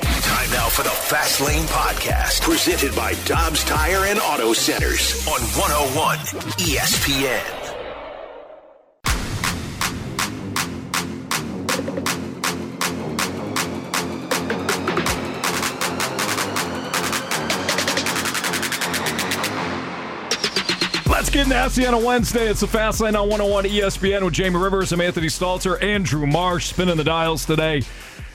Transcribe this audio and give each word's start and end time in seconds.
Time 0.00 0.50
now 0.50 0.70
for 0.70 0.82
the 0.82 0.88
Fast 0.88 1.42
Lane 1.42 1.64
Podcast, 1.64 2.40
presented 2.40 2.96
by 2.96 3.12
Dobbs 3.26 3.62
Tire 3.64 4.06
and 4.06 4.18
Auto 4.20 4.54
Centers 4.54 5.26
on 5.28 5.38
101 5.42 6.16
ESPN. 6.56 7.72
Let's 21.06 21.28
get 21.28 21.48
nasty 21.48 21.86
on 21.86 21.92
a 21.92 21.98
Wednesday. 21.98 22.48
It's 22.48 22.60
the 22.60 22.66
Fast 22.66 23.02
Lane 23.02 23.14
on 23.14 23.28
101 23.28 23.64
ESPN 23.64 24.24
with 24.24 24.32
Jamie 24.32 24.56
Rivers. 24.56 24.90
I'm 24.92 25.02
Anthony 25.02 25.26
Stalter, 25.26 25.82
Andrew 25.82 26.26
Marsh 26.26 26.70
spinning 26.70 26.96
the 26.96 27.04
dials 27.04 27.44
today. 27.44 27.82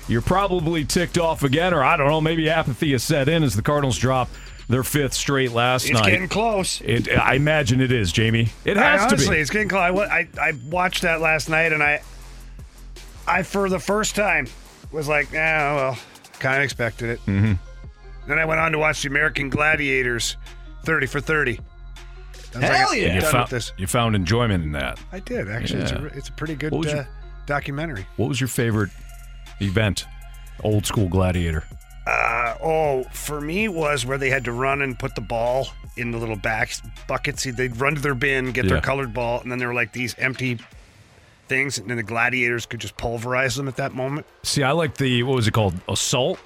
You're 0.08 0.22
probably 0.22 0.86
ticked 0.86 1.18
off 1.18 1.44
again, 1.44 1.74
or 1.74 1.84
I 1.84 1.98
don't 1.98 2.08
know, 2.08 2.22
maybe 2.22 2.50
apathy 2.50 2.92
has 2.94 3.04
set 3.04 3.28
in 3.28 3.44
as 3.44 3.56
the 3.56 3.62
Cardinals 3.62 3.98
drop 3.98 4.30
their 4.70 4.84
fifth 4.84 5.14
straight 5.14 5.52
last 5.52 5.86
It's 5.86 5.94
night. 5.94 6.00
It's 6.08 6.10
getting 6.10 6.28
close. 6.30 6.82
It, 6.82 7.10
I 7.10 7.36
imagine 7.36 7.82
it 7.82 7.92
is, 7.92 8.12
Jamie. 8.12 8.50
It 8.66 8.78
has 8.78 9.02
I, 9.02 9.06
honestly, 9.06 9.26
to 9.26 9.32
be. 9.32 9.38
it's 9.40 9.50
getting 9.50 9.70
close. 9.70 9.82
I, 9.82 10.20
I, 10.20 10.28
I 10.42 10.54
watched 10.70 11.04
that 11.04 11.22
last 11.22 11.50
night, 11.50 11.74
and 11.74 11.84
I, 11.84 12.02
I 13.28 13.44
for 13.44 13.70
the 13.70 13.80
first 13.80 14.16
time 14.16 14.48
was 14.92 15.08
like, 15.08 15.32
yeah, 15.32 15.76
well, 15.76 16.00
kind 16.40 16.58
of 16.58 16.64
expected 16.64 17.10
it. 17.10 17.20
Mm-hmm. 17.26 17.54
Then 18.28 18.40
I 18.40 18.46
went 18.46 18.60
on 18.60 18.72
to 18.74 18.78
watch 18.78 19.02
the 19.02 19.10
American 19.10 19.50
Gladiators, 19.50 20.36
thirty 20.84 21.08
for 21.08 21.22
thirty. 21.22 21.60
Hell 22.54 22.90
like, 22.90 23.00
yeah. 23.00 23.16
You 23.16 23.22
found, 23.22 23.50
this. 23.50 23.72
you 23.78 23.88
found 23.88 24.16
enjoyment 24.16 24.64
in 24.64 24.72
that. 24.72 25.00
I 25.12 25.20
did 25.20 25.50
actually. 25.50 25.84
It's, 25.84 25.92
a, 25.92 26.06
it's 26.08 26.30
a 26.30 26.32
pretty 26.34 26.56
good 26.56 26.74
uh, 26.74 26.80
your- 26.80 27.08
documentary. 27.46 28.06
What 28.16 28.30
was 28.30 28.42
your 28.42 28.48
favorite 28.48 28.90
event? 29.62 30.06
Old 30.64 30.86
school 30.86 31.08
gladiator. 31.08 31.64
Uh, 32.06 32.56
oh, 32.64 33.04
for 33.12 33.42
me 33.42 33.68
was 33.68 34.06
where 34.06 34.18
they 34.18 34.30
had 34.30 34.46
to 34.46 34.52
run 34.52 34.82
and 34.82 34.98
put 34.98 35.14
the 35.16 35.22
ball 35.22 35.68
in 35.98 36.12
the 36.12 36.18
little 36.18 36.36
back 36.38 36.72
buckets. 37.08 37.44
They'd 37.44 37.76
run 37.78 37.96
to 37.96 38.02
their 38.02 38.16
bin, 38.16 38.52
get 38.54 38.66
Yeah. 38.66 38.74
their 38.74 38.82
colored 38.82 39.14
ball, 39.14 39.42
and 39.42 39.52
then 39.52 39.60
there 39.60 39.68
were 39.68 39.74
like 39.74 39.92
these 39.94 40.16
empty 40.18 40.58
things, 41.48 41.78
and 41.78 41.90
then 41.90 41.98
the 41.98 42.04
gladiators 42.04 42.66
could 42.66 42.80
just 42.80 42.98
pulverize 42.98 43.56
them 43.56 43.68
at 43.68 43.76
that 43.78 43.94
moment. 43.94 44.26
See, 44.44 44.64
I 44.64 44.72
like 44.72 44.96
the 44.98 45.24
what 45.24 45.36
was 45.36 45.48
it 45.48 45.52
called? 45.52 45.76
Assault. 45.90 46.40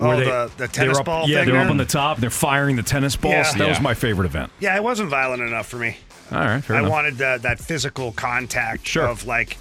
Oh, 0.00 0.08
Where 0.08 0.16
the- 0.18 0.50
the 0.56 0.66
they 0.66 0.72
tennis 0.72 0.98
up, 0.98 1.06
ball 1.06 1.28
Yeah, 1.28 1.38
thing 1.38 1.46
they're 1.48 1.56
up 1.56 1.62
there? 1.64 1.70
on 1.70 1.76
the 1.76 1.84
top. 1.84 2.16
and 2.18 2.22
They're 2.22 2.30
firing 2.30 2.76
the 2.76 2.82
tennis 2.84 3.16
balls. 3.16 3.32
Yeah. 3.52 3.52
That 3.58 3.68
was 3.68 3.78
Yeah. 3.78 3.82
my 3.82 3.94
favorite 3.94 4.26
event. 4.26 4.52
Yeah, 4.60 4.76
it 4.76 4.82
wasn't 4.84 5.08
violent 5.08 5.42
enough 5.42 5.66
for 5.66 5.76
me. 5.76 5.96
All 6.30 6.38
right, 6.38 6.62
fair 6.62 6.76
I 6.76 6.80
enough. 6.80 6.90
wanted 6.92 7.18
the, 7.18 7.38
that 7.42 7.58
physical 7.58 8.12
contact 8.12 8.86
Sure. 8.86 9.06
of 9.08 9.26
like 9.26 9.56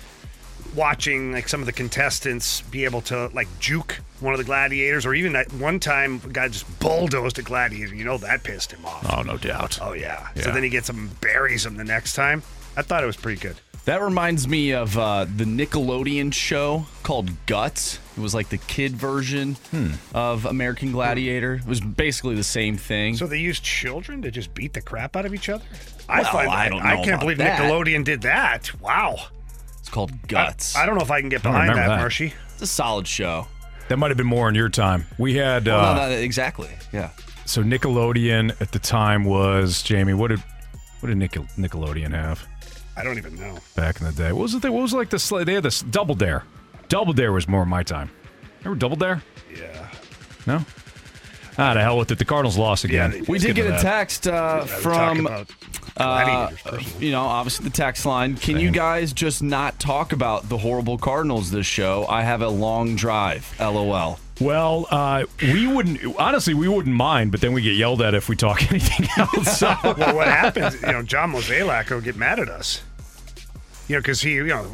watching 0.78 1.34
like 1.34 1.50
some 1.50 1.60
of 1.60 1.66
the 1.66 1.74
contestants 1.74 2.62
be 2.62 2.86
able 2.86 3.02
to 3.02 3.28
like 3.34 3.48
juke 3.60 4.00
one 4.22 4.34
of 4.34 4.38
the 4.38 4.44
gladiators, 4.46 5.06
or 5.06 5.14
even 5.14 5.34
that 5.34 5.52
one 5.54 5.80
time 5.80 6.22
a 6.24 6.30
guy 6.30 6.48
just 6.48 6.80
bulldozed 6.80 7.38
a 7.40 7.42
gladiator. 7.42 7.94
You 7.94 8.06
know 8.06 8.18
that 8.20 8.44
pissed 8.44 8.72
him 8.72 8.86
off. 8.86 9.06
Oh, 9.12 9.22
no 9.24 9.38
doubt. 9.38 9.80
Oh 9.82 9.94
yeah. 9.94 10.30
Yeah. 10.36 10.44
So 10.44 10.52
then 10.52 10.64
he 10.64 10.70
gets 10.70 10.90
him 10.90 10.98
and 10.98 11.22
buries 11.22 11.66
him 11.66 11.76
the 11.76 11.84
next 11.84 12.14
time. 12.14 12.44
I 12.78 12.84
thought 12.84 13.04
it 13.04 13.08
was 13.08 13.18
pretty 13.18 13.42
good. 13.42 13.56
That 13.86 14.02
reminds 14.02 14.50
me 14.50 14.72
of 14.72 14.98
uh, 14.98 15.26
the 15.34 15.46
Nickelodeon 15.46 16.34
show 16.34 16.86
called 17.04 17.30
Guts. 17.46 18.00
It 18.18 18.20
was 18.20 18.36
like 18.36 18.50
the 18.50 18.58
kid 18.58 18.98
version 18.98 19.54
Hmm. 19.72 19.92
of 20.14 20.46
American 20.46 20.92
Gladiator. 20.92 21.56
It 21.56 21.66
was 21.66 21.80
basically 21.80 22.36
the 22.36 22.44
same 22.44 22.76
thing. 22.76 23.16
So 23.16 23.28
they 23.28 23.38
used 23.40 23.64
children 23.64 24.22
to 24.24 24.32
just 24.32 24.54
beat 24.54 24.74
the 24.74 24.82
crap 24.82 25.16
out 25.16 25.26
of 25.26 25.34
each 25.34 25.48
other. 25.48 25.64
I 26.10 26.24
find 26.24 26.50
I 26.50 26.68
don't 26.70 26.82
I 26.82 26.96
can't 26.98 27.10
about 27.10 27.20
believe 27.22 27.38
that. 27.38 27.62
Nickelodeon 27.62 28.04
did 28.04 28.22
that. 28.24 28.78
Wow. 28.82 29.16
It's 29.88 29.94
called 29.94 30.28
Guts. 30.28 30.76
I, 30.76 30.84
I 30.84 30.86
don't 30.86 30.96
know 30.96 31.02
if 31.02 31.12
I 31.12 31.22
can 31.22 31.30
get 31.30 31.42
behind 31.42 31.70
that, 31.70 31.74
remember 31.74 31.96
that. 31.96 32.00
Marshy. 32.02 32.34
it's 32.52 32.62
a 32.62 32.68
solid 32.68 33.08
show. 33.08 33.48
That 33.88 33.96
might 33.98 34.10
have 34.10 34.18
been 34.18 34.28
more 34.28 34.50
in 34.50 34.56
your 34.56 34.68
time. 34.68 35.06
We 35.18 35.36
had 35.36 35.66
Well, 35.66 35.80
uh, 35.80 35.96
no, 35.96 36.10
no, 36.10 36.16
exactly. 36.18 36.70
Yeah. 36.92 37.12
so 37.46 37.64
Nickelodeon 37.64 38.60
at 38.60 38.74
the 38.74 38.80
time 38.80 39.24
was 39.24 39.82
Jamie. 39.82 40.14
What 40.14 40.28
did 40.28 40.44
what 41.00 41.08
did 41.08 41.18
Nickel, 41.18 41.46
Nickelodeon 41.58 42.12
have 42.12 42.46
I 42.98 43.04
don't 43.04 43.18
even 43.18 43.36
know. 43.36 43.60
back 43.78 44.02
in 44.02 44.08
the 44.08 44.12
day? 44.12 44.34
What 44.34 44.42
was 44.42 44.56
it? 44.56 44.64
What 44.64 44.74
was 44.74 44.94
like 44.94 45.10
the 45.10 45.44
they 45.46 45.54
had 45.54 45.64
this 45.64 45.82
Double 45.84 46.16
Dare. 46.16 46.44
Double 46.90 47.14
Dare 47.14 47.32
was 47.32 47.48
more 47.48 47.66
my 47.66 47.84
time. 47.84 48.10
Remember 48.60 48.78
Double 48.78 48.98
Dare? 48.98 49.24
Yeah. 49.56 49.90
No. 50.46 50.66
Ah, 51.58 51.74
the 51.76 51.82
hell 51.82 51.98
with 51.98 52.12
it. 52.12 52.18
The 52.20 52.26
Cardinals 52.26 52.58
lost 52.58 52.84
again. 52.84 53.12
they 53.12 53.22
We 53.22 53.40
did 53.40 53.56
get 53.56 53.64
to 53.68 53.78
a 53.78 53.82
text 53.82 54.28
uh, 54.28 54.32
Rather 54.32 54.68
talk 54.68 54.82
from, 54.82 55.26
about 55.26 55.50
uh, 56.00 56.52
you 57.00 57.12
know, 57.12 57.22
obviously 57.22 57.64
the 57.66 57.70
text 57.76 58.06
line. 58.06 58.36
Can 58.38 58.60
you 58.60 58.72
guys 58.72 59.14
just 59.14 59.42
not 59.44 59.80
talk 59.80 60.14
about 60.14 60.50
the 60.50 60.58
horrible 60.58 60.98
Cardinals 60.98 61.52
this 61.52 61.66
show? 61.66 62.06
I 62.08 62.22
have 62.24 62.42
a 62.42 62.50
long 62.50 62.96
drive. 62.96 63.54
LOL. 63.60 64.20
Well, 64.40 64.86
uh, 64.92 65.24
we 65.42 65.66
wouldn't 65.66 66.16
honestly. 66.20 66.54
We 66.54 66.68
wouldn't 66.68 66.96
mind, 66.96 67.32
but 67.32 67.42
then 67.42 67.54
we 67.54 67.62
get 67.64 67.76
yelled 67.76 68.02
at 68.02 68.14
if 68.14 68.30
we 68.30 68.36
talk 68.36 68.62
anything 68.72 69.08
else. 69.18 69.58
So. 69.60 69.76
well, 69.84 70.16
what 70.16 70.28
happens? 70.28 70.80
You 70.82 70.92
know, 70.92 71.02
John 71.04 71.32
Mozeliak 71.34 71.90
will 71.90 72.02
get 72.02 72.16
mad 72.16 72.40
at 72.40 72.48
us. 72.50 72.84
You 73.88 73.96
know, 73.96 74.00
because 74.02 74.22
he, 74.22 74.34
you 74.36 74.44
know, 74.48 74.66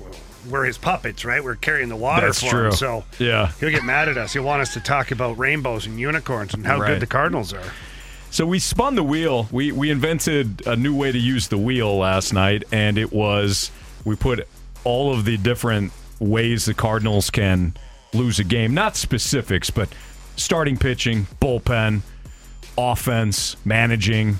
we're 0.49 0.65
his 0.65 0.77
puppets, 0.77 1.23
right? 1.23 1.41
We're 1.41 1.55
carrying 1.55 1.87
the 1.87 1.95
water 1.95 2.25
That's 2.25 2.41
for 2.43 2.49
true. 2.49 2.65
him. 2.65 2.71
So 2.73 3.05
Yeah. 3.19 3.51
he'll 3.61 3.69
get 3.69 3.85
mad 3.85 4.09
at 4.09 4.17
us. 4.17 4.33
He'll 4.33 4.43
want 4.43 4.61
us 4.61 4.73
to 4.73 4.81
talk 4.81 5.11
about 5.11 5.37
rainbows 5.37 5.85
and 5.85 5.97
unicorns 5.99 6.53
and 6.53 6.65
how 6.65 6.79
Right. 6.81 6.87
good 6.89 6.99
the 6.99 7.07
Cardinals 7.07 7.53
are. 7.53 7.63
So 8.33 8.47
we 8.47 8.57
spun 8.57 8.95
the 8.95 9.03
wheel. 9.03 9.47
We 9.51 9.71
we 9.71 9.91
invented 9.91 10.65
a 10.65 10.75
new 10.75 10.95
way 10.95 11.11
to 11.11 11.19
use 11.19 11.49
the 11.49 11.57
wheel 11.59 11.95
last 11.97 12.33
night, 12.33 12.63
and 12.71 12.97
it 12.97 13.13
was 13.13 13.69
we 14.05 14.15
put 14.15 14.47
all 14.83 15.13
of 15.13 15.23
the 15.23 15.37
different 15.37 15.93
ways 16.19 16.65
the 16.65 16.73
Cardinals 16.73 17.29
can 17.29 17.75
lose 18.11 18.39
a 18.39 18.43
game. 18.43 18.73
Not 18.73 18.95
specifics, 18.95 19.69
but 19.69 19.87
starting 20.35 20.77
pitching, 20.77 21.27
bullpen, 21.39 22.01
offense, 22.75 23.55
managing. 23.65 24.39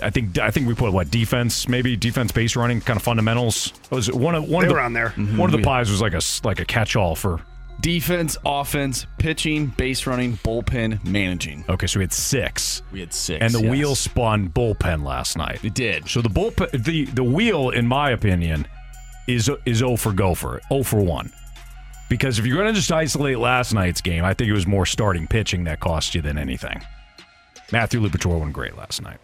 I 0.00 0.10
think 0.10 0.38
I 0.38 0.52
think 0.52 0.68
we 0.68 0.74
put 0.74 0.92
what 0.92 1.10
defense, 1.10 1.68
maybe 1.68 1.96
defense 1.96 2.30
base 2.30 2.54
running, 2.54 2.80
kind 2.80 2.96
of 2.96 3.02
fundamentals. 3.02 3.72
It 3.90 3.94
was 3.94 4.12
one 4.12 4.36
of 4.36 4.48
one 4.48 4.62
They 4.62 4.68
of 4.68 4.76
the 4.76 4.80
on 4.80 4.92
there. 4.92 5.10
one 5.10 5.40
of 5.40 5.50
the 5.50 5.56
mm-hmm. 5.56 5.64
pies 5.64 5.90
was 5.90 6.00
like 6.00 6.14
a 6.14 6.20
like 6.46 6.60
a 6.60 6.64
catch 6.64 6.94
all 6.94 7.16
for. 7.16 7.40
Defense, 7.80 8.36
offense, 8.44 9.06
pitching, 9.18 9.66
base 9.66 10.06
running, 10.06 10.38
bullpen, 10.38 11.04
managing. 11.04 11.64
Okay, 11.68 11.86
so 11.86 12.00
we 12.00 12.04
had 12.04 12.12
six, 12.12 12.82
We 12.90 13.00
had 13.00 13.12
six. 13.12 13.40
and 13.42 13.52
the 13.52 13.60
yes. 13.62 13.70
wheel 13.70 13.94
spun 13.94 14.48
bullpen 14.48 15.04
last 15.04 15.36
night. 15.36 15.62
It 15.64 15.74
did. 15.74 16.08
So 16.08 16.20
the 16.22 16.30
bullpen, 16.30 16.84
the 16.84 17.04
the 17.04 17.22
wheel, 17.24 17.70
in 17.70 17.86
my 17.86 18.10
opinion, 18.10 18.66
is 19.28 19.50
is 19.66 19.78
0 19.78 19.96
for 19.96 20.12
gopher, 20.12 20.60
0 20.68 20.82
for 20.84 21.00
one. 21.02 21.32
Because 22.08 22.38
if 22.38 22.46
you're 22.46 22.56
going 22.56 22.72
to 22.72 22.78
just 22.80 22.90
isolate 22.92 23.38
last 23.38 23.74
night's 23.74 24.00
game, 24.00 24.24
I 24.24 24.32
think 24.32 24.48
it 24.48 24.52
was 24.54 24.66
more 24.66 24.86
starting 24.86 25.26
pitching 25.26 25.64
that 25.64 25.80
cost 25.80 26.14
you 26.14 26.22
than 26.22 26.38
anything. 26.38 26.80
Matthew 27.72 28.00
Liberatore 28.00 28.38
went 28.40 28.52
great 28.52 28.76
last 28.76 29.02
night, 29.02 29.18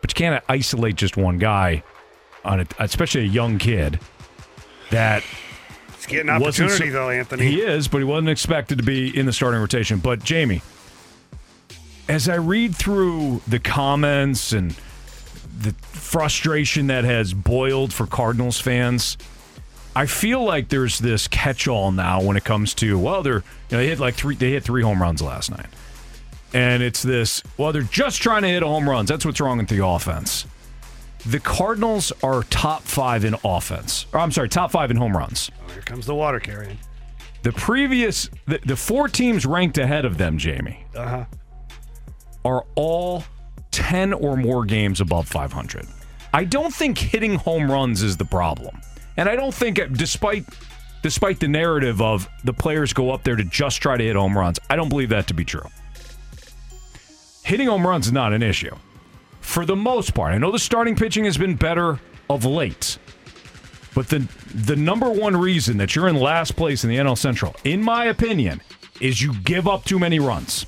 but 0.00 0.10
you 0.10 0.14
can't 0.14 0.42
isolate 0.48 0.96
just 0.96 1.16
one 1.18 1.36
guy 1.38 1.82
on 2.44 2.60
it, 2.60 2.72
especially 2.78 3.20
a 3.20 3.24
young 3.28 3.58
kid 3.58 4.00
that 4.90 5.22
He's 6.00 6.06
getting 6.06 6.30
opportunity 6.30 6.86
so- 6.86 6.92
though, 6.92 7.10
Anthony. 7.10 7.46
He 7.46 7.60
is, 7.60 7.86
but 7.86 7.98
he 7.98 8.04
wasn't 8.04 8.30
expected 8.30 8.78
to 8.78 8.84
be 8.84 9.14
in 9.16 9.26
the 9.26 9.32
starting 9.34 9.60
rotation. 9.60 9.98
But 9.98 10.24
Jamie, 10.24 10.62
as 12.08 12.26
I 12.26 12.36
read 12.36 12.74
through 12.74 13.42
the 13.46 13.58
comments 13.58 14.52
and 14.52 14.74
the 15.60 15.74
frustration 15.92 16.86
that 16.86 17.04
has 17.04 17.34
boiled 17.34 17.92
for 17.92 18.06
Cardinals 18.06 18.58
fans, 18.58 19.18
I 19.94 20.06
feel 20.06 20.42
like 20.42 20.70
there's 20.70 21.00
this 21.00 21.28
catch-all 21.28 21.92
now 21.92 22.22
when 22.22 22.38
it 22.38 22.44
comes 22.44 22.72
to 22.74 22.98
well, 22.98 23.22
they're 23.22 23.34
you 23.34 23.42
know 23.72 23.78
they 23.78 23.88
hit 23.88 23.98
like 23.98 24.14
three 24.14 24.36
they 24.36 24.52
hit 24.52 24.64
three 24.64 24.82
home 24.82 25.02
runs 25.02 25.20
last 25.20 25.50
night, 25.50 25.66
and 26.54 26.82
it's 26.82 27.02
this 27.02 27.42
well 27.58 27.72
they're 27.72 27.82
just 27.82 28.22
trying 28.22 28.42
to 28.42 28.48
hit 28.48 28.62
home 28.62 28.88
runs. 28.88 29.10
That's 29.10 29.26
what's 29.26 29.40
wrong 29.40 29.58
with 29.58 29.68
the 29.68 29.84
offense. 29.84 30.46
The 31.26 31.40
Cardinals 31.40 32.12
are 32.22 32.42
top 32.44 32.82
five 32.82 33.24
in 33.24 33.36
offense. 33.44 34.06
Or 34.12 34.20
I'm 34.20 34.32
sorry, 34.32 34.48
top 34.48 34.70
five 34.70 34.90
in 34.90 34.96
home 34.96 35.16
runs. 35.16 35.50
Oh, 35.68 35.72
Here 35.72 35.82
comes 35.82 36.06
the 36.06 36.14
water 36.14 36.40
carrying. 36.40 36.78
The 37.42 37.52
previous, 37.52 38.28
the, 38.46 38.58
the 38.64 38.76
four 38.76 39.08
teams 39.08 39.44
ranked 39.46 39.78
ahead 39.78 40.04
of 40.04 40.18
them, 40.18 40.38
Jamie, 40.38 40.84
Uh-huh. 40.94 41.24
are 42.44 42.64
all 42.74 43.24
10 43.70 44.12
or 44.12 44.36
more 44.36 44.64
games 44.64 45.00
above 45.00 45.28
500. 45.28 45.86
I 46.32 46.44
don't 46.44 46.72
think 46.72 46.98
hitting 46.98 47.34
home 47.36 47.70
runs 47.70 48.02
is 48.02 48.16
the 48.16 48.24
problem. 48.24 48.80
And 49.16 49.28
I 49.28 49.36
don't 49.36 49.54
think, 49.54 49.78
despite 49.92 50.44
despite 51.02 51.40
the 51.40 51.48
narrative 51.48 52.02
of 52.02 52.28
the 52.44 52.52
players 52.52 52.92
go 52.92 53.10
up 53.10 53.22
there 53.24 53.34
to 53.36 53.44
just 53.44 53.80
try 53.80 53.96
to 53.96 54.04
hit 54.04 54.16
home 54.16 54.36
runs, 54.36 54.58
I 54.68 54.76
don't 54.76 54.90
believe 54.90 55.08
that 55.10 55.26
to 55.28 55.34
be 55.34 55.44
true. 55.46 55.66
Hitting 57.42 57.68
home 57.68 57.86
runs 57.86 58.06
is 58.06 58.12
not 58.12 58.32
an 58.34 58.42
issue. 58.42 58.74
For 59.50 59.66
the 59.66 59.74
most 59.74 60.14
part, 60.14 60.32
I 60.32 60.38
know 60.38 60.52
the 60.52 60.60
starting 60.60 60.94
pitching 60.94 61.24
has 61.24 61.36
been 61.36 61.56
better 61.56 61.98
of 62.30 62.44
late. 62.44 62.98
But 63.96 64.08
the 64.08 64.28
the 64.54 64.76
number 64.76 65.10
one 65.10 65.36
reason 65.36 65.76
that 65.78 65.96
you're 65.96 66.06
in 66.06 66.14
last 66.14 66.54
place 66.54 66.84
in 66.84 66.90
the 66.90 66.98
NL 66.98 67.18
Central, 67.18 67.56
in 67.64 67.82
my 67.82 68.04
opinion, 68.04 68.62
is 69.00 69.20
you 69.20 69.34
give 69.34 69.66
up 69.66 69.84
too 69.84 69.98
many 69.98 70.20
runs. 70.20 70.66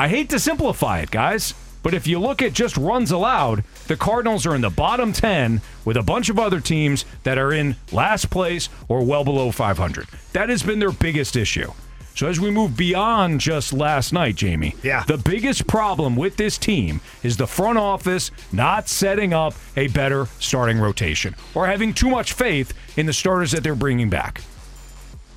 I 0.00 0.08
hate 0.08 0.30
to 0.30 0.40
simplify 0.40 0.98
it, 0.98 1.12
guys, 1.12 1.54
but 1.84 1.94
if 1.94 2.08
you 2.08 2.18
look 2.18 2.42
at 2.42 2.54
just 2.54 2.76
runs 2.76 3.12
allowed, 3.12 3.62
the 3.86 3.96
Cardinals 3.96 4.46
are 4.46 4.54
in 4.56 4.62
the 4.62 4.68
bottom 4.68 5.12
10 5.12 5.62
with 5.84 5.96
a 5.96 6.02
bunch 6.02 6.28
of 6.28 6.40
other 6.40 6.58
teams 6.58 7.04
that 7.22 7.38
are 7.38 7.52
in 7.52 7.76
last 7.92 8.30
place 8.30 8.68
or 8.88 9.04
well 9.04 9.22
below 9.22 9.52
500. 9.52 10.08
That 10.32 10.48
has 10.48 10.64
been 10.64 10.80
their 10.80 10.90
biggest 10.90 11.36
issue. 11.36 11.70
So 12.18 12.26
as 12.26 12.40
we 12.40 12.50
move 12.50 12.76
beyond 12.76 13.40
just 13.40 13.72
last 13.72 14.12
night, 14.12 14.34
Jamie, 14.34 14.74
Yeah. 14.82 15.04
the 15.06 15.16
biggest 15.18 15.68
problem 15.68 16.16
with 16.16 16.36
this 16.36 16.58
team 16.58 17.00
is 17.22 17.36
the 17.36 17.46
front 17.46 17.78
office 17.78 18.32
not 18.50 18.88
setting 18.88 19.32
up 19.32 19.54
a 19.76 19.86
better 19.86 20.26
starting 20.40 20.80
rotation 20.80 21.36
or 21.54 21.68
having 21.68 21.94
too 21.94 22.10
much 22.10 22.32
faith 22.32 22.74
in 22.96 23.06
the 23.06 23.12
starters 23.12 23.52
that 23.52 23.62
they're 23.62 23.76
bringing 23.76 24.10
back. 24.10 24.42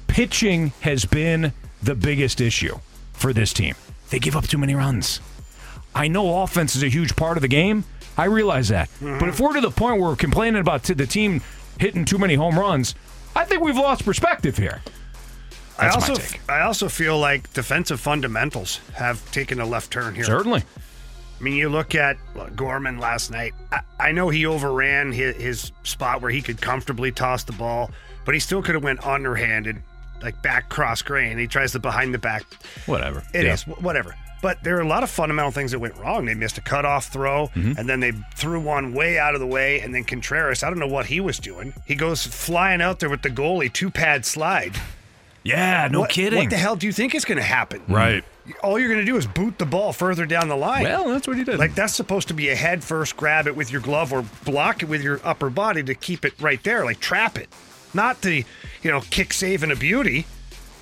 Pitching 0.07 0.71
has 0.79 1.05
been 1.05 1.53
the 1.83 1.93
biggest 1.93 2.41
issue 2.41 2.79
for 3.13 3.31
this 3.31 3.53
team. 3.53 3.75
They 4.09 4.17
give 4.17 4.35
up 4.35 4.47
too 4.47 4.57
many 4.57 4.73
runs. 4.73 5.19
I 5.93 6.07
know 6.07 6.41
offense 6.41 6.75
is 6.75 6.81
a 6.81 6.89
huge 6.89 7.15
part 7.15 7.37
of 7.37 7.43
the 7.43 7.47
game. 7.47 7.83
I 8.17 8.25
realize 8.25 8.69
that. 8.69 8.89
Mm-hmm. 8.93 9.19
But 9.19 9.29
if 9.29 9.39
we're 9.39 9.53
to 9.53 9.61
the 9.61 9.69
point 9.69 10.01
where 10.01 10.09
we're 10.09 10.15
complaining 10.15 10.59
about 10.59 10.81
the 10.81 11.05
team 11.05 11.43
hitting 11.79 12.05
too 12.05 12.17
many 12.17 12.33
home 12.33 12.57
runs, 12.57 12.95
I 13.35 13.45
think 13.45 13.61
we've 13.61 13.77
lost 13.77 14.03
perspective 14.03 14.57
here. 14.57 14.81
I 15.81 15.85
That's 15.85 15.95
my 16.07 16.09
also 16.09 16.15
take. 16.21 16.41
I 16.49 16.61
also 16.61 16.87
feel 16.89 17.17
like 17.19 17.51
defensive 17.53 17.99
fundamentals 17.99 18.79
have 18.93 19.29
taken 19.31 19.59
a 19.59 19.65
left 19.65 19.91
turn 19.91 20.15
here. 20.15 20.23
Certainly. 20.25 20.63
I 21.39 21.43
mean, 21.43 21.55
you 21.55 21.69
look 21.69 21.95
at 21.95 22.17
well, 22.35 22.47
Gorman 22.55 22.99
last 22.99 23.31
night. 23.31 23.53
I, 23.71 23.79
I 23.99 24.11
know 24.11 24.29
he 24.29 24.45
overran 24.45 25.11
his, 25.11 25.35
his 25.37 25.71
spot 25.83 26.21
where 26.21 26.29
he 26.31 26.41
could 26.41 26.61
comfortably 26.61 27.11
toss 27.11 27.43
the 27.43 27.53
ball, 27.53 27.89
but 28.25 28.33
he 28.35 28.39
still 28.39 28.61
could 28.61 28.75
have 28.75 28.83
went 28.83 29.03
underhanded, 29.05 29.77
like 30.21 30.39
back 30.43 30.69
cross 30.69 31.01
grain. 31.01 31.39
He 31.39 31.47
tries 31.47 31.73
the 31.73 31.79
behind 31.79 32.13
the 32.13 32.19
back. 32.19 32.43
Whatever. 32.85 33.23
It 33.33 33.45
is 33.45 33.65
Yeah. 33.67 33.73
wh- 33.73 33.83
whatever. 33.83 34.15
But 34.43 34.63
there 34.63 34.75
are 34.77 34.81
a 34.81 34.87
lot 34.87 35.01
of 35.03 35.09
fundamental 35.11 35.51
things 35.51 35.71
that 35.71 35.77
went 35.79 35.95
wrong. 35.97 36.25
They 36.25 36.33
missed 36.35 36.57
a 36.57 36.61
cutoff 36.61 37.07
throw, 37.07 37.47
Mm-hmm. 37.55 37.73
and 37.79 37.87
then 37.89 37.99
they 37.99 38.11
threw 38.35 38.59
one 38.59 38.93
way 38.93 39.17
out 39.19 39.33
of 39.35 39.39
the 39.39 39.47
way. 39.47 39.79
And 39.81 39.93
then 39.95 40.03
Contreras, 40.03 40.61
I 40.63 40.69
don't 40.69 40.79
know 40.79 40.87
what 40.87 41.07
he 41.07 41.19
was 41.19 41.39
doing. 41.39 41.73
He 41.85 41.95
goes 41.95 42.25
flying 42.25 42.81
out 42.81 42.99
there 42.99 43.09
with 43.09 43.21
the 43.23 43.29
goalie 43.29 43.71
two 43.73 43.89
pad 43.91 44.25
slide. 44.27 44.73
Yeah, 45.43 45.87
no 45.91 46.01
what, 46.01 46.09
kidding. 46.09 46.39
What 46.39 46.49
the 46.49 46.57
hell 46.57 46.75
do 46.75 46.85
you 46.85 46.93
think 46.93 47.15
is 47.15 47.25
going 47.25 47.37
to 47.37 47.43
happen? 47.43 47.81
Right. 47.87 48.23
All 48.63 48.79
you're 48.79 48.89
going 48.89 48.99
to 48.99 49.05
do 49.05 49.17
is 49.17 49.25
boot 49.25 49.57
the 49.57 49.65
ball 49.65 49.93
further 49.93 50.25
down 50.25 50.49
the 50.49 50.55
line. 50.55 50.83
Well, 50.83 51.07
that's 51.09 51.27
what 51.27 51.37
he 51.37 51.43
did. 51.43 51.57
Like 51.57 51.75
that's 51.75 51.93
supposed 51.95 52.27
to 52.29 52.33
be 52.33 52.49
a 52.49 52.55
head 52.55 52.83
first 52.83 53.17
grab 53.17 53.47
it 53.47 53.55
with 53.55 53.71
your 53.71 53.81
glove 53.81 54.13
or 54.13 54.23
block 54.45 54.83
it 54.83 54.89
with 54.89 55.03
your 55.03 55.19
upper 55.23 55.49
body 55.49 55.83
to 55.83 55.95
keep 55.95 56.25
it 56.25 56.33
right 56.39 56.61
there, 56.63 56.85
like 56.85 56.99
trap 56.99 57.37
it. 57.37 57.49
Not 57.93 58.21
the, 58.21 58.45
you 58.83 58.91
know, 58.91 59.01
kick 59.01 59.33
save 59.33 59.63
and 59.63 59.71
a 59.71 59.75
beauty. 59.75 60.25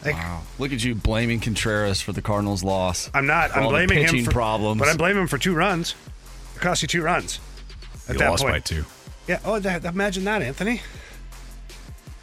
Like 0.05 0.15
Look 0.57 0.71
at 0.71 0.83
you 0.83 0.95
blaming 0.95 1.39
Contreras 1.39 2.01
for 2.01 2.13
the 2.13 2.21
Cardinals' 2.21 2.63
loss. 2.63 3.09
I'm 3.13 3.25
not. 3.25 3.55
I'm 3.55 3.67
blaming 3.67 3.97
him 3.99 4.05
pitching 4.05 4.25
for 4.25 4.31
problems. 4.31 4.79
but 4.79 4.87
I'm 4.87 4.97
blaming 4.97 5.23
him 5.23 5.27
for 5.27 5.37
two 5.37 5.53
runs. 5.53 5.95
It 6.55 6.61
cost 6.61 6.81
you 6.81 6.87
two 6.87 7.01
runs. 7.01 7.39
At 8.07 8.13
You 8.13 8.19
that 8.19 8.29
lost 8.29 8.43
point, 8.43 8.55
by 8.55 8.59
two. 8.59 8.85
yeah. 9.27 9.39
Oh, 9.43 9.59
that, 9.59 9.83
imagine 9.83 10.23
that, 10.23 10.41
Anthony. 10.41 10.81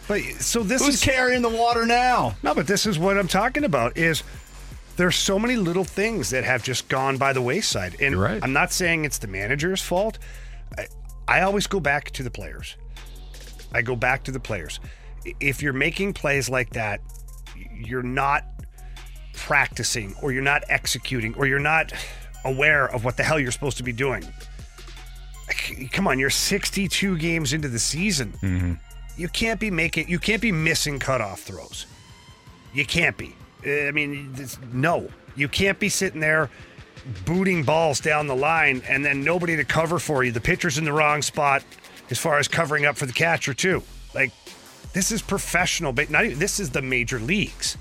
But 0.08 0.22
so 0.38 0.62
this 0.62 0.84
Who's 0.84 0.96
is 0.96 1.02
carrying 1.02 1.42
the 1.42 1.48
water 1.48 1.84
now? 1.86 2.36
no, 2.42 2.54
but 2.54 2.66
this 2.66 2.86
is 2.86 2.98
what 2.98 3.18
I'm 3.18 3.28
talking 3.28 3.64
about. 3.64 3.96
Is 3.96 4.22
there's 4.96 5.16
so 5.16 5.38
many 5.38 5.56
little 5.56 5.84
things 5.84 6.30
that 6.30 6.44
have 6.44 6.62
just 6.62 6.88
gone 6.88 7.16
by 7.16 7.32
the 7.32 7.42
wayside, 7.42 7.96
and 8.00 8.12
You're 8.14 8.22
right. 8.22 8.42
I'm 8.42 8.52
not 8.52 8.72
saying 8.72 9.04
it's 9.04 9.18
the 9.18 9.26
manager's 9.26 9.82
fault. 9.82 10.18
I, 10.78 10.86
I 11.28 11.40
always 11.42 11.66
go 11.66 11.80
back 11.80 12.10
to 12.12 12.22
the 12.22 12.30
players. 12.30 12.76
I 13.72 13.82
go 13.82 13.96
back 13.96 14.24
to 14.24 14.30
the 14.30 14.40
players. 14.40 14.80
If 15.40 15.60
you're 15.60 15.72
making 15.72 16.12
plays 16.14 16.48
like 16.48 16.70
that, 16.70 17.00
you're 17.74 18.02
not 18.02 18.44
practicing, 19.34 20.14
or 20.22 20.32
you're 20.32 20.42
not 20.42 20.62
executing, 20.68 21.34
or 21.34 21.46
you're 21.46 21.58
not 21.58 21.92
aware 22.44 22.86
of 22.86 23.04
what 23.04 23.16
the 23.16 23.22
hell 23.24 23.40
you're 23.40 23.50
supposed 23.50 23.76
to 23.78 23.82
be 23.82 23.92
doing. 23.92 24.24
Come 25.92 26.06
on, 26.06 26.18
you're 26.18 26.30
62 26.30 27.18
games 27.18 27.52
into 27.52 27.68
the 27.68 27.78
season. 27.78 28.32
Mm-hmm. 28.40 28.72
You 29.16 29.28
can't 29.28 29.58
be 29.58 29.70
making. 29.70 30.08
You 30.08 30.18
can't 30.18 30.42
be 30.42 30.52
missing 30.52 30.98
cutoff 30.98 31.40
throws. 31.40 31.86
You 32.74 32.84
can't 32.84 33.16
be. 33.16 33.34
Uh, 33.66 33.86
I 33.86 33.90
mean, 33.90 34.34
no, 34.72 35.08
you 35.34 35.48
can't 35.48 35.78
be 35.78 35.88
sitting 35.88 36.20
there 36.20 36.50
booting 37.24 37.62
balls 37.62 38.00
down 38.00 38.26
the 38.26 38.34
line 38.34 38.82
and 38.88 39.04
then 39.04 39.22
nobody 39.22 39.56
to 39.56 39.64
cover 39.64 39.98
for 39.98 40.24
you. 40.24 40.32
The 40.32 40.40
pitcher's 40.40 40.78
in 40.78 40.84
the 40.84 40.92
wrong 40.92 41.22
spot 41.22 41.64
as 42.10 42.18
far 42.18 42.38
as 42.38 42.48
covering 42.48 42.84
up 42.84 42.96
for 42.96 43.06
the 43.06 43.12
catcher 43.12 43.54
too. 43.54 43.82
Like 44.14 44.32
this 44.92 45.12
is 45.12 45.22
professional, 45.22 45.92
but 45.92 46.10
not 46.10 46.24
even 46.24 46.38
this 46.38 46.58
is 46.58 46.70
the 46.70 46.82
major 46.82 47.18
leagues. 47.18 47.76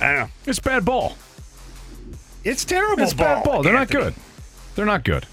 I 0.00 0.06
don't 0.06 0.16
know. 0.20 0.28
It's 0.46 0.58
bad 0.58 0.84
ball. 0.84 1.16
It's 2.42 2.64
terrible. 2.64 3.02
It's 3.02 3.12
bad 3.12 3.44
ball. 3.44 3.62
They're 3.62 3.76
Anthony. 3.76 4.00
not 4.00 4.14
good. 4.14 4.22
They're 4.74 4.86
not 4.86 5.04
good. 5.04 5.26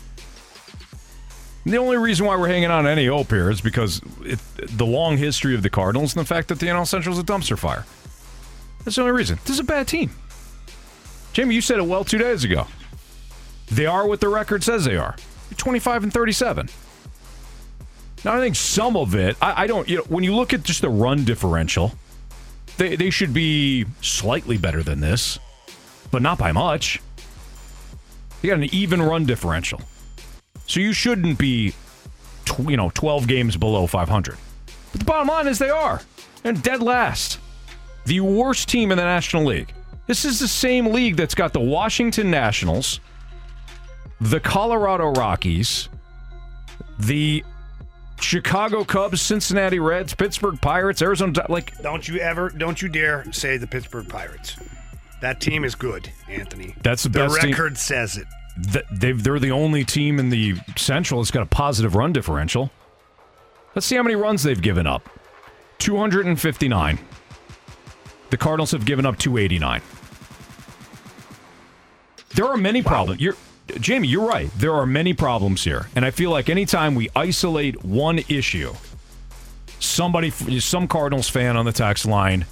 And 1.67 1.73
the 1.73 1.79
only 1.79 1.97
reason 1.97 2.25
why 2.25 2.37
we're 2.37 2.47
hanging 2.47 2.71
on 2.71 2.87
any 2.87 3.07
hope 3.07 3.29
here 3.29 3.49
is 3.49 3.59
because 3.59 3.99
it, 4.21 4.39
the 4.55 4.85
long 4.85 5.17
history 5.17 5.53
of 5.53 5.63
the 5.63 5.69
Cardinals 5.69 6.15
and 6.15 6.21
the 6.21 6.25
fact 6.25 6.47
that 6.47 6.59
the 6.59 6.67
NL 6.67 6.87
Central 6.87 7.11
is 7.11 7.19
a 7.19 7.25
dumpster 7.25 7.59
fire. 7.59 7.85
That's 8.85 8.95
the 8.95 9.01
only 9.01 9.11
reason. 9.11 9.37
This 9.43 9.55
is 9.55 9.59
a 9.59 9.65
bad 9.65 9.85
team. 9.85 10.11
Jamie, 11.33 11.55
you 11.55 11.59
said 11.59 11.79
it 11.79 11.85
well 11.85 12.05
two 12.05 12.19
days 12.19 12.45
ago. 12.45 12.67
They 13.69 13.85
are 13.85 14.07
what 14.07 14.21
the 14.21 14.29
record 14.29 14.63
says 14.63 14.85
they 14.85 14.95
are. 14.95 15.17
25 15.57 16.03
and 16.03 16.13
37. 16.13 16.69
Now, 18.23 18.37
I 18.37 18.39
think 18.39 18.55
some 18.55 18.95
of 18.95 19.13
it, 19.13 19.35
I, 19.41 19.63
I 19.63 19.67
don't, 19.67 19.89
you 19.89 19.97
know, 19.97 20.03
when 20.03 20.23
you 20.23 20.33
look 20.33 20.53
at 20.53 20.63
just 20.63 20.79
the 20.79 20.89
run 20.89 21.25
differential, 21.25 21.91
they, 22.77 22.95
they 22.95 23.09
should 23.09 23.33
be 23.33 23.85
slightly 23.99 24.57
better 24.57 24.83
than 24.83 25.01
this, 25.01 25.37
but 26.11 26.21
not 26.21 26.37
by 26.37 26.53
much. 26.53 27.01
You 28.41 28.51
got 28.51 28.59
an 28.59 28.73
even 28.73 29.01
run 29.01 29.25
differential. 29.25 29.81
So 30.67 30.79
you 30.79 30.93
shouldn't 30.93 31.37
be, 31.39 31.73
tw- 32.45 32.69
you 32.69 32.77
know, 32.77 32.91
12 32.93 33.27
games 33.27 33.57
below 33.57 33.87
500. 33.87 34.37
But 34.91 34.99
the 34.99 35.05
bottom 35.05 35.27
line 35.27 35.47
is 35.47 35.59
they 35.59 35.69
are. 35.69 36.01
And 36.43 36.61
dead 36.61 36.81
last. 36.83 37.39
The 38.05 38.19
worst 38.21 38.69
team 38.69 38.91
in 38.91 38.97
the 38.97 39.03
National 39.03 39.43
League. 39.45 39.73
This 40.07 40.23
is 40.23 40.39
the 40.39 40.47
same 40.47 40.87
league 40.87 41.17
that's 41.17 41.35
got 41.35 41.51
the 41.51 41.59
Washington 41.59 42.31
Nationals, 42.31 43.01
the 44.21 44.39
Colorado 44.39 45.07
Rockies, 45.11 45.89
the 46.99 47.43
Chicago 48.21 48.83
Cubs, 48.85 49.21
Cincinnati 49.21 49.79
Reds, 49.79 50.13
Pittsburgh 50.13 50.59
Pirates, 50.61 51.01
Arizona. 51.01 51.45
Like, 51.49 51.77
Don't 51.81 52.07
you 52.07 52.19
ever, 52.19 52.49
don't 52.49 52.81
you 52.81 52.87
dare 52.87 53.31
say 53.33 53.57
the 53.57 53.67
Pittsburgh 53.67 54.07
Pirates. 54.07 54.55
That 55.21 55.41
team 55.41 55.63
is 55.65 55.75
good, 55.75 56.09
Anthony. 56.29 56.75
That's 56.83 57.03
the 57.03 57.09
the 57.09 57.19
best 57.19 57.41
team- 57.41 57.51
record 57.51 57.77
says 57.77 58.17
it. 58.17 58.27
Th- 58.71 58.85
they've, 58.91 59.21
they're 59.21 59.39
the 59.39 59.51
only 59.51 59.83
team 59.83 60.19
in 60.19 60.29
the 60.29 60.55
Central 60.75 61.21
that's 61.21 61.31
got 61.31 61.43
a 61.43 61.47
positive 61.47 61.95
run 61.95 62.13
differential. 62.13 62.71
Let's 63.75 63.85
see 63.85 63.95
how 63.95 64.03
many 64.03 64.15
runs 64.15 64.43
they've 64.43 64.61
given 64.61 64.87
up 64.87 65.07
259. 65.79 66.99
The 68.29 68.37
Cardinals 68.37 68.71
have 68.71 68.85
given 68.85 69.05
up 69.05 69.17
289. 69.17 69.81
There 72.35 72.45
are 72.45 72.57
many 72.57 72.81
problems. 72.81 73.21
You're, 73.21 73.35
Jamie, 73.79 74.07
you're 74.07 74.27
right. 74.27 74.49
There 74.57 74.73
are 74.73 74.85
many 74.85 75.13
problems 75.13 75.63
here. 75.63 75.87
And 75.95 76.05
I 76.05 76.11
feel 76.11 76.29
like 76.29 76.49
anytime 76.49 76.95
we 76.95 77.09
isolate 77.15 77.83
one 77.83 78.19
issue, 78.29 78.73
somebody, 79.79 80.29
some 80.29 80.87
Cardinals 80.87 81.29
fan 81.29 81.57
on 81.57 81.65
the 81.65 81.71
text 81.71 82.05
line 82.05 82.45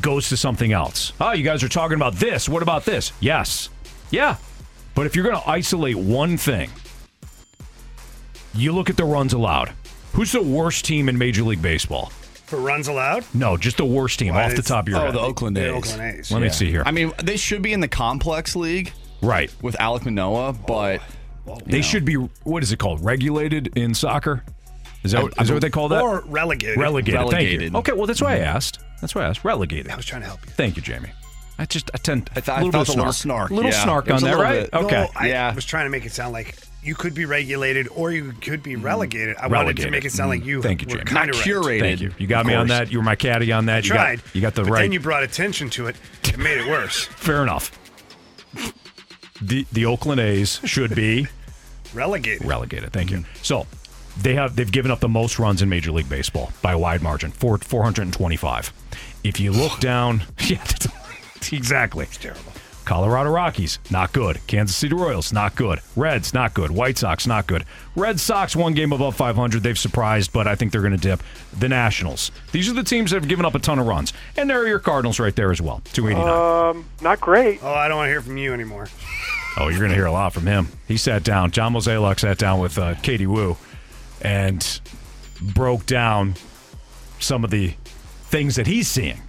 goes 0.00 0.28
to 0.28 0.36
something 0.36 0.72
else. 0.72 1.12
Oh, 1.20 1.32
you 1.32 1.44
guys 1.44 1.62
are 1.62 1.68
talking 1.68 1.96
about 1.96 2.14
this. 2.14 2.48
What 2.48 2.62
about 2.62 2.84
this? 2.84 3.12
Yes. 3.20 3.68
Yeah. 4.10 4.36
But 4.94 5.06
if 5.06 5.16
you're 5.16 5.24
going 5.24 5.36
to 5.40 5.48
isolate 5.48 5.96
one 5.96 6.36
thing, 6.36 6.70
you 8.54 8.72
look 8.72 8.88
at 8.90 8.96
the 8.96 9.04
runs 9.04 9.32
allowed. 9.32 9.72
Who's 10.12 10.32
the 10.32 10.42
worst 10.42 10.84
team 10.84 11.08
in 11.08 11.18
Major 11.18 11.42
League 11.42 11.60
Baseball? 11.62 12.06
For 12.46 12.58
runs 12.60 12.86
allowed, 12.88 13.24
No, 13.34 13.56
just 13.56 13.78
the 13.78 13.84
worst 13.84 14.18
team 14.18 14.34
Well, 14.34 14.44
off 14.44 14.50
the 14.50 14.58
it's- 14.58 14.68
top 14.68 14.84
of 14.84 14.88
your 14.90 14.98
Oh, 15.00 15.06
head. 15.06 15.14
the 15.14 15.20
Oakland 15.20 15.56
the 15.56 15.64
A's. 15.76 15.92
Oakland 15.92 16.18
A's. 16.18 16.30
Let 16.30 16.42
me 16.42 16.50
see 16.50 16.70
here. 16.70 16.82
I 16.86 16.92
mean, 16.92 17.12
they 17.22 17.36
should 17.36 17.62
be 17.62 17.72
in 17.72 17.80
the 17.80 17.88
complex 17.88 18.54
league 18.54 18.92
right. 19.22 19.50
with 19.62 19.74
Alek 19.80 20.04
Manoah, 20.04 20.52
but 20.52 21.00
They 21.66 21.82
should 21.82 22.04
be, 22.04 22.14
what 22.14 22.62
is 22.62 22.70
it 22.70 22.78
called? 22.78 23.04
Regulated 23.04 23.76
in 23.76 23.94
soccer? 23.94 24.44
Is 25.02 25.12
that, 25.12 25.24
is 25.24 25.48
that 25.48 25.54
what 25.54 25.60
they 25.62 25.70
call 25.70 25.88
that? 25.88 26.02
Or 26.02 26.20
relegated. 26.26 26.78
relegated. 26.78 27.20
Thank 27.20 27.32
Relegated. 27.32 27.72
you. 27.72 27.78
Okay, 27.80 27.92
well 27.92 28.06
that's 28.06 28.22
why 28.22 28.34
I 28.34 28.38
mm-hmm. 28.38 28.56
asked. 28.56 28.78
That's 29.00 29.14
why 29.14 29.22
I 29.22 29.28
asked. 29.28 29.44
Relegated. 29.44 29.90
I 29.90 29.96
was 29.96 30.06
trying 30.06 30.22
to 30.22 30.26
help 30.28 30.40
you. 30.46 30.52
Thank 30.52 30.76
you, 30.76 30.82
Jamie. 30.82 31.10
I 31.58 31.66
just 31.66 31.90
I 31.94 31.98
tend 31.98 32.30
I 32.34 32.40
thought- 32.40 32.60
a 32.60 32.64
little 32.64 32.80
I 32.80 32.82
bit 32.84 32.88
of 32.88 32.94
felt 32.94 32.96
a 32.96 33.00
little 33.00 33.12
snark, 33.12 33.50
little 33.50 33.70
yeah. 33.70 33.82
snark 33.82 34.08
on 34.08 34.14
was 34.14 34.22
a 34.22 34.26
that, 34.26 34.36
right? 34.36 34.70
bit. 34.70 34.74
Okay. 34.74 35.02
No, 35.02 35.08
I 35.14 35.28
Yeah. 35.28 35.54
was 35.54 35.64
trying 35.64 35.86
to 35.86 35.90
make 35.90 36.04
it 36.04 36.12
sound 36.12 36.32
like 36.32 36.56
you 36.82 36.94
could 36.94 37.14
be 37.14 37.24
regulated 37.24 37.88
or 37.94 38.10
you 38.10 38.32
could 38.40 38.62
be 38.62 38.74
hmm. 38.74 38.82
relegated. 38.82 39.36
I 39.36 39.42
wanted 39.46 39.52
Relegated. 39.52 39.84
to 39.86 39.90
make 39.90 40.04
it 40.04 40.12
sound 40.12 40.30
like 40.30 40.42
hmm. 40.42 40.48
you 40.48 40.62
Thank 40.62 40.82
you, 40.82 40.88
were 40.88 40.94
Jamie. 40.96 41.04
kind 41.04 41.30
of 41.30 41.36
Not 41.36 41.46
right. 41.46 41.54
curated. 41.54 41.80
Thank 41.80 42.00
you. 42.00 42.12
You 42.18 42.26
got 42.26 42.40
Of 42.40 42.46
me 42.48 42.54
on 42.54 42.66
that. 42.68 42.90
You 42.92 42.98
were 42.98 43.04
my 43.04 43.16
caddy 43.16 43.52
on 43.52 43.66
that. 43.66 43.84
You 43.84 43.90
Tried. 43.94 44.22
got 44.22 44.34
you 44.34 44.40
got 44.40 44.54
the 44.54 44.62
but 44.62 44.70
right. 44.72 44.82
Then 44.82 44.92
you 44.92 45.00
brought 45.00 45.22
attention 45.22 45.70
to 45.70 45.86
it. 45.86 45.96
It 46.24 46.38
made 46.38 46.58
it 46.58 46.66
worse. 46.68 47.04
Fair 47.16 47.42
enough. 47.42 47.70
The 49.40 49.66
the 49.72 49.86
Oakland 49.86 50.20
A's 50.20 50.60
should 50.64 50.94
be 50.94 51.26
Relegated. 51.94 52.44
relegated. 52.46 52.92
Thank 52.92 53.10
you. 53.10 53.24
So 53.42 53.66
they 54.20 54.34
have 54.34 54.56
they've 54.56 54.70
given 54.70 54.90
up 54.90 55.00
the 55.00 55.08
most 55.08 55.38
runs 55.38 55.62
in 55.62 55.68
Major 55.68 55.92
League 55.92 56.08
Baseball 56.08 56.52
by 56.62 56.72
a 56.72 56.78
wide 56.78 57.02
margin, 57.02 57.30
four 57.30 57.58
four 57.58 57.82
hundred 57.82 58.02
and 58.02 58.12
twenty 58.12 58.36
five. 58.36 58.72
If 59.22 59.40
you 59.40 59.52
look 59.52 59.80
down, 59.80 60.22
yeah, 60.46 60.62
exactly. 61.52 62.04
It's 62.04 62.16
terrible. 62.16 62.52
Colorado 62.84 63.30
Rockies, 63.30 63.78
not 63.90 64.12
good. 64.12 64.46
Kansas 64.46 64.76
City 64.76 64.94
Royals, 64.94 65.32
not 65.32 65.56
good. 65.56 65.80
Reds, 65.96 66.34
not 66.34 66.52
good. 66.52 66.70
White 66.70 66.98
Sox, 66.98 67.26
not 67.26 67.46
good. 67.46 67.64
Red 67.96 68.20
Sox, 68.20 68.54
one 68.54 68.74
game 68.74 68.92
above 68.92 69.16
500. 69.16 69.62
They've 69.62 69.78
surprised, 69.78 70.32
but 70.34 70.46
I 70.46 70.54
think 70.54 70.70
they're 70.70 70.82
going 70.82 70.92
to 70.92 70.98
dip. 70.98 71.22
The 71.58 71.68
Nationals. 71.68 72.30
These 72.52 72.68
are 72.68 72.74
the 72.74 72.82
teams 72.82 73.10
that 73.10 73.20
have 73.20 73.28
given 73.28 73.46
up 73.46 73.54
a 73.54 73.58
ton 73.58 73.78
of 73.78 73.86
runs. 73.86 74.12
And 74.36 74.50
there 74.50 74.60
are 74.60 74.68
your 74.68 74.80
Cardinals 74.80 75.18
right 75.18 75.34
there 75.34 75.50
as 75.50 75.62
well, 75.62 75.80
289. 75.94 76.76
Um, 76.76 76.84
not 77.00 77.20
great. 77.20 77.60
Oh, 77.62 77.72
I 77.72 77.88
don't 77.88 77.96
want 77.96 78.08
to 78.08 78.10
hear 78.10 78.20
from 78.20 78.36
you 78.36 78.52
anymore. 78.52 78.88
Oh, 79.56 79.68
you're 79.68 79.78
going 79.78 79.90
to 79.90 79.94
hear 79.94 80.06
a 80.06 80.10
lot 80.10 80.32
from 80.32 80.46
him. 80.46 80.66
He 80.88 80.96
sat 80.96 81.22
down. 81.22 81.52
John 81.52 81.74
Mozeliak 81.74 82.18
sat 82.18 82.38
down 82.38 82.58
with 82.58 82.76
uh, 82.76 82.96
Katie 83.02 83.28
Wu 83.28 83.56
and 84.20 84.80
broke 85.40 85.86
down 85.86 86.34
some 87.20 87.44
of 87.44 87.52
the 87.52 87.74
things 88.24 88.56
that 88.56 88.66
he's 88.66 88.88
seeing. 88.88 89.20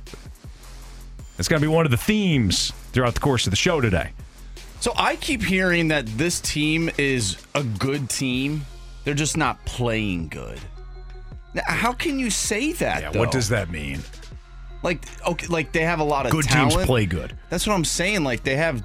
It's 1.37 1.47
going 1.47 1.61
to 1.61 1.67
be 1.67 1.71
one 1.73 1.85
of 1.85 1.91
the 1.91 1.97
themes 1.97 2.71
throughout 2.93 3.13
the 3.13 3.19
course 3.19 3.45
of 3.47 3.51
the 3.51 3.57
show 3.57 3.81
today. 3.81 4.11
So 4.79 4.93
I 4.95 5.15
keep 5.15 5.41
hearing 5.43 5.87
that 5.89 6.05
this 6.17 6.39
team 6.39 6.89
is 6.97 7.37
a 7.55 7.63
good 7.63 8.09
team. 8.09 8.65
They're 9.03 9.13
just 9.13 9.35
not 9.37 9.63
playing 9.65 10.29
good. 10.29 10.59
Now, 11.53 11.63
how 11.65 11.93
can 11.93 12.19
you 12.19 12.29
say 12.29 12.73
that? 12.73 13.01
Yeah, 13.13 13.19
what 13.19 13.31
does 13.31 13.49
that 13.49 13.69
mean? 13.69 14.01
like? 14.83 14.99
Okay, 15.27 15.47
like 15.47 15.71
they 15.71 15.81
have 15.81 15.99
a 15.99 16.03
lot 16.03 16.25
of 16.25 16.31
Good 16.31 16.45
talent. 16.45 16.73
teams 16.73 16.85
play 16.85 17.05
good. 17.05 17.37
That's 17.49 17.65
what 17.65 17.73
I'm 17.73 17.85
saying. 17.85 18.23
Like 18.23 18.43
they 18.43 18.55
have. 18.57 18.83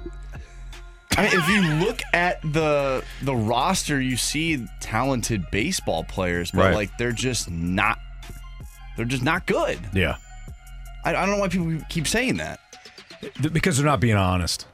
I 1.17 1.23
mean, 1.23 1.31
if 1.33 1.47
you 1.49 1.61
look 1.85 2.01
at 2.13 2.41
the 2.41 3.03
the 3.23 3.35
roster, 3.35 3.99
you 3.99 4.15
see 4.17 4.65
talented 4.79 5.45
baseball 5.51 6.03
players, 6.05 6.51
but 6.51 6.59
Right. 6.61 6.75
like 6.75 6.97
they're 6.97 7.11
just 7.11 7.51
not. 7.51 7.99
They're 8.95 9.05
just 9.05 9.23
not 9.23 9.45
good. 9.45 9.77
Yeah. 9.93 10.15
I, 11.03 11.09
I 11.09 11.25
don't 11.25 11.31
know 11.31 11.37
why 11.37 11.47
people 11.47 11.77
keep 11.89 12.07
saying 12.07 12.37
that. 12.37 12.59
Because 13.53 13.77
they're 13.77 13.85
not 13.85 13.99
being 13.99 14.15
honest. 14.15 14.65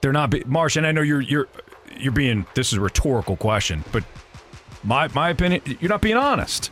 They're 0.00 0.12
not 0.12 0.30
be- 0.30 0.44
Marsh, 0.44 0.76
and 0.76 0.86
I 0.86 0.92
know 0.92 1.02
you're 1.02 1.20
you're 1.20 1.48
you're 1.98 2.12
being 2.12 2.46
this 2.54 2.72
is 2.72 2.78
a 2.78 2.80
rhetorical 2.80 3.36
question, 3.36 3.84
but 3.92 4.02
my 4.82 5.08
my 5.08 5.30
opinion, 5.30 5.62
you're 5.80 5.88
not 5.90 6.00
being 6.00 6.16
honest. 6.16 6.70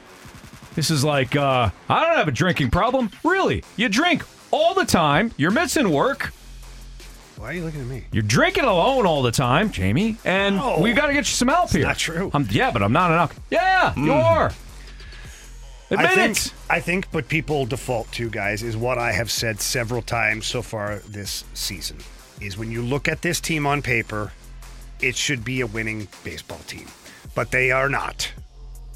This 0.74 0.90
is 0.90 1.04
like 1.04 1.36
uh, 1.36 1.70
I 1.88 2.04
don't 2.06 2.16
have 2.16 2.28
a 2.28 2.32
drinking 2.32 2.70
problem. 2.70 3.10
Really, 3.24 3.62
you 3.76 3.88
drink 3.88 4.24
all 4.50 4.74
the 4.74 4.84
time. 4.84 5.32
You're 5.36 5.50
missing 5.50 5.90
work. 5.90 6.32
Why 7.36 7.50
are 7.50 7.52
you 7.52 7.64
looking 7.64 7.82
at 7.82 7.86
me? 7.86 8.04
You're 8.10 8.22
drinking 8.24 8.64
alone 8.64 9.06
all 9.06 9.22
the 9.22 9.30
time, 9.30 9.70
Jamie, 9.70 10.16
and 10.24 10.56
No. 10.56 10.80
we 10.80 10.92
got 10.92 11.06
to 11.06 11.12
get 11.12 11.18
you 11.20 11.24
some 11.34 11.46
help 11.48 11.70
here. 11.70 11.82
not 11.86 11.96
true. 11.98 12.30
I'm, 12.34 12.48
yeah, 12.50 12.72
but 12.72 12.82
I'm 12.82 12.92
not 12.92 13.12
enough. 13.12 13.38
Yeah, 13.50 13.94
you 13.96 14.12
are. 14.12 14.50
Admit 15.90 16.06
I 16.06 16.14
think, 16.14 16.36
it. 16.36 16.52
I 16.68 16.80
think 16.80 17.06
what 17.12 17.28
people 17.28 17.64
default 17.64 18.12
to, 18.12 18.28
guys, 18.28 18.62
is 18.62 18.76
what 18.76 18.98
I 18.98 19.12
have 19.12 19.30
said 19.30 19.60
several 19.60 20.02
times 20.02 20.46
so 20.46 20.60
far 20.60 20.98
this 21.08 21.44
season. 21.54 21.98
Is 22.40 22.58
when 22.58 22.70
you 22.70 22.82
look 22.82 23.08
at 23.08 23.22
this 23.22 23.40
team 23.40 23.66
on 23.66 23.82
paper, 23.82 24.32
it 25.00 25.16
should 25.16 25.44
be 25.44 25.60
a 25.62 25.66
winning 25.66 26.06
baseball 26.24 26.60
team. 26.66 26.86
But 27.34 27.50
they 27.50 27.70
are 27.70 27.88
not. 27.88 28.30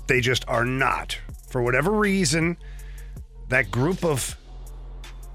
They 0.06 0.20
just 0.20 0.46
are 0.48 0.64
not. 0.64 1.18
For 1.48 1.62
whatever 1.62 1.92
reason, 1.92 2.56
that 3.48 3.70
group 3.70 4.04
of 4.04 4.36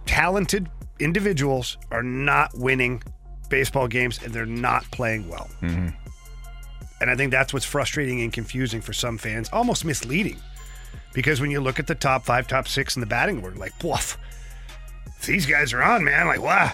talented 0.05 0.69
individuals 0.99 1.77
are 1.91 2.03
not 2.03 2.51
winning 2.55 3.01
baseball 3.49 3.87
games 3.87 4.21
and 4.23 4.33
they're 4.33 4.45
not 4.45 4.89
playing 4.91 5.27
well. 5.27 5.49
Mm-hmm. 5.61 5.89
And 6.99 7.11
I 7.11 7.15
think 7.15 7.31
that's 7.31 7.53
what's 7.53 7.65
frustrating 7.65 8.21
and 8.21 8.33
confusing 8.33 8.81
for 8.81 8.93
some 8.93 9.17
fans, 9.17 9.49
almost 9.53 9.85
misleading. 9.85 10.37
Because 11.13 11.41
when 11.41 11.49
you 11.51 11.59
look 11.61 11.79
at 11.79 11.87
the 11.87 11.95
top 11.95 12.25
five, 12.25 12.47
top 12.47 12.67
six 12.67 12.95
in 12.95 12.99
the 12.99 13.05
batting 13.07 13.41
order, 13.43 13.55
like, 13.57 13.73
woof, 13.83 14.17
these 15.25 15.45
guys 15.45 15.73
are 15.73 15.81
on, 15.81 16.03
man. 16.03 16.27
Like, 16.27 16.41
wow. 16.41 16.71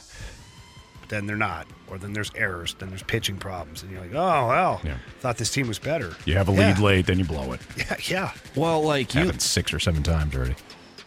But 0.99 1.09
then 1.09 1.25
they're 1.27 1.37
not. 1.37 1.67
Or 1.87 1.97
then 1.97 2.11
there's 2.13 2.31
errors. 2.35 2.75
Then 2.77 2.89
there's 2.89 3.03
pitching 3.03 3.37
problems. 3.37 3.83
And 3.83 3.91
you're 3.91 4.01
like, 4.01 4.11
oh, 4.13 4.47
well, 4.47 4.81
Yeah. 4.83 4.97
thought 5.19 5.37
this 5.37 5.51
team 5.51 5.67
was 5.67 5.79
better. 5.79 6.13
You 6.25 6.35
have 6.35 6.47
a 6.47 6.51
lead 6.51 6.77
Yeah. 6.77 6.83
late, 6.83 7.05
then 7.05 7.19
you 7.19 7.25
blow 7.25 7.53
it. 7.53 7.61
Yeah, 7.77 7.95
yeah. 8.03 8.31
Well, 8.55 8.81
like 8.83 9.13
you, 9.13 9.21
Happened 9.21 9.41
six 9.41 9.73
or 9.73 9.79
seven 9.79 10.03
times 10.03 10.35
already. 10.35 10.55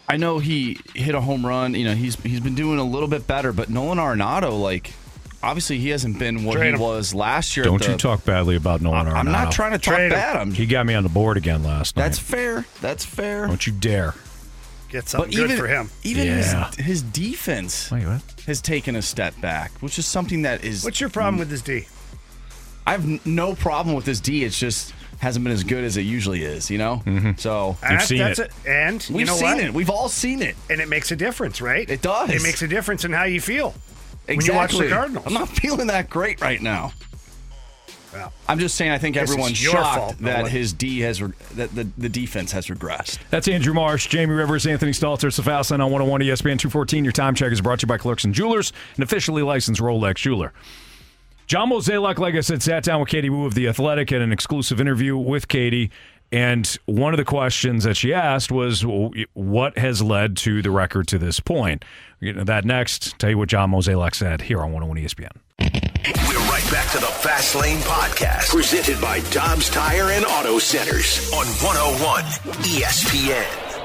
I 0.08 0.16
know 0.16 0.38
he 0.38 0.78
hit 0.94 1.14
a 1.16 1.20
home 1.20 1.44
run. 1.44 1.74
You 1.74 1.84
know, 1.84 1.94
he's 1.94 2.14
he's 2.22 2.38
been 2.40 2.54
doing 2.54 2.78
a 2.78 2.84
little 2.84 3.08
bit 3.08 3.26
better, 3.26 3.52
but 3.52 3.68
Nolan 3.68 3.98
Arenado, 3.98 4.58
like, 4.60 4.92
obviously 5.46 5.78
he 5.78 5.88
hasn't 5.90 6.18
been 6.18 6.44
what 6.44 6.56
Trade 6.56 6.66
he 6.68 6.72
him. 6.74 6.80
was 6.80 7.14
last 7.14 7.56
year. 7.56 7.64
Don't 7.64 7.82
the- 7.82 7.92
you 7.92 7.96
talk 7.96 8.24
badly 8.24 8.56
about 8.56 8.80
Nolan 8.82 9.06
Arenado. 9.06 9.14
I'm 9.14 9.32
not 9.32 9.52
trying 9.52 9.72
to 9.72 9.78
talk 9.78 9.94
Trade 9.96 10.10
bad. 10.10 10.36
I'm, 10.36 10.52
He 10.52 10.66
got 10.66 10.84
me 10.86 10.94
on 10.94 11.02
the 11.02 11.08
board 11.08 11.36
again 11.36 11.62
last 11.62 11.96
night. 11.96 12.02
that's 12.02 12.18
fair. 12.18 12.64
That's 12.80 13.04
fair. 13.04 13.46
Don't 13.46 13.66
you 13.66 13.72
dare. 13.72 14.14
Get 14.88 15.08
something 15.08 15.30
But 15.30 15.36
good 15.36 15.44
even 15.50 15.56
for 15.56 15.66
him. 15.66 15.90
even 16.04 16.26
Yeah. 16.26 16.70
his, 16.76 16.84
his 16.86 17.02
defense 17.02 17.90
Wait, 17.90 18.06
what? 18.06 18.22
has 18.46 18.60
taken 18.60 18.94
a 18.96 19.02
step 19.02 19.38
back, 19.40 19.72
which 19.80 19.98
is 19.98 20.06
something 20.06 20.42
that 20.42 20.64
is. 20.64 20.84
What's 20.84 21.00
your 21.00 21.10
problem 21.10 21.38
with 21.38 21.50
this 21.50 21.62
D? 21.62 21.86
I 22.86 22.92
have 22.92 23.26
no 23.26 23.54
problem 23.54 23.96
with 23.96 24.04
this 24.04 24.20
D. 24.20 24.44
It's 24.44 24.58
just 24.58 24.94
hasn't 25.18 25.42
been 25.44 25.52
as 25.52 25.64
good 25.64 25.82
as 25.82 25.96
it 25.96 26.02
usually 26.02 26.42
is. 26.44 26.70
You 26.70 26.78
know. 26.78 27.02
Mm-hmm. 27.04 27.32
So 27.36 27.76
And 27.82 28.00
seen 28.00 28.18
that's 28.18 28.38
it. 28.38 28.52
And 28.66 29.04
we've 29.10 29.26
know 29.26 29.34
seen 29.34 29.44
what? 29.56 29.58
it. 29.60 29.74
We've 29.74 29.90
all 29.90 30.08
seen 30.08 30.40
it. 30.40 30.54
And 30.70 30.80
it 30.80 30.88
makes 30.88 31.10
a 31.10 31.16
difference, 31.16 31.60
right? 31.60 31.88
It 31.90 32.00
does. 32.00 32.30
It 32.30 32.42
makes 32.44 32.62
a 32.62 32.68
difference 32.68 33.04
in 33.04 33.12
how 33.12 33.24
you 33.24 33.40
feel 33.40 33.74
Exactly. 34.28 34.36
when 34.36 34.46
you 34.46 34.52
watch 34.54 34.76
the 34.76 34.88
Cardinals. 34.94 35.26
I'm 35.26 35.34
not 35.34 35.48
feeling 35.48 35.86
that 35.88 36.10
great 36.10 36.40
right 36.40 36.60
now. 36.60 36.92
Well, 38.12 38.32
I'm 38.48 38.58
just 38.58 38.76
saying. 38.76 38.92
I 38.92 38.98
think 38.98 39.16
everyone's 39.16 39.58
shocked 39.58 39.98
fault, 39.98 40.18
that 40.20 40.38
Nolan. 40.38 40.50
his 40.50 40.72
D 40.72 41.00
has 41.00 41.20
re- 41.20 41.32
that 41.54 41.74
the, 41.74 41.84
the 41.98 42.08
defense 42.08 42.50
has 42.52 42.68
regressed. 42.68 43.18
That's 43.30 43.46
Andrew 43.46 43.74
Marsh, 43.74 44.06
Jamie 44.06 44.32
Rivers, 44.32 44.66
Anthony 44.66 44.92
Stalter. 44.92 45.24
It's 45.24 45.36
the 45.36 45.42
Fast 45.42 45.70
Lane 45.70 45.80
on 45.82 45.90
101 45.90 46.22
ESPN 46.22 46.58
214. 46.58 47.04
Your 47.04 47.12
time 47.12 47.34
check 47.34 47.52
is 47.52 47.60
brought 47.60 47.80
to 47.80 47.84
you 47.84 47.88
by 47.88 47.98
Clarkson 47.98 48.32
Jewelers, 48.32 48.72
an 48.96 49.02
officially 49.02 49.42
licensed 49.42 49.80
Rolex 49.82 50.16
jeweler. 50.16 50.52
John 51.46 51.70
Mozeliak, 51.70 52.18
like 52.18 52.34
I 52.34 52.40
said, 52.40 52.62
sat 52.62 52.82
down 52.82 53.00
with 53.00 53.08
Katie 53.08 53.30
Wu 53.30 53.44
of 53.44 53.54
The 53.54 53.68
Athletic 53.68 54.10
at 54.12 54.20
an 54.20 54.32
exclusive 54.32 54.80
interview 54.80 55.16
with 55.16 55.46
Katie. 55.46 55.90
And 56.32 56.66
one 56.86 57.12
of 57.12 57.18
the 57.18 57.24
questions 57.24 57.84
that 57.84 57.96
she 57.96 58.12
asked 58.12 58.50
was, 58.50 58.84
what 59.34 59.78
has 59.78 60.02
led 60.02 60.36
to 60.38 60.60
the 60.60 60.70
record 60.70 61.06
to 61.08 61.18
this 61.18 61.40
point? 61.40 61.84
Get 62.20 62.30
into 62.30 62.44
that 62.44 62.64
next. 62.64 63.18
Tell 63.18 63.30
you 63.30 63.38
what 63.38 63.48
John 63.48 63.70
Mozeliak 63.70 64.14
said 64.14 64.40
here 64.42 64.60
on 64.60 64.72
101 64.72 64.98
ESPN. 65.04 65.30
We're 65.58 66.38
right 66.50 66.68
back 66.70 66.90
to 66.92 66.98
the 66.98 67.06
Fast 67.06 67.54
Lane 67.54 67.78
Podcast, 67.78 68.50
presented 68.50 69.00
by 69.00 69.20
Dobbs 69.30 69.70
Tire 69.70 70.10
and 70.10 70.24
Auto 70.24 70.58
Centers 70.58 71.32
on 71.32 71.46
101 71.46 72.24
ESPN. 72.64 73.76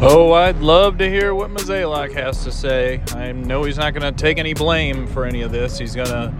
Oh, 0.00 0.32
I'd 0.32 0.60
love 0.60 0.96
to 0.98 1.10
hear 1.10 1.34
what 1.34 1.50
Mozeliak 1.50 2.12
has 2.12 2.44
to 2.44 2.52
say. 2.52 3.02
I 3.16 3.32
know 3.32 3.64
he's 3.64 3.78
not 3.78 3.94
going 3.94 4.14
to 4.14 4.16
take 4.16 4.38
any 4.38 4.54
blame 4.54 5.08
for 5.08 5.24
any 5.24 5.42
of 5.42 5.50
this. 5.50 5.76
He's 5.76 5.96
going 5.96 6.06
to 6.06 6.32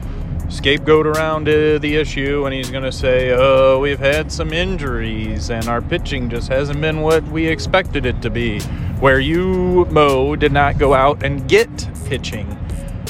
scapegoat 0.49 1.09
around 1.09 1.49
uh, 1.49 1.79
the 1.79 1.97
issue 1.97 2.45
and 2.45 2.55
he's 2.55 2.71
going 2.71 2.85
to 2.85 2.93
say, 2.93 3.33
oh, 3.33 3.81
we've 3.81 3.99
had 3.99 4.31
some 4.31 4.53
injuries 4.53 5.51
and 5.51 5.67
our 5.67 5.83
pitching 5.83 6.31
just 6.31 6.49
hasn't 6.49 6.81
been 6.81 7.01
what 7.01 7.25
we 7.25 7.49
expected 7.49 8.07
it 8.07 8.23
to 8.23 8.31
be. 8.31 8.61
Where 9.01 9.19
you, 9.19 9.87
Mo, 9.87 10.37
did 10.37 10.53
not 10.53 10.79
go 10.79 10.95
out 10.95 11.25
and 11.25 11.49
get 11.49 11.69
pitching. 12.07 12.57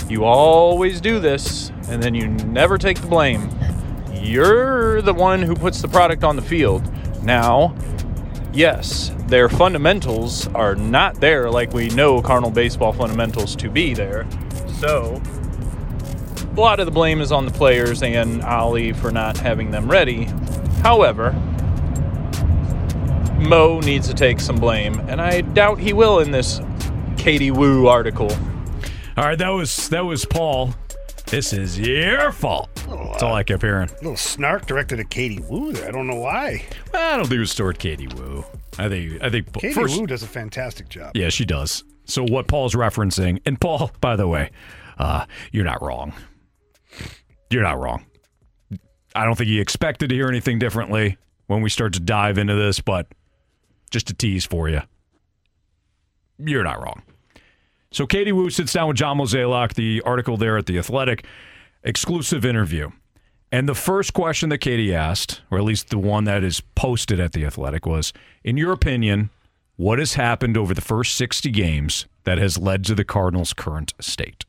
You 0.09 0.25
always 0.25 0.99
do 1.03 1.21
this 1.21 1.73
and 1.91 2.03
then 2.03 2.15
you 2.15 2.27
never 2.27 2.79
take 2.79 2.99
the 3.03 3.07
blame. 3.07 3.51
You're 4.15 5.03
the 5.03 5.13
one 5.13 5.43
who 5.43 5.55
puts 5.55 5.83
the 5.83 5.89
product 5.89 6.25
on 6.25 6.37
the 6.37 6.43
field. 6.43 6.91
Now, 7.23 7.75
yes, 8.53 9.13
their 9.27 9.49
fundamentals 9.49 10.47
are 10.49 10.75
not 10.75 11.21
there 11.21 11.51
like 11.51 11.73
we 11.73 11.89
know 11.91 12.23
carnal 12.23 12.51
baseball 12.51 12.93
fundamentals 12.93 13.55
to 13.57 13.71
be 13.71 13.95
there. 13.95 14.27
So, 14.81 15.21
a 16.57 16.61
lot 16.61 16.81
of 16.81 16.87
the 16.87 16.93
blame 16.93 17.21
is 17.21 17.31
on 17.31 17.45
the 17.45 17.53
players 17.53 18.03
and 18.03 18.43
Oli 18.43 18.93
for 18.93 19.11
not 19.11 19.37
having 19.37 19.71
them 19.71 19.91
ready. 19.91 20.25
However, 20.83 21.33
Mo 23.39 23.81
needs 23.81 24.09
to 24.09 24.15
take 24.15 24.41
some 24.41 24.57
blame, 24.57 24.99
and 25.09 25.21
I 25.21 25.43
doubt 25.43 25.79
he 25.79 25.93
will 25.93 26.19
in 26.19 26.33
this 26.33 26.61
Katie 27.17 27.51
Wu 27.51 27.87
article. 27.87 28.31
All 29.17 29.25
right, 29.25 29.39
that 29.39 29.51
was 29.51 29.89
that 29.91 30.05
was 30.05 30.25
Paul. 30.25 30.75
This 31.31 31.53
is 31.53 31.79
your 31.79 32.33
fault. 32.33 32.75
That's 32.75 33.23
all 33.23 33.35
I 33.35 33.43
kept 33.43 33.63
hearing. 33.63 33.91
little 33.97 34.17
snark 34.17 34.65
directed 34.65 34.99
at 34.99 35.11
Katie 35.11 35.41
Wu 35.41 35.73
there. 35.73 35.87
I 35.87 35.91
don't 35.91 36.07
know 36.07 36.17
why. 36.17 36.65
I 36.95 37.17
don't 37.17 37.25
think 37.25 37.35
it 37.35 37.41
was 37.41 37.55
toward 37.55 37.79
Katie 37.79 38.09
Wu. 38.09 38.45
I 38.79 38.89
think 38.89 39.23
I 39.23 39.29
think 39.29 39.53
Katie 39.53 39.75
first, 39.75 40.01
Wu 40.01 40.07
does 40.07 40.23
a 40.23 40.27
fantastic 40.27 40.89
job. 40.89 41.13
Yeah, 41.15 41.29
she 41.29 41.45
does. 41.45 41.85
So 42.07 42.25
what 42.25 42.49
Paul's 42.49 42.75
referencing, 42.75 43.43
and 43.45 43.61
Paul, 43.61 43.91
by 44.01 44.17
the 44.17 44.27
way, 44.27 44.51
uh, 44.99 45.27
you're 45.53 45.67
not 45.67 45.83
wrong. 45.83 46.15
You're 47.51 47.63
not 47.63 47.79
wrong. 47.79 48.07
I 49.15 49.25
don't 49.25 49.37
think 49.37 49.49
he 49.49 49.61
expected 49.61 50.09
to 50.09 50.15
hear 50.15 50.29
anything 50.29 50.59
differently 50.59 51.19
when 51.47 51.61
we 51.61 51.69
start 51.69 51.93
to 51.95 52.01
dive 52.01 52.39
into 52.39 52.55
this, 52.55 52.81
but 52.81 53.07
just 53.91 54.09
a 54.09 54.15
tease 54.15 54.47
for 54.47 54.71
you. 54.71 54.81
You're 56.39 56.65
not 56.65 56.81
wrong. 56.83 57.03
So 57.91 58.07
Katie 58.07 58.33
Wu 58.33 58.51
sits 58.51 58.73
down 58.73 58.89
with 58.89 58.97
John 58.97 59.19
Mozeliak, 59.19 59.75
the 59.75 60.03
article 60.05 60.37
there 60.37 60.59
at 60.59 60.67
The 60.67 60.79
Athletic, 60.79 61.25
exclusive 61.83 62.45
interview. 62.45 62.91
And 63.51 63.67
the 63.67 63.75
first 63.75 64.13
question 64.13 64.51
that 64.51 64.59
Katie 64.59 64.95
asked, 64.95 65.41
or 65.51 65.59
at 65.59 65.65
least 65.65 65.89
the 65.89 65.99
one 65.99 66.25
that 66.25 66.45
is 66.45 66.61
posted 66.61 67.19
at 67.19 67.33
The 67.33 67.47
Athletic, 67.47 67.87
was 67.87 68.13
In 68.45 68.59
your 68.59 68.73
opinion, 68.73 69.31
what 69.77 69.99
has 69.99 70.15
happened 70.15 70.57
over 70.57 70.75
the 70.75 70.83
first 70.83 71.15
60 71.17 71.51
games 71.51 72.07
that 72.25 72.37
has 72.37 72.59
led 72.59 72.85
to 72.85 72.95
the 72.95 73.05
Cardinals' 73.05 73.55
current 73.55 73.95
state? 74.01 74.45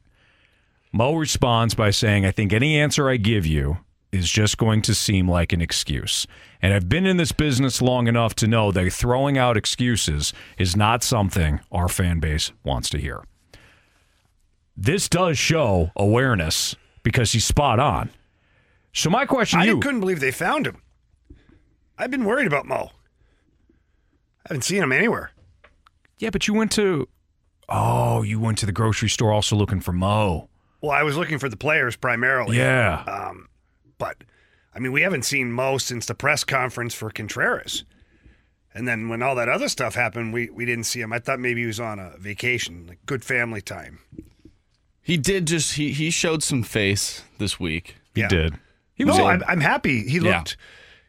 Mo 0.91 1.15
responds 1.15 1.75
by 1.75 1.91
saying, 1.91 2.25
I 2.25 2.31
think 2.31 2.51
any 2.51 2.77
answer 2.77 3.09
I 3.09 3.17
give 3.17 3.45
you 3.45 3.77
is 4.11 4.29
just 4.29 4.57
going 4.57 4.81
to 4.83 4.95
seem 4.95 5.29
like 5.29 5.53
an 5.53 5.61
excuse. 5.61 6.25
And 6.61 6.73
I've 6.73 6.89
been 6.89 7.05
in 7.05 7.17
this 7.17 7.31
business 7.31 7.81
long 7.81 8.07
enough 8.07 8.35
to 8.35 8.47
know 8.47 8.71
that 8.71 8.91
throwing 8.91 9.37
out 9.37 9.55
excuses 9.57 10.33
is 10.57 10.75
not 10.75 11.03
something 11.03 11.59
our 11.71 11.87
fan 11.87 12.19
base 12.19 12.51
wants 12.63 12.89
to 12.91 12.97
hear. 12.97 13.23
This 14.75 15.09
does 15.09 15.37
show 15.37 15.91
awareness 15.95 16.75
because 17.03 17.33
he's 17.33 17.45
spot 17.45 17.79
on. 17.79 18.09
So 18.93 19.09
my 19.09 19.25
question 19.25 19.59
to 19.59 19.65
I 19.65 19.67
you 19.67 19.79
couldn't 19.79 19.99
believe 19.99 20.19
they 20.19 20.31
found 20.31 20.65
him. 20.65 20.81
I've 21.97 22.11
been 22.11 22.23
worried 22.23 22.47
about 22.47 22.65
Mo. 22.65 22.91
I 24.45 24.49
haven't 24.49 24.63
seen 24.63 24.81
him 24.81 24.91
anywhere. 24.91 25.31
Yeah, 26.17 26.29
but 26.29 26.47
you 26.47 26.53
went 26.53 26.71
to 26.73 27.07
Oh, 27.67 28.23
you 28.23 28.39
went 28.39 28.57
to 28.59 28.65
the 28.65 28.71
grocery 28.71 29.09
store 29.09 29.31
also 29.31 29.55
looking 29.55 29.79
for 29.79 29.91
Mo. 29.91 30.49
Well, 30.81 30.91
I 30.91 31.03
was 31.03 31.17
looking 31.17 31.39
for 31.39 31.49
the 31.49 31.57
players 31.57 31.95
primarily. 31.95 32.57
Yeah. 32.57 33.03
Um, 33.03 33.48
But, 33.99 34.23
I 34.73 34.79
mean, 34.79 34.91
we 34.91 35.01
haven't 35.03 35.25
seen 35.25 35.51
Mo 35.51 35.77
since 35.77 36.07
the 36.07 36.15
press 36.15 36.43
conference 36.43 36.95
for 36.95 37.11
Contreras. 37.11 37.83
And 38.73 38.87
then 38.87 39.09
when 39.09 39.21
all 39.21 39.35
that 39.35 39.49
other 39.49 39.67
stuff 39.69 39.93
happened, 39.93 40.33
we, 40.33 40.49
we 40.49 40.65
didn't 40.65 40.85
see 40.85 41.01
him. 41.01 41.13
I 41.13 41.19
thought 41.19 41.39
maybe 41.39 41.61
he 41.61 41.67
was 41.67 41.79
on 41.79 41.99
a 41.99 42.15
vacation, 42.17 42.85
like 42.87 42.99
good 43.05 43.23
family 43.23 43.61
time. 43.61 43.99
He 45.01 45.17
did 45.17 45.47
just 45.47 45.73
he 45.73 45.91
he 45.91 46.11
showed 46.11 46.43
some 46.43 46.61
face 46.61 47.23
this 47.39 47.59
week. 47.59 47.95
He 48.13 48.21
Yeah. 48.21 48.27
did. 48.27 48.59
He 48.93 49.03
no, 49.05 49.25
I'm, 49.25 49.43
I'm 49.47 49.59
happy. 49.61 50.07
He 50.07 50.17
Yeah. 50.19 50.37
looked, 50.37 50.55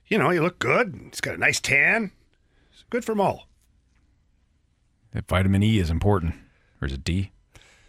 you 0.07 0.17
know, 0.17 0.31
he 0.31 0.41
looked 0.41 0.59
good. 0.59 0.99
He's 1.11 1.21
got 1.21 1.35
a 1.35 1.39
nice 1.39 1.61
tan. 1.61 2.11
Good 2.89 3.05
for 3.05 3.15
Mo. 3.15 3.43
that 5.13 5.29
vitamin 5.29 5.63
E 5.63 5.79
is 5.79 5.91
important. 5.91 6.35
Or 6.81 6.87
is 6.87 6.95
it 6.95 7.05
D? 7.05 7.31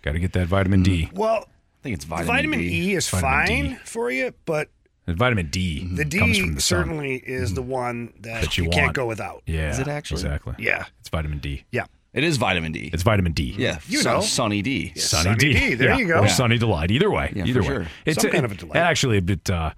Got 0.02 0.14
to 0.14 0.20
get 0.20 0.34
that 0.34 0.48
vitamin 0.48 0.84
D. 0.84 1.10
Well, 1.14 1.46
I 1.48 1.84
think 1.84 1.96
it's 1.96 2.06
vitamin, 2.06 2.26
E. 2.30 2.38
vitamin, 2.38 2.60
D. 2.60 2.92
E 2.92 2.96
is 2.96 3.08
Vitamin 3.10 3.48
fine 3.48 3.70
D. 3.70 3.76
for 3.86 4.12
you, 4.12 4.34
but 4.46 4.70
And 5.12 5.18
vitamin 5.20 5.48
D 5.50 5.86
the 5.96 6.04
comes 6.06 6.38
D 6.38 6.42
from 6.42 6.56
the 6.56 6.62
sun. 6.62 6.80
certainly 6.86 7.16
is 7.16 7.54
the 7.54 7.62
one 7.62 8.14
that, 8.22 8.42
That 8.42 8.58
you 8.58 8.66
you, 8.66 8.70
can't 8.70 8.94
go 8.94 9.06
without. 9.06 9.44
Yeah. 9.46 9.70
Is 9.70 9.80
it 9.80 9.88
actually? 9.88 10.22
Exactly. 10.22 10.56
Yeah. 10.58 10.86
It's 11.00 11.10
vitamin 11.10 11.40
D. 11.40 11.64
Yeah. 11.72 11.86
It 12.14 12.24
is 12.26 12.38
vitamin 12.38 12.72
D. 12.74 12.90
It's 12.92 13.04
vitamin 13.04 13.32
D. 13.32 13.56
yeah, 13.58 13.80
You 13.88 14.00
Sun- 14.00 14.16
know. 14.16 14.22
Sunny 14.22 14.62
D. 14.62 14.92
Sunny, 14.96 15.24
Sunny 15.24 15.36
D. 15.38 15.54
D, 15.54 15.74
there 15.76 15.90
Yeah, 15.92 15.98
you 15.98 16.08
go. 16.08 16.20
Or 16.20 16.24
Yeah. 16.24 16.28
sunny 16.28 16.58
delight. 16.58 16.92
Either 16.92 17.10
way. 17.10 17.32
Yeah, 17.36 17.46
Either 17.46 17.64
for 17.64 17.70
way. 17.70 17.76
sure. 17.86 17.88
It's 18.06 18.22
Some 18.22 18.32
kind 18.32 18.44
of 18.44 18.52
a 18.52 18.56
delight. 18.56 18.76
Actually, 18.78 19.18
it 19.20 19.50
uh, 19.50 19.72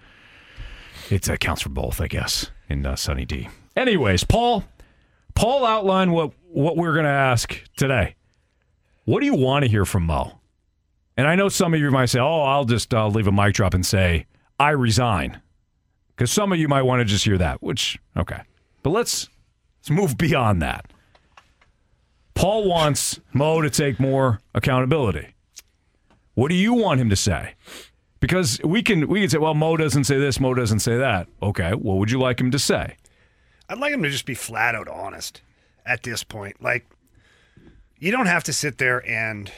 it 1.11 1.29
uh, 1.29 1.37
counts 1.37 1.61
for 1.61 1.69
both, 1.69 2.01
I 2.01 2.07
guess, 2.07 2.49
in 2.69 2.85
uh, 2.85 2.95
Sunny 2.95 3.25
D. 3.25 3.49
Anyways, 3.75 4.23
Paul, 4.23 4.63
Paul 5.35 5.65
outlined 5.65 6.11
what 6.13 6.31
what 6.49 6.75
we're 6.77 6.93
going 6.93 7.05
to 7.05 7.11
ask 7.11 7.61
today. 7.75 8.15
What 9.05 9.19
do 9.19 9.25
you 9.25 9.35
want 9.35 9.63
to 9.65 9.69
hear 9.69 9.85
from 9.85 10.03
Mo? 10.03 10.39
And 11.17 11.27
I 11.27 11.35
know 11.35 11.49
some 11.49 11.73
of 11.75 11.79
you 11.79 11.91
might 11.91 12.07
say, 12.07 12.19
"Oh, 12.19 12.41
I'll 12.41 12.65
just 12.65 12.91
uh, 12.93 13.07
leave 13.07 13.27
a 13.27 13.31
mic 13.31 13.53
drop 13.53 13.73
and 13.75 13.85
say 13.85 14.25
I 14.59 14.69
resign," 14.71 15.41
because 16.15 16.31
some 16.31 16.51
of 16.51 16.59
you 16.59 16.67
might 16.67 16.83
want 16.83 17.01
to 17.01 17.05
just 17.05 17.25
hear 17.25 17.37
that. 17.37 17.61
Which 17.61 17.99
okay, 18.17 18.41
but 18.81 18.91
let's 18.91 19.29
let's 19.79 19.89
move 19.89 20.17
beyond 20.17 20.61
that. 20.61 20.85
Paul 22.35 22.67
wants 22.67 23.19
Mo 23.31 23.61
to 23.61 23.69
take 23.69 23.99
more 23.99 24.39
accountability. 24.55 25.33
What 26.33 26.49
do 26.49 26.55
you 26.55 26.73
want 26.73 26.99
him 26.99 27.09
to 27.09 27.15
say? 27.15 27.53
Because 28.19 28.59
we 28.63 28.81
can 28.81 29.07
we 29.07 29.19
can 29.19 29.29
say, 29.29 29.37
well, 29.37 29.53
Mo 29.53 29.77
doesn't 29.77 30.05
say 30.05 30.17
this, 30.17 30.39
Mo 30.39 30.53
doesn't 30.53 30.79
say 30.79 30.97
that. 30.97 31.27
Okay, 31.41 31.71
what 31.73 31.97
would 31.97 32.09
you 32.09 32.19
like 32.19 32.39
him 32.39 32.51
to 32.51 32.59
say? 32.59 32.97
I'd 33.69 33.77
like 33.77 33.93
him 33.93 34.03
to 34.03 34.09
just 34.09 34.25
be 34.25 34.33
flat 34.33 34.75
out 34.75 34.87
honest 34.87 35.41
at 35.85 36.03
this 36.03 36.23
point. 36.23 36.61
Like, 36.61 36.85
you 37.99 38.11
don't 38.11 38.25
have 38.25 38.43
to 38.45 38.53
sit 38.53 38.77
there 38.77 39.07
and 39.09 39.51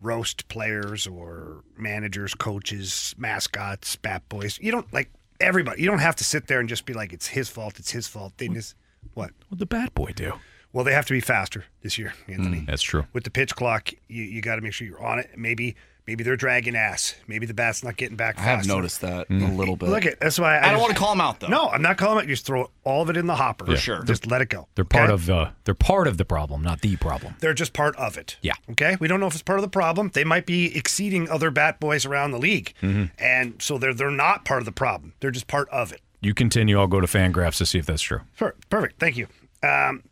roast 0.00 0.48
players 0.48 1.06
or 1.06 1.62
managers, 1.76 2.34
coaches, 2.34 3.14
mascots, 3.18 3.96
bat 3.96 4.22
boys. 4.28 4.58
You 4.60 4.72
don't 4.72 4.90
like 4.92 5.10
everybody. 5.40 5.82
You 5.82 5.88
don't 5.88 6.00
have 6.00 6.16
to 6.16 6.24
sit 6.24 6.46
there 6.46 6.60
and 6.60 6.68
just 6.68 6.86
be 6.86 6.92
like, 6.92 7.12
it's 7.12 7.28
his 7.28 7.48
fault. 7.48 7.78
It's 7.78 7.90
his 7.90 8.06
fault. 8.06 8.34
They 8.36 8.48
just 8.48 8.74
what? 9.14 9.30
What 9.48 9.58
the 9.58 9.66
bat 9.66 9.94
boy 9.94 10.12
do? 10.14 10.34
Well, 10.72 10.84
they 10.84 10.92
have 10.92 11.06
to 11.06 11.12
be 11.12 11.20
faster 11.20 11.64
this 11.82 11.98
year, 11.98 12.14
hmm, 12.26 12.32
Anthony. 12.32 12.64
That's 12.66 12.82
true. 12.82 13.06
With 13.12 13.24
the 13.24 13.30
pitch 13.30 13.56
clock, 13.56 13.92
you, 14.08 14.22
you 14.22 14.40
got 14.40 14.56
to 14.56 14.62
make 14.62 14.72
sure 14.72 14.86
you're 14.86 15.04
on 15.04 15.18
it. 15.18 15.30
Maybe 15.36 15.74
maybe 16.06 16.24
they're 16.24 16.36
dragging 16.36 16.74
ass. 16.76 17.14
Maybe 17.26 17.46
the 17.46 17.54
bat's 17.54 17.82
not 17.84 17.96
getting 17.96 18.16
back 18.16 18.36
fast. 18.36 18.46
I 18.46 18.50
fast. 18.56 18.66
have 18.66 18.76
noticed 18.76 19.00
that 19.02 19.28
Mm. 19.28 19.48
a 19.50 19.52
little 19.52 19.76
bit. 19.76 19.88
Look 19.88 20.04
at 20.06 20.12
that. 20.18 20.20
that's 20.20 20.38
why 20.38 20.56
I, 20.56 20.58
I 20.58 20.60
don't 20.62 20.72
just- 20.72 20.82
want 20.82 20.92
to 20.94 20.98
call 20.98 21.10
them 21.10 21.20
out 21.20 21.40
though. 21.40 21.48
No, 21.48 21.68
I'm 21.68 21.82
not 21.82 21.96
calling 21.98 22.24
it. 22.24 22.28
You 22.28 22.34
just 22.34 22.46
throw 22.46 22.70
all 22.84 23.02
of 23.02 23.10
it 23.10 23.16
in 23.16 23.26
the 23.26 23.36
hopper. 23.36 23.66
For 23.66 23.76
sure. 23.76 24.02
Just 24.04 24.26
let 24.26 24.40
it 24.42 24.48
go. 24.48 24.68
They're 24.74 24.84
part 24.84 25.10
okay? 25.10 25.14
of 25.14 25.30
uh, 25.30 25.50
they're 25.64 25.74
part 25.74 26.06
of 26.06 26.16
the 26.16 26.24
problem, 26.24 26.62
not 26.62 26.80
the 26.80 26.96
problem. 26.96 27.34
They're 27.40 27.54
just 27.54 27.72
part 27.72 27.94
of 27.96 28.16
it. 28.18 28.36
Yeah. 28.42 28.54
Okay. 28.70 28.96
We 29.00 29.08
don't 29.08 29.20
know 29.20 29.26
if 29.26 29.34
it's 29.34 29.42
part 29.42 29.58
of 29.58 29.62
the 29.62 29.68
problem. 29.68 30.10
They 30.14 30.24
might 30.24 30.46
be 30.46 30.76
exceeding 30.76 31.28
other 31.30 31.50
bat 31.50 31.80
boys 31.80 32.04
around 32.06 32.30
the 32.32 32.38
league, 32.38 32.74
Mm-hmm. 32.82 33.04
and 33.18 33.60
so 33.62 33.78
they're 33.78 33.94
they're 33.94 34.10
not 34.10 34.44
part 34.44 34.60
of 34.60 34.64
the 34.66 34.72
problem. 34.72 35.12
They're 35.20 35.30
just 35.30 35.46
part 35.46 35.68
of 35.70 35.92
it. 35.92 36.00
You 36.22 36.34
continue. 36.34 36.78
I'll 36.78 36.86
go 36.86 37.00
to 37.00 37.06
Fangraphs 37.06 37.56
to 37.58 37.66
see 37.66 37.78
if 37.78 37.86
that's 37.86 38.02
true. 38.02 38.20
Per- 38.36 38.54
Perfect. 38.68 39.00
Thank 39.00 39.16
you. 39.16 39.26
Um, 39.62 40.02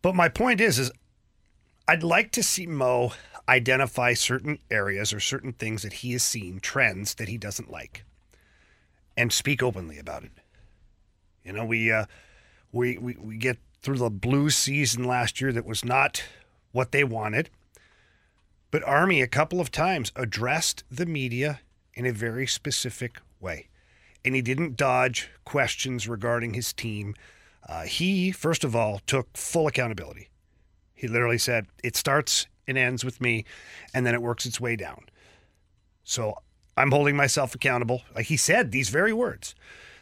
but 0.00 0.14
my 0.14 0.28
point 0.28 0.60
is, 0.60 0.78
is 0.78 0.90
I'd 1.88 2.02
like 2.02 2.30
to 2.32 2.42
see 2.42 2.66
Mo 2.66 3.12
identify 3.48 4.14
certain 4.14 4.58
areas 4.70 5.12
or 5.12 5.20
certain 5.20 5.52
things 5.52 5.82
that 5.82 5.94
he 5.94 6.12
has 6.12 6.22
seen, 6.22 6.60
trends 6.60 7.14
that 7.14 7.28
he 7.28 7.36
doesn't 7.36 7.70
like, 7.70 8.04
and 9.16 9.32
speak 9.32 9.62
openly 9.62 9.98
about 9.98 10.24
it. 10.24 10.32
You 11.44 11.52
know, 11.52 11.64
we 11.64 11.90
uh, 11.90 12.06
we 12.70 12.98
we 12.98 13.16
we 13.16 13.36
get 13.36 13.58
through 13.82 13.98
the 13.98 14.10
blue 14.10 14.50
season 14.50 15.04
last 15.04 15.40
year 15.40 15.52
that 15.52 15.66
was 15.66 15.84
not 15.84 16.22
what 16.70 16.92
they 16.92 17.04
wanted, 17.04 17.50
but 18.70 18.84
Army 18.84 19.20
a 19.20 19.26
couple 19.26 19.60
of 19.60 19.70
times 19.70 20.12
addressed 20.14 20.84
the 20.90 21.06
media 21.06 21.60
in 21.94 22.06
a 22.06 22.12
very 22.12 22.46
specific 22.46 23.18
way, 23.40 23.68
and 24.24 24.34
he 24.34 24.42
didn't 24.42 24.76
dodge 24.76 25.30
questions 25.44 26.08
regarding 26.08 26.54
his 26.54 26.72
team. 26.72 27.14
Uh, 27.68 27.82
he, 27.82 28.32
first 28.32 28.64
of 28.64 28.74
all, 28.74 29.00
took 29.06 29.36
full 29.36 29.66
accountability. 29.66 30.28
He 30.94 31.08
literally 31.08 31.38
said, 31.38 31.66
It 31.82 31.96
starts 31.96 32.46
and 32.66 32.78
ends 32.78 33.04
with 33.04 33.20
me, 33.20 33.44
and 33.94 34.06
then 34.06 34.14
it 34.14 34.22
works 34.22 34.46
its 34.46 34.60
way 34.60 34.76
down. 34.76 35.04
So 36.04 36.34
I'm 36.76 36.90
holding 36.90 37.16
myself 37.16 37.54
accountable. 37.54 38.02
Like 38.14 38.26
he 38.26 38.36
said 38.36 38.72
these 38.72 38.88
very 38.88 39.12
words. 39.12 39.54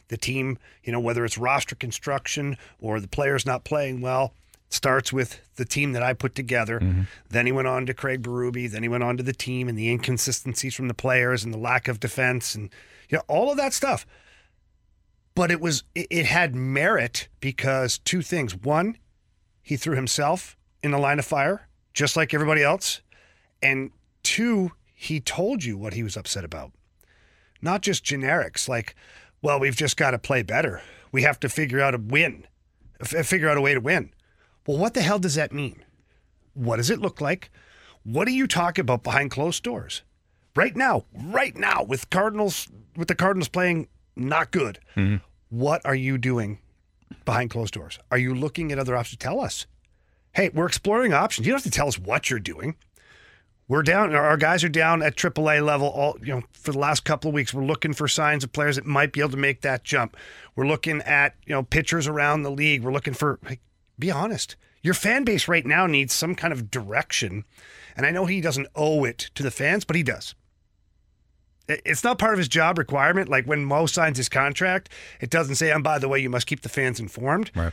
The 0.08 0.16
team, 0.16 0.58
you 0.82 0.90
know, 0.90 1.00
whether 1.00 1.24
it's 1.24 1.38
roster 1.38 1.76
construction 1.76 2.56
or 2.80 2.98
the 2.98 3.08
players 3.08 3.46
not 3.46 3.64
playing 3.64 4.00
well, 4.00 4.34
starts 4.68 5.12
with 5.12 5.40
the 5.54 5.64
team 5.64 5.92
that 5.92 6.02
I 6.02 6.14
put 6.14 6.34
together. 6.34 6.80
Mm-hmm. 6.80 7.02
Then 7.28 7.46
he 7.46 7.52
went 7.52 7.68
on 7.68 7.86
to 7.86 7.94
Craig 7.94 8.22
Berube. 8.22 8.70
Then 8.70 8.82
he 8.82 8.88
went 8.88 9.04
on 9.04 9.16
to 9.18 9.22
the 9.22 9.32
team 9.32 9.68
and 9.68 9.78
the 9.78 9.88
inconsistencies 9.88 10.74
from 10.74 10.88
the 10.88 10.94
players 10.94 11.44
and 11.44 11.54
the 11.54 11.58
lack 11.58 11.86
of 11.86 12.00
defense 12.00 12.54
and 12.54 12.70
you 13.08 13.18
know 13.18 13.24
all 13.28 13.50
of 13.50 13.56
that 13.56 13.72
stuff 13.72 14.06
but 15.34 15.50
it 15.50 15.60
was 15.60 15.84
it, 15.94 16.06
it 16.10 16.26
had 16.26 16.54
merit 16.54 17.28
because 17.40 17.98
two 17.98 18.22
things 18.22 18.54
one 18.54 18.96
he 19.62 19.76
threw 19.76 19.94
himself 19.94 20.56
in 20.82 20.90
the 20.90 20.98
line 20.98 21.18
of 21.18 21.24
fire 21.24 21.68
just 21.94 22.16
like 22.16 22.34
everybody 22.34 22.62
else. 22.62 23.00
And 23.62 23.90
two 24.22 24.72
he 24.94 25.20
told 25.20 25.64
you 25.64 25.78
what 25.78 25.94
he 25.94 26.02
was 26.02 26.16
upset 26.16 26.44
about. 26.44 26.72
Not 27.62 27.82
just 27.82 28.04
generics 28.04 28.68
like 28.68 28.94
well 29.42 29.60
we've 29.60 29.76
just 29.76 29.96
got 29.96 30.12
to 30.12 30.18
play 30.18 30.42
better. 30.42 30.82
We 31.12 31.22
have 31.22 31.40
to 31.40 31.48
figure 31.48 31.80
out 31.80 31.94
a 31.94 31.98
win 31.98 32.46
f- 33.00 33.26
figure 33.26 33.48
out 33.48 33.56
a 33.56 33.60
way 33.60 33.74
to 33.74 33.80
win. 33.80 34.12
Well 34.66 34.78
what 34.78 34.94
the 34.94 35.02
hell 35.02 35.18
does 35.18 35.34
that 35.34 35.52
mean? 35.52 35.84
What 36.54 36.76
does 36.76 36.90
it 36.90 37.00
look 37.00 37.20
like? 37.20 37.50
What 38.02 38.26
do 38.26 38.32
you 38.32 38.46
talk 38.46 38.78
about 38.78 39.02
behind 39.02 39.30
closed 39.30 39.62
doors? 39.62 40.02
Right 40.56 40.76
now 40.76 41.04
right 41.14 41.56
now 41.56 41.82
with 41.82 42.10
cardinals 42.10 42.68
with 42.96 43.08
the 43.08 43.14
cardinals 43.14 43.48
playing 43.48 43.88
not 44.16 44.50
good 44.50 44.80
mm-hmm. 44.96 45.16
what 45.48 45.80
are 45.86 45.94
you 45.94 46.18
doing 46.18 46.58
behind 47.24 47.50
closed 47.50 47.74
doors? 47.74 47.98
Are 48.10 48.18
you 48.18 48.34
looking 48.34 48.72
at 48.72 48.78
other 48.78 48.96
options? 48.96 49.18
Tell 49.18 49.40
us. 49.40 49.66
Hey, 50.32 50.50
we're 50.52 50.66
exploring 50.66 51.12
options. 51.12 51.46
You 51.46 51.52
don't 51.52 51.62
have 51.62 51.72
to 51.72 51.76
tell 51.76 51.88
us 51.88 51.98
what 51.98 52.30
you're 52.30 52.38
doing. 52.38 52.76
We're 53.68 53.82
down. 53.82 54.14
Our 54.14 54.36
guys 54.36 54.64
are 54.64 54.68
down 54.68 55.00
at 55.00 55.14
AAA 55.16 55.64
level. 55.64 55.88
All 55.88 56.16
you 56.20 56.34
know, 56.34 56.42
for 56.52 56.72
the 56.72 56.78
last 56.78 57.04
couple 57.04 57.28
of 57.28 57.34
weeks, 57.34 57.54
we're 57.54 57.64
looking 57.64 57.92
for 57.92 58.08
signs 58.08 58.42
of 58.42 58.52
players 58.52 58.76
that 58.76 58.84
might 58.84 59.12
be 59.12 59.20
able 59.20 59.30
to 59.30 59.36
make 59.36 59.60
that 59.60 59.84
jump. 59.84 60.16
We're 60.56 60.66
looking 60.66 61.00
at 61.02 61.36
you 61.46 61.54
know 61.54 61.62
pitchers 61.62 62.08
around 62.08 62.42
the 62.42 62.50
league. 62.50 62.82
We're 62.82 62.92
looking 62.92 63.14
for. 63.14 63.38
Like, 63.44 63.60
be 63.98 64.10
honest. 64.10 64.56
Your 64.82 64.94
fan 64.94 65.24
base 65.24 65.46
right 65.46 65.64
now 65.64 65.86
needs 65.86 66.12
some 66.12 66.34
kind 66.34 66.52
of 66.52 66.70
direction, 66.70 67.44
and 67.96 68.06
I 68.06 68.10
know 68.10 68.26
he 68.26 68.40
doesn't 68.40 68.66
owe 68.74 69.04
it 69.04 69.30
to 69.34 69.42
the 69.42 69.50
fans, 69.50 69.84
but 69.84 69.94
he 69.94 70.02
does. 70.02 70.34
It's 71.68 72.02
not 72.02 72.18
part 72.18 72.32
of 72.32 72.38
his 72.38 72.48
job 72.48 72.78
requirement. 72.78 73.28
Like 73.28 73.44
when 73.44 73.64
Mo 73.64 73.86
signs 73.86 74.16
his 74.16 74.28
contract, 74.28 74.88
it 75.20 75.30
doesn't 75.30 75.54
say, 75.56 75.70
"And 75.70 75.84
by 75.84 75.98
the 76.00 76.08
way, 76.08 76.18
you 76.18 76.30
must 76.30 76.46
keep 76.48 76.62
the 76.62 76.68
fans 76.68 76.98
informed." 76.98 77.52
Right. 77.54 77.72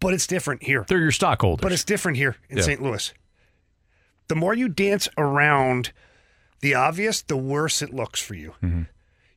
But 0.00 0.14
it's 0.14 0.26
different 0.26 0.62
here. 0.62 0.84
They're 0.88 0.98
your 1.00 1.12
stockholders. 1.12 1.62
But 1.62 1.72
it's 1.72 1.84
different 1.84 2.18
here 2.18 2.36
in 2.50 2.58
Yeah. 2.58 2.62
St. 2.64 2.82
Louis. 2.82 3.12
The 4.28 4.34
more 4.34 4.54
you 4.54 4.68
dance 4.68 5.08
around 5.16 5.92
the 6.60 6.74
obvious, 6.74 7.22
the 7.22 7.36
worse 7.36 7.82
it 7.82 7.92
looks 7.92 8.20
for 8.20 8.34
you. 8.34 8.54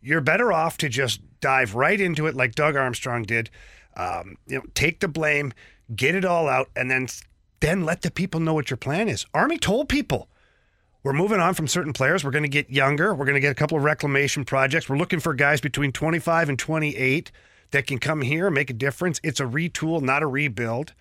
You're 0.02 0.22
better 0.22 0.52
off 0.54 0.78
to 0.78 0.90
just 0.90 1.22
dive 1.42 1.74
right 1.76 2.00
into 2.00 2.28
it, 2.28 2.36
like 2.36 2.54
Doug 2.56 2.76
Armstrong 2.76 3.24
did. 3.24 3.50
Um, 3.98 4.38
you 4.48 4.58
know, 4.58 4.64
take 4.74 5.00
the 5.00 5.08
blame, 5.08 5.54
get 5.96 6.16
it 6.16 6.26
all 6.26 6.48
out, 6.48 6.70
and 6.76 6.92
then 6.92 7.08
then 7.62 7.86
let 7.86 8.02
the 8.02 8.12
people 8.12 8.40
know 8.40 8.54
what 8.54 8.70
your 8.70 8.78
plan 8.78 9.08
is. 9.10 9.26
Army 9.34 9.58
told 9.58 9.90
people. 9.90 10.28
We're 11.04 11.14
moving 11.14 11.40
on 11.40 11.54
from 11.54 11.68
certain 11.68 11.94
players. 11.94 12.24
We're 12.24 12.32
going 12.32 12.44
to 12.44 12.50
get 12.50 12.70
younger. 12.70 13.14
We're 13.16 13.26
going 13.26 13.36
to 13.36 13.40
get 13.40 13.52
a 13.52 13.56
couple 13.56 13.78
of 13.78 13.84
reclamation 13.84 14.44
projects. 14.44 14.90
We're 14.90 14.98
looking 14.98 15.20
for 15.20 15.34
guys 15.34 15.62
between 15.62 15.92
25 15.92 16.50
and 16.50 16.60
28 16.60 17.32
that 17.76 17.88
can 17.88 18.00
come 18.00 18.22
here 18.22 18.48
and 18.48 18.56
make 18.56 18.70
a 18.70 18.74
difference. 18.74 19.20
It's 19.22 19.42
a 19.42 19.44
retool, 19.44 20.02
not 20.02 20.24
a 20.24 20.28
rebuild. 20.28 20.94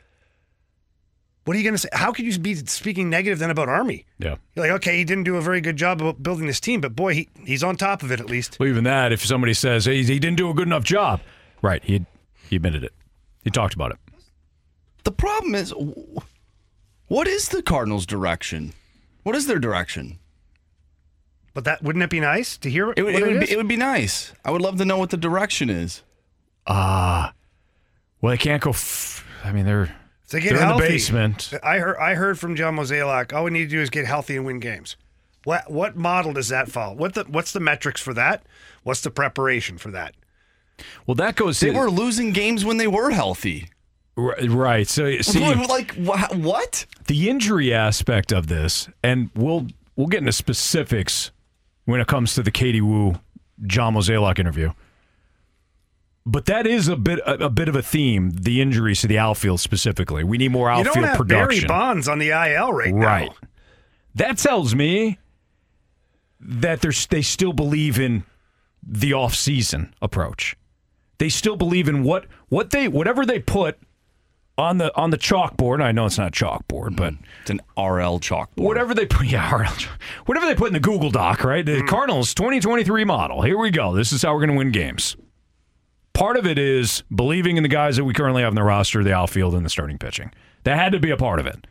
What 1.44 1.54
are 1.54 1.58
you 1.58 1.62
going 1.62 1.74
to 1.74 1.78
say? 1.78 1.88
How 1.92 2.10
could 2.10 2.24
you 2.24 2.36
be 2.36 2.56
speaking 2.56 3.08
negative 3.08 3.38
then 3.38 3.50
about 3.50 3.68
Army? 3.68 4.06
yeah. 4.18 4.36
You're 4.56 4.66
like, 4.66 4.74
okay, 4.76 4.96
he 4.98 5.04
didn't 5.04 5.22
do 5.22 5.36
a 5.36 5.40
very 5.40 5.60
good 5.60 5.76
job 5.76 6.00
about 6.00 6.20
building 6.20 6.46
this 6.46 6.58
team, 6.58 6.80
but 6.80 6.96
boy, 6.96 7.14
he, 7.14 7.28
he's 7.46 7.62
on 7.62 7.76
top 7.76 8.02
of 8.02 8.10
it 8.10 8.18
at 8.18 8.26
least. 8.26 8.56
Well, 8.58 8.68
even 8.68 8.82
that, 8.84 9.12
if 9.12 9.24
somebody 9.24 9.54
says 9.54 9.84
hey, 9.84 10.02
he 10.02 10.18
didn't 10.18 10.36
do 10.36 10.50
a 10.50 10.54
good 10.54 10.66
enough 10.66 10.82
job, 10.82 11.20
right? 11.62 11.82
He 11.84 12.06
he 12.48 12.56
admitted 12.56 12.82
it. 12.82 12.92
He 13.44 13.50
talked 13.50 13.74
about 13.74 13.92
it. 13.92 13.98
The 15.04 15.12
problem 15.12 15.54
is, 15.54 15.72
what 17.06 17.28
is 17.28 17.50
the 17.50 17.62
Cardinals' 17.62 18.06
direction? 18.06 18.72
What 19.22 19.36
is 19.36 19.46
their 19.46 19.60
direction? 19.60 20.18
But 21.52 21.64
that 21.66 21.84
wouldn't 21.84 22.02
it 22.02 22.10
be 22.10 22.20
nice 22.20 22.56
to 22.58 22.70
hear 22.70 22.92
It 22.96 23.02
would, 23.04 23.14
what 23.14 23.22
it, 23.22 23.26
would 23.28 23.42
is? 23.44 23.48
be, 23.48 23.52
it 23.52 23.56
would 23.58 23.68
be 23.68 23.76
nice. 23.76 24.32
I 24.44 24.50
would 24.50 24.62
love 24.62 24.78
to 24.78 24.84
know 24.84 24.96
what 24.98 25.10
the 25.10 25.16
direction 25.16 25.70
is. 25.70 26.02
Ah, 26.66 27.32
well, 28.20 28.30
they 28.30 28.38
can't 28.38 28.62
go. 28.62 28.70
F- 28.70 29.26
I 29.44 29.52
mean, 29.52 29.66
they're 29.66 29.94
If 30.24 30.30
they 30.30 30.40
get 30.40 30.54
they're 30.54 30.62
in 30.62 30.76
the 30.76 30.82
basement. 30.82 31.52
I 31.62 31.78
heard 31.78 31.96
I 31.98 32.14
heard 32.14 32.38
from 32.38 32.56
John 32.56 32.76
Mozeliak, 32.76 33.32
all 33.32 33.44
we 33.44 33.50
need 33.50 33.64
to 33.64 33.76
do 33.76 33.80
is 33.80 33.90
get 33.90 34.06
healthy 34.06 34.36
and 34.36 34.46
win 34.46 34.60
games. 34.60 34.96
What 35.44 35.70
what 35.70 35.96
model 35.96 36.32
does 36.32 36.48
that 36.48 36.70
follow? 36.70 36.94
What 36.94 37.14
the 37.14 37.24
what's 37.24 37.52
the 37.52 37.60
metrics 37.60 38.00
for 38.00 38.14
that? 38.14 38.44
What's 38.82 39.02
the 39.02 39.10
preparation 39.10 39.78
for 39.78 39.90
that? 39.90 40.14
Well, 41.06 41.14
that 41.16 41.36
goes. 41.36 41.60
They 41.60 41.70
to, 41.70 41.78
were 41.78 41.90
losing 41.90 42.32
games 42.32 42.64
when 42.64 42.78
they 42.78 42.86
were 42.88 43.10
healthy. 43.10 43.68
Right. 44.16 44.88
So 44.88 45.20
see, 45.22 45.54
like 45.54 45.92
what? 45.94 46.86
the 47.06 47.28
injury 47.28 47.74
aspect 47.74 48.32
of 48.32 48.46
this, 48.46 48.88
and 49.02 49.30
we'll 49.34 49.66
we'll 49.96 50.06
get 50.06 50.20
into 50.20 50.32
specifics 50.32 51.30
when 51.84 52.00
it 52.00 52.06
comes 52.06 52.34
to 52.34 52.42
the 52.42 52.50
Katie 52.50 52.80
Wu 52.80 53.16
John 53.66 53.94
Mozeliak 53.94 54.38
interview. 54.38 54.72
But 56.26 56.46
that 56.46 56.66
is 56.66 56.88
a 56.88 56.96
bit 56.96 57.18
a, 57.20 57.46
a 57.46 57.50
bit 57.50 57.68
of 57.68 57.76
a 57.76 57.82
theme. 57.82 58.30
The 58.30 58.60
injuries 58.60 59.02
to 59.02 59.06
the 59.06 59.18
outfield 59.18 59.60
specifically. 59.60 60.24
We 60.24 60.38
need 60.38 60.52
more 60.52 60.68
You 60.68 60.78
outfield 60.78 60.94
don't 60.94 61.04
have 61.04 61.16
production. 61.16 61.66
Barry 61.66 61.80
Bonds 61.80 62.08
on 62.08 62.18
the 62.18 62.30
IL 62.30 62.72
right, 62.72 62.92
Right. 62.92 62.94
now. 62.94 63.06
Right. 63.06 63.30
That 64.14 64.38
tells 64.38 64.74
me 64.74 65.18
that 66.40 66.80
there's 66.80 67.06
they 67.06 67.22
still 67.22 67.52
believe 67.52 67.98
in 67.98 68.24
the 68.82 69.12
off-season 69.12 69.94
approach. 70.00 70.56
They 71.18 71.28
still 71.28 71.56
believe 71.56 71.88
in 71.88 72.04
what 72.04 72.26
what 72.48 72.70
they 72.70 72.88
whatever 72.88 73.26
they 73.26 73.38
put 73.40 73.78
on 74.56 74.78
the 74.78 74.96
on 74.96 75.10
the 75.10 75.18
chalkboard. 75.18 75.82
I 75.82 75.92
know 75.92 76.06
it's 76.06 76.18
not 76.18 76.32
chalkboard, 76.32 76.90
mm-hmm. 76.90 76.96
but 76.96 77.14
It's 77.42 77.50
an 77.50 77.60
RL 77.76 78.18
chalkboard. 78.20 78.48
whatever 78.56 78.94
they 78.94 79.06
put, 79.06 79.26
yeah, 79.28 79.54
RL 79.54 79.70
whatever 80.26 80.46
they 80.46 80.54
put 80.54 80.68
in 80.68 80.72
the 80.74 80.80
Google 80.80 81.10
Doc, 81.10 81.44
right? 81.44 81.64
The 81.64 81.82
mm. 81.82 81.88
Cardinals 81.88 82.34
2023 82.34 83.04
model. 83.04 83.42
Here 83.42 83.58
we 83.58 83.70
go. 83.70 83.94
This 83.94 84.12
is 84.12 84.22
how 84.22 84.32
we're 84.32 84.40
going 84.40 84.50
to 84.50 84.56
win 84.56 84.70
games. 84.72 85.16
Part 86.14 86.36
of 86.36 86.46
it 86.46 86.58
is 86.58 87.02
believing 87.14 87.56
in 87.56 87.62
the 87.62 87.68
guys 87.68 87.96
that 87.96 88.04
we 88.04 88.14
currently 88.14 88.42
have 88.42 88.52
in 88.52 88.54
the 88.56 88.62
roster, 88.62 89.02
the 89.04 89.12
outfield, 89.12 89.54
and 89.54 89.64
the 89.64 89.70
starting 89.70 89.98
pitching. 89.98 90.32
That 90.62 90.78
had 90.78 90.92
to 90.92 90.98
be 91.00 91.10
a 91.10 91.16
part 91.16 91.38
of 91.40 91.46
it. 91.46 91.66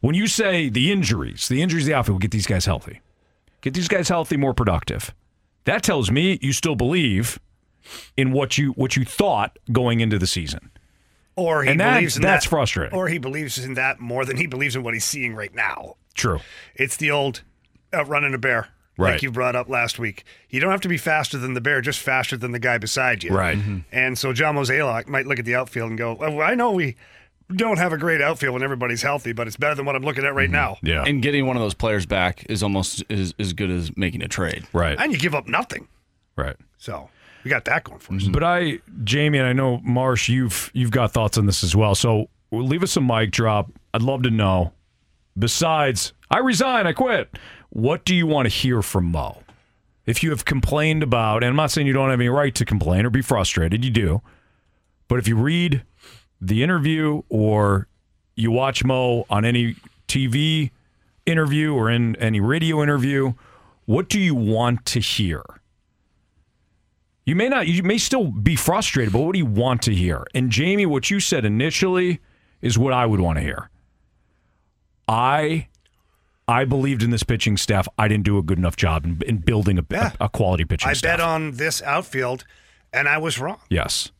When 0.00 0.14
you 0.14 0.26
say 0.28 0.68
the 0.68 0.92
injuries, 0.92 1.48
the 1.48 1.60
injuries, 1.60 1.84
of 1.84 1.88
the 1.88 1.94
outfield, 1.94 2.20
get 2.22 2.30
these 2.30 2.46
guys 2.46 2.66
healthy, 2.66 3.00
get 3.62 3.74
these 3.74 3.88
guys 3.88 4.08
healthy, 4.08 4.36
more 4.36 4.54
productive. 4.54 5.12
That 5.64 5.82
tells 5.82 6.10
me 6.10 6.38
you 6.40 6.52
still 6.52 6.76
believe 6.76 7.40
in 8.16 8.30
what 8.32 8.56
you 8.58 8.70
what 8.72 8.96
you 8.96 9.04
thought 9.04 9.58
going 9.72 10.00
into 10.00 10.18
the 10.18 10.26
season. 10.26 10.70
Or 11.36 11.62
he 11.64 11.70
And 11.70 11.80
that- 11.80 11.94
believes 11.94 12.16
in 12.16 12.22
that's 12.22 12.44
that, 12.44 12.50
frustrating. 12.50 12.96
Or 12.96 13.08
he 13.08 13.18
believes 13.18 13.58
in 13.58 13.74
that 13.74 14.00
more 14.00 14.24
than 14.24 14.36
he 14.36 14.46
believes 14.46 14.76
in 14.76 14.82
what 14.82 14.94
he's 14.94 15.04
seeing 15.04 15.34
right 15.34 15.54
now. 15.54 15.96
True. 16.14 16.40
It's 16.74 16.96
the 16.96 17.10
old 17.10 17.42
uh, 17.92 17.98
outrunning 17.98 18.34
a 18.34 18.38
bear, 18.38 18.68
Right. 18.98 19.12
like 19.12 19.22
you 19.22 19.30
brought 19.30 19.54
up 19.54 19.68
last 19.68 20.00
week. 20.00 20.24
You 20.50 20.58
don't 20.58 20.72
have 20.72 20.80
to 20.80 20.88
be 20.88 20.98
faster 20.98 21.38
than 21.38 21.54
the 21.54 21.60
bear, 21.60 21.80
just 21.80 22.00
faster 22.00 22.36
than 22.36 22.50
the 22.50 22.58
guy 22.58 22.78
beside 22.78 23.22
you. 23.22 23.32
Right. 23.32 23.56
Mm-hmm. 23.56 23.78
And 23.92 24.18
so 24.18 24.32
John 24.32 24.56
Mozeliak 24.56 25.06
might 25.06 25.24
look 25.24 25.38
at 25.38 25.44
the 25.44 25.54
outfield 25.54 25.90
and 25.90 25.96
go, 25.96 26.18
oh, 26.20 26.32
well, 26.32 26.40
I 26.40 26.56
know 26.56 26.72
we 26.72 26.96
don't 27.54 27.78
have 27.78 27.92
a 27.92 27.96
great 27.96 28.20
outfield 28.20 28.54
when 28.54 28.62
everybody's 28.64 29.02
healthy, 29.02 29.32
but 29.32 29.46
it's 29.46 29.56
better 29.56 29.76
than 29.76 29.86
what 29.86 29.94
I'm 29.94 30.02
looking 30.02 30.24
at 30.24 30.34
right 30.34 30.46
mm-hmm. 30.46 30.52
now. 30.52 30.78
Yeah. 30.82 31.04
And 31.04 31.22
getting 31.22 31.46
one 31.46 31.56
of 31.56 31.62
those 31.62 31.74
players 31.74 32.06
back 32.06 32.44
is 32.50 32.62
almost 32.62 33.04
as, 33.08 33.34
as 33.38 33.52
good 33.52 33.70
as 33.70 33.96
making 33.96 34.22
a 34.22 34.28
trade. 34.28 34.66
right. 34.72 34.98
And 34.98 35.12
you 35.12 35.18
give 35.18 35.34
up 35.34 35.46
nothing. 35.46 35.86
Right. 36.36 36.56
So 36.78 37.08
we 37.44 37.50
got 37.50 37.64
that 37.66 37.84
going 37.84 38.00
for 38.00 38.14
us. 38.14 38.22
Mm-hmm. 38.22 38.32
But 38.32 38.44
I, 38.44 38.80
Jamie, 39.04 39.38
and 39.38 39.46
I 39.46 39.52
know 39.52 39.80
Marsh, 39.84 40.28
you've 40.28 40.70
you've 40.74 40.90
got 40.90 41.12
thoughts 41.12 41.38
on 41.38 41.46
this 41.46 41.64
as 41.64 41.74
well. 41.74 41.94
So 41.94 42.28
leave 42.50 42.82
us 42.82 42.96
a 42.96 43.00
mic 43.00 43.30
drop. 43.30 43.70
I'd 43.94 44.02
love 44.02 44.22
to 44.24 44.30
know. 44.30 44.72
Besides, 45.38 46.12
I 46.30 46.38
resign, 46.38 46.86
I 46.86 46.92
quit. 46.92 47.38
What 47.70 48.04
do 48.04 48.14
you 48.14 48.26
want 48.26 48.46
to 48.46 48.50
hear 48.54 48.82
from 48.82 49.06
Mo? 49.06 49.42
If 50.06 50.22
you 50.22 50.30
have 50.30 50.44
complained 50.44 51.02
about, 51.02 51.42
and 51.42 51.50
I'm 51.50 51.56
not 51.56 51.70
saying 51.70 51.86
you 51.86 51.92
don't 51.92 52.10
have 52.10 52.20
any 52.20 52.30
right 52.30 52.54
to 52.54 52.64
complain 52.64 53.04
or 53.04 53.10
be 53.10 53.20
frustrated, 53.20 53.84
you 53.84 53.90
do. 53.90 54.22
But 55.06 55.18
if 55.18 55.28
you 55.28 55.36
read 55.36 55.82
the 56.40 56.62
interview 56.62 57.22
or 57.28 57.88
you 58.36 58.50
watch 58.50 58.84
Mo 58.84 59.26
on 59.28 59.44
any 59.44 59.76
TV 60.06 60.70
interview 61.26 61.74
or 61.74 61.90
in 61.90 62.16
any 62.16 62.40
radio 62.40 62.82
interview, 62.82 63.34
what 63.84 64.08
do 64.08 64.18
you 64.18 64.34
want 64.34 64.86
to 64.86 65.00
hear? 65.00 65.42
You 67.26 67.36
may 67.36 67.50
not, 67.50 67.66
you 67.66 67.82
may 67.82 67.98
still 67.98 68.30
be 68.30 68.56
frustrated, 68.56 69.12
but 69.12 69.20
what 69.20 69.32
do 69.32 69.38
you 69.38 69.46
want 69.46 69.82
to 69.82 69.94
hear? 69.94 70.26
And 70.34 70.50
Jamie, 70.50 70.86
what 70.86 71.10
you 71.10 71.20
said 71.20 71.44
initially 71.44 72.20
is 72.62 72.78
what 72.78 72.94
I 72.94 73.04
would 73.04 73.20
want 73.20 73.36
to 73.36 73.42
hear. 73.42 73.68
I, 75.06 75.68
I 76.48 76.64
believed 76.64 77.02
in 77.02 77.10
this 77.10 77.22
pitching 77.22 77.56
staff. 77.58 77.86
I 77.98 78.08
didn't 78.08 78.24
do 78.24 78.38
a 78.38 78.42
good 78.42 78.58
enough 78.58 78.74
job 78.76 79.04
in, 79.04 79.20
in 79.26 79.36
building 79.38 79.78
a, 79.78 79.84
Yeah. 79.90 80.12
a, 80.18 80.24
a 80.24 80.28
quality 80.28 80.64
pitching 80.64 80.88
I 80.88 80.94
staff. 80.94 81.18
bet 81.18 81.20
on 81.20 81.52
this 81.52 81.82
outfield, 81.82 82.44
and 82.92 83.06
I 83.08 83.18
was 83.18 83.38
wrong. 83.38 83.60
yes, 83.68 84.10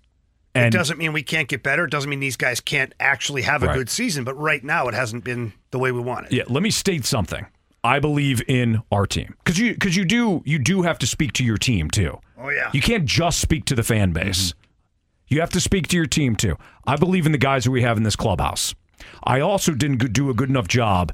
It 0.54 0.70
doesn't 0.70 0.98
mean 0.98 1.12
we 1.12 1.22
can't 1.22 1.48
get 1.48 1.62
better. 1.62 1.84
It 1.84 1.90
doesn't 1.90 2.10
mean 2.10 2.20
these 2.20 2.36
guys 2.36 2.60
can't 2.60 2.92
actually 3.00 3.42
have 3.42 3.62
a 3.62 3.66
Right. 3.68 3.76
good 3.76 3.88
season. 3.90 4.24
But 4.24 4.34
right 4.38 4.62
now, 4.62 4.88
it 4.88 4.94
hasn't 4.94 5.24
been 5.24 5.52
the 5.70 5.78
way 5.78 5.90
we 5.92 6.00
wanted. 6.00 6.32
yeah. 6.32 6.42
Let 6.48 6.62
me 6.62 6.70
state 6.70 7.04
something. 7.06 7.46
I 7.84 8.00
believe 8.00 8.42
in 8.48 8.82
our 8.90 9.06
team 9.06 9.34
because 9.38 9.56
you 9.58 9.72
because 9.72 9.94
you 9.96 10.04
do 10.04 10.42
you 10.44 10.58
do 10.58 10.82
have 10.82 10.98
to 10.98 11.06
speak 11.06 11.32
to 11.34 11.44
your 11.44 11.56
team 11.56 11.88
too. 11.90 12.18
Oh 12.36 12.48
yeah. 12.48 12.70
You 12.72 12.82
can't 12.82 13.04
just 13.06 13.38
speak 13.38 13.64
to 13.66 13.76
the 13.76 13.84
fan 13.84 14.10
base. 14.12 14.48
Mm-hmm. 14.48 15.34
You 15.34 15.40
have 15.40 15.50
to 15.50 15.60
speak 15.60 15.86
to 15.88 15.96
your 15.96 16.06
team 16.06 16.34
too. 16.34 16.56
I 16.86 16.96
believe 16.96 17.24
in 17.24 17.30
the 17.32 17.38
guys 17.38 17.64
that 17.64 17.70
we 17.70 17.82
have 17.82 17.96
in 17.96 18.02
this 18.02 18.16
clubhouse. 18.16 18.74
I 19.22 19.38
also 19.40 19.72
didn't 19.74 20.12
do 20.12 20.28
a 20.28 20.34
good 20.34 20.48
enough 20.48 20.66
job 20.66 21.12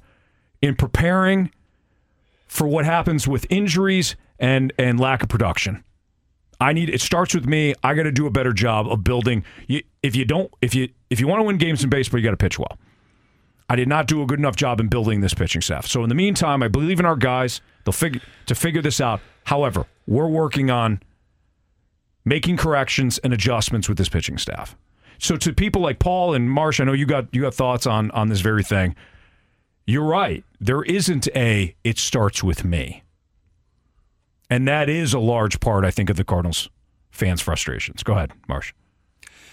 in 0.64 0.74
preparing 0.74 1.50
for 2.46 2.66
what 2.66 2.86
happens 2.86 3.28
with 3.28 3.46
injuries 3.50 4.16
and 4.38 4.72
and 4.78 4.98
lack 4.98 5.22
of 5.22 5.28
production. 5.28 5.84
I 6.58 6.72
need 6.72 6.88
it 6.88 7.02
starts 7.02 7.34
with 7.34 7.46
me. 7.46 7.74
I 7.82 7.94
got 7.94 8.04
to 8.04 8.12
do 8.12 8.26
a 8.26 8.30
better 8.30 8.54
job 8.54 8.88
of 8.88 9.04
building. 9.04 9.44
You, 9.66 9.82
if 10.02 10.16
you 10.16 10.24
don't, 10.24 10.50
if 10.62 10.74
you 10.74 10.88
if 11.10 11.20
you 11.20 11.28
want 11.28 11.40
to 11.40 11.42
win 11.44 11.58
games 11.58 11.84
in 11.84 11.90
baseball, 11.90 12.18
you 12.18 12.24
got 12.24 12.30
to 12.30 12.38
pitch 12.38 12.58
well. 12.58 12.78
I 13.68 13.76
did 13.76 13.88
not 13.88 14.06
do 14.06 14.22
a 14.22 14.26
good 14.26 14.38
enough 14.38 14.56
job 14.56 14.80
in 14.80 14.88
building 14.88 15.20
this 15.20 15.34
pitching 15.34 15.60
staff. 15.60 15.86
So 15.86 16.02
in 16.02 16.08
the 16.08 16.14
meantime, 16.14 16.62
I 16.62 16.68
believe 16.68 16.98
in 16.98 17.06
our 17.06 17.16
guys. 17.16 17.60
They'll 17.84 17.92
figure 17.92 18.22
to 18.46 18.54
figure 18.54 18.80
this 18.80 19.02
out. 19.02 19.20
However, 19.44 19.84
we're 20.06 20.28
working 20.28 20.70
on 20.70 21.02
making 22.24 22.56
corrections 22.56 23.18
and 23.18 23.34
adjustments 23.34 23.86
with 23.86 23.98
this 23.98 24.08
pitching 24.08 24.38
staff. 24.38 24.76
So 25.18 25.36
to 25.36 25.52
people 25.52 25.82
like 25.82 25.98
Paul 25.98 26.32
and 26.32 26.50
Marsh, 26.50 26.80
I 26.80 26.84
know 26.84 26.94
you 26.94 27.04
got 27.04 27.26
you 27.34 27.42
got 27.42 27.54
thoughts 27.54 27.86
on 27.86 28.10
on 28.12 28.28
this 28.28 28.40
very 28.40 28.62
thing. 28.62 28.96
You're 29.86 30.04
right. 30.04 30.44
There 30.64 30.82
isn't 30.82 31.28
a 31.36 31.74
it 31.84 31.98
starts 31.98 32.42
with 32.42 32.64
me. 32.64 33.02
And 34.48 34.66
that 34.66 34.88
is 34.88 35.12
a 35.12 35.18
large 35.18 35.60
part, 35.60 35.84
I 35.84 35.90
think, 35.90 36.08
of 36.08 36.16
the 36.16 36.24
Cardinals 36.24 36.70
fans' 37.10 37.42
frustrations. 37.42 38.02
Go 38.02 38.14
ahead, 38.14 38.32
Marsh. 38.48 38.72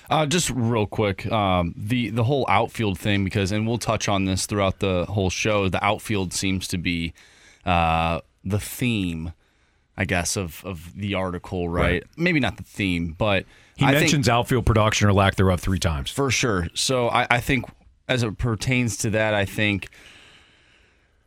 Uh, 0.10 0.26
just 0.26 0.50
real 0.52 0.86
quick, 0.86 1.30
um, 1.30 1.74
the 1.76 2.10
the 2.12 2.24
whole 2.24 2.46
outfield 2.48 2.98
thing 2.98 3.26
because, 3.26 3.52
and 3.52 3.68
we'll 3.68 3.78
touch 3.78 4.08
on 4.08 4.24
this 4.26 4.46
throughout 4.46 4.80
the 4.80 5.06
whole 5.10 5.30
show. 5.30 5.68
The 5.68 5.84
outfield 5.84 6.32
seems 6.34 6.66
to 6.70 6.78
be 6.78 7.14
uh, 7.66 8.22
the 8.46 8.60
theme, 8.60 9.34
I 9.98 10.06
guess, 10.06 10.38
of 10.38 10.62
of 10.66 10.94
the 10.96 11.14
article, 11.16 11.68
right? 11.68 11.84
Right. 11.92 12.04
Maybe 12.16 12.40
not 12.40 12.56
the 12.56 12.64
theme, 12.64 13.16
but 13.18 13.46
He 13.76 13.84
I 13.86 13.90
think- 13.90 14.02
mentions 14.04 14.30
outfield 14.30 14.66
production 14.66 15.08
or 15.10 15.14
lack 15.14 15.36
thereof 15.36 15.60
three 15.60 15.80
times. 15.80 16.10
for 16.10 16.32
sure. 16.32 16.68
So 16.74 17.10
I, 17.10 17.28
I 17.30 17.40
think 17.42 17.66
as 18.08 18.24
it 18.24 18.38
pertains 18.38 18.96
to 18.98 19.10
that, 19.12 19.34
I 19.34 19.44
think 19.46 19.90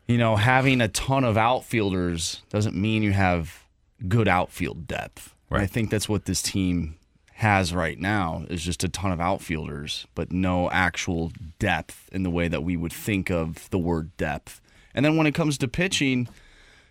you 0.07 0.19
know 0.19 0.37
having 0.37 0.81
a 0.81 0.89
ton 0.89 1.25
of 1.25 1.37
outfielders 1.37 2.43
doesn't 2.51 2.77
mean 2.77 3.03
you 3.03 3.13
have 3.13 3.65
good 4.09 4.29
outfield 4.29 4.87
depth. 4.87 5.35
And 5.51 5.63
I 5.63 5.67
think 5.67 5.91
that's 5.91 6.09
what 6.09 6.25
this 6.25 6.43
team 6.43 6.97
has 7.35 7.75
right 7.75 7.99
now 7.99 8.45
is 8.49 8.63
just 8.63 8.85
a 8.85 8.89
ton 8.89 9.13
of 9.13 9.21
outfielders, 9.21 10.07
but 10.15 10.33
no 10.33 10.71
actual 10.71 11.33
depth 11.59 12.09
in 12.13 12.23
the 12.23 12.31
way 12.31 12.49
that 12.49 12.63
we 12.63 12.77
would 12.77 12.93
think 12.93 13.31
of 13.31 13.69
the 13.71 13.79
word 13.79 14.17
depth. 14.17 14.61
And 14.95 15.05
then 15.05 15.17
when 15.17 15.27
it 15.27 15.35
comes 15.35 15.59
to 15.59 15.69
pitching, 15.69 16.29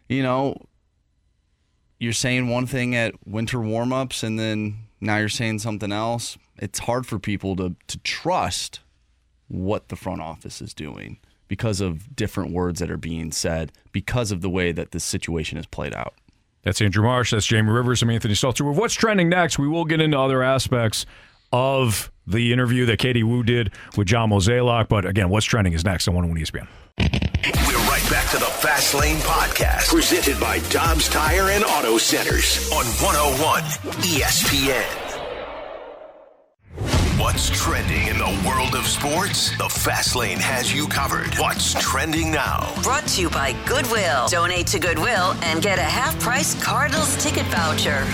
you 0.10 0.22
know, 0.22 0.58
you're 2.00 2.14
saying 2.14 2.50
one 2.50 2.66
thing 2.66 2.96
at 2.96 3.16
winter 3.26 3.60
warmups 3.60 4.24
and 4.24 4.38
then 4.38 4.80
now 5.00 5.18
you're 5.18 5.30
saying 5.30 5.60
something 5.60 5.92
else. 5.92 6.38
It's 6.58 6.80
hard 6.80 7.06
for 7.06 7.20
people 7.20 7.56
to 7.58 7.76
to 7.88 7.98
trust 8.00 8.82
what 9.48 9.90
the 9.90 9.96
front 9.96 10.22
office 10.22 10.62
is 10.62 10.74
doing 10.74 11.20
because 11.54 11.82
of 11.82 12.16
different 12.16 12.52
words 12.52 12.80
that 12.80 12.90
are 12.90 12.98
being 12.98 13.32
said 13.32 13.72
because 13.92 14.32
of 14.32 14.42
the 14.42 14.50
way 14.50 14.72
that 14.72 14.90
this 14.90 15.04
situation 15.04 15.56
is 15.56 15.68
played 15.68 15.94
out. 15.94 16.16
That's 16.64 16.82
Andrew 16.82 17.04
Marsh. 17.04 17.30
That's 17.30 17.46
Jamie 17.46 17.70
Rivers. 17.70 18.02
I'm 18.02 18.10
Anthony 18.10 18.34
Stalter. 18.34 18.68
With 18.68 18.76
what's 18.76 18.96
trending 18.96 19.30
next, 19.30 19.60
we 19.60 19.68
will 19.68 19.86
get 19.86 20.02
into 20.02 20.18
other 20.18 20.42
aspects 20.42 21.06
of 21.52 22.12
the 22.26 22.52
interview 22.52 22.88
that 22.88 22.98
Katie 22.98 23.22
Wu 23.22 23.44
did 23.44 23.72
with 23.96 24.08
John 24.08 24.32
Mozeliak. 24.32 24.88
But 24.88 25.06
again, 25.06 25.30
what's 25.30 25.46
trending 25.46 25.74
is 25.74 25.86
next 25.86 26.08
on 26.08 26.16
101 26.16 26.44
ESPN. 26.44 26.68
We're 27.68 27.78
right 27.88 28.10
back 28.10 28.32
to 28.32 28.38
the 28.38 28.46
Fast 28.46 28.96
Lane 28.96 29.18
Podcast, 29.18 29.90
presented 29.90 30.40
by 30.40 30.58
Dobbs 30.72 31.08
Tire 31.08 31.50
and 31.52 31.64
Auto 31.64 32.00
Centers 32.00 32.72
on 32.72 32.86
101 32.86 33.62
ESPN. 34.02 35.13
What's 37.34 37.50
trending 37.50 38.10
in 38.10 38.20
the 38.20 38.48
world 38.48 38.76
of 38.76 38.86
sports? 38.86 39.58
The 39.58 39.68
Fast 39.68 40.16
Lane 40.16 40.38
has 40.38 40.72
you 40.72 40.88
covered. 40.88 41.34
What's 41.40 41.74
trending 41.82 42.30
now? 42.30 42.72
Brought 42.84 43.08
to 43.08 43.22
you 43.22 43.30
by 43.32 43.54
Goodwill. 43.66 44.28
Donate 44.28 44.68
to 44.68 44.78
Goodwill 44.78 45.34
and 45.42 45.60
get 45.60 45.80
a 45.80 45.82
half 45.82 46.18
price 46.20 46.54
Cardinals 46.64 47.18
ticket 47.24 47.48
voucher. 47.48 48.06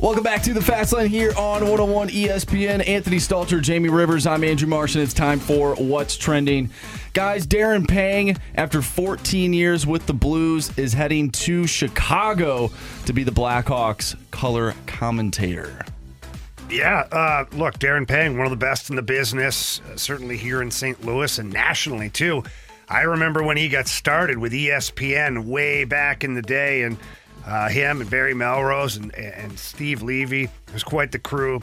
Welcome 0.00 0.22
back 0.22 0.42
to 0.44 0.54
the 0.54 0.62
Fast 0.62 0.94
Lane 0.94 1.10
here 1.10 1.30
on 1.36 1.60
101 1.60 2.08
ESPN. 2.08 2.88
Anthony 2.88 3.18
Stalter, 3.18 3.60
Jamie 3.60 3.90
Rivers. 3.90 4.26
I'm 4.26 4.42
Andrew 4.42 4.66
Marsh, 4.66 4.94
and 4.94 5.04
it's 5.04 5.12
time 5.12 5.38
for 5.38 5.74
What's 5.74 6.16
Trending. 6.16 6.70
Guys, 7.12 7.46
Darren 7.46 7.86
Pang, 7.86 8.38
after 8.54 8.80
14 8.80 9.52
years 9.52 9.86
with 9.86 10.06
the 10.06 10.14
Blues, 10.14 10.76
is 10.78 10.94
heading 10.94 11.28
to 11.32 11.66
Chicago 11.66 12.70
to 13.04 13.12
be 13.12 13.24
the 13.24 13.30
Blackhawks 13.30 14.16
color 14.30 14.74
commentator. 14.86 15.84
Yeah, 16.70 17.00
uh, 17.12 17.44
look, 17.52 17.74
Darren 17.74 18.08
Pang, 18.08 18.38
one 18.38 18.46
of 18.46 18.50
the 18.50 18.56
best 18.56 18.88
in 18.88 18.96
the 18.96 19.02
business, 19.02 19.82
uh, 19.82 19.96
certainly 19.96 20.38
here 20.38 20.62
in 20.62 20.70
St. 20.70 21.04
Louis 21.04 21.38
and 21.38 21.52
nationally 21.52 22.08
too. 22.08 22.42
I 22.88 23.02
remember 23.02 23.42
when 23.42 23.58
he 23.58 23.68
got 23.68 23.86
started 23.86 24.38
with 24.38 24.52
ESPN 24.52 25.44
way 25.44 25.84
back 25.84 26.24
in 26.24 26.32
the 26.32 26.42
day, 26.42 26.84
and 26.84 26.96
uh, 27.50 27.68
him 27.68 28.00
and 28.00 28.08
Barry 28.08 28.32
Melrose 28.32 28.96
and, 28.96 29.14
and 29.14 29.58
Steve 29.58 30.02
Levy 30.02 30.44
it 30.44 30.72
was 30.72 30.84
quite 30.84 31.10
the 31.10 31.18
crew. 31.18 31.60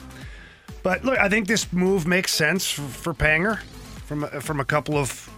But 0.83 1.03
look, 1.03 1.17
I 1.17 1.29
think 1.29 1.47
this 1.47 1.71
move 1.71 2.05
makes 2.05 2.33
sense 2.33 2.69
for, 2.69 2.81
for 2.81 3.13
Panger 3.13 3.59
from 4.05 4.25
from 4.41 4.59
a 4.59 4.65
couple 4.65 4.97
of 4.97 5.29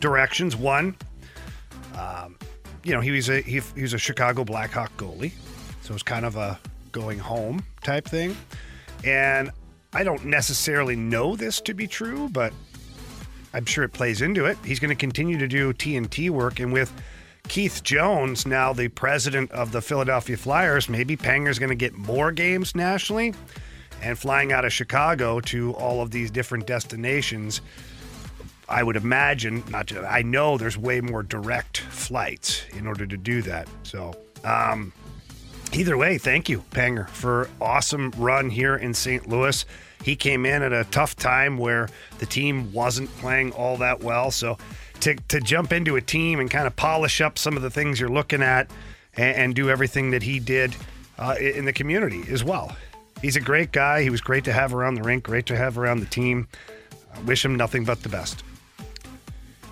directions. 0.00 0.56
One, 0.56 0.96
um, 1.96 2.36
you 2.84 2.92
know, 2.92 3.00
he 3.00 3.10
was 3.10 3.28
a 3.28 3.42
he, 3.42 3.60
he 3.74 3.82
was 3.82 3.92
a 3.92 3.98
Chicago 3.98 4.44
Blackhawk 4.44 4.96
goalie, 4.96 5.32
so 5.82 5.90
it 5.90 5.94
was 5.94 6.02
kind 6.02 6.24
of 6.24 6.36
a 6.36 6.58
going 6.90 7.18
home 7.18 7.62
type 7.82 8.06
thing. 8.06 8.36
And 9.04 9.50
I 9.92 10.04
don't 10.04 10.24
necessarily 10.24 10.96
know 10.96 11.36
this 11.36 11.60
to 11.62 11.74
be 11.74 11.86
true, 11.86 12.28
but 12.30 12.52
I'm 13.54 13.64
sure 13.64 13.84
it 13.84 13.92
plays 13.92 14.22
into 14.22 14.46
it. 14.46 14.58
He's 14.64 14.78
going 14.78 14.90
to 14.90 14.96
continue 14.96 15.38
to 15.38 15.48
do 15.48 15.72
TNT 15.72 16.30
work, 16.30 16.60
and 16.60 16.72
with 16.72 16.92
Keith 17.48 17.82
Jones 17.82 18.46
now 18.46 18.72
the 18.72 18.88
president 18.88 19.50
of 19.52 19.72
the 19.72 19.80
Philadelphia 19.80 20.36
Flyers, 20.36 20.88
maybe 20.88 21.16
Panger's 21.16 21.58
going 21.58 21.70
to 21.70 21.74
get 21.74 21.94
more 21.94 22.30
games 22.30 22.74
nationally, 22.74 23.34
and 24.02 24.18
flying 24.18 24.52
out 24.52 24.64
of 24.64 24.72
Chicago 24.72 25.40
to 25.40 25.72
all 25.72 26.02
of 26.02 26.10
these 26.10 26.30
different 26.30 26.66
destinations. 26.66 27.60
I 28.68 28.82
would 28.82 28.96
imagine, 28.96 29.64
not 29.70 29.86
to, 29.88 30.06
I 30.06 30.22
know 30.22 30.58
there's 30.58 30.76
way 30.76 31.00
more 31.00 31.22
direct 31.22 31.78
flights 31.78 32.64
in 32.76 32.86
order 32.86 33.06
to 33.06 33.16
do 33.16 33.40
that. 33.42 33.66
So, 33.82 34.14
um, 34.44 34.92
either 35.72 35.96
way, 35.96 36.18
thank 36.18 36.50
you, 36.50 36.62
Panger, 36.70 37.08
for 37.08 37.48
awesome 37.62 38.12
run 38.18 38.50
here 38.50 38.76
in 38.76 38.92
St. 38.92 39.26
Louis. 39.26 39.64
He 40.04 40.16
came 40.16 40.44
in 40.46 40.62
at 40.62 40.72
a 40.72 40.84
tough 40.90 41.16
time 41.16 41.56
where 41.56 41.88
the 42.18 42.26
team 42.26 42.72
wasn't 42.72 43.10
playing 43.16 43.52
all 43.52 43.78
that 43.78 44.00
well. 44.00 44.30
So 44.30 44.58
to, 45.00 45.14
to 45.28 45.40
jump 45.40 45.72
into 45.72 45.96
a 45.96 46.00
team 46.00 46.40
and 46.40 46.50
kind 46.50 46.66
of 46.66 46.74
polish 46.76 47.20
up 47.20 47.38
some 47.38 47.56
of 47.56 47.62
the 47.62 47.70
things 47.70 48.00
you're 48.00 48.08
looking 48.08 48.42
at 48.42 48.70
and, 49.16 49.36
and 49.36 49.54
do 49.54 49.70
everything 49.70 50.10
that 50.10 50.22
he 50.22 50.38
did 50.40 50.74
uh, 51.18 51.34
in 51.40 51.64
the 51.64 51.72
community 51.72 52.22
as 52.30 52.42
well. 52.44 52.76
He's 53.22 53.36
a 53.36 53.40
great 53.40 53.72
guy. 53.72 54.02
He 54.02 54.10
was 54.10 54.20
great 54.20 54.44
to 54.44 54.52
have 54.52 54.72
around 54.74 54.94
the 54.94 55.02
rink, 55.02 55.24
great 55.24 55.46
to 55.46 55.56
have 55.56 55.76
around 55.78 56.00
the 56.00 56.06
team. 56.06 56.46
I 57.14 57.20
wish 57.22 57.44
him 57.44 57.56
nothing 57.56 57.84
but 57.84 58.02
the 58.02 58.08
best. 58.08 58.44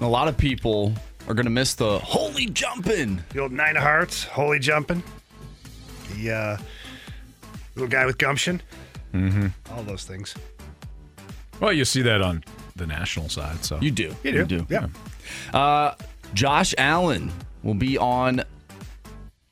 A 0.01 0.07
lot 0.07 0.27
of 0.29 0.37
people 0.37 0.93
are 1.29 1.35
going 1.35 1.45
to 1.47 1.51
miss 1.51 1.75
the 1.75 1.99
holy 2.01 2.47
jumping. 2.47 3.23
The 3.31 3.41
old 3.41 3.53
Nine 3.53 3.77
of 3.77 3.83
Hearts, 3.83 4.25
Holy 4.25 4.59
Jumping, 4.59 5.03
the 6.15 6.33
uh, 6.33 6.57
little 7.75 7.89
guy 7.89 8.07
with 8.07 8.19
gumption, 8.19 8.61
Mm-hmm. 9.15 9.47
all 9.73 9.83
those 9.85 10.05
things. 10.05 10.35
Well, 11.61 11.73
you 11.73 11.87
see 11.87 12.03
that 12.03 12.21
on 12.21 12.45
the 12.75 12.87
national 12.87 13.31
side. 13.31 13.65
So 13.65 13.79
You 13.81 13.91
do. 13.91 14.15
You 14.23 14.45
do. 14.45 14.67
Yeah. 14.69 14.89
Uh, 15.53 15.95
Josh 16.35 16.75
Allen 16.79 17.33
will 17.63 17.75
be 17.75 17.97
on 17.99 18.43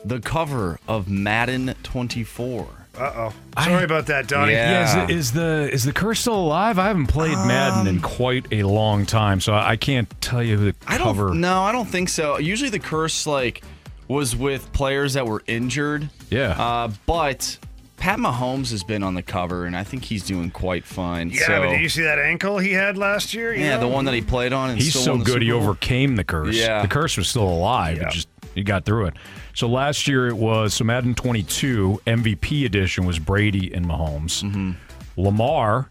the 0.04 0.20
cover 0.20 0.78
of 0.88 1.08
Madden 1.08 1.74
24. 1.82 2.66
Uh 2.96 3.12
oh. 3.56 3.62
Sorry 3.64 3.82
about 3.84 4.06
that, 4.06 4.28
Donnie. 4.28 4.52
Yeah. 4.52 4.96
Yeah, 4.96 5.04
is, 5.06 5.10
is 5.10 5.32
the 5.32 5.68
is 5.72 5.82
the 5.84 5.92
curse 5.92 6.20
still 6.20 6.36
alive? 6.36 6.78
I 6.78 6.86
haven't 6.86 7.08
played 7.08 7.32
Madden 7.38 7.88
in 7.88 8.00
quite 8.00 8.46
a 8.52 8.62
long 8.62 9.04
time, 9.04 9.40
so 9.40 9.52
I 9.52 9.70
I 9.70 9.76
can't 9.76 10.08
tell 10.20 10.42
you 10.42 10.56
who 10.56 10.72
the 10.72 10.76
I 10.86 10.98
cover. 10.98 11.28
don't. 11.28 11.40
No, 11.40 11.62
I 11.62 11.72
don't 11.72 11.88
think 11.88 12.08
so. 12.08 12.38
Usually 12.38 12.70
the 12.70 12.78
curse 12.78 13.26
like 13.26 13.64
was 14.06 14.36
with 14.36 14.72
players 14.72 15.14
that 15.14 15.26
were 15.26 15.42
injured. 15.48 16.08
Yeah. 16.30 16.50
Uh, 16.50 16.92
but 17.06 17.58
Pat 18.04 18.18
Mahomes 18.18 18.70
has 18.70 18.84
been 18.84 19.02
on 19.02 19.14
the 19.14 19.22
cover, 19.22 19.64
and 19.64 19.74
I 19.74 19.82
think 19.82 20.04
he's 20.04 20.22
doing 20.22 20.50
quite 20.50 20.84
fine. 20.84 21.30
Yeah, 21.30 21.46
so, 21.46 21.62
but 21.62 21.70
did 21.70 21.80
you 21.80 21.88
see 21.88 22.02
that 22.02 22.18
ankle 22.18 22.58
he 22.58 22.72
had 22.72 22.98
last 22.98 23.32
year? 23.32 23.54
You 23.54 23.64
yeah, 23.64 23.78
the 23.78 23.88
one 23.88 24.04
that 24.04 24.12
he 24.12 24.20
played 24.20 24.52
on. 24.52 24.68
And 24.68 24.78
He's 24.78 24.90
still 24.90 25.02
so 25.02 25.16
the 25.16 25.24
good 25.24 25.40
he 25.40 25.48
Super 25.48 25.58
Bowl. 25.60 25.68
overcame 25.70 26.16
the 26.16 26.24
curse. 26.24 26.54
Yeah. 26.54 26.82
The 26.82 26.88
curse 26.88 27.16
was 27.16 27.28
still 27.28 27.48
alive. 27.48 27.96
Yeah. 27.96 28.08
It 28.08 28.12
just 28.12 28.28
he 28.54 28.62
got 28.62 28.84
through 28.84 29.06
it. 29.06 29.14
So 29.54 29.68
last 29.70 30.06
year 30.06 30.28
it 30.28 30.36
was 30.36 30.74
so 30.74 30.84
Madden 30.84 31.14
22 31.14 32.02
MVP 32.06 32.66
edition 32.66 33.06
was 33.06 33.18
Brady 33.18 33.72
and 33.72 33.86
Mahomes. 33.86 34.42
Mm-hmm. 34.44 34.72
Lamar 35.16 35.88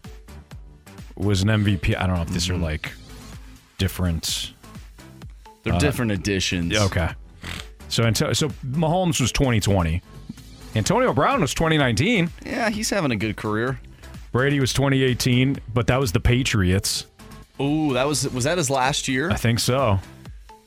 was 1.16 1.42
an 1.42 1.48
MVP. 1.48 1.98
I 2.00 2.06
don't 2.06 2.14
know 2.14 2.22
if 2.22 2.28
these 2.30 2.46
Mm-hmm. 2.46 2.62
are 2.62 2.64
like 2.64 2.92
different. 3.78 4.52
They're 5.64 5.78
different 5.80 6.12
editions. 6.12 6.76
Okay. 6.76 7.08
So 7.88 8.04
Anto- 8.04 8.32
so 8.34 8.50
Mahomes 8.64 9.20
was 9.20 9.32
2020. 9.32 10.00
Antonio 10.74 11.12
Brown 11.12 11.40
was 11.40 11.54
2019. 11.54 12.30
Yeah, 12.44 12.70
he's 12.70 12.90
having 12.90 13.10
a 13.12 13.16
good 13.16 13.36
career. 13.36 13.80
Brady 14.32 14.58
was 14.58 14.72
2018, 14.72 15.58
but 15.72 15.86
that 15.86 16.00
was 16.00 16.12
the 16.12 16.20
Patriots. 16.20 17.06
Ooh, 17.60 17.92
that 17.92 18.06
was 18.06 18.28
was 18.32 18.44
that 18.44 18.58
his 18.58 18.68
last 18.68 19.06
year? 19.06 19.30
I 19.30 19.36
think 19.36 19.60
so. 19.60 20.00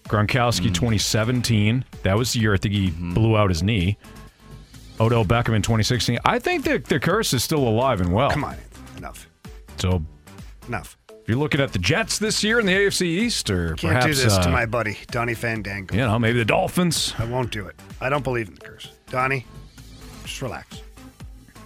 Gronkowski 0.05 0.73
2017. 0.73 1.83
That 2.03 2.17
was 2.17 2.31
the 2.31 2.39
year 2.39 2.53
I 2.53 2.57
think 2.57 2.73
he 2.73 2.91
blew 2.91 3.35
out 3.35 3.49
his 3.49 3.61
knee. 3.61 3.97
Odell 5.01 5.25
Beckham 5.25 5.53
in 5.53 5.61
2016. 5.61 6.19
I 6.23 6.39
think 6.39 6.63
the, 6.63 6.77
the 6.79 6.99
curse 6.99 7.33
is 7.33 7.43
still 7.43 7.67
alive 7.67 7.99
and 7.99 8.13
well. 8.13 8.31
Come 8.31 8.45
on, 8.45 8.55
enough, 8.97 9.27
So 9.77 10.01
enough. 10.67 10.97
if 11.09 11.27
you're 11.27 11.37
looking 11.37 11.59
at 11.61 11.71
the 11.73 11.77
Jets 11.79 12.17
this 12.17 12.43
year 12.43 12.59
in 12.61 12.65
the 12.65 12.71
AFC 12.71 13.01
East, 13.01 13.49
or 13.49 13.75
Can't 13.75 13.81
perhaps 13.93 14.05
do 14.17 14.23
this 14.23 14.37
to 14.37 14.47
uh, 14.47 14.51
my 14.51 14.65
buddy 14.65 14.97
Donnie 15.11 15.35
Fandango. 15.35 15.93
you 15.93 16.01
know 16.01 16.17
maybe 16.17 16.39
the 16.39 16.45
Dolphins. 16.45 17.13
I 17.19 17.25
won't 17.25 17.51
do 17.51 17.67
it. 17.67 17.75
I 17.99 18.07
don't 18.09 18.23
believe 18.23 18.47
in 18.47 18.55
the 18.55 18.61
curse. 18.61 18.91
Donnie, 19.11 19.45
just 20.27 20.41
relax. 20.41 20.81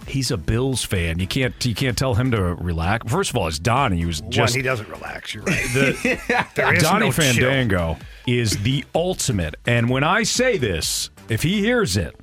He's 0.06 0.30
a 0.30 0.36
Bills 0.36 0.84
fan. 0.84 1.18
You 1.20 1.26
can't 1.26 1.54
you 1.64 1.74
can't 1.74 1.96
tell 1.96 2.14
him 2.14 2.30
to 2.32 2.42
relax. 2.42 3.10
First 3.10 3.30
of 3.30 3.36
all, 3.36 3.46
it's 3.46 3.58
Donnie. 3.58 3.98
He 3.98 4.04
was 4.04 4.20
just 4.22 4.52
One, 4.52 4.58
he 4.58 4.62
doesn't 4.62 4.88
relax. 4.88 5.32
You're 5.34 5.44
right. 5.44 5.64
the 5.72 6.46
There 6.54 6.74
is 6.74 6.82
Donnie 6.82 7.06
no 7.06 7.12
chill. 7.12 7.32
Fandango 7.34 7.96
is 8.26 8.62
the 8.62 8.84
ultimate. 8.94 9.54
And 9.66 9.88
when 9.88 10.02
I 10.04 10.24
say 10.24 10.58
this, 10.58 11.10
if 11.28 11.42
he 11.42 11.60
hears 11.60 11.96
it, 11.96 12.16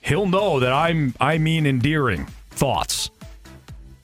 he'll 0.00 0.26
know 0.26 0.60
that 0.60 0.72
I'm 0.72 1.14
I 1.18 1.38
mean 1.38 1.66
endearing 1.66 2.26
thoughts. 2.50 3.10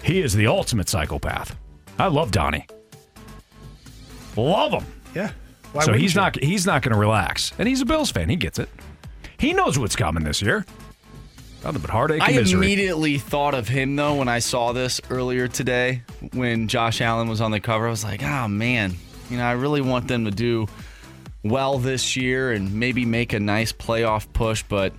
He 0.03 0.21
is 0.21 0.35
the 0.35 0.47
ultimate 0.47 0.89
psychopath. 0.89 1.55
I 1.99 2.07
love 2.07 2.31
Donnie. 2.31 2.67
Love 4.37 4.73
him. 4.73 4.87
Yeah. 5.15 5.33
Why 5.73 5.85
so 5.85 5.93
he's 5.93 6.15
you? 6.15 6.21
not 6.21 6.43
he's 6.43 6.67
not 6.67 6.83
going 6.83 6.95
to 6.95 6.99
relax. 6.99 7.53
And 7.59 7.69
he's 7.69 7.83
a 7.83 7.85
Bills 7.87 8.11
fan. 8.11 8.29
He 8.29 8.37
gets 8.37 8.59
it. 8.59 8.69
He 9.39 9.53
knows 9.53 9.79
what's 9.79 9.95
coming 9.97 10.25
this 10.25 10.41
year. 10.43 10.65
Nothing 11.63 11.83
but 11.83 11.91
heartache 11.91 12.23
I 12.23 12.31
immediately 12.31 13.19
thought 13.19 13.55
of 13.55 13.69
him 13.69 13.95
though 13.97 14.15
when 14.15 14.29
I 14.29 14.39
saw 14.39 14.73
this 14.73 15.01
earlier 15.11 15.47
today 15.47 16.03
when 16.33 16.69
Josh 16.69 17.01
Allen 17.01 17.29
was 17.29 17.41
on 17.41 17.51
the 17.51 17.61
cover. 17.61 17.87
I 17.87 17.91
was 17.91 18.03
like, 18.03 18.23
oh 18.23 18.49
man, 18.49 18.95
you 19.29 19.37
know, 19.37 19.45
I 19.45 19.53
really 19.53 19.83
want 19.83 20.09
them 20.09 20.25
to 20.25 20.31
do 20.31 20.69
well 21.43 21.79
this 21.79 22.17
year 22.17 22.53
and 22.53 22.73
maybe 22.75 23.05
make 23.05 23.33
a 23.33 23.41
nice 23.41 23.73
playoff 23.73 24.31
push, 24.33 24.63
but 24.63 24.93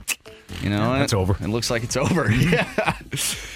you 0.61 0.69
know, 0.69 0.93
That's 0.93 1.13
it, 1.13 1.15
over. 1.15 1.35
It 1.43 1.47
looks 1.47 1.71
like 1.71 1.83
it's 1.83 1.97
over. 1.97 2.31
yeah. 2.31 2.97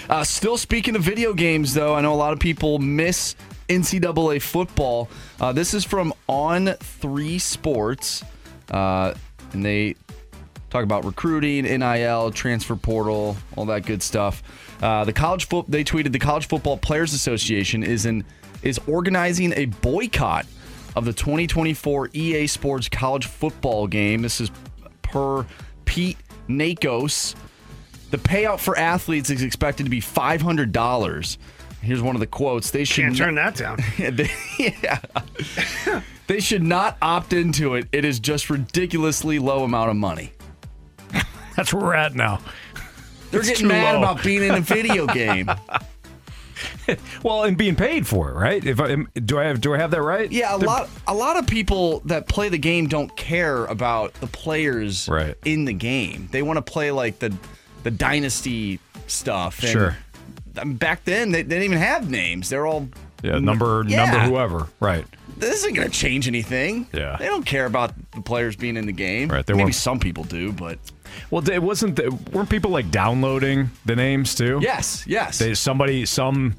Uh, 0.09 0.23
still 0.23 0.57
speaking 0.57 0.95
of 0.95 1.03
video 1.03 1.33
games, 1.33 1.73
though, 1.73 1.93
I 1.93 2.01
know 2.01 2.13
a 2.13 2.15
lot 2.15 2.33
of 2.33 2.39
people 2.39 2.79
miss 2.79 3.35
NCAA 3.69 4.41
football. 4.41 5.09
Uh, 5.39 5.51
this 5.51 5.73
is 5.73 5.83
from 5.83 6.13
On 6.27 6.67
Three 6.79 7.37
Sports, 7.37 8.23
uh, 8.71 9.13
and 9.53 9.65
they 9.65 9.95
talk 10.75 10.83
about 10.83 11.05
recruiting, 11.05 11.63
NIL, 11.63 12.31
transfer 12.31 12.75
portal, 12.75 13.37
all 13.55 13.65
that 13.65 13.85
good 13.85 14.03
stuff. 14.03 14.43
Uh, 14.81 15.05
the 15.05 15.13
college 15.13 15.47
foot 15.47 15.65
they 15.69 15.83
tweeted 15.83 16.11
the 16.11 16.19
College 16.19 16.47
Football 16.47 16.77
Players 16.77 17.13
Association 17.13 17.81
is 17.81 18.05
in 18.05 18.25
is 18.61 18.79
organizing 18.87 19.53
a 19.53 19.65
boycott 19.65 20.45
of 20.95 21.05
the 21.05 21.13
2024 21.13 22.09
EA 22.13 22.47
Sports 22.47 22.89
College 22.89 23.25
Football 23.25 23.87
game. 23.87 24.21
This 24.21 24.41
is 24.41 24.51
per 25.01 25.45
Pete 25.85 26.17
Nakos. 26.49 27.35
The 28.11 28.17
payout 28.17 28.59
for 28.59 28.77
athletes 28.77 29.29
is 29.29 29.41
expected 29.41 29.85
to 29.85 29.89
be 29.89 30.01
five 30.01 30.41
hundred 30.41 30.73
dollars. 30.73 31.37
Here's 31.81 32.01
one 32.01 32.15
of 32.15 32.19
the 32.19 32.27
quotes: 32.27 32.71
They 32.71 32.83
should 32.83 33.05
Can't 33.05 33.17
turn 33.17 33.35
that 33.35 33.55
down. 33.55 33.77
they, 33.97 34.29
yeah. 34.59 34.99
they 36.27 36.41
should 36.41 36.63
not 36.63 36.97
opt 37.01 37.31
into 37.31 37.75
it. 37.75 37.87
It 37.93 38.03
is 38.03 38.19
just 38.19 38.49
ridiculously 38.49 39.39
low 39.39 39.63
amount 39.63 39.91
of 39.91 39.95
money. 39.95 40.31
That's 41.55 41.73
where 41.73 41.83
we're 41.83 41.95
at 41.95 42.15
now. 42.15 42.39
They're 43.31 43.39
It's 43.41 43.49
getting 43.49 43.67
mad 43.67 43.93
low. 43.93 43.99
about 43.99 44.23
being 44.23 44.43
in 44.43 44.53
a 44.55 44.59
video 44.61 45.07
game. 45.21 45.49
Well, 47.23 47.43
and 47.43 47.57
being 47.57 47.75
paid 47.75 48.07
for 48.07 48.29
it, 48.29 48.33
right? 48.33 48.63
If 48.65 48.79
I 48.79 48.95
do 48.95 49.39
I 49.39 49.45
have 49.45 49.59
do 49.59 49.73
I 49.73 49.77
have 49.77 49.91
that 49.91 50.01
right? 50.01 50.31
Yeah, 50.31 50.55
a 50.55 50.59
The- 50.59 50.65
lot 50.65 50.89
a 51.07 51.13
lot 51.13 51.37
of 51.37 51.47
people 51.47 52.01
that 52.05 52.27
play 52.27 52.47
the 52.49 52.57
game 52.57 52.87
don't 52.87 53.13
care 53.17 53.65
about 53.65 54.13
the 54.15 54.27
players 54.27 55.09
Right. 55.09 55.35
in 55.43 55.65
the 55.65 55.73
game. 55.73 56.29
They 56.31 56.41
want 56.43 56.57
to 56.57 56.61
play 56.61 56.91
like 56.91 57.19
the 57.19 57.35
the 57.83 57.91
dynasty 57.91 58.79
stuff. 59.07 59.59
And 59.61 59.69
Sure. 59.69 59.97
Back 60.65 61.03
then, 61.03 61.31
they, 61.31 61.41
they 61.41 61.55
didn't 61.55 61.65
even 61.65 61.77
have 61.79 62.09
names. 62.09 62.49
They're 62.49 62.65
all 62.65 62.87
Yeah, 63.21 63.39
number 63.39 63.83
Yeah. 63.87 64.05
number 64.05 64.19
whoever. 64.29 64.67
Right. 64.79 65.05
this 65.37 65.55
isn't 65.57 65.73
going 65.73 65.89
to 65.89 65.93
change 65.93 66.27
anything. 66.29 66.87
Yeah. 66.93 67.17
They 67.19 67.25
don't 67.25 67.45
care 67.45 67.65
about 67.65 67.93
the 68.13 68.21
players 68.21 68.55
being 68.55 68.77
in 68.77 68.85
the 68.85 68.93
game. 68.93 69.27
Right, 69.29 69.45
they 69.45 69.53
Maybe 69.53 69.73
some 69.73 69.99
people 69.99 70.23
do, 70.23 70.53
but 70.53 70.79
Well, 71.31 71.47
it 71.49 71.61
wasn't. 71.61 71.95
The, 71.95 72.11
weren't 72.31 72.49
people 72.49 72.71
like 72.71 72.91
downloading 72.91 73.69
the 73.85 73.95
names 73.95 74.35
too? 74.35 74.59
yes, 74.61 75.05
yes. 75.07 75.39
They, 75.39 75.53
somebody, 75.53 76.05
some, 76.05 76.55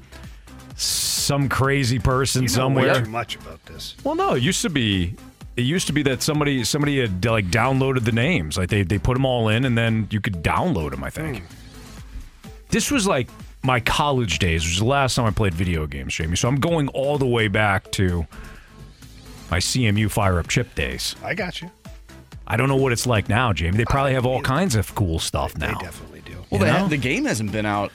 some 0.75 1.49
crazy 1.49 1.99
person 1.99 2.43
You 2.43 2.47
know 2.49 2.53
somewhere. 2.53 2.93
way 2.93 3.03
too 3.03 3.09
much 3.09 3.35
about 3.35 3.65
this. 3.65 3.95
Well, 4.03 4.15
no, 4.15 4.33
it 4.35 4.43
used 4.43 4.61
to 4.61 4.69
be. 4.69 5.15
It 5.55 5.63
used 5.63 5.87
to 5.87 5.93
be 5.93 6.03
that 6.03 6.21
somebody 6.21 6.63
somebody 6.63 6.99
had 6.99 7.25
like 7.25 7.47
downloaded 7.47 8.03
the 8.05 8.11
names, 8.11 8.57
like 8.57 8.69
they 8.69 8.83
they 8.83 8.99
put 8.99 9.13
them 9.15 9.25
all 9.25 9.49
in, 9.49 9.65
and 9.65 9.75
then 9.77 10.07
you 10.11 10.21
could 10.21 10.43
download 10.43 10.91
them. 10.91 11.03
I 11.03 11.09
think. 11.09 11.39
Hmm. 11.39 11.45
This 12.69 12.91
was 12.91 13.07
like 13.07 13.27
my 13.63 13.79
college 13.79 14.37
days, 14.39 14.63
which 14.63 14.73
was 14.73 14.79
the 14.79 14.85
last 14.85 15.15
time 15.15 15.25
I 15.25 15.31
played 15.31 15.53
video 15.53 15.87
games, 15.87 16.13
Jamie. 16.13 16.35
So 16.35 16.47
I'm 16.47 16.59
going 16.59 16.89
all 16.89 17.17
the 17.17 17.25
way 17.25 17.47
back 17.47 17.91
to 17.93 18.27
my 19.49 19.57
CMU 19.57 20.11
Fire 20.11 20.37
Up 20.39 20.47
Chip 20.47 20.75
days. 20.75 21.15
I 21.23 21.33
got 21.33 21.61
you. 21.61 21.71
I 22.47 22.55
don't 22.55 22.69
know 22.69 22.77
what 22.77 22.93
it's 22.93 23.05
like 23.05 23.27
now, 23.27 23.51
Jamie. 23.51 23.77
They 23.77 23.85
probably 23.85 24.13
have 24.13 24.25
all 24.25 24.41
kinds 24.41 24.75
of 24.75 24.95
cool 24.95 25.19
stuff 25.19 25.57
now. 25.57 25.77
They 25.77 25.85
definitely 25.85 26.21
do. 26.21 26.37
well, 26.49 26.61
they 26.61 26.67
know? 26.67 26.73
have, 26.73 26.89
the 26.89 26.97
game 26.97 27.25
hasn't 27.25 27.51
been 27.51 27.65
out 27.65 27.91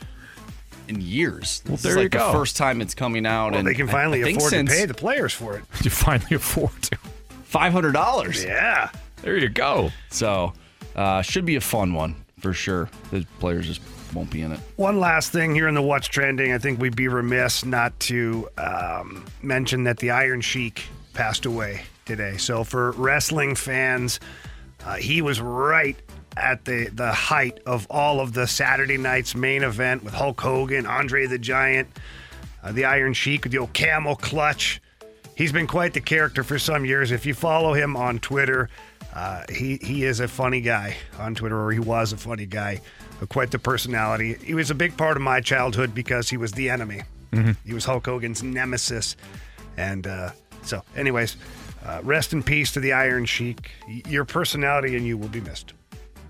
in 0.88 1.00
years. 1.00 1.62
Well, 1.66 1.78
there 1.78 1.92
is 1.92 1.96
like 1.96 2.02
you 2.04 2.08
go. 2.10 2.26
the 2.26 2.32
first 2.32 2.56
time 2.56 2.82
it's 2.82 2.94
coming 2.94 3.24
out. 3.24 3.52
Well, 3.52 3.60
and 3.60 3.66
they 3.68 3.74
can 3.74 3.88
finally 3.88 4.20
I 4.20 4.24
think 4.24 4.38
afford 4.38 4.52
to 4.52 4.64
pay 4.64 4.84
the 4.84 4.94
players 4.94 5.32
for 5.32 5.56
it. 5.56 5.64
You 5.82 5.90
finally 5.90 6.36
afford 6.36 6.80
to. 6.82 6.96
five 7.44 7.72
hundred 7.72 7.92
dollars. 7.92 8.44
Yeah. 8.44 8.90
There 9.22 9.36
you 9.38 9.48
go. 9.48 9.90
So, 10.10 10.52
uh, 10.96 11.22
should 11.22 11.46
be 11.46 11.56
a 11.56 11.60
fun 11.60 11.94
one 11.94 12.14
for 12.40 12.52
sure. 12.52 12.90
The 13.10 13.26
players 13.40 13.66
just 13.66 13.80
won't 14.12 14.30
be 14.30 14.42
in 14.42 14.52
it. 14.52 14.60
One 14.76 15.00
last 15.00 15.32
thing 15.32 15.54
here 15.54 15.68
in 15.68 15.74
the 15.74 15.82
What's 15.82 16.08
Trending. 16.08 16.52
I 16.52 16.58
think 16.58 16.78
we'd 16.80 16.96
be 16.96 17.08
remiss 17.08 17.64
not 17.64 17.98
to 18.00 18.48
um, 18.58 19.24
mention 19.42 19.84
that 19.84 19.98
the 19.98 20.10
Iron 20.10 20.40
Sheik 20.40 20.84
passed 21.14 21.46
away 21.46 21.82
today. 22.04 22.36
So, 22.36 22.64
for 22.64 22.92
wrestling 22.92 23.54
fans, 23.54 24.20
uh, 24.84 24.94
he 24.96 25.22
was 25.22 25.40
right 25.40 25.96
at 26.36 26.64
the, 26.64 26.88
the 26.92 27.12
height 27.12 27.60
of 27.66 27.86
all 27.90 28.20
of 28.20 28.32
the 28.32 28.46
Saturday 28.46 28.96
night's 28.96 29.34
main 29.34 29.62
event 29.62 30.02
with 30.02 30.14
Hulk 30.14 30.40
Hogan, 30.40 30.86
Andre 30.86 31.26
the 31.26 31.38
Giant, 31.38 31.88
uh, 32.62 32.72
the 32.72 32.84
Iron 32.84 33.12
Sheik 33.12 33.44
with 33.44 33.52
the 33.52 33.58
old 33.58 33.72
camel 33.72 34.16
clutch. 34.16 34.80
He's 35.36 35.52
been 35.52 35.66
quite 35.66 35.94
the 35.94 36.00
character 36.00 36.42
for 36.42 36.58
some 36.58 36.84
years. 36.84 37.10
If 37.10 37.26
you 37.26 37.34
follow 37.34 37.74
him 37.74 37.96
on 37.96 38.18
Twitter, 38.18 38.68
uh, 39.14 39.44
he 39.50 39.78
he 39.82 40.04
is 40.04 40.20
a 40.20 40.28
funny 40.28 40.60
guy 40.60 40.96
on 41.18 41.34
Twitter, 41.34 41.60
or 41.60 41.70
he 41.72 41.78
was 41.78 42.12
a 42.12 42.16
funny 42.16 42.46
guy, 42.46 42.80
uh, 43.20 43.26
quite 43.26 43.50
the 43.50 43.58
personality. 43.58 44.34
He 44.42 44.54
was 44.54 44.70
a 44.70 44.74
big 44.74 44.96
part 44.96 45.16
of 45.16 45.22
my 45.22 45.40
childhood 45.40 45.94
because 45.94 46.30
he 46.30 46.36
was 46.36 46.52
the 46.52 46.70
enemy. 46.70 47.02
He 47.64 47.74
was 47.74 47.84
Hulk 47.84 48.06
Hogan's 48.06 48.42
nemesis, 48.42 49.16
and 49.76 50.06
uh, 50.06 50.30
so, 50.62 50.82
anyways, 50.96 51.36
uh, 51.86 52.00
rest 52.02 52.32
in 52.32 52.42
peace 52.42 52.72
to 52.72 52.80
the 52.80 52.92
Iron 52.92 53.24
Sheik. 53.24 53.70
Your 54.08 54.24
personality 54.24 54.96
and 54.96 55.06
you 55.06 55.16
will 55.16 55.28
be 55.28 55.40
missed. 55.40 55.72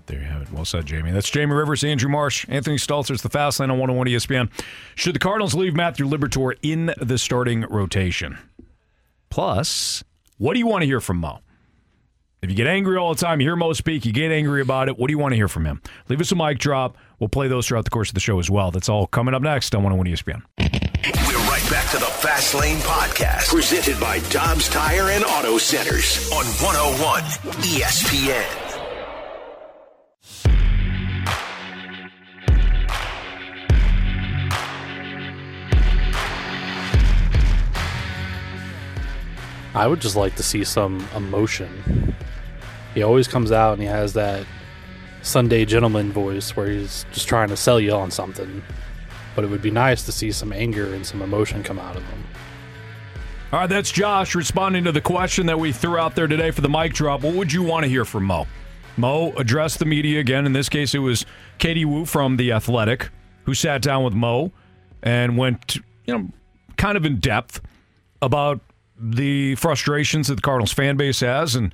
There 0.05 0.19
you 0.19 0.25
have 0.25 0.41
it. 0.41 0.51
Well 0.51 0.65
said, 0.65 0.85
Jamie. 0.85 1.11
That's 1.11 1.29
Jamie 1.29 1.53
Rivers, 1.53 1.83
Andrew 1.83 2.09
Marsh, 2.09 2.45
Anthony 2.49 2.77
Stalters, 2.77 3.21
the 3.21 3.29
Fast 3.29 3.59
Lane 3.59 3.71
on 3.71 3.79
101 3.79 4.07
ESPN. 4.07 4.49
Should 4.95 5.15
the 5.15 5.19
Cardinals 5.19 5.55
leave 5.55 5.75
Matthew 5.75 6.05
Liberatore 6.05 6.55
in 6.61 6.93
the 6.99 7.17
starting 7.17 7.61
rotation? 7.61 8.37
Plus, 9.29 10.03
what 10.37 10.53
do 10.53 10.59
you 10.59 10.67
want 10.67 10.81
to 10.81 10.85
hear 10.85 10.99
from 10.99 11.17
Mo? 11.17 11.39
If 12.41 12.49
you 12.49 12.55
get 12.57 12.67
angry 12.67 12.97
all 12.97 13.13
the 13.13 13.21
time, 13.21 13.39
you 13.39 13.47
hear 13.47 13.55
Mo 13.55 13.71
speak, 13.71 14.05
you 14.05 14.11
get 14.11 14.29
angry 14.29 14.61
about 14.61 14.89
it, 14.89 14.97
what 14.97 15.07
do 15.07 15.13
you 15.13 15.17
want 15.17 15.31
to 15.31 15.37
hear 15.37 15.47
from 15.47 15.65
him? 15.65 15.81
Leave 16.09 16.19
us 16.19 16.31
a 16.33 16.35
mic 16.35 16.59
drop. 16.59 16.97
We'll 17.19 17.29
play 17.29 17.47
those 17.47 17.67
throughout 17.67 17.85
the 17.85 17.89
course 17.89 18.09
of 18.09 18.15
the 18.15 18.19
show 18.19 18.37
as 18.39 18.49
well. 18.49 18.69
That's 18.69 18.89
all 18.89 19.07
coming 19.07 19.33
up 19.33 19.41
next 19.41 19.73
on 19.73 19.83
101 19.83 20.13
ESPN. 20.13 20.92
Fast 22.23 22.55
Lane 22.55 22.77
Podcast, 22.77 23.49
presented 23.49 23.99
by 23.99 24.19
Dobbs 24.29 24.69
Tire 24.69 25.09
and 25.09 25.25
Auto 25.25 25.57
Centers 25.57 26.31
on 26.31 26.45
101 26.63 27.21
ESPN. 27.63 28.47
I 39.75 39.85
would 39.85 39.99
just 39.99 40.15
like 40.15 40.37
to 40.37 40.43
see 40.43 40.63
some 40.63 41.05
emotion. 41.17 42.15
He 42.93 43.03
always 43.03 43.27
comes 43.27 43.51
out 43.51 43.73
and 43.73 43.81
he 43.81 43.87
has 43.89 44.13
that 44.13 44.45
Sunday 45.23 45.65
gentleman 45.65 46.13
voice 46.13 46.55
where 46.55 46.67
he's 46.67 47.05
just 47.11 47.27
trying 47.27 47.49
to 47.49 47.57
sell 47.57 47.81
you 47.81 47.91
on 47.91 48.11
something. 48.11 48.63
But 49.35 49.43
it 49.43 49.49
would 49.49 49.61
be 49.61 49.71
nice 49.71 50.03
to 50.05 50.11
see 50.11 50.31
some 50.31 50.53
anger 50.53 50.93
and 50.93 51.05
some 51.05 51.21
emotion 51.21 51.63
come 51.63 51.79
out 51.79 51.95
of 51.95 52.07
them. 52.07 52.23
All 53.51 53.59
right, 53.59 53.69
that's 53.69 53.91
Josh 53.91 54.35
responding 54.35 54.83
to 54.85 54.91
the 54.91 55.01
question 55.01 55.45
that 55.45 55.59
we 55.59 55.71
threw 55.71 55.97
out 55.97 56.15
there 56.15 56.27
today 56.27 56.51
for 56.51 56.61
the 56.61 56.69
mic 56.69 56.93
drop. 56.93 57.21
What 57.21 57.35
would 57.35 57.53
you 57.53 57.61
want 57.61 57.83
to 57.83 57.89
hear 57.89 58.05
from 58.05 58.25
Mo? 58.25 58.47
Mo 58.97 59.31
addressed 59.37 59.79
the 59.79 59.85
media 59.85 60.19
again. 60.19 60.45
In 60.45 60.53
this 60.53 60.69
case, 60.69 60.95
it 60.95 60.99
was 60.99 61.25
Katie 61.59 61.85
Woo 61.85 62.05
from 62.05 62.37
The 62.37 62.51
Athletic 62.51 63.09
who 63.43 63.53
sat 63.53 63.81
down 63.81 64.03
with 64.03 64.13
Mo 64.13 64.51
and 65.01 65.37
went, 65.37 65.77
you 66.05 66.17
know, 66.17 66.29
kind 66.77 66.97
of 66.97 67.05
in 67.05 67.19
depth 67.19 67.61
about 68.21 68.59
the 68.97 69.55
frustrations 69.55 70.27
that 70.27 70.35
the 70.35 70.41
Cardinals 70.41 70.71
fan 70.71 70.97
base 70.97 71.19
has 71.19 71.55
and 71.55 71.73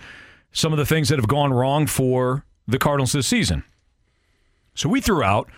some 0.52 0.74
of 0.74 0.80
the 0.80 0.86
things 0.86 1.10
that 1.10 1.20
have 1.20 1.28
gone 1.28 1.54
wrong 1.54 1.88
for 1.88 2.44
the 2.68 2.80
Cardinals 2.80 3.12
this 3.12 3.28
season. 3.28 3.64
So 4.74 4.90
we 4.90 5.00
threw 5.00 5.24
out 5.24 5.50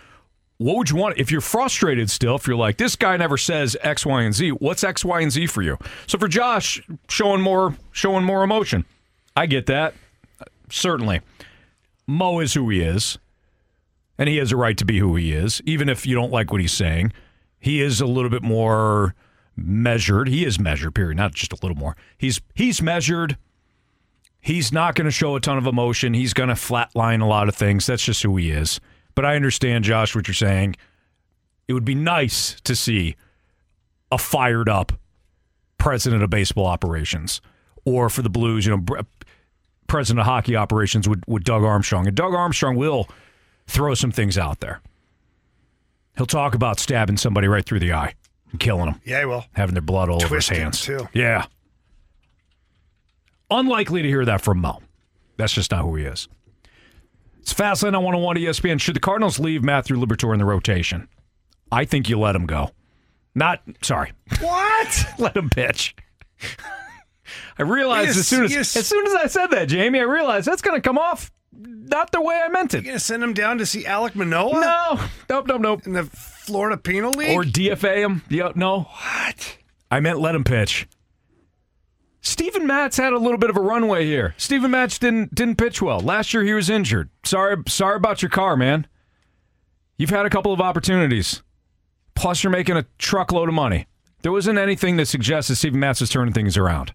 what 0.61 0.77
would 0.77 0.89
you 0.91 0.95
want? 0.95 1.17
If 1.17 1.31
you're 1.31 1.41
frustrated 1.41 2.09
still 2.11 2.35
if 2.35 2.45
you're 2.45 2.55
like 2.55 2.77
this 2.77 2.95
guy 2.95 3.17
never 3.17 3.37
says 3.37 3.75
x 3.81 4.05
y 4.05 4.21
and 4.21 4.33
z 4.33 4.49
what's 4.49 4.83
x 4.83 5.03
y 5.03 5.21
and 5.21 5.31
z 5.31 5.47
for 5.47 5.63
you? 5.63 5.77
So 6.05 6.19
for 6.19 6.27
josh 6.27 6.81
showing 7.09 7.41
more 7.41 7.75
showing 7.91 8.23
more 8.23 8.43
emotion. 8.43 8.85
I 9.35 9.47
get 9.47 9.65
that. 9.65 9.95
Certainly. 10.69 11.21
Mo 12.05 12.39
is 12.39 12.53
who 12.53 12.69
he 12.69 12.81
is 12.81 13.17
and 14.19 14.29
he 14.29 14.37
has 14.37 14.51
a 14.51 14.55
right 14.55 14.77
to 14.77 14.85
be 14.85 14.99
who 14.99 15.15
he 15.15 15.33
is 15.33 15.61
even 15.65 15.89
if 15.89 16.05
you 16.05 16.13
don't 16.13 16.31
like 16.31 16.51
what 16.51 16.61
he's 16.61 16.73
saying. 16.73 17.11
He 17.59 17.81
is 17.81 17.99
a 17.99 18.05
little 18.05 18.29
bit 18.29 18.43
more 18.43 19.15
measured. 19.55 20.27
He 20.27 20.45
is 20.45 20.59
measured 20.59 20.93
period. 20.93 21.17
Not 21.17 21.33
just 21.33 21.53
a 21.53 21.57
little 21.63 21.77
more. 21.77 21.95
He's 22.19 22.39
he's 22.53 22.83
measured. 22.83 23.35
He's 24.39 24.71
not 24.71 24.93
going 24.93 25.05
to 25.05 25.11
show 25.11 25.35
a 25.35 25.39
ton 25.39 25.57
of 25.57 25.65
emotion. 25.65 26.13
He's 26.13 26.33
going 26.33 26.49
to 26.49 26.55
flatline 26.55 27.21
a 27.21 27.25
lot 27.25 27.47
of 27.47 27.55
things. 27.55 27.85
That's 27.87 28.03
just 28.03 28.21
who 28.23 28.37
he 28.37 28.51
is. 28.51 28.79
But 29.15 29.25
I 29.25 29.35
understand, 29.35 29.83
Josh, 29.83 30.15
what 30.15 30.27
you're 30.27 30.35
saying. 30.35 30.75
It 31.67 31.73
would 31.73 31.85
be 31.85 31.95
nice 31.95 32.59
to 32.61 32.75
see 32.75 33.15
a 34.11 34.17
fired 34.17 34.67
up 34.67 34.91
president 35.77 36.21
of 36.23 36.29
baseball 36.29 36.65
operations, 36.65 37.41
or 37.85 38.09
for 38.09 38.21
the 38.21 38.29
Blues, 38.29 38.65
you 38.65 38.75
know, 38.75 38.85
president 39.87 40.19
of 40.19 40.25
hockey 40.25 40.55
operations 40.55 41.07
with, 41.07 41.21
with 41.27 41.43
Doug 41.43 41.63
Armstrong. 41.63 42.07
And 42.07 42.15
Doug 42.15 42.33
Armstrong 42.33 42.75
will 42.75 43.07
throw 43.67 43.93
some 43.93 44.11
things 44.11 44.37
out 44.37 44.59
there. 44.59 44.81
He'll 46.17 46.25
talk 46.25 46.55
about 46.55 46.79
stabbing 46.79 47.17
somebody 47.17 47.47
right 47.47 47.65
through 47.65 47.79
the 47.79 47.93
eye 47.93 48.13
and 48.51 48.59
killing 48.59 48.85
them, 48.91 49.01
Yeah, 49.05 49.23
well, 49.25 49.45
having 49.53 49.73
their 49.73 49.81
blood 49.81 50.09
all 50.09 50.21
over 50.23 50.35
his 50.35 50.49
hands. 50.49 50.81
too. 50.81 51.07
Yeah. 51.13 51.45
Unlikely 53.49 54.01
to 54.01 54.07
hear 54.07 54.25
that 54.25 54.41
from 54.41 54.59
Mo. 54.59 54.81
That's 55.37 55.53
just 55.53 55.71
not 55.71 55.81
who 55.83 55.95
he 55.95 56.03
is. 56.05 56.27
It's 57.41 57.53
Fastlane 57.53 57.95
on 57.97 58.03
101 58.03 58.37
ESPN. 58.37 58.79
Should 58.79 58.95
the 58.95 58.99
Cardinals 58.99 59.39
leave 59.39 59.63
Matthew 59.63 59.95
Liberatore 59.97 60.33
in 60.33 60.39
the 60.39 60.45
rotation? 60.45 61.07
I 61.71 61.85
think 61.85 62.07
you 62.09 62.19
let 62.19 62.35
him 62.35 62.45
go. 62.45 62.69
Not, 63.33 63.61
sorry, 63.81 64.11
what? 64.39 65.05
let 65.19 65.35
him 65.35 65.49
pitch. 65.49 65.95
I 67.57 67.63
realized 67.63 68.07
Yes, 68.09 68.17
as 68.17 68.27
soon 68.27 68.43
as 68.45 68.51
yes. 68.53 68.75
as 68.75 68.87
soon 68.87 69.05
as 69.07 69.13
I 69.13 69.27
said 69.27 69.47
that, 69.47 69.65
Jamie, 69.69 69.99
I 69.99 70.03
realized 70.03 70.47
that's 70.47 70.61
going 70.61 70.79
to 70.79 70.81
come 70.87 70.97
off 70.97 71.31
not 71.53 72.11
the 72.11 72.21
way 72.21 72.39
I 72.43 72.47
meant 72.49 72.73
it. 72.73 72.83
You 72.83 72.91
gonna 72.91 72.99
send 72.99 73.23
him 73.23 73.33
down 73.33 73.57
to 73.59 73.65
see 73.65 73.83
Alek 73.83 74.15
Manoah 74.15 74.53
No, 74.53 74.99
nope, 75.29 75.47
nope, 75.47 75.61
nope. 75.61 75.85
in 75.87 75.93
the 75.93 76.03
Florida 76.05 76.77
Penal 76.77 77.11
League? 77.11 77.31
Or 77.37 77.43
DFA 77.43 77.97
him. 77.97 78.23
Yeah, 78.29 78.51
no. 78.55 78.81
what? 78.81 79.57
I 79.89 79.99
meant 79.99 80.19
let 80.19 80.33
him 80.35 80.43
pitch. 80.43 80.87
Steven 82.21 82.67
Matz 82.67 82.97
had 82.97 83.13
a 83.13 83.17
little 83.17 83.37
bit 83.37 83.49
of 83.49 83.57
a 83.57 83.61
runway 83.61 84.05
here. 84.05 84.35
Steven 84.37 84.71
Matz 84.71 84.99
didn't 84.99 85.33
didn't 85.33 85.57
pitch 85.57 85.81
well. 85.81 85.99
Last 85.99 86.33
year 86.33 86.43
he 86.43 86.53
was 86.53 86.69
injured. 86.69 87.09
Sorry 87.23 87.57
sorry 87.67 87.95
about 87.95 88.21
your 88.21 88.29
car, 88.29 88.55
man. 88.55 88.87
You've 89.97 90.11
had 90.11 90.25
a 90.25 90.29
couple 90.29 90.53
of 90.53 90.61
opportunities. 90.61 91.41
Plus 92.15 92.43
you're 92.43 92.51
making 92.51 92.77
a 92.77 92.85
truckload 92.97 93.49
of 93.49 93.55
money. 93.55 93.87
There 94.21 94.31
wasn't 94.31 94.59
anything 94.59 94.97
that 94.97 95.07
suggests 95.07 95.49
that 95.49 95.55
Steven 95.55 95.79
Matz 95.79 96.01
is 96.01 96.09
turning 96.09 96.33
things 96.33 96.57
around. 96.57 96.93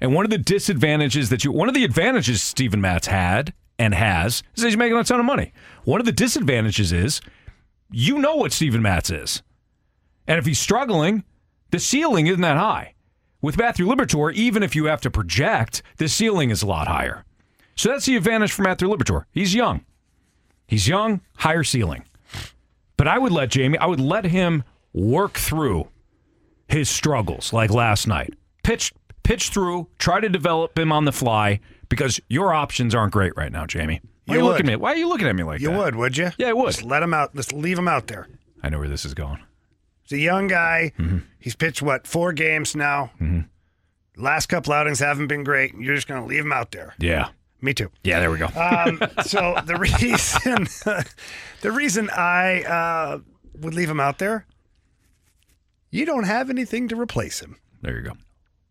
And 0.00 0.14
one 0.14 0.24
of 0.24 0.30
the 0.30 0.38
disadvantages 0.38 1.28
that 1.30 1.44
you 1.44 1.50
one 1.50 1.68
of 1.68 1.74
the 1.74 1.84
advantages 1.84 2.42
Steven 2.42 2.80
Matz 2.80 3.08
had 3.08 3.52
and 3.80 3.94
has 3.94 4.44
is 4.54 4.62
he's 4.62 4.76
making 4.76 4.96
a 4.96 5.02
ton 5.02 5.18
of 5.18 5.26
money. 5.26 5.52
One 5.84 5.98
of 6.00 6.06
the 6.06 6.12
disadvantages 6.12 6.92
is 6.92 7.20
you 7.90 8.18
know 8.18 8.36
what 8.36 8.52
Steven 8.52 8.82
Matz 8.82 9.10
is. 9.10 9.42
And 10.28 10.38
if 10.38 10.46
he's 10.46 10.58
struggling, 10.60 11.24
the 11.70 11.80
ceiling 11.80 12.28
isn't 12.28 12.42
that 12.42 12.58
high. 12.58 12.94
With 13.40 13.56
Matthew 13.56 13.86
Liberatore, 13.86 14.32
even 14.34 14.62
if 14.64 14.74
you 14.74 14.86
have 14.86 15.00
to 15.02 15.10
project, 15.10 15.82
the 15.98 16.08
ceiling 16.08 16.50
is 16.50 16.62
a 16.62 16.66
lot 16.66 16.88
higher. 16.88 17.24
So 17.76 17.90
that's 17.90 18.06
the 18.06 18.16
advantage 18.16 18.50
for 18.50 18.62
Matthew 18.62 18.88
Liberatore. 18.88 19.24
He's 19.30 19.54
young. 19.54 19.84
He's 20.66 20.88
young, 20.88 21.20
higher 21.36 21.62
ceiling. 21.62 22.04
But 22.96 23.06
I 23.06 23.18
would 23.18 23.30
let 23.30 23.50
Jamie, 23.50 23.78
I 23.78 23.86
would 23.86 24.00
let 24.00 24.24
him 24.24 24.64
work 24.92 25.34
through 25.34 25.88
his 26.66 26.90
struggles 26.90 27.52
like 27.52 27.70
last 27.70 28.08
night. 28.08 28.34
Pitch 28.64 28.92
pitch 29.22 29.50
through, 29.50 29.88
try 29.98 30.18
to 30.20 30.28
develop 30.28 30.76
him 30.76 30.90
on 30.90 31.04
the 31.04 31.12
fly 31.12 31.60
because 31.88 32.20
your 32.28 32.52
options 32.52 32.94
aren't 32.94 33.12
great 33.12 33.36
right 33.36 33.52
now, 33.52 33.66
Jamie. 33.66 34.00
Why 34.26 34.34
You 34.34 34.40
are 34.40 34.42
you 34.42 34.48
looking 34.48 34.66
at 34.66 34.72
me? 34.72 34.76
Why 34.76 34.92
are 34.92 34.96
you 34.96 35.08
looking 35.08 35.28
at 35.28 35.36
me 35.36 35.44
like 35.44 35.60
You 35.60 35.68
that? 35.68 35.72
You 35.74 35.78
would, 35.78 35.94
would 35.94 36.16
you? 36.16 36.30
Yeah, 36.38 36.48
I 36.48 36.52
would. 36.54 36.72
Just 36.72 36.82
let 36.82 37.02
him 37.02 37.14
out. 37.14 37.34
Just 37.36 37.52
leave 37.52 37.78
him 37.78 37.88
out 37.88 38.08
there. 38.08 38.26
I 38.62 38.68
know 38.68 38.78
where 38.78 38.88
this 38.88 39.04
is 39.04 39.14
going. 39.14 39.38
He's 40.08 40.18
a 40.18 40.22
young 40.22 40.46
guy. 40.46 40.92
Mm-hmm. 40.98 41.18
He's 41.38 41.54
pitched 41.54 41.82
what 41.82 42.06
four 42.06 42.32
games 42.32 42.74
now. 42.74 43.10
Last 44.16 44.46
couple 44.46 44.72
outings 44.72 44.98
haven't 45.00 45.28
been 45.28 45.44
great. 45.44 45.74
You're 45.78 45.94
just 45.94 46.08
going 46.08 46.20
to 46.20 46.26
leave 46.26 46.44
him 46.44 46.52
out 46.52 46.70
there. 46.72 46.94
Yeah. 46.98 47.28
Me 47.60 47.74
too. 47.74 47.90
Yeah, 48.04 48.20
there 48.20 48.30
we 48.30 48.38
go. 48.38 48.46
Um, 48.46 49.00
so 49.24 49.58
the 49.66 49.76
reason, 49.76 50.66
the 51.60 51.70
reason 51.72 52.08
I 52.10 52.62
uh, 52.62 53.18
would 53.60 53.74
leave 53.74 53.90
him 53.90 54.00
out 54.00 54.18
there, 54.18 54.46
you 55.90 56.04
don't 56.04 56.24
have 56.24 56.50
anything 56.50 56.88
to 56.88 56.96
replace 57.00 57.40
him. 57.40 57.56
there 57.82 57.96
you 57.96 58.02
go. 58.02 58.12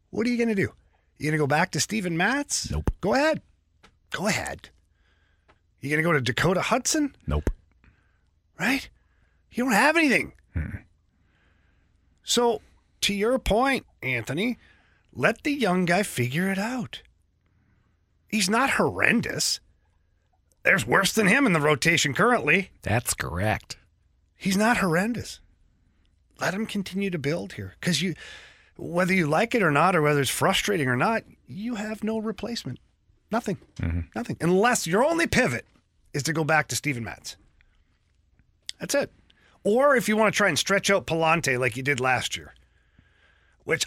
What 0.10 0.26
are 0.26 0.30
you 0.30 0.38
going 0.38 0.50
to 0.50 0.56
do? 0.56 0.74
You 1.18 1.26
going 1.26 1.34
to 1.34 1.38
go 1.38 1.48
back 1.48 1.72
to 1.72 1.80
Steven 1.80 2.16
Matz? 2.18 2.70
Nope. 2.72 2.92
Go 3.02 3.14
ahead. 3.14 3.42
Go 4.12 4.28
ahead. 4.28 4.70
You 5.82 5.90
going 5.90 6.02
to 6.02 6.08
go 6.08 6.14
to 6.14 6.22
Dakota 6.22 6.62
Hudson? 6.62 7.16
Nope. 7.26 7.50
right? 8.60 8.88
You 9.52 9.64
don't 9.64 9.74
have 9.74 9.98
anything. 9.98 10.34
So, 12.28 12.62
to 13.02 13.14
your 13.14 13.40
point, 13.40 13.86
Anthony, 14.04 14.58
let 15.14 15.44
the 15.44 15.54
young 15.54 15.86
guy 15.86 16.04
figure 16.04 16.52
it 16.52 16.60
out. 16.60 17.02
He's 18.28 18.50
not 18.50 18.72
horrendous. 18.72 19.62
There's 20.64 20.86
worse 20.86 21.14
than 21.14 21.28
him 21.28 21.46
in 21.46 21.54
the 21.54 21.62
rotation 21.62 22.14
currently. 22.14 22.72
That's 22.82 23.14
correct. 23.14 23.78
He's 24.36 24.58
not 24.58 24.76
horrendous. 24.76 25.40
Let 26.42 26.54
him 26.54 26.66
continue 26.66 27.10
to 27.10 27.18
build 27.18 27.54
here 27.54 27.76
because 27.80 28.02
you, 28.02 28.14
whether 28.76 29.14
you 29.14 29.26
like 29.26 29.56
it 29.56 29.64
or 29.64 29.72
not, 29.72 29.96
or 29.96 30.02
whether 30.02 30.20
it's 30.20 30.30
frustrating 30.30 30.90
or 30.90 30.98
not, 30.98 31.24
you 31.48 31.76
have 31.76 32.04
no 32.04 32.20
replacement. 32.20 32.80
Nothing. 33.32 33.58
Mm-hmm. 33.80 34.02
Nothing. 34.14 34.36
Unless 34.42 34.86
your 34.86 35.06
only 35.06 35.28
pivot 35.28 35.66
is 36.14 36.24
to 36.24 36.34
go 36.34 36.44
back 36.44 36.68
to 36.68 36.76
Steven 36.76 37.06
Matz. 37.06 37.38
That's 38.82 38.96
it. 38.96 39.14
Or 39.68 39.98
if 39.98 40.08
you 40.08 40.16
want 40.16 40.34
to 40.34 40.38
try 40.38 40.48
and 40.48 40.58
stretch 40.58 40.90
out 40.90 41.06
Pallante 41.06 41.60
like 41.60 41.76
you 41.76 41.84
did 41.84 42.00
last 42.00 42.38
year, 42.38 42.54
which 43.66 43.86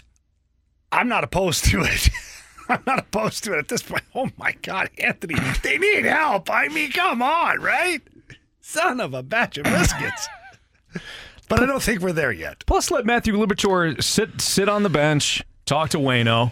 I'm 0.91 1.07
not 1.07 1.23
opposed 1.23 1.65
to 1.65 1.81
it. 1.81 2.07
I'm 2.69 2.83
not 2.85 2.99
opposed 2.99 3.43
to 3.45 3.53
it 3.55 3.57
at 3.57 3.67
this 3.67 3.81
point. 3.81 4.03
Oh 4.13 4.29
my 4.37 4.51
God, 4.61 4.91
Anthony, 4.99 5.33
they 5.63 5.79
need 5.79 6.05
help. 6.05 6.51
I 6.51 6.67
mean, 6.67 6.91
come 6.91 7.23
on, 7.23 7.61
right? 7.61 7.99
Son 8.59 8.99
of 8.99 9.15
a 9.15 9.23
batch 9.23 9.57
of 9.57 9.63
biscuits. 9.63 10.27
but 11.49 11.63
I 11.63 11.65
don't 11.65 11.81
think 11.81 12.01
we're 12.01 12.11
there 12.11 12.31
yet. 12.31 12.63
Plus, 12.67 12.91
let 12.91 13.07
Matthew 13.07 13.33
Liberatore 13.33 14.03
sit 14.03 14.39
sit 14.39 14.69
on 14.69 14.83
the 14.83 14.89
bench, 14.89 15.41
talk 15.65 15.89
to 15.89 15.97
Wayno. 15.97 16.51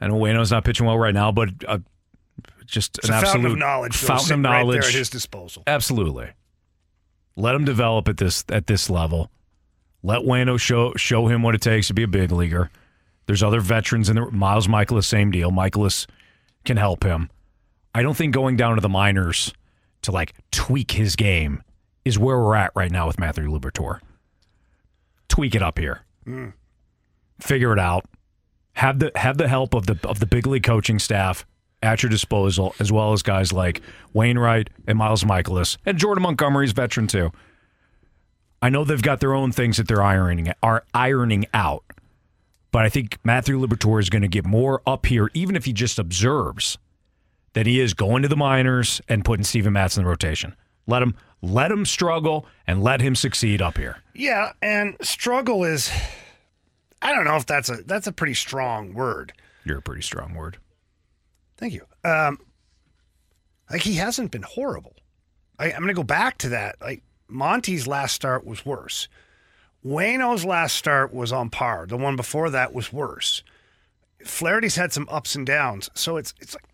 I 0.00 0.08
know 0.08 0.14
Wayno's 0.14 0.50
not 0.50 0.64
pitching 0.64 0.86
well 0.86 0.96
right 0.98 1.12
now, 1.12 1.30
but 1.30 1.50
uh, 1.68 1.80
just 2.64 2.96
It's 2.96 3.08
an 3.08 3.12
a 3.12 3.18
absolute 3.18 3.32
fountain 3.34 3.52
of 3.52 3.58
knowledge. 3.58 3.96
Fountain 3.98 4.32
of 4.46 4.50
right 4.50 4.60
knowledge. 4.60 4.80
there 4.80 4.88
at 4.88 4.94
his 4.94 5.10
disposal. 5.10 5.62
Absolutely. 5.66 6.30
Let 7.40 7.54
him 7.54 7.64
develop 7.64 8.06
at 8.06 8.18
this 8.18 8.44
at 8.50 8.66
this 8.66 8.90
level. 8.90 9.30
Let 10.02 10.20
Wayno 10.20 10.60
show 10.60 10.92
show 10.96 11.26
him 11.26 11.42
what 11.42 11.54
it 11.54 11.62
takes 11.62 11.86
to 11.86 11.94
be 11.94 12.02
a 12.02 12.08
big 12.08 12.30
leaguer. 12.30 12.70
There's 13.24 13.42
other 13.42 13.60
veterans 13.60 14.10
in 14.10 14.16
there. 14.16 14.30
Miles 14.30 14.66
Mikolas, 14.66 15.04
same 15.04 15.30
deal. 15.30 15.50
Mikolas 15.50 16.06
can 16.64 16.76
help 16.76 17.02
him. 17.02 17.30
I 17.94 18.02
don't 18.02 18.16
think 18.16 18.34
going 18.34 18.56
down 18.56 18.74
to 18.74 18.82
the 18.82 18.88
minors 18.88 19.54
to 20.02 20.12
like 20.12 20.34
tweak 20.50 20.92
his 20.92 21.16
game 21.16 21.62
is 22.04 22.18
where 22.18 22.38
we're 22.38 22.56
at 22.56 22.72
right 22.74 22.90
now 22.90 23.06
with 23.06 23.18
Matthew 23.18 23.48
Liberatore. 23.48 24.00
Tweak 25.28 25.54
it 25.54 25.62
up 25.62 25.78
here. 25.78 26.02
Mm. 26.26 26.52
Figure 27.40 27.72
it 27.72 27.78
out. 27.78 28.04
Have 28.74 28.98
the 28.98 29.12
have 29.14 29.38
the 29.38 29.48
help 29.48 29.74
of 29.74 29.86
the 29.86 29.98
of 30.04 30.20
the 30.20 30.26
big 30.26 30.46
league 30.46 30.62
coaching 30.62 30.98
staff 30.98 31.46
at 31.82 32.02
your 32.02 32.10
disposal, 32.10 32.74
as 32.78 32.92
well 32.92 33.12
as 33.12 33.22
guys 33.22 33.52
like 33.52 33.80
Wainwright 34.12 34.70
and 34.86 34.98
Miles 34.98 35.24
Mikolas 35.24 35.76
and 35.86 35.98
Jordan 35.98 36.22
Montgomery's 36.22 36.72
veteran 36.72 37.06
too. 37.06 37.32
I 38.62 38.68
know 38.68 38.84
they've 38.84 39.00
got 39.00 39.20
their 39.20 39.34
own 39.34 39.52
things 39.52 39.78
that 39.78 39.88
they're 39.88 40.02
ironing 40.02 40.52
are 40.62 40.84
ironing 40.92 41.46
out, 41.54 41.84
but 42.72 42.84
I 42.84 42.88
think 42.88 43.18
Matthew 43.24 43.58
Liberatore 43.58 44.00
is 44.00 44.10
going 44.10 44.22
to 44.22 44.28
get 44.28 44.44
more 44.44 44.82
up 44.86 45.06
here, 45.06 45.30
even 45.32 45.56
if 45.56 45.64
he 45.64 45.72
just 45.72 45.98
observes 45.98 46.76
that 47.54 47.66
he 47.66 47.80
is 47.80 47.94
going 47.94 48.22
to 48.22 48.28
the 48.28 48.36
minors 48.36 49.00
and 49.08 49.24
putting 49.24 49.44
Steven 49.44 49.72
Matz 49.72 49.96
in 49.96 50.04
the 50.04 50.08
rotation. 50.08 50.54
Let 50.86 51.02
him 51.02 51.14
let 51.42 51.70
him 51.72 51.86
struggle 51.86 52.46
and 52.66 52.82
let 52.82 53.00
him 53.00 53.14
succeed 53.14 53.62
up 53.62 53.78
here. 53.78 53.98
Yeah, 54.14 54.52
and 54.60 54.96
struggle 55.00 55.64
is 55.64 55.90
I 57.00 57.14
don't 57.14 57.24
know 57.24 57.36
if 57.36 57.46
that's 57.46 57.70
a 57.70 57.76
that's 57.86 58.06
a 58.06 58.12
pretty 58.12 58.34
strong 58.34 58.92
word. 58.92 59.32
You're 59.64 59.78
a 59.78 59.82
pretty 59.82 60.02
strong 60.02 60.34
word. 60.34 60.58
Thank 61.60 61.74
you. 61.74 61.86
Um 62.04 62.38
like 63.70 63.82
he 63.82 63.94
hasn't 63.94 64.32
been 64.32 64.42
horrible. 64.42 64.96
I, 65.58 65.70
I'm 65.72 65.80
gonna 65.80 65.94
go 65.94 66.02
back 66.02 66.38
to 66.38 66.48
that. 66.48 66.76
Like 66.80 67.02
Monty's 67.28 67.86
last 67.86 68.14
start 68.14 68.44
was 68.44 68.66
worse. 68.66 69.06
Wayno's 69.84 70.44
last 70.44 70.74
start 70.76 71.14
was 71.14 71.32
on 71.32 71.50
par. 71.50 71.86
The 71.86 71.96
one 71.96 72.16
before 72.16 72.50
that 72.50 72.72
was 72.74 72.92
worse. 72.92 73.42
Flaherty's 74.24 74.76
had 74.76 74.92
some 74.92 75.08
ups 75.10 75.34
and 75.36 75.46
downs. 75.46 75.88
So 75.94 76.16
it's 76.16 76.34
it's 76.40 76.54
like 76.54 76.64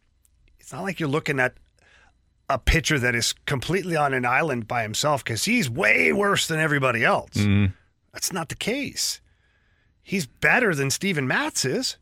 it's 0.58 0.72
not 0.72 0.82
like 0.82 0.98
you're 0.98 1.08
looking 1.08 1.38
at 1.38 1.54
a 2.48 2.58
pitcher 2.58 2.98
that 2.98 3.14
is 3.14 3.34
completely 3.44 3.96
on 3.96 4.14
an 4.14 4.24
island 4.24 4.68
by 4.68 4.82
himself 4.82 5.22
because 5.24 5.44
he's 5.44 5.68
way 5.68 6.12
worse 6.12 6.46
than 6.46 6.60
everybody 6.60 7.04
else. 7.04 7.34
That's 8.12 8.32
not 8.32 8.48
the 8.48 8.54
case. 8.56 9.20
He's 10.02 10.26
better 10.26 10.72
than 10.74 10.90
Steven 10.90 11.26
Matz 11.26 11.64
is. 11.64 11.96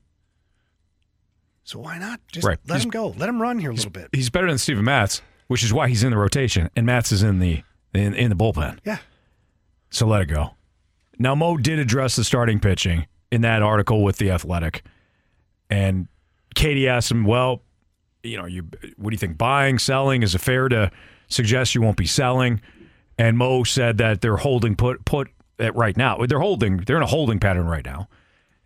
So 1.65 1.79
why 1.81 1.99
not 1.99 2.21
just 2.31 2.47
Right. 2.47 2.59
let 2.67 2.75
He's- 2.77 2.85
him 2.85 2.91
go? 2.91 3.09
Let 3.17 3.29
him 3.29 3.41
run 3.41 3.59
here 3.59 3.71
a 3.71 3.75
little 3.75 3.91
bit. 3.91 4.09
He's 4.13 4.31
better 4.31 4.47
than 4.49 4.59
Steven 4.59 4.85
Matz, 4.85 5.23
which 5.49 5.65
is 5.65 5.73
why 5.73 5.89
he's 5.89 6.05
in 6.05 6.11
the 6.11 6.19
rotation, 6.19 6.69
and 6.77 6.85
Matz 6.87 7.11
is 7.13 7.23
in 7.23 7.39
the 7.39 7.63
in, 7.95 8.13
in 8.15 8.29
the 8.29 8.37
bullpen. 8.37 8.79
Yeah. 8.85 8.99
So 9.91 10.07
let 10.07 10.21
it 10.23 10.27
go. 10.27 10.55
Now 11.19 11.35
Mo 11.37 11.57
did 11.57 11.79
address 11.79 12.17
the 12.17 12.25
starting 12.25 12.59
pitching 12.61 13.07
in 13.31 13.41
that 13.43 13.63
article 13.63 14.03
with 14.03 14.17
the 14.19 14.31
Athletic, 14.31 14.83
and 15.71 16.09
Katie 16.55 16.89
asked 16.89 17.11
him, 17.11 17.25
"Well, 17.25 17.63
you 18.23 18.37
know, 18.37 18.47
you 18.47 18.69
what 18.97 19.11
do 19.11 19.15
you 19.15 19.19
think? 19.19 19.39
Buying, 19.39 19.79
selling? 19.79 20.23
Is 20.23 20.35
it 20.35 20.41
fair 20.41 20.69
to 20.69 20.91
suggest 21.29 21.75
you 21.75 21.81
won't 21.83 21.97
be 21.97 22.07
selling?" 22.07 22.61
And 23.19 23.39
Mo 23.39 23.63
said 23.65 23.99
that 23.99 24.21
they're 24.21 24.37
holding 24.39 24.75
put 24.75 25.05
put 25.05 25.29
at 25.59 25.75
right 25.77 25.97
now. 25.97 26.19
They're 26.27 26.41
holding. 26.41 26.79
They're 26.79 26.97
in 26.97 27.03
a 27.03 27.07
holding 27.07 27.39
pattern 27.39 27.67
right 27.67 27.85
now, 27.85 28.09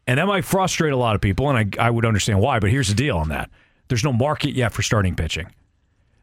and 0.09 0.19
that 0.19 0.27
might 0.27 0.45
frustrate 0.45 0.93
a 0.93 0.97
lot 0.97 1.15
of 1.15 1.21
people. 1.21 1.49
And 1.51 1.77
I 1.79 1.87
I 1.87 1.91
would 1.91 2.05
understand 2.05 2.41
why. 2.41 2.59
But 2.59 2.71
here's 2.71 2.89
the 2.89 2.95
deal 2.95 3.17
on 3.19 3.29
that: 3.29 3.51
there's 3.87 4.03
no 4.03 4.13
market 4.13 4.55
yet 4.55 4.73
for 4.73 4.83
starting 4.83 5.15
pitching. 5.15 5.47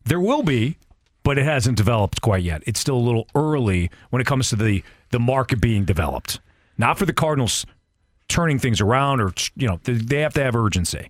There 0.03 0.19
will 0.19 0.43
be, 0.43 0.77
but 1.23 1.37
it 1.37 1.45
hasn't 1.45 1.77
developed 1.77 2.21
quite 2.21 2.43
yet. 2.43 2.63
It's 2.67 2.79
still 2.79 2.97
a 2.97 3.05
little 3.05 3.27
early 3.33 3.89
when 4.09 4.21
it 4.21 4.25
comes 4.27 4.49
to 4.49 4.55
the 4.57 4.83
the 5.11 5.19
market 5.19 5.61
being 5.61 5.85
developed. 5.85 6.39
Not 6.77 6.97
for 6.97 7.05
the 7.05 7.13
Cardinals 7.13 7.65
turning 8.27 8.59
things 8.59 8.81
around, 8.81 9.21
or 9.21 9.33
you 9.55 9.67
know, 9.67 9.79
they- 9.83 10.21
have 10.21 10.33
to 10.33 10.43
have 10.43 10.55
urgency. 10.55 11.09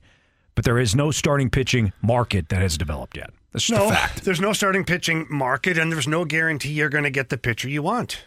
But 0.53 0.63
there 0.65 0.77
is 0.77 0.95
no 0.95 1.11
starting 1.11 1.49
pitching 1.49 1.91
market 2.01 2.49
that 2.49 2.61
has 2.61 2.77
developed 2.77 3.17
yet. 3.17 3.31
That's 3.51 3.65
just 3.65 3.79
no, 3.79 3.87
a 3.87 3.91
fact. 3.91 4.23
there's 4.25 4.39
no 4.41 4.53
starting 4.53 4.83
pitching 4.85 5.25
market, 5.29 5.77
and 5.77 5.91
there's 5.91 6.07
no 6.07 6.23
guarantee 6.25 6.73
you're 6.73 6.89
going 6.89 7.03
to 7.05 7.09
get 7.09 7.29
the 7.29 7.37
pitcher 7.37 7.67
you 7.69 7.81
want. 7.81 8.25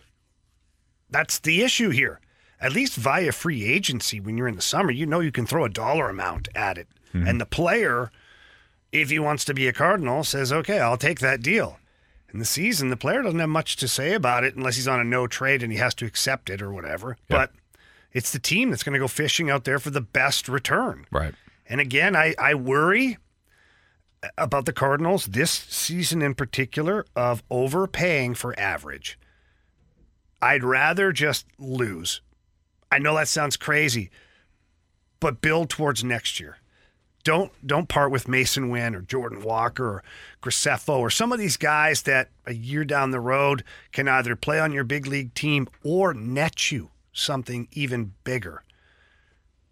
That's 1.10 1.38
the 1.38 1.62
issue 1.62 1.90
here. 1.90 2.20
At 2.60 2.72
least 2.72 2.96
via 2.96 3.32
free 3.32 3.64
agency, 3.64 4.20
when 4.20 4.36
you're 4.36 4.48
in 4.48 4.56
the 4.56 4.62
summer, 4.62 4.90
you 4.90 5.06
know 5.06 5.20
you 5.20 5.32
can 5.32 5.46
throw 5.46 5.64
a 5.64 5.68
dollar 5.68 6.08
amount 6.08 6.48
at 6.54 6.76
it. 6.76 6.88
Mm-hmm. 7.14 7.26
And 7.28 7.40
the 7.40 7.46
player, 7.46 8.10
if 8.90 9.10
he 9.10 9.18
wants 9.18 9.44
to 9.44 9.54
be 9.54 9.68
a 9.68 9.72
Cardinal, 9.72 10.24
says, 10.24 10.52
okay, 10.52 10.80
I'll 10.80 10.96
take 10.96 11.20
that 11.20 11.40
deal. 11.40 11.78
In 12.32 12.40
the 12.40 12.44
season, 12.44 12.90
the 12.90 12.96
player 12.96 13.22
doesn't 13.22 13.38
have 13.38 13.48
much 13.48 13.76
to 13.76 13.88
say 13.88 14.12
about 14.12 14.44
it 14.44 14.54
unless 14.54 14.76
he's 14.76 14.88
on 14.88 15.00
a 15.00 15.04
no 15.04 15.26
trade 15.26 15.62
and 15.62 15.72
he 15.72 15.78
has 15.78 15.94
to 15.94 16.04
accept 16.04 16.50
it 16.50 16.60
or 16.60 16.72
whatever. 16.72 17.16
But 17.28 17.52
it's 18.12 18.32
the 18.32 18.38
team 18.38 18.70
that's 18.70 18.82
going 18.82 18.92
to 18.92 18.98
go 18.98 19.08
fishing 19.08 19.50
out 19.50 19.64
there 19.64 19.78
for 19.78 19.90
the 19.90 20.00
best 20.00 20.48
return. 20.48 21.06
Right. 21.10 21.34
And 21.66 21.80
again, 21.80 22.16
I, 22.16 22.34
I 22.38 22.54
worry 22.54 23.18
about 24.36 24.66
the 24.66 24.72
Cardinals 24.72 25.26
this 25.26 25.50
season 25.50 26.22
in 26.22 26.34
particular 26.34 27.06
of 27.14 27.42
overpaying 27.50 28.34
for 28.34 28.58
average. 28.58 29.18
I'd 30.42 30.64
rather 30.64 31.12
just 31.12 31.46
lose. 31.58 32.20
I 32.90 32.98
know 32.98 33.14
that 33.16 33.28
sounds 33.28 33.56
crazy, 33.56 34.10
but 35.20 35.40
build 35.40 35.68
towards 35.70 36.02
next 36.04 36.40
year. 36.40 36.58
Don't 37.24 37.52
don't 37.66 37.88
part 37.88 38.10
with 38.10 38.26
Masyn 38.26 38.70
Winn 38.70 38.94
or 38.94 39.02
Jordan 39.02 39.42
Walker 39.42 39.84
or 39.86 40.04
Graceffo 40.42 40.98
or 40.98 41.10
some 41.10 41.32
of 41.32 41.38
these 41.38 41.56
guys 41.58 42.02
that 42.02 42.30
a 42.46 42.54
year 42.54 42.84
down 42.84 43.10
the 43.10 43.20
road 43.20 43.64
can 43.92 44.08
either 44.08 44.34
play 44.36 44.58
on 44.60 44.72
your 44.72 44.84
big 44.84 45.06
league 45.06 45.34
team 45.34 45.68
or 45.84 46.14
net 46.14 46.70
you 46.72 46.90
something 47.12 47.68
even 47.72 48.14
bigger. 48.24 48.62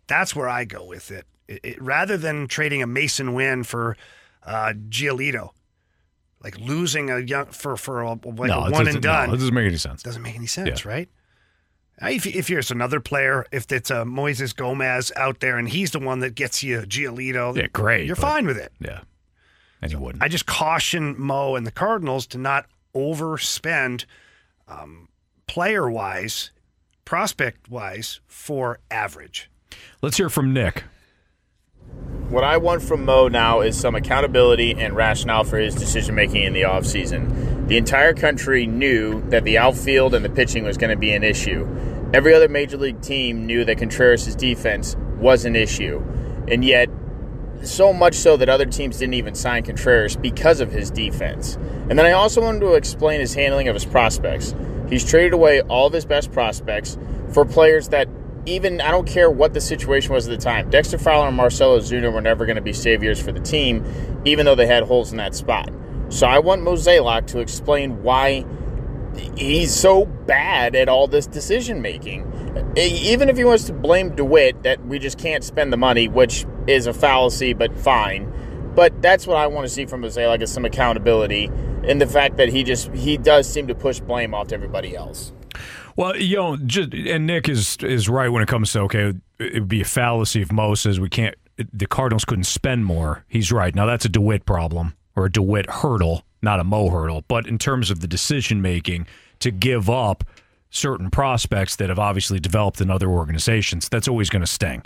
That's 0.06 0.36
where 0.36 0.48
I 0.48 0.64
go 0.64 0.84
with 0.84 1.10
it. 1.10 1.26
It- 1.48 1.60
it- 1.64 1.82
rather 1.82 2.16
than 2.16 2.48
trading 2.48 2.82
a 2.82 2.86
Masyn 2.86 3.32
Winn 3.34 3.62
for 3.64 3.96
uh, 4.44 4.74
Giolito, 4.88 5.50
like 6.42 6.58
losing 6.58 7.08
a 7.10 7.18
young 7.20 7.46
for 7.46 7.76
for 7.76 8.02
a, 8.02 8.10
like 8.10 8.20
no, 8.24 8.64
a 8.64 8.70
one 8.70 8.86
and 8.88 9.00
done. 9.00 9.28
No, 9.28 9.34
it 9.34 9.38
doesn't 9.38 9.54
make 9.54 9.66
any 9.66 9.76
sense. 9.78 10.02
Doesn't 10.02 10.22
make 10.22 10.34
any 10.36 10.46
sense, 10.46 10.84
Yeah. 10.84 10.90
right? 10.90 11.08
If, 12.02 12.26
if 12.26 12.50
you're 12.50 12.62
another 12.70 13.00
player, 13.00 13.46
if 13.52 13.72
it's 13.72 13.90
a 13.90 14.04
Moises 14.04 14.54
Gomez 14.54 15.12
out 15.16 15.40
there 15.40 15.56
and 15.56 15.68
he's 15.68 15.92
the 15.92 15.98
one 15.98 16.20
that 16.20 16.34
gets 16.34 16.62
you 16.62 16.80
Giolito, 16.80 17.56
Yeah, 17.56 17.68
great, 17.68 18.06
You're 18.06 18.16
fine 18.16 18.46
with 18.46 18.58
it. 18.58 18.72
Yeah. 18.80 19.00
And 19.80 19.92
you 19.92 19.98
wouldn't. 19.98 20.22
I 20.22 20.28
just 20.28 20.46
caution 20.46 21.14
Mo 21.18 21.54
and 21.54 21.66
the 21.66 21.70
Cardinals 21.70 22.26
to 22.28 22.38
not 22.38 22.66
overspend 22.94 24.04
um, 24.68 25.08
player 25.46 25.88
wise, 25.88 26.50
prospect 27.04 27.70
wise 27.70 28.20
for 28.26 28.80
average. 28.90 29.50
Let's 30.02 30.16
hear 30.16 30.28
from 30.28 30.52
Nick. 30.52 30.84
What 32.28 32.42
I 32.42 32.56
want 32.56 32.82
from 32.82 33.04
Mo 33.04 33.28
now 33.28 33.60
is 33.60 33.78
some 33.78 33.94
accountability 33.94 34.72
and 34.72 34.96
rationale 34.96 35.44
for 35.44 35.58
his 35.58 35.76
decision 35.76 36.16
making 36.16 36.42
in 36.42 36.54
the 36.54 36.62
offseason. 36.62 37.68
The 37.68 37.76
entire 37.76 38.14
country 38.14 38.66
knew 38.66 39.22
that 39.30 39.44
the 39.44 39.58
outfield 39.58 40.12
and 40.12 40.24
the 40.24 40.28
pitching 40.28 40.64
was 40.64 40.76
going 40.76 40.90
to 40.90 40.96
be 40.96 41.12
an 41.12 41.22
issue. 41.22 41.68
Every 42.12 42.34
other 42.34 42.48
major 42.48 42.78
league 42.78 43.00
team 43.00 43.46
knew 43.46 43.64
that 43.64 43.78
Contreras' 43.78 44.34
defense 44.34 44.96
was 45.18 45.44
an 45.44 45.54
issue. 45.54 46.02
And 46.48 46.64
yet, 46.64 46.88
so 47.62 47.92
much 47.92 48.14
so 48.14 48.36
that 48.36 48.48
other 48.48 48.66
teams 48.66 48.98
didn't 48.98 49.14
even 49.14 49.36
sign 49.36 49.62
Contreras 49.62 50.16
because 50.16 50.58
of 50.58 50.72
his 50.72 50.90
defense. 50.90 51.54
And 51.88 51.96
then 51.96 52.06
I 52.06 52.12
also 52.12 52.40
wanted 52.40 52.58
to 52.60 52.74
explain 52.74 53.20
his 53.20 53.34
handling 53.34 53.68
of 53.68 53.74
his 53.74 53.84
prospects. 53.84 54.52
He's 54.88 55.08
traded 55.08 55.32
away 55.32 55.60
all 55.60 55.86
of 55.86 55.92
his 55.92 56.04
best 56.04 56.32
prospects 56.32 56.98
for 57.32 57.44
players 57.44 57.90
that 57.90 58.08
even 58.46 58.80
I 58.80 58.90
don't 58.90 59.06
care 59.06 59.30
what 59.30 59.52
the 59.52 59.60
situation 59.60 60.14
was 60.14 60.26
at 60.26 60.38
the 60.38 60.42
time. 60.42 60.70
Dexter 60.70 60.98
Fowler 60.98 61.28
and 61.28 61.36
Marcell 61.36 61.78
Ozuna 61.78 62.12
were 62.12 62.20
never 62.20 62.46
going 62.46 62.56
to 62.56 62.62
be 62.62 62.72
saviors 62.72 63.20
for 63.20 63.32
the 63.32 63.40
team, 63.40 63.84
even 64.24 64.46
though 64.46 64.54
they 64.54 64.66
had 64.66 64.84
holes 64.84 65.10
in 65.10 65.18
that 65.18 65.34
spot. 65.34 65.70
So 66.08 66.26
I 66.26 66.38
want 66.38 66.62
Mozeliak 66.62 67.26
to 67.28 67.40
explain 67.40 68.02
why 68.02 68.44
he's 69.36 69.74
so 69.74 70.04
bad 70.04 70.76
at 70.76 70.88
all 70.88 71.08
this 71.08 71.26
decision 71.26 71.82
making. 71.82 72.32
Even 72.76 73.28
if 73.28 73.36
he 73.36 73.44
wants 73.44 73.64
to 73.64 73.72
blame 73.72 74.14
DeWitt 74.14 74.62
that 74.62 74.86
we 74.86 74.98
just 74.98 75.18
can't 75.18 75.42
spend 75.42 75.72
the 75.72 75.76
money, 75.76 76.08
which 76.08 76.46
is 76.66 76.86
a 76.86 76.92
fallacy, 76.92 77.52
but 77.52 77.76
fine. 77.76 78.32
But 78.74 79.02
that's 79.02 79.26
what 79.26 79.38
I 79.38 79.46
want 79.46 79.66
to 79.66 79.72
see 79.72 79.86
from 79.86 80.02
Mozeliak 80.02 80.42
is 80.42 80.52
some 80.52 80.64
accountability 80.64 81.50
in 81.84 81.98
the 81.98 82.06
fact 82.06 82.36
that 82.36 82.50
he 82.50 82.62
just 82.62 82.92
he 82.92 83.16
does 83.16 83.50
seem 83.50 83.66
to 83.68 83.74
push 83.74 84.00
blame 84.00 84.34
off 84.34 84.48
to 84.48 84.54
everybody 84.54 84.94
else. 84.94 85.32
Well, 85.96 86.16
you 86.16 86.36
know, 86.36 86.56
just, 86.58 86.92
and 86.92 87.26
Nick 87.26 87.48
is 87.48 87.78
is 87.80 88.08
right 88.08 88.28
when 88.28 88.42
it 88.42 88.48
comes 88.48 88.72
to 88.72 88.80
okay, 88.82 89.14
it 89.38 89.54
would 89.54 89.68
be 89.68 89.80
a 89.80 89.86
fallacy 89.86 90.42
if 90.42 90.52
Mo 90.52 90.74
says 90.74 91.00
we 91.00 91.08
can't. 91.08 91.34
The 91.72 91.86
Cardinals 91.86 92.26
couldn't 92.26 92.44
spend 92.44 92.84
more. 92.84 93.24
He's 93.28 93.50
right. 93.50 93.74
Now 93.74 93.86
that's 93.86 94.04
a 94.04 94.10
Dewitt 94.10 94.44
problem 94.44 94.94
or 95.16 95.24
a 95.24 95.32
Dewitt 95.32 95.70
hurdle, 95.70 96.24
not 96.42 96.60
a 96.60 96.64
Mo 96.64 96.90
hurdle. 96.90 97.24
But 97.28 97.46
in 97.46 97.56
terms 97.56 97.90
of 97.90 98.00
the 98.00 98.06
decision 98.06 98.60
making 98.60 99.06
to 99.38 99.50
give 99.50 99.88
up 99.88 100.22
certain 100.68 101.10
prospects 101.10 101.76
that 101.76 101.88
have 101.88 101.98
obviously 101.98 102.38
developed 102.38 102.82
in 102.82 102.90
other 102.90 103.08
organizations, 103.08 103.88
that's 103.88 104.06
always 104.06 104.28
going 104.28 104.42
to 104.42 104.46
sting. 104.46 104.82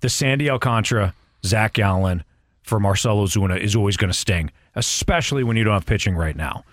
The 0.00 0.08
Sandy 0.08 0.48
Alcantara, 0.48 1.14
Zac 1.44 1.74
Gallen 1.74 2.24
for 2.62 2.80
Marcell 2.80 3.18
Ozuna 3.18 3.60
is 3.60 3.76
always 3.76 3.98
going 3.98 4.10
to 4.10 4.18
sting, 4.18 4.50
especially 4.74 5.44
when 5.44 5.58
you 5.58 5.64
don't 5.64 5.74
have 5.74 5.84
pitching 5.84 6.16
right 6.16 6.36
now. 6.36 6.64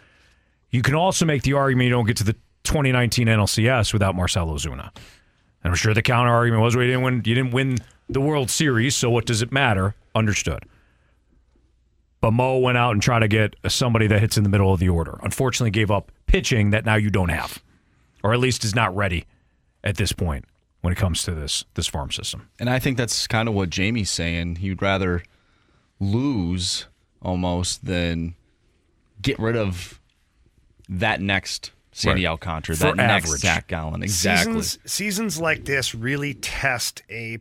You 0.70 0.82
can 0.82 0.96
also 0.96 1.26
make 1.26 1.44
the 1.44 1.54
argument 1.54 1.86
you 1.86 1.92
don't 1.92 2.08
get 2.08 2.18
to 2.18 2.24
the 2.24 2.36
2019 2.64 3.28
NLCS 3.28 3.94
without 3.94 4.16
Marcell 4.16 4.48
Ozuna. 4.48 4.92
And 5.64 5.72
I'm 5.72 5.76
sure 5.76 5.94
the 5.94 6.02
counter 6.02 6.32
argument 6.32 6.64
was, 6.64 6.76
well, 6.76 6.86
you 6.86 6.92
didn't 6.92 7.04
win, 7.04 7.16
you 7.26 7.36
didn't 7.36 7.52
win 7.52 7.78
the 8.10 8.22
World 8.22 8.50
Series, 8.50 8.96
so 8.96 9.10
what 9.10 9.26
does 9.26 9.42
it 9.42 9.52
matter? 9.52 9.96
Understood. 10.16 10.66
But 12.20 12.32
Mo 12.32 12.58
went 12.60 12.78
out 12.78 12.92
and 12.92 13.02
tried 13.02 13.20
to 13.20 13.28
get 13.28 13.56
somebody 13.68 14.08
that 14.08 14.20
hits 14.20 14.38
in 14.38 14.44
the 14.44 14.50
middle 14.50 14.72
of 14.72 14.80
the 14.80 14.90
order. 14.90 15.20
Unfortunately, 15.24 15.72
gave 15.72 15.90
up 15.90 16.12
pitching 16.28 16.70
that 16.70 16.86
now 16.86 16.96
you 16.96 17.10
don't 17.10 17.30
have, 17.30 17.64
or 18.24 18.34
at 18.34 18.40
least 18.40 18.64
is 18.64 18.76
not 18.76 18.96
ready 18.96 19.26
at 19.84 19.98
this 19.98 20.12
point 20.12 20.46
when 20.82 20.94
it 20.94 20.98
comes 20.98 21.24
to 21.24 21.32
this 21.32 21.66
this 21.74 21.88
farm 21.88 22.12
system. 22.12 22.50
And 22.60 22.70
I 22.70 22.78
think 22.78 22.98
that's 22.98 23.26
kind 23.26 23.48
of 23.48 23.56
what 23.56 23.72
Jamie's 23.72 24.12
saying. 24.12 24.58
He'd 24.58 24.82
rather 24.82 25.24
lose 26.00 26.86
almost 27.24 27.86
than 27.86 28.36
get 29.22 29.40
rid 29.40 29.56
of 29.56 30.00
that 30.90 31.22
next 31.22 31.72
Sandy 31.92 32.24
Right. 32.26 32.32
Alcantara, 32.32 32.76
For 32.76 32.84
that 32.86 32.96
next 32.98 33.26
average. 33.26 33.42
Zac 33.42 33.68
Gallen. 33.68 34.02
Exactly. 34.04 34.62
Seasons, 34.62 34.80
seasons 34.92 35.42
like 35.42 35.66
this 35.66 35.94
really 35.94 36.34
test 36.34 37.04
a 37.10 37.40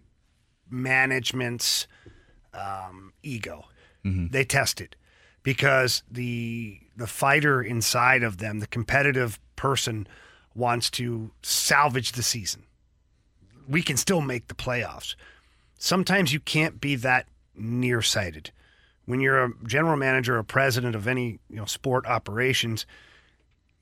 management's 0.69 1.87
um, 2.55 3.13
ego. 3.23 3.67
They 4.03 4.45
test 4.45 4.81
it 4.81 4.97
because 5.43 6.03
the 6.11 6.81
the 6.97 7.07
fighter 7.07 7.61
inside 7.63 8.23
of 8.23 8.39
them, 8.39 8.61
the 8.61 8.67
competitive 8.67 9.39
person, 9.57 10.07
wants 10.55 10.89
to 10.93 11.33
salvage 11.43 12.13
the 12.13 12.23
season. 12.23 12.65
We 13.69 13.83
can 13.83 13.99
still 13.99 14.23
make 14.23 14.49
the 14.49 14.55
playoffs. 14.55 15.17
Sometimes 15.79 16.33
you 16.33 16.41
can't 16.41 16.81
be 16.81 16.97
that 16.97 17.27
nearsighted. 17.55 18.53
When 19.05 19.21
you're 19.21 19.45
a 19.45 19.53
general 19.67 19.99
manager 19.99 20.39
or 20.39 20.43
president 20.45 20.95
of 20.97 21.07
any 21.07 21.41
you 21.51 21.57
know 21.57 21.67
sport 21.67 22.07
operations, 22.07 22.87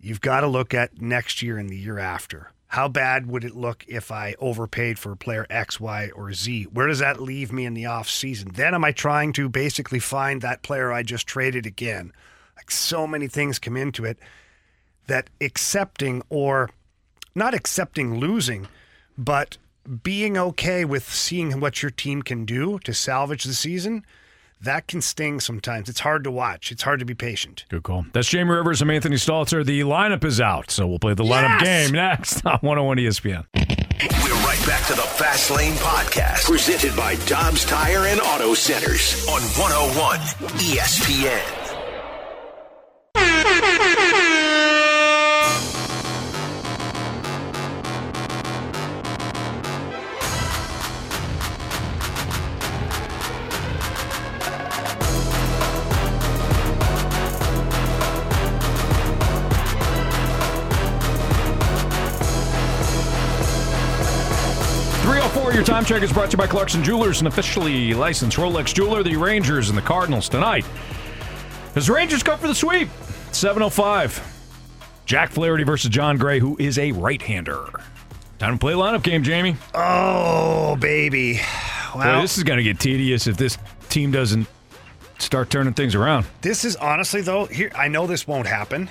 you've 0.00 0.20
got 0.20 0.40
to 0.40 0.46
look 0.46 0.74
at 0.74 1.00
next 1.00 1.42
year 1.42 1.58
and 1.58 1.68
the 1.68 1.76
year 1.76 1.98
after. 1.98 2.52
How 2.68 2.86
bad 2.86 3.26
would 3.26 3.44
it 3.44 3.56
look 3.56 3.84
if 3.88 4.12
I 4.12 4.34
overpaid 4.38 4.98
for 4.98 5.16
player 5.16 5.46
X, 5.48 5.80
Y, 5.80 6.10
or 6.14 6.32
Z? 6.34 6.64
Where 6.64 6.86
does 6.86 6.98
that 6.98 7.20
leave 7.20 7.50
me 7.50 7.64
in 7.64 7.72
the 7.72 7.86
off 7.86 8.10
season? 8.10 8.50
Then 8.52 8.74
am 8.74 8.84
I 8.84 8.92
trying 8.92 9.32
to 9.34 9.48
basically 9.48 10.00
find 10.00 10.42
that 10.42 10.62
player 10.62 10.92
I 10.92 11.02
just 11.02 11.26
traded 11.26 11.64
again? 11.64 12.12
Like 12.56 12.70
so 12.70 13.06
many 13.06 13.26
things 13.26 13.58
come 13.58 13.76
into 13.76 14.04
it 14.04 14.18
that 15.06 15.30
accepting 15.40 16.22
or 16.28 16.68
not 17.34 17.54
accepting 17.54 18.18
losing, 18.18 18.68
but 19.16 19.56
being 20.02 20.36
okay 20.36 20.84
with 20.84 21.10
seeing 21.10 21.60
what 21.60 21.82
your 21.82 21.90
team 21.90 22.20
can 22.20 22.44
do 22.44 22.78
to 22.80 22.92
salvage 22.92 23.44
the 23.44 23.54
season, 23.54 24.04
that 24.62 24.86
can 24.88 25.00
sting 25.00 25.40
sometimes. 25.40 25.88
It's 25.88 26.00
hard 26.00 26.24
to 26.24 26.30
watch. 26.30 26.70
It's 26.72 26.82
hard 26.82 26.98
to 27.00 27.04
be 27.04 27.14
patient. 27.14 27.64
Good 27.68 27.82
call. 27.82 28.06
That's 28.12 28.28
Jamie 28.28 28.50
Rivers. 28.50 28.82
I'm 28.82 28.90
Anthony 28.90 29.16
Stalter. 29.16 29.64
The 29.64 29.80
lineup 29.80 30.24
is 30.24 30.40
out, 30.40 30.70
so 30.70 30.86
we'll 30.86 30.98
play 30.98 31.14
the 31.14 31.24
lineup 31.24 31.60
Yes! 31.60 31.86
game 31.86 31.94
next 31.94 32.44
on 32.46 32.58
101 32.60 32.96
ESPN. 32.98 33.44
We're 33.54 34.34
right 34.44 34.66
back 34.66 34.86
to 34.86 34.94
the 34.94 35.02
Fast 35.02 35.50
Lane 35.50 35.74
Podcast, 35.74 36.44
presented 36.44 36.94
by 36.96 37.16
Dobbs 37.26 37.64
Tire 37.64 38.06
and 38.06 38.20
Auto 38.20 38.54
Centers 38.54 39.26
on 39.28 39.40
101 39.42 40.18
ESPN. 40.60 41.64
Time 65.78 65.84
check 65.84 66.02
is 66.02 66.12
brought 66.12 66.28
to 66.28 66.32
you 66.32 66.38
by 66.38 66.48
Clarkson 66.48 66.82
Jewelers, 66.82 67.20
an 67.20 67.28
officially 67.28 67.94
licensed 67.94 68.36
Rolex 68.36 68.74
jeweler. 68.74 69.04
The 69.04 69.14
Rangers 69.14 69.68
and 69.68 69.78
the 69.78 69.82
Cardinals 69.82 70.28
tonight. 70.28 70.66
As 71.76 71.86
the 71.86 71.92
Rangers 71.92 72.24
go 72.24 72.36
for 72.36 72.48
the 72.48 72.54
sweep, 72.56 72.88
seven 73.30 73.62
oh 73.62 73.70
five. 73.70 74.20
Jack 75.06 75.30
Flaherty 75.30 75.62
versus 75.62 75.88
Jon 75.88 76.16
Gray, 76.18 76.40
who 76.40 76.56
is 76.58 76.80
a 76.80 76.90
right-hander. 76.90 77.68
Time 78.40 78.54
to 78.54 78.58
play 78.58 78.72
lineup 78.72 79.04
game, 79.04 79.22
Jamie. 79.22 79.56
Oh, 79.72 80.74
baby. 80.74 81.40
Boy, 81.94 82.22
this 82.22 82.38
is 82.38 82.42
going 82.42 82.56
to 82.56 82.64
get 82.64 82.80
tedious 82.80 83.28
if 83.28 83.36
this 83.36 83.56
team 83.88 84.10
doesn't 84.10 84.48
start 85.20 85.48
turning 85.48 85.74
things 85.74 85.94
around. 85.94 86.26
This 86.40 86.64
is 86.64 86.74
honestly 86.74 87.20
though, 87.20 87.44
here 87.44 87.70
I 87.76 87.86
know 87.86 88.08
this 88.08 88.26
won't 88.26 88.48
happen. 88.48 88.90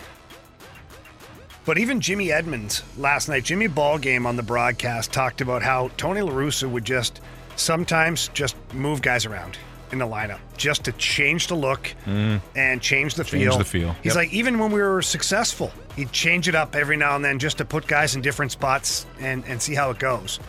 But 1.67 1.77
even 1.79 1.99
Jimmy 1.99 2.31
Edmonds 2.31 2.81
last 2.97 3.27
night, 3.27 3.43
Jimmy 3.43 3.67
Ballgame 3.67 4.25
on 4.25 4.37
the 4.37 4.41
broadcast 4.41 5.11
talked 5.11 5.41
about 5.41 5.61
how 5.61 5.89
Tony 5.97 6.21
La 6.21 6.31
Russa 6.31 6.67
would 6.67 6.85
just 6.85 7.19
sometimes 7.57 8.29
just 8.29 8.55
move 8.73 9.01
guys 9.01 9.25
around 9.25 9.57
in 9.91 9.99
the 9.99 10.07
lineup 10.07 10.39
just 10.55 10.85
to 10.85 10.93
change 10.93 11.47
the 11.47 11.55
look 11.55 11.93
mm. 12.05 12.39
and 12.55 12.81
change 12.81 13.15
the 13.15 13.25
Change 13.25 13.43
feel. 13.43 13.57
the 13.57 13.65
feel. 13.65 13.91
He's 14.01 14.11
Yep. 14.11 14.15
like, 14.15 14.33
even 14.33 14.59
when 14.59 14.71
we 14.71 14.81
were 14.81 15.01
successful, 15.01 15.73
he'd 15.97 16.13
change 16.13 16.47
it 16.47 16.55
up 16.55 16.73
every 16.73 16.95
now 16.95 17.17
and 17.17 17.25
then 17.25 17.37
just 17.37 17.57
to 17.57 17.65
put 17.65 17.85
guys 17.85 18.15
in 18.15 18.21
different 18.21 18.53
spots 18.53 19.05
and, 19.19 19.43
and 19.45 19.61
see 19.61 19.75
how 19.75 19.89
it 19.89 19.99
goes. 19.99 20.39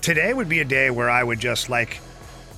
Today 0.00 0.32
would 0.32 0.48
be 0.48 0.60
a 0.60 0.64
day 0.64 0.88
where 0.88 1.10
I 1.10 1.24
would 1.24 1.40
just 1.40 1.68
like 1.68 2.00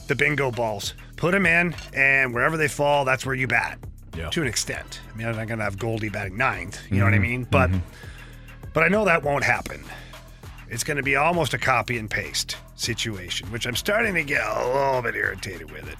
the 0.06 0.14
bingo 0.14 0.52
balls. 0.52 0.94
Put 1.16 1.32
them 1.32 1.44
in, 1.44 1.74
and 1.92 2.32
wherever 2.32 2.56
they 2.56 2.68
fall, 2.68 3.04
that's 3.04 3.26
where 3.26 3.34
you 3.34 3.48
bat. 3.48 3.80
Yeah. 4.16 4.28
To 4.30 4.42
an 4.42 4.48
extent. 4.48 5.00
I 5.12 5.16
mean, 5.16 5.26
I'm 5.28 5.36
not 5.36 5.46
going 5.46 5.58
to 5.58 5.64
have 5.64 5.78
Goldie 5.78 6.08
batting 6.08 6.36
ninth. 6.36 6.80
You 6.90 6.98
know 6.98 7.04
Mm-hmm. 7.04 7.12
what 7.12 7.14
I 7.14 7.18
mean? 7.18 7.44
But, 7.50 7.70
but 8.72 8.82
I 8.82 8.88
know 8.88 9.04
that 9.04 9.22
won't 9.22 9.44
happen. 9.44 9.84
It's 10.68 10.84
going 10.84 10.96
to 10.96 11.02
be 11.02 11.16
almost 11.16 11.54
a 11.54 11.58
copy 11.58 11.96
and 11.98 12.10
paste 12.10 12.56
situation, 12.76 13.50
which 13.52 13.66
I'm 13.66 13.76
starting 13.76 14.14
to 14.14 14.24
get 14.24 14.42
a 14.44 14.66
little 14.66 15.02
bit 15.02 15.14
irritated 15.14 15.70
with 15.70 15.88
it. 15.88 15.96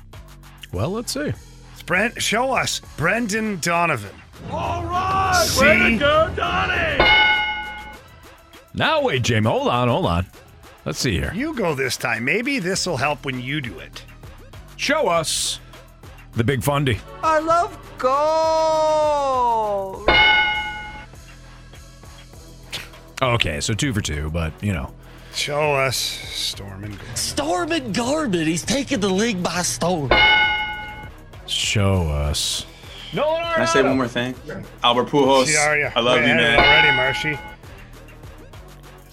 Well, 0.72 0.90
let's 0.90 1.12
see. 1.12 1.32
It's 1.72 1.82
Brent, 1.82 2.20
show 2.22 2.52
us 2.52 2.80
Brendan 2.96 3.58
Donovan. 3.60 4.14
All 4.50 4.84
right, 4.84 5.46
way 5.60 5.90
to 5.90 5.98
go, 5.98 6.32
Now, 8.74 9.02
wait, 9.02 9.22
Jamie. 9.22 9.46
Hold 9.48 9.68
on, 9.68 9.88
hold 9.88 10.06
on. 10.06 10.26
Let's 10.84 10.98
see 10.98 11.12
here. 11.12 11.32
You 11.34 11.54
go 11.54 11.74
this 11.74 11.96
time. 11.96 12.24
Maybe 12.24 12.58
this 12.58 12.86
will 12.86 12.96
help 12.96 13.24
when 13.24 13.40
you 13.40 13.60
do 13.60 13.78
it. 13.80 14.04
Show 14.76 15.08
us 15.08 15.60
the 16.34 16.44
big 16.44 16.62
fundy. 16.62 16.98
I 17.22 17.38
love 17.38 17.76
gold. 17.98 20.08
Okay, 23.22 23.60
so 23.60 23.74
two 23.74 23.92
for 23.92 24.00
two, 24.00 24.30
but 24.30 24.52
you 24.62 24.72
know. 24.72 24.92
Show 25.34 25.74
us 25.74 25.96
Storm 25.96 26.84
and 26.84 26.98
Gold. 26.98 27.16
Storm 27.16 27.72
and 27.72 27.94
Garmin. 27.94 28.46
He's 28.46 28.64
taking 28.64 29.00
the 29.00 29.08
league 29.08 29.42
by 29.42 29.62
storm. 29.62 30.10
Show 31.46 32.08
us. 32.08 32.66
No, 33.12 33.24
Can 33.54 33.62
I 33.62 33.64
say 33.64 33.82
one 33.82 33.96
more 33.96 34.08
thing? 34.08 34.34
Albert 34.84 35.06
Pujols, 35.08 35.46
See, 35.46 35.56
are 35.56 35.76
ya? 35.76 35.90
I 35.96 36.00
love 36.00 36.20
Way 36.20 36.28
you, 36.28 36.34
man. 36.34 36.58
Already, 36.58 36.96
Marshy. 36.96 37.38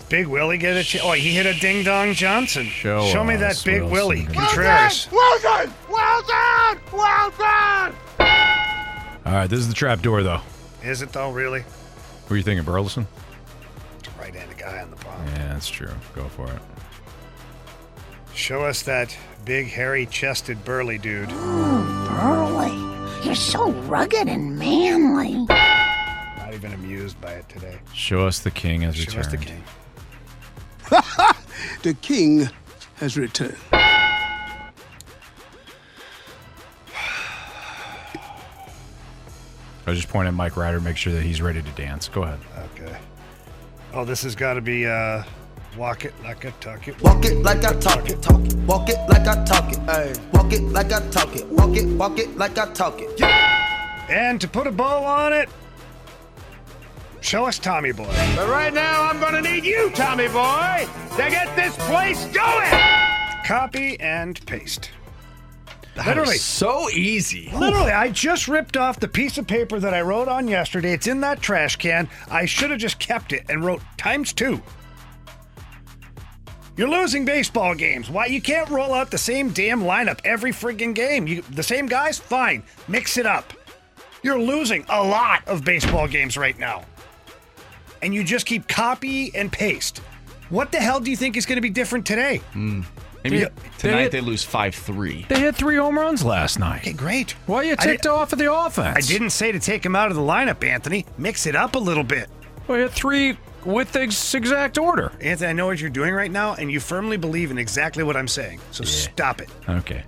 Big 0.10 0.28
Willie 0.28 0.58
get 0.58 0.78
a 0.78 0.84
chance. 0.84 1.04
Oh, 1.04 1.12
he 1.12 1.36
hit 1.36 1.46
a 1.46 1.54
ding 1.60 1.84
dong 1.84 2.14
Johnson. 2.14 2.66
Show 2.68 3.24
me 3.24 3.36
that 3.36 3.62
Big 3.66 3.82
Wilson. 3.82 3.92
Willie 3.92 4.26
Well 4.26 4.36
Contreras. 4.36 5.08
Well 5.12 5.40
done. 5.42 5.74
Well 5.90 6.22
done. 6.22 6.80
Well 6.94 7.32
done. 7.32 7.94
All 9.26 9.34
right, 9.34 9.50
this 9.50 9.60
is 9.60 9.68
the 9.68 9.74
trap 9.74 10.02
door, 10.02 10.24
though. 10.24 10.40
Is 10.82 11.02
it 11.02 11.12
though? 11.12 11.32
Really? 11.32 11.62
What 11.62 12.32
are 12.32 12.38
you 12.38 12.44
thinking, 12.44 12.64
Burleson? 12.64 13.06
It's 14.00 14.10
Right-handed 14.18 14.58
guy 14.58 14.82
on 14.82 14.90
the 14.90 14.96
palm. 14.96 15.26
Yeah, 15.28 15.54
that's 15.54 15.68
true. 15.68 15.92
Go 16.16 16.30
for 16.30 16.50
it. 16.50 16.62
Show 18.34 18.64
us 18.64 18.84
that 18.84 19.18
big, 19.44 19.68
hairy-chested, 19.68 20.64
burly 20.64 20.98
dude. 20.98 21.30
Burly, 21.30 22.72
you're 23.26 23.36
so 23.36 23.72
rugged 23.72 24.30
and 24.30 24.58
manly. 24.58 25.46
Not 25.46 26.54
even 26.54 26.72
amused 26.72 27.20
by 27.20 27.32
it 27.32 27.50
today. 27.50 27.80
Show 27.94 28.28
us 28.28 28.40
the 28.40 28.52
king 28.52 28.82
has 28.82 28.96
Show 28.96 29.20
us 29.20 29.28
the 29.28 29.38
king. 29.38 29.64
The 31.84 31.94
king 31.94 32.50
has 32.96 33.18
returned. 33.18 33.58
I 39.88 39.92
was 39.92 40.00
just 40.00 40.10
pointing 40.10 40.30
at 40.30 40.34
Mike 40.34 40.58
Ryder, 40.58 40.82
make 40.82 40.98
sure 40.98 41.14
that 41.14 41.22
he's 41.22 41.42
ready 41.42 41.62
to 41.62 41.72
dance. 41.72 42.10
Go 42.10 42.24
ahead. 42.24 42.40
Okay. 42.76 42.98
Oh, 43.94 44.04
this 44.04 44.24
has 44.24 44.36
got 44.36 44.56
to 44.56 44.62
be 44.62 44.86
uh, 44.86 45.24
walk 45.78 46.04
it 46.04 46.14
like 46.24 46.46
I 46.46 46.50
talk 46.60 46.88
it. 46.88 47.02
Walk 47.02 47.24
it 47.24 47.38
like 47.38 47.64
I 47.64 47.74
talk 47.74 48.10
it. 48.10 48.22
Talk 48.22 48.46
it. 48.46 48.56
Walk 48.56 48.90
it 48.90 48.98
like 49.08 49.28
I 49.28 49.46
talk 49.46 49.72
it. 49.72 49.80
Ay. 49.88 50.14
Walk 50.34 50.52
it 50.52 50.64
like 50.64 50.92
I 50.92 51.00
talk 51.10 51.36
it. 51.36 51.48
Walk 51.48 51.78
it. 51.78 51.86
Walk 51.86 52.20
it 52.20 52.36
like 52.38 52.58
I 52.58 52.70
talk 52.74 53.02
it. 53.02 53.18
Yeah. 53.18 54.06
And 54.10 54.42
to 54.42 54.48
put 54.48 54.68
a 54.68 54.72
bow 54.72 55.04
on 55.06 55.32
it, 55.32 55.48
show 57.22 57.46
us 57.46 57.60
Tommy 57.60 57.92
Boy. 57.92 58.06
But 58.36 58.50
right 58.50 58.74
now, 58.74 59.04
I'm 59.04 59.20
gonna 59.20 59.42
need 59.42 59.66
you, 59.66 59.90
Tommy 59.92 60.28
boy, 60.28 60.88
to 61.12 61.30
get 61.30 61.56
this 61.56 61.76
place 61.88 62.26
going. 62.28 62.72
Copy 63.46 64.00
and 64.00 64.44
paste. 64.46 64.92
Literally. 66.06 66.38
so 66.38 66.90
easy. 66.92 67.50
Literally, 67.56 67.92
I 67.92 68.10
just 68.10 68.48
ripped 68.48 68.78
off 68.78 69.00
the 69.00 69.08
piece 69.08 69.38
of 69.38 69.48
paper 69.48 69.80
that 69.80 69.94
I 69.94 70.02
wrote 70.02 70.28
on 70.28 70.48
yesterday. 70.48 70.94
It's 70.94 71.08
in 71.08 71.22
that 71.22 71.42
trash 71.42 71.76
can. 71.78 72.08
I 72.30 72.46
should 72.46 72.70
have 72.70 72.80
just 72.80 73.00
kept 73.00 73.34
it 73.34 73.46
and 73.50 73.66
wrote 73.66 73.82
times 73.98 74.32
two. 74.32 74.62
You're 76.76 76.90
losing 76.90 77.26
baseball 77.26 77.74
games. 77.74 78.08
Why 78.08 78.28
you 78.28 78.40
can't 78.40 78.70
roll 78.70 78.94
out 78.94 79.10
the 79.10 79.18
same 79.18 79.50
damn 79.50 79.82
lineup 79.82 80.20
every 80.24 80.52
friggin' 80.52 80.94
game? 80.94 81.26
You 81.26 81.42
the 81.50 81.64
same 81.64 81.88
guys? 81.88 82.20
Fine. 82.20 82.64
Mix 82.88 83.18
it 83.18 83.26
up. 83.26 83.52
You're 84.22 84.40
losing 84.40 84.86
a 84.90 85.04
lot 85.04 85.48
of 85.48 85.64
baseball 85.64 86.08
games 86.08 86.38
right 86.38 86.58
now. 86.60 86.86
And 88.02 88.14
you 88.14 88.24
just 88.24 88.46
keep 88.46 88.68
copy 88.68 89.34
and 89.36 89.52
paste. 89.52 90.00
What 90.50 90.72
the 90.72 90.78
hell 90.78 91.00
do 91.00 91.12
you 91.12 91.18
think 91.18 91.36
is 91.38 91.46
going 91.46 91.58
to 91.58 91.62
be 91.62 91.70
different 91.70 92.06
today? 92.06 92.38
Hmm. 92.54 92.82
Maybe 93.24 93.40
Yeah, 93.40 93.48
tonight 93.78 94.04
they- 94.12 94.20
they 94.20 94.22
lose 94.22 94.44
5 94.44 94.74
3. 94.76 95.26
They 95.28 95.40
had 95.40 95.56
three 95.56 95.76
home 95.76 95.98
runs 95.98 96.24
last 96.24 96.60
night. 96.60 96.82
Okay, 96.82 96.94
great. 96.94 97.32
Why 97.48 97.64
you 97.64 97.76
ticked 97.76 98.08
off 98.08 98.32
of 98.32 98.40
the 98.40 98.52
offense? 98.54 98.96
I 98.98 99.02
didn't 99.02 99.32
say 99.32 99.52
to 99.52 99.60
take 99.60 99.86
him 99.86 99.96
out 99.96 100.10
of 100.10 100.16
the 100.16 100.22
lineup, 100.22 100.64
Anthony. 100.64 101.06
Mix 101.18 101.46
it 101.46 101.56
up 101.56 101.76
a 101.76 101.80
little 101.80 102.04
bit. 102.04 102.30
Well, 102.68 102.78
you 102.78 102.84
had 102.84 102.92
three 102.94 103.38
with 103.66 103.92
the 103.92 104.04
exact 104.04 104.78
order. 104.78 105.12
Anthony, 105.20 105.50
I 105.50 105.54
know 105.54 105.66
what 105.66 105.82
you're 105.82 105.90
doing 105.90 106.14
right 106.14 106.32
now, 106.32 106.54
and 106.54 106.72
you 106.72 106.80
firmly 106.80 107.18
believe 107.18 107.52
in 107.52 107.58
exactly 107.58 108.04
what 108.04 108.16
I'm 108.16 108.28
saying. 108.28 108.60
So 108.72 108.86
stop 108.86 109.42
it. 109.42 109.50
Okay, 109.68 110.04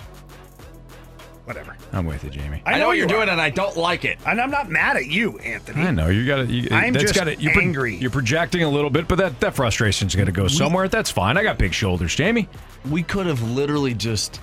Whatever. 1.49 1.75
I'm 1.93 2.05
with 2.05 2.23
you, 2.23 2.29
Jamie. 2.29 2.61
I 2.63 2.77
know 2.77 2.85
what 2.89 2.91
you 2.93 2.99
you're 2.99 3.05
are. 3.07 3.25
doing, 3.25 3.29
and 3.29 3.41
I 3.41 3.49
don't 3.49 3.75
like 3.75 4.05
it. 4.05 4.19
And 4.23 4.39
I'm 4.39 4.51
not 4.51 4.69
mad 4.69 4.97
at 4.97 5.07
you, 5.07 5.39
Anthony. 5.39 5.81
I 5.81 5.89
know 5.89 6.07
you 6.09 6.23
got 6.27 6.35
to. 6.35 6.45
You, 6.45 6.67
I'm 6.71 6.93
that's 6.93 7.05
just 7.05 7.15
gotta, 7.15 7.41
you're 7.41 7.53
pro- 7.53 7.63
angry. 7.63 7.95
you're 7.95 8.11
projecting 8.11 8.61
a 8.61 8.69
little 8.69 8.91
bit, 8.91 9.07
but 9.07 9.15
that 9.17 9.39
that 9.39 9.55
frustration's 9.55 10.13
going 10.13 10.27
to 10.27 10.31
go 10.31 10.47
somewhere. 10.47 10.87
That's 10.87 11.09
fine. 11.09 11.37
I 11.37 11.41
got 11.43 11.57
big 11.57 11.73
shoulders, 11.73 12.13
Jamie. 12.13 12.47
We 12.87 13.01
could 13.01 13.25
have 13.25 13.41
literally 13.41 13.95
just 13.95 14.39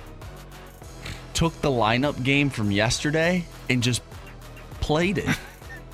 took 1.32 1.52
the 1.60 1.70
lineup 1.70 2.20
game 2.24 2.50
from 2.50 2.72
yesterday 2.72 3.44
and 3.70 3.84
just 3.84 4.02
played 4.80 5.18
it. 5.18 5.28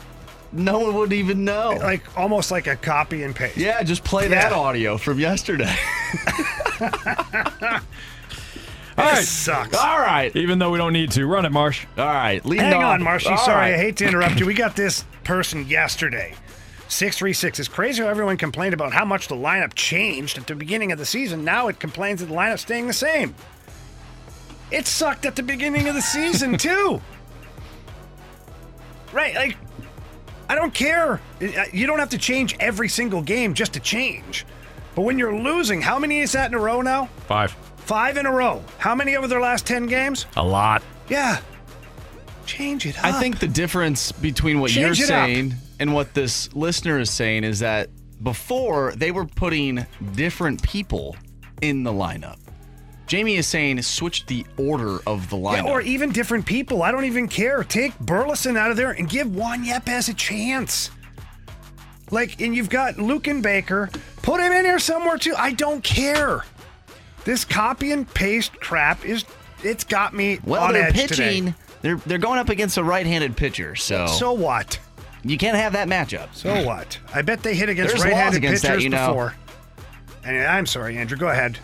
no 0.53 0.79
one 0.79 0.95
would 0.95 1.13
even 1.13 1.45
know. 1.45 1.77
Like 1.79 2.17
almost 2.17 2.51
like 2.51 2.67
a 2.69 2.77
copy 2.77 3.23
and 3.23 3.37
paste. 3.37 3.59
yeah, 3.59 3.83
just 3.83 4.03
play 4.03 4.29
that 4.29 4.53
Yeah. 4.53 4.57
audio 4.59 4.97
from 4.97 5.19
yesterday. 5.21 5.75
All 8.99 9.05
This 9.07 9.15
right. 9.15 9.25
sucks. 9.25 9.77
All 9.77 9.99
right. 9.99 10.35
Even 10.37 10.59
though 10.59 10.71
we 10.71 10.79
don't 10.79 10.93
need 10.93 11.11
to, 11.13 11.27
run 11.27 11.45
it, 11.47 11.53
Marsh. 11.53 11.87
All 11.97 12.05
right. 12.07 12.45
Leading 12.45 12.67
Hang 12.67 12.83
off. 12.83 12.95
on, 12.95 13.03
Marshy. 13.03 13.31
All 13.31 13.39
Sorry, 13.39 13.71
right. 13.71 13.75
I 13.75 13.79
hate 13.79 13.97
to 13.99 14.07
interrupt 14.07 14.39
you. 14.39 14.47
We 14.53 14.55
got 14.55 14.77
this 14.77 15.05
person 15.25 15.67
yesterday. 15.67 16.35
636. 16.89 17.59
It's 17.61 17.69
crazy 17.69 18.03
how 18.03 18.09
everyone 18.11 18.37
complained 18.37 18.75
about 18.75 18.93
how 18.93 19.05
much 19.07 19.29
the 19.29 19.35
lineup 19.35 19.73
changed 19.75 20.37
at 20.37 20.47
the 20.47 20.55
beginning 20.55 20.93
of 20.93 20.99
the 20.99 21.07
season. 21.07 21.43
Now 21.43 21.69
it 21.69 21.79
complains 21.81 22.21
that 22.21 22.27
the 22.27 22.35
lineup's 22.35 22.63
staying 22.63 22.87
the 22.87 22.93
same. 22.93 23.35
It 24.71 24.87
sucked 24.87 25.25
at 25.25 25.37
the 25.37 25.43
beginning 25.43 25.89
of 25.89 25.95
the 25.95 26.03
season, 26.03 26.59
too. 26.59 27.01
Right, 29.13 29.35
like, 29.35 29.57
I 30.49 30.55
don't 30.55 30.73
care. 30.75 31.21
You 31.73 31.87
don't 31.87 31.99
have 31.99 32.11
to 32.11 32.19
change 32.19 32.57
every 32.61 32.89
single 32.89 33.23
game 33.23 33.55
just 33.55 33.73
to 33.75 33.81
change. 33.81 34.45
But 34.95 35.03
when 35.03 35.19
you're 35.19 35.35
losing, 35.35 35.81
how 35.81 35.99
many 35.99 36.21
is 36.21 36.33
that 36.33 36.51
in 36.51 36.55
a 36.55 36.59
row 36.59 36.83
now? 36.83 37.07
Five. 37.27 37.57
Five 37.85 38.17
in 38.17 38.27
a 38.27 38.33
row. 38.33 38.63
How 38.79 38.95
many 38.95 39.17
over 39.17 39.27
their 39.27 39.41
last 39.41 39.67
10 39.67 39.87
games? 39.87 40.27
A 40.37 40.45
lot. 40.45 40.83
Yeah. 41.09 41.41
Change 42.47 42.87
it 42.87 42.99
up. 42.99 43.05
I 43.05 43.13
think 43.21 43.39
the 43.39 43.49
difference 43.49 44.13
between 44.13 44.61
what 44.61 44.71
Change 44.71 44.99
you're 44.99 45.07
it 45.09 45.13
up. 45.13 45.27
saying 45.27 45.55
and 45.81 45.93
what 45.95 46.15
this 46.15 46.53
listener 46.55 46.99
is 46.99 47.11
saying 47.11 47.45
is 47.45 47.59
that 47.61 47.89
before 48.23 48.93
they 48.97 49.11
were 49.11 49.25
putting 49.27 49.85
different 50.15 50.63
people 50.63 51.17
in 51.61 51.83
the 51.83 51.93
lineup. 51.93 52.39
Jamie 53.07 53.37
is 53.37 53.47
saying 53.47 53.83
switch 53.83 54.25
the 54.27 54.47
order 54.57 54.99
of 55.07 55.29
the 55.29 55.37
Yeah, 55.37 55.63
lineup. 55.63 55.65
or 55.67 55.81
even 55.83 56.13
different 56.13 56.47
people. 56.47 56.83
I 56.83 56.93
don't 56.93 57.05
even 57.05 57.29
care. 57.29 57.63
Take 57.65 57.99
Burleson 57.99 58.57
out 58.57 58.71
of 58.71 58.77
there 58.77 58.93
and 58.93 59.09
give 59.09 59.35
Juan 59.35 59.65
Yepez 59.65 60.09
a 60.09 60.15
chance. 60.15 60.91
Like, 62.11 62.41
and 62.41 62.55
you've 62.55 62.71
got 62.71 62.95
Luken 62.97 63.43
Baker. 63.43 63.91
Put 64.23 64.41
him 64.41 64.53
in 64.53 64.65
here 64.65 64.79
somewhere 64.79 65.17
too. 65.19 65.35
I 65.37 65.53
don't 65.53 65.83
care. 65.83 66.45
This 67.25 67.45
copy 67.45 67.93
and 67.93 68.13
paste 68.15 68.53
crap 68.61 69.05
is 69.05 69.25
it's 69.63 69.85
got 69.85 70.13
me 70.15 70.41
well, 70.45 70.65
on 70.65 70.73
they're 70.73 70.89
edge 70.89 70.95
pitching. 70.95 71.45
today. 71.47 71.55
They're 71.83 71.97
they're 71.97 72.19
going 72.19 72.39
up 72.39 72.49
against 72.49 72.77
a 72.79 72.85
right-handed 72.85 73.37
pitcher, 73.37 73.75
so 73.77 74.07
So 74.07 74.33
what? 74.33 74.79
you 75.25 75.39
can't 75.39 75.57
have 75.57 75.73
that 75.75 75.87
matchup. 75.89 76.35
So 76.35 76.65
what? 76.65 76.99
I 77.15 77.23
bet 77.23 77.43
they 77.43 77.55
hit 77.55 77.69
against 77.69 77.93
There's 77.95 78.05
right-handed 78.05 78.39
against 78.39 78.63
that, 78.63 78.71
pitchers 78.71 78.85
you 78.85 78.91
know. 78.91 79.07
before. 79.09 79.35
And 80.25 80.45
I'm 80.47 80.67
sorry, 80.67 80.97
Andrew. 80.97 81.17
Go 81.17 81.29
ahead. 81.29 81.59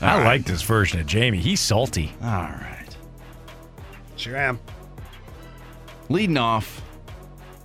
I 0.00 0.24
like 0.24 0.44
this 0.44 0.62
version 0.62 0.98
of 0.98 1.06
Jamie. 1.06 1.38
He's 1.38 1.60
salty. 1.60 2.12
All 2.22 2.28
right. 2.28 2.88
Sure 4.16 4.36
am. 4.36 4.58
Leading 6.08 6.36
off, 6.36 6.82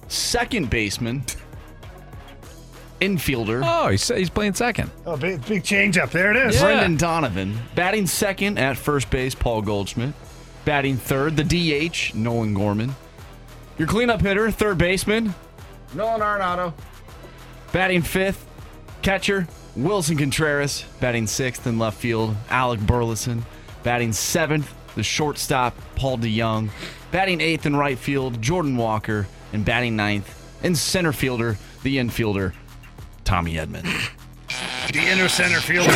second 0.07 0.69
baseman, 0.69 1.23
infielder. 2.99 3.61
Oh, 3.63 3.89
he's, 3.89 4.07
he's 4.07 4.29
playing 4.29 4.53
second. 4.53 4.91
Oh, 5.05 5.17
big, 5.17 5.45
big 5.45 5.63
change 5.63 5.97
up. 5.97 6.11
There 6.11 6.31
it 6.31 6.37
is. 6.37 6.59
Brendan 6.59 6.97
Donovan. 6.97 7.57
Batting 7.75 8.07
second 8.07 8.57
at 8.57 8.77
first 8.77 9.09
base, 9.09 9.35
Paul 9.35 9.61
Goldschmidt. 9.61 10.13
Batting 10.65 10.97
third, 10.97 11.37
the 11.37 11.43
DH, 11.43 12.13
Nolan 12.15 12.53
Gorman. 12.53 12.95
Your 13.77 13.87
cleanup 13.87 14.21
hitter, 14.21 14.49
third 14.51 14.77
baseman, 14.77 15.35
Nolan 15.93 16.21
Arenado. 16.21 16.73
Batting 17.71 18.01
fifth, 18.01 18.45
catcher, 19.01 19.47
Willson 19.77 20.17
Contreras. 20.17 20.83
Batting 20.99 21.27
sixth 21.27 21.67
in 21.67 21.77
left 21.77 21.97
field, 21.97 22.35
Alec 22.49 22.79
Burleson. 22.81 23.45
Batting 23.83 24.13
seventh, 24.13 24.73
the 24.95 25.03
shortstop, 25.03 25.75
Paul 25.95 26.17
DeJong. 26.17 26.69
Batting 27.11 27.39
eighth 27.39 27.65
in 27.65 27.75
right 27.75 27.97
field, 27.97 28.41
Jordan 28.41 28.75
Walker. 28.77 29.27
And 29.53 29.63
batting 29.63 29.95
ninth 29.95 30.33
in 30.63 30.75
center 30.75 31.13
fielder, 31.13 31.57
the 31.83 31.97
infielder, 31.97 32.53
Tommy 33.27 33.55
Edman. 33.55 33.83
The 34.93 34.99
inner 34.99 35.27
center 35.27 35.59
fielder. 35.59 35.89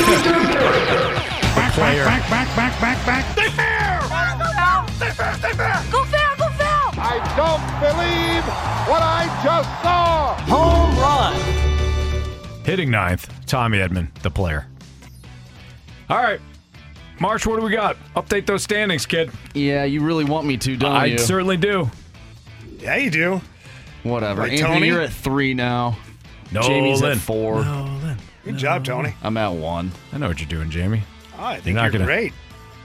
Back, 1.56 1.72
player. 1.72 2.04
back, 2.04 2.30
back, 2.30 2.56
back, 2.58 2.82
back, 2.82 3.06
back. 3.06 3.32
Stay 3.32 3.50
fair! 3.52 4.02
Stay 4.98 5.12
fair, 5.12 5.34
stay 5.36 5.52
fair! 5.54 5.82
Go 5.94 6.04
fair, 6.04 6.36
go 6.38 6.50
fair! 6.50 6.68
I 6.98 7.20
don't 7.38 7.64
believe 7.80 8.44
what 8.90 9.02
I 9.02 9.28
just 9.46 9.70
saw! 9.82 10.36
Home 10.50 10.98
run! 11.00 12.66
Hitting 12.66 12.92
ninth, 12.92 13.30
Tommy 13.46 13.78
Edman, 13.78 14.14
the 14.24 14.30
player. 14.30 14.68
All 16.10 16.18
right. 16.22 16.42
Marsh, 17.22 17.46
what 17.46 17.58
do 17.58 17.66
we 17.66 17.72
got? 17.72 17.96
Update 18.18 18.46
those 18.46 18.64
standings, 18.64 19.06
kid. 19.06 19.32
Yeah, 19.54 19.86
you 19.86 20.02
really 20.02 20.26
want 20.26 20.46
me 20.46 20.58
to, 20.58 20.76
don't 20.76 20.92
I 20.92 21.06
you? 21.06 21.14
I 21.14 21.18
certainly 21.18 21.56
do. 21.56 21.90
Yeah, 22.80 22.98
you 22.98 23.10
do. 23.10 23.42
Whatever. 24.04 24.42
Right, 24.42 24.52
Anthony, 24.52 24.74
Tony? 24.74 24.88
you're 24.88 25.02
at 25.02 25.14
three 25.14 25.54
now. 25.54 25.98
Nolan. 26.52 26.70
Jamie's 26.70 27.02
at 27.02 27.18
four. 27.18 27.64
Good 28.44 28.58
job, 28.58 28.84
Tony. 28.84 29.14
I'm 29.22 29.38
at 29.38 29.54
one. 29.54 29.92
I 30.12 30.18
know 30.18 30.28
what 30.28 30.40
you're 30.40 30.50
doing, 30.50 30.70
Jamie. 30.70 31.04
Oh, 31.38 31.44
I 31.44 31.60
think 31.60 31.76
not 31.76 31.84
you're 31.84 31.92
gonna- 31.94 32.06
great. 32.06 32.34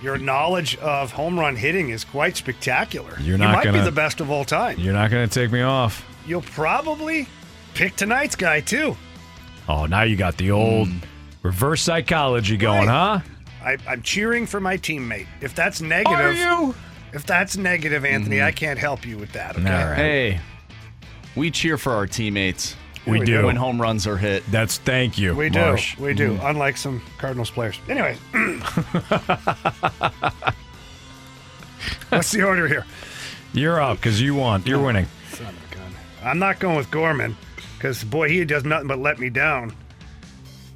Your 0.02 0.18
knowledge 0.18 0.76
of 0.76 1.10
home 1.12 1.40
run 1.40 1.56
hitting 1.56 1.88
is 1.88 2.04
quite 2.04 2.36
spectacular. 2.36 3.16
You're 3.18 3.32
you 3.32 3.38
not 3.38 3.52
might 3.52 3.64
be 3.64 3.70
gonna- 3.72 3.84
the 3.84 3.92
best 3.92 4.20
of 4.20 4.30
all 4.30 4.44
time. 4.44 4.78
You're 4.78 4.92
not 4.92 5.10
going 5.10 5.26
to 5.26 5.34
take 5.40 5.50
me 5.50 5.62
off. 5.62 6.04
You'll 6.26 6.42
probably 6.42 7.28
pick 7.74 7.96
tonight's 7.96 8.36
guy 8.36 8.60
too. 8.60 8.96
Oh, 9.68 9.86
now 9.86 10.02
you 10.02 10.16
got 10.16 10.36
the 10.36 10.50
old 10.50 10.88
hmm. 10.88 10.98
reverse 11.42 11.82
psychology 11.82 12.56
going, 12.56 12.88
huh? 12.88 13.20
I, 13.64 13.78
I'm 13.88 14.02
cheering 14.02 14.46
for 14.46 14.60
my 14.60 14.76
teammate. 14.76 15.26
If 15.40 15.54
that's 15.54 15.80
negative, 15.80 16.18
Are 16.18 16.32
you? 16.32 16.74
if 17.12 17.26
that's 17.26 17.56
negative, 17.56 18.04
Anthony, 18.04 18.36
mm-hmm. 18.36 18.46
I 18.46 18.52
can't 18.52 18.78
help 18.78 19.04
you 19.04 19.18
with 19.18 19.32
that. 19.32 19.56
Okay. 19.56 19.68
All 19.68 19.88
right. 19.88 19.96
Hey, 19.96 20.40
we 21.34 21.50
cheer 21.50 21.76
for 21.76 21.92
our 21.92 22.06
teammates. 22.06 22.76
We 23.06 23.20
do. 23.20 23.46
When 23.46 23.56
home 23.56 23.80
runs 23.80 24.06
are 24.06 24.16
hit. 24.16 24.44
That's 24.50 24.78
thank 24.78 25.16
you, 25.18 25.34
We 25.34 25.48
do. 25.48 25.76
We 25.98 26.12
do. 26.14 26.36
Mm. 26.36 26.50
Unlike 26.50 26.76
some 26.76 27.02
Cardinals 27.18 27.50
players. 27.50 27.78
Anyway, 27.88 28.16
what's 32.08 32.32
the 32.32 32.42
order 32.44 32.66
here? 32.66 32.84
You're 33.52 33.80
up 33.80 33.98
because 33.98 34.20
you 34.20 34.34
won. 34.34 34.62
You're 34.66 34.80
oh, 34.80 34.86
winning. 34.86 35.06
Son 35.30 35.46
of 35.46 35.72
a 35.72 35.74
gun. 35.74 35.94
I'm 36.24 36.38
not 36.38 36.58
going 36.58 36.76
with 36.76 36.90
Gorman 36.90 37.36
because 37.78 38.02
boy, 38.02 38.28
he 38.28 38.44
does 38.44 38.64
nothing 38.64 38.88
but 38.88 38.98
let 38.98 39.18
me 39.18 39.30
down. 39.30 39.72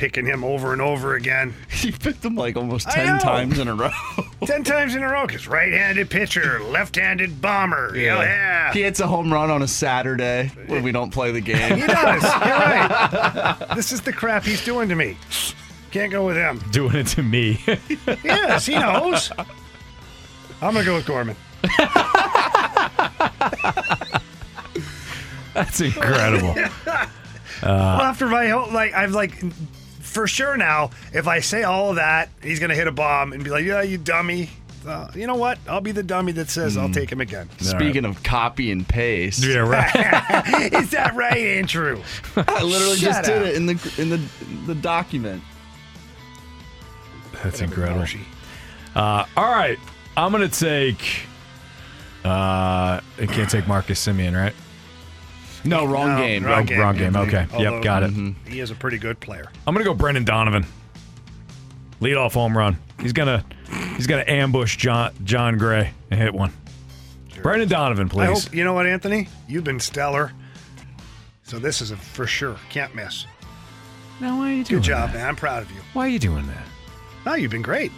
Picking 0.01 0.25
him 0.25 0.43
over 0.45 0.73
and 0.73 0.81
over 0.81 1.15
again. 1.15 1.53
You 1.83 1.93
picked 1.93 2.23
them 2.23 2.35
like 2.35 2.57
almost 2.57 2.89
I 2.89 2.95
10 2.95 3.07
know. 3.07 3.19
times 3.19 3.59
in 3.59 3.69
a 3.69 3.75
row. 3.75 3.91
Ten 4.45 4.65
times 4.65 4.95
in 4.95 5.03
a 5.03 5.09
row, 5.09 5.27
because 5.27 5.47
right-handed 5.49 6.09
pitcher, 6.11 6.61
left-handed 6.61 7.41
bomber. 7.41 7.95
Yeah, 7.97 8.21
yeah. 8.23 8.73
He 8.73 8.83
hits 8.83 9.01
a 9.01 9.07
home 9.07 9.33
run 9.33 9.51
on 9.51 9.63
a 9.63 9.69
Saturday 9.69 10.51
when 10.67 10.83
we 10.83 10.93
don't 10.93 11.11
play 11.11 11.33
the 11.33 11.41
game. 11.41 11.77
He 11.77 11.87
does. 11.87 12.23
You're 12.23 12.31
right. 12.31 13.57
This 13.75 13.93
is 13.93 14.01
the 14.03 14.13
crap 14.13 14.45
he's 14.45 14.63
doing 14.65 14.89
to 14.91 14.95
me. 14.95 15.17
Can't 15.91 16.11
go 16.13 16.27
with 16.27 16.37
him. 16.37 16.63
Doing 16.71 16.97
it 16.97 17.07
to 17.09 17.23
me. 17.23 17.61
Yes, 18.25 18.67
he 18.67 18.75
knows. 18.75 19.31
I'm 20.61 20.75
gonna 20.75 20.85
go 20.85 20.97
with 20.97 21.07
Gorman. 21.07 21.37
That's 25.55 25.81
incredible. 25.81 26.55
well, 27.63 28.01
after 28.03 28.27
my 28.29 28.49
whole 28.49 28.71
like, 28.73 28.93
I've 28.95 29.13
like, 29.13 29.43
for 30.11 30.27
sure 30.27 30.57
now, 30.57 30.91
if 31.13 31.27
I 31.27 31.41
say 31.41 31.63
all 31.63 31.91
of 31.91 31.97
that, 31.97 32.29
he's 32.43 32.61
gonna 32.61 32.75
hit 32.75 32.87
a 32.87 32.93
bomb 32.93 33.33
and 33.33 33.43
be 33.43 33.51
like, 33.51 33.65
"Yeah, 33.65 33.83
you 33.83 33.99
dummy." 33.99 34.51
Uh, 34.87 35.09
you 35.15 35.27
know 35.27 35.35
what? 35.35 35.59
I'll 35.69 35.83
be 35.83 35.93
the 35.93 36.03
dummy 36.03 36.33
that 36.33 36.49
says 36.49 36.79
I'll 36.79 36.89
take 36.89 37.13
him 37.13 37.21
again. 37.21 37.51
Speaking 37.59 38.07
of 38.07 38.23
copy 38.23 38.73
and 38.73 38.89
paste, 38.89 39.45
yeah, 39.45 39.59
right. 39.59 39.93
is 40.73 40.91
that 40.91 41.15
right, 41.15 41.37
Andrew? 41.37 42.03
I 42.37 42.63
literally 42.63 42.97
Shut 42.97 43.13
just 43.13 43.25
did 43.25 43.43
up. 43.43 43.49
it 43.49 43.57
in 43.57 43.67
the 43.67 43.95
in 43.99 44.09
the 44.09 44.21
the 44.67 44.75
document. 44.75 45.43
That's 47.43 47.61
incredible. 47.61 48.07
Uh, 48.95 49.25
all 49.37 49.51
right. 49.51 49.79
I'm 50.17 50.33
going 50.33 50.49
to 50.49 50.61
take. 50.61 51.27
Uh, 52.25 53.01
I 53.19 53.27
can't 53.27 53.49
take 53.49 53.67
Marcus 53.67 54.05
Semien, 54.05 54.37
right? 54.37 54.55
No, 55.65 55.85
wrong 55.87 56.09
No, 56.11 56.17
game. 56.19 56.45
Wrong 56.45 56.65
game. 56.65 56.81
wrong 56.81 56.97
game. 56.97 57.15
Anthony. 57.17 57.39
Okay. 57.45 57.63
Yep, 57.63 57.83
got 57.83 58.03
it. 58.03 58.11
Mm-hmm. 58.13 58.51
He 58.51 58.61
is 58.61 58.71
a 58.71 58.75
pretty 58.75 58.99
good 58.99 59.21
player. 59.21 59.45
I'm 59.67 59.75
going 59.75 59.85
to 59.85 59.91
go 59.91 59.95
Brendan 59.95 60.25
Donovan. 60.25 60.65
Lead 62.01 62.15
off 62.17 62.33
home 62.35 62.57
run. 62.57 62.79
He's 62.99 63.13
gonna 63.13 63.45
he's 63.97 64.07
gonna 64.07 64.25
ambush 64.27 64.77
John 64.79 65.13
Jon 65.25 65.59
Gray 65.59 65.93
and 66.11 66.19
hit 66.21 66.33
one. 66.33 66.51
Brendan 67.43 67.69
Donovan, 67.69 68.07
I 68.07 68.11
please. 68.11 68.45
hope 68.45 68.55
you 68.55 68.65
know 68.65 68.73
what, 68.73 68.87
Anthony. 68.87 69.29
You've 69.49 69.65
been 69.65 69.81
stellar. 69.81 70.33
So 71.43 71.59
this 71.59 71.83
is 71.83 71.91
a 71.91 71.97
for 71.99 72.27
sure. 72.27 72.57
Can't 72.71 72.95
miss. 72.95 73.27
Now 74.19 74.39
why 74.39 74.51
are 74.51 74.55
you 74.55 74.65
doing 74.65 74.81
Good 74.81 74.87
job, 74.89 75.11
that? 75.11 75.17
man. 75.19 75.29
I'm 75.29 75.37
proud 75.37 75.63
of 75.63 75.71
you. 75.73 75.81
Why 75.93 76.07
are 76.07 76.09
you 76.09 76.19
doing 76.19 76.47
that? 76.47 76.65
No, 77.27 77.35
you've 77.35 77.51
been 77.51 77.61
great. 77.63 77.93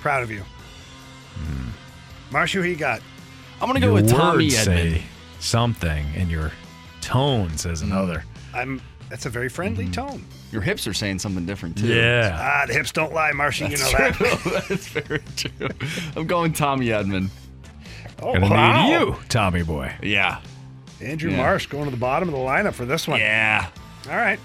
Proud 0.00 0.24
of 0.24 0.30
you. 0.32 0.42
Marsha, 2.30 2.54
who 2.54 2.62
you 2.62 2.74
got? 2.76 3.00
I'm 3.60 3.68
gonna 3.68 3.78
go 3.80 3.86
Your 3.86 3.94
with 3.94 4.10
Tommy 4.10 4.48
Edman. 4.48 5.02
Say 5.46 5.50
something, 5.52 6.04
and 6.16 6.28
your 6.28 6.50
tone 7.00 7.56
says 7.56 7.82
another. 7.82 8.24
I'm. 8.52 8.80
That's 9.08 9.26
a 9.26 9.30
very 9.30 9.48
friendly 9.48 9.88
tone. 9.88 10.24
Your 10.50 10.60
hips 10.60 10.88
are 10.88 10.92
saying 10.92 11.20
something 11.20 11.46
different 11.46 11.78
too. 11.78 11.86
Yeah. 11.86 12.36
Ah, 12.36 12.66
the 12.66 12.72
hips 12.72 12.90
don't 12.90 13.12
lie, 13.14 13.30
Marsha. 13.30 13.70
You 13.70 13.76
know 13.76 13.90
That's 13.92 14.18
that. 14.18 14.38
true. 14.42 14.60
That's 14.68 14.88
very 14.88 15.22
true. 15.36 15.68
I'm 16.16 16.26
going 16.26 16.52
Tommy 16.52 16.86
Edman. 16.86 17.28
Oh, 18.20 18.32
Gonna 18.32 18.48
wow. 18.50 18.86
need 18.88 18.92
you, 18.92 19.16
Tommy 19.28 19.62
boy. 19.62 19.94
Yeah. 20.02 20.40
Andrew 21.00 21.30
Yeah. 21.30 21.36
Marsh 21.36 21.66
going 21.66 21.84
to 21.84 21.90
the 21.92 21.96
bottom 21.96 22.28
of 22.28 22.34
the 22.34 22.40
lineup 22.40 22.72
for 22.74 22.84
this 22.84 23.06
one. 23.06 23.20
Yeah. 23.20 23.68
All 24.10 24.16
right. 24.16 24.40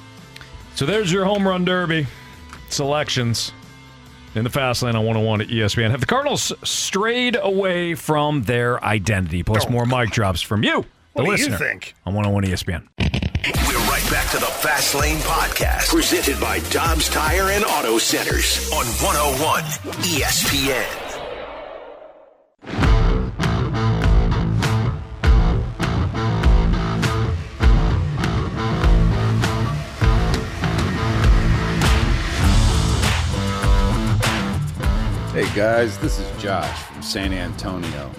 So 0.75 0.85
there's 0.85 1.11
your 1.11 1.25
home 1.25 1.47
run 1.47 1.65
derby 1.65 2.05
selections 2.69 3.53
in 4.35 4.43
the 4.43 4.49
fast 4.49 4.83
lane 4.83 4.95
on 4.95 5.05
101 5.05 5.41
at 5.41 5.47
ESPN. 5.47 5.91
Have 5.91 5.99
the 5.99 6.05
Cardinals 6.05 6.51
strayed 6.63 7.37
away 7.41 7.95
from 7.95 8.43
their 8.43 8.83
identity? 8.83 9.43
Plus 9.43 9.65
oh, 9.67 9.69
more 9.69 9.85
mic 9.85 10.11
drops 10.11 10.41
from 10.41 10.63
you, 10.63 10.85
the 11.15 11.23
What 11.23 11.25
do 11.25 11.31
you 11.43 11.49
listener, 11.49 11.57
think? 11.57 11.93
on 12.05 12.13
101 12.13 12.43
ESPN. 12.45 12.87
We're 12.99 13.89
right 13.89 14.07
back 14.11 14.29
to 14.31 14.37
the 14.37 14.45
Fast 14.45 14.93
Lane 14.95 15.17
Podcast, 15.19 15.89
presented 15.89 16.39
by 16.39 16.59
Dobbs 16.69 17.09
Tire 17.09 17.49
and 17.49 17.63
Auto 17.65 17.97
Centers 17.97 18.71
on 18.71 18.85
101 18.85 19.63
ESPN. 20.03 21.10
Guys? 35.49 35.97
This 35.99 36.19
is 36.19 36.41
Josh 36.41 36.83
from 36.83 37.01
San 37.01 37.33
Antonio. 37.33 38.11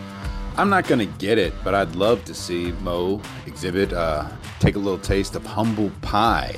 I'm 0.56 0.68
not 0.68 0.86
going 0.86 0.98
to 0.98 1.18
get 1.18 1.38
it, 1.38 1.54
but 1.64 1.74
I'd 1.74 1.94
love 1.96 2.24
to 2.26 2.34
see 2.34 2.72
Mo 2.82 3.20
exhibit, 3.46 3.92
uh, 3.92 4.28
take 4.60 4.76
a 4.76 4.78
little 4.78 4.98
taste 4.98 5.34
of 5.34 5.44
humble 5.46 5.90
pie. 6.02 6.54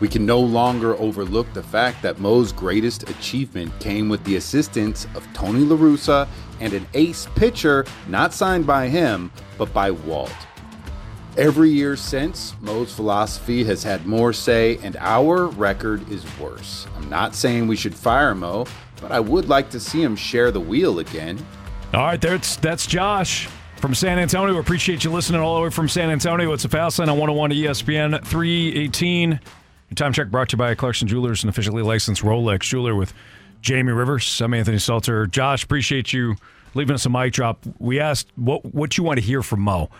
We 0.00 0.08
can 0.08 0.26
no 0.26 0.40
longer 0.40 0.96
overlook 0.96 1.52
the 1.52 1.62
fact 1.62 2.02
that 2.02 2.18
Mo's 2.18 2.52
greatest 2.52 3.08
achievement 3.08 3.72
came 3.78 4.08
with 4.08 4.24
the 4.24 4.36
assistance 4.36 5.06
of 5.14 5.26
Tony 5.32 5.60
La 5.60 5.76
Russa 5.76 6.28
and 6.60 6.72
an 6.72 6.86
ace 6.94 7.28
pitcher 7.36 7.84
not 8.08 8.34
signed 8.34 8.66
by 8.66 8.88
him, 8.88 9.30
but 9.56 9.72
by 9.72 9.90
Walt. 9.90 10.34
Every 11.36 11.70
year 11.70 11.96
since, 11.96 12.54
Mo's 12.60 12.94
philosophy 12.94 13.64
has 13.64 13.82
had 13.82 14.06
more 14.06 14.32
say, 14.32 14.78
and 14.82 14.96
our 14.98 15.46
record 15.46 16.08
is 16.10 16.24
worse. 16.38 16.86
I'm 16.96 17.08
not 17.08 17.34
saying 17.34 17.66
we 17.66 17.76
should 17.76 17.94
fire 17.94 18.34
Mo, 18.34 18.66
but 19.04 19.12
I 19.12 19.20
would 19.20 19.50
like 19.50 19.68
to 19.72 19.80
see 19.80 20.02
him 20.02 20.16
share 20.16 20.50
the 20.50 20.60
wheel 20.60 20.98
again. 20.98 21.38
All 21.92 22.00
right, 22.00 22.18
that's 22.18 22.56
that's 22.56 22.86
Josh 22.86 23.48
from 23.76 23.94
San 23.94 24.18
Antonio. 24.18 24.58
Appreciate 24.58 25.04
you 25.04 25.12
listening 25.12 25.42
all 25.42 25.56
the 25.56 25.60
way 25.64 25.68
from 25.68 25.90
San 25.90 26.08
Antonio. 26.08 26.54
It's 26.54 26.64
a 26.64 26.70
Fast 26.70 26.98
Lane 26.98 27.10
on 27.10 27.18
101 27.18 27.50
ESPN 27.50 28.24
318. 28.24 29.30
Your 29.30 29.38
time 29.94 30.14
check 30.14 30.30
brought 30.30 30.48
to 30.48 30.54
you 30.54 30.58
by 30.58 30.74
Clarkson 30.74 31.06
Jewelers, 31.06 31.42
an 31.42 31.50
officially 31.50 31.82
licensed 31.82 32.22
Rolex 32.22 32.60
jeweler 32.60 32.94
with 32.94 33.12
Jamie 33.60 33.92
Rivers. 33.92 34.40
I'm 34.40 34.54
Anthony 34.54 34.78
Stalter. 34.78 35.30
Josh, 35.30 35.64
appreciate 35.64 36.14
you 36.14 36.36
leaving 36.72 36.94
us 36.94 37.04
a 37.04 37.10
mic 37.10 37.34
drop. 37.34 37.62
We 37.78 38.00
asked 38.00 38.28
what 38.36 38.64
what 38.64 38.96
you 38.96 39.04
want 39.04 39.18
to 39.20 39.22
hear 39.22 39.42
from 39.42 39.60
Mo 39.60 39.90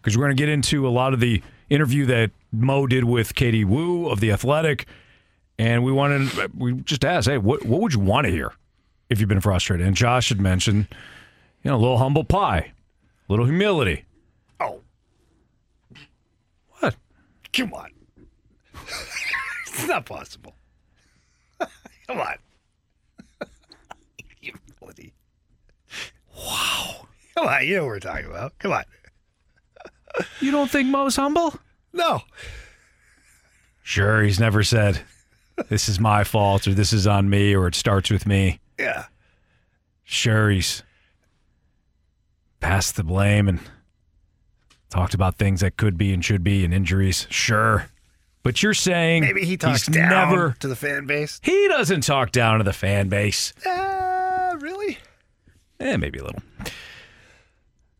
because 0.00 0.16
we're 0.16 0.24
going 0.24 0.38
to 0.38 0.42
get 0.42 0.48
into 0.48 0.88
a 0.88 0.90
lot 0.90 1.12
of 1.12 1.20
the 1.20 1.42
interview 1.68 2.06
that 2.06 2.30
Mo 2.50 2.86
did 2.86 3.04
with 3.04 3.34
Katie 3.34 3.66
Woo 3.66 4.08
of 4.08 4.20
the 4.20 4.32
Athletic, 4.32 4.86
and 5.58 5.84
we 5.84 5.92
wanted 5.92 6.30
we 6.56 6.74
just 6.82 7.04
asked, 7.04 7.28
hey, 7.28 7.38
what 7.38 7.64
what 7.64 7.80
would 7.80 7.92
you 7.92 8.00
want 8.00 8.26
to 8.26 8.30
hear 8.30 8.52
if 9.08 9.20
you've 9.20 9.28
been 9.28 9.40
frustrated? 9.40 9.86
And 9.86 9.96
Josh 9.96 10.28
had 10.28 10.40
mentioned, 10.40 10.88
you 11.62 11.70
know, 11.70 11.76
a 11.76 11.78
little 11.78 11.98
humble 11.98 12.24
pie, 12.24 12.72
a 13.28 13.32
little 13.32 13.46
humility. 13.46 14.04
Oh, 14.60 14.80
what? 16.80 16.96
Come 17.52 17.72
on, 17.72 17.90
it's 19.66 19.86
not 19.86 20.06
possible. 20.06 20.54
Come 22.06 22.20
on. 22.20 22.36
Humility. 24.40 25.14
Wow. 26.36 27.06
Come 27.36 27.46
on, 27.46 27.66
you 27.66 27.76
know 27.76 27.82
what 27.82 27.88
we're 27.88 28.00
talking 28.00 28.26
about. 28.26 28.58
Come 28.58 28.72
on. 28.72 28.84
You 30.40 30.52
don't 30.52 30.70
think 30.70 30.88
Mo's 30.88 31.16
humble? 31.16 31.54
No. 31.92 32.22
Sure, 33.82 34.22
he's 34.22 34.38
never 34.38 34.62
said 34.62 35.00
this 35.68 35.88
is 35.88 36.00
my 36.00 36.24
fault 36.24 36.66
or 36.66 36.74
this 36.74 36.92
is 36.92 37.06
on 37.06 37.28
me 37.30 37.54
or 37.54 37.66
it 37.66 37.74
starts 37.74 38.10
with 38.10 38.26
me. 38.26 38.60
Yeah. 38.78 39.06
Sure, 40.04 40.50
he's 40.50 40.82
passed 42.60 42.96
the 42.96 43.04
blame 43.04 43.48
and 43.48 43.60
talked 44.90 45.14
about 45.14 45.36
things 45.36 45.60
that 45.60 45.76
could 45.76 45.96
be 45.98 46.12
and 46.12 46.24
should 46.24 46.44
be 46.44 46.64
and 46.64 46.72
injuries. 46.72 47.26
Sure. 47.30 47.86
But 48.42 48.62
you're 48.62 48.74
saying 48.74 49.22
Maybe 49.22 49.44
he 49.44 49.56
talks 49.56 49.86
down 49.86 50.10
never 50.10 50.56
to 50.60 50.68
the 50.68 50.76
fan 50.76 51.06
base. 51.06 51.40
He 51.42 51.68
doesn't 51.68 52.02
talk 52.02 52.30
down 52.30 52.58
to 52.58 52.64
the 52.64 52.74
fan 52.74 53.08
base. 53.08 53.54
Uh, 53.66 54.56
really? 54.60 54.98
Eh, 55.80 55.96
maybe 55.96 56.18
a 56.18 56.24
little. 56.24 56.42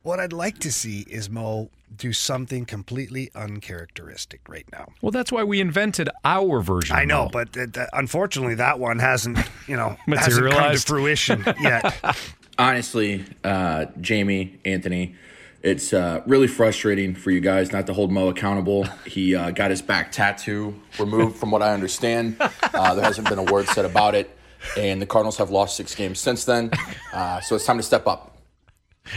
What 0.04 0.20
I'd 0.20 0.34
like 0.34 0.58
to 0.58 0.70
see 0.70 1.00
is 1.08 1.30
Mo 1.30 1.70
do 1.96 2.12
something 2.12 2.66
completely 2.66 3.30
uncharacteristic 3.34 4.40
right 4.50 4.66
now. 4.70 4.88
Well, 5.00 5.10
that's 5.12 5.32
why 5.32 5.44
we 5.44 5.60
invented 5.62 6.10
our 6.26 6.60
version. 6.60 6.94
I 6.94 7.06
know, 7.06 7.24
Mo. 7.24 7.30
but 7.32 7.54
th- 7.54 7.72
th- 7.72 7.88
unfortunately, 7.94 8.54
that 8.56 8.78
one 8.78 8.98
hasn't, 8.98 9.38
you 9.66 9.76
know, 9.76 9.96
hasn't 10.06 10.06
come 10.06 10.16
to 10.16 10.50
Materialized? 10.50 10.86
fruition 10.88 11.42
yet. 11.60 12.16
Honestly, 12.58 13.24
uh, 13.44 13.86
Jamie, 13.98 14.58
Anthony, 14.66 15.14
it's 15.62 15.94
uh, 15.94 16.20
really 16.26 16.48
frustrating 16.48 17.14
for 17.14 17.30
you 17.30 17.40
guys 17.40 17.72
not 17.72 17.86
to 17.86 17.94
hold 17.94 18.12
Mo 18.12 18.28
accountable. 18.28 18.84
He 19.06 19.34
uh, 19.34 19.52
got 19.52 19.70
his 19.70 19.80
back 19.80 20.12
tattoo 20.12 20.78
removed, 20.98 21.36
from 21.36 21.50
what 21.50 21.62
I 21.62 21.72
understand. 21.72 22.36
Uh, 22.38 22.94
there 22.94 23.04
hasn't 23.04 23.26
been 23.30 23.38
a 23.38 23.44
word 23.44 23.68
said 23.68 23.86
about 23.86 24.14
it, 24.14 24.36
and 24.76 25.00
the 25.00 25.06
Cardinals 25.06 25.38
have 25.38 25.48
lost 25.48 25.78
six 25.78 25.94
games 25.94 26.18
since 26.20 26.44
then. 26.44 26.70
Uh, 27.14 27.40
so 27.40 27.56
it's 27.56 27.64
time 27.64 27.78
to 27.78 27.82
step 27.82 28.06
up. 28.06 28.33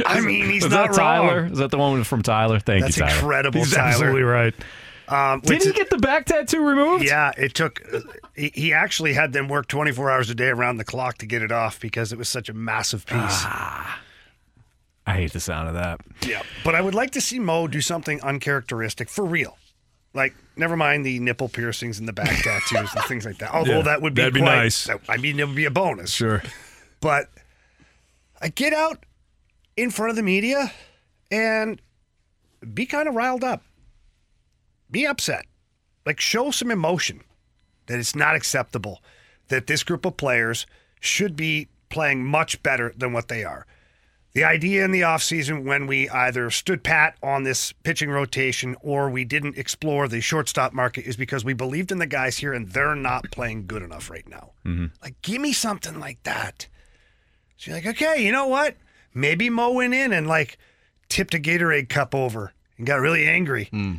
I 0.06 0.20
mean, 0.22 0.50
he's 0.50 0.66
Is 0.66 0.72
not 0.72 0.92
that 0.92 0.96
Tyler? 0.98 1.44
wrong. 1.44 1.52
Is 1.52 1.58
that 1.60 1.72
the 1.72 1.78
one 1.78 2.04
from 2.04 2.22
Tyler? 2.22 2.60
Thank 2.60 2.82
That's 2.84 2.98
you, 2.98 3.04
Tyler. 3.04 3.16
incredible, 3.16 3.60
He's 3.62 3.74
Tyler. 3.74 3.88
absolutely 3.90 4.22
right. 4.24 4.54
Um, 5.08 5.40
Did 5.40 5.64
he 5.64 5.72
get 5.72 5.90
the 5.90 5.98
back 5.98 6.26
tattoo 6.26 6.66
removed? 6.68 7.06
Yeah, 7.06 7.32
it 7.38 7.54
took. 7.54 7.82
He, 8.36 8.52
he 8.54 8.74
actually 8.74 9.14
had 9.14 9.32
them 9.32 9.48
work 9.48 9.68
24 9.68 10.12
hours 10.12 10.30
a 10.30 10.36
day 10.36 10.50
around 10.50 10.78
the 10.78 10.84
clock 10.84 11.20
to 11.20 11.26
get 11.26 11.42
it 11.42 11.52
off 11.52 11.80
because 11.80 12.12
it 12.12 12.18
was 12.20 12.28
such 12.28 12.50
a 12.50 12.54
massive 12.54 13.06
piece. 13.06 13.16
Ah. 13.22 14.02
I 15.06 15.14
hate 15.14 15.32
the 15.32 15.40
sound 15.40 15.70
of 15.70 15.76
that. 15.76 16.02
Yeah, 16.28 16.42
but 16.66 16.76
I 16.76 16.82
would 16.82 16.94
like 16.94 17.12
to 17.12 17.22
see 17.22 17.40
Mo 17.40 17.68
do 17.70 17.80
something 17.80 18.20
uncharacteristic 18.22 19.08
for 19.08 19.24
real. 19.24 19.58
Like, 20.14 20.36
never 20.58 20.76
mind 20.76 21.06
the 21.06 21.20
nipple 21.20 21.48
piercings 21.48 22.00
and 22.00 22.08
the 22.08 22.12
back 22.14 22.44
tattoos 22.44 22.94
and 22.94 23.06
things 23.06 23.26
like 23.26 23.38
that. 23.38 23.54
Although 23.54 23.78
Yeah, 23.78 23.82
that 23.84 24.02
would 24.02 24.14
be 24.14 24.22
that'd 24.24 24.34
be 24.34 24.42
nice. 24.42 24.90
I 25.08 25.16
mean, 25.16 25.40
it 25.40 25.48
would 25.48 25.56
be 25.56 25.64
a 25.64 25.72
bonus. 25.72 26.12
Sure. 26.12 26.44
But 27.00 27.30
I 28.42 28.50
get 28.50 28.74
out 28.74 29.06
in 29.78 29.92
front 29.92 30.10
of 30.10 30.16
the 30.16 30.24
media 30.24 30.74
and 31.32 31.82
be 32.74 32.86
kind 32.86 33.08
of 33.08 33.16
riled 33.16 33.44
up. 33.44 33.64
Be 34.90 35.06
upset. 35.06 35.46
Like 36.06 36.20
show 36.20 36.52
some 36.52 36.72
emotion 36.72 37.22
that 37.86 38.00
it's 38.00 38.16
not 38.16 38.36
acceptable 38.36 39.02
that 39.50 39.68
this 39.68 39.84
group 39.84 40.06
of 40.06 40.18
players 40.18 40.66
should 41.00 41.36
be 41.36 41.68
playing 41.90 42.26
much 42.26 42.62
better 42.64 42.94
than 42.98 43.14
what 43.14 43.28
they 43.28 43.44
are. 43.44 43.66
The 44.34 44.44
idea 44.44 44.86
in 44.86 44.92
the 44.92 45.02
offseason 45.02 45.64
when 45.64 45.88
we 45.88 46.10
either 46.10 46.50
stood 46.52 46.84
pat 46.84 47.18
on 47.24 47.44
this 47.44 47.72
pitching 47.72 48.12
rotation 48.12 48.76
or 48.82 49.10
we 49.10 49.26
didn't 49.26 49.58
explore 49.58 50.08
the 50.08 50.22
shortstop 50.22 50.74
market 50.74 51.06
is 51.06 51.16
because 51.18 51.44
we 51.44 51.54
believed 51.54 51.92
in 51.92 51.98
the 51.98 52.06
guys 52.06 52.38
here 52.38 52.54
and 52.54 52.70
they're 52.70 52.96
not 52.96 53.32
playing 53.32 53.66
good 53.66 53.82
enough 53.82 54.10
right 54.12 54.28
now. 54.28 54.52
Mm-hmm. 54.66 54.88
Like, 55.02 55.20
give 55.22 55.42
me 55.42 55.54
something 55.54 56.00
like 56.00 56.22
that. 56.24 56.68
So 57.56 57.72
you're 57.72 57.78
like, 57.80 57.88
okay, 57.88 58.24
you 58.24 58.32
know 58.32 58.48
what? 58.48 58.76
Maybe 59.18 59.50
Mo 59.50 59.72
went 59.72 59.96
in 59.96 60.14
and 60.14 60.28
like 60.28 60.60
tipped 61.10 61.34
a 61.34 61.40
Gatorade 61.40 61.90
cup 61.90 62.14
over 62.14 62.54
and 62.78 62.86
got 62.86 63.00
really 63.00 63.28
angry 63.28 63.66
hmm. 63.66 63.96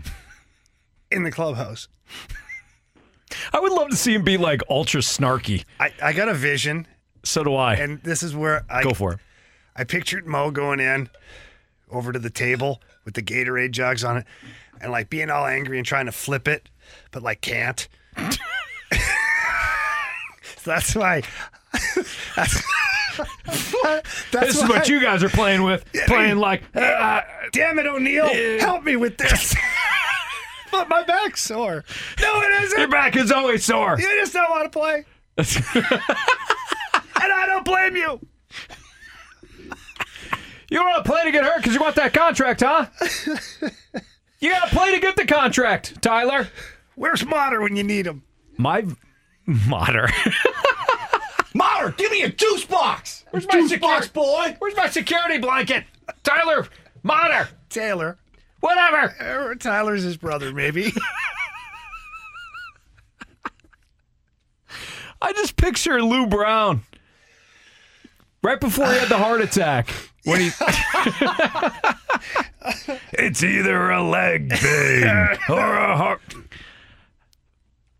in 1.11 1.25
the 1.25 1.33
clubhouse. 1.33 1.89
I 3.53 3.59
would 3.59 3.73
love 3.73 3.91
to 3.91 3.97
see 3.97 4.15
him 4.15 4.23
be 4.23 4.39
like 4.39 4.63
ultra 4.71 5.01
snarky. 5.01 5.65
I, 5.81 5.93
I 6.01 6.13
got 6.13 6.29
a 6.29 6.35
vision, 6.35 6.87
So 7.25 7.43
do 7.43 7.57
I. 7.57 7.75
and 7.75 8.01
this 8.05 8.23
is 8.23 8.37
where 8.37 8.65
I 8.71 8.85
Go 8.85 8.95
for 8.95 9.15
it. 9.15 9.19
I 9.75 9.83
pictured 9.83 10.25
Mo 10.27 10.53
going 10.53 10.79
in 10.79 11.11
over 11.91 12.13
to 12.13 12.19
the 12.21 12.31
table 12.31 12.81
with 13.05 13.15
the 13.15 13.23
Gatorade 13.23 13.73
jugs 13.73 14.05
on 14.05 14.19
it 14.19 14.27
and 14.81 14.93
like 14.93 15.11
being 15.11 15.31
all 15.31 15.47
angry 15.47 15.79
and 15.79 15.87
trying 15.87 16.07
to 16.07 16.13
flip 16.13 16.47
it, 16.47 16.69
but 17.11 17.25
like 17.25 17.41
can't. 17.41 17.89
so 18.17 18.31
that's 20.65 20.95
why. 20.95 21.23
that's 22.37 22.63
this 24.33 24.57
is 24.57 24.69
what 24.69 24.89
you 24.89 25.01
guys 25.01 25.23
are 25.23 25.29
playing 25.29 25.63
with. 25.63 25.85
Playing 26.07 26.39
like, 26.39 26.63
uh, 26.75 27.23
Damn 27.53 27.79
it, 27.79 27.87
O'Neill! 27.87 28.29
Help 28.61 28.85
me 28.85 28.97
with 28.97 29.17
this. 29.19 29.55
but 30.71 30.89
my 30.89 31.03
back's 31.03 31.43
sore. 31.43 31.85
No, 32.21 32.41
it 32.41 32.63
isn't. 32.63 32.79
your 32.79 32.89
back 32.89 33.17
is 33.17 33.33
always 33.33 33.65
sore. 33.65 33.99
You 33.99 34.09
just 34.21 34.33
don't 34.33 34.51
want 34.51 34.65
to 34.65 34.79
play, 34.79 35.05
and 35.37 35.43
I 37.33 37.45
don't 37.47 37.65
blame 37.65 37.97
you. 37.97 38.21
You 40.71 40.85
want 40.85 41.05
to 41.05 41.11
play 41.11 41.25
to 41.25 41.31
get 41.31 41.45
hurt 41.45 41.57
because 41.59 41.75
you 41.75 41.81
want 41.81 41.97
that 41.97 42.13
contract, 42.13 42.61
huh? 42.61 42.87
you 44.39 44.51
got 44.51 44.69
to 44.69 44.77
play 44.77 44.95
to 44.95 45.01
get 45.01 45.17
the 45.17 45.25
contract, 45.25 46.03
Tyler. 46.03 46.49
Where's 46.95 47.25
Motter 47.25 47.63
when 47.63 47.75
you 47.77 47.85
need 47.85 48.07
him? 48.07 48.23
My 48.59 48.85
Motter. 49.47 50.11
Mater, 51.55 51.93
give 51.97 52.11
me 52.11 52.23
a 52.23 52.31
juice 52.31 52.65
box. 52.65 53.25
Where's 53.31 53.47
my 53.47 53.61
juice 53.61 53.79
box, 53.79 54.09
boy? 54.09 54.57
Where's 54.59 54.77
my 54.77 54.89
security 54.89 55.39
blanket? 55.39 55.85
Tyler, 56.23 56.67
Motter, 57.03 57.49
Taylor. 57.71 58.19
whatever. 58.61 59.15
Uh, 59.21 59.55
Tyler's 59.57 60.03
his 60.03 60.17
brother, 60.17 60.53
maybe. 60.53 60.93
I 65.21 65.33
just 65.33 65.57
picture 65.57 66.03
Lou 66.03 66.27
Brown 66.27 66.83
right 68.43 68.61
before 68.61 68.87
he 68.93 68.99
had 68.99 69.09
the 69.09 69.19
heart 69.19 69.41
attack. 69.41 69.89
When 70.25 70.41
he, 70.41 70.51
it's 73.13 73.43
either 73.43 73.91
a 73.91 74.03
leg 74.03 74.53
thing 74.53 75.05
or 75.49 75.75
a 75.77 75.97
heart. 75.97 76.21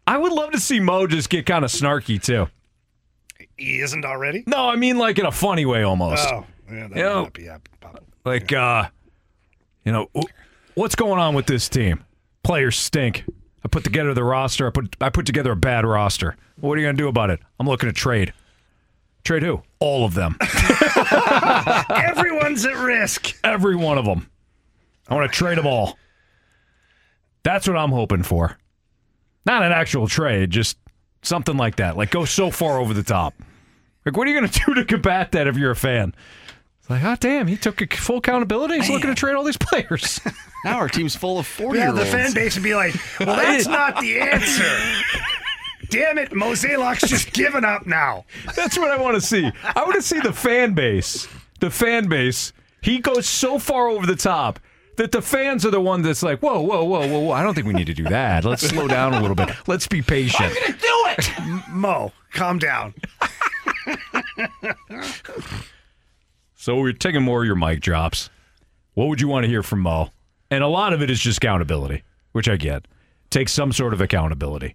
I 0.07 0.19
would 0.19 0.33
love 0.33 0.53
to 0.53 0.61
see 0.61 0.79
Mo 0.79 1.07
just 1.07 1.31
get 1.31 1.47
kind 1.47 1.65
of 1.65 1.71
snarky 1.71 2.23
too. 2.23 2.49
He 3.59 3.81
isn't 3.81 4.05
already. 4.05 4.45
No, 4.47 4.69
I 4.69 4.77
mean 4.77 4.97
like 4.99 5.19
in 5.19 5.27
a 5.27 5.33
funny 5.33 5.67
way 5.67 5.83
almost. 5.83 6.27
Oh, 6.29 6.47
yeah, 6.71 6.89
that 6.89 6.97
You 6.97 7.03
know, 7.03 7.31
be 7.33 7.49
up. 7.49 7.69
Like, 8.25 8.53
uh, 8.53 8.89
you 9.85 9.93
know, 9.93 10.11
what's 10.75 10.95
going 10.95 11.19
on 11.19 11.35
with 11.35 11.47
this 11.47 11.69
team? 11.69 12.05
Players 12.43 12.79
stink. 12.79 13.25
I 13.65 13.69
put 13.69 13.85
together 13.85 14.15
the 14.15 14.25
roster. 14.25 14.67
I 14.67 14.71
put 14.71 14.97
I 15.01 15.11
put 15.11 15.27
together 15.27 15.53
a 15.53 15.57
bad 15.57 15.85
roster. 15.85 16.37
What 16.61 16.77
are 16.77 16.81
you 16.81 16.87
gonna 16.87 16.97
do 16.99 17.09
about 17.09 17.31
it? 17.31 17.41
I'm 17.59 17.67
looking 17.67 17.89
to 17.89 17.93
trade. 17.93 18.33
Trade 19.25 19.43
who? 19.43 19.63
All 19.81 20.05
of 20.05 20.15
them. 20.15 20.37
Everyone's 21.91 22.65
at 22.65 22.77
risk. 22.77 23.37
Every 23.45 23.77
one 23.77 23.99
of 23.99 24.05
them. 24.05 24.31
I 25.09 25.15
want 25.15 25.31
to 25.31 25.37
trade 25.37 25.59
them 25.59 25.67
all. 25.67 25.99
That's 27.43 27.67
what 27.67 27.77
I'm 27.77 27.91
hoping 27.91 28.23
for. 28.23 28.57
Not 29.45 29.63
an 29.63 29.73
actual 29.73 30.07
trade, 30.07 30.51
just 30.51 30.77
something 31.23 31.57
like 31.57 31.77
that. 31.77 31.97
Like 31.97 32.11
go 32.11 32.25
so 32.25 32.51
far 32.51 32.79
over 32.79 32.95
the 32.95 33.03
top. 33.03 33.35
Like, 34.09 34.17
what 34.17 34.27
are 34.27 34.31
you 34.31 34.41
going 34.41 34.51
to 34.51 34.61
do 34.65 34.75
to 34.75 34.85
combat 34.87 35.33
that 35.33 35.47
if 35.47 35.59
you're 35.59 35.71
a 35.71 35.77
fan? 35.77 36.15
It's 36.81 36.89
like, 36.89 37.05
oh, 37.05 37.15
damn, 37.21 37.47
he 37.47 37.59
took 37.59 37.93
full 37.93 38.17
accountability. 38.17 38.77
He's 38.77 38.89
looking 38.89 39.11
to 39.11 39.15
trade 39.15 39.35
all 39.35 39.45
these 39.45 39.59
players. 39.59 40.19
now 40.65 40.79
our 40.79 40.89
team's 40.89 41.15
full 41.15 41.39
of 41.39 41.47
40 41.47 41.79
Yeah, 41.79 41.85
year 41.85 41.93
the 41.93 42.07
fan 42.07 42.33
base 42.33 42.55
would 42.55 42.65
be 42.65 42.75
like, 42.75 42.95
well, 43.21 43.37
that's 43.37 43.67
not 43.67 44.01
the 44.01 44.19
answer. 44.19 44.65
Damn 45.91 46.17
it, 46.17 46.31
Mozeliak's 46.31 47.07
just 47.07 47.35
given 47.35 47.67
up 47.67 47.87
now. 47.87 48.25
That's 48.57 48.79
what 48.79 48.91
I 48.91 48.97
want 48.97 49.17
to 49.17 49.21
see. 49.21 49.51
I 49.63 49.83
want 49.83 49.97
to 49.97 50.03
see 50.03 50.21
the 50.21 50.33
fan 50.33 50.73
base. 50.73 51.29
The 51.61 51.71
fan 51.71 52.09
base. 52.09 52.55
He 52.81 53.01
goes 53.01 53.27
so 53.27 53.59
far 53.59 53.89
over 53.89 54.07
the 54.07 54.17
top 54.17 54.59
that 54.97 55.13
the 55.13 55.21
fans 55.21 55.67
are 55.67 55.71
the 55.71 55.81
one 55.81 56.01
that's 56.01 56.23
like, 56.23 56.41
whoa, 56.41 56.61
whoa, 56.61 56.83
whoa, 56.85 57.07
whoa, 57.07 57.19
whoa. 57.21 57.33
I 57.33 57.43
don't 57.43 57.53
think 57.53 57.67
we 57.67 57.75
need 57.75 57.89
to 57.89 57.95
do 57.95 58.05
that. 58.05 58.47
Let's 58.47 58.67
slow 58.67 58.89
down 58.89 59.13
a 59.13 59.21
little 59.21 59.37
bit. 59.37 59.51
Let's 59.67 59.87
be 59.87 60.01
patient. 60.01 60.45
I'm 60.45 60.55
gonna 60.55 60.79
do 60.79 61.05
it. 61.19 61.69
Mo, 61.69 62.13
calm 62.33 62.59
down. 62.59 62.95
So 66.55 66.77
we're 66.77 66.93
taking 66.93 67.23
more 67.23 67.43
of 67.43 67.47
your 67.47 67.57
mic 67.57 67.81
drops. 67.81 68.31
What 68.95 69.09
would 69.09 69.21
you 69.21 69.29
want 69.29 69.45
to 69.45 69.49
hear 69.49 69.63
from 69.63 69.81
Mo? 69.81 70.11
And 70.51 70.65
a 70.65 70.69
lot 70.69 70.93
of 70.93 71.03
it 71.03 71.11
is 71.11 71.21
just 71.21 71.39
accountability, 71.39 72.03
which 72.33 72.49
I 72.49 72.57
get. 72.57 72.87
Take 73.31 73.49
some 73.49 73.73
sort 73.73 73.93
of 73.93 74.01
accountability. 74.01 74.75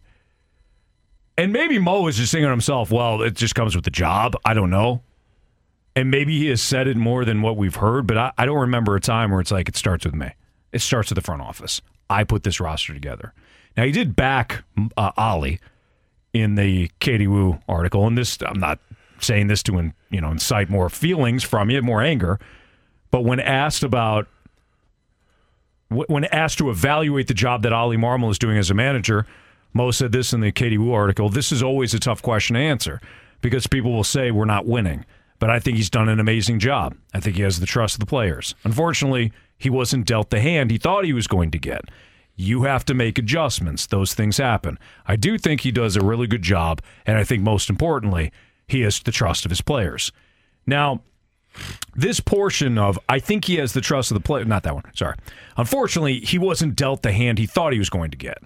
And 1.37 1.51
maybe 1.51 1.79
Mo 1.79 2.07
is 2.07 2.17
just 2.17 2.31
saying 2.31 2.45
to 2.45 2.49
himself, 2.49 2.91
well, 2.91 3.21
it 3.21 3.35
just 3.35 3.55
comes 3.55 3.75
with 3.75 3.83
the 3.83 3.91
job. 3.91 4.35
I 4.45 4.53
don't 4.53 4.69
know. 4.69 5.01
And 5.95 6.09
maybe 6.09 6.37
he 6.37 6.47
has 6.47 6.61
said 6.61 6.87
it 6.87 6.95
more 6.95 7.25
than 7.25 7.41
what 7.41 7.57
we've 7.57 7.75
heard, 7.75 8.07
but 8.07 8.17
I, 8.17 8.31
I 8.37 8.45
don't 8.45 8.61
remember 8.61 8.95
a 8.95 9.01
time 9.01 9.31
where 9.31 9.41
it's 9.41 9.51
like, 9.51 9.67
it 9.67 9.75
starts 9.75 10.05
with 10.05 10.15
me. 10.15 10.31
It 10.71 10.79
starts 10.79 11.09
with 11.09 11.17
the 11.17 11.21
front 11.21 11.41
office. 11.41 11.81
I 12.09 12.23
put 12.23 12.43
this 12.43 12.59
roster 12.59 12.93
together. 12.93 13.33
Now, 13.75 13.83
he 13.83 13.91
did 13.91 14.15
back 14.15 14.63
uh, 14.95 15.11
Oli 15.17 15.59
in 16.33 16.55
the 16.55 16.89
Katie 16.99 17.27
Woo 17.27 17.59
article, 17.67 18.07
and 18.07 18.17
this, 18.17 18.37
I'm 18.41 18.59
not 18.59 18.79
saying 19.23 19.47
this 19.47 19.63
to 19.63 19.77
in, 19.79 19.93
you 20.09 20.21
know 20.21 20.31
incite 20.31 20.69
more 20.69 20.89
feelings 20.89 21.43
from 21.43 21.69
you, 21.69 21.81
more 21.81 22.01
anger, 22.01 22.39
but 23.11 23.23
when 23.23 23.39
asked 23.39 23.83
about 23.83 24.27
when 25.89 26.25
asked 26.25 26.57
to 26.57 26.69
evaluate 26.69 27.27
the 27.27 27.33
job 27.33 27.61
that 27.63 27.73
Oli 27.73 27.97
Marmol 27.97 28.31
is 28.31 28.39
doing 28.39 28.57
as 28.57 28.71
a 28.71 28.73
manager, 28.73 29.27
Mo 29.73 29.91
said 29.91 30.11
this 30.11 30.33
in 30.33 30.39
the 30.39 30.51
Katie 30.51 30.77
Woo 30.77 30.91
article. 30.91 31.29
This 31.29 31.51
is 31.51 31.61
always 31.61 31.93
a 31.93 31.99
tough 31.99 32.21
question 32.21 32.55
to 32.55 32.59
answer 32.59 32.99
because 33.41 33.67
people 33.67 33.91
will 33.91 34.03
say 34.03 34.31
we're 34.31 34.45
not 34.45 34.65
winning, 34.65 35.05
but 35.39 35.49
I 35.49 35.59
think 35.59 35.77
he's 35.77 35.89
done 35.89 36.09
an 36.09 36.19
amazing 36.19 36.59
job. 36.59 36.95
I 37.13 37.19
think 37.19 37.35
he 37.35 37.41
has 37.43 37.59
the 37.59 37.65
trust 37.65 37.95
of 37.95 37.99
the 37.99 38.05
players. 38.05 38.55
Unfortunately, 38.63 39.31
he 39.57 39.69
wasn't 39.69 40.05
dealt 40.05 40.29
the 40.29 40.41
hand 40.41 40.71
he 40.71 40.77
thought 40.77 41.05
he 41.05 41.13
was 41.13 41.27
going 41.27 41.51
to 41.51 41.59
get. 41.59 41.85
You 42.35 42.63
have 42.63 42.83
to 42.85 42.93
make 42.93 43.19
adjustments. 43.19 43.85
Those 43.85 44.13
things 44.13 44.37
happen. 44.37 44.79
I 45.05 45.15
do 45.15 45.37
think 45.37 45.61
he 45.61 45.71
does 45.71 45.95
a 45.95 46.03
really 46.03 46.27
good 46.27 46.41
job, 46.41 46.81
and 47.05 47.17
I 47.17 47.23
think 47.23 47.43
most 47.43 47.69
importantly, 47.69 48.31
he 48.73 48.81
has 48.81 48.99
the 48.99 49.11
trust 49.11 49.45
of 49.45 49.49
his 49.49 49.61
players. 49.61 50.11
Now, 50.67 51.01
this 51.95 52.19
portion 52.19 52.77
of 52.77 52.99
I 53.07 53.19
think 53.19 53.45
he 53.45 53.55
has 53.55 53.73
the 53.73 53.81
trust 53.81 54.11
of 54.11 54.15
the 54.15 54.21
player. 54.23 54.43
Not 54.43 54.63
that 54.63 54.73
one. 54.73 54.83
Sorry. 54.95 55.15
Unfortunately, 55.55 56.19
he 56.19 56.37
wasn't 56.37 56.75
dealt 56.75 57.03
the 57.03 57.11
hand 57.11 57.37
he 57.37 57.45
thought 57.45 57.73
he 57.73 57.79
was 57.79 57.89
going 57.89 58.11
to 58.11 58.17
get. 58.17 58.39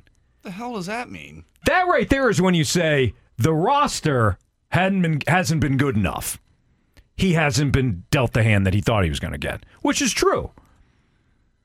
the 0.43 0.51
hell 0.51 0.73
does 0.73 0.85
that 0.85 1.09
mean? 1.09 1.43
That 1.65 1.87
right 1.87 2.09
there 2.09 2.29
is 2.29 2.41
when 2.41 2.53
you 2.53 2.63
say 2.63 3.13
the 3.37 3.53
roster 3.53 4.37
hadn't 4.69 5.01
been 5.01 5.21
hasn't 5.27 5.61
been 5.61 5.77
good 5.77 5.95
enough. 5.95 6.39
He 7.15 7.33
hasn't 7.33 7.71
been 7.71 8.03
dealt 8.11 8.33
the 8.33 8.43
hand 8.43 8.65
that 8.67 8.73
he 8.73 8.81
thought 8.81 9.03
he 9.03 9.09
was 9.09 9.19
going 9.19 9.33
to 9.33 9.39
get, 9.39 9.65
which 9.81 10.01
is 10.01 10.13
true. 10.13 10.51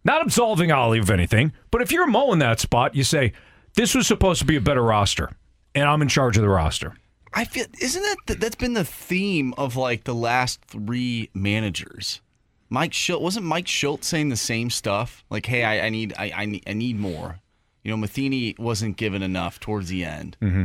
Not 0.04 0.22
absolving 0.22 0.72
Oli 0.72 0.98
of 0.98 1.10
anything, 1.10 1.52
but 1.70 1.82
if 1.82 1.92
you're 1.92 2.06
Mo 2.06 2.32
in 2.32 2.38
that 2.40 2.58
spot, 2.58 2.94
you 2.94 3.04
say 3.04 3.32
this 3.74 3.94
was 3.94 4.06
supposed 4.06 4.40
to 4.40 4.46
be 4.46 4.56
a 4.56 4.60
better 4.60 4.82
roster, 4.82 5.30
and 5.74 5.84
I'm 5.84 6.02
in 6.02 6.08
charge 6.08 6.36
of 6.36 6.42
the 6.42 6.48
roster. 6.48 6.94
I 7.34 7.44
feel 7.44 7.66
isn't 7.80 8.02
that 8.02 8.16
th- 8.26 8.38
that's 8.40 8.56
been 8.56 8.74
the 8.74 8.84
theme 8.84 9.54
of 9.56 9.76
like 9.76 10.04
the 10.04 10.14
last 10.14 10.64
three 10.64 11.30
managers. 11.34 12.20
Mike 12.68 12.92
Shildt 12.92 13.20
wasn't 13.20 13.44
Mike 13.44 13.66
Shildt 13.66 14.02
saying 14.04 14.30
the 14.30 14.36
same 14.36 14.70
stuff. 14.70 15.24
Like, 15.28 15.46
hey, 15.46 15.64
I, 15.64 15.86
I 15.86 15.88
need 15.90 16.14
I, 16.18 16.32
I 16.34 16.44
need 16.46 16.62
I 16.66 16.72
need 16.72 16.98
more. 16.98 17.40
You 17.84 17.90
know, 17.90 17.96
Matheny 17.96 18.54
wasn't 18.58 18.96
given 18.96 19.22
enough 19.22 19.60
towards 19.60 19.88
the 19.88 20.04
end. 20.04 20.36
Mm-hmm. 20.40 20.64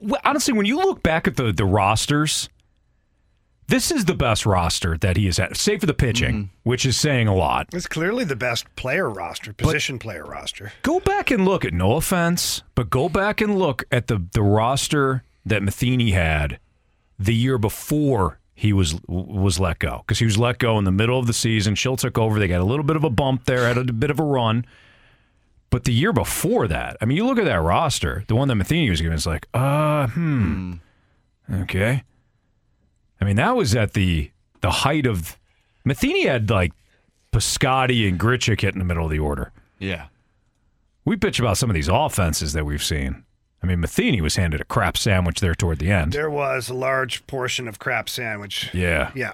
Well, 0.00 0.20
honestly, 0.24 0.54
when 0.54 0.66
you 0.66 0.76
look 0.76 1.02
back 1.02 1.28
at 1.28 1.36
the 1.36 1.52
the 1.52 1.64
rosters, 1.64 2.48
this 3.68 3.90
is 3.90 4.04
the 4.04 4.14
best 4.14 4.44
roster 4.46 4.96
that 4.98 5.16
he 5.16 5.26
has 5.26 5.38
had, 5.38 5.56
save 5.56 5.80
for 5.80 5.86
the 5.86 5.94
pitching, 5.94 6.50
which 6.62 6.84
is 6.84 6.96
saying 6.96 7.28
a 7.28 7.34
lot. 7.34 7.68
It's 7.72 7.86
clearly 7.86 8.24
the 8.24 8.36
best 8.36 8.66
player 8.76 9.08
roster, 9.08 9.52
position 9.52 9.98
player 9.98 10.24
roster. 10.24 10.72
Go 10.82 11.00
back 11.00 11.30
and 11.30 11.44
look 11.44 11.64
at 11.64 11.72
no 11.72 11.96
offense, 11.96 12.62
but 12.74 12.90
go 12.90 13.08
back 13.08 13.40
and 13.40 13.58
look 13.58 13.84
at 13.90 14.06
the 14.08 14.22
the 14.32 14.42
roster 14.42 15.22
that 15.46 15.62
Matheny 15.62 16.10
had 16.12 16.58
the 17.18 17.34
year 17.34 17.58
before 17.58 18.38
he 18.54 18.72
was 18.72 19.00
was 19.08 19.58
let 19.58 19.78
go 19.78 20.02
because 20.06 20.18
he 20.18 20.24
was 20.24 20.38
let 20.38 20.58
go 20.58 20.78
in 20.78 20.84
the 20.84 20.92
middle 20.92 21.18
of 21.18 21.26
the 21.26 21.32
season. 21.32 21.74
Shildt 21.74 21.98
took 21.98 22.18
over. 22.18 22.38
They 22.38 22.48
got 22.48 22.60
a 22.60 22.64
little 22.64 22.84
bit 22.84 22.96
of 22.96 23.04
a 23.04 23.10
bump 23.10 23.44
there, 23.44 23.66
had 23.66 23.78
a 23.78 23.92
bit 23.92 24.10
of 24.10 24.20
a 24.20 24.24
run. 24.24 24.64
But 25.70 25.84
the 25.84 25.92
year 25.92 26.12
before 26.12 26.68
that, 26.68 26.96
I 27.00 27.04
mean, 27.04 27.16
you 27.16 27.26
look 27.26 27.38
at 27.38 27.46
that 27.46 27.60
roster, 27.60 28.22
the 28.28 28.36
one 28.36 28.46
that 28.46 28.54
Matheny 28.54 28.90
was 28.90 29.00
given, 29.00 29.16
it's 29.16 29.26
like, 29.26 29.48
uh, 29.52 30.06
hmm, 30.06 30.74
okay. 31.52 32.04
I 33.24 33.26
mean, 33.26 33.36
that 33.36 33.56
was 33.56 33.74
at 33.74 33.94
the 33.94 34.30
the 34.60 34.70
height 34.70 35.06
of 35.06 35.38
Matheny 35.82 36.26
had 36.26 36.50
like 36.50 36.72
Piscotti 37.32 38.06
and 38.06 38.20
Grichuk 38.20 38.60
hitting 38.60 38.80
the 38.80 38.84
middle 38.84 39.06
of 39.06 39.10
the 39.10 39.18
order. 39.18 39.50
Yeah. 39.78 40.08
We 41.06 41.16
bitch 41.16 41.40
about 41.40 41.56
some 41.56 41.70
of 41.70 41.74
these 41.74 41.88
offenses 41.88 42.52
that 42.52 42.66
we've 42.66 42.82
seen. 42.82 43.24
I 43.62 43.66
mean, 43.66 43.80
Matheny 43.80 44.20
was 44.20 44.36
handed 44.36 44.60
a 44.60 44.64
crap 44.64 44.98
sandwich 44.98 45.40
there 45.40 45.54
toward 45.54 45.78
the 45.78 45.90
end. 45.90 46.12
There 46.12 46.28
was 46.28 46.68
a 46.68 46.74
large 46.74 47.26
portion 47.26 47.66
of 47.66 47.78
crap 47.78 48.10
sandwich. 48.10 48.68
Yeah. 48.74 49.10
Yeah. 49.14 49.32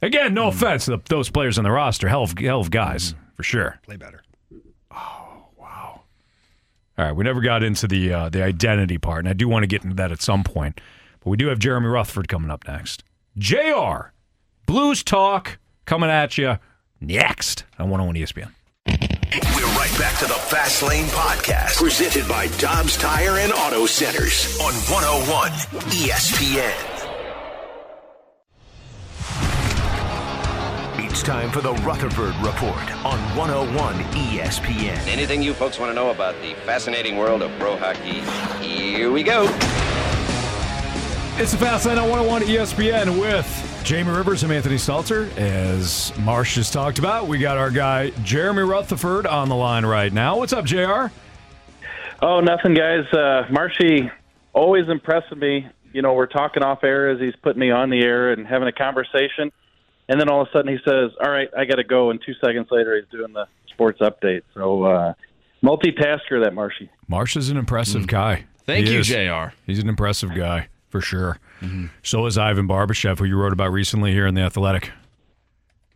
Again, 0.00 0.32
no 0.32 0.46
offense 0.46 0.84
to 0.84 1.02
those 1.08 1.28
players 1.28 1.58
on 1.58 1.64
the 1.64 1.72
roster. 1.72 2.06
Hell 2.06 2.22
of, 2.22 2.38
hell 2.38 2.60
of 2.60 2.70
guys, 2.70 3.16
for 3.34 3.42
sure. 3.42 3.80
Play 3.82 3.96
better. 3.96 4.22
Oh, 4.92 5.46
wow. 5.58 6.02
All 6.96 7.04
right, 7.04 7.16
we 7.16 7.24
never 7.24 7.40
got 7.40 7.64
into 7.64 7.88
the 7.88 8.12
uh, 8.12 8.28
the 8.28 8.44
identity 8.44 8.98
part, 8.98 9.24
and 9.24 9.28
I 9.28 9.32
do 9.32 9.48
want 9.48 9.64
to 9.64 9.66
get 9.66 9.82
into 9.82 9.96
that 9.96 10.12
at 10.12 10.22
some 10.22 10.44
point. 10.44 10.80
But 11.18 11.30
we 11.30 11.36
do 11.36 11.48
have 11.48 11.58
Jeremy 11.58 11.88
Rutherford 11.88 12.28
coming 12.28 12.52
up 12.52 12.64
next. 12.68 13.02
JR, 13.36 14.12
Blues 14.64 15.02
Talk 15.02 15.58
coming 15.86 16.08
at 16.08 16.38
you 16.38 16.58
next 17.00 17.64
on 17.80 17.90
101 17.90 18.14
ESPN. 18.14 18.52
We're 18.86 19.66
right 19.76 19.92
back 19.98 20.16
to 20.20 20.26
the 20.26 20.34
Fast 20.34 20.84
Lane 20.84 21.06
Podcast, 21.06 21.76
presented 21.76 22.28
by 22.28 22.46
Dobbs 22.58 22.96
Tire 22.96 23.38
and 23.38 23.52
Auto 23.52 23.86
Centers 23.86 24.56
on 24.60 24.72
101 24.72 25.50
ESPN. 25.90 26.90
It's 31.04 31.22
time 31.24 31.50
for 31.50 31.60
the 31.60 31.74
Rutherford 31.82 32.36
Report 32.36 33.04
on 33.04 33.18
101 33.36 33.94
ESPN. 33.94 35.08
Anything 35.08 35.42
you 35.42 35.54
folks 35.54 35.80
want 35.80 35.90
to 35.90 35.94
know 35.94 36.10
about 36.12 36.40
the 36.40 36.54
fascinating 36.66 37.16
world 37.16 37.42
of 37.42 37.50
pro 37.58 37.76
hockey? 37.76 38.20
Here 38.64 39.10
we 39.10 39.24
go. 39.24 39.46
It's 41.36 41.50
the 41.50 41.58
Fast 41.58 41.84
Lane 41.86 41.98
on 41.98 42.08
101 42.08 42.42
ESPN 42.42 43.20
with 43.20 43.80
Jamie 43.84 44.12
Rivers 44.12 44.44
and 44.44 44.52
Anthony 44.52 44.76
Stalter. 44.76 45.28
As 45.36 46.16
Marsh 46.20 46.54
just 46.54 46.72
talked 46.72 47.00
about, 47.00 47.26
we 47.26 47.38
got 47.38 47.58
our 47.58 47.72
guy 47.72 48.10
Jeremy 48.22 48.62
Rutherford 48.62 49.26
on 49.26 49.48
the 49.48 49.56
line 49.56 49.84
right 49.84 50.12
now. 50.12 50.38
What's 50.38 50.52
up, 50.52 50.64
JR? 50.64 51.06
Oh, 52.22 52.38
nothing, 52.40 52.74
guys. 52.74 53.04
Uh, 53.12 53.46
Marshy 53.50 54.10
always 54.52 54.88
impressing 54.88 55.40
me. 55.40 55.66
You 55.92 56.02
know, 56.02 56.14
we're 56.14 56.26
talking 56.26 56.62
off 56.62 56.84
air 56.84 57.10
as 57.10 57.20
he's 57.20 57.34
putting 57.42 57.58
me 57.60 57.70
on 57.72 57.90
the 57.90 58.00
air 58.00 58.32
and 58.32 58.46
having 58.46 58.68
a 58.68 58.72
conversation. 58.72 59.50
And 60.08 60.20
then 60.20 60.28
all 60.30 60.42
of 60.42 60.48
a 60.48 60.52
sudden 60.52 60.72
he 60.72 60.78
says, 60.88 61.10
All 61.20 61.30
right, 61.30 61.48
I 61.56 61.64
got 61.64 61.76
to 61.76 61.84
go. 61.84 62.10
And 62.10 62.20
two 62.24 62.34
seconds 62.34 62.68
later, 62.70 62.94
he's 62.96 63.10
doing 63.10 63.32
the 63.32 63.46
sports 63.70 64.00
update. 64.00 64.42
So, 64.54 64.84
uh, 64.84 65.14
multitasker, 65.64 66.44
that 66.44 66.54
Marshy. 66.54 66.90
Marsh 67.08 67.36
is 67.36 67.48
an 67.50 67.56
impressive 67.56 68.06
guy. 68.06 68.44
Thank 68.66 68.86
He 68.86 68.94
you, 68.94 69.00
is. 69.00 69.08
JR. 69.08 69.52
He's 69.66 69.80
an 69.80 69.88
impressive 69.88 70.34
guy, 70.34 70.68
for 70.94 71.00
sure. 71.00 71.38
So 72.04 72.26
is 72.26 72.38
Ivan 72.38 72.68
Barbashev, 72.68 73.18
who 73.18 73.24
you 73.24 73.36
wrote 73.36 73.52
about 73.52 73.72
recently 73.72 74.12
here 74.12 74.28
in 74.28 74.34
The 74.34 74.42
Athletic. 74.42 74.92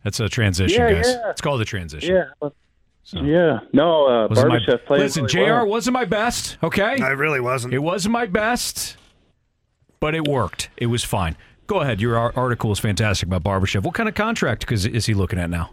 That's 0.03 0.19
a 0.19 0.27
transition, 0.27 0.77
Yeah, 0.81 0.91
guys. 0.91 1.07
yeah. 1.07 1.29
It's 1.29 1.39
called 1.39 1.61
a 1.61 1.65
transition. 1.65 2.15
Yeah. 2.15 2.23
well, 2.41 2.53
Yeah. 3.13 3.59
No, 3.71 4.07
uh, 4.07 4.27
Wasn't 4.27 4.49
my- 4.49 4.57
Barbashev 4.59 4.85
played. 4.85 4.99
Listen, 4.99 5.23
really 5.23 5.45
JR 5.45 5.51
well. 5.53 5.67
wasn't 5.67 5.93
my 5.93 6.03
best, 6.03 6.57
okay? 6.61 6.97
I 7.01 7.11
really 7.11 7.39
wasn't. 7.39 7.73
It 7.73 7.79
wasn't 7.79 8.11
my 8.11 8.25
best, 8.25 8.97
but 10.01 10.15
it 10.15 10.27
worked. 10.27 10.69
It 10.75 10.87
was 10.87 11.05
fine. 11.05 11.37
Go 11.67 11.79
ahead. 11.79 12.01
Your 12.01 12.17
article 12.37 12.73
is 12.73 12.79
fantastic 12.79 13.27
about 13.27 13.41
Barbashev. 13.43 13.83
What 13.83 13.93
kind 13.93 14.09
of 14.09 14.15
contract 14.15 14.69
is, 14.69 14.85
is 14.85 15.05
he 15.05 15.13
looking 15.13 15.39
at 15.39 15.49
now? 15.49 15.69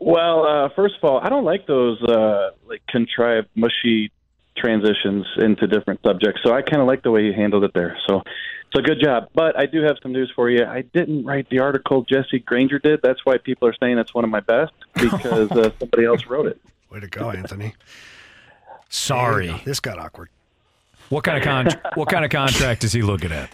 Well, 0.00 0.44
uh, 0.44 0.68
first 0.74 0.96
of 1.00 1.04
all, 1.08 1.20
I 1.20 1.28
don't 1.28 1.44
like 1.44 1.68
those 1.68 2.02
uh, 2.02 2.50
like 2.66 2.82
contrived, 2.88 3.46
mushy 3.54 4.10
transitions 4.56 5.26
into 5.38 5.66
different 5.66 6.00
subjects. 6.04 6.40
So 6.44 6.52
I 6.52 6.62
kind 6.62 6.80
of 6.80 6.86
like 6.86 7.02
the 7.02 7.10
way 7.10 7.22
you 7.22 7.32
handled 7.32 7.64
it 7.64 7.72
there. 7.74 7.96
So, 8.06 8.22
so 8.74 8.82
good 8.82 9.00
job. 9.02 9.28
But 9.34 9.58
I 9.58 9.66
do 9.66 9.82
have 9.82 9.96
some 10.02 10.12
news 10.12 10.32
for 10.34 10.50
you. 10.50 10.64
I 10.64 10.82
didn't 10.82 11.24
write 11.24 11.48
the 11.50 11.60
article 11.60 12.02
Jesse 12.04 12.40
Granger 12.40 12.78
did. 12.78 13.00
That's 13.02 13.24
why 13.24 13.38
people 13.38 13.68
are 13.68 13.74
saying 13.80 13.98
it's 13.98 14.14
one 14.14 14.24
of 14.24 14.30
my 14.30 14.40
best 14.40 14.72
because 14.94 15.50
uh, 15.52 15.70
somebody 15.78 16.04
else 16.04 16.26
wrote 16.26 16.46
it. 16.46 16.60
Way 16.90 17.00
to 17.00 17.08
go, 17.08 17.30
Anthony. 17.30 17.74
Sorry. 18.88 19.48
Go. 19.48 19.60
This 19.64 19.80
got 19.80 19.98
awkward. 19.98 20.28
What 21.08 21.24
kind 21.24 21.38
of 21.38 21.44
con- 21.44 21.92
what 21.94 22.08
kind 22.08 22.24
of 22.24 22.30
contract 22.30 22.82
is 22.84 22.92
he 22.92 23.02
looking 23.02 23.30
at? 23.30 23.50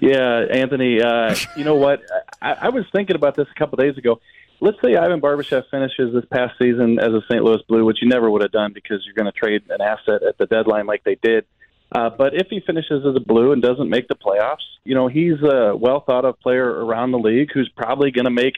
Yeah, 0.00 0.44
Anthony. 0.50 1.00
Uh, 1.00 1.34
you 1.56 1.64
know 1.64 1.74
what? 1.74 2.02
I, 2.40 2.52
I 2.52 2.68
was 2.70 2.84
thinking 2.92 3.16
about 3.16 3.34
this 3.34 3.46
a 3.54 3.58
couple 3.58 3.76
days 3.76 3.96
ago. 3.96 4.20
Let's 4.64 4.78
say 4.82 4.96
Ivan 4.96 5.20
Barbashev 5.20 5.68
finishes 5.70 6.14
this 6.14 6.24
past 6.30 6.54
season 6.58 6.98
as 6.98 7.12
a 7.12 7.20
St. 7.30 7.44
Louis 7.44 7.60
Blue, 7.68 7.84
which 7.84 7.98
you 8.00 8.08
never 8.08 8.30
would 8.30 8.40
have 8.40 8.50
done 8.50 8.72
because 8.72 9.04
you're 9.04 9.12
going 9.12 9.30
to 9.30 9.38
trade 9.38 9.62
an 9.68 9.82
asset 9.82 10.22
at 10.26 10.38
the 10.38 10.46
deadline 10.46 10.86
like 10.86 11.04
they 11.04 11.16
did. 11.16 11.44
Uh, 11.92 12.08
but 12.08 12.32
if 12.32 12.46
he 12.48 12.60
finishes 12.60 13.04
as 13.06 13.14
a 13.14 13.20
Blue 13.20 13.52
and 13.52 13.60
doesn't 13.60 13.90
make 13.90 14.08
the 14.08 14.14
playoffs, 14.14 14.64
you 14.84 14.94
know 14.94 15.06
he's 15.06 15.42
a 15.42 15.76
well 15.76 16.00
thought 16.00 16.24
of 16.24 16.40
player 16.40 16.64
around 16.64 17.12
the 17.12 17.18
league 17.18 17.50
who's 17.52 17.70
probably 17.76 18.10
going 18.10 18.24
to 18.24 18.30
make 18.30 18.54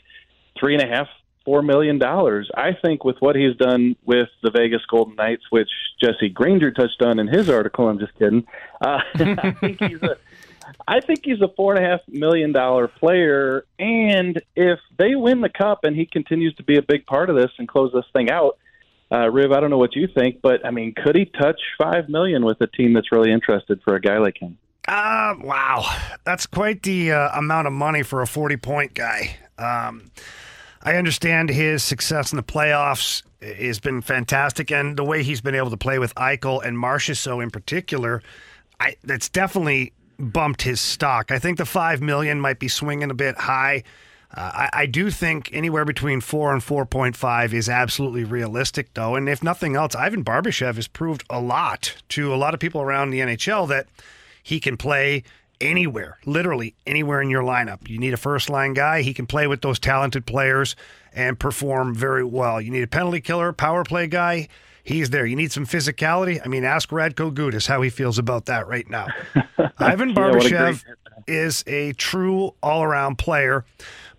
three 0.56 0.74
and 0.74 0.82
a 0.84 0.86
half, 0.86 1.08
four 1.44 1.60
million 1.60 1.98
dollars. 1.98 2.48
I 2.56 2.70
think 2.80 3.02
with 3.02 3.16
what 3.18 3.34
he's 3.34 3.56
done 3.56 3.96
with 4.04 4.28
the 4.44 4.52
Vegas 4.52 4.82
Golden 4.88 5.16
Knights, 5.16 5.42
which 5.50 5.70
Jesse 6.00 6.28
Granger 6.28 6.70
touched 6.70 7.02
on 7.02 7.18
in 7.18 7.26
his 7.26 7.50
article. 7.50 7.88
I'm 7.88 7.98
just 7.98 8.14
kidding. 8.14 8.46
Uh, 8.80 9.00
I 9.16 9.56
think 9.58 9.82
he's 9.82 10.04
a 10.04 10.18
I 10.88 11.00
think 11.00 11.20
he's 11.24 11.40
a 11.40 11.48
four 11.56 11.74
and 11.74 11.84
a 11.84 11.88
half 11.88 12.00
million 12.08 12.52
dollar 12.52 12.86
player, 12.86 13.64
and 13.78 14.40
if 14.54 14.78
they 14.98 15.16
win 15.16 15.40
the 15.40 15.48
cup 15.48 15.84
and 15.84 15.96
he 15.96 16.06
continues 16.06 16.54
to 16.56 16.62
be 16.62 16.76
a 16.76 16.82
big 16.82 17.06
part 17.06 17.28
of 17.28 17.36
this 17.36 17.50
and 17.58 17.66
close 17.66 17.92
this 17.92 18.04
thing 18.12 18.30
out, 18.30 18.58
uh, 19.10 19.30
Riv, 19.30 19.52
I 19.52 19.60
don't 19.60 19.70
know 19.70 19.78
what 19.78 19.96
you 19.96 20.08
think, 20.08 20.40
but 20.42 20.64
I 20.64 20.70
mean, 20.70 20.94
could 20.94 21.16
he 21.16 21.24
touch 21.24 21.60
five 21.78 22.08
million 22.08 22.44
with 22.44 22.60
a 22.60 22.66
team 22.66 22.92
that's 22.92 23.10
really 23.12 23.32
interested 23.32 23.80
for 23.84 23.94
a 23.94 24.00
guy 24.00 24.18
like 24.18 24.40
him? 24.40 24.58
Uh, 24.86 25.34
wow. 25.40 25.84
That's 26.24 26.46
quite 26.46 26.82
the 26.82 27.12
uh, 27.12 27.38
amount 27.38 27.66
of 27.66 27.72
money 27.72 28.02
for 28.02 28.22
a 28.22 28.26
40 28.26 28.56
point 28.56 28.94
guy. 28.94 29.36
Um, 29.58 30.10
I 30.82 30.94
understand 30.94 31.50
his 31.50 31.82
success 31.82 32.32
in 32.32 32.36
the 32.36 32.42
playoffs 32.42 33.22
has 33.42 33.80
been 33.80 34.02
fantastic, 34.02 34.70
and 34.70 34.96
the 34.96 35.04
way 35.04 35.22
he's 35.22 35.40
been 35.40 35.54
able 35.54 35.70
to 35.70 35.76
play 35.76 35.98
with 35.98 36.14
Eichel 36.14 36.64
and 36.64 36.76
Marchessault 36.76 37.42
in 37.42 37.50
particular, 37.50 38.22
I, 38.78 38.96
that's 39.02 39.28
definitely 39.28 39.92
bumped 40.18 40.62
his 40.62 40.80
stock. 40.80 41.30
I 41.30 41.38
think 41.38 41.58
the 41.58 41.66
five 41.66 42.00
million 42.00 42.40
might 42.40 42.58
be 42.58 42.68
swinging 42.68 43.10
a 43.10 43.14
bit 43.14 43.36
high. 43.36 43.84
Uh, 44.34 44.50
I, 44.54 44.70
I 44.72 44.86
do 44.86 45.10
think 45.10 45.50
anywhere 45.52 45.84
between 45.84 46.20
four 46.20 46.52
and 46.52 46.62
four 46.62 46.84
point 46.84 47.16
five 47.16 47.54
is 47.54 47.68
absolutely 47.68 48.24
realistic, 48.24 48.92
though. 48.94 49.14
And 49.14 49.28
if 49.28 49.42
nothing 49.42 49.76
else, 49.76 49.94
Ivan 49.94 50.24
Barbashev 50.24 50.76
has 50.76 50.88
proved 50.88 51.24
a 51.30 51.40
lot 51.40 51.96
to 52.10 52.34
a 52.34 52.36
lot 52.36 52.54
of 52.54 52.60
people 52.60 52.82
around 52.82 53.10
the 53.10 53.20
NHL 53.20 53.68
that 53.68 53.86
he 54.42 54.60
can 54.60 54.76
play 54.76 55.22
anywhere, 55.60 56.18
literally 56.26 56.74
anywhere 56.86 57.22
in 57.22 57.30
your 57.30 57.42
lineup. 57.42 57.88
You 57.88 57.98
need 57.98 58.12
a 58.12 58.18
first 58.18 58.50
line 58.50 58.74
guy, 58.74 59.02
he 59.02 59.14
can 59.14 59.26
play 59.26 59.46
with 59.46 59.62
those 59.62 59.78
talented 59.78 60.26
players 60.26 60.76
and 61.12 61.38
perform 61.38 61.94
very 61.94 62.24
well. 62.24 62.60
You 62.60 62.70
need 62.70 62.82
a 62.82 62.88
penalty 62.88 63.20
killer, 63.20 63.52
power 63.52 63.84
play 63.84 64.06
guy. 64.06 64.48
He's 64.86 65.10
there. 65.10 65.26
You 65.26 65.34
need 65.34 65.50
some 65.50 65.66
physicality. 65.66 66.40
I 66.44 66.48
mean, 66.48 66.62
ask 66.62 66.90
Radko 66.90 67.32
Gudas 67.34 67.66
how 67.66 67.82
he 67.82 67.90
feels 67.90 68.18
about 68.18 68.46
that 68.46 68.68
right 68.68 68.88
now. 68.88 69.08
Ivan 69.78 70.10
Yeah, 70.10 70.14
a 70.14 70.18
Barbashev 70.32 70.84
great- 70.84 70.96
is 71.26 71.64
a 71.66 71.92
true 71.94 72.54
all 72.62 72.84
around 72.84 73.16
player, 73.18 73.64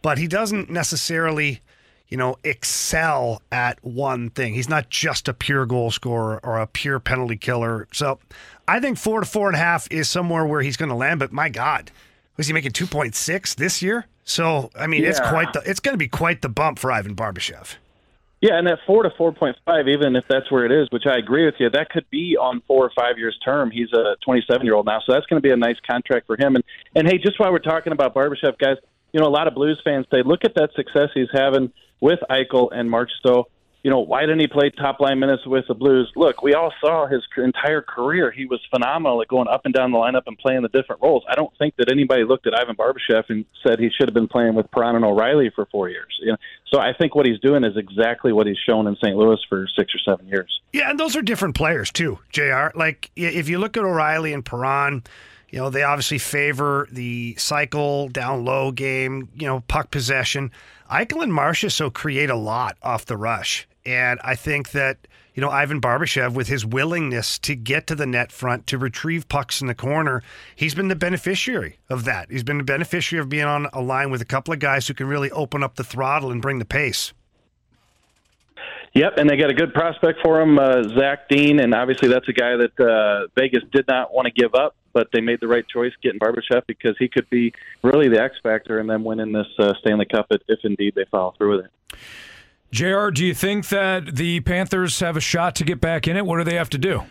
but 0.02 0.18
he 0.18 0.28
doesn't 0.28 0.70
necessarily, 0.70 1.62
you 2.10 2.18
know, 2.18 2.36
excel 2.44 3.42
at 3.50 3.82
one 3.82 4.30
thing. 4.30 4.56
He's 4.56 4.68
not 4.68 4.90
just 4.90 5.30
a 5.30 5.34
pure 5.34 5.66
goal 5.66 5.90
scorer 5.90 6.42
or 6.44 6.60
a 6.60 6.68
pure 6.68 7.00
penalty 7.00 7.38
killer. 7.38 7.88
So 7.94 8.20
I 8.68 8.82
think 8.82 8.98
four 8.98 9.22
to 9.22 9.26
four 9.26 9.48
and 9.48 9.56
a 9.56 9.60
half 9.60 9.90
is 9.90 10.10
somewhere 10.10 10.46
where 10.46 10.62
he's 10.62 10.76
going 10.76 10.90
to 10.90 10.96
land, 10.96 11.20
but 11.22 11.32
my 11.32 11.48
God, 11.48 11.92
was 12.36 12.48
he 12.48 12.54
making 12.54 12.72
2.6 12.72 13.56
this 13.56 13.82
year? 13.82 14.06
So, 14.26 14.70
I 14.78 14.88
mean, 14.88 15.06
it's 15.06 15.22
quite 15.22 15.54
the, 15.54 15.62
it's 15.66 15.80
going 15.80 15.94
to 15.94 15.98
be 15.98 16.10
quite 16.10 16.42
the 16.42 16.50
bump 16.50 16.78
for 16.80 16.92
Ivan 16.92 17.16
Barbashev. 17.16 17.76
Yeah, 18.40 18.60
and 18.60 18.68
at 18.68 18.80
four 18.86 19.02
to 19.02 19.10
four 19.18 19.32
point 19.32 19.58
five, 19.66 19.88
even 19.88 20.16
if 20.16 20.26
that's 20.30 20.52
where 20.52 20.64
it 20.66 20.72
is, 20.72 20.88
which 20.92 21.08
I 21.08 21.18
agree 21.18 21.46
with 21.46 21.56
you, 21.60 21.72
that 21.72 21.90
could 21.90 22.08
be 22.12 22.38
on 22.40 22.62
four 22.68 22.86
or 22.86 22.92
five 22.96 23.18
years 23.18 23.38
term. 23.44 23.72
He's 23.72 23.92
a 23.94 24.16
twenty 24.24 24.44
seven 24.50 24.66
year 24.66 24.76
old 24.76 24.86
now, 24.86 25.00
so 25.06 25.14
that's 25.14 25.26
going 25.26 25.42
to 25.42 25.48
be 25.48 25.52
a 25.52 25.58
nice 25.58 25.78
contract 25.90 26.28
for 26.28 26.38
him. 26.38 26.56
And 26.56 26.64
and 26.96 27.08
hey, 27.08 27.18
just 27.18 27.40
while 27.40 27.52
we're 27.52 27.60
talking 27.60 27.94
about 27.94 28.14
Barbashev, 28.14 28.60
guys, 28.60 28.78
you 29.12 29.20
know 29.20 29.28
a 29.28 29.30
lot 29.30 29.48
of 29.48 29.56
Blues 29.56 29.82
fans 29.84 30.06
say, 30.12 30.22
look 30.24 30.46
at 30.46 30.54
that 30.56 30.70
success 30.76 31.10
he's 31.16 31.30
having 31.34 31.72
with 32.00 32.20
Eichel 32.30 32.70
and 32.72 32.92
Marchessault. 32.92 33.46
You 33.84 33.92
know, 33.92 34.00
why 34.00 34.22
didn't 34.22 34.40
he 34.40 34.48
play 34.48 34.70
top 34.70 35.00
line 35.00 35.20
minutes 35.20 35.46
with 35.46 35.66
the 35.68 35.74
Blues? 35.74 36.12
Look, 36.16 36.42
we 36.42 36.54
all 36.54 36.74
saw 36.82 37.08
his 37.08 37.22
entire 37.38 37.82
career. 37.82 38.32
He 38.32 38.46
was 38.46 38.60
phenomenal 38.70 39.22
at 39.22 39.28
going 39.28 39.48
up 39.48 39.62
and 39.66 39.74
down 39.74 39.92
the 39.92 39.98
lineup 39.98 40.24
and 40.26 40.38
playing 40.38 40.64
the 40.64 40.70
different 40.70 41.02
roles. 41.02 41.24
I 41.30 41.36
don't 41.36 41.56
think 41.58 41.76
that 41.78 41.92
anybody 41.92 42.24
looked 42.24 42.48
at 42.48 42.54
Ivan 42.54 42.76
Barbashev 42.76 43.24
and 43.30 43.46
said 43.66 43.80
he 43.80 43.90
should 43.90 44.10
have 44.10 44.14
been 44.14 44.28
playing 44.28 44.56
with 44.56 44.70
Perron 44.72 44.96
and 44.96 45.06
O'Reilly 45.06 45.52
for 45.56 45.66
four 45.68 45.90
years. 45.90 46.20
You 46.20 46.32
know, 46.32 46.38
so 46.72 46.80
I 46.80 46.94
think 46.94 47.16
what 47.16 47.26
he's 47.26 47.40
doing 47.40 47.64
is 47.64 47.78
exactly 47.78 48.34
what 48.34 48.48
he's 48.48 48.58
shown 48.66 48.88
in 48.88 48.96
St. 48.98 49.16
Louis 49.16 49.40
for 49.48 49.68
six 49.78 49.94
or 49.96 50.00
seven 50.00 50.28
years. 50.28 50.60
Yeah, 50.74 50.90
and 50.90 51.00
those 51.00 51.16
are 51.16 51.22
different 51.22 51.56
players 51.56 51.92
too, 51.92 52.20
Jr. 52.32 52.68
Like 52.76 53.12
if 53.16 53.48
you 53.48 53.60
look 53.60 53.78
at 53.78 53.84
O'Reilly 53.84 54.34
and 54.34 54.44
Perron, 54.44 55.04
you 55.50 55.60
know 55.60 55.70
they 55.70 55.84
obviously 55.84 56.18
favor 56.18 56.88
the 56.92 57.36
cycle 57.38 58.10
down 58.10 58.46
low 58.46 58.72
game, 58.72 59.30
you 59.36 59.48
know 59.48 59.62
puck 59.68 59.92
possession. 59.92 60.52
Eichel 60.92 61.24
and 61.24 61.32
Marchessault 61.32 61.94
create 61.94 62.30
a 62.30 62.36
lot 62.36 62.78
off 62.82 63.06
the 63.06 63.18
rush, 63.18 63.68
and 63.86 64.20
I 64.24 64.36
think 64.36 64.72
that 64.72 65.08
you 65.34 65.42
know 65.42 65.50
Ivan 65.50 65.80
Barbashev 65.80 66.34
with 66.34 66.48
his 66.48 66.66
willingness 66.66 67.40
to 67.40 67.56
get 67.56 67.88
to 67.88 67.96
the 67.96 68.06
net 68.06 68.32
front 68.32 68.68
to 68.68 68.78
retrieve 68.78 69.30
pucks 69.30 69.62
in 69.62 69.68
the 69.68 69.76
corner, 69.76 70.22
he's 70.56 70.76
been 70.76 70.88
the 70.88 70.96
beneficiary 70.96 71.80
of 71.90 72.06
that. 72.06 72.30
He's 72.30 72.44
been 72.44 72.58
the 72.58 72.64
beneficiary 72.64 73.22
of 73.22 73.30
being 73.30 73.46
on 73.46 73.68
a 73.74 73.82
line 73.82 74.12
with 74.12 74.22
a 74.22 74.26
couple 74.26 74.54
of 74.54 74.60
guys 74.60 74.88
who 74.88 74.94
can 74.94 75.08
really 75.08 75.32
open 75.32 75.64
up 75.64 75.76
the 75.76 75.84
throttle 75.84 76.32
and 76.32 76.42
bring 76.42 76.60
the 76.60 76.66
pace. 76.66 77.14
Yep, 78.94 79.14
and 79.18 79.30
they 79.30 79.38
got 79.38 79.52
a 79.52 79.54
good 79.54 79.74
prospect 79.74 80.20
for 80.24 80.42
him, 80.42 80.58
uh, 80.58 80.82
Zach 80.98 81.30
Dean, 81.30 81.60
and 81.60 81.76
obviously 81.76 82.10
that's 82.10 82.28
a 82.30 82.34
guy 82.34 82.56
that 82.56 82.80
uh, 82.80 83.28
Vegas 83.36 83.62
did 83.72 83.86
not 83.88 84.14
want 84.14 84.26
to 84.26 84.32
give 84.32 84.56
up, 84.56 84.76
but 84.98 85.10
they 85.14 85.22
made 85.22 85.40
the 85.40 85.48
right 85.48 85.68
choice 85.68 85.94
getting 86.02 86.20
Barbashev 86.20 86.64
because 86.66 86.96
he 86.98 87.08
could 87.08 87.30
be 87.30 87.54
really 87.84 88.10
the 88.10 88.20
X 88.20 88.36
factor 88.42 88.80
in 88.80 88.88
them 88.88 89.04
winning 89.04 89.32
this 89.32 89.46
uh, 89.60 89.76
Stanley 89.80 90.08
Cup 90.08 90.26
if, 90.32 90.60
indeed 90.64 90.96
they 90.96 91.06
follow 91.12 91.36
through 91.38 91.58
with 91.58 91.66
it. 91.66 91.98
JR, 92.72 93.12
do 93.12 93.24
you 93.24 93.36
think 93.36 93.68
that 93.68 94.16
the 94.16 94.40
Panthers 94.40 95.00
have 95.00 95.16
a 95.16 95.20
shot 95.20 95.54
to 95.58 95.64
get 95.64 95.80
back 95.80 96.08
in 96.08 96.18
it? 96.18 96.26
What 96.26 96.40
do 96.40 96.46
they 96.46 96.56
have 96.56 96.72
to 96.72 96.80
do? 96.80 97.04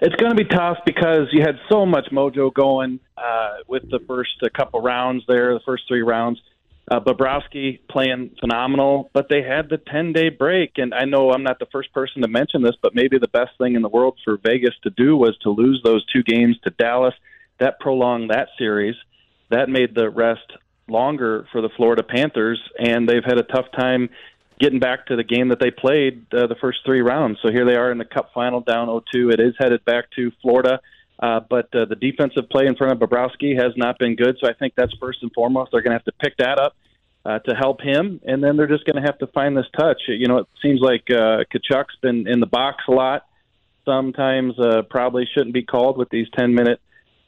It's 0.00 0.16
going 0.16 0.34
to 0.34 0.42
be 0.42 0.48
tough 0.48 0.78
because 0.86 1.28
you 1.32 1.42
had 1.42 1.58
so 1.68 1.84
much 1.84 2.06
mojo 2.10 2.52
going 2.52 2.98
uh, 3.18 3.56
with 3.68 3.82
the 3.90 3.98
first 4.06 4.42
uh, 4.42 4.48
couple 4.56 4.80
rounds 4.80 5.22
there, 5.28 5.52
the 5.52 5.60
first 5.66 5.82
three 5.88 6.02
rounds. 6.02 6.40
Uh, 6.88 7.00
Bobrovsky 7.00 7.80
playing 7.90 8.30
phenomenal, 8.38 9.10
but 9.12 9.28
they 9.28 9.42
had 9.42 9.68
the 9.68 9.76
10 9.76 10.12
day 10.12 10.28
break. 10.28 10.72
And 10.76 10.94
I 10.94 11.04
know 11.04 11.32
I'm 11.32 11.42
not 11.42 11.58
the 11.58 11.66
first 11.72 11.92
person 11.92 12.22
to 12.22 12.28
mention 12.28 12.62
this, 12.62 12.76
but 12.80 12.94
maybe 12.94 13.18
the 13.18 13.26
best 13.28 13.50
thing 13.58 13.74
in 13.74 13.82
the 13.82 13.88
world 13.88 14.18
for 14.24 14.36
Vegas 14.36 14.74
to 14.84 14.90
do 14.90 15.16
was 15.16 15.36
to 15.42 15.50
lose 15.50 15.80
those 15.84 16.06
two 16.12 16.22
games 16.22 16.56
to 16.62 16.70
Dallas. 16.70 17.14
That 17.58 17.80
prolonged 17.80 18.30
that 18.30 18.48
series. 18.56 18.94
That 19.50 19.68
made 19.68 19.94
the 19.94 20.10
rest 20.10 20.52
longer 20.88 21.46
for 21.50 21.60
the 21.60 21.68
Florida 21.76 22.02
Panthers, 22.02 22.60
and 22.78 23.08
they've 23.08 23.24
had 23.24 23.38
a 23.38 23.42
tough 23.42 23.66
time 23.76 24.08
getting 24.60 24.78
back 24.78 25.06
to 25.06 25.16
the 25.16 25.24
game 25.24 25.48
that 25.48 25.60
they 25.60 25.70
played 25.70 26.26
uh, 26.32 26.46
the 26.46 26.56
first 26.60 26.78
three 26.84 27.02
rounds. 27.02 27.38
So 27.42 27.50
here 27.50 27.64
they 27.64 27.76
are 27.76 27.90
in 27.90 27.98
the 27.98 28.04
Cup 28.04 28.30
final, 28.32 28.60
down 28.60 28.88
0-2. 28.88 29.32
It 29.32 29.40
is 29.40 29.54
headed 29.58 29.84
back 29.84 30.06
to 30.16 30.32
Florida, 30.40 30.80
uh, 31.18 31.40
but 31.48 31.74
uh, 31.74 31.84
the 31.84 31.96
defensive 31.96 32.48
play 32.50 32.66
in 32.66 32.76
front 32.76 32.92
of 32.92 32.98
Bobrovsky 32.98 33.60
has 33.60 33.72
not 33.76 33.98
been 33.98 34.16
good. 34.16 34.36
So 34.40 34.48
I 34.48 34.54
think 34.54 34.74
that's 34.76 34.94
first 35.00 35.22
and 35.22 35.30
foremost. 35.32 35.72
They're 35.72 35.82
going 35.82 35.92
to 35.92 35.98
have 35.98 36.04
to 36.04 36.12
pick 36.12 36.36
that 36.38 36.58
up 36.58 36.74
uh, 37.26 37.40
to 37.40 37.54
help 37.54 37.80
him, 37.80 38.20
and 38.24 38.42
then 38.42 38.56
they're 38.56 38.68
just 38.68 38.84
going 38.84 38.96
to 38.96 39.02
have 39.02 39.18
to 39.18 39.26
find 39.28 39.56
this 39.56 39.66
touch. 39.76 40.02
You 40.06 40.28
know, 40.28 40.38
it 40.38 40.46
seems 40.62 40.80
like 40.80 41.04
uh, 41.10 41.42
Tkachuk's 41.52 41.96
been 42.00 42.28
in 42.28 42.38
the 42.38 42.46
box 42.46 42.84
a 42.88 42.92
lot. 42.92 43.26
Sometimes 43.84 44.58
uh, 44.58 44.82
probably 44.88 45.28
shouldn't 45.34 45.54
be 45.54 45.62
called 45.62 45.98
with 45.98 46.08
these 46.10 46.28
10-minute 46.38 46.80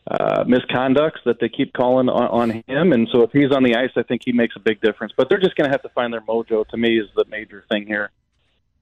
uh, 0.08 0.44
misconducts 0.44 1.22
that 1.24 1.38
they 1.40 1.48
keep 1.48 1.72
calling 1.72 2.08
on, 2.08 2.50
on 2.50 2.62
him. 2.66 2.92
And 2.92 3.08
so 3.12 3.22
if 3.22 3.30
he's 3.32 3.50
on 3.50 3.62
the 3.62 3.74
ice, 3.76 3.90
I 3.96 4.02
think 4.02 4.22
he 4.24 4.32
makes 4.32 4.54
a 4.56 4.60
big 4.60 4.80
difference. 4.80 5.12
But 5.16 5.28
they're 5.28 5.40
just 5.40 5.56
going 5.56 5.68
to 5.68 5.72
have 5.72 5.82
to 5.82 5.88
find 5.90 6.12
their 6.12 6.22
mojo. 6.22 6.66
To 6.68 6.76
me, 6.76 6.98
is 6.98 7.08
the 7.16 7.24
major 7.28 7.64
thing 7.68 7.86
here. 7.86 8.10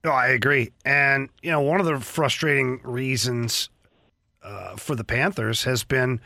No, 0.04 0.12
I 0.12 0.28
agree. 0.28 0.70
And, 0.84 1.30
you 1.42 1.50
know, 1.50 1.60
one 1.60 1.80
of 1.80 1.86
the 1.86 1.98
frustrating 1.98 2.80
reasons 2.84 3.70
uh, 4.42 4.76
for 4.76 4.94
the 4.94 5.04
Panthers 5.04 5.64
has 5.64 5.82
been 5.82 6.20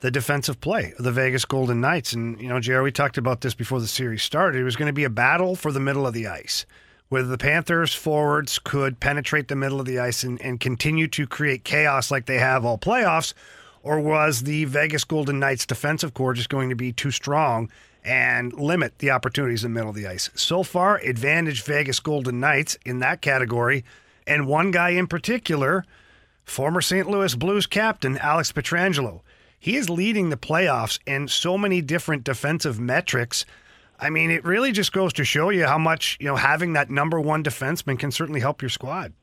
the 0.00 0.10
defensive 0.10 0.60
play 0.60 0.92
of 0.98 1.04
the 1.04 1.12
Vegas 1.12 1.44
Golden 1.44 1.80
Knights. 1.80 2.12
And, 2.12 2.40
you 2.40 2.48
know, 2.48 2.60
Jerry, 2.60 2.82
we 2.82 2.92
talked 2.92 3.18
about 3.18 3.40
this 3.40 3.54
before 3.54 3.80
the 3.80 3.86
series 3.86 4.22
started. 4.22 4.60
It 4.60 4.64
was 4.64 4.76
going 4.76 4.86
to 4.86 4.92
be 4.92 5.04
a 5.04 5.10
battle 5.10 5.56
for 5.56 5.72
the 5.72 5.80
middle 5.80 6.06
of 6.06 6.14
the 6.14 6.26
ice. 6.26 6.66
Whether 7.08 7.28
the 7.28 7.38
Panthers 7.38 7.94
forwards 7.94 8.58
could 8.58 8.98
penetrate 8.98 9.48
the 9.48 9.56
middle 9.56 9.80
of 9.80 9.86
the 9.86 9.98
ice 9.98 10.24
and, 10.24 10.40
and 10.42 10.58
continue 10.58 11.06
to 11.08 11.26
create 11.26 11.64
chaos 11.64 12.10
like 12.10 12.26
they 12.26 12.38
have 12.38 12.64
all 12.64 12.78
playoffs, 12.78 13.34
or 13.82 14.00
was 14.00 14.42
the 14.42 14.64
Vegas 14.64 15.04
Golden 15.04 15.38
Knights 15.38 15.66
defensive 15.66 16.14
corps 16.14 16.34
just 16.34 16.48
going 16.48 16.70
to 16.70 16.74
be 16.74 16.92
too 16.92 17.10
strong 17.10 17.70
and 18.02 18.52
limit 18.54 18.98
the 18.98 19.10
opportunities 19.10 19.64
in 19.64 19.72
the 19.72 19.78
middle 19.78 19.90
of 19.90 19.96
the 19.96 20.06
ice? 20.06 20.30
So 20.34 20.62
far, 20.62 20.96
advantage 20.98 21.62
Vegas 21.62 22.00
Golden 22.00 22.40
Knights 22.40 22.78
in 22.84 22.98
that 23.00 23.20
category, 23.20 23.84
and 24.26 24.46
one 24.46 24.70
guy 24.70 24.90
in 24.90 25.06
particular 25.06 25.84
former 26.44 26.80
St. 26.80 27.08
Louis 27.08 27.34
Blues 27.34 27.66
captain 27.66 28.18
Alex 28.18 28.52
Pietrangelo. 28.52 29.20
He 29.64 29.76
is 29.76 29.88
leading 29.88 30.28
the 30.28 30.36
playoffs 30.36 30.98
in 31.06 31.26
so 31.26 31.56
many 31.56 31.80
different 31.80 32.22
defensive 32.22 32.78
metrics. 32.78 33.46
I 33.98 34.10
mean, 34.10 34.30
it 34.30 34.44
really 34.44 34.72
just 34.72 34.92
goes 34.92 35.14
to 35.14 35.24
show 35.24 35.48
you 35.48 35.64
how 35.64 35.78
much, 35.78 36.18
you 36.20 36.26
know, 36.26 36.36
having 36.36 36.74
that 36.74 36.90
number 36.90 37.18
one 37.18 37.42
defenseman 37.42 37.98
can 37.98 38.10
certainly 38.10 38.40
help 38.40 38.60
your 38.60 38.68
squad. 38.68 39.14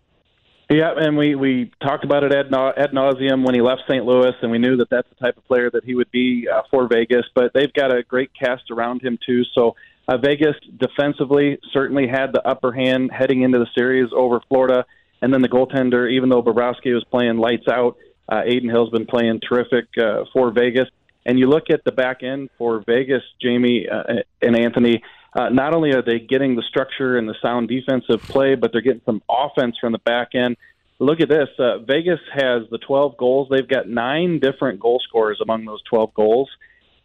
Yeah, 0.68 0.95
and 0.97 1.15
we 1.15 1.35
we 1.35 1.72
talked 1.84 2.03
about 2.03 2.23
it 2.23 2.34
ad, 2.34 2.47
ad 2.47 2.89
nauseum 2.91 3.45
when 3.45 3.53
he 3.53 3.61
left 3.61 3.84
St. 3.88 4.03
Louis, 4.03 4.34
and 4.41 4.49
we 4.49 4.57
knew 4.57 4.77
that 4.77 4.89
that's 4.89 5.07
the 5.09 5.15
type 5.23 5.38
of 5.38 5.45
player 5.45 5.69
that 5.69 5.84
he 5.84 5.93
would 5.93 6.09
be 6.09 6.47
uh, 6.51 6.63
for 6.72 6.88
Vegas. 6.88 7.27
But 7.35 7.51
they've 7.53 7.72
got 7.73 7.95
a 7.95 8.01
great 8.01 8.31
cast 8.34 8.72
around 8.72 9.03
him 9.03 9.19
too. 9.23 9.43
So 9.53 9.76
uh, 10.07 10.18
Vegas 10.18 10.55
defensively 10.76 11.59
certainly 11.72 12.07
had 12.07 12.34
the 12.34 12.41
upper 12.47 12.72
hand 12.72 13.11
heading 13.15 13.43
into 13.43 13.59
the 13.59 13.68
series 13.77 14.09
over 14.11 14.41
Florida, 14.49 14.88
and 15.22 15.31
then 15.31 15.43
the 15.43 15.49
goaltender, 15.49 16.09
even 16.09 16.30
though 16.30 16.41
Bobrovsky 16.41 16.95
was 16.95 17.05
playing 17.11 17.38
lights 17.38 17.68
out, 17.68 17.97
uh, 18.31 18.41
Adin 18.45 18.69
Hill's 18.69 18.89
been 18.89 19.05
playing 19.05 19.41
terrific 19.47 19.85
uh, 19.97 20.23
for 20.33 20.51
Vegas. 20.51 20.87
And 21.25 21.37
you 21.37 21.47
look 21.47 21.69
at 21.69 21.83
the 21.83 21.91
back 21.91 22.23
end 22.23 22.49
for 22.57 22.83
Vegas, 22.87 23.21
Jamie 23.41 23.87
uh, 23.87 24.23
and 24.41 24.55
Anthony. 24.55 25.03
Uh, 25.33 25.49
not 25.49 25.75
only 25.75 25.93
are 25.93 26.01
they 26.01 26.19
getting 26.19 26.55
the 26.55 26.63
structure 26.63 27.17
and 27.17 27.27
the 27.27 27.35
sound 27.41 27.67
defensive 27.67 28.21
play, 28.23 28.55
but 28.55 28.71
they're 28.71 28.81
getting 28.81 29.01
some 29.05 29.21
offense 29.29 29.75
from 29.79 29.91
the 29.91 29.99
back 29.99 30.29
end. 30.33 30.57
Look 30.99 31.19
at 31.19 31.29
this. 31.29 31.49
Uh, 31.59 31.79
Vegas 31.79 32.19
has 32.33 32.63
the 32.71 32.77
12 32.79 33.17
goals. 33.17 33.47
They've 33.51 33.67
got 33.67 33.87
nine 33.87 34.39
different 34.39 34.79
goal 34.79 35.01
scorers 35.07 35.39
among 35.41 35.65
those 35.65 35.81
12 35.83 36.13
goals. 36.13 36.49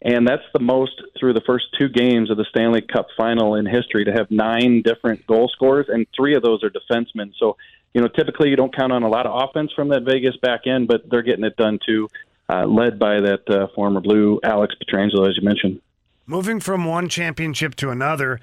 And 0.02 0.26
that's 0.28 0.42
the 0.52 0.60
most 0.60 1.02
through 1.18 1.32
the 1.32 1.40
first 1.46 1.66
two 1.78 1.88
games 1.88 2.30
of 2.30 2.36
the 2.36 2.44
Stanley 2.50 2.82
Cup 2.82 3.08
final 3.16 3.54
in 3.54 3.64
history 3.66 4.04
to 4.04 4.12
have 4.12 4.30
nine 4.30 4.82
different 4.82 5.26
goal 5.26 5.48
scorers, 5.48 5.86
and 5.88 6.06
three 6.14 6.36
of 6.36 6.42
those 6.42 6.62
are 6.62 6.70
defensemen. 6.70 7.32
So, 7.38 7.56
you 7.96 8.02
know, 8.02 8.08
typically 8.08 8.50
you 8.50 8.56
don't 8.56 8.76
count 8.76 8.92
on 8.92 9.04
a 9.04 9.08
lot 9.08 9.24
of 9.24 9.48
offense 9.48 9.72
from 9.74 9.88
that 9.88 10.02
Vegas 10.02 10.36
back 10.42 10.66
end, 10.66 10.86
but 10.86 11.08
they're 11.08 11.22
getting 11.22 11.46
it 11.46 11.56
done 11.56 11.78
too, 11.84 12.10
uh, 12.46 12.66
led 12.66 12.98
by 12.98 13.20
that 13.20 13.48
uh, 13.48 13.68
former 13.74 14.02
Blue 14.02 14.38
Alex 14.44 14.74
Pietrangelo, 14.74 15.26
as 15.26 15.38
you 15.38 15.42
mentioned. 15.42 15.80
Moving 16.26 16.60
from 16.60 16.84
one 16.84 17.08
championship 17.08 17.74
to 17.76 17.88
another, 17.88 18.38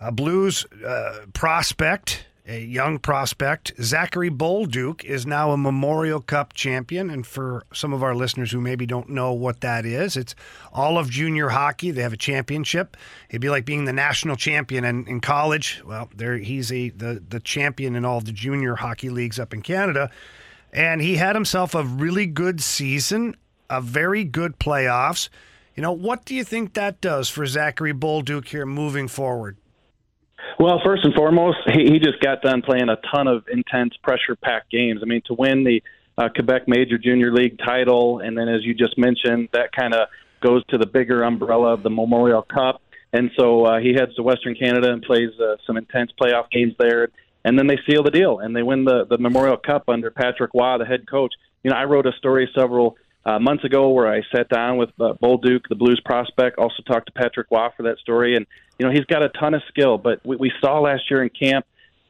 a 0.00 0.10
Blues 0.10 0.64
uh, 0.82 1.26
prospect, 1.34 2.24
a 2.46 2.62
young 2.62 2.98
prospect, 2.98 3.72
Zachary 3.80 4.30
Bolduc, 4.30 5.02
is 5.02 5.26
now 5.26 5.52
a 5.52 5.56
Memorial 5.56 6.20
Cup 6.20 6.52
champion. 6.52 7.08
And 7.08 7.26
for 7.26 7.64
some 7.72 7.94
of 7.94 8.02
our 8.02 8.14
listeners 8.14 8.50
who 8.50 8.60
maybe 8.60 8.84
don't 8.84 9.08
know 9.08 9.32
what 9.32 9.62
that 9.62 9.86
is, 9.86 10.16
it's 10.16 10.34
all 10.72 10.98
of 10.98 11.08
junior 11.08 11.48
hockey. 11.48 11.90
They 11.90 12.02
have 12.02 12.12
a 12.12 12.18
championship. 12.18 12.98
It'd 13.30 13.40
be 13.40 13.48
like 13.48 13.64
being 13.64 13.86
the 13.86 13.94
national 13.94 14.36
champion 14.36 14.84
in, 14.84 15.06
in 15.06 15.20
college. 15.20 15.80
Well, 15.86 16.10
there 16.14 16.36
he's 16.36 16.70
a 16.70 16.90
the 16.90 17.22
the 17.26 17.40
champion 17.40 17.96
in 17.96 18.04
all 18.04 18.20
the 18.20 18.32
junior 18.32 18.74
hockey 18.74 19.08
leagues 19.08 19.38
up 19.38 19.54
in 19.54 19.62
Canada. 19.62 20.10
And 20.70 21.00
he 21.00 21.16
had 21.16 21.36
himself 21.36 21.74
a 21.74 21.84
really 21.84 22.26
good 22.26 22.60
season, 22.60 23.36
a 23.70 23.80
very 23.80 24.24
good 24.24 24.58
playoffs. 24.58 25.30
You 25.76 25.82
know, 25.82 25.92
what 25.92 26.24
do 26.24 26.34
you 26.34 26.44
think 26.44 26.74
that 26.74 27.00
does 27.00 27.28
for 27.30 27.46
Zachary 27.46 27.94
Bolduc 27.94 28.48
here 28.48 28.66
moving 28.66 29.08
forward? 29.08 29.56
Well, 30.58 30.80
first 30.84 31.04
and 31.04 31.14
foremost, 31.14 31.58
he, 31.72 31.84
he 31.84 31.98
just 31.98 32.20
got 32.20 32.42
done 32.42 32.62
playing 32.62 32.88
a 32.88 32.96
ton 33.12 33.26
of 33.26 33.44
intense, 33.50 33.94
pressure-packed 34.02 34.70
games. 34.70 35.00
I 35.02 35.06
mean, 35.06 35.22
to 35.26 35.34
win 35.34 35.64
the 35.64 35.82
uh, 36.16 36.28
Quebec 36.34 36.68
Major 36.68 36.98
Junior 36.98 37.32
League 37.32 37.58
title, 37.58 38.20
and 38.20 38.36
then 38.38 38.48
as 38.48 38.64
you 38.64 38.74
just 38.74 38.96
mentioned, 38.96 39.48
that 39.52 39.72
kind 39.72 39.94
of 39.94 40.08
goes 40.40 40.64
to 40.66 40.78
the 40.78 40.86
bigger 40.86 41.22
umbrella 41.22 41.72
of 41.72 41.82
the 41.82 41.90
Memorial 41.90 42.42
Cup. 42.42 42.82
And 43.12 43.30
so 43.38 43.64
uh, 43.64 43.80
he 43.80 43.94
heads 43.94 44.14
to 44.16 44.22
Western 44.22 44.54
Canada 44.54 44.92
and 44.92 45.02
plays 45.02 45.30
uh, 45.40 45.56
some 45.66 45.76
intense 45.76 46.12
playoff 46.20 46.50
games 46.50 46.74
there. 46.78 47.08
And 47.44 47.58
then 47.58 47.66
they 47.66 47.78
seal 47.88 48.02
the 48.02 48.10
deal 48.10 48.40
and 48.40 48.54
they 48.56 48.62
win 48.62 48.84
the, 48.84 49.04
the 49.04 49.18
Memorial 49.18 49.56
Cup 49.56 49.88
under 49.88 50.10
Patrick 50.10 50.50
Roy, 50.54 50.78
the 50.78 50.84
head 50.84 51.08
coach. 51.08 51.32
You 51.62 51.70
know, 51.70 51.76
I 51.76 51.84
wrote 51.84 52.06
a 52.06 52.12
story 52.12 52.50
several 52.54 52.96
uh, 53.26 53.38
months 53.38 53.64
ago 53.64 53.90
where 53.90 54.12
I 54.12 54.22
sat 54.34 54.48
down 54.48 54.76
with 54.76 54.90
uh, 55.00 55.14
Bolduc, 55.22 55.68
the 55.68 55.74
Blues 55.74 56.00
prospect, 56.04 56.58
also 56.58 56.82
talked 56.86 57.06
to 57.06 57.12
Patrick 57.12 57.46
Roy 57.50 57.68
for 57.76 57.84
that 57.84 57.98
story. 57.98 58.36
And, 58.36 58.46
you 58.78 58.86
know, 58.86 58.92
he's 58.92 59.04
got 59.06 59.22
a 59.22 59.28
ton 59.30 59.54
of 59.54 59.62
skill, 59.68 59.98
but 59.98 60.20
we, 60.24 60.36
we 60.36 60.52
saw 60.60 60.80
last 60.80 61.10
year 61.10 61.22
in 61.22 61.30
camp, 61.30 61.66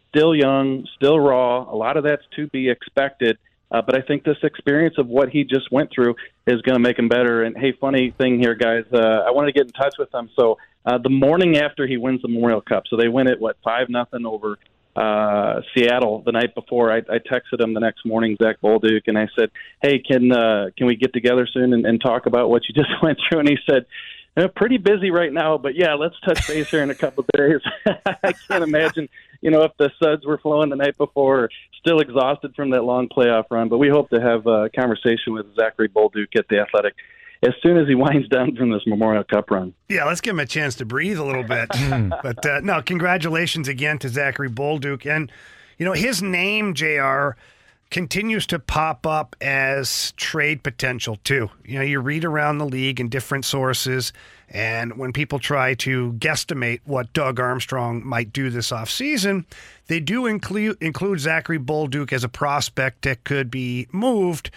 still 0.09 0.35
young, 0.35 0.87
still 0.97 1.19
raw. 1.19 1.71
A 1.73 1.77
lot 1.77 1.97
of 1.97 2.05
that's 2.05 2.23
to 2.37 2.49
be 2.49 2.69
expected. 2.69 3.39
Uh, 3.71 3.83
but 3.83 3.97
I 3.97 4.03
think 4.03 4.25
this 4.25 4.37
experience 4.43 4.97
of 4.99 5.09
what 5.09 5.31
he 5.31 5.43
just 5.43 5.73
went 5.73 5.91
through 5.93 6.15
is 6.47 6.61
going 6.63 6.75
to 6.75 6.81
make 6.81 6.99
him 6.99 7.09
better. 7.09 7.43
And 7.43 7.57
hey, 7.57 7.73
funny 7.81 8.15
thing 8.17 8.39
here, 8.39 8.55
guys, 8.55 8.85
uh, 8.93 8.99
I 9.27 9.31
wanted 9.31 9.53
to 9.53 9.59
get 9.59 9.67
in 9.67 9.73
touch 9.73 9.97
with 9.99 10.15
him. 10.15 10.31
So 10.39 10.59
uh, 10.85 10.99
the 10.99 11.11
morning 11.11 11.57
after 11.57 11.87
he 11.87 11.97
wins 11.97 12.23
the 12.23 12.29
Memorial 12.29 12.61
Cup, 12.61 12.85
so 12.89 12.97
they 12.97 13.09
win 13.09 13.27
it 13.27 13.41
what 13.41 13.57
five 13.65 13.89
nothing 13.89 14.27
over 14.27 14.59
uh, 14.97 15.61
Seattle 15.75 16.23
the 16.25 16.33
night 16.33 16.55
before. 16.55 16.93
I, 16.93 16.99
I 16.99 17.19
texted 17.19 17.61
him 17.61 17.75
the 17.75 17.81
next 17.81 18.07
morning, 18.07 18.37
Zach 18.41 18.61
Bolduc, 18.63 19.03
and 19.07 19.19
I 19.19 19.29
said, 19.37 19.51
"Hey, 19.83 19.99
can 19.99 20.33
uh, 20.33 20.67
can 20.77 20.87
we 20.87 20.97
get 20.97 21.13
together 21.13 21.47
soon 21.53 21.73
and, 21.73 21.85
and 21.85 22.01
talk 22.01 22.27
about 22.27 22.51
what 22.51 22.63
you 22.69 22.75
just 22.83 22.91
went 23.03 23.19
through?" 23.29 23.41
And 23.41 23.49
he 23.49 23.57
said. 23.69 23.87
Uh, 24.37 24.49
pretty 24.49 24.79
busy 24.79 25.13
right 25.13 25.33
now, 25.33 25.57
but 25.57 25.77
yeah, 25.77 25.95
let's 25.95 26.17
touch 26.25 26.49
base 26.49 26.69
here 26.69 26.83
in 26.83 26.91
a 26.91 26.95
couple 26.97 27.23
of 27.23 27.29
days. 27.39 27.61
I 28.25 28.33
can't 28.33 28.65
imagine, 28.65 29.09
you 29.41 29.53
know, 29.53 29.63
if 29.63 29.71
the 29.79 29.93
suds 30.03 30.27
were 30.27 30.39
flowing 30.39 30.71
the 30.71 30.75
night 30.75 30.99
before, 30.99 31.51
still 31.79 32.01
exhausted 32.01 32.53
from 32.57 32.71
that 32.71 32.83
long 32.83 33.09
playoff 33.09 33.45
run. 33.49 33.69
But 33.69 33.79
we 33.79 33.89
hope 33.89 34.11
to 34.11 34.21
have 34.21 34.45
a 34.49 34.71
conversation 34.71 35.35
with 35.35 35.55
Zachary 35.55 35.89
Bolduc 35.89 36.35
at 36.37 36.49
the 36.49 36.59
Athletic 36.59 36.95
as 37.45 37.55
soon 37.63 37.77
as 37.77 37.89
he 37.89 37.95
winds 37.95 38.29
down 38.29 38.57
from 38.57 38.71
this 38.71 38.83
Memorial 38.87 39.25
Cup 39.25 39.51
run. 39.51 39.75
Yeah, 39.89 40.05
let's 40.05 40.21
give 40.21 40.33
him 40.33 40.41
a 40.41 40.47
chance 40.47 40.75
to 40.77 40.85
breathe 40.85 41.19
a 41.19 41.25
little 41.25 41.45
bit. 41.45 41.69
but 42.23 42.45
uh, 42.45 42.61
no, 42.61 42.83
congratulations 42.83 43.69
again 43.69 43.99
to 44.01 44.09
Zachary 44.09 44.51
Bolduc. 44.51 45.07
And, 45.07 45.31
you 45.79 45.85
know, 45.85 45.93
his 45.93 46.23
name, 46.23 46.75
JR, 46.75 47.31
continues 47.91 48.45
to 48.45 48.59
pop 48.59 49.07
up 49.07 49.37
as 49.41 50.13
trade 50.17 50.63
potential 50.63 51.17
too. 51.23 51.51
You 51.65 51.79
know, 51.79 51.85
you 51.85 52.01
read 52.01 52.25
around 52.25 52.59
the 52.59 52.67
league 52.67 52.99
in 52.99 53.09
different 53.09 53.45
sources, 53.45 54.13
and 54.49 54.97
when 54.97 55.13
people 55.13 55.39
try 55.39 55.75
to 55.75 56.13
guesstimate 56.15 56.81
what 56.85 57.13
Doug 57.13 57.39
Armstrong 57.39 58.05
might 58.05 58.33
do 58.33 58.51
this 58.51 58.71
offseason, 58.71 59.45
they 59.87 60.01
do 60.01 60.27
include 60.27 60.77
include 60.83 61.21
Zachary 61.21 61.59
Bolduc 61.59 62.13
as 62.13 62.25
a 62.25 62.29
prospect 62.29 63.03
that 63.03 63.25
could 63.25 63.51
be 63.51 63.87
moved 63.93 64.51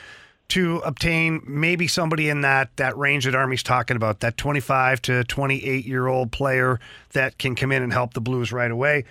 to 0.49 0.77
obtain 0.77 1.41
maybe 1.45 1.87
somebody 1.87 2.29
in 2.29 2.41
that 2.41 2.75
that 2.77 2.97
range 2.97 3.25
that 3.25 3.35
Army's 3.35 3.63
talking 3.63 3.97
about, 3.97 4.21
that 4.21 4.37
25 4.37 5.01
to 5.03 5.23
28 5.25 5.85
year 5.85 6.07
old 6.07 6.31
player 6.31 6.79
that 7.11 7.37
can 7.37 7.55
come 7.55 7.71
in 7.71 7.83
and 7.83 7.91
help 7.91 8.13
the 8.13 8.21
Blues 8.21 8.51
right 8.51 8.71
away. 8.71 9.05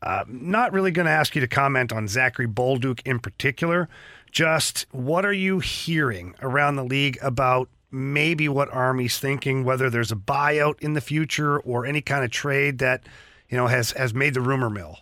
Uh, 0.00 0.24
not 0.28 0.72
really 0.72 0.90
going 0.90 1.06
to 1.06 1.12
ask 1.12 1.34
you 1.34 1.40
to 1.40 1.48
comment 1.48 1.92
on 1.92 2.06
Zachary 2.06 2.46
Bolduc 2.46 3.00
in 3.04 3.18
particular. 3.18 3.88
Just 4.30 4.86
what 4.92 5.24
are 5.24 5.32
you 5.32 5.58
hearing 5.58 6.34
around 6.40 6.76
the 6.76 6.84
league 6.84 7.18
about 7.20 7.68
maybe 7.90 8.48
what 8.48 8.70
Army's 8.72 9.18
thinking, 9.18 9.64
whether 9.64 9.90
there's 9.90 10.12
a 10.12 10.16
buyout 10.16 10.80
in 10.80 10.92
the 10.92 11.00
future 11.00 11.58
or 11.60 11.86
any 11.86 12.00
kind 12.00 12.24
of 12.24 12.30
trade 12.30 12.78
that 12.78 13.02
you 13.48 13.56
know 13.56 13.66
has 13.66 13.92
has 13.92 14.14
made 14.14 14.34
the 14.34 14.40
rumor 14.40 14.70
mill. 14.70 14.98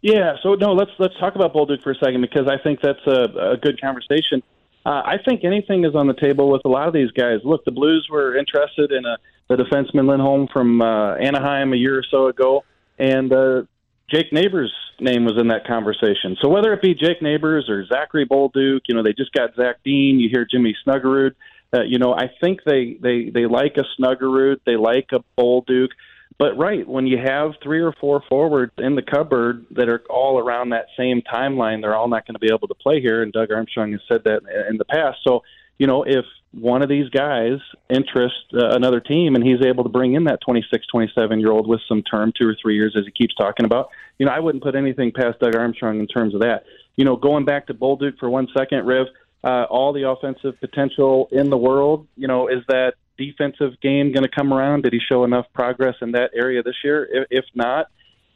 Yeah, 0.00 0.36
so 0.42 0.54
no, 0.54 0.72
let's 0.72 0.90
let's 0.98 1.14
talk 1.18 1.36
about 1.36 1.54
Bolduc 1.54 1.82
for 1.82 1.92
a 1.92 1.96
second 1.96 2.22
because 2.22 2.48
I 2.48 2.58
think 2.58 2.80
that's 2.80 3.06
a, 3.06 3.52
a 3.52 3.56
good 3.56 3.80
conversation. 3.80 4.42
Uh, 4.84 5.02
I 5.04 5.16
think 5.24 5.44
anything 5.44 5.84
is 5.84 5.94
on 5.94 6.06
the 6.06 6.14
table 6.14 6.50
with 6.50 6.62
a 6.64 6.68
lot 6.68 6.88
of 6.88 6.94
these 6.94 7.10
guys. 7.12 7.38
Look, 7.44 7.64
the 7.64 7.70
Blues 7.70 8.08
were 8.10 8.36
interested 8.36 8.90
in 8.92 9.04
a 9.04 9.16
the 9.48 9.56
defenseman 9.56 10.08
Lindholm 10.08 10.48
from 10.52 10.80
uh, 10.80 11.16
Anaheim 11.16 11.72
a 11.72 11.76
year 11.76 11.98
or 11.98 12.04
so 12.10 12.28
ago, 12.28 12.64
and 12.98 13.32
uh, 13.32 13.62
Jake 14.10 14.32
Neighbours' 14.32 14.72
name 15.00 15.24
was 15.24 15.34
in 15.38 15.48
that 15.48 15.66
conversation. 15.66 16.36
So 16.40 16.48
whether 16.48 16.72
it 16.72 16.82
be 16.82 16.94
Jake 16.94 17.22
Neighbours 17.22 17.68
or 17.68 17.84
Zachary 17.86 18.26
Bolduc, 18.26 18.80
you 18.88 18.94
know, 18.94 19.02
they 19.02 19.12
just 19.12 19.32
got 19.32 19.54
Zach 19.56 19.76
Dean. 19.84 20.20
You 20.20 20.28
hear 20.30 20.46
Jimmy 20.50 20.76
Snuggerud. 20.86 21.34
Uh, 21.74 21.82
you 21.82 21.98
know, 21.98 22.14
I 22.14 22.30
think 22.40 22.60
they 22.64 22.98
they 23.00 23.30
they 23.30 23.46
like 23.46 23.76
a 23.78 23.84
Snuggerud. 24.00 24.60
They 24.66 24.76
like 24.76 25.08
a 25.12 25.20
Bolduc. 25.38 25.88
But 26.42 26.58
right, 26.58 26.84
when 26.88 27.06
you 27.06 27.18
have 27.18 27.52
three 27.62 27.78
or 27.78 27.92
four 28.00 28.20
forwards 28.28 28.72
in 28.76 28.96
the 28.96 29.02
cupboard 29.02 29.64
that 29.70 29.88
are 29.88 30.02
all 30.10 30.40
around 30.40 30.70
that 30.70 30.86
same 30.98 31.22
timeline, 31.22 31.82
they're 31.82 31.94
all 31.94 32.08
not 32.08 32.26
going 32.26 32.34
to 32.34 32.40
be 32.40 32.52
able 32.52 32.66
to 32.66 32.74
play 32.74 33.00
here. 33.00 33.22
And 33.22 33.32
Doug 33.32 33.52
Armstrong 33.52 33.92
has 33.92 34.00
said 34.08 34.24
that 34.24 34.40
in 34.68 34.76
the 34.76 34.84
past. 34.84 35.18
So, 35.24 35.44
you 35.78 35.86
know, 35.86 36.02
if 36.02 36.24
one 36.50 36.82
of 36.82 36.88
these 36.88 37.08
guys 37.10 37.60
interests 37.88 38.40
uh, 38.54 38.70
another 38.70 38.98
team 38.98 39.36
and 39.36 39.46
he's 39.46 39.64
able 39.64 39.84
to 39.84 39.88
bring 39.88 40.14
in 40.14 40.24
that 40.24 40.40
26, 40.44 40.84
27 40.88 41.38
year 41.38 41.52
old 41.52 41.68
with 41.68 41.80
some 41.88 42.02
term, 42.02 42.32
two 42.36 42.48
or 42.48 42.56
three 42.60 42.74
years, 42.74 42.96
as 42.98 43.04
he 43.04 43.12
keeps 43.12 43.36
talking 43.36 43.64
about, 43.64 43.90
you 44.18 44.26
know, 44.26 44.32
I 44.32 44.40
wouldn't 44.40 44.64
put 44.64 44.74
anything 44.74 45.12
past 45.12 45.38
Doug 45.38 45.54
Armstrong 45.54 46.00
in 46.00 46.08
terms 46.08 46.34
of 46.34 46.40
that. 46.40 46.64
You 46.96 47.04
know, 47.04 47.14
going 47.14 47.44
back 47.44 47.68
to 47.68 47.74
Bolduc 47.74 48.18
for 48.18 48.28
one 48.28 48.48
second, 48.52 48.84
Riv, 48.84 49.06
uh, 49.44 49.66
all 49.70 49.92
the 49.92 50.08
offensive 50.08 50.58
potential 50.58 51.28
in 51.30 51.50
the 51.50 51.56
world, 51.56 52.08
you 52.16 52.26
know, 52.26 52.48
is 52.48 52.64
that 52.66 52.94
defensive 53.18 53.80
game 53.80 54.12
going 54.12 54.24
to 54.24 54.30
come 54.30 54.52
around? 54.52 54.82
Did 54.82 54.92
he 54.92 55.00
show 55.00 55.24
enough 55.24 55.46
progress 55.54 55.96
in 56.00 56.12
that 56.12 56.30
area 56.34 56.62
this 56.62 56.76
year? 56.84 57.08
If, 57.10 57.26
if 57.30 57.44
not, 57.54 57.86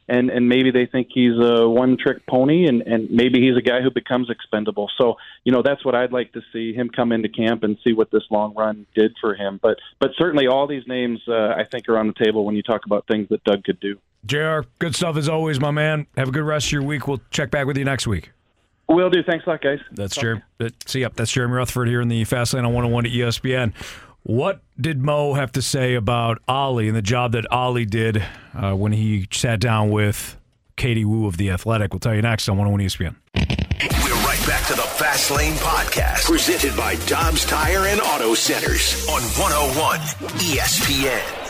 and 0.09 0.29
and 0.29 0.47
maybe 0.47 0.71
they 0.71 0.85
think 0.85 1.09
he's 1.13 1.37
a 1.39 1.67
one 1.67 1.97
trick 1.97 2.25
pony 2.27 2.67
and 2.67 2.81
and 2.81 3.09
maybe 3.11 3.41
he's 3.41 3.57
a 3.57 3.61
guy 3.61 3.81
who 3.81 3.91
becomes 3.91 4.29
expendable 4.29 4.89
so 4.97 5.15
you 5.43 5.51
know 5.51 5.61
that's 5.61 5.83
what 5.83 5.95
i'd 5.95 6.11
like 6.11 6.31
to 6.33 6.41
see 6.53 6.73
him 6.73 6.89
come 6.89 7.11
into 7.11 7.29
camp 7.29 7.63
and 7.63 7.77
see 7.83 7.93
what 7.93 8.09
this 8.11 8.23
long 8.29 8.53
run 8.55 8.85
did 8.95 9.13
for 9.19 9.35
him 9.35 9.59
but 9.61 9.77
but 9.99 10.11
certainly 10.17 10.47
all 10.47 10.67
these 10.67 10.87
names 10.87 11.19
uh, 11.27 11.49
i 11.57 11.63
think 11.69 11.87
are 11.89 11.97
on 11.97 12.07
the 12.07 12.25
table 12.25 12.45
when 12.45 12.55
you 12.55 12.63
talk 12.63 12.85
about 12.85 13.05
things 13.07 13.27
that 13.29 13.43
doug 13.43 13.63
could 13.63 13.79
do 13.79 13.97
jr 14.25 14.67
good 14.79 14.95
stuff 14.95 15.17
as 15.17 15.27
always 15.27 15.59
my 15.59 15.71
man 15.71 16.07
have 16.15 16.29
a 16.29 16.31
good 16.31 16.43
rest 16.43 16.67
of 16.67 16.71
your 16.71 16.83
week 16.83 17.07
we'll 17.07 17.21
check 17.31 17.51
back 17.51 17.65
with 17.65 17.77
you 17.77 17.85
next 17.85 18.07
week 18.07 18.31
Will 18.89 19.09
do. 19.09 19.21
Thanks 19.21 19.45
a 19.45 19.49
lot, 19.49 19.61
guys. 19.61 19.79
That's 19.91 20.15
Jeremy. 20.15 20.43
See, 20.85 21.01
yep, 21.01 21.13
that's 21.15 21.29
Jeremy 21.29 21.55
Rutherford 21.55 21.89
here 21.89 21.99
in 21.99 22.07
the 22.07 22.23
Fast 22.23 22.53
Lane 22.53 22.63
on 22.63 22.73
101 22.73 23.05
at 23.05 23.11
ESPN. 23.11 23.73
What 24.27 24.59
did 24.77 25.01
Mo 25.01 25.35
have 25.35 25.53
to 25.53 25.61
say 25.61 25.95
about 25.95 26.41
Oli 26.49 26.89
and 26.89 26.97
the 26.97 27.01
job 27.01 27.31
that 27.31 27.45
Oli 27.49 27.85
did 27.85 28.21
uh, 28.53 28.73
when 28.73 28.91
he 28.91 29.25
sat 29.31 29.61
down 29.61 29.89
with 29.89 30.35
Katie 30.75 31.05
Woo 31.05 31.27
of 31.27 31.37
The 31.37 31.49
Athletic? 31.49 31.93
We'll 31.93 32.01
tell 32.01 32.13
you 32.13 32.21
next 32.21 32.49
on 32.49 32.57
101 32.57 32.85
ESPN. 32.89 33.15
We're 34.03 34.25
right 34.25 34.45
back 34.45 34.67
to 34.67 34.73
the 34.73 34.81
Fast 34.81 35.31
Lane 35.31 35.53
Podcast, 35.53 36.25
presented 36.25 36.75
by 36.75 36.95
Dobbs 37.05 37.45
Tire 37.45 37.85
and 37.85 38.01
Auto 38.01 38.33
Centers 38.33 39.07
on 39.07 39.21
101 39.21 39.99
ESPN. 40.41 41.47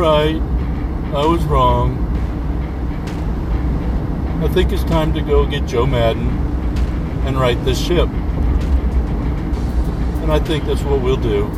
Right. 0.00 0.40
I 1.14 1.26
was 1.26 1.44
wrong. 1.44 1.98
I 4.42 4.48
think 4.48 4.72
it's 4.72 4.82
time 4.84 5.12
to 5.12 5.20
go 5.20 5.44
get 5.44 5.66
Joe 5.66 5.84
Maddon 5.84 6.26
and 7.26 7.38
right 7.38 7.62
this 7.66 7.78
ship. 7.78 8.08
And 10.22 10.32
I 10.32 10.38
think 10.38 10.64
that's 10.64 10.82
what 10.84 11.02
we'll 11.02 11.18
do. 11.18 11.50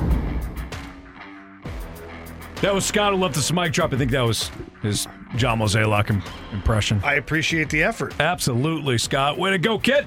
That 2.63 2.75
was 2.75 2.85
Scott 2.85 3.13
who 3.13 3.21
left 3.21 3.37
us 3.37 3.49
a 3.51 3.55
mic 3.55 3.73
drop. 3.73 3.93
I 3.93 3.97
think 3.97 4.11
that 4.11 4.23
was 4.23 4.51
his 4.83 5.07
John 5.37 5.61
Mozeliak 5.61 6.11
im- 6.11 6.23
impression. 6.53 7.01
I 7.05 7.15
appreciate 7.15 7.71
the 7.71 7.85
effort. 7.85 8.13
Absolutely, 8.19 8.99
Scott. 8.99 9.39
Way 9.39 9.53
to 9.53 9.59
go, 9.59 9.79
kid. 9.79 10.05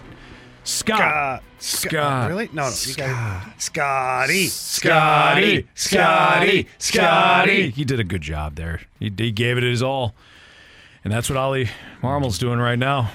Scott. 0.66 0.98
Scott. 0.98 1.44
Scott. 1.60 2.30
Really? 2.30 2.50
No, 2.52 2.64
no. 2.64 2.74
You 2.86 2.96
got 2.96 3.62
Scotty. 3.62 4.48
Scotty, 4.48 5.68
Scotty, 5.76 6.68
Scotty. 6.80 7.70
He 7.70 7.86
did 7.86 8.00
a 8.00 8.04
good 8.04 8.22
job 8.22 8.56
there. 8.56 8.82
He, 9.00 9.12
he 9.16 9.32
gave 9.32 9.58
it 9.58 9.64
his 9.64 9.82
all. 9.82 10.16
And 11.04 11.14
that's 11.14 11.30
what 11.30 11.38
Oli 11.38 11.70
Marmol's 12.02 12.40
doing 12.40 12.60
right 12.60 12.80
now. 12.80 13.12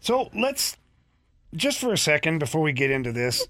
So 0.00 0.30
let's 0.34 0.76
just 1.56 1.80
for 1.80 1.92
a 1.92 1.98
second 1.98 2.38
before 2.38 2.60
we 2.60 2.72
get 2.72 2.90
into 2.90 3.10
this. 3.10 3.46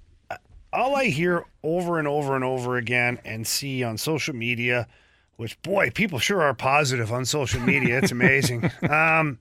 All 0.72 0.96
I 0.96 1.04
hear 1.06 1.44
over 1.62 1.98
and 1.98 2.08
over 2.08 2.34
and 2.34 2.42
over 2.42 2.78
again 2.78 3.18
and 3.24 3.46
see 3.46 3.84
on 3.84 3.98
social 3.98 4.34
media, 4.34 4.88
which 5.36 5.60
boy, 5.62 5.90
people 5.90 6.18
sure 6.18 6.42
are 6.42 6.54
positive 6.54 7.12
on 7.12 7.24
social 7.26 7.60
media. 7.60 7.98
It's 7.98 8.10
amazing. 8.10 8.70
um, 8.90 9.38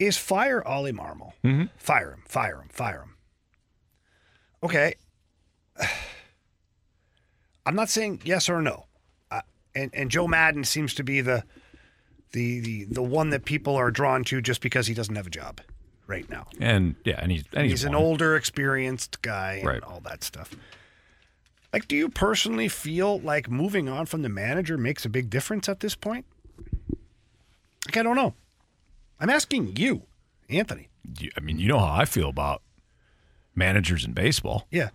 is 0.00 0.16
fire 0.16 0.66
Oli 0.66 0.92
Marmol. 0.92 1.32
Mm-hmm. 1.44 1.66
Fire 1.76 2.12
him, 2.12 2.22
fire 2.26 2.56
him, 2.60 2.68
fire 2.70 3.02
him. 3.02 3.16
Okay. 4.64 4.94
I'm 7.66 7.74
not 7.76 7.88
saying 7.88 8.22
yes 8.24 8.48
or 8.48 8.60
no. 8.62 8.86
Uh, 9.30 9.42
and 9.74 9.90
and 9.94 10.10
Joe 10.10 10.26
Maddon 10.26 10.64
seems 10.64 10.94
to 10.94 11.04
be 11.04 11.20
the 11.20 11.44
the 12.32 12.60
the 12.60 12.84
the 12.86 13.02
one 13.02 13.30
that 13.30 13.44
people 13.44 13.76
are 13.76 13.90
drawn 13.90 14.24
to 14.24 14.40
just 14.40 14.60
because 14.60 14.86
he 14.86 14.94
doesn't 14.94 15.14
have 15.14 15.26
a 15.26 15.30
job 15.30 15.60
right 16.06 16.28
now. 16.30 16.46
And 16.58 16.96
yeah, 17.04 17.18
and 17.20 17.30
he's 17.30 17.44
and 17.52 17.66
he's, 17.68 17.84
an 17.84 17.94
older, 17.94 18.34
experienced 18.36 19.22
guy 19.22 19.54
and 19.56 19.66
Right. 19.66 19.82
all 19.82 20.00
that 20.00 20.24
stuff. 20.24 20.54
Like, 21.72 21.86
do 21.86 21.94
you 21.94 22.08
personally 22.08 22.68
feel 22.68 23.20
like 23.20 23.48
moving 23.48 23.88
on 23.88 24.06
from 24.06 24.22
the 24.22 24.28
manager 24.28 24.76
makes 24.76 25.04
a 25.04 25.08
big 25.08 25.30
difference 25.30 25.68
at 25.68 25.78
this 25.78 25.94
point? 25.94 26.24
Like, 27.86 27.96
I 27.96 28.02
don't 28.02 28.16
know. 28.16 28.34
I'm 29.20 29.30
asking 29.30 29.76
you, 29.76 30.02
Anthony. 30.48 30.88
You- 31.18 31.30
I 31.36 31.40
mean, 31.40 31.58
you 31.58 31.68
know 31.68 31.78
how 31.78 31.92
I 31.94 32.04
feel 32.04 32.28
about 32.28 32.62
managers 33.54 34.04
in 34.04 34.12
baseball. 34.12 34.66
Yeah. 34.70 34.90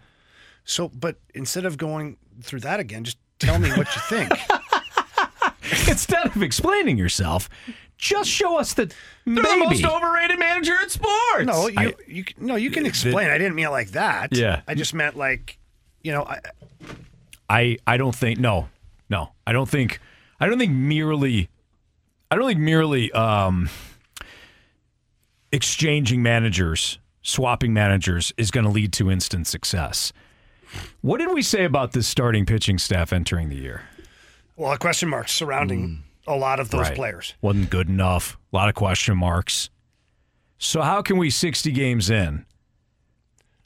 So, 0.63 0.89
but 0.89 1.17
instead 1.33 1.65
of 1.65 1.77
going 1.77 2.17
through 2.41 2.61
that 2.61 2.79
again, 2.79 3.03
just 3.03 3.17
tell 3.39 3.59
me 3.59 3.69
what 3.69 3.87
you 3.95 4.01
think. 4.09 4.31
Instead 5.87 6.27
of 6.27 6.41
explaining 6.43 6.97
yourself, 6.97 7.49
just 7.97 8.29
show 8.29 8.57
us 8.57 8.73
that 8.75 8.89
They're 9.25 9.35
maybe. 9.43 9.59
the 9.59 9.65
most 9.65 9.85
overrated 9.85 10.37
manager 10.37 10.75
in 10.81 10.89
sports. 10.89 11.45
No, 11.45 11.67
you, 11.67 11.77
I- 11.79 11.93
you 12.07 12.23
no, 12.37 12.55
you 12.55 12.69
can 12.71 12.85
explain. 12.85 13.29
I 13.29 13.37
didn't 13.37 13.55
mean 13.55 13.65
it 13.65 13.71
like 13.71 13.89
that. 13.91 14.35
Yeah. 14.35 14.61
I 14.67 14.75
just 14.75 14.93
meant 14.93 15.17
like, 15.17 15.57
you 16.03 16.11
know, 16.11 16.23
I, 16.23 16.39
I 17.49 17.77
I 17.87 17.97
don't 17.97 18.15
think 18.15 18.39
no 18.39 18.69
no 19.09 19.31
I 19.47 19.53
don't 19.53 19.69
think 19.69 19.99
I 20.39 20.45
don't 20.47 20.57
think 20.59 20.71
merely 20.71 21.49
I 22.31 22.35
don't 22.35 22.47
think 22.47 22.59
merely 22.59 23.11
um, 23.11 23.69
exchanging 25.51 26.21
managers 26.21 26.99
swapping 27.25 27.73
managers 27.73 28.31
is 28.37 28.51
going 28.51 28.63
to 28.63 28.69
lead 28.69 28.93
to 28.93 29.09
instant 29.09 29.47
success. 29.47 30.13
What 31.01 31.17
did 31.17 31.33
we 31.33 31.41
say 31.41 31.63
about 31.65 31.91
this 31.93 32.07
starting 32.07 32.45
pitching 32.45 32.77
staff 32.77 33.11
entering 33.11 33.49
the 33.49 33.55
year? 33.55 33.81
well, 34.57 34.77
question 34.77 35.09
marks 35.09 35.33
surrounding 35.33 36.03
hmm. 36.25 36.31
a 36.31 36.35
lot 36.35 36.59
of 36.61 36.69
those 36.69 36.87
Right. 36.87 36.95
players. 36.95 37.33
Wasn't 37.41 37.69
good 37.69 37.89
enough. 37.89 38.37
A 38.53 38.55
lot 38.55 38.69
of 38.69 38.75
question 38.75 39.17
marks. 39.17 39.69
So 40.57 40.81
how 40.81 41.01
can 41.01 41.17
we 41.17 41.29
60 41.29 41.71
games 41.73 42.09
in, 42.09 42.45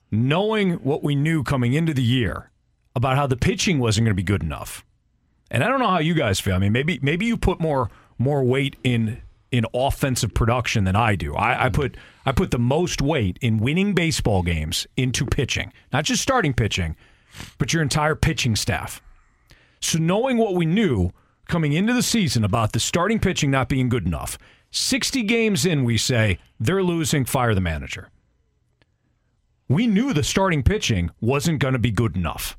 knowing 0.09 0.73
what 0.75 1.03
we 1.03 1.13
knew 1.13 1.43
coming 1.43 1.73
into 1.73 1.93
the 1.93 2.01
year 2.01 2.49
about 2.95 3.17
how 3.17 3.27
the 3.27 3.37
pitching 3.37 3.77
wasn't 3.77 4.05
going 4.05 4.15
to 4.15 4.19
be 4.19 4.23
good 4.23 4.41
enough? 4.41 4.83
And 5.51 5.63
I 5.63 5.67
don't 5.67 5.79
know 5.79 5.87
how 5.89 5.99
you 5.99 6.15
guys 6.15 6.39
feel. 6.39 6.55
I 6.55 6.59
mean, 6.59 6.73
maybe 6.73 6.99
maybe 7.03 7.25
you 7.27 7.37
put 7.37 7.59
more 7.59 7.89
more 8.17 8.43
weight 8.43 8.75
in 8.83 9.21
in 9.51 9.65
offensive 9.73 10.33
production 10.33 10.83
than 10.83 10.95
I 10.95 11.15
do. 11.15 11.35
I, 11.35 11.65
I 11.65 11.69
mm. 11.69 11.73
put 11.73 11.97
I 12.25 12.31
put 12.31 12.51
the 12.51 12.59
most 12.59 13.01
weight 13.01 13.37
in 13.41 13.59
winning 13.59 13.93
baseball 13.93 14.43
games 14.43 14.85
into 14.95 15.25
pitching, 15.25 15.73
not 15.91 16.05
just 16.05 16.21
starting 16.21 16.53
pitching, 16.53 16.95
but 17.57 17.73
your 17.73 17.81
entire 17.81 18.15
pitching 18.15 18.55
staff. 18.55 19.01
So 19.81 19.97
knowing 19.97 20.37
what 20.37 20.55
we 20.55 20.65
knew 20.65 21.11
coming 21.47 21.73
into 21.73 21.93
the 21.93 22.03
season 22.03 22.43
about 22.43 22.73
the 22.73 22.79
starting 22.79 23.19
pitching 23.19 23.49
not 23.49 23.69
being 23.69 23.89
good 23.89 24.05
enough, 24.05 24.37
60 24.71 25.23
games 25.23 25.65
in, 25.65 25.83
we 25.83 25.97
say 25.97 26.37
they're 26.59 26.83
losing, 26.83 27.25
fire 27.25 27.55
the 27.55 27.61
manager. 27.61 28.09
We 29.67 29.87
knew 29.87 30.13
the 30.13 30.23
starting 30.23 30.63
pitching 30.63 31.11
wasn't 31.21 31.59
going 31.59 31.73
to 31.73 31.79
be 31.79 31.91
good 31.91 32.15
enough. 32.15 32.57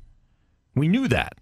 We 0.75 0.87
knew 0.87 1.07
that. 1.07 1.37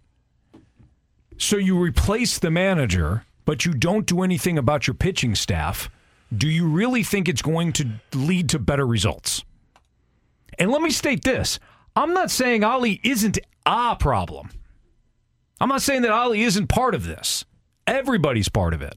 So 1.37 1.57
you 1.57 1.79
replace 1.79 2.37
the 2.37 2.51
manager, 2.51 3.23
but 3.49 3.65
you 3.65 3.73
don't 3.73 4.05
do 4.05 4.21
anything 4.21 4.59
about 4.59 4.85
your 4.85 4.93
pitching 4.93 5.33
staff. 5.33 5.89
Do 6.31 6.47
you 6.47 6.67
really 6.67 7.01
think 7.01 7.27
it's 7.27 7.41
going 7.41 7.73
to 7.73 7.89
lead 8.13 8.47
to 8.49 8.59
better 8.59 8.85
results? 8.85 9.43
And 10.59 10.69
let 10.69 10.83
me 10.83 10.91
state 10.91 11.23
this 11.23 11.57
I'm 11.95 12.13
not 12.13 12.29
saying 12.29 12.63
Oli 12.63 13.01
isn't 13.03 13.39
a 13.65 13.95
problem. 13.95 14.51
I'm 15.59 15.67
not 15.67 15.81
saying 15.81 16.03
that 16.03 16.11
Oli 16.11 16.43
isn't 16.43 16.67
part 16.67 16.93
of 16.93 17.07
this. 17.07 17.43
Everybody's 17.87 18.49
part 18.49 18.75
of 18.75 18.83
it. 18.83 18.93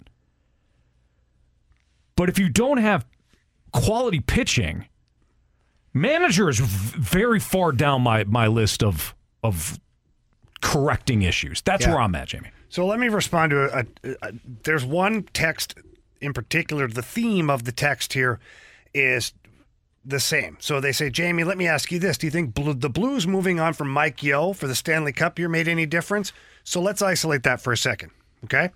But 2.14 2.28
if 2.28 2.38
you 2.38 2.50
don't 2.50 2.76
have 2.76 3.06
quality 3.72 4.20
pitching, 4.20 4.84
manager 5.94 6.50
is 6.50 6.60
very 6.60 7.40
far 7.40 7.72
down 7.72 8.02
my, 8.02 8.24
my 8.24 8.48
list 8.48 8.82
of 8.82 9.14
of 9.42 9.80
correcting 10.60 11.22
issues. 11.22 11.62
That's 11.62 11.86
Yeah. 11.86 11.92
where 11.92 12.02
I'm 12.02 12.14
at, 12.14 12.28
Jamie. 12.28 12.50
So 12.72 12.86
let 12.86 12.98
me 12.98 13.10
respond 13.10 13.50
to 13.50 13.80
a, 13.80 13.84
a, 14.02 14.16
a- 14.22 14.32
There's 14.64 14.82
one 14.82 15.24
text 15.34 15.74
in 16.22 16.32
particular. 16.32 16.88
The 16.88 17.02
theme 17.02 17.50
of 17.50 17.64
the 17.64 17.72
text 17.72 18.14
here 18.14 18.40
is 18.94 19.34
the 20.06 20.18
same. 20.18 20.56
So 20.58 20.80
they 20.80 20.92
say, 20.92 21.10
Jamie, 21.10 21.44
let 21.44 21.58
me 21.58 21.66
ask 21.68 21.92
you 21.92 21.98
this: 21.98 22.16
Do 22.16 22.26
you 22.26 22.30
think 22.30 22.54
the 22.54 22.88
Blues 22.88 23.26
moving 23.26 23.60
on 23.60 23.74
from 23.74 23.90
Mike 23.90 24.22
Yeo 24.22 24.54
for 24.54 24.66
the 24.66 24.74
Stanley 24.74 25.12
Cup 25.12 25.38
year 25.38 25.50
made 25.50 25.68
any 25.68 25.84
difference? 25.84 26.32
So 26.64 26.80
let's 26.80 27.02
isolate 27.02 27.42
that 27.42 27.60
for 27.60 27.74
a 27.74 27.76
second, 27.76 28.10
okay? 28.44 28.70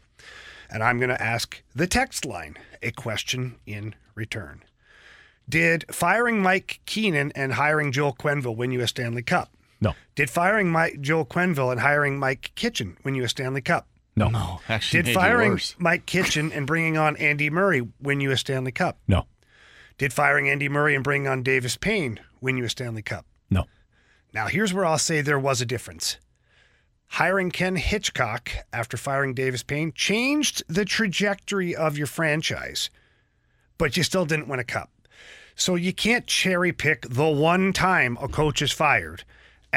And 0.69 0.83
I'm 0.83 0.99
going 0.99 1.09
to 1.09 1.23
ask 1.23 1.63
the 1.75 1.87
text 1.87 2.27
line 2.27 2.57
a 2.83 2.91
question 2.91 3.57
in 3.65 3.95
return. 4.15 4.63
Did 5.49 5.87
firing 5.91 6.43
Mike 6.43 6.81
Keenan 6.85 7.33
and 7.35 7.55
hiring 7.55 7.93
Joel 7.93 8.13
Quenneville 8.13 8.57
win 8.57 8.73
you 8.73 8.83
a 8.83 8.89
Stanley 8.89 9.23
Cup? 9.23 9.56
No. 9.81 9.95
Did 10.15 10.31
firing 10.31 10.71
Mike 10.71 11.01
Joel 11.01 11.27
Quenneville 11.27 11.71
and 11.71 11.81
hiring 11.81 12.19
Mike 12.19 12.53
Kitchen 12.55 12.97
win 13.05 13.15
you 13.15 13.25
a 13.25 13.29
Stanley 13.29 13.61
Cup? 13.61 13.87
No. 14.17 14.29
No, 14.29 14.61
actually, 14.69 15.03
Did 15.03 15.15
firing. 15.15 15.61
Mike 15.79 16.07
Kitchen 16.07 16.51
and 16.51 16.67
bringing 16.67 16.97
on 16.97 17.17
Andy 17.17 17.51
Murray 17.51 17.87
win 18.01 18.21
you 18.21 18.31
a 18.31 18.37
Stanley 18.37 18.73
Cup? 18.73 18.99
No. 19.07 19.27
Did 19.99 20.13
firing 20.13 20.49
Andy 20.49 20.69
Murray 20.69 20.95
and 20.95 21.05
bringing 21.05 21.29
on 21.29 21.43
Davis 21.43 21.77
Payne 21.77 22.21
win 22.41 22.57
you 22.57 22.65
a 22.65 22.71
Stanley 22.71 23.03
Cup? 23.03 23.27
No. 23.51 23.65
Now, 24.33 24.47
here's 24.47 24.73
where 24.73 24.87
I'll 24.87 24.99
say 24.99 25.21
there 25.21 25.39
was 25.39 25.61
a 25.61 25.67
difference. 25.67 26.17
Hiring 27.09 27.51
Ken 27.51 27.77
Hitchcock 27.77 28.51
after 28.73 28.97
firing 28.97 29.35
Davis 29.35 29.63
Payne 29.63 29.93
changed 29.93 30.63
the 30.67 30.85
trajectory 30.85 31.75
of 31.75 31.97
your 31.97 32.07
franchise, 32.07 32.91
but 33.79 33.97
you 33.97 34.03
still 34.03 34.27
didn't 34.27 34.49
win 34.49 34.61
a 34.61 34.65
cup. 34.65 34.91
So 35.55 35.75
you 35.75 35.93
can't 35.93 36.27
cherry 36.27 36.73
pick 36.73 37.07
the 37.09 37.29
one 37.29 37.73
time 37.73 38.19
a 38.21 38.29
coach 38.29 38.61
is 38.61 38.73
fired 38.73 39.25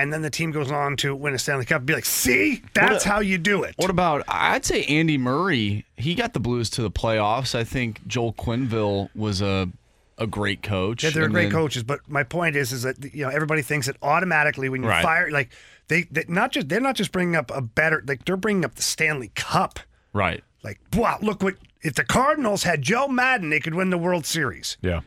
and 0.02 0.12
then 0.14 0.22
the 0.22 0.30
team 0.30 0.52
goes 0.52 0.72
on 0.72 0.98
to 0.98 1.16
win 1.16 1.34
a 1.34 1.40
Stanley 1.40 1.66
Cup. 1.66 1.86
Be 1.86 1.94
like, 1.94 2.06
see, 2.06 2.62
that's 2.74 3.06
a- 3.06 3.10
how 3.10 3.20
you 3.20 3.38
do 3.38 3.64
it. 3.64 3.76
What 3.78 3.90
about? 3.90 4.24
I'd 4.28 4.66
say 4.66 4.84
Andy 4.86 5.18
Murray. 5.18 5.86
He 5.98 6.16
got 6.16 6.34
the 6.34 6.40
Blues 6.40 6.70
to 6.72 6.82
the 6.82 6.92
playoffs. 6.92 7.54
I 7.56 7.64
think 7.64 8.06
Joel 8.08 8.34
Quenneville 8.34 9.10
was 9.16 9.42
a 9.42 9.70
a 10.18 10.28
great 10.28 10.62
coach. 10.62 11.04
Yeah, 11.04 11.12
they're 11.12 11.24
And 11.26 11.34
great 11.34 11.44
then- 11.44 11.52
coaches, 11.54 11.84
but 11.84 12.00
my 12.10 12.24
point 12.24 12.56
is, 12.58 12.72
is 12.74 12.84
that 12.84 12.98
you 13.14 13.24
know 13.24 13.30
everybody 13.30 13.62
thinks 13.62 13.88
that 13.88 13.96
automatically 14.02 14.68
when 14.70 14.84
you 14.84 14.90
Right. 14.90 15.02
fire, 15.04 15.32
like 15.32 15.50
they, 15.88 16.04
they 16.12 16.26
not 16.28 16.52
just 16.52 16.68
they're 16.70 16.82
not 16.82 16.96
just 16.96 17.12
bringing 17.12 17.36
up 17.36 17.52
a 17.54 17.62
better, 17.62 18.04
like 18.06 18.26
they're 18.26 18.36
bringing 18.38 18.66
up 18.66 18.76
the 18.76 18.82
Stanley 18.82 19.32
Cup. 19.36 19.80
Right. 20.14 20.44
Like, 20.64 20.80
wow, 20.94 21.18
look 21.22 21.42
what 21.42 21.56
if 21.82 21.94
the 21.96 22.04
Cardinals 22.04 22.64
had 22.64 22.82
Joe 22.82 23.08
Maddon, 23.08 23.50
they 23.50 23.62
could 23.62 23.76
win 23.76 23.90
the 23.92 23.98
World 23.98 24.26
Series. 24.26 24.78
Yeah. 24.82 25.02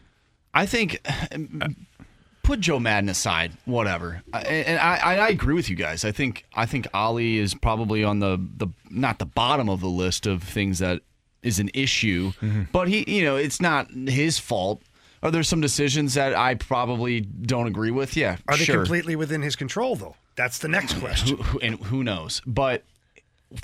I 0.54 0.64
think 0.66 1.00
put 2.52 2.60
Joe 2.60 2.78
Maddon 2.78 3.08
aside, 3.08 3.52
whatever. 3.64 4.22
I- 4.32 4.42
And 4.42 4.78
I, 4.78 4.96
I, 5.16 5.28
agree 5.28 5.54
with 5.54 5.70
you 5.70 5.76
guys. 5.76 6.04
I 6.04 6.12
think 6.12 6.44
I 6.54 6.66
think 6.66 6.86
Oli 6.92 7.38
is 7.38 7.54
probably 7.54 8.04
on 8.04 8.18
the 8.18 8.38
the 8.58 8.68
not 8.90 9.18
the 9.18 9.24
bottom 9.24 9.70
of 9.70 9.80
the 9.80 9.88
list 9.88 10.26
of 10.26 10.42
things 10.42 10.78
that 10.80 11.00
is 11.42 11.58
an 11.58 11.70
issue, 11.72 12.32
mm-hmm. 12.42 12.64
but 12.70 12.88
he 12.88 13.04
you 13.10 13.24
know 13.24 13.36
it's 13.36 13.60
not 13.60 13.90
his 13.90 14.38
fault. 14.38 14.82
Are 15.22 15.30
there 15.30 15.42
some 15.42 15.62
decisions 15.62 16.14
that 16.14 16.34
I 16.36 16.54
probably 16.56 17.20
don't 17.20 17.68
agree 17.68 17.90
with? 17.92 18.16
Yeah, 18.16 18.36
Are 18.48 18.56
they 18.56 18.64
sure. 18.64 18.76
completely 18.76 19.16
within 19.16 19.40
his 19.40 19.56
control 19.56 19.96
though? 19.96 20.16
That's 20.36 20.58
the 20.58 20.68
next 20.68 20.98
question. 20.98 21.38
Who- 21.38 21.60
and 21.60 21.80
who 21.84 22.04
knows? 22.04 22.42
But 22.46 22.84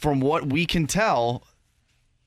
from 0.01 0.21
what 0.21 0.47
we 0.47 0.65
can 0.65 0.87
tell, 0.87 1.43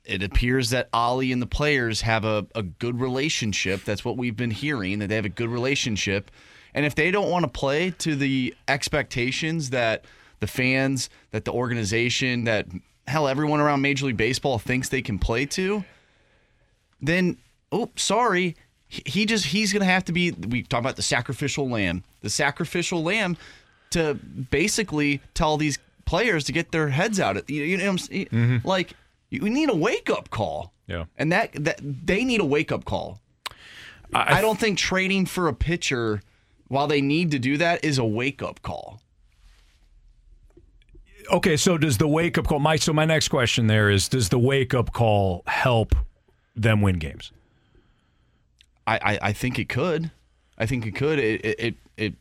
it 0.06 0.22
appears 0.22 0.70
that 0.70 0.90
Oli 0.94 1.32
and 1.32 1.42
the 1.42 1.48
players 1.48 2.02
have 2.02 2.24
a, 2.24 2.46
a 2.54 2.62
good 2.62 3.00
relationship. 3.00 3.84
That's 3.84 4.06
what 4.06 4.18
we've 4.18 4.36
been 4.36 4.52
hearing, 4.52 5.00
that 5.00 5.08
they 5.08 5.16
have 5.16 5.26
a 5.26 5.30
good 5.30 5.50
relationship. 5.50 6.30
And 6.74 6.86
if 6.86 6.96
they 6.96 7.12
don't 7.12 7.30
want 7.30 7.44
to 7.44 7.50
play 7.50 7.92
to 8.00 8.16
the 8.16 8.56
expectations 8.68 9.72
that 9.72 10.06
the 10.40 10.48
fans, 10.48 11.10
that 11.32 11.46
the 11.46 11.52
organization, 11.52 12.46
that 12.46 12.68
hell, 13.08 13.28
everyone 13.28 13.60
around 13.60 13.82
Major 13.82 14.06
League 14.08 14.18
Baseball 14.18 14.58
thinks 14.60 14.90
they 14.90 15.02
can 15.02 15.20
play 15.20 15.46
to, 15.48 15.84
then, 17.02 17.38
oh, 17.72 17.90
sorry. 17.96 18.56
He 18.88 19.26
just, 19.26 19.46
he's 19.46 19.72
going 19.72 19.82
to 19.82 19.86
have 19.92 20.04
to 20.06 20.12
be, 20.12 20.32
we 20.32 20.64
talk 20.64 20.80
about 20.82 20.98
the 20.98 21.02
sacrificial 21.02 21.70
lamb, 21.70 22.04
the 22.22 22.30
sacrificial 22.30 23.02
lamb 23.04 23.38
to 23.92 24.16
basically 24.16 25.22
tell 25.34 25.58
these 25.58 25.80
players 26.06 26.44
to 26.46 26.52
get 26.52 26.72
their 26.72 26.90
heads 26.90 27.20
out. 27.20 27.38
Of, 27.38 27.50
you, 27.50 27.64
you 27.64 27.78
know, 27.78 27.84
what 27.86 27.90
I'm 27.92 27.98
saying? 27.98 28.26
Mhm. 28.32 28.66
like 28.66 28.94
you 29.30 29.40
need 29.50 29.70
a 29.70 29.76
wake 29.76 30.10
up 30.10 30.30
call. 30.30 30.74
Yeah. 30.88 31.06
and 31.18 31.32
that 31.32 31.52
that 31.54 31.80
they 31.82 32.26
need 32.26 32.42
a 32.42 32.46
wake 32.46 32.70
up 32.72 32.84
call. 32.84 33.22
I, 34.14 34.42
don't 34.42 34.60
think 34.60 34.78
trading 34.78 35.26
for 35.26 35.48
a 35.48 35.54
pitcher 35.54 36.22
while 36.72 36.88
they 36.88 37.02
need 37.02 37.32
to 37.32 37.40
do 37.40 37.58
that 37.58 37.84
is 37.84 37.98
a 37.98 38.06
wake 38.06 38.42
up 38.42 38.62
call. 38.62 39.02
Okay, 41.30 41.58
so 41.58 41.78
does 41.78 41.98
the 41.98 42.08
wake 42.08 42.38
up 42.38 42.48
call? 42.48 42.60
My 42.60 42.78
so 42.78 42.94
my 42.94 43.04
next 43.04 43.28
question 43.28 43.68
there 43.68 43.90
is: 43.90 44.08
Does 44.08 44.30
the 44.30 44.40
wake 44.40 44.74
up 44.74 44.94
call 44.94 45.44
help 45.48 45.94
them 46.56 46.82
win 46.82 46.98
games? 46.98 47.34
I, 48.88 49.00
I, 49.04 49.20
I 49.22 49.34
think 49.34 49.60
it 49.60 49.68
could. 49.68 50.12
I 50.58 50.66
think 50.66 50.86
it 50.86 50.96
could. 50.96 51.20
It 51.20 51.44
it 51.44 51.60
it. 51.60 51.76
it 51.98 52.14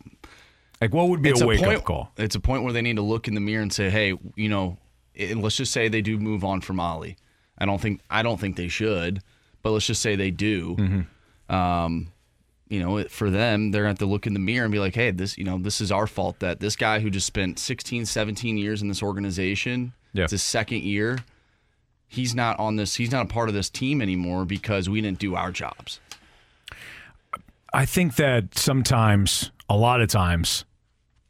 like 0.80 0.92
what 0.92 1.08
would 1.10 1.22
be 1.22 1.30
a 1.30 1.46
wake 1.46 1.60
point, 1.60 1.78
up 1.78 1.84
call? 1.84 2.10
It's 2.16 2.34
a 2.34 2.40
point 2.40 2.64
where 2.64 2.72
they 2.72 2.82
need 2.82 2.96
to 2.96 3.02
look 3.02 3.28
in 3.28 3.34
the 3.34 3.40
mirror 3.40 3.62
and 3.62 3.72
say, 3.72 3.88
hey, 3.88 4.18
you 4.34 4.48
know, 4.48 4.78
and 5.14 5.42
let's 5.42 5.56
just 5.56 5.72
say 5.72 5.88
they 5.88 6.02
do 6.02 6.18
move 6.18 6.42
on 6.42 6.60
from 6.60 6.80
Oli. 6.80 7.16
I 7.56 7.66
don't 7.66 7.80
think 7.80 8.00
I 8.10 8.22
don't 8.22 8.40
think 8.40 8.56
they 8.56 8.68
should, 8.68 9.22
but 9.62 9.70
let's 9.70 9.86
just 9.86 10.02
say 10.02 10.16
they 10.16 10.32
do. 10.32 10.74
Mm-hmm. 10.74 11.54
Um, 11.54 12.08
you 12.70 12.80
know, 12.80 13.04
for 13.04 13.28
them, 13.30 13.70
they're 13.72 13.82
going 13.82 13.94
to 13.94 14.00
have 14.00 14.08
to 14.08 14.10
look 14.12 14.26
in 14.26 14.32
the 14.32 14.38
mirror 14.40 14.64
and 14.64 14.72
be 14.72 14.78
like, 14.78 14.94
hey, 14.94 15.10
this, 15.10 15.36
you 15.36 15.44
know, 15.44 15.58
this 15.58 15.80
is 15.82 15.90
our 15.92 16.06
fault 16.06 16.38
that 16.38 16.60
this 16.60 16.76
guy 16.76 17.00
who 17.00 17.10
just 17.10 17.26
spent 17.26 17.58
16, 17.58 18.06
17 18.06 18.56
years 18.56 18.80
in 18.80 18.88
this 18.88 19.02
organization, 19.02 19.92
Yeah. 20.14 20.22
it's 20.24 20.30
his 20.30 20.42
second 20.42 20.82
year, 20.84 21.18
he's 22.06 22.34
not 22.34 22.58
on 22.58 22.76
this, 22.76 22.94
he's 22.94 23.10
not 23.12 23.26
a 23.26 23.28
part 23.28 23.48
of 23.48 23.54
this 23.54 23.68
team 23.68 24.00
anymore 24.00 24.44
because 24.46 24.88
we 24.88 25.00
didn't 25.02 25.18
do 25.18 25.34
our 25.34 25.50
jobs. 25.52 26.00
I 27.72 27.84
think 27.86 28.16
that 28.16 28.56
sometimes, 28.58 29.50
a 29.68 29.76
lot 29.76 30.00
of 30.00 30.08
times, 30.08 30.64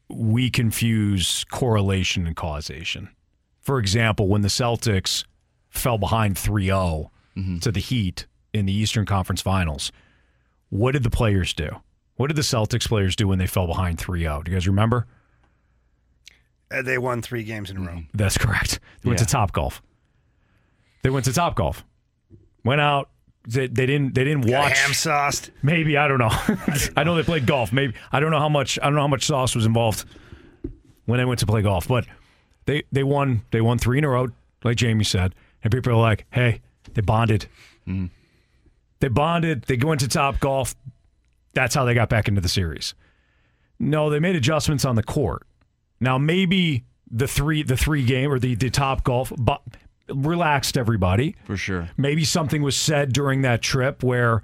we 0.09 0.51
confuse 0.51 1.45
correlation 1.51 2.27
and 2.27 2.35
causation. 2.35 3.11
For 3.61 3.79
example, 3.79 4.27
when 4.29 4.41
the 4.43 4.49
Celtics 4.49 5.25
fell 5.69 5.99
behind 5.99 6.37
3 6.39 6.65
0 6.67 7.11
to 7.61 7.71
the 7.73 7.81
Heat 7.81 8.27
in 8.53 8.67
the 8.67 8.73
Eastern 8.73 9.07
Conference 9.07 9.41
Finals, 9.41 9.93
what 10.71 10.93
did 10.93 11.03
the 11.03 11.11
players 11.11 11.53
do? 11.55 11.69
What 12.17 12.27
did 12.29 12.37
the 12.37 12.43
Celtics 12.43 12.89
players 12.89 13.15
do 13.17 13.29
when 13.29 13.39
they 13.39 13.47
fell 13.47 13.67
behind 13.67 13.99
3 13.99 14.21
0? 14.21 14.43
Do 14.43 14.51
you 14.51 14.57
guys 14.57 14.67
remember? 14.67 15.07
Uh, 16.71 16.83
they 16.83 16.99
won 16.99 17.21
three 17.23 17.43
games 17.43 17.71
in 17.71 17.77
a 17.79 17.81
row. 17.81 18.03
That's 18.15 18.39
correct. 18.39 18.79
They 19.03 19.09
went 19.09 19.19
to 19.19 19.27
Top 19.27 19.53
Golf. 19.53 19.83
They 21.03 21.11
went 21.11 21.25
to 21.25 21.33
Top 21.33 21.57
Golf. 21.57 21.85
Went 22.65 22.81
out. 22.81 23.09
They, 23.49 23.67
they 23.67 23.87
didn't. 23.87 24.15
They 24.15 24.23
didn't 24.23 24.43
Got 24.47 24.65
watch. 24.65 24.79
ham 24.79 24.93
sauced. 24.93 25.51
Maybe 25.63 25.97
I 25.97 26.07
don't 26.07 26.19
know. 26.19 26.31
I 26.97 27.05
know 27.05 27.15
they 27.17 27.23
played 27.23 27.47
golf. 27.47 27.73
Maybe 27.73 27.95
I 28.13 28.21
don't 28.21 28.31
know 28.31 28.39
how 28.39 28.51
much. 28.51 28.79
I 28.81 28.85
don't 28.85 28.95
know 28.95 29.01
how 29.01 29.09
much 29.09 29.25
sauce 29.27 29.55
was 29.57 29.65
involved 29.67 30.05
when 31.07 31.19
they 31.19 31.25
went 31.25 31.41
to 31.41 31.47
play 31.47 31.63
golf. 31.63 31.89
But 31.89 32.07
they 32.67 32.83
they 32.93 33.03
won. 33.03 33.43
They 33.51 33.63
won 33.63 33.79
three 33.79 33.97
in 33.99 34.05
a 34.05 34.09
row, 34.11 34.29
like 34.63 34.77
Jamie 34.77 35.05
said. 35.05 35.35
And 35.65 35.73
people 35.73 35.91
are 35.93 35.97
like, 35.97 36.27
"Hey, 36.31 36.61
they 36.93 37.01
bonded. 37.01 37.47
They 39.01 39.09
bonded. 39.09 39.63
They 39.63 39.77
go 39.77 39.93
into 39.93 40.09
Top 40.09 40.41
Golf. 40.41 40.75
That's 41.55 41.75
how 41.75 41.85
they 41.85 41.95
got 41.95 42.09
back 42.09 42.29
into 42.29 42.41
the 42.41 42.49
series. 42.49 42.95
No, 43.79 44.11
they 44.11 44.21
made 44.21 44.37
adjustments 44.37 44.85
on 44.85 44.95
the 44.95 45.03
court. 45.03 45.43
Now 46.01 46.19
maybe 46.19 46.85
the 47.11 47.27
three 47.27 47.63
the 47.63 47.77
three 47.77 48.05
game 48.05 48.31
or 48.31 48.39
the 48.39 48.55
the 48.55 48.71
Top 48.71 49.03
Golf 49.05 49.33
but 49.39 49.63
relaxed 50.09 50.77
everybody 50.77 51.37
for 51.45 51.57
sure. 51.57 51.89
Maybe 51.97 52.25
something 52.25 52.63
was 52.63 52.77
said 52.77 53.13
during 53.13 53.43
that 53.43 53.63
trip 53.63 54.03
where 54.03 54.43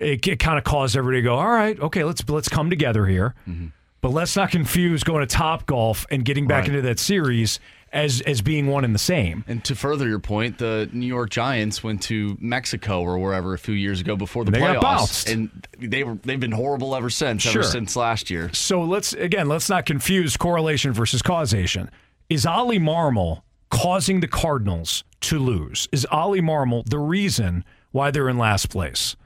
it, 0.00 0.26
it 0.26 0.38
kind 0.38 0.58
of 0.58 0.64
caused 0.64 0.96
everybody 0.96 1.18
to 1.22 1.24
go, 1.24 1.36
all 1.36 1.48
right, 1.50 1.78
okay, 1.80 2.04
let's 2.04 2.28
let's 2.28 2.48
come 2.48 2.70
together 2.70 3.06
here. 3.06 3.34
Mm-hmm. 3.48 3.66
But 4.00 4.10
let's 4.10 4.34
not 4.36 4.50
confuse 4.50 5.04
going 5.04 5.20
to 5.20 5.26
Top 5.32 5.66
Golf 5.66 6.06
and 6.10 6.24
getting 6.24 6.46
back 6.48 6.62
Right. 6.62 6.70
into 6.70 6.82
that 6.82 6.98
series 6.98 7.60
as 7.92 8.20
as 8.22 8.40
being 8.40 8.66
one 8.68 8.84
and 8.84 8.94
the 8.94 8.98
same. 8.98 9.44
And 9.46 9.62
to 9.64 9.74
further 9.74 10.08
your 10.08 10.18
point, 10.18 10.58
the 10.58 10.88
New 10.92 11.06
York 11.06 11.30
Giants 11.30 11.84
went 11.84 12.02
to 12.04 12.36
Mexico 12.40 13.02
or 13.02 13.18
wherever 13.18 13.52
a 13.54 13.58
few 13.58 13.74
years 13.74 14.00
ago 14.00 14.16
before 14.16 14.44
the 14.44 14.50
They 14.50 14.60
playoffs, 14.60 14.80
bounced. 14.80 15.28
and 15.28 15.66
they 15.78 16.02
were 16.04 16.18
they've 16.22 16.40
been 16.40 16.52
horrible 16.52 16.94
ever 16.96 17.10
since. 17.10 17.42
Sure. 17.42 17.62
Ever 17.62 17.70
since 17.70 17.94
last 17.96 18.30
year. 18.30 18.50
So 18.54 18.82
let's 18.82 19.12
again, 19.12 19.48
let's 19.48 19.68
not 19.68 19.84
confuse 19.86 20.36
correlation 20.36 20.92
versus 20.92 21.22
causation. 21.22 21.90
Is 22.30 22.46
Oli 22.46 22.78
Marmol 22.78 23.42
causing 23.70 24.20
the 24.20 24.28
Cardinals 24.28 25.04
to 25.22 25.38
lose? 25.38 25.88
Is 25.92 26.06
Oli 26.10 26.40
Marmol 26.40 26.84
the 26.88 26.98
reason 26.98 27.64
why 27.90 28.10
they're 28.10 28.28
in 28.28 28.38
last 28.38 28.70
place? 28.70 29.16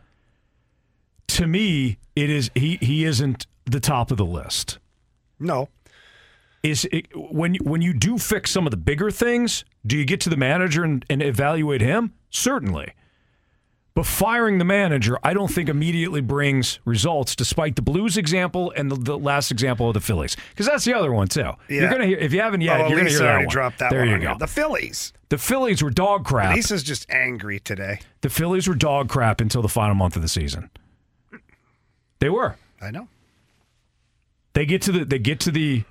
To 1.29 1.47
me, 1.47 1.99
it 2.17 2.31
is 2.31 2.51
he 2.55 2.79
he 2.81 3.05
isn't 3.05 3.47
the 3.65 3.81
top 3.81 4.11
of 4.11 4.17
the 4.17 4.25
list. 4.25 4.79
No. 5.39 5.69
Is 6.67 6.85
it, 6.91 7.07
when 7.15 7.55
you, 7.55 7.61
when 7.63 7.81
you 7.83 7.93
do 7.95 8.19
fix 8.19 8.51
some 8.51 8.67
of 8.67 8.71
the 8.73 8.77
bigger 8.77 9.11
things, 9.11 9.65
do 9.87 9.97
you 9.97 10.05
get 10.05 10.21
to 10.23 10.31
the 10.31 10.37
manager 10.37 10.83
and, 10.85 11.05
and 11.09 11.23
evaluate 11.23 11.81
him? 11.81 12.13
Certainly. 12.31 12.93
But 13.95 14.05
firing 14.05 14.59
the 14.59 14.65
manager, 14.65 15.17
I 15.23 15.33
don't 15.33 15.49
think 15.51 15.71
immediately 15.71 16.21
brings 16.21 16.81
results, 16.85 17.35
despite 17.35 17.77
the 17.77 17.83
Blues 17.83 18.19
example 18.19 18.71
and 18.77 18.91
the, 18.91 18.97
the 18.97 19.17
last 19.19 19.51
example 19.51 19.89
of 19.89 19.95
the 19.95 20.01
Phillies, 20.01 20.37
because 20.51 20.67
that's 20.67 20.85
the 20.85 20.93
other 20.93 21.13
one 21.13 21.29
too. 21.29 21.53
Yeah. 21.71 21.81
You're 21.83 21.91
gonna 21.91 22.05
hear 22.05 22.19
if 22.19 22.33
you 22.35 22.41
haven't 22.43 22.61
yet, 22.61 22.79
Oh, 22.81 22.89
you're 22.89 22.99
gonna 22.99 23.05
Lisa 23.09 23.23
hear 23.23 23.33
that 23.33 23.39
one. 23.39 23.49
dropped 23.49 23.79
that 23.79 23.91
there 23.91 24.01
one 24.01 24.09
you 24.09 24.15
on 24.17 24.21
go. 24.21 24.33
you. 24.33 24.39
The 24.39 24.47
Phillies. 24.49 25.13
The 25.31 25.39
Phillies 25.39 25.83
were 25.83 25.89
dog 25.91 26.27
crap. 26.27 26.55
Lisa's 26.55 26.83
just 26.83 27.09
angry 27.11 27.59
today. 27.59 28.01
The 28.21 28.29
Phillies 28.29 28.69
were 28.69 28.75
dog 28.75 29.09
crap 29.09 29.41
until 29.41 29.63
the 29.63 29.69
final 29.69 29.95
month 29.95 30.15
of 30.15 30.21
the 30.21 30.29
season. 30.29 30.69
They 32.19 32.29
were. 32.29 32.57
I 32.83 32.91
know. 32.91 33.09
They 34.53 34.67
get 34.67 34.83
to 34.83 34.93
the 34.93 35.05
they 35.07 35.19
get 35.19 35.41
to 35.41 35.51
the 35.51 35.85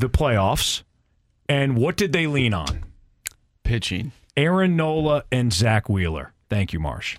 the 0.00 0.10
playoffs, 0.10 0.82
and 1.48 1.76
what 1.76 1.96
did 1.96 2.12
they 2.12 2.26
lean 2.26 2.54
on? 2.54 2.84
Pitching. 3.64 4.12
Aaron 4.36 4.76
Nola 4.76 5.24
and 5.30 5.52
Zack 5.52 5.88
Wheeler. 5.88 6.32
Thank 6.48 6.72
you, 6.72 6.80
Marsh. 6.80 7.18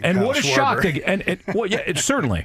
And 0.00 0.18
Kyle 0.18 0.26
what 0.26 0.38
a 0.38 0.42
Schwarber. 0.42 0.54
shock! 0.54 0.82
They, 0.82 1.02
and, 1.04 1.22
and 1.28 1.40
well, 1.54 1.66
yeah, 1.66 1.82
it, 1.86 1.98
certainly. 1.98 2.44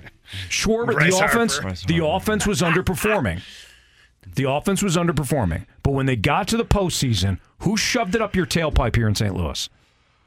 Schwarber, 0.49 0.93
Bryce 0.93 1.13
the 1.13 1.19
Harper. 1.19 1.43
offense, 1.43 1.83
the 1.85 2.05
offense 2.05 2.45
was 2.45 2.61
underperforming. 2.61 3.41
The 4.35 4.49
offense 4.49 4.83
was 4.83 4.95
underperforming, 4.95 5.65
but 5.83 5.91
when 5.91 6.05
they 6.05 6.15
got 6.15 6.47
to 6.49 6.57
the 6.57 6.65
postseason, 6.65 7.39
who 7.59 7.77
shoved 7.77 8.13
it 8.13 8.21
up 8.21 8.35
your 8.35 8.45
tailpipe 8.45 8.95
here 8.95 9.07
in 9.07 9.15
St. 9.15 9.33
Louis? 9.35 9.69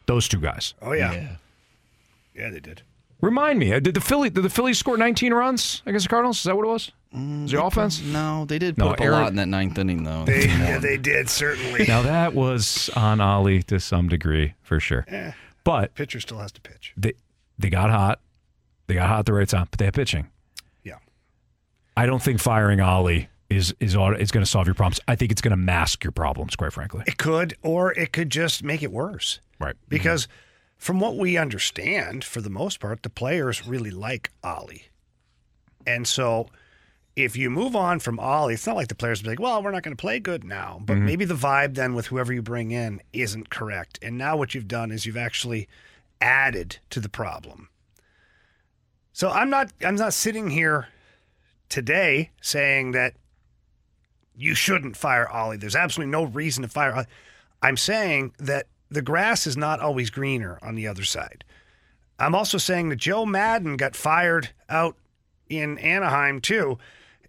Those 0.07 0.27
two 0.27 0.41
guys. 0.41 0.75
Oh 0.83 0.93
yeah. 0.93 1.37
Yeah, 2.35 2.49
they 2.51 2.61
did. 2.61 2.83
Remind 3.21 3.59
me, 3.59 3.73
uh, 3.75 3.81
did 3.81 3.95
the 3.95 4.01
Philly 4.01 4.31
did 4.31 4.43
the 4.43 4.51
Phillies 4.51 4.79
score 4.79 4.97
19 4.97 5.33
runs 5.35 5.83
against 5.87 6.07
the 6.07 6.11
Cardinals? 6.11 6.39
Is 6.39 6.45
that 6.45 6.57
what 6.57 6.65
it 6.65 6.69
was? 6.69 6.91
Was 7.13 7.51
the 7.51 7.63
offense? 7.63 8.01
No, 8.03 8.45
they 8.45 8.59
did 8.59 8.77
put 8.77 8.85
No, 8.85 8.91
up 8.93 9.01
Aaron- 9.01 9.19
a 9.19 9.23
lot 9.23 9.29
in 9.31 9.37
that 9.37 9.49
ninth 9.49 9.77
inning 9.79 10.05
though. 10.05 10.25
They, 10.25 10.47
yeah, 10.47 10.79
they 10.79 10.97
did 10.97 11.29
certainly. 11.29 11.85
Now 11.87 12.03
that 12.03 12.35
was 12.35 12.89
on 12.97 13.21
Oli 13.21 13.63
to 13.65 13.81
some 13.81 14.09
degree 14.09 14.55
for 14.63 14.79
sure, 14.81 15.05
Eh, 15.09 15.33
but 15.65 15.95
pitcher 15.95 16.21
still 16.21 16.39
has 16.39 16.53
to 16.53 16.61
pitch. 16.61 16.93
they 16.97 17.13
they 17.59 17.69
got 17.69 17.91
hot, 17.91 18.21
they 18.87 18.95
got 18.95 19.09
hot 19.09 19.19
at 19.21 19.27
the 19.27 19.33
right 19.35 19.49
time, 19.49 19.67
but 19.71 19.79
they 19.79 19.85
had 19.87 19.95
pitching. 19.95 20.29
Yeah. 20.85 20.97
I 21.97 22.07
don't 22.07 22.23
think 22.23 22.41
firing 22.41 22.81
Oli 22.81 23.29
is 23.51 23.75
is 23.81 23.97
auto- 23.97 24.17
is 24.17 24.31
going 24.31 24.45
to 24.45 24.51
solve 24.51 24.67
your 24.67 24.75
problems. 24.75 25.01
I 25.09 25.17
think 25.17 25.33
it's 25.33 25.43
going 25.43 25.51
to 25.51 25.57
mask 25.57 26.05
your 26.05 26.13
problems, 26.13 26.55
quite 26.57 26.73
frankly. 26.73 27.03
It 27.07 27.19
could, 27.19 27.55
or 27.63 27.93
it 27.99 28.13
could 28.13 28.31
just 28.31 28.63
make 28.63 28.83
it 28.85 28.93
worse. 28.93 29.41
Right. 29.59 29.75
Because 29.89 30.29
from 30.81 30.99
what 30.99 31.19
we 31.19 31.37
understand, 31.37 32.25
for 32.25 32.41
the 32.41 32.49
most 32.49 32.81
part, 32.81 33.03
the 33.03 33.11
players 33.11 33.67
really 33.67 33.91
like 33.91 34.31
Oli. 34.43 34.87
And 35.87 36.09
so 36.09 36.49
if 37.15 37.37
you 37.37 37.51
move 37.51 37.77
on 37.77 38.01
from 38.01 38.19
Oli, 38.19 38.55
it's 38.55 38.67
not 38.67 38.77
like 38.77 38.89
the 38.89 38.95
players 38.95 39.21
be 39.21 39.29
like, 39.29 39.39
well, 39.41 39.63
we're 39.63 39.73
not 39.73 39.83
going 39.83 39.95
to 39.95 40.01
play 40.01 40.19
good 40.21 40.43
now. 40.43 40.81
But 40.83 40.97
Mhm. 40.97 41.03
maybe 41.03 41.25
the 41.27 41.35
vibe 41.35 41.75
then 41.75 41.93
with 41.95 42.07
whoever 42.07 42.33
you 42.33 42.41
bring 42.41 42.71
in 42.71 43.03
isn't 43.13 43.51
correct. 43.51 43.99
And 44.01 44.17
now 44.17 44.39
what 44.39 44.55
you've 44.55 44.69
done 44.69 44.91
is 44.91 45.05
you've 45.05 45.19
actually 45.19 45.69
added 46.23 46.79
to 46.89 46.99
the 46.99 47.11
problem. 47.11 47.69
So 49.13 49.29
I'm 49.31 49.51
not 49.51 49.71
I'm 49.85 49.97
not 49.97 50.15
sitting 50.15 50.49
here 50.49 50.89
today 51.69 52.31
saying 52.41 52.93
that 52.93 53.15
you 54.35 54.55
shouldn't 54.55 54.97
fire 54.97 55.29
Oli. 55.31 55.59
There's 55.59 55.77
absolutely 55.77 56.11
no 56.11 56.25
reason 56.25 56.63
to 56.63 56.69
fire 56.69 56.95
Oli. 56.95 57.07
I'm 57.61 57.77
saying 57.77 58.33
that 58.39 58.67
the 58.91 59.03
grass 59.03 59.47
is 59.47 59.57
not 59.57 59.81
always 59.81 60.11
greener 60.11 60.59
on 60.63 60.75
the 60.75 60.87
other 60.87 61.05
side. 61.05 61.45
I'm 62.19 62.35
also 62.35 62.59
saying 62.59 62.91
that 62.91 62.97
Joe 62.97 63.25
Maddon 63.25 63.77
got 63.77 63.97
fired 63.97 64.51
out 64.69 64.97
in 65.49 65.79
Anaheim 65.79 66.41
too. 66.41 66.79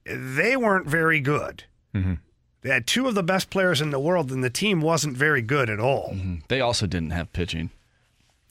They 0.05 0.57
weren't 0.57 0.87
very 0.87 1.19
good. 1.19 1.63
Mm-hmm. 1.93 2.15
They 2.61 2.69
had 2.69 2.85
two 2.85 3.07
of 3.07 3.15
the 3.15 3.23
best 3.23 3.49
players 3.49 3.81
in 3.81 3.89
the 3.89 3.99
world, 3.99 4.31
and 4.31 4.43
the 4.43 4.49
team 4.49 4.81
wasn't 4.81 5.17
very 5.17 5.41
good 5.41 5.69
at 5.69 5.79
all. 5.79 6.15
They 6.47 6.61
also 6.61 6.85
didn't 6.85 7.09
have 7.11 7.33
pitching. 7.33 7.71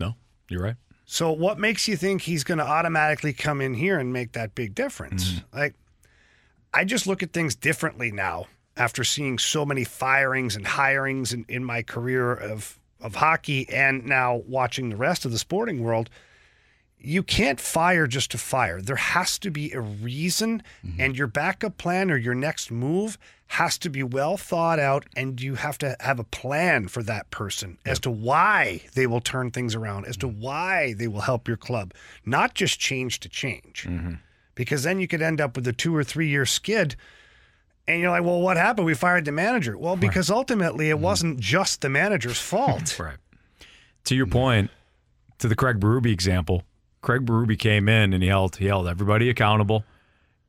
No, 0.01 0.15
you're 0.49 0.63
right. 0.63 0.77
So, 1.05 1.31
what 1.31 1.59
makes 1.59 1.87
you 1.89 1.97
think 1.97 2.23
he's 2.23 2.45
going 2.45 2.59
to 2.59 2.67
automatically 2.67 3.33
come 3.33 3.61
in 3.61 3.75
here 3.75 3.99
and 3.99 4.13
make 4.13 4.33
that 4.33 4.55
big 4.55 4.75
difference? 4.75 5.43
Like, 5.53 5.75
I 6.73 6.85
just 6.85 7.07
look 7.07 7.23
at 7.23 7.33
things 7.33 7.55
differently 7.55 8.11
now 8.11 8.47
after 8.77 9.05
seeing 9.05 9.39
so 9.39 9.65
many 9.65 9.85
firings 9.85 10.57
and 10.57 10.65
hirings 10.65 11.33
in, 11.33 11.45
in 11.49 11.65
my 11.65 11.83
career 11.83 12.33
of, 12.33 12.79
of 13.01 13.17
hockey 13.17 13.69
and 13.69 14.05
now 14.07 14.43
watching 14.47 14.91
the 14.91 14.97
rest 14.97 15.25
of 15.25 15.33
the 15.33 15.39
sporting 15.39 15.83
world. 15.83 16.11
You 17.03 17.23
can't 17.23 17.59
fire 17.59 18.07
just 18.07 18.31
to 18.33 18.39
fire. 18.39 18.83
There 18.83 18.97
has 18.97 19.39
to 19.39 19.51
be 19.51 19.73
a 19.73 19.81
reason, 19.81 20.63
mm-hmm. 20.85 21.01
and 21.01 21.17
your 21.17 21.27
backup 21.29 21.79
plan 21.79 22.11
or 22.11 22.19
your 22.19 22.35
next 22.35 22.71
move 22.71 23.17
has 23.47 23.79
to 23.79 23.91
be 23.91 24.03
well 24.03 24.37
thought 24.37 24.79
out, 24.79 25.07
and 25.17 25.41
you 25.41 25.55
have 25.55 25.79
to 25.79 25.97
have 26.01 26.19
a 26.19 26.25
plan 26.25 26.89
for 26.89 27.03
that 27.03 27.31
person 27.31 27.79
as 27.87 27.99
to 28.01 28.11
why 28.11 28.83
they 28.95 29.07
will 29.07 29.21
turn 29.21 29.51
things 29.51 29.75
around, 29.75 30.05
as 30.05 30.17
to 30.19 30.29
mm-hmm. 30.29 30.43
why 30.43 30.95
they 30.95 31.09
will 31.09 31.23
help 31.23 31.49
your 31.49 31.57
club, 31.57 31.95
not 32.25 32.55
just 32.55 32.79
change 32.79 33.19
to 33.21 33.29
change. 33.29 33.87
Mm-hmm. 33.89 34.15
Because 34.55 34.83
then 34.83 35.01
you 35.01 35.09
could 35.09 35.23
end 35.23 35.41
up 35.41 35.57
with 35.57 35.67
a 35.67 35.73
two 35.73 35.97
or 35.97 36.05
three 36.05 36.29
year 36.29 36.45
skid. 36.45 36.97
And 37.89 38.01
you're 38.01 38.11
like, 38.11 38.23
well, 38.23 38.41
what 38.41 38.57
happened? 38.57 38.87
We 38.87 38.95
fired 38.95 39.25
the 39.25 39.33
manager. 39.33 39.77
Well, 39.77 39.97
because 39.97 40.31
ultimately 40.31 40.91
it 40.91 40.95
mm-hmm. 40.95 41.03
wasn't 41.03 41.41
just 41.41 41.81
the 41.81 41.89
manager's 41.89 42.39
fault. 42.39 42.99
right. 43.01 43.17
To 44.05 44.15
your 44.15 44.27
point, 44.27 44.71
to 45.39 45.49
the 45.49 45.57
Craig 45.57 45.81
Berube 45.81 46.07
example, 46.07 46.63
Craig 47.03 47.27
Berube 47.27 47.59
came 47.59 47.89
in 47.89 48.13
and 48.13 48.23
he 48.23 48.29
held 48.29 48.57
he 48.57 48.67
held 48.67 48.87
everybody 48.87 49.29
accountable. 49.29 49.85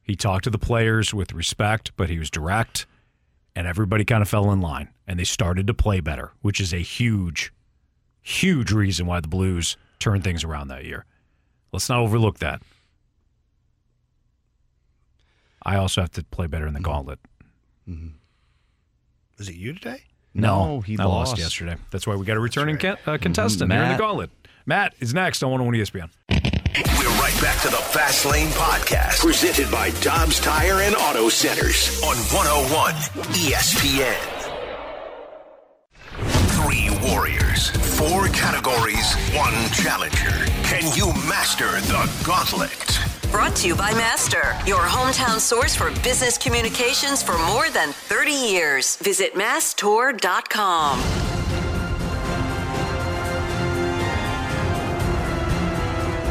He 0.03 0.16
talked 0.16 0.44
to 0.44 0.49
the 0.49 0.60
players 0.60 1.14
with 1.14 1.34
respect, 1.34 1.91
but 1.95 2.10
he 2.10 2.20
was 2.20 2.30
direct, 2.30 2.86
and 3.56 3.68
everybody 3.68 4.03
kind 4.03 4.22
of 4.22 4.30
fell 4.30 4.52
in 4.52 4.62
line 4.62 4.90
and 5.08 5.20
they 5.20 5.24
started 5.26 5.68
to 5.68 5.74
play 5.74 5.99
better, 5.99 6.32
which 6.41 6.62
is 6.62 6.74
a 6.74 6.78
huge, 6.78 7.52
huge 8.22 8.72
reason 8.72 9.06
why 9.06 9.20
the 9.20 9.28
Blues 9.28 9.76
turned 9.99 10.24
things 10.24 10.44
around 10.44 10.70
that 10.70 10.86
year. 10.86 11.06
Let's 11.74 11.90
not 11.90 11.99
overlook 11.99 12.40
that. 12.40 12.62
I 15.63 15.75
also 15.77 16.01
have 16.01 16.11
to 16.11 16.23
play 16.23 16.47
better 16.47 16.67
in 16.67 16.73
the 16.73 16.79
gauntlet. 16.79 17.19
Was 19.38 19.49
it 19.49 19.55
you 19.55 19.73
today? 19.73 20.03
No, 20.33 20.75
No, 20.75 20.81
he 20.81 20.97
I 20.97 21.03
lost. 21.03 21.31
lost. 21.31 21.41
yesterday. 21.41 21.75
That's 21.91 22.07
why 22.07 22.15
we 22.15 22.25
got 22.25 22.38
a 22.38 22.39
returning 22.39 22.77
ca- 22.77 22.95
uh, 23.05 23.17
contestant 23.17 23.71
here 23.71 23.81
in 23.83 23.91
the 23.91 23.97
gauntlet. 23.97 24.29
Matt 24.65 24.93
is 24.99 25.13
next 25.13 25.43
on 25.43 25.49
101 25.51 25.75
ESPN. 25.81 26.09
We're 26.29 27.19
right 27.19 27.38
back 27.41 27.59
to 27.63 27.67
the 27.69 27.75
Fast 27.91 28.25
Lane 28.25 28.47
Podcast, 28.49 29.19
presented 29.19 29.69
by 29.71 29.89
Dobbs 30.01 30.39
Tire 30.39 30.81
and 30.81 30.95
Auto 30.95 31.27
Centers 31.29 32.01
on 32.03 32.15
101 32.31 32.93
ESPN. 33.33 34.38
Three 36.61 36.89
warriors, 37.11 37.69
four 37.97 38.27
categories, 38.29 39.13
one 39.35 39.53
challenger. 39.73 40.29
Can 40.63 40.83
you 40.95 41.07
master 41.27 41.67
the 41.81 42.09
gauntlet? 42.25 42.99
Brought 43.32 43.56
to 43.58 43.68
you 43.68 43.76
by 43.78 43.94
Master, 43.94 44.58
your 44.68 44.82
hometown 44.82 45.40
source 45.40 45.74
for 45.74 45.90
business 46.03 46.38
communications 46.38 47.24
for 47.24 47.38
more 47.48 47.70
than 47.70 47.94
30 47.94 48.30
years. 48.30 48.98
Visit 48.98 49.36
masstour.com. 49.36 50.99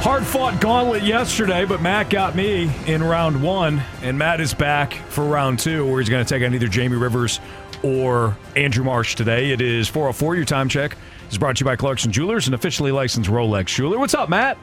Hard 0.02 0.26
fought 0.26 0.60
gauntlet 0.60 1.02
yesterday, 1.02 1.64
but 1.64 1.80
Matt 1.80 2.10
got 2.10 2.36
me 2.36 2.70
in 2.86 3.02
round 3.02 3.42
one, 3.42 3.82
and 4.02 4.18
Matt 4.18 4.42
is 4.42 4.52
back 4.52 4.92
for 5.08 5.24
round 5.24 5.58
two, 5.58 5.90
where 5.90 6.00
he's 6.00 6.10
going 6.10 6.22
to 6.22 6.28
take 6.28 6.46
on 6.46 6.54
either 6.54 6.68
Jamie 6.68 6.98
Rivers 6.98 7.40
or 7.82 8.36
Andrew 8.56 8.84
Marsh 8.84 9.14
today. 9.14 9.52
It 9.52 9.62
is 9.62 9.88
404. 9.88 10.36
Your 10.36 10.44
time 10.44 10.68
check 10.68 10.98
is 11.30 11.38
brought 11.38 11.56
to 11.56 11.60
you 11.60 11.64
by 11.64 11.76
Clarkson 11.76 12.12
Jewelers, 12.12 12.46
an 12.46 12.52
officially 12.52 12.92
licensed 12.92 13.30
Rolex 13.30 13.68
jeweler. 13.68 13.98
What's 13.98 14.12
up, 14.12 14.28
Matt? 14.28 14.58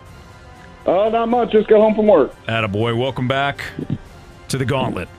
Uh, 0.88 1.10
not 1.10 1.28
much. 1.28 1.52
Just 1.52 1.68
got 1.68 1.80
home 1.82 1.94
from 1.94 2.08
work. 2.08 2.34
Attaboy. 2.46 2.98
Welcome 2.98 3.28
back 3.28 3.62
to 4.48 4.58
the 4.58 4.66
gauntlet. 4.66 5.10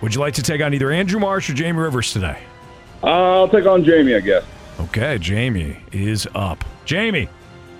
Would 0.00 0.14
you 0.14 0.20
like 0.20 0.34
to 0.34 0.42
take 0.42 0.62
on 0.62 0.72
either 0.72 0.90
Andrew 0.90 1.20
Marsh 1.20 1.50
or 1.50 1.54
Jamie 1.54 1.78
Rivers 1.78 2.12
today? 2.12 2.38
Uh, 3.02 3.40
I'll 3.40 3.48
take 3.48 3.66
on 3.66 3.84
Jamie, 3.84 4.14
I 4.14 4.20
guess. 4.20 4.44
Okay, 4.80 5.18
Jamie 5.18 5.78
is 5.92 6.26
up. 6.34 6.64
Jamie, 6.84 7.28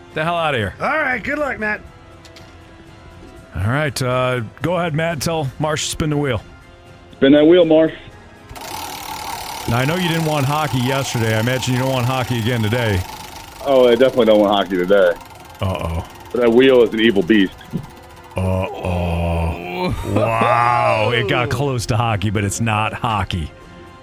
Get 0.08 0.14
the 0.14 0.24
hell 0.24 0.36
out 0.36 0.54
of 0.54 0.58
here. 0.58 0.74
All 0.80 0.86
right. 0.88 1.22
Good 1.22 1.38
luck, 1.38 1.58
Matt. 1.58 1.80
All 3.54 3.70
right, 3.70 4.00
uh, 4.02 4.40
go 4.62 4.76
ahead, 4.76 4.94
Matt. 4.94 5.20
Tell 5.20 5.50
Marsh 5.58 5.84
to 5.86 5.90
spin 5.90 6.10
the 6.10 6.16
wheel. 6.16 6.40
Spin 7.12 7.32
that 7.32 7.44
wheel, 7.44 7.64
Marsh. 7.64 7.92
Now, 9.68 9.78
I 9.78 9.84
know 9.84 9.96
you 9.96 10.08
didn't 10.08 10.26
want 10.26 10.46
hockey 10.46 10.78
yesterday. 10.78 11.34
I 11.36 11.40
imagine 11.40 11.74
you 11.74 11.80
don't 11.80 11.92
want 11.92 12.06
hockey 12.06 12.38
again 12.38 12.62
today. 12.62 13.00
Oh, 13.64 13.88
I 13.88 13.96
definitely 13.96 14.26
don't 14.26 14.40
want 14.40 14.52
hockey 14.52 14.76
today. 14.76 15.12
Uh 15.60 16.02
oh. 16.02 16.30
That 16.34 16.52
wheel 16.52 16.82
is 16.82 16.92
an 16.94 17.00
evil 17.00 17.22
beast. 17.22 17.54
Uh 18.36 18.40
oh. 18.40 20.12
Wow. 20.14 21.10
It 21.14 21.28
got 21.28 21.50
close 21.50 21.86
to 21.86 21.96
hockey, 21.96 22.30
but 22.30 22.44
it's 22.44 22.60
not 22.60 22.92
hockey. 22.92 23.50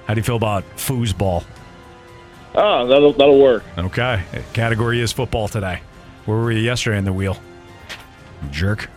How 0.07 0.14
do 0.14 0.19
you 0.19 0.23
feel 0.23 0.36
about 0.36 0.64
foosball? 0.76 1.44
Ah, 2.56 2.86
that'll 2.86 3.14
that'll 3.14 3.40
work. 3.40 3.64
Okay. 3.77 4.22
Category 4.53 5.02
is 5.02 5.11
football 5.11 5.48
today. 5.48 5.82
Where 6.26 6.38
were 6.38 6.52
you 6.52 6.60
yesterday 6.60 6.98
in 6.98 7.06
the 7.06 7.14
wheel? 7.14 7.38
Jerk. 8.52 8.90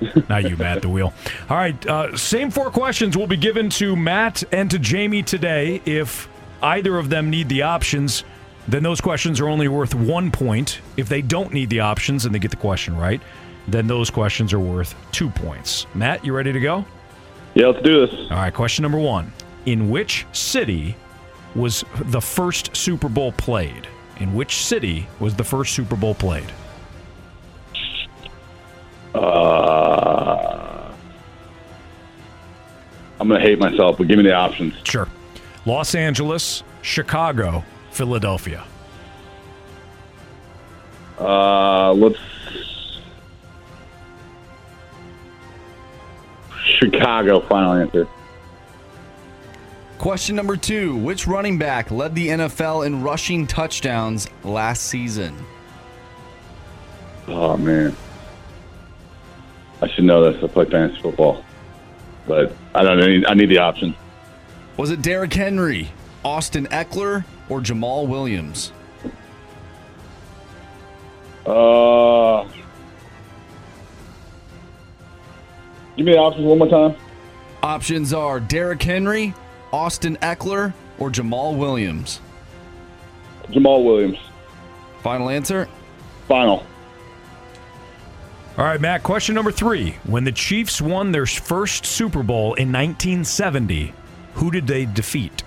Not 0.28 0.48
you, 0.48 0.56
Matt, 0.56 0.82
the 0.82 0.88
wheel. 0.88 1.12
All 1.48 1.56
right. 1.56 1.86
Uh, 1.86 2.16
same 2.16 2.50
four 2.50 2.70
questions 2.70 3.16
will 3.16 3.26
be 3.28 3.36
given 3.36 3.70
to 3.70 3.94
Matt 3.94 4.42
and 4.52 4.70
to 4.70 4.78
Jamie 4.78 5.22
today. 5.22 5.80
If 5.84 6.28
either 6.62 6.98
of 6.98 7.08
them 7.08 7.30
need 7.30 7.48
the 7.48 7.62
options, 7.62 8.24
then 8.68 8.82
those 8.82 9.00
questions 9.00 9.40
are 9.40 9.48
only 9.48 9.68
worth 9.68 9.94
one 9.94 10.30
point. 10.30 10.80
If 10.96 11.08
they 11.08 11.22
don't 11.22 11.52
need 11.52 11.70
the 11.70 11.80
options 11.80 12.24
and 12.24 12.34
they 12.34 12.38
get 12.38 12.50
the 12.50 12.56
question 12.56 12.96
right, 12.96 13.20
then 13.68 13.86
those 13.86 14.10
questions 14.10 14.52
are 14.52 14.60
worth 14.60 14.94
two 15.12 15.30
points. 15.30 15.86
Matt, 15.94 16.24
you 16.24 16.32
ready 16.32 16.52
to 16.52 16.60
go? 16.60 16.84
Yeah, 17.54 17.68
let's 17.68 17.82
do 17.82 18.06
this. 18.06 18.30
All 18.30 18.36
right. 18.36 18.52
Question 18.52 18.82
number 18.82 18.98
one 18.98 19.32
In 19.66 19.90
which 19.90 20.26
city 20.32 20.96
was 21.54 21.84
the 22.06 22.20
first 22.20 22.74
Super 22.76 23.08
Bowl 23.08 23.32
played? 23.32 23.86
In 24.20 24.34
which 24.34 24.56
city 24.64 25.08
was 25.20 25.34
the 25.34 25.44
first 25.44 25.74
Super 25.74 25.96
Bowl 25.96 26.14
played? 26.14 26.50
Uh, 29.14 30.90
I'm 33.20 33.28
gonna 33.28 33.40
hate 33.40 33.58
myself, 33.58 33.98
but 33.98 34.08
give 34.08 34.16
me 34.16 34.24
the 34.24 34.32
options. 34.32 34.74
Sure. 34.84 35.08
Los 35.66 35.94
Angeles, 35.94 36.62
Chicago, 36.80 37.62
Philadelphia. 37.92 38.64
Uh, 41.18 41.92
let's 41.92 42.18
Chicago. 46.78 47.40
Final 47.40 47.74
answer. 47.74 48.08
Question 49.98 50.34
number 50.34 50.56
two 50.56 50.96
Which 50.96 51.28
running 51.28 51.58
back 51.58 51.90
led 51.90 52.14
the 52.14 52.28
NFL 52.28 52.86
in 52.86 53.02
rushing 53.02 53.46
touchdowns 53.46 54.26
last 54.42 54.84
season? 54.84 55.36
Oh 57.28 57.56
man, 57.56 57.94
I 59.80 59.88
should 59.88 60.04
know 60.04 60.32
this. 60.32 60.42
I 60.42 60.48
play 60.48 60.64
fantasy 60.64 61.00
football, 61.00 61.44
but 62.26 62.52
I 62.74 62.82
don't. 62.82 63.00
I 63.00 63.06
need, 63.06 63.26
I 63.26 63.34
need 63.34 63.48
the 63.48 63.58
options. 63.58 63.94
Was 64.76 64.90
it 64.90 65.02
Derrick 65.02 65.32
Henry, 65.32 65.92
Austin 66.24 66.66
Ekeler, 66.66 67.24
or 67.52 67.60
Jamaal 67.60 68.08
Williams? 68.08 68.72
Uh, 71.44 72.48
Give 75.96 76.06
me 76.06 76.12
the 76.12 76.18
options 76.18 76.46
one 76.46 76.58
more 76.58 76.68
time. 76.68 76.96
Options 77.62 78.14
are 78.14 78.40
Derrick 78.40 78.82
Henry, 78.82 79.34
Austin 79.70 80.16
Ekeler, 80.22 80.72
or 80.98 81.10
Jamaal 81.10 81.58
Williams. 81.58 82.20
Jamaal 83.50 83.84
Williams. 83.84 84.18
Final 85.02 85.28
answer? 85.28 85.68
Final. 86.28 86.64
All 88.56 88.64
right, 88.64 88.80
Matt, 88.80 89.02
question 89.02 89.34
number 89.34 89.52
three. 89.52 89.96
When 90.04 90.24
the 90.24 90.32
Chiefs 90.32 90.80
won 90.80 91.12
their 91.12 91.26
first 91.26 91.84
Super 91.84 92.22
Bowl 92.22 92.54
in 92.54 92.72
1970, 92.72 93.92
who 94.34 94.50
did 94.50 94.66
they 94.66 94.86
defeat? 94.86 95.42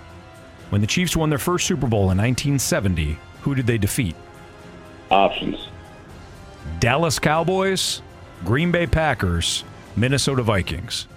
When 0.75 0.81
the 0.81 0.87
Chiefs 0.87 1.15
won 1.15 1.29
their 1.29 1.39
first 1.39 1.67
Super 1.67 1.87
Bowl 1.87 2.11
in 2.11 2.17
1970, 2.17 3.17
who 3.43 3.55
did 3.55 3.65
they 3.65 3.77
defeat? 3.77 4.13
Options. 5.09 5.69
Dallas 6.81 7.17
Cowboys, 7.17 8.01
Green 8.43 8.73
Bay 8.73 8.85
Packers, 8.85 9.63
Minnesota 9.95 10.43
Vikings. 10.43 11.07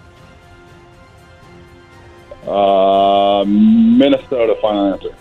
Uh, 2.46 3.44
Minnesota. 3.48 4.56
Final 4.62 4.92
answer. 4.92 5.12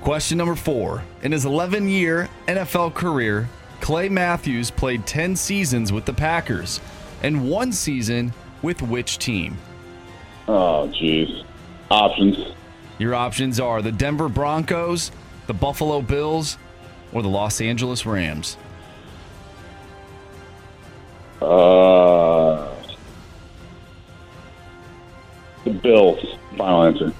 Question 0.00 0.38
number 0.38 0.56
four. 0.56 1.04
In 1.22 1.30
his 1.30 1.44
11 1.44 1.88
year 1.88 2.28
NFL 2.48 2.94
career, 2.94 3.48
Clay 3.80 4.08
Matthews 4.08 4.72
played 4.72 5.06
10 5.06 5.36
seasons 5.36 5.92
with 5.92 6.04
the 6.04 6.12
Packers 6.12 6.80
and 7.22 7.48
one 7.48 7.70
season 7.70 8.32
with 8.60 8.82
which 8.82 9.18
team? 9.18 9.56
Oh, 10.48 10.90
jeez. 10.92 11.45
Options. 11.90 12.54
Your 12.98 13.14
options 13.14 13.60
are 13.60 13.82
the 13.82 13.92
Denver 13.92 14.28
Broncos, 14.28 15.12
the 15.46 15.54
Buffalo 15.54 16.00
Bills, 16.02 16.58
or 17.12 17.22
the 17.22 17.28
Los 17.28 17.60
Angeles 17.60 18.06
Rams. 18.06 18.56
Uh, 21.40 22.68
the 25.64 25.70
Bills. 25.70 26.24
Final 26.56 26.84
answer. 26.84 27.12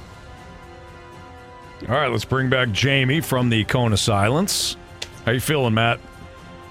All 1.89 1.95
right, 1.95 2.11
let's 2.11 2.25
bring 2.25 2.49
back 2.49 2.73
Jamie 2.73 3.21
from 3.21 3.51
the 3.51 3.65
Cone 3.65 3.93
of 3.93 4.01
Silence. 4.01 4.77
How 5.25 5.33
you 5.33 5.41
feeling, 5.41 5.75
Matt? 5.75 6.01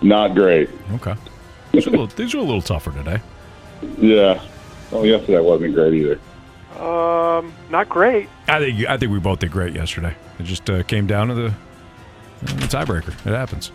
Not 0.02 0.34
great. 0.34 0.70
Okay. 0.94 1.16
These 1.72 1.88
are 1.88 1.90
a 1.90 1.92
little, 1.92 2.08
these 2.08 2.34
are 2.34 2.40
a 2.40 2.42
little 2.42 2.62
tougher 2.62 2.92
today. 2.92 3.22
Yeah. 4.00 4.42
Well, 4.92 5.06
yesterday 5.06 5.40
wasn't 5.40 5.76
great 5.76 5.94
either. 5.94 6.20
Um, 6.80 7.54
not 7.70 7.90
great. 7.90 8.30
I 8.48 8.60
think 8.60 8.86
I 8.88 8.98
think 8.98 9.12
we 9.12 9.20
both 9.20 9.40
did 9.40 9.52
great 9.52 9.74
yesterday. 9.74 10.16
It 10.40 10.44
just 10.44 10.70
uh, 10.70 10.84
came 10.84 11.08
down 11.08 11.30
to 11.30 11.34
the, 11.34 11.54
the 12.42 12.68
tiebreaker. 12.68 13.10
It 13.26 13.36
happens. 13.36 13.72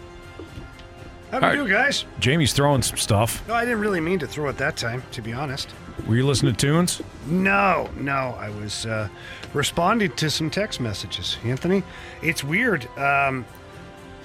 How 1.30 1.38
do 1.38 1.46
All 1.46 1.54
you 1.54 1.62
do, 1.64 1.72
guys? 1.72 2.04
Jamie's 2.18 2.52
throwing 2.52 2.82
some 2.82 2.96
stuff. 2.96 3.46
No, 3.46 3.54
I 3.54 3.64
didn't 3.64 3.80
really 3.80 4.00
mean 4.00 4.18
to 4.18 4.26
throw 4.26 4.48
it 4.48 4.56
that 4.58 4.76
time, 4.76 5.02
to 5.12 5.22
be 5.22 5.32
honest. 5.32 5.68
Were 6.06 6.16
you 6.16 6.26
listening 6.26 6.54
to 6.54 6.66
tunes? 6.66 7.00
No, 7.26 7.88
no, 7.96 8.36
I 8.38 8.50
was 8.50 8.84
uh, 8.84 9.08
responding 9.52 10.10
to 10.12 10.28
some 10.28 10.50
text 10.50 10.80
messages, 10.80 11.38
Anthony. 11.44 11.84
It's 12.20 12.42
weird 12.42 12.86
um, 12.98 13.44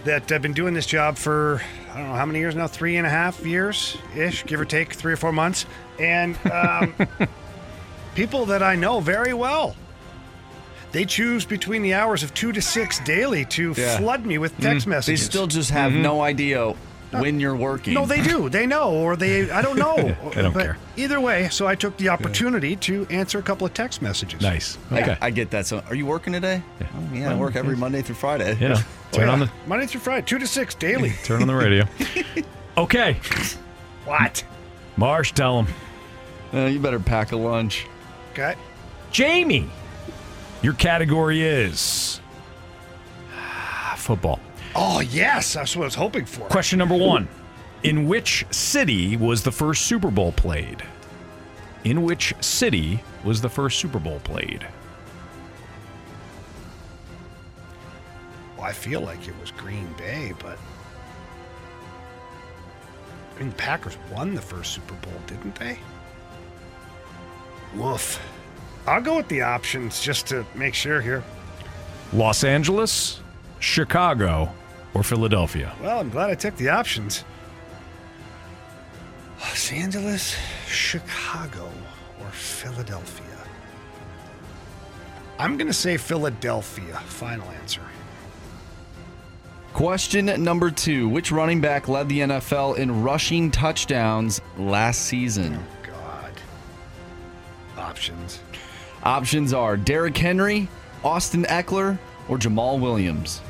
that 0.04 0.32
I've 0.32 0.42
been 0.42 0.54
doing 0.54 0.74
this 0.74 0.88
job 0.88 1.18
for 1.18 1.62
I 1.94 1.98
don't 2.00 2.08
know 2.08 2.16
how 2.16 2.26
many 2.26 2.40
years 2.40 2.56
now, 2.56 2.68
three 2.68 2.98
and 2.98 3.06
a 3.06 3.10
half 3.10 3.46
years 3.46 3.98
ish, 4.16 4.44
give 4.46 4.60
or 4.60 4.66
take, 4.66 4.94
three 4.94 5.14
or 5.14 5.18
four 5.18 5.32
months, 5.32 5.66
and 6.00 6.36
um, 6.48 6.94
people 8.16 8.46
that 8.48 8.64
I 8.64 8.76
know 8.76 9.00
very 9.00 9.34
well. 9.34 9.76
They 10.92 11.06
choose 11.06 11.44
between 11.46 11.82
the 11.84 11.94
hours 11.94 12.24
of 12.24 12.34
two 12.34 12.52
to 12.54 12.62
six 12.62 13.00
daily 13.02 13.44
to 13.46 13.74
Yeah. 13.78 13.98
flood 13.98 14.26
me 14.26 14.38
with 14.38 14.58
text 14.60 14.88
Mm. 14.88 14.92
messages. 14.92 15.20
They 15.22 15.26
still 15.26 15.48
just 15.48 15.70
have 15.72 15.92
no 15.92 16.22
idea 16.22 16.74
when 17.12 17.40
you're 17.40 17.56
working. 17.56 17.94
No, 17.94 18.06
they 18.06 18.22
do. 18.22 18.48
They 18.50 18.66
know, 18.66 18.92
or 18.92 19.16
they 19.18 19.50
I 19.52 19.62
don't 19.62 19.78
know. 19.78 19.96
They 20.34 20.42
don't 20.42 20.54
But 20.54 20.64
care. 20.64 20.78
Either 20.96 21.20
way, 21.20 21.50
so 21.52 21.68
I 21.68 21.76
took 21.76 21.98
the 21.98 22.10
opportunity 22.10 22.78
to 22.78 23.06
answer 23.10 23.40
a 23.40 23.42
couple 23.42 23.68
of 23.68 23.74
text 23.74 24.02
messages. 24.02 24.42
Nice. 24.42 24.78
I, 24.90 25.18
I 25.22 25.30
get 25.32 25.50
that. 25.52 25.66
So, 25.66 25.84
are 25.90 25.96
you 25.96 26.06
working 26.06 26.32
today? 26.34 26.62
Yeah, 26.80 26.88
oh, 26.96 27.14
yeah 27.16 27.32
I 27.32 27.36
work 27.36 27.56
every 27.58 27.76
Monday 27.76 28.02
through 28.02 28.16
Friday. 28.16 28.58
Yeah. 28.60 28.68
know, 28.70 28.80
turn 29.12 29.28
on 29.30 29.40
the 29.40 29.50
Monday 29.68 29.88
through 29.88 30.02
Friday, 30.02 30.26
two 30.26 30.40
to 30.40 30.48
six 30.48 30.76
daily. 30.76 31.14
turn 31.24 31.42
on 31.42 31.48
the 31.48 31.56
radio. 31.56 31.86
Okay, 32.78 33.16
What? 34.04 34.44
Marsh, 34.98 35.32
tell 35.32 35.60
him. 35.62 35.68
Uh, 36.54 36.66
you 36.66 36.78
better 36.78 37.00
pack 37.00 37.32
a 37.32 37.38
lunch. 37.38 37.88
Okay. 38.38 38.56
Jamie, 39.14 39.70
your 40.62 40.74
category 40.74 41.42
is 41.42 42.20
ah, 43.32 43.96
football. 43.98 44.42
Oh 44.76 45.00
yes, 45.00 45.54
that's 45.54 45.74
what 45.74 45.84
I 45.84 45.86
was 45.86 45.96
hoping 45.96 46.26
for. 46.26 46.46
Question 46.50 46.78
number 46.78 46.98
one: 46.98 47.30
In 47.84 48.10
which 48.10 48.46
city 48.52 49.16
was 49.16 49.42
the 49.42 49.54
first 49.54 49.84
Super 49.84 50.12
Bowl 50.12 50.34
played? 50.34 50.84
In 51.86 52.04
which 52.04 52.34
city 52.42 53.02
was 53.24 53.40
the 53.40 53.48
first 53.48 53.80
Super 53.80 54.00
Bowl 54.00 54.20
played? 54.26 54.68
Well, 58.58 58.66
I 58.66 58.74
feel 58.74 59.00
like 59.00 59.30
it 59.30 59.40
was 59.40 59.52
Green 59.52 59.88
Bay, 59.94 60.34
but 60.40 60.60
I 63.34 63.40
mean, 63.40 63.52
the 63.52 63.56
Packers 63.56 63.98
won 64.12 64.36
the 64.36 64.42
first 64.42 64.74
Super 64.74 64.96
Bowl, 64.96 65.22
didn't 65.26 65.56
they? 65.56 65.80
Woof. 67.76 68.22
I'll 68.88 69.02
go 69.02 69.18
with 69.18 69.28
the 69.28 69.42
options 69.42 70.02
just 70.02 70.28
to 70.28 70.46
make 70.56 70.74
sure 70.74 71.02
here. 71.02 71.24
Los 72.14 72.44
Angeles, 72.44 73.20
Chicago, 73.60 74.50
or 74.94 75.04
Philadelphia? 75.04 75.74
Well, 75.82 76.00
I'm 76.00 76.10
glad 76.10 76.30
I 76.30 76.36
took 76.36 76.56
the 76.56 76.70
options. 76.70 77.26
Los 79.40 79.72
Angeles, 79.72 80.36
Chicago, 80.68 81.70
or 82.22 82.30
Philadelphia. 82.30 83.26
I'm 85.38 85.58
going 85.58 85.68
to 85.68 85.74
say 85.74 85.98
Philadelphia. 85.98 86.98
Final 87.06 87.50
answer. 87.50 87.82
Question 89.74 90.28
number 90.42 90.72
two 90.72 91.10
Which 91.10 91.34
running 91.34 91.60
back 91.60 91.90
led 91.90 92.08
the 92.08 92.20
NFL 92.20 92.78
in 92.78 93.04
rushing 93.04 93.52
touchdowns 93.52 94.40
last 94.58 95.02
season? 95.02 95.62
God. 97.86 97.92
Options. 97.92 98.40
Options 99.04 99.54
are 99.54 99.78
Derrick 99.78 100.18
Henry, 100.18 100.68
Austin 101.04 101.44
Ekeler, 101.46 101.98
or 102.28 102.38
Jamaal 102.38 102.80
Williams. 102.80 103.42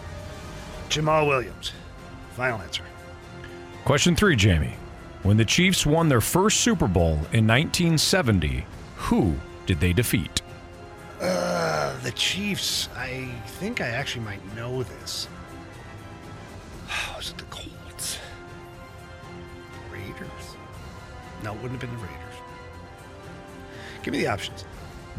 Jamaal 0.89 1.27
Williams. 1.27 1.71
Final 2.31 2.59
answer. 2.61 2.83
Question 3.85 4.15
three, 4.15 4.35
Jamie. 4.35 4.75
When 5.23 5.37
the 5.37 5.45
Chiefs 5.45 5.85
won 5.85 6.09
their 6.09 6.21
first 6.21 6.61
Super 6.61 6.87
Bowl 6.87 7.13
in 7.31 7.47
1970, 7.47 8.65
who 8.97 9.35
did 9.65 9.79
they 9.79 9.93
defeat? 9.93 10.41
Uh, 11.21 11.97
the 12.03 12.11
Chiefs. 12.11 12.89
I 12.95 13.29
think 13.47 13.79
I 13.79 13.87
actually 13.87 14.25
might 14.25 14.55
know 14.55 14.83
this. 14.83 15.27
Was 17.15 17.29
it 17.29 17.37
the 17.37 17.45
Colts? 17.45 18.19
Raiders? 19.91 20.55
No, 21.43 21.53
it 21.53 21.61
wouldn't 21.61 21.81
have 21.81 21.89
been 21.89 21.97
the 21.99 22.05
Raiders. 22.05 22.24
Give 24.05 24.13
me 24.13 24.19
the 24.19 24.27
options. 24.27 24.63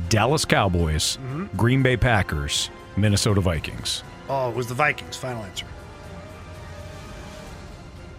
Dallas 0.08 0.44
Cowboys, 0.44 1.18
Mhm. 1.26 1.48
Green 1.56 1.82
Bay 1.82 1.96
Packers, 1.96 2.70
Minnesota 2.96 3.40
Vikings. 3.40 4.04
Oh, 4.28 4.48
it 4.50 4.54
was 4.54 4.68
the 4.68 4.74
Vikings. 4.74 5.16
Final 5.16 5.42
answer. 5.42 5.66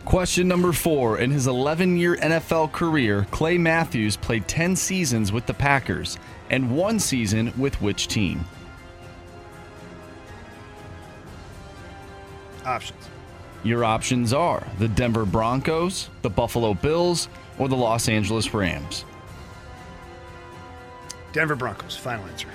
Question 0.03 0.49
number 0.49 0.73
four. 0.73 1.19
In 1.19 1.31
his 1.31 1.47
11 1.47 1.95
year 1.95 2.17
NFL 2.17 2.67
career, 2.73 3.25
Clay 3.31 3.57
Matthews 3.57 4.17
played 4.17 4.45
10 4.49 4.75
seasons 4.75 5.31
with 5.31 5.45
the 5.45 5.53
Packers 5.53 6.17
and 6.49 6.71
one 6.75 6.99
season 6.99 7.53
with 7.57 7.81
which 7.81 8.09
team? 8.09 8.43
Options. 12.65 13.07
Your 13.63 13.85
options 13.85 14.33
are 14.33 14.67
the 14.79 14.89
Denver 14.89 15.25
Broncos, 15.25 16.09
the 16.23 16.29
Buffalo 16.29 16.73
Bills, 16.73 17.29
or 17.57 17.69
the 17.69 17.75
Los 17.77 18.09
Angeles 18.09 18.53
Rams. 18.53 19.05
Denver 21.37 21.55
Broncos. 21.55 21.95
Final 21.95 22.25
answer. 22.25 22.47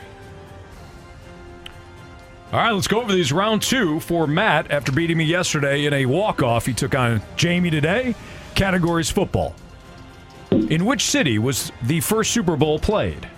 All 2.52 2.58
right, 2.58 2.72
let's 2.72 2.88
go 2.88 3.00
over 3.00 3.12
these. 3.12 3.32
Round 3.32 3.62
two 3.62 4.00
for 4.00 4.26
Matt 4.26 4.72
after 4.72 4.90
beating 4.90 5.18
me 5.18 5.24
yesterday 5.24 5.84
in 5.84 5.94
a 5.94 6.04
walk-off. 6.04 6.66
He 6.66 6.72
took 6.74 6.96
on 6.96 7.22
Jamie 7.36 7.70
today. 7.70 8.16
Categories 8.56 9.08
football. 9.08 9.54
In 10.50 10.84
which 10.84 11.04
city 11.04 11.38
was 11.38 11.70
the 11.84 12.00
first 12.00 12.32
Super 12.32 12.56
Bowl 12.56 12.80
played? 12.80 13.28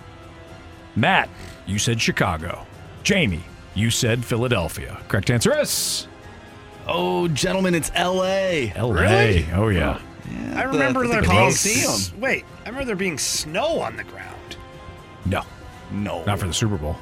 Matt, 0.95 1.29
you 1.67 1.77
said 1.77 2.01
Chicago. 2.01 2.65
Jamie, 3.03 3.43
you 3.75 3.91
said 3.91 4.25
Philadelphia. 4.25 4.97
Correct 5.07 5.29
answer 5.29 5.55
is 5.59 6.07
Oh, 6.87 7.27
gentlemen, 7.27 7.75
it's 7.75 7.91
L.A. 7.93 8.73
L.A. 8.75 8.93
Really? 8.93 9.47
Oh 9.53 9.67
yeah. 9.67 9.99
I 10.55 10.63
remember 10.63 11.03
the 11.03 11.13
there 11.13 11.21
being 11.21 11.31
Coliseum. 11.31 12.19
Wait, 12.19 12.45
I 12.63 12.69
remember 12.69 12.85
there 12.85 12.95
being 12.95 13.19
snow 13.19 13.79
on 13.79 13.95
the 13.95 14.03
ground. 14.03 14.34
No, 15.25 15.43
No. 15.91 16.23
not 16.25 16.39
for 16.39 16.47
the 16.47 16.53
Super 16.53 16.77
Bowl. 16.77 16.95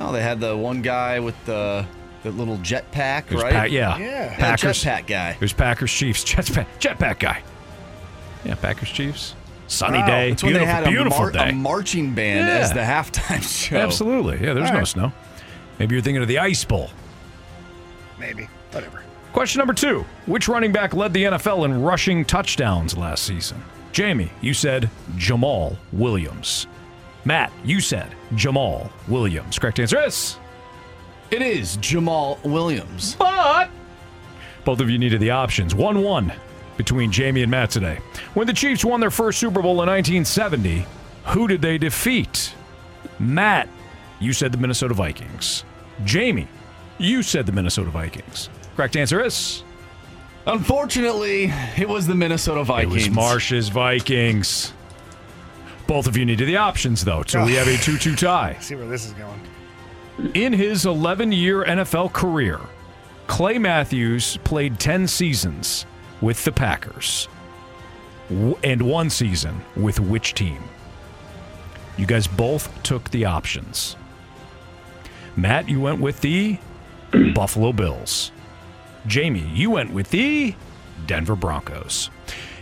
Oh, 0.00 0.12
they 0.12 0.22
had 0.22 0.40
the 0.40 0.56
one 0.56 0.82
guy 0.82 1.20
with 1.20 1.34
the 1.46 1.86
the 2.22 2.30
little 2.30 2.56
jetpack, 2.58 3.26
It 3.26 3.34
was 3.34 3.42
right? 3.42 3.52
Pa- 3.52 3.62
yeah. 3.64 3.98
Yeah. 3.98 3.98
Yeah, 3.98 4.36
Packers. 4.38 4.82
jetpack 4.82 5.06
guy. 5.06 5.30
It 5.30 5.40
was 5.40 5.52
Packers 5.52 5.92
Chiefs 5.92 6.24
jetpack 6.34 6.66
jetpack 6.80 7.18
guy. 7.18 7.42
Yeah, 8.44 8.54
Packers 8.54 8.90
Chiefs. 8.90 9.34
Sunny 9.66 9.98
Wow. 9.98 10.06
day. 10.06 10.30
That's 10.30 10.42
when 10.42 10.52
they 10.54 10.58
beautiful, 10.60 10.74
had 10.74 10.84
a, 10.86 10.90
beautiful 10.90 11.18
mar- 11.18 11.30
day. 11.32 11.48
a 11.50 11.52
marching 11.52 12.14
band 12.14 12.48
Yeah. 12.48 12.54
as 12.58 12.72
the 12.72 12.80
halftime 12.80 13.42
show. 13.68 13.76
Absolutely. 13.76 14.34
Yeah, 14.44 14.54
there's 14.54 14.68
All 14.68 14.72
no 14.74 14.78
right. 14.80 14.88
snow. 14.88 15.12
Maybe 15.78 15.94
you're 15.94 16.02
thinking 16.02 16.22
of 16.22 16.28
the 16.28 16.38
Ice 16.38 16.64
Bowl. 16.64 16.90
Maybe. 18.18 18.48
Whatever. 18.72 19.02
Question 19.32 19.58
number 19.58 19.74
two 19.74 20.04
Which 20.26 20.48
running 20.48 20.72
back 20.72 20.94
led 20.94 21.12
the 21.12 21.24
NFL 21.24 21.64
in 21.64 21.82
rushing 21.82 22.24
touchdowns 22.24 22.96
last 22.96 23.24
season? 23.24 23.62
Jamie, 23.92 24.30
you 24.40 24.54
said 24.54 24.88
Jamaal 25.16 25.76
Williams. 25.92 26.66
Matt, 27.24 27.52
you 27.64 27.80
said 27.80 28.14
Jamaal 28.32 28.90
Williams. 29.08 29.58
Correct 29.58 29.80
answer 29.80 30.02
is. 30.02 30.38
It 31.30 31.42
is 31.42 31.78
Jamaal 31.78 32.42
Williams. 32.44 33.16
But 33.18 33.70
both 34.64 34.80
of 34.80 34.90
you 34.90 34.98
needed 34.98 35.20
the 35.20 35.30
options. 35.30 35.74
1 35.74 36.02
1 36.02 36.32
between 36.76 37.10
Jamie 37.10 37.42
and 37.42 37.50
Matt 37.50 37.70
today. 37.70 37.98
When 38.34 38.46
the 38.46 38.52
Chiefs 38.52 38.84
won 38.84 39.00
their 39.00 39.10
first 39.10 39.38
Super 39.38 39.62
Bowl 39.62 39.82
in 39.82 39.88
1970, 39.88 40.86
who 41.26 41.48
did 41.48 41.62
they 41.62 41.78
defeat? 41.78 42.52
Matt, 43.18 43.68
you 44.20 44.32
said 44.32 44.52
the 44.52 44.58
Minnesota 44.58 44.94
Vikings. 44.94 45.64
Jamie, 46.04 46.48
you 46.98 47.22
said 47.22 47.46
the 47.46 47.52
Minnesota 47.52 47.90
Vikings. 47.90 48.50
Correct 48.76 48.96
answer 48.96 49.22
is. 49.22 49.62
Unfortunately, 50.46 51.52
it 51.78 51.88
was 51.88 52.06
the 52.06 52.14
Minnesota 52.14 52.64
Vikings. 52.64 53.06
It 53.06 53.08
was 53.08 53.16
Marsh's 53.16 53.68
Vikings. 53.70 54.73
Both 55.86 56.06
of 56.06 56.16
you 56.16 56.24
needed 56.24 56.46
the 56.48 56.56
options, 56.56 57.04
though, 57.04 57.22
so 57.26 57.44
we 57.44 57.54
have 57.54 57.68
a 57.68 57.76
2 57.82 57.98
2 57.98 58.16
tie. 58.16 58.56
See 58.60 58.74
where 58.74 58.86
this 58.86 59.04
is 59.04 59.12
going. 59.12 59.40
In 60.34 60.52
his 60.52 60.86
11 60.86 61.32
year 61.32 61.64
NFL 61.64 62.12
career, 62.12 62.60
Clay 63.26 63.58
Matthews 63.58 64.36
played 64.44 64.78
10 64.78 65.06
seasons 65.08 65.86
with 66.20 66.44
the 66.44 66.52
Packers 66.52 67.28
W- 68.28 68.56
and 68.62 68.80
one 68.82 69.10
season 69.10 69.60
with 69.76 69.98
which 70.00 70.34
team? 70.34 70.62
You 71.96 72.06
guys 72.06 72.26
both 72.26 72.82
took 72.82 73.10
the 73.10 73.24
options. 73.24 73.96
Matt, 75.36 75.68
you 75.68 75.80
went 75.80 76.00
with 76.00 76.20
the 76.20 76.58
Buffalo 77.34 77.72
Bills. 77.72 78.30
Jamie, 79.06 79.50
you 79.52 79.70
went 79.70 79.92
with 79.92 80.10
the 80.10 80.54
Denver 81.06 81.36
Broncos. 81.36 82.10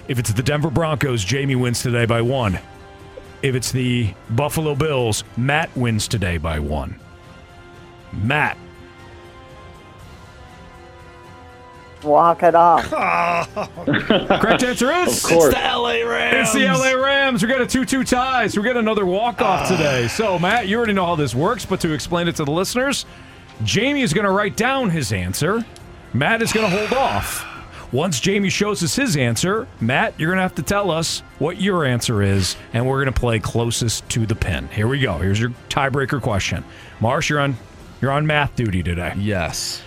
If 0.09 0.19
it's 0.19 0.33
the 0.33 0.43
Denver 0.43 0.71
Broncos, 0.71 1.23
Jamie 1.25 1.55
wins 1.55 1.83
today 1.83 2.07
by 2.07 2.23
one. 2.23 2.59
If 3.43 3.57
it's 3.57 3.73
the 3.73 4.15
Buffalo 4.31 4.75
Bills, 4.77 5.25
Matt 5.37 5.75
wins 5.77 6.07
today 6.07 6.39
by 6.39 6.61
one. 6.61 6.99
Matt. 8.13 8.57
Walk 12.05 12.43
it 12.43 12.55
off. 12.55 12.89
Correct 13.87 14.63
answer 14.63 14.91
is 14.91 15.25
Of 15.25 15.31
course. 15.31 15.53
It's 15.53 15.55
the 15.55 15.77
LA 15.77 16.03
Rams. 16.03 16.37
It's 16.37 16.53
the 16.53 16.65
LA 16.67 16.93
Rams. 16.93 17.43
We 17.43 17.49
got 17.49 17.61
a 17.61 17.67
2 17.67 17.85
2 17.85 18.05
tie, 18.05 18.47
so 18.49 18.61
we 18.61 18.67
got 18.67 18.77
another 18.77 19.07
walk 19.07 19.41
off 19.41 19.71
ah. 19.71 19.77
today. 19.77 20.09
So, 20.09 20.39
Matt, 20.39 20.69
you 20.69 20.77
already 20.77 20.93
know 20.93 21.07
how 21.07 21.17
this 21.17 21.35
works, 21.35 21.65
but 21.65 21.81
to 21.81 21.93
explain 21.93 22.29
it 22.29 22.37
to 22.37 22.45
the 22.45 22.51
listeners, 22.51 23.07
Jamie 23.65 24.03
is 24.03 24.13
going 24.13 24.25
to 24.25 24.33
write 24.33 24.57
down 24.57 24.91
his 24.91 25.13
answer. 25.13 25.65
Matt 26.13 26.43
is 26.43 26.53
going 26.53 26.69
to 26.69 26.77
hold 26.77 26.93
off. 26.93 27.47
Once 27.93 28.21
Jamie 28.21 28.49
shows 28.49 28.83
us 28.83 28.97
his 28.97 29.19
answer, 29.19 29.69
Matt, 29.79 30.19
you're 30.19 30.31
going 30.31 30.39
to 30.39 30.43
have 30.43 30.55
to 30.55 30.63
tell 30.63 30.91
us 30.91 31.21
what 31.39 31.61
your 31.61 31.85
answer 31.85 32.23
is, 32.23 32.57
and 32.73 32.87
we're 32.87 33.05
going 33.05 33.13
to 33.13 33.21
play 33.21 33.39
closest 33.39 34.09
to 34.09 34.25
the 34.25 34.35
pin. 34.35 34.67
Here 34.69 34.89
we 34.89 34.99
go. 34.99 35.19
Here's 35.19 35.39
your 35.39 35.51
tiebreaker 35.69 36.21
question. 36.21 36.65
Marsh, 37.01 37.29
you're 37.29 37.41
on 37.41 37.57
you're 38.01 38.11
on 38.11 38.27
math 38.27 38.57
duty 38.57 38.83
today. 38.83 39.13
Yes. 39.17 39.83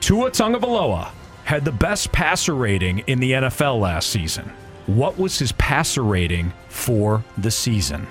Tua 0.00 0.32
Tagovailoa 0.32 1.12
had 1.44 1.64
the 1.64 1.72
best 1.72 2.10
passer 2.10 2.54
rating 2.54 2.98
in 3.06 3.20
the 3.20 3.32
NFL 3.32 3.80
last 3.80 4.10
season. 4.10 4.52
What 4.86 5.16
was 5.16 5.38
his 5.38 5.52
passer 5.52 6.02
rating 6.02 6.52
for 6.68 7.24
the 7.38 7.52
season? 7.52 8.06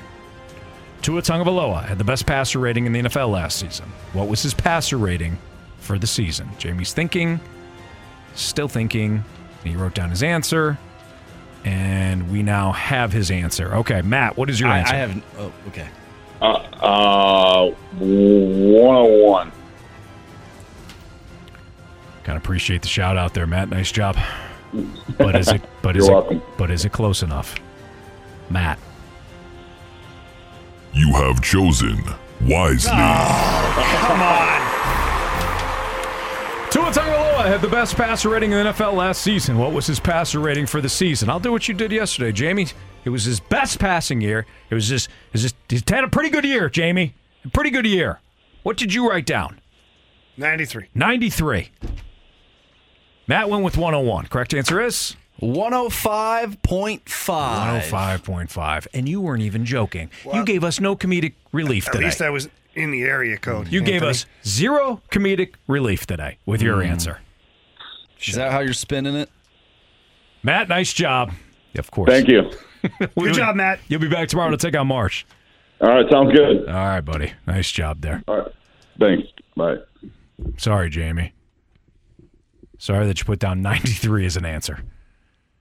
Tua 1.02 1.22
Tagovailoa 1.22 1.84
had 1.84 1.98
the 1.98 2.04
best 2.06 2.26
passer 2.26 2.60
rating 2.60 2.86
in 2.86 2.94
the 2.94 3.02
NFL 3.02 3.32
last 3.32 3.60
season. 3.60 3.88
What 4.14 4.30
was 4.30 4.42
his 4.42 4.54
passer 4.54 4.98
rating 4.98 5.38
for 5.80 6.00
the 6.00 6.08
season? 6.08 6.50
Jamie's 6.58 6.94
thinking, 6.94 7.42
still 8.36 8.68
thinking. 8.68 9.24
He 9.64 9.76
wrote 9.76 9.94
down 9.94 10.10
his 10.10 10.24
answer, 10.24 10.78
and 11.64 12.32
we 12.32 12.42
now 12.44 12.72
have 12.72 13.12
his 13.12 13.30
answer. 13.30 13.76
Okay, 13.76 14.02
Matt, 14.02 14.38
what 14.38 14.50
is 14.50 14.60
your 14.60 14.70
I, 14.70 14.80
answer? 14.80 14.94
I 14.94 14.98
have. 14.98 15.24
Oh, 15.38 15.54
okay. 15.68 15.88
Uh, 16.42 16.46
uh, 16.82 17.70
101. 18.00 19.52
Kind 22.24 22.38
of 22.38 22.44
appreciate 22.44 22.82
the 22.82 22.88
shout 22.88 23.18
out 23.18 23.34
there, 23.34 23.46
Matt. 23.48 23.70
Nice 23.70 23.92
job. 23.92 24.18
But 25.18 25.36
is 25.36 25.50
it? 25.50 25.62
But 25.82 25.98
is 25.98 26.08
it? 26.08 26.12
welcome. 26.12 26.42
But 26.58 26.72
is 26.72 26.86
it 26.86 26.94
close 26.94 27.24
enough, 27.24 27.56
Matt? 28.50 28.80
You 30.94 31.12
have 31.12 31.42
chosen 31.42 32.02
wisely. 32.40 32.92
Come 32.92 34.22
on. 34.22 34.52
Tua 37.42 37.50
had 37.50 37.62
the 37.62 37.68
best 37.68 37.96
passer 37.96 38.30
rating 38.30 38.52
in 38.52 38.64
the 38.64 38.72
NFL 38.72 38.94
last 38.94 39.24
season. 39.24 39.58
What 39.58 39.74
was 39.74 39.88
his 39.88 40.00
passer 40.00 40.40
rating 40.40 40.68
for 40.68 40.80
the 40.80 40.90
season? 40.90 41.28
I'll 41.28 41.40
do 41.40 41.52
what 41.52 41.68
you 41.68 41.74
did 41.74 41.92
yesterday, 41.92 42.32
Jamie. 42.32 42.68
It 43.04 43.10
was 43.10 43.24
his 43.24 43.40
best 43.40 43.80
passing 43.80 44.22
year. 44.22 44.46
It 44.70 44.76
was 44.76 44.88
just, 44.88 45.08
it 45.08 45.34
was 45.34 45.42
just 45.42 45.56
he's 45.68 45.82
had 45.90 46.04
a 46.04 46.08
pretty 46.08 46.30
good 46.30 46.46
year, 46.46 46.70
Jamie. 46.70 47.16
A 47.44 47.50
pretty 47.50 47.72
good 47.72 47.88
year. 47.88 48.20
What 48.62 48.78
did 48.78 48.94
you 48.94 49.10
write 49.10 49.26
down? 49.26 49.60
93. 50.38 50.90
93. 50.94 51.70
Matt 53.26 53.50
went 53.50 53.64
with 53.64 53.76
101. 53.76 54.28
Correct 54.28 54.54
answer 54.54 54.80
is 54.80 55.16
105.5. 55.42 57.02
105.5. 57.02 58.88
And 58.94 59.10
you 59.10 59.20
weren't 59.20 59.42
even 59.42 59.66
joking. 59.66 60.12
you 60.32 60.46
gave 60.46 60.64
us 60.64 60.80
no 60.80 60.96
comedic 60.96 61.34
relief 61.52 61.88
At 61.88 61.94
today. 61.94 62.04
At 62.06 62.08
least 62.10 62.22
I 62.22 62.30
was 62.30 62.50
in 62.76 62.92
the 62.92 63.02
area 63.02 63.38
code. 63.38 63.70
you 63.70 63.82
gave 63.82 64.04
us 64.04 64.28
zero 64.46 65.02
comedic 65.10 65.56
relief 65.68 66.06
today 66.06 66.38
with 66.46 66.62
your 66.62 66.78
Mm. 66.78 66.88
answer. 66.88 67.20
Is 68.28 68.36
that 68.36 68.52
how 68.52 68.60
you're 68.60 68.74
spinning 68.74 69.16
it? 69.16 69.30
Matt, 70.44 70.70
nice 70.70 70.94
job. 70.94 71.32
Of 71.78 71.92
course. 71.92 72.10
Thank 72.10 72.28
you. 72.28 72.52
Good 73.18 73.36
job, 73.36 73.56
Matt. 73.56 73.80
You'll 73.88 74.02
be 74.02 74.10
back 74.10 74.28
tomorrow 74.28 74.52
to 74.52 74.58
take 74.58 74.76
on 74.76 74.88
Marsh. 74.88 75.26
All 75.82 75.90
right, 75.90 76.06
sounds 76.12 76.32
good. 76.32 76.68
All 76.68 76.74
right, 76.76 77.02
buddy. 77.02 77.34
Nice 77.48 77.72
job 77.72 78.02
there. 78.02 78.24
All 78.28 78.38
right. 78.38 78.52
Thanks. 79.00 79.28
Bye. 79.56 79.78
Sorry, 80.58 80.90
Jamie. 80.90 81.34
Sorry 82.78 83.06
that 83.08 83.20
you 83.20 83.26
put 83.26 83.40
down 83.40 83.62
93 83.62 84.26
as 84.26 84.38
an 84.38 84.46
answer. 84.46 84.84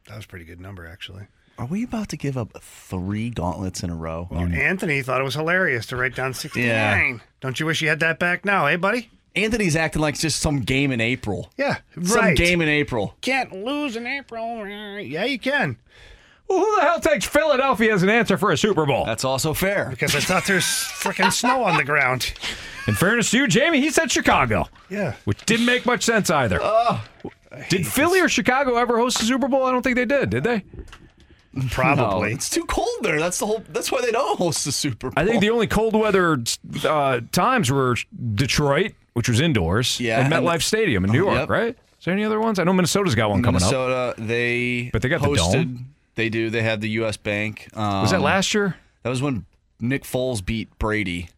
That 0.09 0.17
was 0.17 0.25
a 0.27 0.29
pretty 0.29 0.45
good 0.45 0.61
number, 0.61 0.87
actually. 0.87 1.27
Are 1.59 1.67
we 1.67 1.85
about 1.85 2.09
to 2.09 2.17
give 2.17 2.37
up 2.39 2.57
three 2.63 3.31
gauntlets 3.31 3.83
in 3.83 3.91
a 3.91 3.95
row? 3.95 4.29
Well, 4.31 4.41
Anthony 4.41 5.03
thought 5.03 5.21
it 5.21 5.25
was 5.25 5.35
hilarious 5.35 5.87
to 5.87 5.97
write 5.97 6.15
down 6.15 6.33
69. 6.33 6.67
Yeah. 6.67 7.19
Don't 7.41 7.61
you 7.61 7.67
wish 7.67 7.83
you 7.83 7.89
had 7.89 8.01
that 8.01 8.19
back 8.19 8.45
now, 8.45 8.67
eh, 8.67 8.77
buddy? 8.77 9.11
Anthony's 9.37 9.77
acting 9.77 10.03
like 10.03 10.15
it's 10.15 10.23
just 10.23 10.41
some 10.41 10.61
game 10.61 10.91
in 10.93 11.01
April. 11.01 11.51
Yeah, 11.57 11.79
Some 11.95 12.21
right. 12.21 12.37
game 12.37 12.61
in 12.61 12.69
April. 12.69 13.15
Can't 13.21 13.53
lose 13.65 13.97
in 13.97 14.07
April. 14.07 14.67
Yeah, 14.67 15.25
you 15.25 15.39
can. 15.39 15.77
Well, 16.49 16.59
who 16.59 16.77
the 16.77 16.83
hell 16.83 16.99
takes 17.01 17.25
Philadelphia 17.27 17.95
as 17.95 18.03
an 18.03 18.09
answer 18.11 18.37
for 18.37 18.51
a 18.51 18.57
Super 18.57 18.85
Bowl? 18.85 19.05
That's 19.05 19.25
also 19.25 19.55
fair. 19.55 19.89
Because 19.91 20.17
I 20.17 20.21
thought 20.21 20.47
there's 20.47 20.65
freaking 20.65 21.33
snow 21.33 21.63
on 21.63 21.77
the 21.77 21.85
ground. 21.85 22.33
In 22.89 22.95
fairness 22.95 23.31
to 23.31 23.37
you, 23.39 23.47
Jamie, 23.47 23.81
he 23.81 23.91
said 23.91 24.11
Chicago, 24.11 24.67
Yeah. 24.89 25.15
which 25.27 25.45
didn't 25.47 25.67
make 25.67 25.87
much 25.87 26.03
sense 26.03 26.29
either. 26.29 26.59
did 27.69 27.87
Philly 27.87 28.21
or 28.21 28.29
Chicago 28.29 28.77
ever 28.79 28.99
host 28.99 29.23
a 29.23 29.25
Super 29.25 29.47
Bowl? 29.47 29.63
I 29.65 29.71
don't 29.71 29.83
think 29.83 29.95
they 29.95 30.05
did, 30.07 30.31
did 30.31 30.43
they? 30.43 30.65
Probably. 31.71 32.29
No, 32.31 32.35
it's 32.35 32.49
too 32.49 32.65
cold 32.65 32.89
there. 33.03 33.19
That's 33.19 33.39
the 33.39 33.47
whole. 33.47 33.63
That's 33.71 33.91
why 33.91 34.01
they 34.01 34.13
don't 34.13 34.39
host 34.39 34.65
the 34.65 34.71
Super 34.73 35.11
Bowl. 35.11 35.15
I 35.17 35.27
think 35.27 35.41
the 35.41 35.51
only 35.51 35.67
cold 35.67 35.95
weather 35.97 36.39
uh, 36.85 37.21
times 37.33 37.73
were 37.73 37.97
Detroit, 38.35 38.93
which 39.21 39.29
was 39.29 39.39
indoors, 39.39 40.01
Yeah, 40.01 40.21
and- 40.25 40.33
MetLife 40.33 40.63
Stadium 40.63 41.05
in 41.05 41.13
New 41.13 41.19
York, 41.19 41.35
Yep. 41.41 41.51
right? 41.51 41.77
Is 41.99 42.05
there 42.07 42.15
any 42.15 42.25
other 42.25 42.41
ones? 42.41 42.59
I 42.59 42.65
know 42.65 42.73
Minnesota's 42.73 43.15
got 43.15 43.29
one 43.29 43.43
coming 43.43 43.63
up. 43.63 43.71
Minnesota, 43.71 44.15
they 44.17 44.89
But 44.95 45.03
they 45.03 45.11
got 45.11 45.21
the 45.21 45.27
hosted, 45.29 45.53
dome. 45.53 45.95
They 46.15 46.31
do. 46.31 46.49
They 46.49 46.63
had 46.63 46.81
the 46.81 46.89
U.S. 47.01 47.19
Bank. 47.19 47.69
Um, 47.75 48.01
Was 48.01 48.13
that 48.13 48.23
last 48.23 48.55
year? 48.55 48.77
That 49.03 49.11
was 49.11 49.21
when 49.21 49.45
Nick 49.79 50.05
Foles 50.05 50.43
beat 50.43 50.71
Brady. 50.79 51.29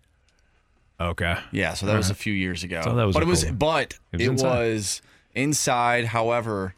Okay. 1.01 1.37
Yeah, 1.51 1.75
so 1.75 1.87
that 1.87 1.97
was 1.97 2.11
a 2.11 2.15
few 2.15 2.33
years 2.33 2.63
ago. 2.63 2.83
So 2.85 2.95
that 2.95 3.05
was 3.05 3.15
but 3.15 3.25
it 3.25 3.27
was, 3.27 3.43
cool- 3.43 3.55
but 3.55 3.99
It 4.13 4.21
it 4.21 4.29
was 4.31 4.43
was, 4.45 5.03
inside. 5.35 5.43
inside. 6.05 6.05
However, 6.07 6.75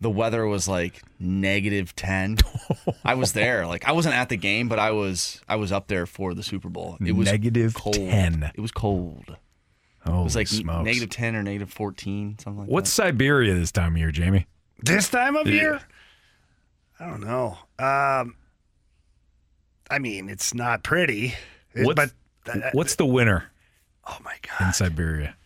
the 0.00 0.10
weather 0.10 0.44
was 0.48 0.66
like 0.66 1.00
negative 1.20 1.94
ten. 1.94 2.38
I 3.04 3.14
was 3.14 3.32
there. 3.34 3.64
Like 3.68 3.86
I 3.86 3.92
wasn't 3.92 4.16
at 4.16 4.28
the 4.28 4.36
game, 4.36 4.68
but 4.68 4.80
I 4.80 4.90
was. 4.90 5.40
I 5.48 5.54
was 5.54 5.70
up 5.70 5.86
there 5.86 6.06
for 6.06 6.34
the 6.34 6.42
Super 6.42 6.68
Bowl. 6.68 6.96
It 7.00 7.12
was 7.12 7.26
Negative 7.30 7.72
cold. 7.74 7.94
10. 7.94 8.50
It 8.56 8.60
was 8.60 8.72
cold. 8.72 9.36
Oh, 10.04 10.20
it 10.20 10.24
was 10.24 10.34
like 10.36 10.48
smokes. 10.48 10.84
negative 10.84 11.10
ten 11.10 11.36
or 11.36 11.42
negative 11.42 11.72
fourteen, 11.72 12.36
something 12.38 12.60
like 12.62 12.68
What's 12.68 12.94
that. 12.96 13.04
What's 13.04 13.12
Siberia 13.16 13.54
this 13.54 13.70
time 13.72 13.92
of 13.94 13.98
year, 13.98 14.10
Jamie? 14.10 14.46
This 14.80 15.08
time 15.08 15.36
of 15.36 15.46
Yeah. 15.46 15.54
year? 15.54 15.80
I 16.98 17.06
don't 17.06 17.20
know. 17.20 17.58
Um, 17.78 18.36
I 19.90 19.98
mean, 20.00 20.28
it's 20.28 20.54
not 20.54 20.82
pretty. 20.82 21.34
It- 21.74 21.86
What's, 21.86 22.12
but 22.44 22.54
uh, 22.64 22.70
what's 22.72 22.96
the 22.96 23.06
winter 23.06 23.44
oh 24.06 24.18
my 24.24 24.34
god. 24.42 24.66
in 24.68 24.72
Siberia? 24.72 25.36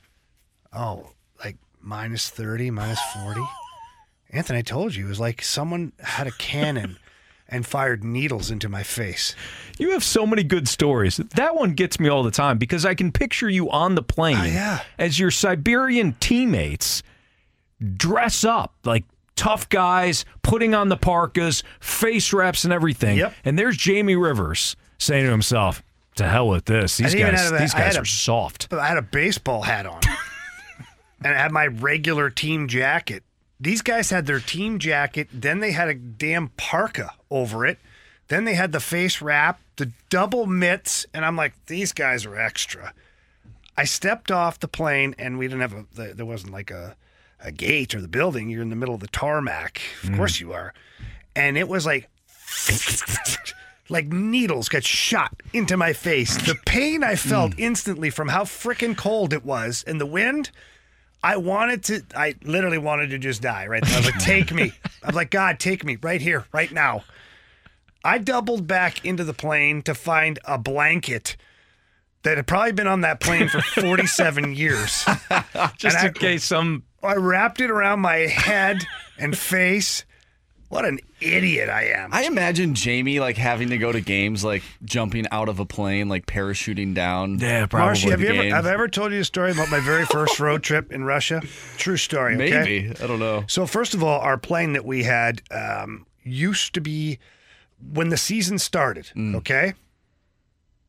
Oh, 0.72 1.10
like 1.44 1.56
minus 1.80 2.28
30, 2.30 2.70
minus 2.70 3.00
40. 3.22 3.40
Anthony, 4.30 4.58
I 4.58 4.62
told 4.62 4.94
you, 4.94 5.06
it 5.06 5.08
was 5.08 5.20
like 5.20 5.42
someone 5.42 5.92
had 6.00 6.26
a 6.26 6.32
cannon 6.32 6.98
and 7.48 7.64
fired 7.66 8.02
needles 8.02 8.50
into 8.50 8.68
my 8.68 8.82
face. 8.82 9.34
You 9.78 9.90
have 9.92 10.02
so 10.02 10.26
many 10.26 10.42
good 10.42 10.66
stories. 10.68 11.16
That 11.18 11.54
one 11.54 11.72
gets 11.74 12.00
me 12.00 12.08
all 12.08 12.22
the 12.22 12.30
time 12.30 12.58
because 12.58 12.84
I 12.84 12.94
can 12.94 13.12
picture 13.12 13.48
you 13.48 13.70
on 13.70 13.94
the 13.94 14.02
plane 14.02 14.36
Oh, 14.38 14.44
yeah. 14.44 14.80
as 14.98 15.18
your 15.18 15.30
Siberian 15.30 16.14
teammates 16.20 17.02
dress 17.96 18.44
up 18.44 18.74
like 18.84 19.04
tough 19.36 19.68
guys, 19.68 20.24
putting 20.42 20.74
on 20.74 20.88
the 20.88 20.96
parkas, 20.96 21.62
face 21.78 22.32
wraps, 22.32 22.64
and 22.64 22.72
everything. 22.72 23.18
Yep. 23.18 23.34
And 23.44 23.58
there's 23.58 23.76
Jamie 23.76 24.16
Rivers 24.16 24.76
saying 24.98 25.24
to 25.26 25.30
himself, 25.30 25.82
"To 26.16 26.26
hell 26.28 26.48
with 26.48 26.64
this. 26.64 26.96
These 26.96 27.14
guys, 27.14 27.50
a- 27.52 27.58
these 27.58 27.74
guys 27.74 27.96
are 27.96 28.02
a- 28.02 28.06
soft." 28.06 28.72
I 28.72 28.86
had 28.86 28.96
a 28.96 29.02
baseball 29.02 29.62
hat 29.62 29.84
on. 29.86 30.00
and 31.24 31.34
I 31.34 31.38
had 31.38 31.52
my 31.52 31.66
regular 31.66 32.30
team 32.30 32.66
jacket. 32.66 33.22
These 33.58 33.82
guys 33.82 34.10
had 34.10 34.26
their 34.26 34.40
team 34.40 34.78
jacket, 34.78 35.28
then 35.32 35.60
they 35.60 35.72
had 35.72 35.88
a 35.88 35.94
damn 35.94 36.48
parka 36.56 37.14
over 37.30 37.64
it. 37.64 37.78
Then 38.28 38.44
they 38.44 38.54
had 38.54 38.72
the 38.72 38.80
face 38.80 39.22
wrap, 39.22 39.60
the 39.76 39.92
double 40.08 40.46
mitts, 40.46 41.06
and 41.14 41.24
I'm 41.24 41.36
like, 41.36 41.54
these 41.66 41.92
guys 41.92 42.26
are 42.26 42.36
extra. 42.36 42.92
I 43.76 43.84
stepped 43.84 44.30
off 44.30 44.58
the 44.58 44.68
plane, 44.68 45.14
and 45.18 45.38
we 45.38 45.46
didn't 45.46 45.60
have 45.60 45.74
a. 45.74 46.14
There 46.14 46.26
wasn't 46.26 46.52
like 46.52 46.70
a, 46.70 46.96
a 47.40 47.52
gate 47.52 47.94
or 47.94 48.00
the 48.00 48.08
building. 48.08 48.48
You're 48.48 48.62
in 48.62 48.70
the 48.70 48.76
middle 48.76 48.94
of 48.94 49.00
the 49.00 49.06
tarmac. 49.08 49.80
Of 50.02 50.10
mm. 50.10 50.16
course 50.16 50.40
you 50.40 50.52
are. 50.52 50.72
And 51.34 51.58
it 51.58 51.68
was 51.68 51.84
like, 51.84 52.08
like 53.88 54.06
needles 54.06 54.68
got 54.68 54.82
shot 54.82 55.34
into 55.52 55.76
my 55.76 55.92
face. 55.92 56.36
The 56.36 56.56
pain 56.66 57.04
I 57.04 57.16
felt 57.16 57.52
mm. 57.52 57.60
instantly 57.60 58.10
from 58.10 58.28
how 58.28 58.44
freaking 58.44 58.96
cold 58.96 59.32
it 59.32 59.44
was, 59.44 59.84
and 59.86 60.00
the 60.00 60.06
wind. 60.06 60.50
I 61.22 61.36
wanted 61.36 61.84
to. 61.84 62.02
I 62.14 62.34
literally 62.42 62.78
wanted 62.78 63.10
to 63.10 63.18
just 63.18 63.42
die 63.42 63.66
right 63.66 63.82
there. 63.84 63.94
I 63.94 63.98
was 63.98 64.06
like, 64.06 64.18
"Take 64.18 64.52
me!" 64.52 64.72
I 65.02 65.06
was 65.06 65.16
like, 65.16 65.30
"God, 65.30 65.58
take 65.58 65.84
me 65.84 65.96
right 66.00 66.20
here, 66.20 66.44
right 66.52 66.70
now." 66.70 67.04
I 68.04 68.18
doubled 68.18 68.66
back 68.68 69.04
into 69.04 69.24
the 69.24 69.34
plane 69.34 69.82
to 69.82 69.94
find 69.94 70.38
a 70.44 70.58
blanket 70.58 71.36
that 72.22 72.36
had 72.36 72.46
probably 72.46 72.72
been 72.72 72.86
on 72.86 73.00
that 73.00 73.18
plane 73.20 73.48
for 73.48 73.60
47 73.60 74.54
years. 74.54 75.04
Just 75.76 75.96
And 75.98 76.08
in 76.08 76.12
case 76.14 76.44
some. 76.44 76.84
I 77.02 77.14
wrapped 77.14 77.60
it 77.60 77.70
around 77.70 78.00
my 78.00 78.16
head 78.16 78.84
and 79.18 79.36
face. 79.36 80.04
What 80.68 80.84
an 80.84 80.98
idiot 81.20 81.68
I 81.68 81.84
am. 81.94 82.12
I 82.12 82.24
imagine 82.24 82.74
Jamie 82.74 83.20
like 83.20 83.36
having 83.36 83.68
to 83.70 83.78
go 83.78 83.92
to 83.92 84.00
games, 84.00 84.42
like 84.44 84.62
jumping 84.84 85.26
out 85.30 85.48
of 85.48 85.60
a 85.60 85.64
plane, 85.64 86.08
like 86.08 86.26
parachuting 86.26 86.92
down. 86.92 87.38
Yeah, 87.38 87.66
Marshy, 87.72 88.10
have 88.10 88.20
you 88.20 88.28
ever, 88.28 88.42
Games. 88.42 88.54
have 88.54 88.66
I 88.66 88.72
ever 88.72 88.88
told 88.88 89.12
you 89.12 89.20
a 89.20 89.24
story 89.24 89.52
about 89.52 89.70
my 89.70 89.78
very 89.80 90.04
first 90.06 90.40
road 90.40 90.62
trip 90.64 90.90
in 90.92 91.04
Russia? 91.04 91.40
True 91.76 91.96
story. 91.96 92.34
Okay? 92.34 92.50
Maybe 92.50 92.90
I 93.00 93.06
don't 93.06 93.20
know. 93.20 93.44
So 93.46 93.64
first 93.66 93.94
of 93.94 94.02
all, 94.02 94.20
our 94.20 94.36
plane 94.36 94.72
that 94.72 94.84
we 94.84 95.04
had 95.04 95.40
um, 95.52 96.04
used 96.24 96.74
to 96.74 96.80
be 96.80 97.18
when 97.92 98.08
the 98.08 98.16
season 98.16 98.58
started. 98.58 99.10
Mm. 99.14 99.36
Okay, 99.36 99.74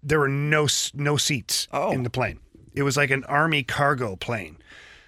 there 0.01 0.19
were 0.19 0.29
no 0.29 0.67
no 0.93 1.17
seats 1.17 1.67
Oh. 1.71 1.91
in 1.91 2.03
the 2.03 2.09
plane. 2.09 2.39
It 2.73 2.83
was 2.83 2.97
like 2.97 3.11
an 3.11 3.23
army 3.25 3.63
cargo 3.63 4.15
plane. 4.15 4.57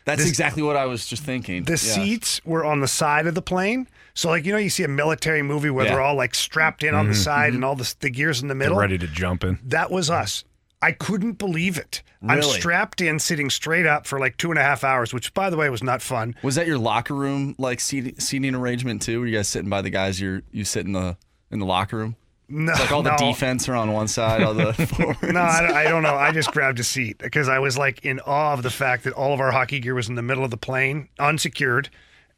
That's 0.06 0.22
This- 0.22 0.30
exactly 0.30 0.64
what 0.64 0.76
I 0.76 0.86
was 0.86 1.08
just 1.08 1.24
thinking. 1.24 1.64
The 1.66 1.72
Yeah. 1.74 1.78
seats 1.78 2.41
were 2.46 2.66
on 2.66 2.80
the 2.82 2.88
side 2.88 3.28
of 3.28 3.36
the 3.36 3.41
plane. 3.41 3.88
So 4.14 4.30
like 4.30 4.45
you 4.45 4.52
know 4.52 4.57
you 4.57 4.69
see 4.69 4.84
a 4.84 4.88
military 4.88 5.41
movie 5.41 5.69
where 5.69 5.86
Yeah. 5.86 5.94
they're 5.94 6.02
all 6.02 6.15
like 6.15 6.36
strapped 6.36 6.84
in 6.84 6.94
on 6.95 7.07
the 7.07 7.14
Mhm, 7.14 7.23
side 7.23 7.52
mhm. 7.52 7.56
and 7.56 7.65
all 7.65 7.76
the, 7.76 7.94
the 7.99 8.10
gears 8.10 8.41
in 8.41 8.48
the 8.48 8.53
They're 8.53 8.68
middle. 8.69 8.77
ready 8.77 8.98
to 8.98 9.07
jump 9.07 9.44
in. 9.44 9.60
That 9.64 9.91
was 9.91 10.10
us. 10.10 10.44
I 10.81 10.94
couldn't 10.94 11.34
believe 11.34 11.77
it. 11.77 12.02
I'm 12.26 12.41
strapped 12.41 13.02
in, 13.02 13.19
sitting 13.19 13.49
straight 13.49 13.86
up 13.86 14.06
for 14.07 14.18
like 14.19 14.38
two 14.38 14.49
and 14.49 14.57
a 14.60 14.64
half 14.64 14.84
hours, 14.84 15.14
which 15.14 15.34
by 15.34 15.49
the 15.49 15.57
way 15.57 15.69
was 15.69 15.84
not 15.84 16.02
fun. 16.02 16.36
Was 16.41 16.56
that 16.56 16.68
your 16.68 16.77
locker 16.77 17.14
room 17.15 17.56
like 17.57 17.80
seating, 17.81 18.18
seating 18.19 18.56
arrangement 18.56 19.02
too? 19.02 19.19
Were 19.22 19.27
you 19.27 19.36
guys 19.38 19.48
sitting 19.49 19.69
by 19.69 19.81
the 19.81 19.90
guys 19.90 20.19
you 20.22 20.41
you 20.52 20.64
sit 20.65 20.86
in 20.86 20.94
the 20.94 21.18
in 21.52 21.60
the 21.60 21.65
locker 21.65 21.98
room? 21.98 22.15
No, 22.52 22.72
It's 22.72 22.81
like 22.81 22.91
all 22.91 23.03
the 23.03 23.15
defense 23.15 23.69
are 23.69 23.76
on 23.76 23.91
one 23.94 24.07
side, 24.07 24.41
all 24.41 24.53
the 24.53 24.73
forwards. 24.88 25.22
No, 25.22 25.40
I 25.41 25.81
I 25.81 25.84
don't 25.84 26.02
know. 26.03 26.15
I 26.15 26.31
just 26.31 26.52
grabbed 26.52 26.80
a 26.80 26.84
seat 26.84 27.18
because 27.19 27.48
I 27.49 27.60
was 27.60 27.77
like 27.77 28.03
in 28.06 28.19
awe 28.22 28.53
of 28.53 28.64
the 28.64 28.69
fact 28.72 29.03
that 29.03 29.14
all 29.14 29.34
of 29.34 29.40
our 29.40 29.52
hockey 29.52 29.80
gear 29.80 29.94
was 29.95 30.10
in 30.10 30.15
the 30.15 30.22
middle 30.23 30.44
of 30.45 30.49
the 30.52 30.57
plane, 30.57 31.10
unsecured. 31.19 31.90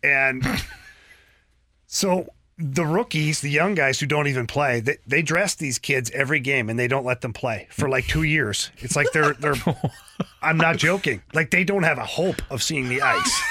And 0.04 0.44
so 1.94 2.26
the 2.58 2.86
rookies, 2.86 3.42
the 3.42 3.50
young 3.50 3.76
guys 3.76 4.00
who 4.00 4.06
don't 4.06 4.28
even 4.28 4.48
play, 4.48 4.80
they, 4.80 4.98
they 5.06 5.22
dress 5.22 5.56
these 5.56 5.78
kids 5.78 6.10
every 6.12 6.40
game 6.40 6.70
and 6.70 6.80
they 6.80 6.88
don't 6.88 7.04
let 7.04 7.20
them 7.20 7.34
play 7.34 7.68
for 7.70 7.90
like 7.90 8.08
two 8.08 8.24
years. 8.24 8.72
It's 8.78 8.96
like 8.96 9.12
they're, 9.12 9.34
they're, 9.34 9.56
I'm 10.42 10.56
not 10.56 10.78
joking. 10.78 11.22
Like 11.34 11.52
they 11.52 11.66
don't 11.66 11.84
have 11.84 11.98
a 11.98 12.06
hope 12.06 12.42
of 12.50 12.64
seeing 12.64 12.88
the 12.88 13.02
ice, 13.02 13.42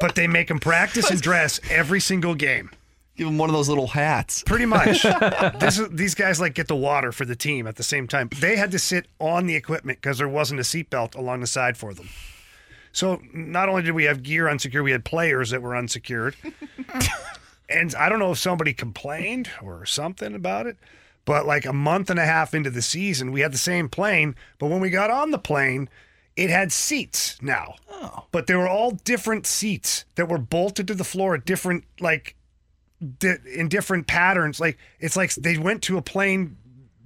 but 0.00 0.16
they 0.16 0.26
make 0.26 0.48
them 0.48 0.58
practice 0.58 1.12
and 1.12 1.22
dress 1.22 1.60
every 1.70 2.00
single 2.00 2.34
game. 2.34 2.70
Give 3.16 3.28
them 3.28 3.38
one 3.38 3.48
of 3.48 3.54
those 3.54 3.68
little 3.68 3.86
hats. 3.86 4.42
Pretty 4.42 4.66
much. 4.66 5.02
this 5.60 5.78
is, 5.78 5.90
these 5.90 6.16
guys 6.16 6.40
like 6.40 6.54
get 6.54 6.66
the 6.66 6.74
water 6.74 7.12
for 7.12 7.24
the 7.24 7.36
team 7.36 7.68
at 7.68 7.76
the 7.76 7.84
same 7.84 8.08
time. 8.08 8.30
They 8.40 8.56
had 8.56 8.72
to 8.72 8.80
sit 8.80 9.06
on 9.20 9.46
the 9.46 9.54
equipment 9.54 10.00
because 10.00 10.18
there 10.18 10.28
wasn't 10.28 10.58
a 10.58 10.64
seatbelt 10.64 11.14
along 11.14 11.38
the 11.38 11.46
side 11.46 11.76
for 11.76 11.94
them. 11.94 12.08
So 12.90 13.22
not 13.32 13.68
only 13.68 13.82
did 13.82 13.92
we 13.92 14.04
have 14.04 14.24
gear 14.24 14.48
unsecured, 14.48 14.82
we 14.82 14.90
had 14.90 15.04
players 15.04 15.50
that 15.50 15.62
were 15.62 15.76
unsecured. 15.76 16.34
and 17.70 17.94
I 17.94 18.08
don't 18.08 18.18
know 18.18 18.32
if 18.32 18.38
somebody 18.38 18.72
complained 18.72 19.50
or 19.62 19.86
something 19.86 20.34
about 20.34 20.66
it, 20.66 20.76
but 21.24 21.46
like 21.46 21.64
a 21.66 21.72
month 21.72 22.10
and 22.10 22.18
a 22.18 22.24
half 22.24 22.54
into 22.54 22.70
the 22.70 22.82
season, 22.82 23.32
we 23.32 23.40
had 23.40 23.52
the 23.52 23.58
same 23.58 23.88
plane. 23.88 24.34
But 24.58 24.66
when 24.68 24.80
we 24.80 24.90
got 24.90 25.10
on 25.10 25.30
the 25.30 25.38
plane, 25.38 25.88
it 26.36 26.50
had 26.50 26.72
seats 26.72 27.40
now. 27.42 27.74
Oh. 27.90 28.24
But 28.32 28.46
they 28.46 28.54
were 28.54 28.68
all 28.68 28.92
different 28.92 29.46
seats 29.46 30.04
that 30.16 30.28
were 30.28 30.38
bolted 30.38 30.86
to 30.88 30.94
the 30.94 31.04
floor 31.04 31.34
at 31.34 31.44
different 31.44 31.84
like 32.00 32.34
di- 33.18 33.36
in 33.54 33.68
different 33.68 34.06
patterns. 34.06 34.58
Like 34.60 34.78
it's 34.98 35.16
like 35.16 35.34
they 35.34 35.58
went 35.58 35.82
to 35.84 35.98
a 35.98 36.02
plane 36.02 36.56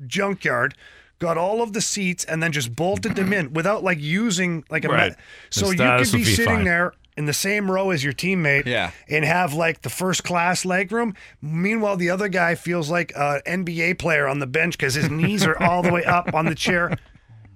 junkyard, 0.07 0.75
got 1.19 1.37
all 1.39 1.63
of 1.63 1.73
the 1.73 1.81
seats, 1.81 2.25
and 2.25 2.43
then 2.43 2.53
just 2.53 2.75
bolted 2.77 3.17
them 3.17 3.33
in 3.33 3.53
without 3.53 3.83
like 3.83 3.99
using 4.01 4.65
like 4.71 4.85
a. 4.85 4.89
me- 4.89 4.95
Right. 4.95 5.17
so 5.51 5.71
you 5.71 5.77
could 5.79 6.13
be, 6.13 6.19
be 6.19 6.25
sitting 6.25 6.47
fine. 6.57 6.65
there 6.65 6.93
in 7.17 7.27
the 7.27 7.33
same 7.33 7.71
row 7.71 7.91
as 7.91 8.03
your 8.03 8.13
teammate, 8.13 8.67
Yeah. 8.67 8.91
and 9.09 9.25
have 9.25 9.55
like 9.55 9.83
the 9.83 9.91
first 9.91 10.25
class 10.25 10.65
leg 10.65 10.91
room. 10.93 11.15
Meanwhile, 11.41 11.97
the 11.97 12.11
other 12.11 12.29
guy 12.29 12.55
feels 12.57 12.91
like 12.91 13.13
an 13.17 13.41
NBA 13.47 13.99
player 13.99 14.27
on 14.27 14.39
the 14.41 14.47
bench 14.47 14.77
because 14.77 14.95
his 14.95 15.09
knees 15.11 15.45
are 15.47 15.57
all 15.63 15.83
the 15.83 15.93
way 15.93 16.05
up 16.05 16.35
on 16.35 16.47
the 16.47 16.55
chair. 16.55 16.97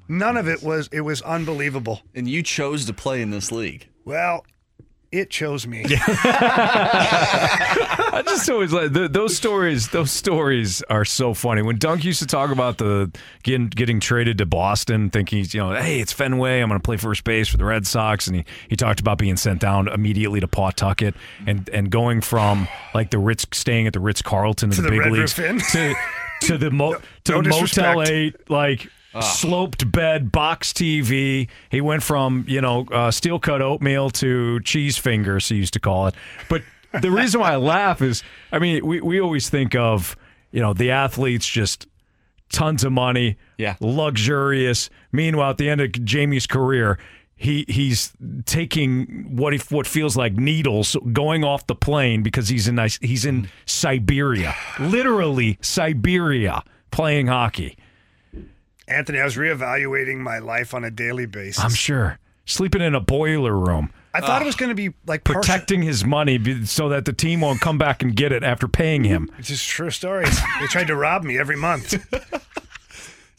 None 0.08 0.36
of 0.36 0.48
it 0.48 0.62
was. 0.62 0.88
It 0.92 1.00
was 1.02 1.20
unbelievable. 1.22 2.02
And 2.14 2.28
you 2.28 2.42
chose 2.42 2.84
to 2.86 2.92
play 2.94 3.20
in 3.20 3.30
this 3.30 3.50
league. 3.52 3.88
Well, 4.04 4.46
it 5.10 5.30
chose 5.30 5.66
me. 5.66 5.84
I 8.10 8.22
just 8.26 8.48
always 8.50 8.72
like 8.72 8.92
th 8.92 9.10
those 9.10 9.34
stories. 9.36 9.88
Those 9.88 10.10
stories 10.10 10.82
are 10.90 11.04
so 11.04 11.32
funny. 11.34 11.62
When 11.62 11.78
Dunk 11.78 12.04
used 12.04 12.20
to 12.20 12.26
talk 12.26 12.50
about 12.50 12.78
the 12.78 13.10
getting 13.42 13.68
getting 13.68 14.00
traded 14.00 14.38
to 14.38 14.46
Boston, 14.46 15.08
thinking 15.10 15.38
he's 15.38 15.54
you 15.54 15.60
know, 15.60 15.72
hey, 15.74 16.00
it's 16.00 16.12
Fenway. 16.12 16.60
I'm 16.60 16.68
going 16.68 16.78
to 16.78 16.84
play 16.84 16.98
first 16.98 17.24
base 17.24 17.48
for 17.48 17.56
the 17.56 17.64
Red 17.64 17.86
Sox, 17.86 18.26
and 18.26 18.36
he, 18.36 18.44
he 18.68 18.76
talked 18.76 19.00
about 19.00 19.16
being 19.18 19.36
sent 19.36 19.60
down 19.60 19.88
immediately 19.88 20.40
to 20.40 20.48
Pawtucket 20.48 21.14
and 21.46 21.68
and 21.70 21.90
going 21.90 22.20
from 22.20 22.68
like 22.94 23.10
the 23.10 23.18
Ritz, 23.18 23.46
staying 23.52 23.86
at 23.86 23.94
the 23.94 24.00
Ritz 24.00 24.20
Carlton 24.20 24.70
in 24.70 24.76
the, 24.76 24.82
the 24.82 24.90
big 24.90 25.00
Red 25.00 25.12
leagues 25.12 25.34
to 25.34 25.94
to 26.42 26.58
the 26.58 26.70
mo 26.70 26.96
to 27.24 27.32
no 27.32 27.42
the 27.42 27.48
Motel 27.48 27.62
disrespect. 27.62 28.10
Eight 28.10 28.50
like. 28.50 28.88
Sloped 29.20 29.90
bed, 29.90 30.30
box 30.30 30.72
TV. 30.72 31.48
He 31.70 31.80
went 31.80 32.02
from 32.02 32.44
you 32.46 32.60
know 32.60 32.86
uh, 32.92 33.10
steel 33.10 33.38
cut 33.38 33.62
oatmeal 33.62 34.10
to 34.10 34.60
cheese 34.60 34.96
fingers. 34.98 35.48
He 35.48 35.56
used 35.56 35.72
to 35.74 35.80
call 35.80 36.06
it. 36.08 36.14
But 36.48 36.62
the 37.00 37.10
reason 37.10 37.40
why 37.40 37.52
I 37.52 37.56
laugh 37.56 38.00
is, 38.02 38.22
I 38.52 38.58
mean, 38.58 38.84
we, 38.86 39.00
we 39.00 39.20
always 39.20 39.48
think 39.48 39.74
of 39.74 40.16
you 40.52 40.60
know 40.60 40.72
the 40.74 40.90
athletes 40.90 41.46
just 41.48 41.86
tons 42.50 42.82
of 42.84 42.92
money, 42.92 43.36
Yeah. 43.58 43.76
luxurious. 43.80 44.88
Meanwhile, 45.12 45.50
at 45.50 45.58
the 45.58 45.68
end 45.68 45.80
of 45.80 45.92
Jamie's 46.04 46.46
career, 46.46 46.98
he 47.36 47.64
he's 47.68 48.12
taking 48.46 49.36
what 49.36 49.54
if 49.54 49.70
what 49.70 49.86
feels 49.86 50.16
like 50.16 50.34
needles 50.34 50.96
going 51.12 51.44
off 51.44 51.66
the 51.66 51.74
plane 51.74 52.22
because 52.22 52.48
he's 52.48 52.68
in 52.68 52.74
nice 52.76 52.98
he's 53.00 53.24
in 53.24 53.48
Siberia, 53.66 54.54
literally 54.78 55.58
Siberia, 55.60 56.62
playing 56.90 57.26
hockey. 57.28 57.76
Anthony, 58.88 59.20
I 59.20 59.24
was 59.24 59.36
reevaluating 59.36 60.18
my 60.18 60.38
life 60.38 60.74
on 60.74 60.84
a 60.84 60.90
daily 60.90 61.26
basis. 61.26 61.62
I'm 61.62 61.70
sure 61.74 62.18
sleeping 62.46 62.80
in 62.80 62.94
a 62.94 63.00
boiler 63.00 63.56
room. 63.56 63.92
I 64.14 64.20
thought 64.20 64.42
it 64.42 64.46
was 64.46 64.56
going 64.56 64.70
to 64.70 64.74
be 64.74 64.94
like 65.06 65.22
partial- 65.22 65.42
protecting 65.42 65.82
his 65.82 66.04
money 66.04 66.64
so 66.64 66.88
that 66.88 67.04
the 67.04 67.12
team 67.12 67.42
won't 67.42 67.60
come 67.60 67.78
back 67.78 68.02
and 68.02 68.16
get 68.16 68.32
it 68.32 68.42
after 68.42 68.66
paying 68.66 69.04
him. 69.04 69.30
It's 69.38 69.48
just 69.48 69.68
true 69.68 69.90
stories. 69.90 70.36
they 70.60 70.66
tried 70.66 70.86
to 70.88 70.96
rob 70.96 71.22
me 71.22 71.38
every 71.38 71.56
month. 71.56 71.94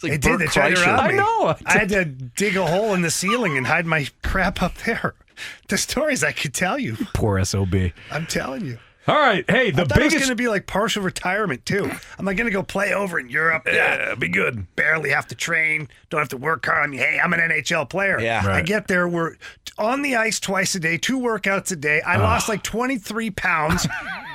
It's 0.02 0.04
like 0.04 0.22
they 0.22 0.30
Bert 0.30 0.40
did. 0.40 0.48
They 0.48 0.52
tried 0.54 0.70
to 0.70 0.76
Kreischer. 0.76 0.86
rob 0.86 1.00
I 1.02 1.12
know. 1.12 1.56
I 1.66 1.78
had 1.78 1.90
to 1.90 2.06
dig 2.06 2.56
a 2.56 2.66
hole 2.66 2.94
in 2.94 3.02
the 3.02 3.12
ceiling 3.12 3.58
and 3.58 3.68
hide 3.68 3.86
my 3.86 4.08
crap 4.24 4.62
up 4.62 4.76
there. 4.86 5.14
The 5.70 5.78
stories 5.78 6.22
I 6.22 6.34
could 6.34 6.54
tell 6.54 6.78
you. 6.78 6.98
Poor 7.14 7.42
sob. 7.46 7.74
I'm 8.12 8.26
telling 8.26 8.66
you. 8.66 8.78
All 9.10 9.16
right. 9.20 9.44
Hey, 9.50 9.72
the 9.72 9.82
I 9.82 9.86
thought 9.86 9.98
it 9.98 10.04
was 10.04 10.14
biggest. 10.14 10.18
going 10.20 10.30
to 10.30 10.36
be 10.36 10.48
like 10.48 10.68
partial 10.68 11.02
retirement 11.02 11.66
too. 11.66 11.90
Am 12.20 12.28
I 12.28 12.36
going 12.36 12.46
to 12.46 12.52
go 12.52 12.62
play 12.62 12.94
over 12.94 13.20
in 13.20 13.28
Europe? 13.28 13.64
Yeah, 13.66 14.14
be 14.14 14.28
good. 14.28 14.68
Barely 14.76 15.10
have 15.10 15.26
to 15.30 15.36
train. 15.36 15.88
Don't 16.12 16.20
have 16.20 16.30
to 16.30 16.38
work 16.38 16.64
hard. 16.68 16.84
I 16.84 16.88
mean, 16.88 17.00
hey, 17.00 17.20
I'm 17.22 17.34
an 17.34 17.40
NHL 17.40 17.90
player. 17.90 18.20
Yeah. 18.20 18.44
I 18.46 18.62
get 18.62 18.88
there. 18.88 19.08
We're 19.08 19.36
on 19.80 20.04
the 20.04 20.16
ice 20.16 20.40
twice 20.40 20.76
a 20.76 20.80
day, 20.80 20.98
two 20.98 21.18
workouts 21.20 21.72
a 21.72 21.76
day. 21.76 22.02
I 22.02 22.18
lost 22.18 22.48
like 22.50 22.62
23 22.62 23.32
pounds. 23.32 23.88
I 24.02 24.26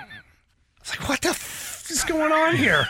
was 0.80 0.98
like, 0.98 1.08
what 1.08 1.20
the 1.22 1.28
f- 1.28 1.86
is 1.88 2.02
going 2.02 2.32
on 2.32 2.56
here? 2.56 2.84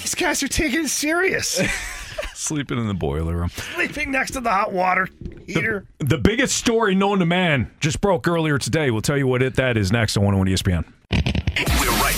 These 0.00 0.14
guys 0.14 0.42
are 0.42 0.48
taking 0.48 0.84
it 0.86 0.88
serious. 0.88 1.60
Sleeping 2.34 2.78
in 2.78 2.88
the 2.88 2.94
boiler 2.94 3.36
room. 3.36 3.50
Sleeping 3.74 4.10
next 4.10 4.32
to 4.32 4.40
the 4.40 4.50
hot 4.50 4.72
water 4.72 5.08
heater. 5.46 5.84
The 5.98 6.18
biggest 6.18 6.56
story 6.56 6.94
known 6.94 7.18
to 7.18 7.26
man 7.26 7.70
just 7.80 8.00
broke 8.00 8.26
earlier 8.26 8.58
today. 8.58 8.90
We'll 8.90 9.02
tell 9.02 9.16
you 9.18 9.26
what 9.26 9.42
it 9.42 9.54
that 9.56 9.76
is 9.76 9.92
next 9.92 10.16
on 10.16 10.24
101 10.24 10.48
ESPN. 10.56 10.84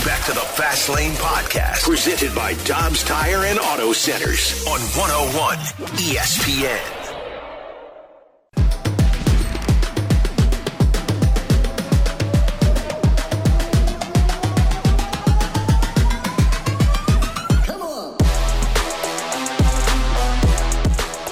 Back 0.05 0.27
to 0.27 0.33
the 0.33 0.41
Fast 0.41 0.91
Lane 0.91 1.13
Podcast, 1.13 1.85
presented 1.85 2.35
by 2.35 2.53
Dobbs 2.65 3.03
Tire 3.05 3.47
and 3.47 3.59
Auto 3.59 3.95
Centers 3.95 4.63
on 4.67 4.79
101 4.79 5.57
ESPN. 5.97 6.79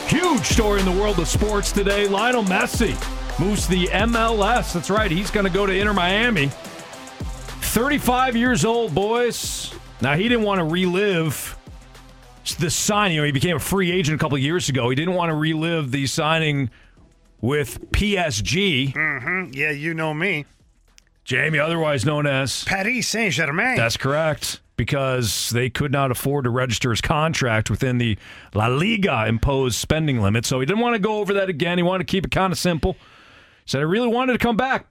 Huge 0.09 0.47
story 0.47 0.81
in 0.81 0.87
the 0.87 0.93
world 0.93 1.19
of 1.19 1.29
sports 1.29 1.73
today. 1.73 2.09
Lionel 2.09 2.45
Messi 2.45 2.97
moves 3.39 3.65
to 3.67 3.73
the 3.73 3.89
MLS. 3.89 4.73
That's 4.73 4.89
right. 4.89 5.11
He's 5.11 5.31
going 5.31 5.45
to 5.45 5.53
go 5.53 5.67
to 5.67 5.75
Inter 5.75 5.93
Miami. 5.93 6.51
35 7.73 8.37
years 8.37 8.67
old, 8.67 8.95
boys. 8.95 9.73
Now, 10.03 10.15
he 10.15 10.29
didn't 10.29 10.45
want 10.45 10.59
to 10.59 10.65
relive 10.65 11.57
the 12.59 12.69
signing. 12.69 13.15
You 13.15 13.23
know, 13.23 13.27
he 13.27 13.33
became 13.33 13.57
a 13.57 13.61
free 13.61 13.91
agent 13.91 14.15
a 14.15 14.19
couple 14.19 14.37
of 14.37 14.43
years 14.43 14.69
ago. 14.69 14.91
He 14.91 14.95
didn't 14.95 15.15
want 15.15 15.31
to 15.31 15.35
relive 15.35 15.91
the 15.91 16.07
signing 16.07 16.69
with 17.41 17.91
PSG. 17.91 18.93
Mm-hmm. 18.93 19.55
Yeah, 19.55 19.71
you 19.71 19.95
know 19.95 20.13
me. 20.13 20.45
Jamie, 21.25 21.59
otherwise 21.59 22.05
known 22.05 22.27
as 22.27 22.63
Paris 22.65 23.09
Saint 23.09 23.33
Germain. 23.33 23.77
That's 23.79 23.97
correct. 23.97 24.61
Because 24.77 25.49
they 25.49 25.71
could 25.71 25.93
not 25.93 26.11
afford 26.11 26.45
to 26.45 26.51
register 26.51 26.91
his 26.91 27.01
contract 27.01 27.71
within 27.71 27.97
the 27.97 28.19
La 28.53 28.67
Liga 28.67 29.25
imposed 29.27 29.77
spending 29.77 30.21
limit. 30.21 30.45
So 30.45 30.61
he 30.61 30.67
didn't 30.67 30.81
want 30.81 30.95
to 30.97 30.99
go 30.99 31.21
over 31.21 31.33
that 31.33 31.49
again. 31.49 31.79
He 31.79 31.83
wanted 31.83 32.07
to 32.07 32.11
keep 32.11 32.27
it 32.27 32.33
kind 32.33 32.53
of 32.53 32.59
simple. 32.59 32.93
He 33.65 33.71
said, 33.71 33.79
I 33.79 33.85
really 33.85 34.09
wanted 34.09 34.35
to 34.35 34.39
come 34.39 34.59
back. 34.59 34.89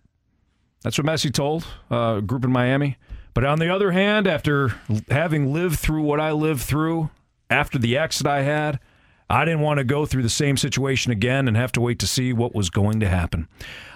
That's 0.83 0.97
what 0.97 1.05
Messi 1.05 1.31
told 1.31 1.65
uh, 1.91 2.15
a 2.17 2.21
group 2.21 2.43
in 2.43 2.51
Miami. 2.51 2.97
But 3.33 3.45
on 3.45 3.59
the 3.59 3.73
other 3.73 3.91
hand, 3.91 4.27
after 4.27 4.75
having 5.09 5.53
lived 5.53 5.79
through 5.79 6.03
what 6.03 6.19
I 6.19 6.31
lived 6.31 6.61
through, 6.61 7.09
after 7.49 7.77
the 7.77 7.97
exit 7.97 8.27
I 8.27 8.41
had, 8.41 8.79
I 9.29 9.45
didn't 9.45 9.61
want 9.61 9.77
to 9.77 9.85
go 9.85 10.05
through 10.05 10.23
the 10.23 10.29
same 10.29 10.57
situation 10.57 11.11
again 11.11 11.47
and 11.47 11.55
have 11.55 11.71
to 11.73 11.81
wait 11.81 11.99
to 11.99 12.07
see 12.07 12.33
what 12.33 12.53
was 12.53 12.69
going 12.69 12.99
to 12.99 13.07
happen. 13.07 13.47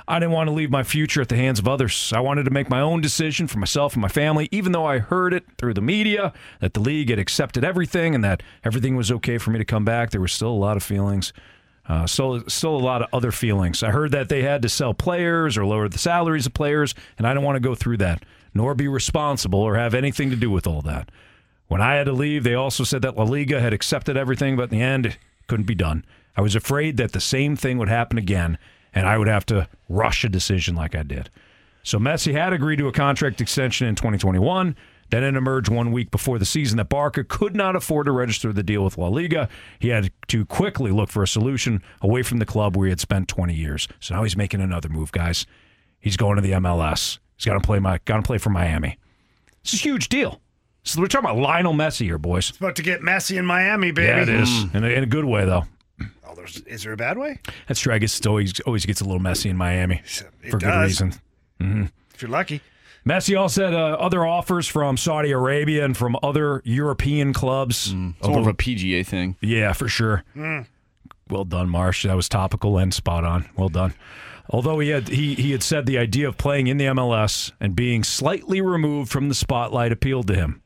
I 0.07 0.19
didn't 0.19 0.31
want 0.31 0.47
to 0.47 0.53
leave 0.53 0.69
my 0.71 0.83
future 0.83 1.21
at 1.21 1.27
the 1.27 1.35
hands 1.35 1.59
of 1.59 1.67
others. 1.67 2.13
I 2.15 2.21
wanted 2.21 2.43
to 2.43 2.51
make 2.51 2.69
my 2.69 2.79
own 2.79 3.01
decision 3.01 3.47
for 3.47 3.59
myself 3.59 3.93
and 3.93 4.01
my 4.01 4.07
family, 4.07 4.47
even 4.51 4.71
though 4.71 4.85
I 4.85 4.99
heard 4.99 5.33
it 5.33 5.43
through 5.57 5.73
the 5.73 5.81
media 5.81 6.31
that 6.61 6.73
the 6.73 6.79
league 6.79 7.09
had 7.09 7.19
accepted 7.19 7.65
everything 7.65 8.15
and 8.15 8.23
that 8.23 8.43
everything 8.63 8.95
was 8.95 9.11
okay 9.11 9.37
for 9.37 9.51
me 9.51 9.57
to 9.57 9.65
come 9.65 9.83
back. 9.83 10.11
There 10.11 10.21
were 10.21 10.29
still 10.29 10.51
a 10.51 10.51
lot 10.51 10.77
of 10.77 10.83
feelings. 10.83 11.33
Uh, 11.87 12.07
still, 12.07 12.43
still 12.47 12.75
a 12.75 12.77
lot 12.77 13.03
of 13.03 13.09
other 13.13 13.31
feelings. 13.31 13.83
I 13.83 13.91
heard 13.91 14.11
that 14.11 14.27
they 14.27 14.41
had 14.41 14.63
to 14.63 14.69
sell 14.69 14.93
players 14.93 15.57
or 15.57 15.65
lower 15.65 15.87
the 15.87 15.99
salaries 15.99 16.47
of 16.47 16.53
players, 16.53 16.95
and 17.17 17.27
I 17.27 17.33
don't 17.33 17.43
want 17.43 17.57
to 17.57 17.59
go 17.59 17.75
through 17.75 17.97
that, 17.97 18.23
nor 18.55 18.73
be 18.73 18.87
responsible 18.87 19.59
or 19.59 19.75
have 19.75 19.93
anything 19.93 20.31
to 20.31 20.35
do 20.35 20.49
with 20.49 20.65
all 20.65 20.81
that. 20.81 21.09
When 21.67 21.81
I 21.81 21.95
had 21.95 22.05
to 22.05 22.11
leave, 22.11 22.43
they 22.43 22.55
also 22.55 22.83
said 22.83 23.01
that 23.03 23.17
La 23.17 23.23
Liga 23.23 23.59
had 23.59 23.73
accepted 23.73 24.17
everything, 24.17 24.55
but 24.55 24.71
in 24.71 24.79
the 24.79 24.83
end, 24.83 25.05
it 25.05 25.17
couldn't 25.47 25.67
be 25.67 25.75
done. 25.75 26.05
I 26.35 26.41
was 26.41 26.55
afraid 26.55 26.97
that 26.97 27.11
the 27.11 27.21
same 27.21 27.55
thing 27.55 27.77
would 27.77 27.89
happen 27.89 28.17
again, 28.17 28.57
and 28.93 29.07
I 29.07 29.17
would 29.17 29.27
have 29.27 29.45
to 29.47 29.67
rush 29.87 30.23
a 30.23 30.29
decision 30.29 30.75
like 30.75 30.95
I 30.95 31.03
did. 31.03 31.29
So 31.83 31.99
Messi 31.99 32.33
had 32.33 32.51
agreed 32.51 32.77
to 32.77 32.87
a 32.87 32.91
contract 32.91 33.41
extension 33.41 33.87
in 33.87 33.95
2021. 33.95 34.75
Then 35.09 35.23
it 35.23 35.35
emerged 35.35 35.69
one 35.69 35.91
week 35.91 36.09
before 36.11 36.39
the 36.39 36.45
season 36.45 36.77
that 36.77 36.89
Barca 36.89 37.23
could 37.23 37.55
not 37.55 37.75
afford 37.75 38.05
to 38.07 38.11
register 38.11 38.51
the 38.51 38.63
deal 38.63 38.83
with 38.83 38.97
La 38.97 39.07
Liga. 39.07 39.47
He 39.79 39.89
had 39.89 40.11
to 40.29 40.45
quickly 40.45 40.91
look 40.91 41.09
for 41.09 41.21
a 41.23 41.27
solution 41.27 41.83
away 42.01 42.23
from 42.23 42.39
the 42.39 42.45
club 42.45 42.75
where 42.75 42.87
he 42.87 42.89
had 42.89 42.99
spent 42.99 43.27
20 43.27 43.53
years. 43.53 43.87
So 43.99 44.15
now 44.15 44.23
he's 44.23 44.35
making 44.35 44.61
another 44.61 44.89
move, 44.89 45.11
guys. 45.11 45.45
He's 45.99 46.17
going 46.17 46.35
to 46.37 46.41
the 46.41 46.51
MLS. 46.53 47.19
He's 47.37 47.45
got 47.45 47.53
to 47.53 47.59
play 47.59 47.79
my 47.79 47.99
got 48.05 48.17
to 48.17 48.23
play 48.23 48.37
for 48.39 48.49
Miami. 48.49 48.97
It's 49.61 49.73
a 49.73 49.77
huge 49.77 50.09
deal. 50.09 50.41
So 50.83 51.01
we're 51.01 51.07
talking 51.07 51.29
about 51.29 51.41
Lionel 51.41 51.73
Messi 51.73 52.05
here, 52.05 52.17
boys. 52.19 52.49
It's 52.49 52.57
about 52.59 52.75
to 52.75 52.83
get 52.83 53.01
messy 53.01 53.37
in 53.37 53.45
Miami, 53.45 53.91
baby. 53.91 54.07
Yeah, 54.07 54.21
it 54.21 54.29
is. 54.29 54.63
In, 54.73 54.83
a, 54.83 54.87
in 54.87 55.03
a 55.03 55.07
good 55.07 55.25
way, 55.25 55.43
though. 55.45 55.63
Oh, 56.27 56.35
there's, 56.35 56.57
is 56.61 56.83
there 56.83 56.93
a 56.93 56.97
bad 56.97 57.17
way? 57.17 57.39
That's 57.67 57.79
true. 57.79 57.91
I 57.93 57.97
guess 57.97 58.19
it 58.19 58.27
always 58.27 58.59
always 58.61 58.85
gets 58.85 59.01
a 59.01 59.03
little 59.03 59.19
messy 59.21 59.49
in 59.49 59.57
Miami 59.57 60.01
It 60.03 60.51
for 60.51 60.57
good 60.57 60.65
does. 60.67 60.87
reason. 60.89 61.13
hmm 61.59 61.85
If 62.13 62.21
you're 62.21 62.29
lucky. 62.31 62.61
Messi 63.07 63.39
also 63.39 63.65
had 63.65 63.73
uh, 63.73 63.97
other 63.99 64.25
offers 64.25 64.67
from 64.67 64.97
Saudi 64.97 65.31
Arabia 65.31 65.85
and 65.85 65.95
from 65.95 66.17
other 66.23 66.61
European 66.65 67.33
clubs. 67.33 67.93
It's 68.19 68.27
more 68.27 68.39
of 68.39 68.47
a 68.47 68.53
PGA 68.53 69.05
thing. 69.05 69.35
Yeah, 69.41 69.73
for 69.73 69.87
sure. 69.87 70.23
Mm. 70.35 70.65
Well 71.29 71.45
done, 71.45 71.69
Marsh. 71.69 72.03
That 72.03 72.15
was 72.15 72.27
topical 72.27 72.77
and 72.77 72.93
spot 72.93 73.23
on. 73.23 73.47
Well 73.55 73.69
done. 73.69 73.93
Although 74.49 74.79
he 74.79 74.89
had 74.89 75.09
he 75.09 75.35
he 75.35 75.51
had 75.51 75.63
said 75.63 75.85
the 75.85 75.97
idea 75.97 76.27
of 76.27 76.37
playing 76.37 76.67
in 76.67 76.77
the 76.77 76.85
MLS 76.85 77.51
and 77.59 77.75
being 77.75 78.03
slightly 78.03 78.61
removed 78.61 79.11
from 79.11 79.29
the 79.29 79.35
spotlight 79.35 79.91
appealed 79.91 80.27
to 80.27 80.35
him. 80.35 80.61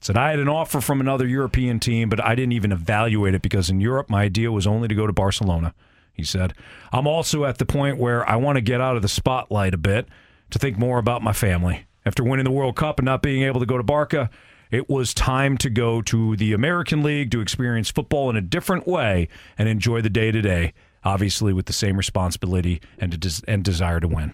Said 0.00 0.16
I 0.16 0.30
had 0.30 0.38
an 0.38 0.48
offer 0.48 0.80
from 0.80 1.00
another 1.00 1.26
European 1.26 1.78
team, 1.78 2.08
but 2.08 2.24
I 2.24 2.34
didn't 2.34 2.52
even 2.52 2.72
evaluate 2.72 3.34
it 3.34 3.42
because 3.42 3.68
in 3.68 3.80
Europe 3.80 4.10
my 4.10 4.22
idea 4.22 4.50
was 4.50 4.66
only 4.66 4.88
to 4.88 4.94
go 4.94 5.06
to 5.06 5.12
Barcelona. 5.12 5.74
He 6.12 6.24
said, 6.24 6.54
"I'm 6.92 7.06
also 7.06 7.44
at 7.44 7.58
the 7.58 7.66
point 7.66 7.98
where 7.98 8.28
I 8.28 8.36
want 8.36 8.56
to 8.56 8.62
get 8.62 8.80
out 8.80 8.96
of 8.96 9.02
the 9.02 9.08
spotlight 9.08 9.74
a 9.74 9.78
bit 9.78 10.08
to 10.50 10.58
think 10.58 10.78
more 10.78 10.98
about 10.98 11.22
my 11.22 11.32
family. 11.32 11.86
After 12.04 12.24
winning 12.24 12.44
the 12.44 12.50
World 12.50 12.76
Cup 12.76 12.98
and 12.98 13.06
not 13.06 13.22
being 13.22 13.42
able 13.42 13.60
to 13.60 13.66
go 13.66 13.76
to 13.76 13.82
Barca, 13.82 14.30
it 14.70 14.88
was 14.88 15.12
time 15.12 15.58
to 15.58 15.68
go 15.70 16.00
to 16.02 16.36
the 16.36 16.52
American 16.52 17.02
League 17.02 17.30
to 17.32 17.40
experience 17.40 17.90
football 17.90 18.30
in 18.30 18.36
a 18.36 18.40
different 18.40 18.86
way 18.86 19.28
and 19.58 19.68
enjoy 19.68 20.00
the 20.00 20.08
day 20.10 20.30
to 20.30 20.40
day, 20.40 20.72
obviously 21.04 21.52
with 21.52 21.66
the 21.66 21.72
same 21.72 21.96
responsibility 21.96 22.80
and, 22.98 23.12
a 23.12 23.16
des- 23.16 23.42
and 23.48 23.64
desire 23.64 24.00
to 24.00 24.08
win. 24.08 24.32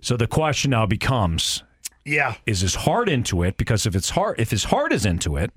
So 0.00 0.16
the 0.16 0.26
question 0.26 0.70
now 0.72 0.86
becomes 0.86 1.62
Yeah. 2.04 2.34
is 2.46 2.60
his 2.60 2.74
heart 2.74 3.08
into 3.08 3.42
it? 3.42 3.56
Because 3.56 3.86
if 3.86 3.94
it's 3.94 4.10
heart, 4.10 4.38
if 4.40 4.50
his 4.50 4.64
heart 4.64 4.92
is 4.92 5.06
into 5.06 5.36
it, 5.36 5.52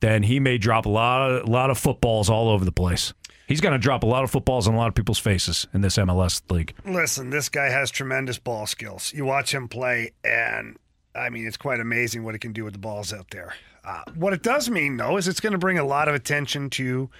then 0.00 0.24
he 0.24 0.40
may 0.40 0.58
drop 0.58 0.86
a 0.86 0.88
lot 0.88 1.30
of, 1.30 1.48
a 1.48 1.50
lot 1.50 1.70
of 1.70 1.78
footballs 1.78 2.28
all 2.28 2.48
over 2.48 2.64
the 2.64 2.72
place. 2.72 3.12
He's 3.46 3.60
going 3.60 3.72
to 3.72 3.78
drop 3.78 4.04
a 4.04 4.06
lot 4.06 4.22
of 4.22 4.30
footballs 4.30 4.68
on 4.68 4.74
a 4.74 4.76
lot 4.76 4.88
of 4.88 4.94
people's 4.94 5.18
faces 5.18 5.66
in 5.74 5.80
this 5.80 5.96
MLS 5.96 6.48
league. 6.50 6.72
Listen, 6.84 7.30
this 7.30 7.48
guy 7.48 7.68
has 7.68 7.90
tremendous 7.90 8.38
ball 8.38 8.66
skills. 8.66 9.12
You 9.12 9.24
watch 9.24 9.52
him 9.52 9.66
play, 9.66 10.12
and 10.22 10.76
I 11.16 11.30
mean, 11.30 11.46
it's 11.46 11.56
quite 11.56 11.80
amazing 11.80 12.22
what 12.22 12.34
he 12.34 12.38
can 12.38 12.52
do 12.52 12.62
with 12.64 12.74
the 12.74 12.78
balls 12.78 13.12
out 13.12 13.30
there. 13.30 13.54
Uh, 13.84 14.02
what 14.14 14.32
it 14.32 14.42
does 14.42 14.70
mean, 14.70 14.96
though, 14.96 15.16
is 15.16 15.26
it's 15.26 15.40
going 15.40 15.52
to 15.52 15.58
bring 15.58 15.78
a 15.78 15.84
lot 15.84 16.08
of 16.08 16.14
attention 16.14 16.70
to 16.70 17.10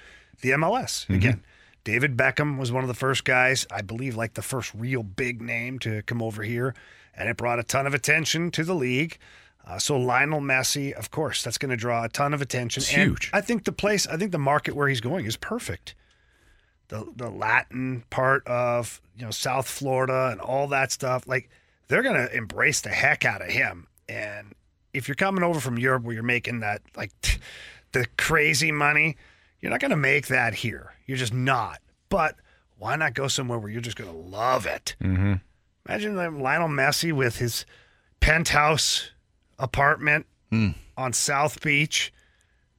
the 0.41 0.51
MLS. 0.51 1.09
Again, 1.09 1.43
David 1.85 2.17
Beckham 2.17 2.59
was 2.59 2.71
one 2.71 2.85
of 2.85 2.89
the 2.89 2.95
first 2.95 3.25
guys, 3.25 3.67
I 3.71 3.83
believe, 3.83 4.17
like 4.17 4.35
the 4.35 4.43
first 4.43 4.73
real 4.75 5.03
big 5.03 5.43
name 5.43 5.79
to 5.81 6.03
come 6.03 6.23
over 6.23 6.43
here, 6.43 6.75
and 7.15 7.29
it 7.29 7.37
brought 7.37 7.59
a 7.59 7.65
ton 7.65 7.87
of 7.87 7.95
attention 7.95 8.51
to 8.53 8.63
the 8.63 8.75
league. 8.75 9.19
Uh, 9.71 9.79
so 9.79 9.97
Lionel 9.97 10.41
Messi, 10.41 10.93
of 10.93 11.11
course, 11.11 11.45
that's 11.45 11.59
going 11.59 11.71
to 11.71 11.77
draw 11.77 12.05
a 12.05 12.09
ton 12.09 12.35
of 12.35 12.43
attention. 12.43 12.81
It's 12.81 12.93
And 12.93 13.03
huge. 13.03 13.31
I 13.33 13.41
think 13.41 13.65
the 13.65 13.73
place, 13.73 14.07
I 14.07 14.17
think 14.17 14.33
the 14.33 14.39
market 14.39 14.75
where 14.75 14.89
he's 14.89 15.01
going 15.01 15.27
is 15.27 15.37
perfect 15.37 15.95
the 16.91 17.07
the 17.17 17.31
Latin 17.31 18.05
part 18.11 18.47
of 18.47 19.01
you 19.17 19.25
know 19.25 19.31
South 19.31 19.67
Florida 19.67 20.29
and 20.31 20.41
all 20.41 20.69
that 20.69 20.93
stuff. 20.93 21.27
Like 21.27 21.49
they're 21.89 22.03
gonna 22.03 22.29
embrace 22.33 22.83
the 22.83 22.91
heck 22.91 23.25
out 23.25 23.41
of 23.41 23.49
him. 23.49 23.87
And 24.09 24.55
if 24.93 25.09
you're 25.09 25.15
coming 25.15 25.43
over 25.43 25.61
from 25.61 25.79
Europe 25.79 26.03
where 26.03 26.13
you're 26.13 26.23
making 26.23 26.61
that 26.61 26.83
like 26.97 27.13
the 27.93 28.07
crazy 28.19 28.71
money, 28.71 29.17
you're 29.61 29.71
not 29.71 29.81
gonna 29.81 29.97
make 29.97 30.27
that 30.27 30.55
here. 30.55 30.93
You're 31.07 31.17
just 31.17 31.33
not. 31.33 31.81
But 32.11 32.37
why 32.77 32.97
not 32.97 33.15
go 33.15 33.29
somewhere 33.29 33.59
where 33.59 33.71
you're 33.71 33.81
just 33.81 33.97
gonna 33.97 34.13
love 34.13 34.67
it? 34.67 34.97
Mm-hmm. 35.01 35.35
Imagine 35.89 36.41
Lionel 36.41 36.69
Messi 36.69 37.13
with 37.13 37.39
his 37.39 37.65
penthouse 38.21 39.11
apartment 39.61 40.27
hmm. 40.51 40.71
on 40.97 41.13
South 41.13 41.61
Beach. 41.63 42.13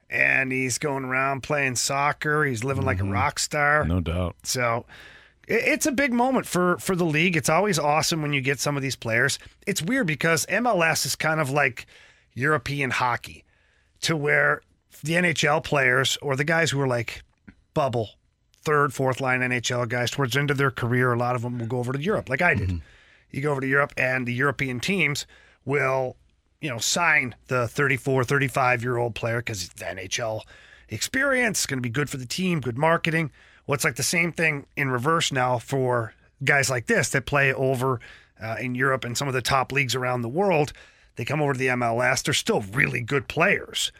And 0.09 0.51
he's 0.51 0.77
going 0.77 1.05
around 1.05 1.41
playing 1.41 1.77
soccer. 1.77 2.43
He's 2.43 2.65
living 2.65 2.83
like 2.83 2.99
a 2.99 3.03
mm-hmm. 3.03 3.13
rock 3.13 3.39
star. 3.39 3.85
No 3.85 4.01
doubt. 4.01 4.35
So 4.43 4.85
it- 5.47 5.63
it's 5.65 5.85
a 5.85 5.91
big 5.91 6.11
moment 6.11 6.45
for 6.45 6.77
for 6.79 6.97
the 6.97 7.05
league. 7.05 7.37
It's 7.37 7.47
always 7.47 7.79
awesome 7.79 8.21
when 8.21 8.33
you 8.33 8.41
get 8.41 8.59
some 8.59 8.75
of 8.75 8.83
these 8.83 8.97
players. 8.97 9.39
It's 9.65 9.81
weird 9.81 10.07
because 10.07 10.45
MLS 10.47 11.05
is 11.05 11.15
kind 11.15 11.39
of 11.39 11.49
like 11.49 11.85
European 12.33 12.89
hockey, 12.89 13.45
to 14.01 14.17
where 14.17 14.61
the 15.03 15.13
NHL 15.13 15.63
players 15.63 16.17
or 16.21 16.35
the 16.35 16.43
guys 16.43 16.71
who 16.71 16.81
are 16.81 16.87
like 16.87 17.23
bubble, 17.73 18.09
third, 18.63 18.93
fourth 18.93 19.21
line 19.21 19.41
NHL 19.41 19.87
guys 19.87 20.11
towards 20.11 20.33
the 20.33 20.39
end 20.39 20.51
of 20.51 20.57
their 20.57 20.71
career, 20.71 21.13
a 21.13 21.17
lot 21.17 21.35
of 21.35 21.41
them 21.41 21.59
will 21.59 21.67
go 21.67 21.79
over 21.79 21.93
to 21.93 22.01
Europe, 22.01 22.29
like 22.29 22.41
I 22.41 22.53
did. 22.53 22.69
Mm-hmm. 22.69 22.77
You 23.31 23.41
go 23.41 23.51
over 23.51 23.61
to 23.61 23.67
Europe, 23.67 23.93
and 23.97 24.27
the 24.27 24.33
European 24.33 24.79
teams 24.79 25.25
will, 25.63 26.17
you 26.61 26.69
know, 26.69 26.77
sign 26.77 27.35
the 27.47 27.67
34, 27.67 28.23
35 28.23 28.83
year 28.83 28.97
old 28.97 29.15
player 29.15 29.37
because 29.37 29.69
the 29.69 29.85
NHL 29.85 30.41
experience 30.89 31.65
going 31.65 31.77
to 31.77 31.81
be 31.81 31.89
good 31.89 32.09
for 32.09 32.17
the 32.17 32.25
team, 32.25 32.61
good 32.61 32.77
marketing. 32.77 33.31
Well, 33.65 33.75
it's 33.75 33.83
like 33.83 33.95
the 33.95 34.03
same 34.03 34.31
thing 34.31 34.67
in 34.77 34.89
reverse 34.89 35.31
now 35.31 35.57
for 35.57 36.13
guys 36.43 36.69
like 36.69 36.87
this 36.87 37.09
that 37.09 37.25
play 37.25 37.53
over 37.53 37.99
uh, 38.41 38.57
in 38.59 38.75
Europe 38.75 39.05
and 39.05 39.17
some 39.17 39.27
of 39.27 39.33
the 39.33 39.41
top 39.41 39.71
leagues 39.71 39.95
around 39.95 40.21
the 40.21 40.29
world. 40.29 40.73
They 41.15 41.25
come 41.25 41.41
over 41.41 41.53
to 41.53 41.59
the 41.59 41.67
MLS. 41.67 42.23
They're 42.23 42.33
still 42.33 42.61
really 42.61 43.01
good 43.01 43.27
players, 43.27 43.91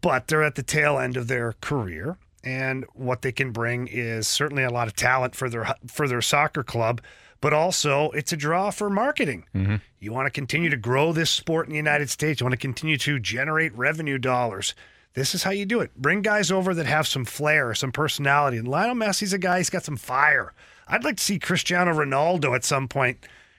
but 0.00 0.28
they're 0.28 0.42
at 0.42 0.54
the 0.54 0.62
tail 0.62 0.98
end 0.98 1.16
of 1.16 1.28
their 1.28 1.54
career. 1.60 2.18
And 2.44 2.84
what 2.94 3.22
they 3.22 3.32
can 3.32 3.52
bring 3.52 3.86
is 3.86 4.26
certainly 4.26 4.64
a 4.64 4.70
lot 4.70 4.88
of 4.88 4.96
talent 4.96 5.34
for 5.36 5.48
their 5.48 5.74
for 5.86 6.08
their 6.08 6.22
soccer 6.22 6.64
club, 6.64 7.00
but 7.42 7.52
also 7.52 8.10
it's 8.12 8.32
a 8.32 8.36
draw 8.36 8.70
for 8.70 8.88
marketing. 8.88 9.44
Mm-hmm. 9.54 9.76
You 9.98 10.12
want 10.12 10.26
to 10.26 10.30
continue 10.30 10.70
to 10.70 10.76
grow 10.76 11.12
this 11.12 11.30
sport 11.30 11.66
in 11.66 11.72
the 11.72 11.76
United 11.76 12.08
States. 12.08 12.40
You 12.40 12.46
want 12.46 12.52
to 12.52 12.56
continue 12.56 12.96
to 12.98 13.18
generate 13.18 13.76
revenue 13.76 14.16
dollars. 14.16 14.74
This 15.14 15.34
is 15.34 15.42
how 15.42 15.50
you 15.50 15.66
do 15.66 15.80
it. 15.80 15.94
Bring 15.96 16.22
guys 16.22 16.50
over 16.50 16.72
that 16.72 16.86
have 16.86 17.06
some 17.06 17.26
flair, 17.26 17.74
some 17.74 17.92
personality. 17.92 18.56
And 18.56 18.66
Lionel 18.66 18.94
Messi's 18.94 19.34
a 19.34 19.38
guy, 19.38 19.58
he's 19.58 19.68
got 19.68 19.84
some 19.84 19.96
fire. 19.96 20.54
I'd 20.88 21.04
like 21.04 21.16
to 21.16 21.22
see 21.22 21.38
Cristiano 21.38 21.92
Ronaldo 21.92 22.54
at 22.54 22.64
some 22.64 22.88
point 22.88 23.18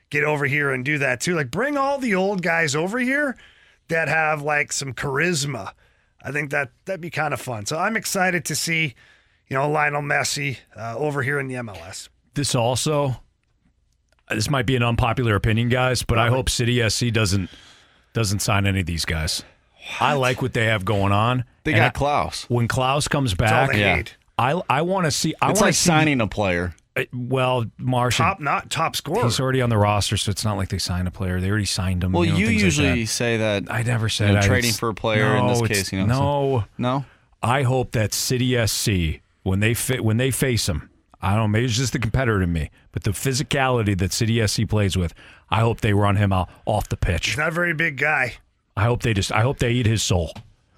get 0.09 0.23
over 0.23 0.45
here 0.45 0.71
and 0.71 0.85
do 0.85 0.97
that 0.99 1.19
too. 1.19 1.35
Like 1.35 1.51
bring 1.51 1.77
all 1.77 1.97
the 1.97 2.15
old 2.15 2.41
guys 2.41 2.75
over 2.75 2.99
here 2.99 3.37
that 3.89 4.07
have 4.07 4.41
like 4.41 4.71
some 4.71 4.93
charisma. 4.93 5.73
I 6.21 6.31
think 6.31 6.51
that 6.51 6.71
that'd 6.85 7.01
be 7.01 7.09
kind 7.09 7.33
of 7.33 7.41
fun. 7.41 7.65
So 7.65 7.77
I'm 7.77 7.97
excited 7.97 8.45
to 8.45 8.55
see, 8.55 8.95
you 9.49 9.57
know, 9.57 9.69
Lionel 9.69 10.01
Messi 10.01 10.59
uh, 10.75 10.95
over 10.97 11.21
here 11.21 11.37
in 11.37 11.47
the 11.47 11.55
MLS. 11.55 12.07
This 12.33 12.55
also, 12.55 13.22
this 14.29 14.49
might 14.49 14.65
be 14.65 14.75
an 14.75 14.83
unpopular 14.83 15.35
opinion, 15.35 15.69
guys, 15.69 16.03
but 16.03 16.17
I 16.17 16.29
hope 16.29 16.49
City 16.49 16.87
SC 16.89 17.07
doesn't 17.11 17.49
doesn't 18.13 18.39
sign 18.39 18.65
any 18.67 18.81
of 18.81 18.85
these 18.85 19.05
guys. 19.05 19.43
I 19.99 20.13
like 20.13 20.41
what 20.41 20.53
they 20.53 20.65
have 20.65 20.85
going 20.85 21.11
on. 21.11 21.43
They 21.63 21.73
And 21.73 21.79
got 21.93 21.95
I- 21.95 21.99
Klauss. 21.99 22.45
When 22.49 22.67
Klauss 22.67 23.09
comes 23.09 23.33
back, 23.33 23.73
Yeah. 23.75 23.95
need. 23.97 24.11
I 24.37 24.61
I 24.69 24.81
want 24.83 25.05
to 25.05 25.11
see. 25.11 25.33
I 25.41 25.51
It's 25.51 25.59
wanna 25.59 25.67
like 25.69 25.73
see- 25.75 25.87
signing 25.87 26.21
a 26.21 26.27
player. 26.27 26.73
Uh, 26.95 27.03
Well, 27.11 27.65
Martian, 27.79 28.23
Top 28.23 28.39
not 28.39 28.69
top 28.69 28.95
scorer. 28.95 29.23
he's 29.23 29.39
already 29.39 29.61
on 29.61 29.69
the 29.69 29.77
roster, 29.77 30.15
so 30.15 30.29
it's 30.29 30.45
not 30.45 30.57
like 30.57 30.69
they 30.69 30.77
signed 30.77 31.07
a 31.07 31.11
player. 31.11 31.39
They 31.41 31.49
already 31.49 31.65
signed 31.65 32.03
him. 32.03 32.11
Well, 32.11 32.23
know, 32.23 32.35
you 32.37 32.47
things 32.47 32.57
like 32.59 32.63
usually 32.65 33.01
that. 33.01 33.07
say 33.07 33.37
that. 33.37 33.63
I 33.71 33.81
never 33.81 34.09
said 34.09 34.29
you 34.29 34.35
know, 34.35 34.41
trading 34.41 34.69
was- 34.69 34.79
for 34.79 34.89
a 34.89 34.93
player 34.93 35.35
in 35.35 35.47
this 35.47 35.61
case. 35.63 35.91
You 35.91 36.05
know, 36.05 36.05
no, 36.07 36.65
no. 36.77 37.05
I 37.41 37.63
hope 37.63 37.91
that 37.93 38.13
City 38.13 38.55
SC 38.55 39.21
when 39.41 39.59
they 39.59 39.73
fit 39.73 40.03
when 40.05 40.17
they 40.17 40.29
face 40.31 40.67
them. 40.67 40.89
I 41.23 41.29
don't 41.35 41.39
know. 41.43 41.47
Maybe 41.47 41.65
it's 41.65 41.77
just 41.77 41.93
the 41.93 41.99
competitor 41.99 42.41
in 42.41 42.51
me, 42.51 42.69
but 42.91 43.03
the 43.03 43.11
physicality 43.11 43.97
that 43.97 44.11
City 44.11 44.45
SC 44.45 44.67
plays 44.67 44.97
with, 44.97 45.13
I 45.49 45.61
hope 45.61 45.79
they 45.81 45.93
run 45.93 46.17
him 46.17 46.33
out 46.33 46.49
off 46.65 46.89
the 46.89 46.97
pitch. 46.97 47.27
He's 47.27 47.37
not 47.37 47.47
a 47.47 47.51
very 47.51 47.73
big 47.73 47.97
guy. 47.97 48.33
I 48.75 48.83
hope 48.83 49.03
they 49.03 49.13
just. 49.13 49.31
I 49.31 49.41
hope 49.41 49.59
they 49.59 49.71
eat 49.71 49.85
his 49.85 50.03
soul. 50.03 50.33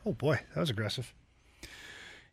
Oh 0.05 0.13
boy, 0.13 0.39
that 0.53 0.59
was 0.61 0.69
aggressive. 0.69 1.13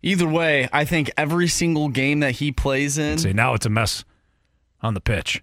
Either 0.02 0.28
way, 0.28 0.68
I 0.72 0.84
think 0.84 1.10
every 1.16 1.48
single 1.48 1.88
game 1.88 2.20
that 2.20 2.32
he 2.32 2.50
plays 2.52 2.98
in, 2.98 3.18
See, 3.18 3.32
now 3.32 3.54
it's 3.54 3.64
a 3.66 3.70
mess 3.70 4.04
on 4.82 4.94
the 4.94 5.00
pitch. 5.00 5.42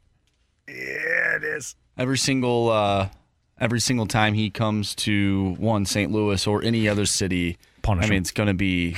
Yeah, 0.67 1.37
it 1.37 1.43
is. 1.43 1.75
every 1.97 2.17
single 2.17 2.69
uh, 2.69 3.09
every 3.59 3.79
single 3.79 4.05
time 4.05 4.33
he 4.35 4.49
comes 4.49 4.93
to 4.95 5.55
one 5.57 5.85
St. 5.85 6.11
Louis 6.11 6.45
or 6.45 6.61
any 6.61 6.87
other 6.87 7.05
city, 7.05 7.57
Punish 7.81 8.05
I 8.05 8.09
mean, 8.09 8.17
him. 8.17 8.21
it's 8.21 8.31
going 8.31 8.47
to 8.47 8.53
be 8.53 8.95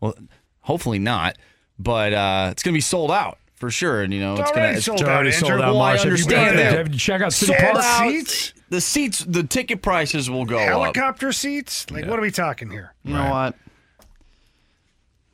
well, 0.00 0.14
hopefully 0.62 0.98
not, 0.98 1.38
but 1.78 2.12
uh, 2.12 2.48
it's 2.52 2.62
going 2.62 2.72
to 2.72 2.76
be 2.76 2.80
sold 2.80 3.10
out 3.10 3.38
for 3.54 3.70
sure. 3.70 4.02
And 4.02 4.12
you 4.12 4.20
know, 4.20 4.32
It's 4.34 4.42
it's 4.42 4.52
gonna 4.52 4.80
sold 4.80 5.00
It's 5.00 5.08
already 5.08 5.28
Andrew. 5.32 5.48
sold 5.48 5.52
out. 5.60 5.72
Well, 5.74 5.82
I 5.82 5.92
Marsh. 5.92 6.02
Have 6.04 6.18
you 6.18 6.24
been 6.26 6.34
understand 6.38 6.58
there? 6.58 6.70
that. 6.70 6.78
Have 6.78 6.92
you 6.92 6.98
check 6.98 7.22
out 7.22 7.32
City 7.32 7.52
sold 7.58 7.72
Park? 7.74 8.10
Seats? 8.10 8.52
The 8.68 8.80
seats, 8.80 9.20
the 9.20 9.44
ticket 9.44 9.80
prices 9.82 10.28
will 10.28 10.44
go 10.44 10.58
up. 10.58 10.64
Helicopter 10.68 11.32
seats? 11.32 11.88
Like, 11.90 12.06
what 12.06 12.18
are 12.18 12.22
we 12.22 12.30
talking 12.32 12.68
here? 12.70 12.94
You 13.04 13.14
know 13.14 13.30
what? 13.30 13.54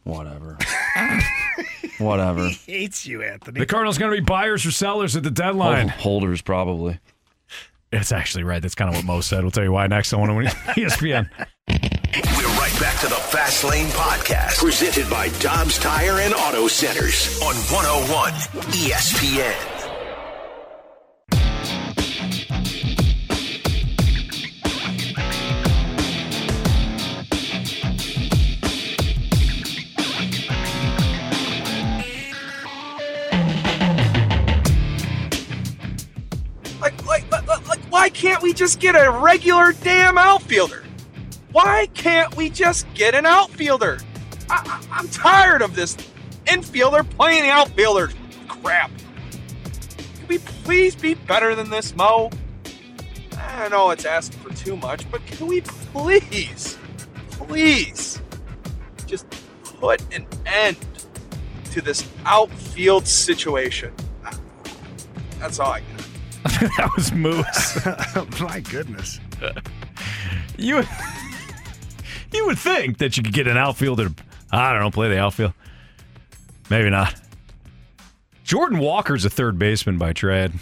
Whatever. 0.05 0.59
Whatever. 1.98 2.48
He 2.48 2.73
hates 2.73 3.06
you, 3.06 3.23
Anthony. 3.23 3.60
The 3.60 3.66
Cardinals 3.66 3.97
going 3.98 4.10
to 4.12 4.20
be 4.20 4.24
buyers 4.24 4.66
or 4.66 4.70
sellers 4.73 5.14
at 5.16 5.23
the 5.23 5.31
deadline. 5.31 5.89
Holders 5.89 6.43
probably. 6.43 6.98
It's 7.93 8.10
actually 8.10 8.44
right. 8.44 8.60
That's 8.60 8.74
kind 8.74 8.89
of 8.90 8.97
what 8.97 9.05
Mo 9.05 9.20
said. 9.20 9.43
We'll 9.43 9.51
tell 9.51 9.64
you 9.64 9.73
why 9.73 9.86
next 9.86 10.12
on 10.12 10.28
ESPN. 10.28 11.28
Back 12.83 12.99
to 13.03 13.07
the 13.07 13.15
Fast 13.15 13.63
Lane 13.63 13.87
Podcast, 13.91 14.59
presented 14.59 15.09
by 15.09 15.29
Dobbs 15.39 15.79
Tire 15.79 16.19
and 16.19 16.35
Auto 16.35 16.67
Centers 16.67 17.41
on 17.41 17.55
101 17.71 18.33
ESPN. 18.73 19.55
Like, 36.81 37.07
like, 37.07 37.31
like, 37.69 37.79
why 37.91 38.09
can't 38.09 38.43
we 38.43 38.53
just 38.53 38.81
get 38.81 38.97
a 38.97 39.09
regular 39.09 39.73
damn 39.85 40.19
outfielder? 40.19 40.83
Why 41.53 41.87
can't 41.95 42.35
we 42.37 42.49
just 42.49 42.93
get 42.95 43.15
an 43.15 43.27
outfielder? 43.27 43.99
I, 44.49 44.62
I, 44.65 44.99
I'm 44.99 45.09
tired 45.09 45.62
of 45.62 45.77
this 45.77 45.97
infielder 46.47 47.09
playing 47.11 47.49
outfielder 47.49 48.11
crap. 48.49 48.91
Can 50.19 50.29
we 50.29 50.39
please 50.39 50.95
be 50.95 51.15
better 51.15 51.55
than 51.55 51.70
this, 51.70 51.95
Mo? 51.95 52.31
I 53.37 53.69
know 53.69 53.91
it's 53.91 54.07
asking 54.07 54.41
for 54.41 54.55
too 54.55 54.77
much, 54.77 55.09
but 55.11 55.24
can 55.27 55.47
we 55.47 55.61
please, 55.61 56.79
please, 57.31 58.20
just 59.07 59.27
put 59.62 60.03
an 60.15 60.27
end 60.47 60.79
to 61.73 61.83
this 61.83 62.09
outfield 62.24 63.07
situation? 63.07 63.93
That's 65.39 65.59
all 65.59 65.73
I 65.73 65.81
got. 65.81 66.51
that 66.79 66.91
was 66.97 67.12
Moose. 67.12 68.41
My 68.41 68.61
goodness. 68.61 69.20
You 70.59 70.85
you 72.35 72.47
would 72.47 72.59
think 72.59 72.99
that 72.99 73.17
you 73.17 73.23
could 73.23 73.33
get 73.33 73.47
an 73.47 73.57
outfielder. 73.57 74.09
to, 74.09 74.15
I 74.51 74.73
don't 74.73 74.83
know, 74.83 74.91
play 74.91 75.09
the 75.09 75.19
outfield. 75.19 75.53
Maybe 76.71 76.91
not. 76.91 77.15
Jordan 78.45 78.79
Walker's 78.79 79.25
a 79.25 79.31
third 79.31 79.59
baseman 79.59 79.99
by 79.99 80.13
trade. 80.13 80.53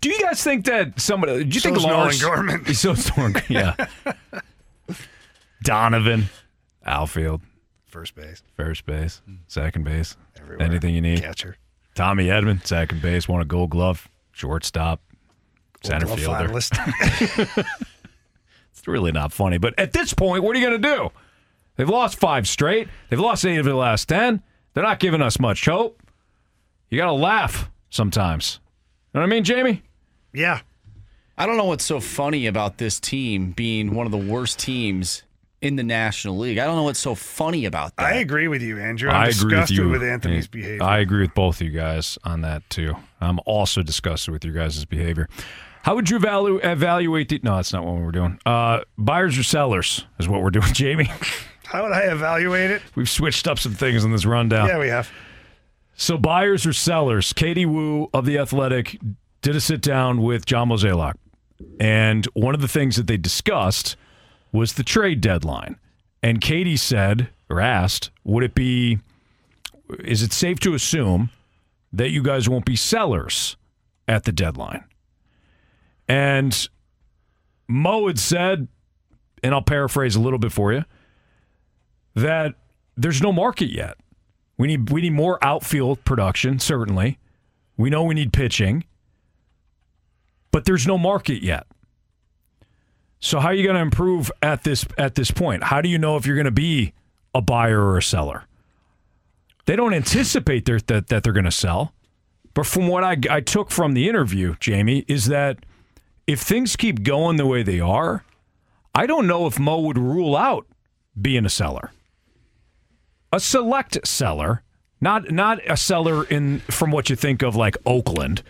Do 0.00 0.08
you 0.10 0.20
guys 0.20 0.42
think 0.42 0.64
that 0.66 1.00
somebody? 1.00 1.44
Do 1.44 1.54
you 1.54 1.60
think 1.60 1.76
So's 1.76 1.84
Nolan 1.86 1.98
Lars 2.00 2.22
Gorman. 2.22 2.64
So 2.74 2.94
Nolan, 2.94 3.42
yeah. 3.48 3.74
Donovan, 5.62 6.24
outfield, 6.84 7.40
First 7.86 8.14
base. 8.16 8.42
first 8.56 8.84
base, 8.84 9.22
second 9.46 9.84
base, 9.84 10.16
Everywhere. 10.40 10.66
anything 10.66 10.94
you 10.94 11.00
need. 11.00 11.20
Catcher. 11.22 11.56
Tommy 11.94 12.26
Edman, 12.26 12.66
second 12.66 13.00
base, 13.00 13.28
won 13.28 13.40
a 13.42 13.44
Gold 13.44 13.70
Glove, 13.70 14.08
shortstop, 14.32 15.00
center 15.84 16.06
Glove 16.06 16.18
fielder. 16.18 16.48
finalist. 18.82 18.88
It's 18.88 18.88
really 18.88 19.12
not 19.12 19.32
funny. 19.32 19.58
But 19.58 19.78
at 19.78 19.92
this 19.92 20.12
point, 20.14 20.42
what 20.42 20.56
are 20.56 20.58
you 20.58 20.66
going 20.68 20.82
to 20.82 20.88
do? 20.96 21.10
They've 21.76 21.88
lost 21.88 22.18
five 22.18 22.46
straight. 22.46 22.88
They've 23.08 23.18
lost 23.20 23.44
eight 23.46 23.56
of 23.58 23.64
the 23.64 23.74
last 23.74 24.08
ten. 24.08 24.42
They're 24.74 24.82
not 24.84 24.98
giving 25.00 25.22
us 25.22 25.38
much 25.38 25.64
hope. 25.64 26.02
You 26.90 26.98
got 26.98 27.06
to 27.06 27.12
laugh 27.12 27.70
sometimes. 27.90 28.60
You 29.14 29.20
know 29.20 29.26
what 29.26 29.26
I 29.26 29.30
mean, 29.30 29.44
Jamie? 29.44 29.82
yeah. 30.32 30.60
I 31.38 31.46
don't 31.46 31.56
know 31.56 31.64
what's 31.64 31.84
so 31.84 31.98
funny 31.98 32.46
about 32.46 32.76
this 32.76 33.00
team 33.00 33.52
being 33.52 33.94
one 33.94 34.04
of 34.04 34.12
the 34.12 34.18
worst 34.18 34.58
teams 34.58 35.22
in 35.62 35.76
the 35.76 35.82
National 35.82 36.36
League. 36.38 36.58
I 36.58 36.66
don't 36.66 36.76
know 36.76 36.82
what's 36.82 36.98
so 37.00 37.14
funny 37.14 37.64
about 37.64 37.96
that. 37.96 38.04
I 38.04 38.12
agree 38.16 38.48
with 38.48 38.60
you, 38.60 38.78
Andrew. 38.78 39.08
I'm 39.08 39.16
I 39.16 39.28
agree 39.28 39.28
with 39.28 39.38
disgusted 39.68 39.76
you. 39.78 39.88
with 39.88 40.02
Anthony's 40.02 40.46
behavior. 40.46 40.82
I 40.82 40.98
agree 40.98 41.22
with 41.22 41.34
both 41.34 41.60
of 41.60 41.66
you 41.66 41.72
guys 41.72 42.18
on 42.22 42.42
that 42.42 42.68
too. 42.68 42.94
I'm 43.20 43.40
also 43.46 43.82
disgusted 43.82 44.32
with 44.32 44.44
your 44.44 44.52
guys' 44.54 44.84
behavior. 44.84 45.26
How 45.82 45.94
would 45.96 46.08
you 46.10 46.18
evalu- 46.18 46.64
evaluate 46.64 47.28
the? 47.28 47.40
No, 47.42 47.56
that's 47.56 47.72
not 47.72 47.84
what 47.84 47.96
we're 47.96 48.12
doing. 48.12 48.38
Uh, 48.46 48.80
buyers 48.96 49.36
or 49.38 49.42
sellers 49.42 50.04
is 50.18 50.28
what 50.28 50.42
we're 50.42 50.50
doing, 50.50 50.66
Jamie. 50.72 51.10
How 51.64 51.82
would 51.82 51.92
I 51.92 52.02
evaluate 52.02 52.70
it? 52.70 52.82
We've 52.94 53.08
switched 53.10 53.48
up 53.48 53.58
some 53.58 53.72
things 53.72 54.04
in 54.04 54.12
this 54.12 54.24
rundown. 54.24 54.68
Yeah, 54.68 54.78
we 54.78 54.88
have. 54.88 55.10
So 55.94 56.16
buyers 56.18 56.66
or 56.66 56.72
sellers? 56.72 57.32
Katie 57.32 57.66
Woo 57.66 58.08
of 58.14 58.26
the 58.26 58.38
Athletic 58.38 58.98
did 59.42 59.56
a 59.56 59.60
sit 59.60 59.80
down 59.80 60.22
with 60.22 60.46
John 60.46 60.68
Mozeliak, 60.68 61.14
and 61.80 62.26
one 62.34 62.54
of 62.54 62.60
the 62.60 62.68
things 62.68 62.96
that 62.96 63.06
they 63.06 63.16
discussed 63.16 63.96
was 64.52 64.74
the 64.74 64.84
trade 64.84 65.20
deadline. 65.20 65.76
And 66.22 66.40
Katie 66.40 66.76
said 66.76 67.28
or 67.50 67.60
asked, 67.60 68.10
"Would 68.22 68.44
it 68.44 68.54
be? 68.54 68.98
Is 70.04 70.22
it 70.22 70.32
safe 70.32 70.60
to 70.60 70.74
assume 70.74 71.30
that 71.92 72.10
you 72.10 72.22
guys 72.22 72.48
won't 72.48 72.64
be 72.64 72.76
sellers 72.76 73.56
at 74.06 74.22
the 74.24 74.32
deadline?" 74.32 74.84
And 76.08 76.68
Mo 77.68 78.06
had 78.08 78.18
said, 78.18 78.68
and 79.42 79.54
I'll 79.54 79.62
paraphrase 79.62 80.16
a 80.16 80.20
little 80.20 80.38
bit 80.38 80.52
for 80.52 80.72
you, 80.72 80.84
that 82.14 82.54
there's 82.96 83.22
no 83.22 83.32
market 83.32 83.70
yet. 83.70 83.96
We 84.58 84.68
need 84.68 84.90
we 84.90 85.00
need 85.02 85.12
more 85.14 85.38
outfield 85.42 86.04
production, 86.04 86.58
certainly. 86.58 87.18
We 87.76 87.90
know 87.90 88.04
we 88.04 88.14
need 88.14 88.32
pitching. 88.32 88.84
but 90.52 90.64
there's 90.64 90.86
no 90.86 90.98
market 90.98 91.42
yet. 91.42 91.66
So 93.20 93.40
how 93.40 93.48
are 93.48 93.54
you 93.54 93.64
going 93.64 93.76
to 93.76 93.82
improve 93.82 94.30
at 94.42 94.64
this 94.64 94.86
at 94.98 95.14
this 95.14 95.30
point? 95.30 95.64
How 95.64 95.80
do 95.80 95.88
you 95.88 95.98
know 95.98 96.16
if 96.16 96.26
you're 96.26 96.36
going 96.36 96.44
to 96.46 96.50
be 96.50 96.92
a 97.34 97.40
buyer 97.40 97.80
or 97.82 97.98
a 97.98 98.02
seller? 98.02 98.44
They 99.66 99.76
don't 99.76 99.94
anticipate 99.94 100.66
that 100.66 101.08
that 101.08 101.22
they're 101.22 101.32
going 101.32 101.44
to 101.44 101.50
sell, 101.50 101.94
but 102.54 102.66
from 102.66 102.88
what 102.88 103.04
I, 103.04 103.16
I 103.30 103.40
took 103.40 103.70
from 103.70 103.94
the 103.94 104.08
interview, 104.08 104.56
Jamie, 104.60 105.04
is 105.08 105.26
that 105.26 105.64
if 106.26 106.40
things 106.40 106.76
keep 106.76 107.02
going 107.02 107.36
the 107.36 107.46
way 107.46 107.62
they 107.62 107.80
are, 107.80 108.24
I 108.94 109.06
don't 109.06 109.26
know 109.26 109.46
if 109.46 109.58
Mo 109.58 109.80
would 109.80 109.98
rule 109.98 110.36
out 110.36 110.66
being 111.20 111.44
a 111.44 111.50
seller, 111.50 111.90
a 113.32 113.40
select 113.40 114.06
seller, 114.06 114.62
not 115.00 115.30
not 115.30 115.60
a 115.68 115.76
seller 115.76 116.24
in 116.24 116.60
from 116.60 116.90
what 116.90 117.10
you 117.10 117.16
think 117.16 117.42
of 117.42 117.56
like 117.56 117.76
Oakland. 117.86 118.42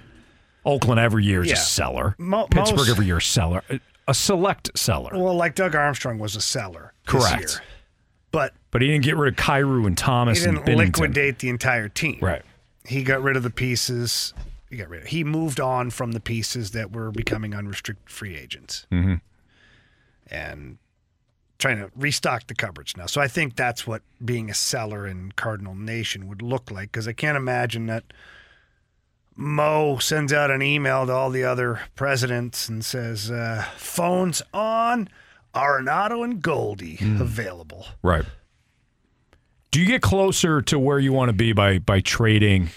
Oakland 0.64 1.00
every 1.00 1.24
year 1.24 1.42
is 1.42 1.48
Yeah. 1.48 1.54
a 1.54 1.56
seller. 1.58 2.14
Mo- 2.18 2.46
Pittsburgh 2.48 2.78
most- 2.78 2.90
every 2.90 3.06
year 3.06 3.18
is 3.18 3.24
a 3.24 3.28
seller. 3.28 3.62
A 4.08 4.14
select 4.14 4.76
seller. 4.78 5.10
Well, 5.14 5.34
like 5.34 5.54
Doug 5.54 5.74
Armstrong 5.74 6.18
was 6.18 6.36
a 6.36 6.40
seller. 6.40 6.92
this 7.04 7.24
Correct. 7.24 7.40
year. 7.54 7.62
But 8.30 8.54
But 8.70 8.80
he 8.82 8.88
didn't 8.88 9.04
get 9.04 9.16
rid 9.16 9.34
of 9.34 9.44
Kyrou 9.44 9.86
and 9.86 9.98
Thomas 9.98 10.38
he 10.38 10.44
didn't 10.46 10.58
and 10.58 10.66
Binnington. 10.68 10.78
liquidate 11.00 11.38
the 11.40 11.48
entire 11.48 11.88
team. 11.88 12.18
Right. 12.22 12.42
He 12.86 13.02
got 13.02 13.22
rid 13.22 13.36
of 13.36 13.42
the 13.42 13.50
pieces. 13.50 14.32
He 14.72 14.78
got 14.78 14.88
rid 14.88 15.02
of. 15.02 15.08
He 15.08 15.22
moved 15.22 15.60
on 15.60 15.90
from 15.90 16.12
the 16.12 16.20
pieces 16.20 16.70
that 16.70 16.92
were 16.92 17.10
becoming 17.12 17.54
unrestricted 17.54 18.08
free 18.08 18.34
agents 18.36 18.86
Mm-hmm. 18.90 19.16
and 20.28 20.78
trying 21.58 21.76
to 21.76 21.90
restock 21.94 22.46
the 22.46 22.54
cupboards 22.54 22.96
now. 22.96 23.04
So 23.06 23.20
I 23.20 23.28
think 23.28 23.54
that's 23.54 23.86
what 23.86 24.00
being 24.24 24.48
a 24.50 24.54
seller 24.54 25.06
in 25.06 25.32
Cardinal 25.32 25.74
Nation 25.74 26.26
would 26.26 26.40
look 26.42 26.70
like 26.70 26.90
because 26.90 27.06
I 27.06 27.12
can't 27.12 27.36
imagine 27.36 27.84
that 27.86 28.02
Mo 29.36 29.98
sends 29.98 30.32
out 30.32 30.50
an 30.50 30.60
email 30.62 31.06
to 31.06 31.12
all 31.12 31.30
the 31.30 31.44
other 31.44 31.80
presidents 31.94 32.68
and 32.68 32.84
says, 32.84 33.30
uh, 33.30 33.64
"Phones 33.76 34.42
on, 34.52 35.08
Arenado 35.54 36.24
and 36.24 36.42
Goldie 36.42 36.96
Hmm. 36.96 37.20
available." 37.20 37.86
Right. 38.02 38.24
Do 39.70 39.80
you 39.80 39.86
get 39.86 40.02
closer 40.02 40.60
to 40.62 40.78
where 40.78 40.98
you 40.98 41.12
want 41.12 41.28
to 41.28 41.32
be 41.34 41.52
by 41.52 41.78
by 41.78 42.00
trading 42.00 42.70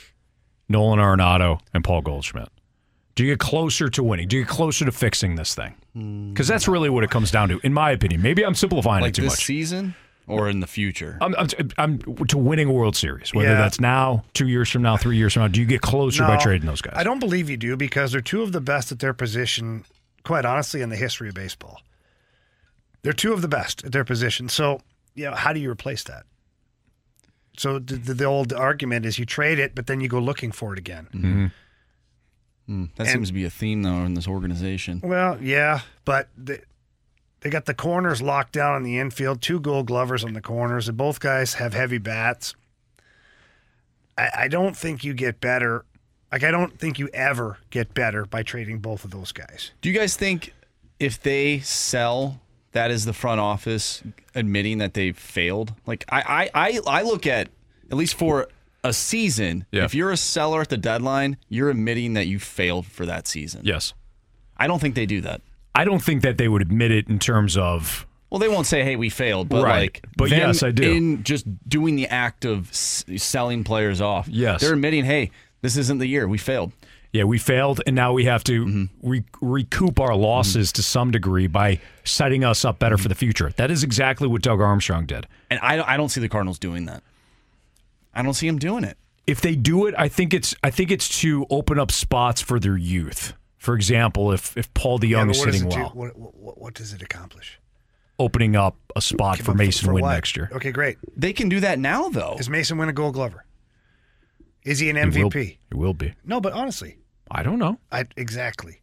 Nolan 0.69 0.99
Arenado 0.99 1.59
and 1.73 1.83
Paul 1.83 2.01
Goldschmidt? 2.01 2.49
Do 3.15 3.23
you 3.23 3.31
get 3.31 3.39
closer 3.39 3.87
to 3.89 4.03
winning? 4.03 4.27
Do 4.27 4.35
you 4.37 4.43
get 4.43 4.49
closer 4.49 4.83
to 4.85 4.91
fixing 4.91 5.35
this 5.35 5.55
thing? 5.55 5.75
Because 6.33 6.47
that's 6.49 6.67
really 6.67 6.89
what 6.89 7.03
it 7.05 7.09
comes 7.09 7.31
down 7.31 7.47
to, 7.49 7.59
in 7.63 7.73
my 7.73 7.91
opinion. 7.91 8.21
Maybe 8.21 8.43
I'm 8.45 8.55
simplifying 8.55 9.01
Like 9.01 9.11
it 9.11 9.15
too 9.15 9.21
this 9.21 9.31
much. 9.33 9.45
season 9.45 9.95
or 10.27 10.49
in 10.49 10.59
the 10.59 10.67
future? 10.67 11.17
I'm, 11.21 11.33
I'm, 11.37 11.47
I'm 11.77 11.99
to 12.27 12.37
winning 12.37 12.67
a 12.67 12.73
World 12.73 12.97
Series, 12.97 13.33
whether 13.33 13.47
Yeah. 13.49 13.55
that's 13.57 13.79
now, 13.79 14.25
two 14.33 14.49
years 14.49 14.69
from 14.69 14.81
now, 14.81 14.97
three 14.97 15.15
years 15.15 15.33
from 15.33 15.43
now. 15.43 15.47
Do 15.47 15.61
you 15.61 15.65
get 15.65 15.79
closer 15.81 16.23
by 16.23 16.35
No, 16.35 16.41
trading 16.41 16.67
those 16.67 16.81
guys? 16.81 16.95
I 16.97 17.03
don't 17.05 17.19
believe 17.19 17.49
you 17.49 17.55
do 17.55 17.77
because 17.77 18.11
they're 18.11 18.19
two 18.19 18.41
of 18.41 18.51
the 18.51 18.59
best 18.59 18.91
at 18.91 18.99
their 18.99 19.13
position, 19.13 19.85
quite 20.23 20.43
honestly, 20.43 20.81
in 20.81 20.89
the 20.89 20.97
history 20.97 21.29
of 21.29 21.35
baseball. 21.35 21.79
They're 23.03 23.13
two 23.13 23.31
of 23.31 23.41
the 23.41 23.47
best 23.47 23.85
at 23.85 23.93
their 23.93 24.03
position. 24.03 24.49
So, 24.49 24.81
you 25.13 25.25
know, 25.29 25.35
how 25.35 25.53
do 25.53 25.61
you 25.61 25.69
replace 25.71 26.03
that? 26.05 26.23
So 27.57 27.79
the, 27.79 27.95
the, 27.95 28.13
the 28.13 28.25
old 28.25 28.53
argument 28.53 29.05
is 29.05 29.17
you 29.19 29.25
trade 29.25 29.59
it, 29.59 29.75
but 29.75 29.87
then 29.87 30.01
you 30.01 30.07
go 30.07 30.19
looking 30.19 30.51
for 30.51 30.73
it 30.73 30.79
again. 30.79 31.07
Mm-hmm. 31.13 31.45
Mm, 32.67 32.89
that 32.95 33.03
And- 33.03 33.09
seems 33.11 33.27
to 33.29 33.33
be 33.33 33.45
a 33.45 33.49
theme 33.49 33.83
though 33.83 34.03
in 34.05 34.13
this 34.15 34.27
organization. 34.27 35.01
Well, 35.03 35.37
yeah, 35.41 35.81
but 36.03 36.29
they, 36.37 36.61
they 37.41 37.49
got 37.49 37.65
the 37.65 37.73
corners 37.75 38.21
locked 38.21 38.53
down 38.53 38.77
in 38.77 38.83
the 38.83 38.97
infield, 38.97 39.41
two 39.41 39.59
gold 39.59 39.85
glovers 39.87 40.23
on 40.23 40.33
the 40.33 40.41
corners, 40.41 40.87
and 40.87 40.97
both 40.97 41.19
guys 41.19 41.55
have 41.55 41.73
heavy 41.73 41.99
bats. 41.99 42.55
I, 44.17 44.29
I 44.35 44.47
don't 44.47 44.75
think 44.75 45.03
you 45.03 45.13
get 45.13 45.39
better. 45.39 45.85
Like, 46.31 46.43
I 46.43 46.51
don't 46.51 46.77
think 46.79 46.97
you 46.99 47.07
ever 47.13 47.59
get 47.69 47.93
better 47.93 48.25
by 48.25 48.41
trading 48.43 48.79
both 48.79 49.05
of 49.05 49.11
those 49.11 49.31
guys. 49.31 49.71
Do 49.81 49.89
you 49.89 49.97
guys 49.97 50.15
think 50.17 50.53
if 50.99 51.21
they 51.21 51.59
sell, 51.59 52.41
that 52.75 52.91
is 52.91 53.05
the 53.05 53.13
front 53.13 53.39
office 53.41 54.03
admitting 54.35 54.77
that 54.77 54.93
they've 54.93 55.17
failed? 55.17 55.73
Like 55.87 56.05
I, 56.09 56.49
I, 56.53 56.69
I, 56.69 56.99
I 56.99 57.01
look 57.01 57.25
at 57.25 57.49
at 57.91 57.97
least 57.97 58.15
for 58.15 58.47
a 58.83 58.93
season. 58.93 59.65
Yeah. 59.71 59.83
If 59.85 59.95
you're 59.95 60.11
a 60.11 60.17
seller 60.17 60.61
at 60.61 60.69
the 60.69 60.77
deadline, 60.77 61.37
you're 61.49 61.69
admitting 61.71 62.13
that 62.13 62.27
you 62.27 62.37
failed 62.39 62.85
for 62.85 63.05
that 63.07 63.27
season. 63.27 63.61
Yes. 63.63 63.93
I 64.57 64.67
don't 64.67 64.79
think 64.79 64.95
they 64.95 65.05
do 65.07 65.21
that. 65.21 65.41
I 65.73 65.83
don't 65.83 66.01
think 66.01 66.21
that 66.21 66.37
they 66.37 66.47
would 66.47 66.61
admit 66.61 66.91
it 66.91 67.09
in 67.09 67.19
terms 67.19 67.57
of 67.57 68.05
Well, 68.29 68.39
they 68.39 68.47
won't 68.49 68.67
say, 68.67 68.83
"Hey, 68.83 68.95
we 68.95 69.09
failed," 69.09 69.49
but 69.49 69.63
Right. 69.63 69.79
like, 69.81 70.05
But 70.17 70.29
yes, 70.29 70.63
I 70.63 70.71
do. 70.71 70.89
In 70.91 71.23
just 71.23 71.45
doing 71.67 71.95
the 71.95 72.07
act 72.07 72.45
of 72.45 72.69
s- 72.69 73.03
selling 73.17 73.63
players 73.63 74.01
off, 74.01 74.27
Yes. 74.29 74.61
they're 74.61 74.73
admitting, 74.73 75.03
"Hey, 75.05 75.31
this 75.61 75.75
isn't 75.77 75.97
the 75.99 76.07
year. 76.07 76.27
We 76.27 76.37
failed." 76.37 76.71
Yeah, 77.15 77.23
we 77.23 77.37
failed, 77.37 77.81
and 77.87 77.95
now 77.95 78.11
we 78.11 78.25
have 78.25 78.43
to 78.45 78.65
Mm-hmm. 78.65 79.09
re- 79.09 79.23
recoup 79.41 79.99
our 80.01 80.15
losses 80.15 80.71
to 80.73 80.83
some 80.83 81.11
degree 81.11 81.47
by 81.47 81.79
setting 82.03 82.43
us 82.43 82.65
up 82.65 82.77
better 82.77 82.97
for 82.97 83.07
the 83.07 83.15
future. 83.15 83.51
That 83.55 83.71
is 83.71 83.83
exactly 83.83 84.27
what 84.27 84.41
Doug 84.41 84.59
Armstrong 84.59 85.05
did. 85.05 85.25
And 85.49 85.59
I, 85.61 85.93
I 85.93 85.97
don't 85.97 86.09
see 86.09 86.19
the 86.19 86.27
Cardinals 86.27 86.59
doing 86.59 86.85
that. 86.87 87.03
I 88.13 88.21
don't 88.21 88.33
see 88.33 88.47
them 88.47 88.59
doing 88.59 88.83
it. 88.83 88.97
If 89.27 89.39
they 89.39 89.55
do 89.55 89.87
it, 89.87 89.95
I 89.97 90.09
think 90.09 90.33
it's 90.33 90.53
I 90.61 90.69
think 90.71 90.91
it's 90.91 91.07
to 91.21 91.45
open 91.49 91.79
up 91.79 91.89
spots 91.91 92.41
for 92.41 92.59
their 92.59 92.77
youth. 92.77 93.33
For 93.57 93.75
example, 93.75 94.31
if 94.33 94.55
if 94.57 94.71
Paul 94.73 94.99
Yeah, 95.03 95.19
DeJong 95.19 95.27
but 95.27 95.35
is 95.37 95.41
sitting 95.41 95.65
it 95.67 95.71
do- 95.71 95.79
well, 95.79 95.89
What, 95.93 96.17
what, 96.35 96.57
what 96.61 96.73
does 96.73 96.91
it 96.93 97.01
accomplish? 97.01 97.59
opening 98.19 98.55
up 98.55 98.75
a 98.95 99.01
spot 99.01 99.39
for 99.39 99.53
Masyn 99.53 99.85
for 99.85 99.93
Winn 99.93 100.01
what? 100.03 100.13
next 100.13 100.37
year. 100.37 100.49
Okay, 100.53 100.71
great. 100.71 100.97
They 101.17 101.33
can 101.33 101.49
do 101.49 101.59
that 101.61 101.79
now, 101.79 102.07
though. 102.09 102.35
Is 102.39 102.47
Masyn 102.49 102.77
Winn 102.77 102.87
a 102.89 102.93
Gold 102.93 103.13
Glover? 103.13 103.43
Is 104.63 104.79
he 104.79 104.89
an 104.89 104.95
He 104.95 105.21
will- 105.23 105.29
MVP? 105.29 105.57
He 105.71 105.75
will 105.77 105.93
be. 105.93 106.13
No, 106.23 106.39
but 106.39 106.53
honestly, 106.53 106.97
I 107.29 107.43
don't 107.43 107.59
know. 107.59 107.79
I 107.91 108.05
exactly. 108.15 108.81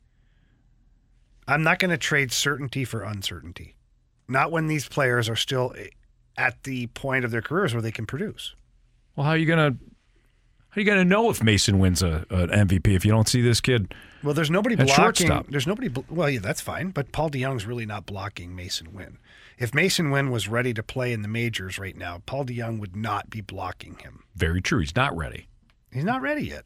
I'm 1.46 1.62
not 1.62 1.78
going 1.78 1.90
to 1.90 1.98
trade 1.98 2.32
certainty 2.32 2.84
for 2.84 3.02
uncertainty. 3.02 3.76
Not 4.28 4.52
when 4.52 4.68
these 4.68 4.88
players 4.88 5.28
are 5.28 5.36
still 5.36 5.74
eh, 5.76 5.88
at 6.36 6.62
the 6.64 6.86
point 6.88 7.24
of 7.24 7.30
their 7.30 7.42
careers 7.42 7.74
where 7.74 7.82
they 7.82 7.92
can 7.92 8.06
produce. 8.06 8.54
Well, 9.16 9.26
how 9.26 9.32
are 9.32 9.36
you 9.36 9.46
gonna 9.46 9.72
how 10.72 10.78
are 10.78 10.80
you 10.80 10.86
gonna 10.86 11.04
know 11.04 11.28
if 11.28 11.40
Masyn 11.40 11.78
wins 11.78 12.02
a, 12.02 12.24
an 12.30 12.48
MVP 12.48 12.94
if 12.94 13.04
you 13.04 13.10
don't 13.10 13.28
see 13.28 13.42
this 13.42 13.60
kid? 13.60 13.94
Well, 14.22 14.32
there's 14.32 14.50
nobody 14.50 14.76
blocking. 14.76 14.94
shortstop? 14.94 15.48
There's 15.48 15.66
nobody. 15.66 15.90
Well, 16.08 16.30
yeah, 16.30 16.40
that's 16.40 16.60
fine. 16.60 16.90
But 16.90 17.12
Paul 17.12 17.28
DeJong's 17.28 17.66
really 17.66 17.84
not 17.84 18.06
blocking 18.06 18.56
Masyn 18.56 18.92
Winn. 18.92 19.18
If 19.58 19.72
Masyn 19.72 20.10
Winn 20.10 20.30
was 20.30 20.48
ready 20.48 20.72
to 20.72 20.82
play 20.82 21.12
in 21.12 21.22
the 21.22 21.28
majors 21.28 21.78
right 21.78 21.96
now, 21.96 22.22
Paul 22.24 22.46
DeJong 22.46 22.80
would 22.80 22.96
not 22.96 23.28
be 23.28 23.42
blocking 23.42 23.98
him. 23.98 24.24
Very 24.34 24.62
true. 24.62 24.80
He's 24.80 24.96
not 24.96 25.14
ready. 25.14 25.48
He's 25.92 26.04
not 26.04 26.22
ready 26.22 26.46
yet. 26.46 26.64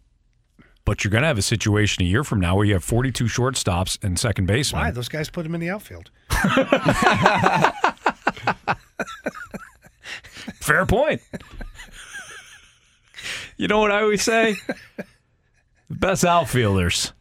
But 0.87 1.05
you're 1.05 1.11
gonna 1.11 1.27
have 1.27 1.37
a 1.37 1.43
situation 1.43 2.03
a 2.05 2.07
year 2.07 2.25
from 2.25 2.41
now 2.41 2.57
where 2.57 2.65
you 2.65 2.73
have 2.75 2.85
42 2.85 3.25
shortstops 3.25 4.03
and 4.03 4.19
second 4.19 4.47
baseman. 4.47 4.83
Why? 4.83 4.91
Those 4.93 5.09
guys 5.09 5.29
put 5.29 5.45
him 5.45 5.55
in 5.55 5.61
the 5.61 5.69
outfield. 5.69 6.11
Fair 10.61 10.87
point. 10.87 11.21
you 13.57 13.69
know 13.69 13.81
what 13.81 13.91
I 13.91 14.03
always 14.03 14.23
say? 14.23 14.55
the 14.97 15.97
best 15.97 16.25
outfielders 16.25 17.13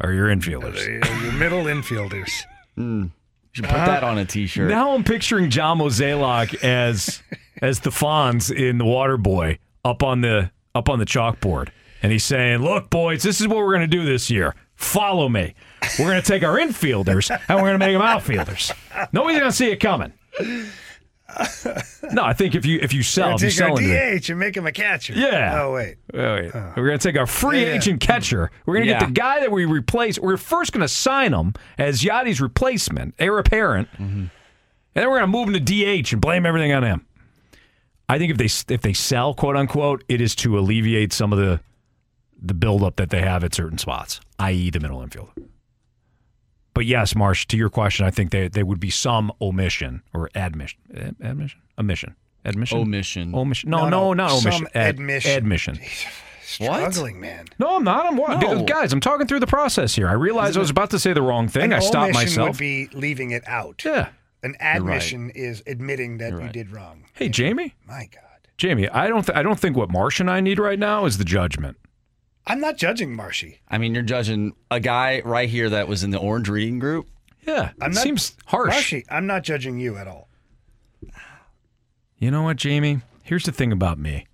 are 0.00 0.12
your 0.12 0.28
infielders. 0.28 0.86
Your 1.22 1.32
middle 1.32 1.64
infielders. 1.64 2.30
Hmm. 2.76 3.04
You 3.04 3.10
should 3.52 3.64
put 3.64 3.74
uh, 3.74 3.86
that 3.86 4.04
on 4.04 4.18
a 4.18 4.24
T-shirt. 4.24 4.68
Now 4.68 4.94
I'm 4.94 5.04
picturing 5.04 5.48
John 5.48 5.78
Mozeliak 5.78 6.62
as 6.62 7.22
as 7.62 7.80
the 7.80 7.90
Fonz 7.90 8.54
in 8.54 8.78
The 8.78 8.84
Waterboy 8.84 9.58
up 9.84 10.02
on 10.02 10.20
the 10.20 10.50
up 10.74 10.88
on 10.88 10.98
the 10.98 11.04
chalkboard, 11.06 11.68
and 12.04 12.12
he's 12.12 12.24
saying, 12.24 12.58
"Look, 12.62 12.90
boys, 12.90 13.22
this 13.22 13.40
is 13.40 13.48
what 13.48 13.56
we're 13.56 13.74
going 13.74 13.80
to 13.90 13.96
do 13.96 14.04
this 14.04 14.30
year. 14.30 14.54
Follow 14.76 15.28
me. 15.28 15.54
We're 15.98 16.10
going 16.10 16.20
to 16.22 16.26
take 16.26 16.42
our 16.44 16.58
infielders 16.58 17.30
and 17.30 17.56
we're 17.56 17.68
going 17.70 17.78
to 17.80 17.86
make 17.86 17.94
them 17.94 18.02
outfielders. 18.02 18.70
Nobody's 19.12 19.38
going 19.38 19.50
to 19.50 19.56
see 19.56 19.70
it 19.72 19.76
coming." 19.80 20.12
No, 22.12 22.22
I 22.22 22.32
think 22.34 22.54
if 22.54 22.64
you 22.66 22.78
if 22.80 22.92
you 22.92 23.02
sell, 23.02 23.30
We're 23.30 23.50
sell, 23.50 23.68
gonna 23.70 23.80
if 23.80 23.82
you 23.82 23.88
take 23.88 23.94
our 23.94 23.96
sell 23.96 24.06
into 24.12 24.20
DH 24.20 24.30
and 24.30 24.38
make 24.38 24.56
him 24.56 24.66
a 24.66 24.72
catcher. 24.72 25.14
Yeah. 25.14 25.62
Oh 25.62 25.72
wait. 25.72 25.96
Oh, 26.12 26.18
Wait, 26.34 26.42
wait. 26.44 26.54
We're 26.76 26.86
going 26.86 26.98
to 26.98 27.08
take 27.08 27.18
our 27.18 27.26
free 27.26 27.62
Yeah, 27.62 27.68
yeah. 27.68 27.74
agent 27.74 28.00
catcher. 28.00 28.50
We're 28.66 28.74
going 28.74 28.84
to 28.86 28.90
Yeah. 28.92 29.00
get 29.00 29.06
the 29.06 29.12
guy 29.14 29.40
that 29.40 29.50
we 29.50 29.64
replace. 29.64 30.18
We're 30.18 30.36
first 30.36 30.72
going 30.72 30.82
to 30.82 30.88
sign 30.88 31.32
him 31.32 31.54
as 31.78 32.02
Yadi's 32.02 32.40
replacement, 32.40 33.14
heir 33.18 33.38
apparent, 33.38 33.88
mm-hmm. 33.94 34.02
and 34.04 34.30
then 34.94 35.08
we're 35.08 35.18
going 35.18 35.32
to 35.32 35.38
move 35.38 35.48
him 35.48 35.54
to 35.54 35.60
DH 36.02 36.12
and 36.12 36.20
blame 36.20 36.46
everything 36.46 36.72
on 36.72 36.84
him. 36.84 37.06
I 38.08 38.18
think 38.18 38.30
if 38.30 38.36
they 38.36 38.74
if 38.74 38.82
they 38.82 38.92
sell, 38.92 39.34
quote 39.34 39.56
unquote, 39.56 40.04
it 40.08 40.20
is 40.20 40.34
to 40.36 40.56
alleviate 40.58 41.12
some 41.12 41.32
of 41.32 41.38
the 41.38 41.58
the 42.46 42.54
buildup 42.54 42.96
that 42.96 43.10
they 43.10 43.20
have 43.22 43.42
at 43.44 43.54
certain 43.54 43.78
spots, 43.78 44.20
i.e., 44.38 44.70
the 44.70 44.80
middle 44.80 45.02
infield. 45.02 45.30
But 46.74 46.86
yes, 46.86 47.14
Marsh, 47.14 47.46
to 47.46 47.56
your 47.56 47.70
question, 47.70 48.04
I 48.04 48.10
think 48.10 48.30
there 48.32 48.48
there 48.48 48.66
would 48.66 48.80
be 48.80 48.90
some 48.90 49.32
omission 49.40 50.02
or 50.12 50.28
admission, 50.34 50.80
eh, 50.92 51.10
admission, 51.20 51.60
omission, 51.78 52.16
admission, 52.44 52.78
Omission. 52.78 53.34
omission. 53.34 53.70
No, 53.70 53.84
No, 53.84 53.88
no, 53.88 54.12
no, 54.12 54.12
not 54.14 54.30
some 54.30 54.46
omission. 54.52 54.68
Ad- 54.74 54.94
admission. 54.96 55.30
Admission. 55.30 55.78
Struggling, 56.42 57.20
man. 57.20 57.46
No, 57.58 57.76
I'm 57.76 57.84
not. 57.84 58.06
I'm 58.06 58.16
what? 58.16 58.40
No. 58.40 58.64
Guys, 58.64 58.92
I'm 58.92 59.00
talking 59.00 59.26
through 59.26 59.40
the 59.40 59.46
process 59.46 59.94
here. 59.94 60.08
I 60.08 60.12
realized 60.12 60.56
I 60.56 60.60
was 60.60 60.70
about 60.70 60.90
to 60.90 60.98
say 60.98 61.12
the 61.12 61.22
wrong 61.22 61.48
thing. 61.48 61.64
An 61.64 61.72
I 61.74 61.78
stopped 61.78 62.10
omission 62.14 62.14
myself. 62.42 62.48
would 62.50 62.58
be 62.58 62.88
leaving 62.92 63.30
it 63.30 63.46
out. 63.46 63.82
yeah. 63.84 64.08
An 64.42 64.54
admission 64.60 65.30
is 65.30 65.62
admitting 65.66 66.18
that 66.18 66.32
you 66.32 66.48
did 66.50 66.70
wrong. 66.70 67.04
Hey, 67.14 67.28
Jamie. 67.30 67.74
My 67.86 68.08
God. 68.12 68.20
Jamie, 68.58 68.88
I 68.90 69.08
don't. 69.08 69.24
Th- 69.24 69.36
I 69.36 69.42
don't 69.42 69.58
think 69.58 69.74
what 69.76 69.90
Marsh 69.90 70.20
and 70.20 70.30
I 70.30 70.40
need 70.40 70.58
right 70.58 70.78
now 70.78 71.06
is 71.06 71.16
the 71.18 71.24
judgment. 71.24 71.76
I'm 72.46 72.60
not 72.60 72.76
judging 72.76 73.14
Marshy. 73.14 73.60
I 73.68 73.78
mean, 73.78 73.94
you're 73.94 74.02
judging 74.02 74.54
a 74.70 74.78
guy 74.80 75.22
right 75.24 75.48
here 75.48 75.70
that 75.70 75.88
was 75.88 76.04
in 76.04 76.10
the 76.10 76.18
orange 76.18 76.48
reading 76.48 76.78
group. 76.78 77.08
Yeah, 77.46 77.70
I'm 77.80 77.92
it 77.92 77.94
not, 77.94 78.02
seems 78.02 78.36
harsh. 78.46 78.70
Marshy, 78.70 79.04
I'm 79.08 79.26
not 79.26 79.42
judging 79.44 79.78
you 79.78 79.96
at 79.96 80.06
all. 80.06 80.28
You 82.18 82.30
know 82.30 82.42
what, 82.42 82.56
Jamie? 82.56 83.00
Here's 83.22 83.44
the 83.44 83.52
thing 83.52 83.72
about 83.72 83.98
me. 83.98 84.26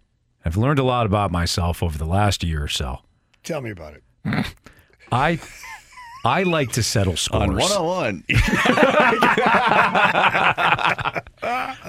I've 0.44 0.56
learned 0.56 0.78
a 0.78 0.84
lot 0.84 1.06
about 1.06 1.30
myself 1.30 1.82
over 1.82 1.98
the 1.98 2.04
last 2.04 2.42
year 2.42 2.62
or 2.62 2.68
so. 2.68 2.98
Tell 3.42 3.60
me 3.60 3.70
about 3.70 3.94
it. 3.94 4.02
I 5.12 5.38
I 6.24 6.42
like 6.44 6.72
to 6.72 6.82
settle 6.82 7.16
scores. 7.16 7.42
On 7.42 7.54
101. 7.56 8.24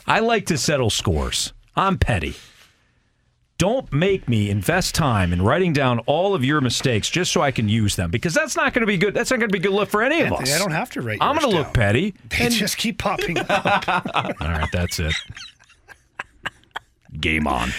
I 0.07 0.19
like 0.21 0.45
to 0.47 0.57
settle 0.57 0.89
scores. 0.89 1.53
I'm 1.75 1.97
petty. 1.97 2.35
Don't 3.61 3.93
make 3.93 4.27
me 4.27 4.49
invest 4.49 4.95
time 4.95 5.31
in 5.31 5.43
writing 5.43 5.71
down 5.71 5.99
all 6.07 6.33
of 6.33 6.43
your 6.43 6.61
mistakes 6.61 7.07
just 7.07 7.31
so 7.31 7.41
I 7.41 7.51
can 7.51 7.69
use 7.69 7.95
them 7.95 8.09
because 8.09 8.33
that's 8.33 8.55
not 8.55 8.73
going 8.73 8.81
to 8.81 8.87
be 8.87 8.97
good. 8.97 9.13
That's 9.13 9.29
not 9.29 9.37
going 9.39 9.49
to 9.49 9.53
be 9.53 9.59
good 9.59 9.71
look 9.71 9.87
for 9.87 10.01
any 10.01 10.19
of 10.21 10.31
Anthony, 10.31 10.49
us. 10.49 10.55
I 10.55 10.57
don't 10.57 10.71
have 10.71 10.89
to 10.93 11.01
rate 11.01 11.19
I'm 11.21 11.37
going 11.37 11.47
to 11.47 11.55
look 11.55 11.67
down. 11.67 11.73
petty. 11.73 12.15
They 12.29 12.49
just 12.49 12.77
keep 12.77 12.97
popping 12.97 13.37
up. 13.49 13.87
all 13.87 14.47
right, 14.47 14.67
that's 14.73 14.99
it. 14.99 15.13
Game 17.19 17.45
on. 17.45 17.69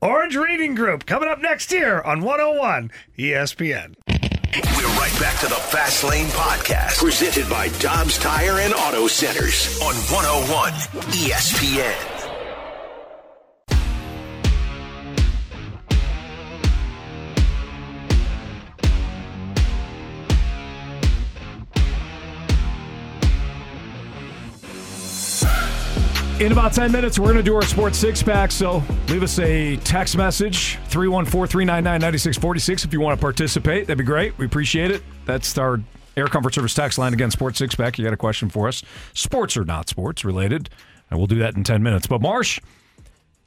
Orange 0.00 0.34
Reading 0.34 0.74
Group 0.74 1.04
coming 1.04 1.28
up 1.28 1.40
next 1.40 1.70
year 1.72 2.00
on 2.00 2.22
101 2.22 2.90
ESPN. 3.18 3.94
We're 4.08 4.96
right 4.96 5.20
back 5.20 5.38
to 5.40 5.46
the 5.46 5.56
Fast 5.56 6.04
Lane 6.04 6.28
Podcast, 6.28 6.96
presented 6.96 7.50
by 7.50 7.68
Dobbs 7.80 8.16
Tire 8.16 8.60
and 8.60 8.72
Auto 8.72 9.08
Centers 9.08 9.78
on 9.82 9.94
101 9.94 10.72
ESPN. 11.12 12.11
In 26.42 26.50
about 26.50 26.72
10 26.72 26.90
minutes, 26.90 27.20
we're 27.20 27.26
going 27.26 27.36
to 27.36 27.42
do 27.44 27.54
our 27.54 27.62
sports 27.62 27.96
six 27.96 28.20
pack. 28.20 28.50
So 28.50 28.82
leave 29.06 29.22
us 29.22 29.38
a 29.38 29.76
text 29.76 30.16
message 30.16 30.76
314 30.88 31.46
399 31.46 32.00
9646 32.00 32.84
if 32.84 32.92
you 32.92 33.00
want 33.00 33.16
to 33.16 33.20
participate. 33.20 33.86
That'd 33.86 33.98
be 33.98 34.02
great. 34.02 34.36
We 34.38 34.46
appreciate 34.46 34.90
it. 34.90 35.04
That's 35.24 35.56
our 35.56 35.80
Air 36.16 36.26
Comfort 36.26 36.52
Service 36.52 36.74
text 36.74 36.98
line 36.98 37.12
again, 37.12 37.30
Sports 37.30 37.58
Six 37.58 37.76
Pack. 37.76 37.96
You 37.96 38.04
got 38.04 38.12
a 38.12 38.16
question 38.16 38.50
for 38.50 38.66
us? 38.66 38.82
Sports 39.14 39.56
or 39.56 39.64
not 39.64 39.88
sports 39.88 40.24
related. 40.24 40.68
And 41.10 41.20
we'll 41.20 41.28
do 41.28 41.38
that 41.38 41.54
in 41.54 41.62
10 41.62 41.80
minutes. 41.80 42.08
But 42.08 42.20
Marsh, 42.20 42.58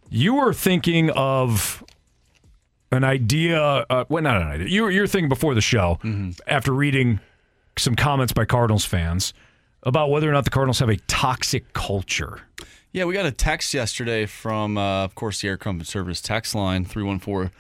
you 0.10 0.36
were 0.36 0.54
thinking 0.54 1.10
of 1.10 1.84
an 2.94 3.04
idea. 3.04 3.60
Uh, 3.62 4.06
well, 4.08 4.24
not 4.24 4.42
an 4.42 4.48
idea. 4.48 4.68
You 4.70 4.84
were, 4.84 4.92
you 4.92 5.02
were 5.02 5.08
thinking 5.08 5.28
before 5.28 5.54
the 5.54 5.60
show 5.60 6.00
after 6.48 6.72
reading 6.72 7.20
some 7.78 7.98
comments 7.98 8.32
by 8.32 8.46
Cardinals 8.46 8.86
fans 8.86 9.34
about 9.84 10.10
whether 10.10 10.30
or 10.30 10.32
not 10.32 10.46
the 10.46 10.50
Cardinals 10.50 10.80
have 10.80 10.88
a 10.88 10.96
toxic 10.96 11.74
culture. 11.74 12.40
Yeah, 12.96 13.04
we 13.04 13.14
got 13.14 13.26
a 13.26 13.32
text 13.34 13.74
yesterday 13.74 14.26
from, 14.26 14.78
uh, 14.78 15.04
of 15.04 15.16
course, 15.16 15.42
the 15.42 15.50
Air 15.50 15.58
Comfort 15.58 15.86
Service 15.86 16.22
text 16.22 16.56
line, 16.56 16.86
314 16.86 17.52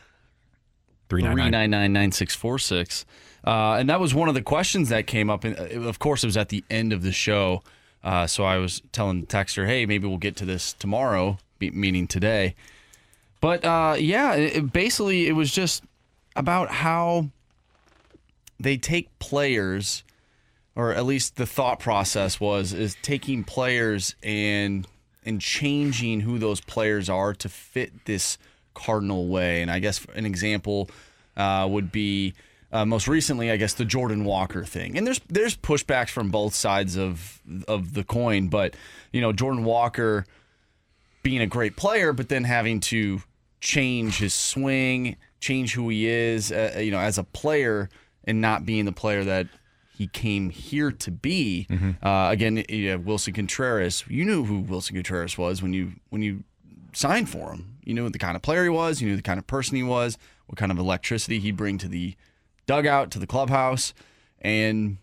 399 1.09 1.91
9646. 1.91 3.05
Uh, 3.45 3.73
and 3.73 3.89
that 3.89 3.99
was 3.99 4.15
one 4.15 4.29
of 4.29 4.33
the 4.33 4.41
questions 4.41 4.87
that 4.87 5.07
came 5.07 5.29
up. 5.29 5.43
And 5.43 5.59
uh, 5.59 5.89
of 5.89 5.99
course, 5.99 6.23
it 6.23 6.27
was 6.27 6.37
at 6.37 6.47
the 6.47 6.63
end 6.69 6.93
of 6.93 7.01
the 7.01 7.11
show. 7.11 7.63
Uh, 8.01 8.27
so 8.27 8.45
I 8.45 8.59
was 8.59 8.81
telling 8.93 9.19
the 9.19 9.27
texter, 9.27 9.67
hey, 9.67 9.85
maybe 9.85 10.07
we'll 10.07 10.19
get 10.19 10.37
to 10.37 10.45
this 10.45 10.71
tomorrow, 10.71 11.37
meaning 11.59 12.07
today. 12.07 12.55
But 13.41 13.65
uh, 13.65 13.97
yeah, 13.99 14.35
it- 14.35 14.71
basically, 14.71 15.27
it 15.27 15.33
was 15.33 15.51
just 15.51 15.83
about 16.37 16.69
how 16.71 17.27
they 18.57 18.77
take 18.77 19.09
players, 19.19 20.05
or 20.77 20.93
at 20.93 21.03
least 21.05 21.35
the 21.35 21.45
thought 21.45 21.81
process 21.81 22.39
was, 22.39 22.71
is 22.71 22.95
taking 23.01 23.43
players 23.43 24.15
and 24.23 24.87
and 25.25 25.41
changing 25.41 26.21
who 26.21 26.37
those 26.37 26.61
players 26.61 27.09
are 27.09 27.33
to 27.33 27.49
fit 27.49 28.05
this 28.05 28.37
cardinal 28.73 29.27
way. 29.27 29.61
And 29.61 29.71
I 29.71 29.79
guess 29.79 30.05
an 30.15 30.25
example 30.25 30.89
uh, 31.35 31.67
would 31.69 31.91
be 31.91 32.33
uh, 32.71 32.85
most 32.85 33.07
recently, 33.07 33.51
I 33.51 33.57
guess 33.57 33.73
the 33.73 33.85
Jordan 33.85 34.25
Walker 34.25 34.63
thing. 34.63 34.97
And 34.97 35.07
there's 35.07 35.21
there's 35.29 35.55
pushbacks 35.55 36.09
from 36.09 36.29
both 36.29 36.53
sides 36.53 36.97
of 36.97 37.41
of 37.67 37.93
the 37.93 38.03
coin, 38.03 38.49
but 38.49 38.75
you 39.11 39.21
know 39.21 39.31
Jordan 39.31 39.63
Walker 39.63 40.25
being 41.23 41.41
a 41.41 41.47
great 41.47 41.75
player, 41.75 42.13
but 42.13 42.29
then 42.29 42.43
having 42.43 42.79
to 42.79 43.21
change 43.59 44.19
his 44.19 44.33
swing, 44.33 45.15
change 45.39 45.73
who 45.73 45.89
he 45.89 46.07
is, 46.07 46.51
uh, 46.51 46.77
you 46.77 46.91
know, 46.91 46.99
as 46.99 47.17
a 47.17 47.23
player, 47.23 47.89
and 48.25 48.41
not 48.41 48.65
being 48.65 48.85
the 48.85 48.91
player 48.91 49.23
that 49.23 49.47
he 49.97 50.07
came 50.07 50.49
here 50.49 50.91
to 50.91 51.11
be. 51.11 51.67
Uh, 52.03 52.29
again, 52.31 52.63
you 52.67 52.89
have 52.89 53.01
Willson 53.01 53.33
Contreras. 53.33 54.03
You 54.07 54.25
knew 54.25 54.43
who 54.43 54.61
Willson 54.61 54.93
Contreras 54.95 55.37
was 55.37 55.61
when 55.61 55.73
you 55.73 55.93
when 56.09 56.21
you 56.21 56.43
signed 56.93 57.29
for 57.29 57.51
him. 57.53 57.77
You 57.83 57.93
knew 57.93 58.09
the 58.09 58.19
kind 58.19 58.35
of 58.35 58.41
player 58.41 58.63
he 58.63 58.69
was. 58.69 59.01
You 59.01 59.09
knew 59.09 59.15
the 59.15 59.21
kind 59.21 59.39
of 59.39 59.47
person 59.47 59.75
he 59.75 59.83
was. 59.83 60.17
What 60.47 60.57
kind 60.57 60.71
of 60.71 60.77
electricity 60.77 61.39
he'd 61.39 61.57
bring 61.57 61.77
to 61.79 61.87
the 61.87 62.15
dugout, 62.65 63.11
to 63.11 63.19
the 63.19 63.27
clubhouse, 63.27 63.93
and 64.41 64.97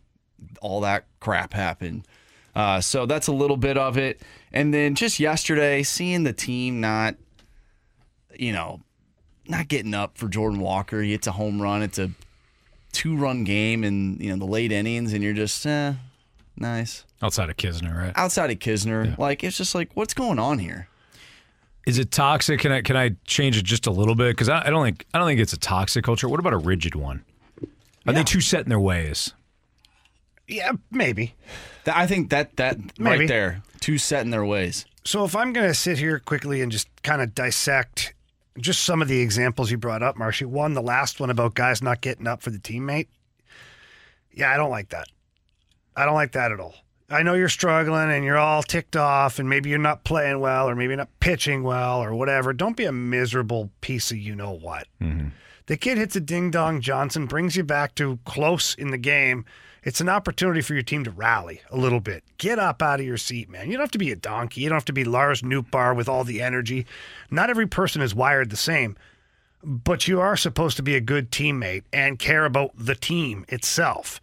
all 0.60 0.80
that 0.80 1.06
crap 1.20 1.52
happened. 1.52 2.06
Uh, 2.54 2.80
so 2.80 3.06
that's 3.06 3.28
a 3.28 3.32
little 3.32 3.56
bit 3.56 3.78
of 3.78 3.96
it. 3.96 4.20
And 4.52 4.74
then 4.74 4.94
just 4.94 5.18
yesterday, 5.18 5.82
seeing 5.82 6.24
the 6.24 6.32
team 6.32 6.80
not, 6.80 7.14
you 8.38 8.52
know, 8.52 8.80
not 9.48 9.68
getting 9.68 9.94
up 9.94 10.18
for 10.18 10.28
Jordan 10.28 10.60
Walker. 10.60 11.00
He 11.02 11.12
hits 11.12 11.26
a 11.26 11.32
home 11.32 11.60
run. 11.62 11.82
It's 11.82 11.98
a 11.98 12.10
two 12.92 13.16
run 13.16 13.44
game 13.44 13.84
in 13.84 14.18
you 14.20 14.30
know 14.30 14.36
the 14.36 14.50
late 14.50 14.72
innings, 14.72 15.12
and 15.12 15.22
you're 15.22 15.32
just 15.32 15.66
eh, 15.66 15.94
nice. 16.56 17.04
Outside 17.20 17.50
of 17.50 17.56
Kisner, 17.56 17.96
right? 17.96 18.12
Outside 18.16 18.50
of 18.50 18.58
Kisner, 18.58 19.16
like 19.18 19.42
it's 19.44 19.56
just 19.56 19.74
like 19.74 19.90
what's 19.94 20.14
going 20.14 20.38
on 20.38 20.58
here? 20.58 20.88
Is 21.86 21.98
it 21.98 22.10
toxic? 22.12 22.60
Can 22.60 22.72
I 22.72 22.82
can 22.82 22.96
I 22.96 23.16
change 23.24 23.56
it 23.56 23.64
just 23.64 23.86
a 23.86 23.90
little 23.90 24.14
bit? 24.14 24.30
Because 24.30 24.48
I, 24.48 24.66
I 24.66 24.70
don't 24.70 24.84
think 24.84 25.06
I 25.12 25.18
don't 25.18 25.26
think 25.26 25.40
it's 25.40 25.52
a 25.52 25.58
toxic 25.58 26.04
culture. 26.04 26.28
What 26.28 26.40
about 26.40 26.52
a 26.52 26.58
rigid 26.58 26.94
one? 26.94 27.24
Are 28.06 28.12
they 28.12 28.24
too 28.24 28.40
set 28.40 28.62
in 28.62 28.68
their 28.68 28.80
ways? 28.80 29.32
Yeah, 30.48 30.72
maybe. 30.90 31.34
I 31.86 32.06
think 32.06 32.30
that 32.30 32.56
that 32.56 32.78
Maybe. 32.98 33.20
right 33.20 33.28
there, 33.28 33.62
too 33.80 33.98
set 33.98 34.24
in 34.24 34.30
their 34.30 34.44
ways. 34.44 34.84
So 35.04 35.24
if 35.24 35.34
I'm 35.34 35.52
going 35.52 35.66
to 35.66 35.74
sit 35.74 35.98
here 35.98 36.18
quickly 36.18 36.60
and 36.60 36.70
just 36.70 36.88
kind 37.02 37.22
of 37.22 37.34
dissect 37.34 38.14
just 38.58 38.84
some 38.84 39.02
of 39.02 39.08
the 39.08 39.20
examples 39.20 39.70
you 39.70 39.78
brought 39.78 40.02
up, 40.02 40.16
Marshy. 40.16 40.44
One, 40.44 40.74
the 40.74 40.82
last 40.82 41.20
one 41.20 41.30
about 41.30 41.54
guys 41.54 41.82
not 41.82 42.00
getting 42.00 42.26
up 42.26 42.42
for 42.42 42.50
the 42.50 42.58
teammate. 42.58 43.08
Yeah, 44.32 44.52
I 44.52 44.56
don't 44.56 44.70
like 44.70 44.90
that. 44.90 45.08
I 45.96 46.04
don't 46.04 46.14
like 46.14 46.32
that 46.32 46.52
at 46.52 46.60
all. 46.60 46.74
I 47.10 47.22
know 47.22 47.34
you're 47.34 47.50
struggling 47.50 48.10
and 48.10 48.24
you're 48.24 48.38
all 48.38 48.62
ticked 48.62 48.96
off 48.96 49.38
and 49.38 49.48
maybe 49.48 49.68
you're 49.68 49.78
not 49.78 50.04
playing 50.04 50.40
well 50.40 50.68
or 50.68 50.74
maybe 50.74 50.88
you're 50.90 50.96
not 50.96 51.20
pitching 51.20 51.62
well 51.62 52.02
or 52.02 52.14
whatever. 52.14 52.54
Don't 52.54 52.76
be 52.76 52.86
a 52.86 52.92
miserable 52.92 53.70
piece 53.82 54.10
of 54.10 54.16
you 54.16 54.34
know 54.34 54.52
what. 54.52 54.86
Mm-hmm. 55.00 55.28
The 55.66 55.76
kid 55.76 55.98
hits 55.98 56.16
a 56.16 56.20
ding 56.20 56.50
dong 56.50 56.80
Johnson, 56.80 57.26
brings 57.26 57.54
you 57.54 57.64
back 57.64 57.94
to 57.96 58.18
close 58.24 58.74
in 58.78 58.90
the 58.90 58.98
game. 58.98 59.44
It's 59.82 60.00
an 60.00 60.08
opportunity 60.08 60.60
for 60.60 60.74
your 60.74 60.82
team 60.82 61.02
to 61.04 61.10
rally 61.10 61.60
a 61.70 61.76
little 61.76 62.00
bit. 62.00 62.22
Get 62.38 62.58
up 62.58 62.82
out 62.82 63.00
of 63.00 63.06
your 63.06 63.16
seat, 63.16 63.50
man. 63.50 63.66
You 63.66 63.72
don't 63.72 63.82
have 63.82 63.90
to 63.92 63.98
be 63.98 64.12
a 64.12 64.16
donkey. 64.16 64.60
You 64.60 64.68
don't 64.68 64.76
have 64.76 64.84
to 64.86 64.92
be 64.92 65.04
Lars 65.04 65.42
Nootbaar 65.42 65.96
with 65.96 66.08
all 66.08 66.22
the 66.22 66.40
energy. 66.40 66.86
Not 67.30 67.50
every 67.50 67.66
person 67.66 68.00
is 68.00 68.14
wired 68.14 68.50
the 68.50 68.56
same, 68.56 68.96
but 69.64 70.06
you 70.06 70.20
are 70.20 70.36
supposed 70.36 70.76
to 70.76 70.82
be 70.82 70.94
a 70.94 71.00
good 71.00 71.30
teammate 71.32 71.82
and 71.92 72.18
care 72.18 72.44
about 72.44 72.70
the 72.76 72.94
team 72.94 73.44
itself. 73.48 74.20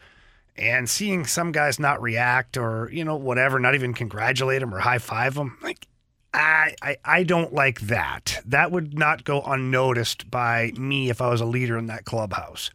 And 0.56 0.90
seeing 0.90 1.26
some 1.26 1.52
guys 1.52 1.80
not 1.80 2.02
react 2.02 2.57
or, 2.57 2.90
you 2.91 3.03
know, 3.03 3.15
whatever, 3.15 3.60
not 3.60 3.76
even 3.76 3.94
congratulate 3.94 4.61
them 4.61 4.73
or 4.73 4.80
high 4.80 4.98
five 4.98 5.36
them, 5.36 5.57
like, 5.61 5.88
I, 6.34 6.76
I 6.81 6.98
I 7.03 7.23
don't 7.23 7.53
like 7.53 7.81
that. 7.81 8.41
That 8.45 8.72
would 8.72 8.98
not 8.98 9.23
go 9.23 9.41
unnoticed 9.41 10.30
by 10.30 10.73
me 10.77 11.10
if 11.10 11.22
I 11.22 11.30
was 11.30 11.41
a 11.41 11.45
leader 11.45 11.77
in 11.77 11.88
that 11.88 12.06
clubhouse. 12.06 12.69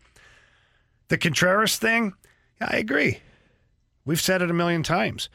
The 1.09 1.19
Contreras 1.19 1.77
thing, 1.77 2.15
I 2.65 2.78
agree. 2.78 3.20
We've 4.05 4.20
said 4.20 4.43
it 4.43 4.51
a 4.51 4.55
million 4.55 4.82
times. 4.82 5.28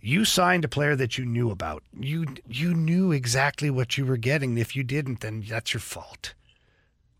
You 0.00 0.24
signed 0.24 0.64
a 0.64 0.68
player 0.68 0.96
that 0.96 1.16
you 1.16 1.24
knew 1.24 1.50
about. 1.50 1.84
You 1.98 2.26
you 2.48 2.74
knew 2.74 3.12
exactly 3.12 3.70
what 3.70 3.96
you 3.96 4.04
were 4.04 4.16
getting. 4.16 4.58
If 4.58 4.74
you 4.74 4.82
didn't, 4.82 5.20
then 5.20 5.44
that's 5.48 5.72
your 5.72 5.80
fault. 5.80 6.34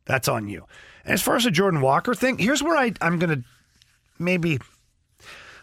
That's 0.04 0.26
on 0.26 0.48
you. 0.48 0.66
And 1.04 1.14
as 1.14 1.22
far 1.22 1.36
as 1.36 1.44
the 1.44 1.50
Jordan 1.50 1.80
Walker 1.80 2.14
thing, 2.14 2.38
here's 2.38 2.62
where 2.62 2.76
I, 2.76 2.92
I'm 3.00 3.20
to 3.20 3.44
maybe 4.18 4.58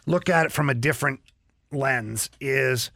look 0.05 0.29
at 0.29 0.45
it 0.45 0.51
from 0.51 0.69
a 0.69 0.73
different 0.73 1.19
lens 1.71 2.29
is 2.39 2.89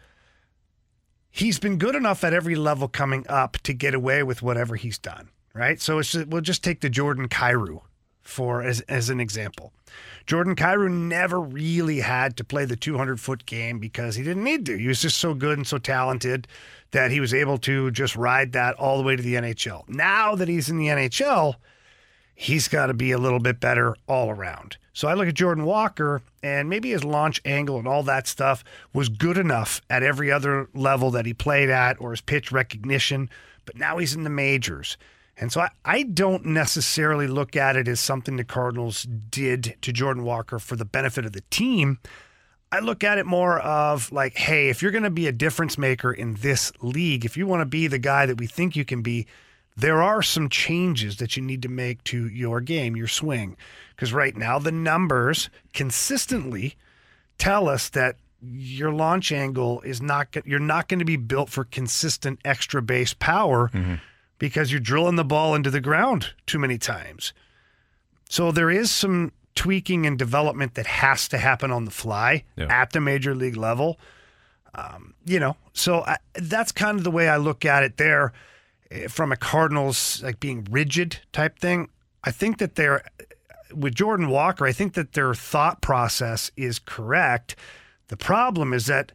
he's 1.30 1.60
been 1.60 1.78
good 1.78 1.96
enough 1.96 2.24
at 2.24 2.34
every 2.34 2.56
level 2.56 2.88
coming 2.88 3.26
up 3.28 3.58
to 3.64 3.74
get 3.74 3.94
away 3.94 4.24
with 4.24 4.42
whatever 4.42 4.76
he's 4.78 4.98
done, 4.98 5.30
right? 5.54 5.82
So 5.82 6.00
it's 6.00 6.16
we'll 6.16 6.42
just 6.42 6.64
take 6.64 6.80
the 6.80 6.90
Jordan 6.90 7.28
Kyrou 7.28 7.82
for 8.24 8.64
as 8.64 8.82
as 8.82 9.10
an 9.10 9.20
example. 9.20 9.74
Jordan 10.26 10.56
Kyrou 10.56 10.90
never 10.90 11.40
really 11.40 12.00
had 12.00 12.38
to 12.38 12.44
play 12.44 12.66
the 12.66 12.76
200 12.76 13.20
foot 13.20 13.46
game 13.46 13.78
because 13.78 14.16
he 14.16 14.24
didn't 14.24 14.44
need 14.44 14.66
to. 14.66 14.78
He 14.78 14.88
was 14.88 15.02
just 15.02 15.18
so 15.18 15.34
good 15.34 15.58
and 15.58 15.68
so 15.68 15.78
talented 15.78 16.48
that 16.92 17.12
he 17.12 17.20
was 17.20 17.34
able 17.34 17.58
to 17.60 17.92
just 17.92 18.16
ride 18.16 18.54
that 18.54 18.76
all 18.76 18.98
the 18.98 19.04
way 19.04 19.16
to 19.16 19.22
the 19.22 19.36
NHL. 19.36 19.88
Now 19.90 20.36
that 20.36 20.48
he's 20.48 20.70
in 20.70 20.78
the 20.78 20.88
NHL, 20.88 21.56
he's 22.34 22.68
got 22.68 22.88
to 22.88 22.94
be 22.94 23.12
a 23.12 23.18
little 23.18 23.40
bit 23.40 23.60
better 23.60 23.96
all 24.08 24.30
around. 24.30 24.78
So 24.94 25.08
I 25.08 25.16
look 25.16 25.28
at 25.28 25.34
Jordan 25.34 25.66
Walker, 25.66 26.22
and 26.44 26.70
maybe 26.70 26.92
his 26.92 27.04
launch 27.04 27.42
angle 27.46 27.80
and 27.80 27.88
all 27.88 28.04
that 28.04 28.28
stuff 28.28 28.64
was 28.94 29.10
good 29.10 29.38
enough 29.38 29.82
at 29.90 30.04
every 30.04 30.32
other 30.32 30.70
level 30.76 31.10
that 31.12 31.26
he 31.26 31.34
played 31.34 31.70
at 31.70 32.00
or 32.00 32.12
his 32.12 32.22
pitch 32.22 32.52
recognition, 32.52 33.30
but 33.66 33.76
now 33.76 33.98
he's 33.98 34.14
in 34.16 34.24
the 34.24 34.30
majors. 34.30 34.98
And 35.38 35.52
so 35.52 35.62
I, 35.62 35.70
I 35.84 36.04
don't 36.04 36.46
necessarily 36.46 37.28
look 37.28 37.56
at 37.56 37.76
it 37.76 37.88
as 37.88 38.00
something 38.00 38.38
the 38.38 38.44
Cardinals 38.44 39.08
did 39.30 39.76
to 39.82 39.92
Jordan 39.92 40.24
Walker 40.24 40.60
for 40.60 40.76
the 40.76 40.86
benefit 40.86 41.26
of 41.26 41.34
the 41.34 41.44
team. 41.50 42.00
I 42.72 42.80
look 42.80 43.04
at 43.04 43.18
it 43.18 43.26
more 43.26 43.60
of 43.60 44.12
like, 44.12 44.36
hey, 44.36 44.70
if 44.70 44.82
you're 44.82 44.92
going 44.92 45.04
to 45.04 45.10
be 45.10 45.28
a 45.28 45.32
difference 45.32 45.78
maker 45.78 46.12
in 46.12 46.36
this 46.36 46.72
league, 46.82 47.26
if 47.26 47.38
you 47.38 47.46
want 47.46 47.62
to 47.62 47.66
be 47.66 47.88
the 47.88 48.00
guy 48.00 48.26
that 48.26 48.40
we 48.40 48.48
think 48.48 48.76
you 48.76 48.86
can 48.86 49.02
be, 49.02 49.28
there 49.76 50.02
are 50.02 50.22
some 50.22 50.50
changes 50.50 51.18
that 51.18 51.36
you 51.36 51.44
need 51.44 51.62
to 51.64 51.70
make 51.70 52.04
to 52.06 52.28
your 52.28 52.62
game, 52.62 52.96
your 52.96 53.08
swing. 53.08 53.58
Because 53.96 54.14
right 54.14 54.36
now, 54.36 54.60
the 54.60 54.72
numbers 54.72 55.50
consistently 55.74 56.76
tell 57.38 57.68
us 57.68 57.90
that 57.90 58.18
your 58.42 58.92
launch 58.92 59.32
angle 59.32 59.82
is 59.82 60.02
not, 60.02 60.36
you're 60.46 60.60
not 60.60 60.88
going 60.88 61.00
to 61.00 61.06
be 61.06 61.16
built 61.16 61.50
for 61.50 61.64
consistent 61.64 62.40
extra 62.44 62.82
base 62.82 63.14
power 63.14 63.70
mm-hmm. 63.70 63.96
Because 64.40 64.72
you're 64.72 64.82
drilling 64.82 65.16
the 65.16 65.24
ball 65.24 65.56
into 65.56 65.70
the 65.70 65.82
ground 65.82 66.34
too 66.46 66.60
many 66.60 66.78
times. 66.78 67.34
So 68.30 68.52
there 68.52 68.72
is 68.72 68.92
some 68.92 69.32
tweaking 69.56 70.06
and 70.06 70.18
development 70.18 70.74
that 70.74 70.88
has 70.88 71.28
to 71.30 71.38
happen 71.38 71.72
on 71.72 71.86
the 71.86 71.92
fly 71.92 72.44
at 72.70 72.92
the 72.92 73.00
major 73.00 73.36
league 73.36 73.58
level. 73.58 74.00
Um, 74.76 75.14
you 75.26 75.40
know, 75.40 75.56
so 75.74 76.02
I, 76.02 76.18
that's 76.34 76.72
kind 76.72 76.98
of 76.98 77.04
the 77.04 77.12
way 77.12 77.30
I 77.30 77.38
look 77.38 77.64
at 77.64 77.84
it 77.84 77.98
there 77.98 78.34
eh, 78.90 79.08
from 79.08 79.32
a 79.32 79.36
Cardinals 79.38 80.22
like 80.24 80.40
being 80.40 80.68
rigid 80.70 81.20
type 81.32 81.60
thing. 81.60 81.90
I 82.24 82.32
think 82.32 82.58
that 82.58 82.76
they're 82.76 83.04
with 83.74 83.96
Jordan 83.96 84.30
Walker, 84.30 84.66
I 84.66 84.72
think 84.72 84.94
that 84.94 85.14
their 85.14 85.34
thought 85.34 85.82
process 85.82 86.52
is 86.56 86.80
correct. 86.80 87.56
The 88.08 88.18
problem 88.18 88.74
is 88.74 88.86
that 88.88 89.12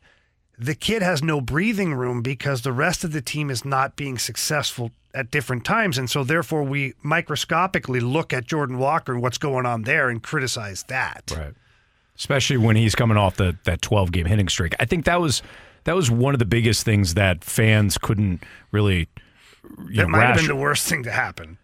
the 0.59 0.75
kid 0.75 1.03
has 1.03 1.23
no 1.23 1.41
breathing 1.41 1.95
room 1.95 2.21
because 2.23 2.63
the 2.63 2.73
rest 2.73 3.05
of 3.05 3.13
the 3.13 3.23
team 3.23 3.51
is 3.51 3.65
not 3.65 3.97
being 3.97 4.19
successful 4.19 4.91
at 5.15 5.31
different 5.31 5.65
times. 5.65 5.99
And 5.99 6.11
so, 6.11 6.25
therefore, 6.25 6.65
we 6.65 6.95
microscopically 7.03 8.01
look 8.01 8.33
at 8.33 8.45
Jordan 8.45 8.79
Walker 8.79 9.13
and 9.13 9.23
what's 9.23 9.39
going 9.39 9.67
on 9.67 9.83
there 9.83 10.09
and 10.09 10.23
criticize 10.23 10.83
that. 10.85 11.33
Right. 11.37 11.55
Especially 12.17 12.57
when 12.57 12.75
he's 12.75 12.97
coming 12.97 13.17
off 13.17 13.37
the 13.37 13.57
that 13.65 13.81
12 13.81 14.11
game 14.11 14.27
hitting 14.27 14.49
streak. 14.49 14.75
I 14.81 14.85
think 14.85 15.05
that 15.05 15.21
was 15.21 15.43
that 15.85 15.95
was 15.95 16.11
one 16.11 16.35
of 16.35 16.41
the 16.41 16.45
biggest 16.45 16.85
things 16.85 17.15
that 17.15 17.45
fans 17.45 17.97
couldn't 17.97 18.43
really 18.73 19.09
you 19.89 19.97
That 19.97 20.03
know, 20.03 20.09
might 20.09 20.27
have 20.27 20.37
been 20.37 20.49
the 20.49 20.57
worst 20.57 20.89
thing 20.89 21.05
to 21.05 21.13
happen 21.13 21.59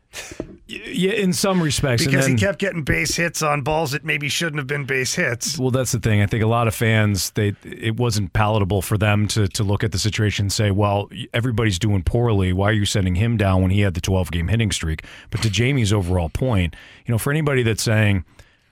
Yeah, 0.67 1.13
in 1.13 1.35
some 1.35 1.63
respects. 1.63 2.05
and 2.05 2.11
because 2.11 2.27
he 2.27 2.35
kept 2.37 2.59
getting 2.59 2.85
base 2.85 3.15
hits 3.17 3.43
on 3.43 3.61
balls 3.63 3.91
that 3.93 4.05
maybe 4.05 4.31
shouldn't 4.31 4.57
have 4.57 4.67
been 4.67 4.87
base 4.87 5.15
hits. 5.15 5.59
Well, 5.59 5.71
that's 5.71 5.93
the 5.93 5.99
thing. 5.99 6.23
I 6.23 6.27
think 6.27 6.43
a 6.43 6.47
lot 6.47 6.67
of 6.69 6.75
fans 6.75 7.31
they 7.33 7.55
it 7.65 7.99
wasn't 7.99 8.33
palatable 8.33 8.81
for 8.81 8.97
them 8.97 9.29
to 9.29 9.47
to 9.49 9.63
look 9.63 9.85
at 9.85 9.93
the 9.93 9.99
situation 9.99 10.45
and 10.45 10.53
say, 10.53 10.71
"Well, 10.71 11.11
everybody's 11.35 11.79
doing 11.79 12.03
poorly. 12.03 12.53
Why 12.55 12.71
are 12.71 12.73
you 12.73 12.87
sending 12.87 13.17
him 13.17 13.37
down 13.37 13.61
when 13.61 13.71
he 13.73 13.81
had 13.81 13.93
the 13.95 14.01
12 14.01 14.31
game 14.31 14.49
hitting 14.49 14.73
streak?" 14.73 15.05
But 15.31 15.43
to 15.43 15.51
Jamie's 15.51 15.93
overall 15.93 16.31
point, 16.31 16.75
you 17.05 17.13
know, 17.13 17.19
for 17.19 17.31
anybody 17.31 17.63
that's 17.63 17.83
saying, 17.83 18.25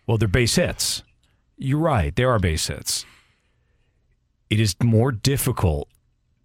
"Well, 0.06 0.16
they're 0.16 0.28
base 0.28 0.54
hits," 0.54 1.02
you're 1.58 1.78
right. 1.78 2.16
There 2.16 2.30
are 2.30 2.38
base 2.38 2.68
hits. 2.68 3.04
It 4.48 4.60
is 4.60 4.74
more 4.82 5.12
difficult 5.12 5.88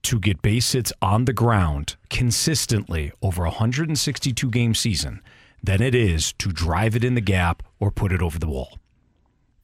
to 0.08 0.20
get 0.20 0.42
base 0.42 0.72
hits 0.72 0.94
on 1.02 1.26
the 1.26 1.34
ground 1.34 1.98
consistently 2.10 3.12
over 3.22 3.44
a 3.44 3.50
162 3.50 4.50
game 4.50 4.74
season 4.74 5.22
than 5.62 5.82
it 5.82 5.94
is 5.94 6.32
to 6.34 6.50
drive 6.50 6.96
it 6.96 7.04
in 7.04 7.14
the 7.14 7.22
gap 7.22 7.62
or 7.78 7.92
put 7.92 8.14
it 8.14 8.22
over 8.22 8.40
the 8.40 8.48
wall. 8.48 8.80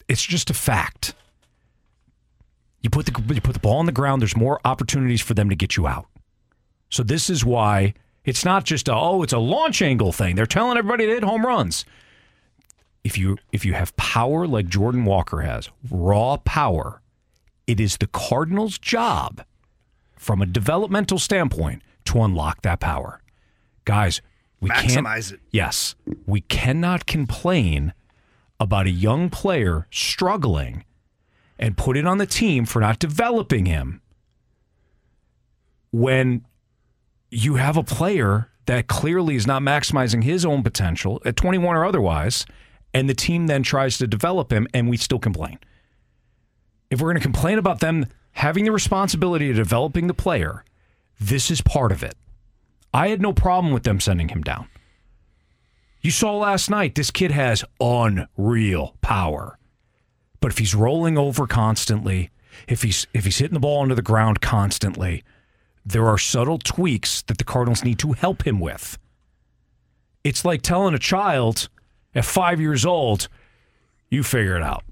It's 0.10 0.22
just 0.22 0.50
a 0.50 0.54
fact. 0.54 1.16
You 2.82 2.90
put 2.90 3.06
the 3.06 3.34
you 3.34 3.40
put 3.40 3.54
the 3.54 3.60
ball 3.60 3.78
on 3.78 3.86
the 3.86 3.94
ground. 3.94 4.22
There's 4.22 4.36
more 4.36 4.60
opportunities 4.66 5.22
for 5.22 5.34
them 5.34 5.48
to 5.50 5.56
get 5.56 5.78
you 5.78 5.88
out. 5.88 6.08
So 6.90 7.04
this 7.04 7.30
is 7.30 7.46
why 7.46 7.94
it's 8.26 8.44
not 8.44 8.66
just 8.66 8.90
a 8.90 8.94
oh 8.94 9.24
it's 9.24 9.32
a 9.32 9.40
launch 9.40 9.82
angle 9.82 10.12
thing. 10.12 10.36
They're 10.36 10.46
telling 10.46 10.78
everybody 10.78 11.06
to 11.06 11.14
hit 11.14 11.24
home 11.24 11.46
runs. 11.46 11.86
If 13.06 13.18
you 13.18 13.38
if 13.54 13.64
you 13.64 13.76
have 13.76 13.96
power 13.96 14.46
like 14.46 14.68
Jordan 14.68 15.06
Walker 15.06 15.40
has, 15.40 15.70
raw 15.90 16.36
power, 16.36 17.02
it 17.66 17.80
is 17.80 17.96
the 17.96 18.08
Cardinals' 18.08 18.78
job 18.78 19.46
from 20.24 20.42
a 20.42 20.46
developmental 20.46 21.20
standpoint 21.20 21.82
to 22.06 22.22
unlock 22.22 22.62
that 22.62 22.80
power. 22.80 23.20
Guys, 23.86 24.22
we 24.62 24.70
can't 24.70 25.06
it. 25.34 25.40
Yes, 25.52 25.96
we 26.26 26.42
cannot 26.42 27.06
complain 27.06 27.94
about 28.60 28.88
a 28.88 28.92
young 28.92 29.30
player 29.30 29.86
struggling 29.92 30.86
and 31.60 31.76
put 31.76 31.98
it 31.98 32.08
on 32.08 32.18
the 32.18 32.26
team 32.26 32.66
for 32.66 32.80
not 32.80 33.00
developing 33.00 33.66
him 33.66 34.02
when 35.92 36.46
you 37.30 37.56
have 37.56 37.76
a 37.76 37.84
player 37.84 38.50
that 38.66 38.88
clearly 38.88 39.36
is 39.36 39.46
not 39.46 39.62
maximizing 39.62 40.24
his 40.24 40.46
own 40.46 40.64
potential 40.64 41.22
at 41.26 41.36
21 41.36 41.76
or 41.76 41.84
otherwise, 41.84 42.46
and 42.94 43.10
the 43.10 43.14
team 43.14 43.48
then 43.48 43.62
tries 43.62 43.98
to 43.98 44.08
develop 44.08 44.54
him, 44.54 44.68
and 44.74 44.90
we 44.90 44.96
still 44.96 45.20
complain. 45.20 45.60
If 46.90 47.02
we're 47.02 47.10
going 47.10 47.22
to 47.22 47.22
complain 47.22 47.58
about 47.58 47.82
them 47.82 48.06
having 48.34 48.66
the 48.66 48.72
responsibility 48.72 49.50
of 49.50 49.56
developing 49.56 50.08
the 50.08 50.14
player, 50.14 50.64
this 51.20 51.50
is 51.50 51.62
part 51.62 51.92
of 51.92 52.04
it. 52.04 52.16
I 52.94 53.08
had 53.08 53.22
no 53.22 53.34
problem 53.34 53.74
with 53.74 53.84
them 53.84 54.00
sending 54.00 54.30
him 54.30 54.42
down. 54.42 54.68
You 56.02 56.12
saw 56.12 56.38
last 56.38 56.70
night, 56.70 56.96
this 56.96 57.12
kid 57.12 57.32
has 57.32 57.64
unreal 57.80 58.96
power. 59.02 59.58
But 60.42 60.52
if 60.52 60.58
he's 60.58 60.76
rolling 60.76 61.18
over 61.18 61.48
constantly, 61.48 62.30
if 62.68 62.84
he's 62.84 63.08
if 63.14 63.24
he's 63.24 63.38
hitting 63.38 63.54
the 63.54 63.60
ball 63.60 63.82
into 63.84 63.96
the 63.96 64.02
ground 64.02 64.42
constantly, 64.42 65.24
there 65.86 66.06
are 66.06 66.18
subtle 66.18 66.60
tweaks 66.60 67.22
that 67.24 67.38
the 67.38 67.44
Cardinals 67.44 67.84
need 67.84 68.00
to 68.00 68.12
help 68.12 68.46
him 68.46 68.60
with. 68.60 68.98
It's 70.24 70.44
like 70.44 70.62
telling 70.62 70.94
a 70.94 71.00
child 71.00 71.70
at 72.14 72.26
five 72.26 72.60
years 72.60 72.86
old, 72.86 73.28
you 74.10 74.24
figure 74.24 74.56
it 74.56 74.64
out. 74.64 74.84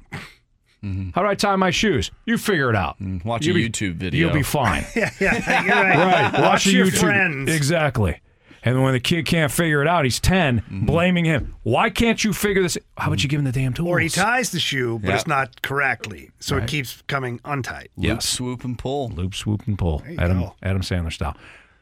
How 0.83 1.21
do 1.21 1.27
I 1.27 1.35
tie 1.35 1.55
my 1.57 1.69
shoes? 1.69 2.09
You 2.25 2.37
figure 2.39 2.69
it 2.69 2.75
out. 2.75 2.99
Mm-hmm. 2.99 3.27
Watch 3.27 3.45
You'll 3.45 3.55
a 3.57 3.59
be- 3.59 3.69
YouTube 3.69 3.95
video. 3.95 4.19
You'll 4.27 4.33
be 4.35 4.41
fine. 4.43 4.83
yeah, 4.95 5.11
yeah, 5.19 5.63
you're 5.63 5.75
right. 5.75 6.33
right. 6.33 6.41
Watch 6.41 6.65
a 6.65 6.71
your 6.71 6.87
YouTube. 6.87 6.99
friends. 6.99 7.51
Exactly. 7.51 8.19
And 8.63 8.83
when 8.83 8.93
the 8.93 8.99
kid 8.99 9.25
can't 9.25 9.51
figure 9.51 9.81
it 9.81 9.87
out, 9.87 10.03
he's 10.05 10.19
10, 10.19 10.59
Mm-hmm. 10.61 10.85
blaming 10.85 11.25
him. 11.25 11.55
Why 11.63 11.89
can't 11.89 12.23
you 12.23 12.31
figure 12.33 12.61
this? 12.63 12.77
How 12.97 13.07
about 13.07 13.23
you 13.23 13.29
give 13.29 13.39
him 13.39 13.45
the 13.45 13.51
damn 13.51 13.73
tools? 13.73 13.87
Or 13.89 13.99
he 13.99 14.07
ties 14.09 14.51
the 14.51 14.59
shoe, 14.59 14.99
but 14.99 15.09
Yeah. 15.09 15.15
it's 15.15 15.27
not 15.27 15.61
correctly, 15.63 16.29
so 16.39 16.55
Right. 16.55 16.63
it 16.63 16.69
keeps 16.69 17.01
coming 17.07 17.39
untied. 17.45 17.89
Loop, 17.97 18.21
swoop, 18.21 18.63
and 18.63 18.77
pull. 18.77 19.09
Loop, 19.09 19.33
swoop, 19.35 19.65
and 19.67 19.77
pull. 19.77 20.03
Adam, 20.19 20.39
go. 20.41 20.55
Adam 20.63 20.81
Sandler 20.83 21.11
style. 21.13 21.35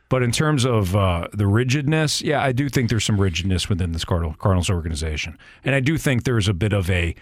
But 0.09 0.23
in 0.23 0.31
terms 0.31 0.65
of 0.65 0.95
uh, 0.95 1.27
the 1.33 1.47
rigidness, 1.47 2.21
yeah, 2.21 2.41
I 2.41 2.51
do 2.53 2.67
think 2.69 2.89
there's 2.89 3.03
some 3.05 3.19
rigidness 3.19 3.69
within 3.69 3.91
this 3.91 4.03
Cardinal, 4.05 4.33
Cardinals 4.35 4.69
organization, 4.69 5.37
and 5.65 5.75
I 5.75 5.79
do 5.81 5.97
think 5.97 6.23
there's 6.23 6.47
a 6.47 6.53
bit 6.53 6.73
of 6.73 6.89
a 6.89 7.13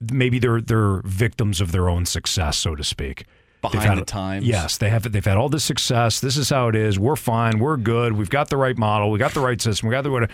maybe 0.00 0.38
they're 0.38 0.60
they're 0.60 1.02
victims 1.04 1.60
of 1.60 1.72
their 1.72 1.88
own 1.88 2.06
success, 2.06 2.56
so 2.56 2.74
to 2.74 2.84
speak. 2.84 3.24
Behind 3.60 3.82
had- 3.82 3.98
the 3.98 4.04
times. 4.04 4.46
Yes, 4.46 4.76
they 4.76 4.88
have. 4.88 5.10
They've 5.10 5.24
had 5.24 5.36
all 5.36 5.48
this 5.48 5.64
success. 5.64 6.20
This 6.20 6.36
is 6.36 6.50
how 6.50 6.68
it 6.68 6.76
is. 6.76 6.98
We're 6.98 7.16
fine. 7.16 7.58
We're 7.58 7.76
good. 7.76 8.12
We've 8.12 8.30
got 8.30 8.50
the 8.50 8.56
right 8.56 8.78
model. 8.78 9.10
We 9.10 9.18
got 9.18 9.34
the 9.34 9.40
right 9.40 9.60
system. 9.60 9.88
We 9.88 9.92
got 9.92 10.02
the 10.02 10.10
right 10.10 10.30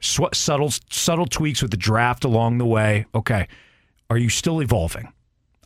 subtle 0.00 0.70
subtle 0.90 1.26
tweaks 1.26 1.60
with 1.62 1.70
the 1.72 1.76
draft 1.76 2.24
along 2.24 2.58
the 2.58 2.66
way. 2.66 3.06
Okay, 3.14 3.48
are 4.10 4.18
you 4.18 4.28
still 4.28 4.62
evolving? 4.62 5.12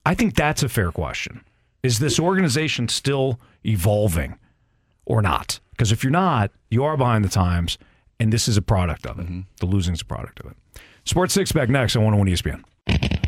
I 0.04 0.14
think 0.14 0.34
that's 0.34 0.62
a 0.62 0.68
fair 0.68 0.90
question. 0.90 1.44
Is 1.82 1.98
this 1.98 2.18
organization 2.18 2.88
still 2.88 3.40
evolving 3.64 4.38
or 5.04 5.20
not? 5.20 5.60
Because 5.72 5.92
if 5.92 6.02
you're 6.02 6.10
not, 6.12 6.50
you 6.70 6.84
are 6.84 6.96
behind 6.96 7.24
the 7.24 7.28
times, 7.28 7.76
and 8.20 8.32
this 8.32 8.48
is 8.48 8.56
a 8.56 8.62
product 8.62 9.06
of 9.06 9.18
it. 9.18 9.26
Mm-hmm. 9.26 9.40
The 9.60 9.66
losing's 9.66 10.00
a 10.00 10.04
product 10.04 10.40
of 10.40 10.52
it. 10.52 10.56
Sports 11.04 11.34
Six 11.34 11.52
back 11.52 11.68
next 11.68 11.96
on 11.96 12.04
101 12.04 12.28
ESPN. 12.28 12.64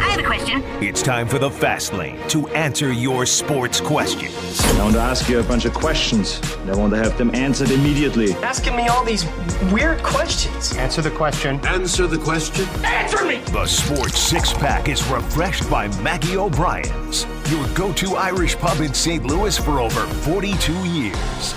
I 0.00 0.08
have 0.08 0.20
a 0.20 0.22
question. 0.22 0.62
It's 0.82 1.02
time 1.02 1.28
for 1.28 1.38
the 1.38 1.50
Fast 1.50 1.92
Lane 1.92 2.18
to 2.28 2.48
answer 2.48 2.92
your 2.92 3.26
sports 3.26 3.80
questions. 3.80 4.60
I 4.64 4.82
want 4.82 4.94
to 4.94 5.00
ask 5.00 5.28
you 5.28 5.40
a 5.40 5.42
bunch 5.42 5.66
of 5.66 5.74
questions. 5.74 6.40
and 6.58 6.70
I 6.70 6.76
want 6.76 6.92
to 6.94 6.98
have 6.98 7.18
them 7.18 7.34
answered 7.34 7.70
immediately. 7.70 8.32
Asking 8.34 8.76
me 8.76 8.88
all 8.88 9.04
these 9.04 9.26
weird 9.72 10.02
questions. 10.02 10.76
Answer 10.76 11.02
the 11.02 11.10
question. 11.10 11.60
Answer 11.66 12.06
the 12.06 12.18
question. 12.18 12.66
Answer 12.84 13.24
me! 13.26 13.38
The 13.52 13.66
Sports 13.66 14.18
Six 14.18 14.52
Pack 14.54 14.88
is 14.88 15.06
refreshed 15.08 15.68
by 15.68 15.88
Maggie 16.02 16.36
O'Brien's, 16.36 17.26
your 17.50 17.66
go 17.74 17.92
to 17.92 18.16
Irish 18.16 18.56
pub 18.56 18.80
in 18.80 18.94
St. 18.94 19.24
Louis 19.24 19.56
for 19.58 19.80
over 19.80 20.06
42 20.06 20.72
years. 20.88 21.54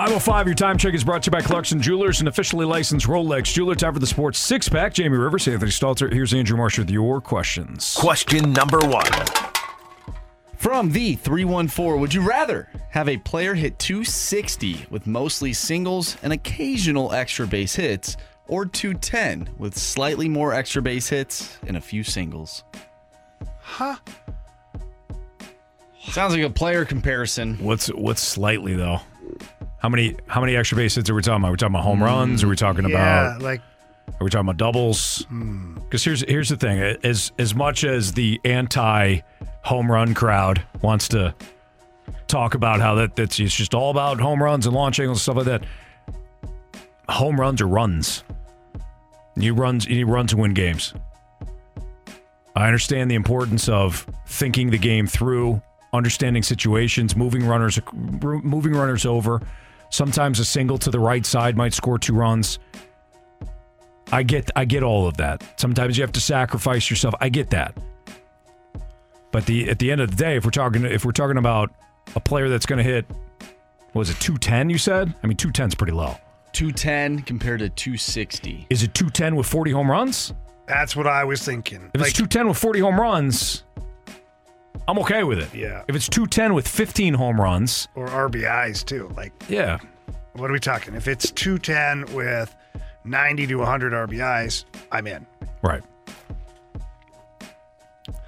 505, 0.00 0.46
your 0.46 0.54
time 0.54 0.78
check 0.78 0.94
is 0.94 1.04
brought 1.04 1.22
to 1.22 1.28
you 1.28 1.30
by 1.30 1.42
Clarkson 1.42 1.78
Jewelers, 1.78 2.22
an 2.22 2.28
officially 2.28 2.64
licensed 2.64 3.06
Rolex 3.06 3.52
jeweler. 3.52 3.74
Time 3.74 3.92
for 3.92 4.00
the 4.00 4.06
sports 4.06 4.38
six 4.38 4.66
pack. 4.66 4.94
Jamie 4.94 5.18
Rivers, 5.18 5.46
Anthony 5.46 5.70
Stalter. 5.70 6.10
Here's 6.10 6.32
Andrew 6.32 6.56
Marsh 6.56 6.78
with 6.78 6.88
your 6.88 7.20
questions. 7.20 7.94
Question 7.98 8.54
number 8.54 8.78
one. 8.78 9.04
From 10.56 10.90
the 10.90 11.16
314, 11.16 12.00
would 12.00 12.14
you 12.14 12.26
rather 12.26 12.70
have 12.88 13.10
a 13.10 13.18
player 13.18 13.52
hit 13.52 13.78
260 13.78 14.86
with 14.88 15.06
mostly 15.06 15.52
singles 15.52 16.16
and 16.22 16.32
occasional 16.32 17.12
extra 17.12 17.46
base 17.46 17.74
hits, 17.74 18.16
or 18.46 18.64
210 18.64 19.50
with 19.58 19.76
slightly 19.76 20.30
more 20.30 20.54
extra 20.54 20.80
base 20.80 21.10
hits 21.10 21.58
and 21.66 21.76
a 21.76 21.80
few 21.82 22.04
singles? 22.04 22.64
Huh? 23.60 23.96
Sounds 26.08 26.34
like 26.34 26.42
a 26.42 26.48
player 26.48 26.86
comparison. 26.86 27.56
What's 27.58 27.88
what's 27.88 28.22
slightly 28.22 28.74
though? 28.76 29.00
How 29.80 29.88
many 29.88 30.16
how 30.26 30.40
many 30.40 30.56
extra 30.56 30.76
base 30.76 30.94
hits 30.94 31.08
are 31.08 31.14
we 31.14 31.22
talking 31.22 31.40
about? 31.40 31.48
Are 31.48 31.52
we 31.52 31.56
talking 31.56 31.74
about 31.74 31.84
home 31.84 31.98
hmm. 31.98 32.04
runs? 32.04 32.44
Are 32.44 32.48
we 32.48 32.56
talking 32.56 32.88
yeah, 32.88 33.28
about 33.28 33.42
like 33.42 33.62
Are 34.20 34.24
we 34.24 34.30
talking 34.30 34.46
about 34.46 34.58
doubles? 34.58 35.24
Hmm. 35.28 35.74
Because 35.74 36.04
here's 36.04 36.20
here's 36.22 36.50
the 36.50 36.56
thing: 36.56 36.78
as 37.02 37.32
as 37.38 37.54
much 37.54 37.84
as 37.84 38.12
the 38.12 38.40
anti 38.44 39.20
home 39.64 39.90
run 39.90 40.14
crowd 40.14 40.62
wants 40.82 41.08
to 41.08 41.34
talk 42.28 42.54
about 42.54 42.80
how 42.80 42.94
that 42.96 43.16
that's 43.16 43.40
it's 43.40 43.54
just 43.54 43.74
all 43.74 43.90
about 43.90 44.20
home 44.20 44.42
runs 44.42 44.66
and 44.66 44.74
launch 44.74 45.00
angles 45.00 45.18
and 45.18 45.22
stuff 45.22 45.36
like 45.36 45.46
that. 45.46 45.64
Home 47.08 47.40
runs 47.40 47.60
are 47.60 47.66
runs. 47.66 48.22
You 49.36 49.54
runs 49.54 49.86
you 49.86 50.06
runs 50.06 50.30
to 50.32 50.36
win 50.36 50.52
games. 50.52 50.92
I 52.54 52.66
understand 52.66 53.10
the 53.10 53.14
importance 53.14 53.68
of 53.68 54.06
thinking 54.26 54.70
the 54.70 54.78
game 54.78 55.06
through, 55.06 55.62
understanding 55.94 56.42
situations, 56.42 57.16
moving 57.16 57.46
runners 57.46 57.78
moving 58.22 58.72
runners 58.72 59.06
over. 59.06 59.40
Sometimes 59.90 60.38
a 60.38 60.44
single 60.44 60.78
to 60.78 60.90
the 60.90 61.00
right 61.00 61.26
side 61.26 61.56
might 61.56 61.74
score 61.74 61.98
two 61.98 62.14
runs. 62.14 62.58
I 64.12 64.22
get 64.22 64.50
I 64.56 64.64
get 64.64 64.82
all 64.82 65.06
of 65.06 65.16
that. 65.18 65.60
Sometimes 65.60 65.96
you 65.96 66.02
have 66.02 66.12
to 66.12 66.20
sacrifice 66.20 66.90
yourself. 66.90 67.14
I 67.20 67.28
get 67.28 67.50
that. 67.50 67.76
But 69.32 69.46
the 69.46 69.68
at 69.68 69.78
the 69.78 69.90
end 69.92 70.00
of 70.00 70.10
the 70.10 70.16
day, 70.16 70.36
if 70.36 70.44
we're 70.44 70.50
talking 70.50 70.84
if 70.84 71.04
we're 71.04 71.12
talking 71.12 71.36
about 71.36 71.72
a 72.16 72.20
player 72.20 72.48
that's 72.48 72.66
going 72.66 72.78
to 72.78 72.84
hit 72.84 73.06
was 73.92 74.10
it 74.10 74.18
210 74.20 74.70
you 74.70 74.78
said? 74.78 75.14
I 75.22 75.26
mean 75.26 75.36
210 75.36 75.68
is 75.68 75.74
pretty 75.74 75.92
low. 75.92 76.16
210 76.52 77.22
compared 77.22 77.60
to 77.60 77.68
260. 77.68 78.66
Is 78.70 78.82
it 78.82 78.94
210 78.94 79.36
with 79.36 79.46
40 79.46 79.70
home 79.70 79.90
runs? 79.90 80.34
That's 80.66 80.96
what 80.96 81.06
I 81.06 81.24
was 81.24 81.44
thinking. 81.44 81.90
If 81.94 82.00
it's 82.00 82.12
210 82.12 82.48
with 82.48 82.58
40 82.58 82.80
home 82.80 83.00
runs, 83.00 83.64
I'm 84.88 84.98
okay 85.00 85.22
with 85.24 85.38
it. 85.38 85.54
Yeah. 85.54 85.82
If 85.88 85.94
it's 85.96 86.08
210 86.08 86.54
with 86.54 86.66
15 86.66 87.14
home 87.14 87.40
runs, 87.40 87.88
or 87.94 88.08
RBIs 88.08 88.84
too. 88.84 89.08
Like, 89.16 89.32
yeah. 89.48 89.78
what 90.34 90.50
are 90.50 90.52
we 90.52 90.58
talking? 90.60 90.94
If 90.94 91.06
it's 91.08 91.30
210 91.30 92.14
with 92.14 92.54
90 93.04 93.46
to 93.48 93.54
100 93.56 93.92
RBIs, 93.92 94.64
I'm 94.90 95.06
in. 95.06 95.26
Right. 95.62 95.82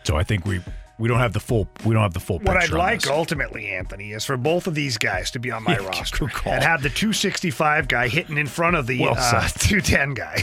So 0.04 0.16
I 0.16 0.22
think 0.24 0.44
we 0.46 0.60
we 0.98 1.08
don't 1.08 1.18
have 1.20 1.32
the 1.32 1.40
full 1.40 1.68
we 1.84 1.94
don't 1.94 2.02
have 2.02 2.12
the 2.14 2.20
full 2.20 2.38
What 2.40 2.56
I'd 2.56 2.70
on 2.72 2.78
like 2.78 3.00
this. 3.02 3.10
ultimately, 3.10 3.70
Anthony, 3.70 4.12
is 4.12 4.24
for 4.24 4.36
both 4.36 4.66
of 4.66 4.74
these 4.74 4.98
guys 4.98 5.30
to 5.32 5.38
be 5.38 5.50
on 5.50 5.62
my 5.64 5.72
Yeah, 5.80 5.86
roster 5.86 6.18
good 6.26 6.32
call. 6.32 6.52
and 6.52 6.62
have 6.62 6.82
the 6.82 6.90
265 6.90 7.88
guy 7.88 8.08
hitting 8.08 8.36
in 8.36 8.46
front 8.46 8.76
of 8.76 8.86
the 8.86 9.00
Well 9.00 9.14
uh, 9.16 9.46
said. 9.46 9.60
210 9.60 10.14
guy. 10.14 10.42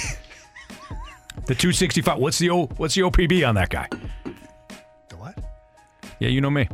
The 1.46 1.56
265. 1.56 2.18
What's 2.18 2.38
the 2.40 2.50
O 2.50 2.66
what's 2.78 2.96
the 2.96 3.02
OPB 3.02 3.48
on 3.48 3.56
that 3.56 3.70
guy? 3.70 3.88
The 6.20 6.26
what? 6.26 6.30
Yeah, 6.30 6.34
you 6.36 6.42
know 6.42 6.50
me. 6.50 6.68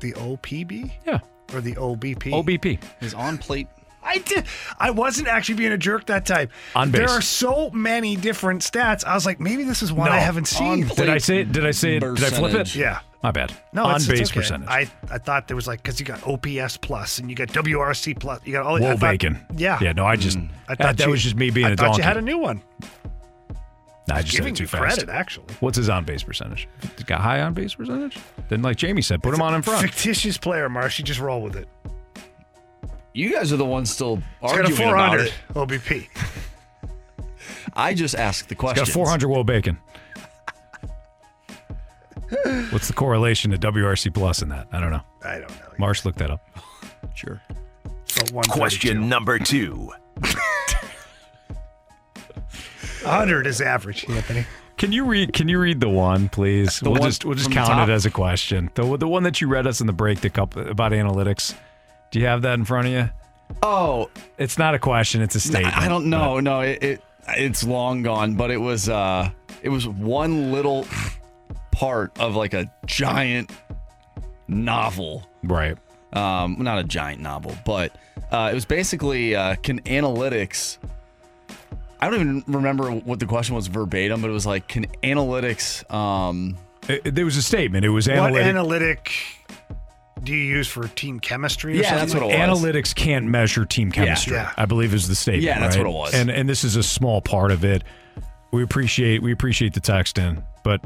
The 0.00 0.12
OPB? 0.12 0.90
Yeah. 1.06 1.20
Or 1.54 1.60
the 1.60 1.74
OBP? 1.74 2.30
OBP. 2.32 2.78
His 3.00 3.14
on 3.14 3.38
plate. 3.38 3.68
I 4.02 4.18
did. 4.18 4.44
I 4.78 4.90
wasn't 4.90 5.28
actually 5.28 5.56
being 5.56 5.72
a 5.72 5.78
jerk 5.78 6.06
that 6.06 6.24
time. 6.24 6.48
On 6.76 6.90
base. 6.90 7.00
There 7.00 7.10
are 7.10 7.20
so 7.20 7.70
many 7.70 8.16
different 8.16 8.62
stats. 8.62 9.04
I 9.04 9.14
was 9.14 9.26
like, 9.26 9.40
maybe 9.40 9.64
this 9.64 9.82
is 9.82 9.92
one 9.92 10.08
No. 10.08 10.14
I 10.14 10.18
haven't 10.18 10.46
seen. 10.46 10.86
Did 10.86 11.08
I 11.10 11.18
say 11.18 11.40
it? 11.40 11.52
Did 11.52 11.66
I 11.66 11.72
say 11.72 11.96
it? 11.96 12.00
Did 12.00 12.10
I 12.10 12.14
flip 12.16 12.32
it? 12.32 12.42
percentage. 12.42 12.76
Yeah. 12.76 13.00
My 13.22 13.32
bad. 13.32 13.52
No, 13.72 13.84
on 13.84 13.96
it's, 13.96 14.08
it's 14.08 14.18
base 14.18 14.30
okay. 14.30 14.40
percentage. 14.40 14.68
I, 14.68 14.90
I 15.10 15.18
thought 15.18 15.48
there 15.48 15.56
was 15.56 15.66
like 15.66 15.82
because 15.82 15.98
you 15.98 16.06
got 16.06 16.24
OPS 16.26 16.76
plus 16.76 17.18
and 17.18 17.28
you 17.28 17.34
got 17.34 17.48
WRC 17.48 18.18
plus. 18.20 18.40
You 18.44 18.52
got 18.52 18.64
all. 18.66 18.76
I 18.76 18.80
Whoa, 18.80 18.90
thought- 18.92 19.00
bacon. 19.00 19.38
Yeah. 19.56 19.78
Yeah. 19.82 19.92
No, 19.92 20.06
I 20.06 20.14
just 20.16 20.38
mm. 20.38 20.48
I 20.68 20.74
that, 20.76 20.78
thought 20.78 20.96
that 20.98 21.04
you- 21.06 21.10
was 21.10 21.22
just 21.22 21.36
me 21.36 21.50
being 21.50 21.66
I 21.66 21.70
a 21.70 21.76
thought 21.76 21.86
donkey. 21.86 21.98
you 21.98 22.04
had 22.04 22.16
a 22.16 22.22
new 22.22 22.38
one. 22.38 22.62
Nah, 24.08 24.16
I 24.16 24.22
just 24.22 24.32
said 24.32 24.38
Giving 24.38 24.54
it 24.54 24.56
too 24.56 24.64
you 24.64 24.68
fast. 24.68 24.82
credit, 24.96 25.08
actually. 25.10 25.46
What's 25.60 25.76
his 25.76 25.88
on 25.88 26.04
base 26.04 26.22
percentage? 26.22 26.66
He's 26.96 27.04
got 27.04 27.20
high 27.20 27.42
on 27.42 27.52
base 27.54 27.74
percentage. 27.74 28.16
Then, 28.48 28.62
like 28.62 28.76
Jamie 28.76 29.02
said, 29.02 29.22
put 29.22 29.34
him 29.34 29.42
on 29.42 29.54
in 29.54 29.62
front. 29.62 29.82
Fictitious 29.82 30.38
player, 30.38 30.68
Marshy. 30.68 31.02
Just 31.02 31.20
roll 31.20 31.42
with 31.42 31.56
it. 31.56 31.68
You 33.12 33.32
guys 33.32 33.52
are 33.52 33.56
the 33.56 33.64
ones 33.64 33.90
still 33.90 34.16
He's 34.40 34.52
got 34.52 34.60
a 34.60 34.62
arguing 34.64 34.90
about 34.90 35.20
it. 35.20 35.32
OBP. 35.54 36.08
I 37.74 37.92
just 37.94 38.14
asked 38.14 38.48
the 38.48 38.54
question. 38.54 38.84
got 38.84 38.92
400 38.92 39.28
Will 39.28 39.44
Bacon. 39.44 39.78
What's 42.70 42.88
the 42.88 42.94
correlation 42.94 43.50
to 43.52 43.58
WRC 43.58 44.12
plus 44.12 44.42
in 44.42 44.48
that? 44.50 44.68
I 44.72 44.80
don't 44.80 44.90
know. 44.90 45.00
I 45.24 45.38
don't 45.38 45.50
know. 45.50 45.72
Marsh, 45.78 46.04
look 46.04 46.16
that 46.16 46.30
up. 46.30 46.40
Sure. 47.14 47.40
So 48.06 48.22
Question 48.48 49.08
number 49.08 49.38
two. 49.38 49.90
100 53.02 53.46
is 53.46 53.60
average, 53.60 54.08
Anthony. 54.08 54.46
Can 54.76 54.92
you 54.92 55.04
read? 55.04 55.32
Can 55.32 55.48
you 55.48 55.58
read 55.58 55.80
the 55.80 55.88
one, 55.88 56.28
please? 56.28 56.78
The 56.78 56.90
we'll 56.90 57.00
one 57.00 57.08
just 57.08 57.24
we'll 57.24 57.34
just 57.34 57.46
from 57.46 57.54
the 57.54 57.60
count 57.60 57.90
it 57.90 57.92
as 57.92 58.06
a 58.06 58.10
question. 58.10 58.70
The 58.74 58.96
the 58.96 59.08
one 59.08 59.24
that 59.24 59.40
you 59.40 59.48
read 59.48 59.66
us 59.66 59.80
in 59.80 59.86
the 59.88 59.92
break, 59.92 60.20
the 60.20 60.30
couple 60.30 60.68
about 60.68 60.92
analytics. 60.92 61.54
Do 62.10 62.20
you 62.20 62.26
have 62.26 62.42
that 62.42 62.54
in 62.54 62.64
front 62.64 62.86
of 62.86 62.92
you? 62.92 63.10
Oh, 63.62 64.08
It's 64.38 64.56
not 64.58 64.74
a 64.74 64.78
question. 64.78 65.20
It's 65.20 65.34
a 65.34 65.40
statement. 65.40 65.76
I 65.76 65.88
don't 65.88 66.08
know. 66.10 66.38
No, 66.38 66.60
it, 66.60 66.82
it 66.82 67.02
it's 67.28 67.64
long 67.64 68.02
gone, 68.02 68.34
but 68.36 68.50
it 68.50 68.56
was 68.58 68.88
uh 68.88 69.30
it 69.62 69.68
was 69.68 69.88
one 69.88 70.52
little 70.52 70.86
part 71.72 72.18
of 72.20 72.36
like 72.36 72.54
a 72.54 72.70
giant 72.86 73.50
novel. 74.46 75.28
Right. 75.42 75.76
Um, 76.12 76.56
not 76.58 76.78
a 76.78 76.84
giant 76.84 77.20
novel, 77.20 77.54
but 77.66 77.96
uh, 78.30 78.48
it 78.50 78.54
was 78.54 78.64
basically 78.64 79.34
uh, 79.34 79.56
can 79.56 79.80
analytics. 79.82 80.78
I 82.00 82.08
don't 82.10 82.20
even 82.20 82.44
remember 82.46 82.90
what 82.90 83.18
the 83.20 83.26
question 83.26 83.54
was 83.54 83.66
verbatim, 83.66 84.20
but 84.20 84.30
it 84.30 84.32
was 84.32 84.46
like, 84.46 84.68
can 84.68 84.86
analytics? 85.02 85.88
Um, 85.92 86.56
It- 86.88 87.02
it- 87.06 87.14
there 87.14 87.24
was 87.24 87.36
a 87.36 87.42
statement. 87.42 87.84
It 87.84 87.88
was 87.90 88.06
What 88.08 88.16
analytic. 88.16 88.46
analytic 88.46 89.12
do 90.22 90.32
you 90.32 90.38
use 90.56 90.66
for 90.68 90.86
team 90.88 91.20
chemistry? 91.20 91.78
Or 91.78 91.82
Yeah, 91.82 91.96
that's 91.96 92.14
what 92.14 92.22
it 92.22 92.26
was. 92.26 92.34
Analytics 92.34 92.94
can't 92.94 93.26
measure 93.26 93.64
team 93.64 93.90
chemistry. 93.92 94.34
Yeah. 94.34 94.52
I 94.56 94.64
believe 94.64 94.94
is 94.94 95.06
the 95.08 95.14
statement. 95.14 95.44
Yeah, 95.44 95.58
that's 95.60 95.76
right? 95.76 95.84
what 95.86 95.90
it 95.90 95.94
was. 95.94 96.14
And 96.14 96.30
and 96.30 96.48
this 96.48 96.64
is 96.64 96.76
a 96.76 96.82
small 96.82 97.20
part 97.20 97.50
of 97.52 97.64
it. 97.64 97.84
We 98.52 98.62
appreciate 98.62 99.22
we 99.22 99.32
appreciate 99.32 99.74
the 99.74 99.80
text 99.80 100.18
in, 100.18 100.42
but 100.64 100.80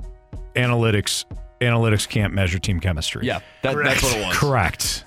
analytics 0.56 1.24
analytics 1.60 2.08
can't 2.08 2.34
measure 2.34 2.58
team 2.58 2.80
chemistry. 2.80 3.24
yeah, 3.26 3.38
that, 3.62 3.76
that's 3.76 4.02
what 4.02 4.16
it 4.16 4.26
was. 4.26 4.36
Correct. 4.36 5.04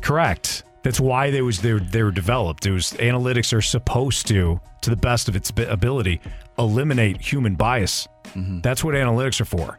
Correct. 0.00 0.62
That's 0.82 1.00
why 1.00 1.30
they 1.30 1.42
was 1.42 1.60
they 1.60 1.74
were, 1.74 1.80
they 1.80 2.02
were 2.02 2.10
developed. 2.10 2.66
It 2.66 2.72
was 2.72 2.92
analytics 2.92 3.52
are 3.56 3.60
supposed 3.60 4.26
to, 4.28 4.60
to 4.80 4.90
the 4.90 4.96
best 4.96 5.28
of 5.28 5.36
its 5.36 5.52
ability, 5.56 6.20
eliminate 6.58 7.20
human 7.20 7.54
bias. 7.54 8.08
Mm-hmm. 8.34 8.60
That's 8.60 8.82
what 8.82 8.94
analytics 8.94 9.40
are 9.40 9.44
for. 9.44 9.76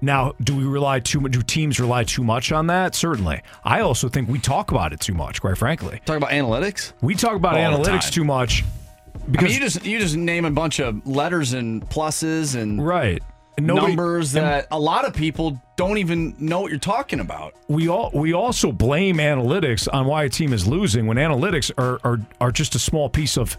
Now, 0.00 0.32
do 0.42 0.54
we 0.54 0.64
rely 0.64 1.00
too 1.00 1.20
much? 1.20 1.32
Do 1.32 1.42
teams 1.42 1.80
rely 1.80 2.04
too 2.04 2.22
much 2.22 2.52
on 2.52 2.66
that? 2.66 2.94
Certainly. 2.94 3.42
I 3.64 3.80
also 3.80 4.08
think 4.08 4.28
we 4.28 4.38
talk 4.38 4.70
about 4.70 4.92
it 4.92 5.00
too 5.00 5.14
much. 5.14 5.40
Quite 5.40 5.56
frankly, 5.56 6.00
Talk 6.04 6.16
about 6.18 6.30
analytics. 6.30 6.92
we 7.00 7.14
talk 7.14 7.34
about 7.36 7.56
All 7.56 7.78
analytics 7.78 8.10
too 8.10 8.24
much 8.24 8.62
I 8.62 9.30
because 9.30 9.48
mean, 9.48 9.54
you 9.54 9.60
just 9.60 9.84
you 9.86 9.98
just 9.98 10.16
name 10.16 10.44
a 10.44 10.50
bunch 10.50 10.78
of 10.80 11.06
letters 11.06 11.54
and 11.54 11.82
pluses 11.88 12.54
and 12.60 12.84
right 12.84 13.22
nobody- 13.58 13.88
numbers 13.88 14.32
that 14.32 14.66
a 14.70 14.78
lot 14.78 15.04
of 15.04 15.14
people 15.14 15.60
don't 15.76 15.98
even 15.98 16.34
know 16.38 16.60
what 16.60 16.70
you're 16.70 16.78
talking 16.78 17.20
about. 17.20 17.54
we 17.68 17.88
all 17.88 18.10
we 18.14 18.32
also 18.32 18.72
blame 18.72 19.16
analytics 19.16 19.88
on 19.92 20.06
why 20.06 20.24
a 20.24 20.28
team 20.28 20.52
is 20.52 20.66
losing 20.66 21.06
when 21.06 21.16
analytics 21.16 21.70
are 21.78 22.00
are, 22.04 22.20
are 22.40 22.50
just 22.50 22.74
a 22.74 22.78
small 22.78 23.08
piece 23.08 23.36
of 23.36 23.56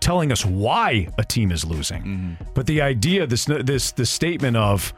telling 0.00 0.32
us 0.32 0.44
why 0.44 1.08
a 1.18 1.24
team 1.24 1.52
is 1.52 1.64
losing. 1.64 2.02
Mm-hmm. 2.02 2.44
But 2.54 2.66
the 2.66 2.80
idea 2.80 3.26
this 3.26 3.44
this 3.44 3.92
this 3.92 4.10
statement 4.10 4.56
of 4.56 4.92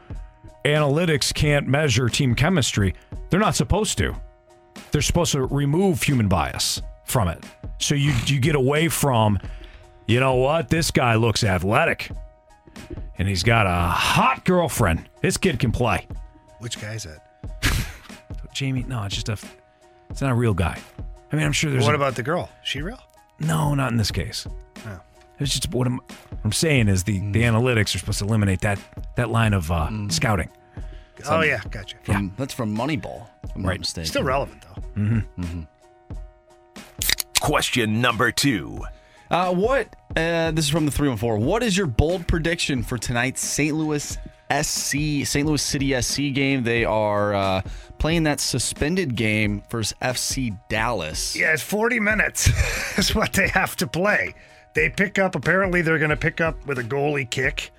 analytics 0.65 1.33
can't 1.33 1.67
measure 1.67 2.07
team 2.09 2.35
chemistry, 2.35 2.93
they're 3.29 3.39
not 3.39 3.55
supposed 3.55 3.97
to. 3.97 4.15
They're 4.91 5.01
supposed 5.01 5.31
to 5.33 5.45
remove 5.45 6.03
human 6.03 6.27
bias 6.27 6.81
from 7.05 7.27
it. 7.27 7.43
So 7.79 7.95
you 7.95 8.13
you 8.25 8.39
get 8.39 8.55
away 8.55 8.87
from 8.87 9.39
you 10.07 10.19
know 10.19 10.35
what? 10.35 10.69
This 10.69 10.91
guy 10.91 11.15
looks 11.15 11.43
athletic. 11.43 12.11
And 13.17 13.27
he's 13.27 13.43
got 13.43 13.67
a 13.67 13.89
hot 13.89 14.45
girlfriend. 14.45 15.09
This 15.21 15.37
kid 15.37 15.59
can 15.59 15.71
play. 15.71 16.07
Which 16.59 16.79
guy 16.81 16.93
is 16.93 17.03
that? 17.03 17.27
Jamie, 18.53 18.83
no, 18.87 19.03
it's 19.03 19.15
just 19.15 19.29
a, 19.29 19.37
it's 20.09 20.21
not 20.21 20.31
a 20.31 20.35
real 20.35 20.53
guy. 20.53 20.79
I 21.31 21.35
mean, 21.35 21.45
I'm 21.45 21.51
sure 21.51 21.71
there's. 21.71 21.83
what 21.83 21.93
a- 21.93 21.97
about 21.97 22.15
the 22.15 22.23
girl? 22.23 22.49
She 22.63 22.81
real? 22.81 22.99
No, 23.39 23.73
not 23.73 23.91
in 23.91 23.97
this 23.97 24.11
case. 24.11 24.45
Oh. 24.85 24.99
It's 25.39 25.53
just 25.53 25.71
what 25.73 25.87
I'm, 25.87 25.97
what 25.97 26.39
I'm 26.43 26.51
saying 26.51 26.87
is 26.87 27.03
the 27.03 27.19
the 27.31 27.41
analytics 27.41 27.95
are 27.95 27.99
supposed 27.99 28.19
to 28.19 28.25
eliminate 28.25 28.61
that 28.61 28.77
that 29.15 29.29
line 29.31 29.53
of 29.53 29.71
uh, 29.71 29.89
scouting. 30.09 30.49
Oh 31.27 31.41
yeah, 31.41 31.61
gotcha. 31.71 31.97
From, 32.03 32.33
That's 32.37 32.53
from 32.53 32.75
Moneyball. 32.75 33.27
I'm 33.55 33.65
Right. 33.65 33.79
Not. 33.79 34.05
Still 34.05 34.23
relevant 34.23 34.63
though. 34.63 34.81
Mm-hmm. 35.01 35.61
Question 37.39 38.01
number 38.01 38.31
two. 38.31 38.81
Uh, 39.31 39.53
what? 39.53 39.95
Uh, 40.17 40.51
this 40.51 40.65
is 40.65 40.69
from 40.69 40.85
the 40.85 40.91
three 40.91 41.07
one 41.07 41.17
four. 41.17 41.37
What 41.37 41.63
is 41.63 41.77
your 41.77 41.87
bold 41.87 42.27
prediction 42.27 42.83
for 42.83 42.97
tonight's 42.97 43.39
St. 43.41 43.73
Louis 43.73 44.17
SC 44.51 45.25
St. 45.25 45.45
Louis 45.45 45.61
City 45.61 45.99
SC 46.01 46.33
game? 46.33 46.63
They 46.63 46.83
are 46.83 47.33
uh, 47.33 47.61
playing 47.97 48.23
that 48.23 48.41
suspended 48.41 49.15
game 49.15 49.63
versus 49.71 49.95
FC 50.01 50.59
Dallas. 50.67 51.33
Yeah, 51.33 51.53
it's 51.53 51.63
40 51.63 52.01
minutes 52.01 52.49
is 52.97 53.15
what 53.15 53.31
they 53.31 53.47
have 53.47 53.77
to 53.77 53.87
play. 53.87 54.35
They 54.75 54.89
pick 54.89 55.17
up, 55.17 55.35
apparently, 55.35 55.81
they're 55.81 55.97
going 55.97 56.09
to 56.09 56.17
pick 56.17 56.41
up 56.41 56.67
with 56.67 56.77
a 56.77 56.83
goalie 56.83 57.29
kick 57.29 57.71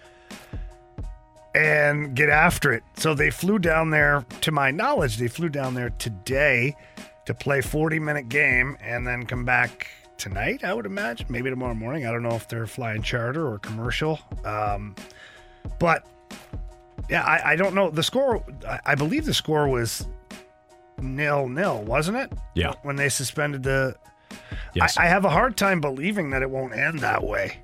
and 1.55 2.16
get 2.16 2.31
after 2.31 2.73
it. 2.73 2.83
So 2.97 3.12
they 3.12 3.31
flew 3.31 3.59
down 3.59 3.91
there, 3.91 4.24
to 4.41 4.53
my 4.53 4.70
knowledge, 4.70 5.19
they 5.19 5.29
flew 5.29 5.51
down 5.51 5.74
there 5.74 5.91
today 5.91 6.74
to 7.27 7.35
play 7.35 7.61
40 7.61 7.99
minute 7.99 8.31
game 8.31 8.79
and 8.81 9.07
then 9.07 9.27
come 9.27 9.45
back 9.45 9.89
tonight, 10.23 10.62
I 10.62 10.73
would 10.73 10.86
imagine. 10.86 11.27
Maybe 11.28 11.51
tomorrow 11.51 11.74
morning. 11.74 12.07
I 12.07 12.12
don't 12.12 12.23
know 12.23 12.36
if 12.36 12.47
they're 12.49 12.69
flying 12.69 13.03
charter 13.03 13.47
or 13.47 13.59
commercial. 13.59 14.20
Um, 14.44 14.94
but 15.81 16.07
yeah, 17.11 17.23
I, 17.23 17.53
I 17.53 17.57
don't 17.57 17.74
know. 17.74 17.90
The 17.90 18.05
score, 18.05 18.44
I, 18.66 18.81
I 18.86 18.94
believe 18.94 19.24
the 19.24 19.35
score 19.35 19.69
was 19.69 20.07
nil 21.01 21.49
nil, 21.49 21.82
wasn't 21.82 22.19
it? 22.19 22.32
Yeah. 22.55 22.74
When 22.82 22.94
they 22.94 23.09
suspended 23.09 23.65
the. 23.65 23.97
Yes. 24.74 24.97
I, 24.97 25.05
I 25.05 25.07
have 25.09 25.24
a 25.24 25.31
hard 25.31 25.57
time 25.57 25.81
believing 25.81 26.31
that 26.31 26.40
it 26.43 26.49
won't 26.49 26.73
end 26.73 27.01
that 27.01 27.24
way. 27.24 27.59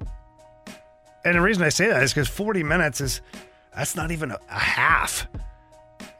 And 1.24 1.36
the 1.36 1.40
reason 1.40 1.62
I 1.62 1.68
say 1.68 1.86
that 1.86 2.02
is 2.02 2.12
because 2.12 2.28
40 2.28 2.64
minutes 2.64 3.00
is 3.00 3.20
that's 3.74 3.94
not 3.94 4.10
even 4.10 4.32
a, 4.32 4.38
a 4.50 4.58
half. 4.58 5.28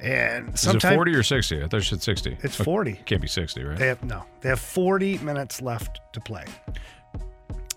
And 0.00 0.48
Is 0.50 0.54
it 0.54 0.58
sometimes 0.58 0.94
40 0.94 1.14
or 1.14 1.22
60? 1.24 1.58
I 1.62 1.66
thought 1.66 1.76
you 1.78 1.80
said 1.82 2.02
60. 2.02 2.36
It's 2.42 2.54
Okay, 2.56 2.64
40. 2.64 2.92
Can't 3.04 3.20
be 3.20 3.26
60, 3.28 3.64
right? 3.64 3.76
they 3.78 3.88
have 3.88 4.02
no, 4.04 4.24
they 4.40 4.48
have 4.48 4.60
40 4.60 5.18
minutes 5.18 5.60
left 5.60 6.00
to 6.12 6.20
play. 6.20 6.44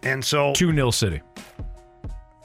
And 0.03 0.23
so 0.23 0.53
2 0.53 0.73
0 0.73 0.91
City. 0.91 1.21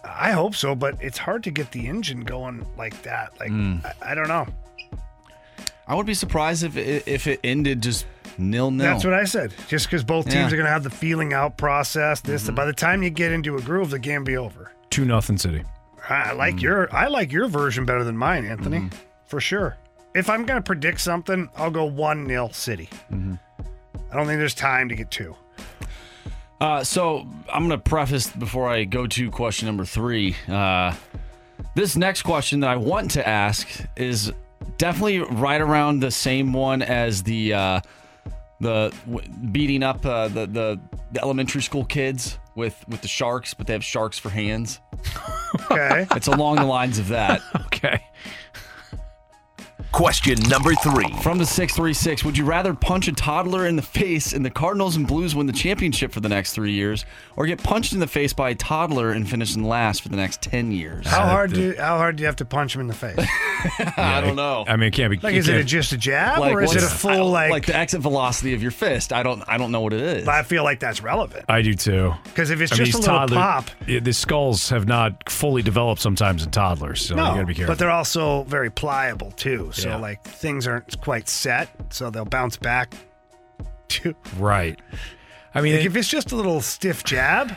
I 0.04 0.30
hope 0.32 0.54
so, 0.54 0.74
but 0.74 0.96
it's 1.02 1.18
hard 1.18 1.42
to 1.44 1.50
get 1.50 1.72
the 1.72 1.86
engine 1.86 2.20
going 2.20 2.66
like 2.76 3.00
that. 3.02 3.32
Like 3.40 3.50
Mm. 3.50 3.84
I, 4.02 4.12
I 4.12 4.14
don't 4.14 4.28
know. 4.28 4.46
I 5.88 5.94
would 5.94 6.06
be 6.06 6.14
surprised 6.14 6.64
if 6.64 6.76
it, 6.76 7.06
if 7.06 7.26
it 7.26 7.38
ended 7.44 7.82
just 7.82 8.06
nil 8.38 8.70
nil. 8.70 8.86
That's 8.86 9.04
what 9.04 9.14
I 9.14 9.24
said. 9.24 9.52
Just 9.68 9.86
because 9.86 10.02
both 10.04 10.24
teams 10.24 10.34
Yeah. 10.36 10.46
are 10.46 10.50
going 10.50 10.64
to 10.64 10.70
have 10.70 10.82
the 10.84 10.90
feeling 10.90 11.32
out 11.32 11.56
process. 11.58 12.20
This 12.20 12.48
by 12.50 12.64
the 12.64 12.72
time 12.72 13.02
you 13.02 13.10
get 13.10 13.30
into 13.32 13.56
a 13.56 13.60
groove, 13.62 13.90
the 13.90 13.98
game 13.98 14.24
be 14.24 14.36
over. 14.36 14.72
2 14.90 15.04
nothing 15.04 15.36
City. 15.38 15.62
I 16.08 16.28
Mm. 16.32 16.36
like 16.38 16.62
your 16.62 16.94
I 16.94 17.08
like 17.08 17.30
your 17.32 17.46
version 17.48 17.84
better 17.84 18.04
than 18.04 18.16
mine, 18.16 18.46
Anthony, 18.46 18.78
Mm-hmm. 18.78 18.96
For 19.26 19.40
sure. 19.40 19.76
If 20.14 20.30
I'm 20.30 20.46
going 20.46 20.58
to 20.58 20.62
predict 20.62 21.00
something, 21.00 21.48
I'll 21.56 21.70
go 21.70 21.84
one 21.84 22.26
0 22.26 22.48
City. 22.52 22.88
Mm-hmm. 23.12 23.34
I 24.10 24.16
don't 24.16 24.26
think 24.26 24.38
there's 24.38 24.54
time 24.54 24.88
to 24.88 24.94
get 24.94 25.10
two. 25.10 25.36
Uh, 26.60 26.82
so 26.82 27.26
I'm 27.52 27.68
going 27.68 27.70
to 27.70 27.78
preface 27.78 28.28
before 28.28 28.68
I 28.68 28.84
go 28.84 29.06
to 29.06 29.30
question 29.30 29.66
number 29.66 29.84
three. 29.84 30.34
Uh, 30.48 30.94
this 31.74 31.96
next 31.96 32.22
question 32.22 32.60
that 32.60 32.70
I 32.70 32.76
want 32.76 33.10
to 33.12 33.28
ask 33.28 33.68
is 33.96 34.32
definitely 34.78 35.18
right 35.18 35.60
around 35.60 36.00
the 36.00 36.10
same 36.10 36.52
one 36.52 36.80
as 36.80 37.22
the 37.22 37.52
uh, 37.52 37.80
the 38.60 38.94
w- 39.06 39.28
beating 39.52 39.82
up 39.82 40.04
uh, 40.06 40.28
the, 40.28 40.46
the 40.46 40.80
the 41.12 41.20
elementary 41.22 41.60
school 41.60 41.84
kids 41.84 42.38
with 42.54 42.82
with 42.88 43.02
the 43.02 43.08
sharks, 43.08 43.52
but 43.52 43.66
they 43.66 43.74
have 43.74 43.84
sharks 43.84 44.18
for 44.18 44.30
hands. 44.30 44.80
Okay, 45.70 46.06
it's 46.16 46.28
along 46.28 46.56
the 46.56 46.64
lines 46.64 46.98
of 46.98 47.08
that. 47.08 47.42
okay. 47.66 48.02
Question 49.92 50.38
number 50.50 50.74
three. 50.74 51.10
From 51.22 51.38
the 51.38 51.46
636, 51.46 52.22
would 52.24 52.36
you 52.36 52.44
rather 52.44 52.74
punch 52.74 53.08
a 53.08 53.12
toddler 53.12 53.66
in 53.66 53.76
the 53.76 53.82
face 53.82 54.34
and 54.34 54.44
the 54.44 54.50
Cardinals 54.50 54.96
and 54.96 55.06
Blues 55.06 55.34
win 55.34 55.46
the 55.46 55.54
championship 55.54 56.12
for 56.12 56.20
the 56.20 56.28
next 56.28 56.52
three 56.52 56.72
years, 56.72 57.06
or 57.34 57.46
get 57.46 57.62
punched 57.62 57.94
in 57.94 58.00
the 58.00 58.06
face 58.06 58.34
by 58.34 58.50
a 58.50 58.54
toddler 58.54 59.12
and 59.12 59.26
finish 59.28 59.56
in 59.56 59.64
last 59.64 60.02
for 60.02 60.10
the 60.10 60.16
next 60.16 60.42
10 60.42 60.70
years? 60.70 61.06
How 61.06 61.22
uh, 61.22 61.28
hard 61.30 61.52
do 61.54 61.62
you, 61.62 61.76
how 61.78 61.96
hard 61.96 62.16
do 62.16 62.22
you 62.22 62.26
have 62.26 62.36
to 62.36 62.44
punch 62.44 62.74
him 62.74 62.82
in 62.82 62.88
the 62.88 62.94
face? 62.94 63.16
I 63.96 64.20
don't 64.20 64.36
know. 64.36 64.64
I 64.68 64.76
mean, 64.76 64.88
it 64.88 64.92
can't 64.92 65.10
be. 65.10 65.16
Like, 65.18 65.34
is 65.34 65.48
it 65.48 65.52
a, 65.52 65.56
can't- 65.58 65.68
just 65.68 65.92
a 65.92 65.96
jab 65.96 66.40
Like, 66.40 66.52
or 66.52 66.62
is 66.62 66.72
it 66.76 66.78
a 66.78 66.82
what's- 66.82 67.00
full 67.00 67.30
like? 67.30 67.50
like 67.50 67.64
the 67.66 67.74
exit 67.76 68.02
velocity 68.02 68.52
of 68.52 68.60
your 68.60 68.72
fist? 68.72 69.14
I 69.14 69.22
don't 69.22 69.42
I 69.48 69.56
don't 69.56 69.72
know 69.72 69.80
what 69.80 69.94
it 69.94 70.02
is. 70.02 70.28
I 70.28 70.42
feel 70.42 70.62
like 70.62 70.78
that's 70.78 71.00
relevant. 71.02 71.46
I 71.48 71.62
do 71.62 71.72
too. 71.72 72.12
'Cause 72.34 72.50
if 72.50 72.60
it's 72.60 72.72
I 72.72 72.76
mean, 72.76 72.84
just 72.84 72.94
a 72.96 72.98
these 72.98 73.06
little 73.08 73.18
toddler- 73.18 73.36
pop- 73.38 73.70
yeah, 73.86 74.00
the 74.00 74.12
skulls 74.12 74.68
have 74.68 74.86
not 74.86 75.30
fully 75.30 75.62
developed 75.62 76.02
sometimes 76.02 76.44
in 76.44 76.50
toddlers, 76.50 77.00
so 77.06 77.14
you 77.14 77.16
no, 77.16 77.28
gotta 77.34 77.46
be 77.46 77.54
careful. 77.54 77.72
but 77.72 77.78
they're 77.78 77.90
also 77.90 78.42
very 78.44 78.70
pliable 78.70 79.30
too. 79.32 79.72
So 79.76 79.88
Yeah. 79.90 79.96
like 79.96 80.22
things 80.24 80.66
aren't 80.66 81.00
quite 81.00 81.28
set, 81.28 81.68
so 81.92 82.10
they'll 82.10 82.24
bounce 82.24 82.56
back. 82.56 82.94
Too. 83.88 84.14
right. 84.38 84.80
I 85.54 85.60
mean, 85.60 85.74
Like, 85.74 85.82
it- 85.82 85.86
if 85.86 85.96
it's 85.96 86.08
just 86.08 86.32
a 86.32 86.36
little 86.36 86.60
stiff 86.60 87.04
jab, 87.04 87.52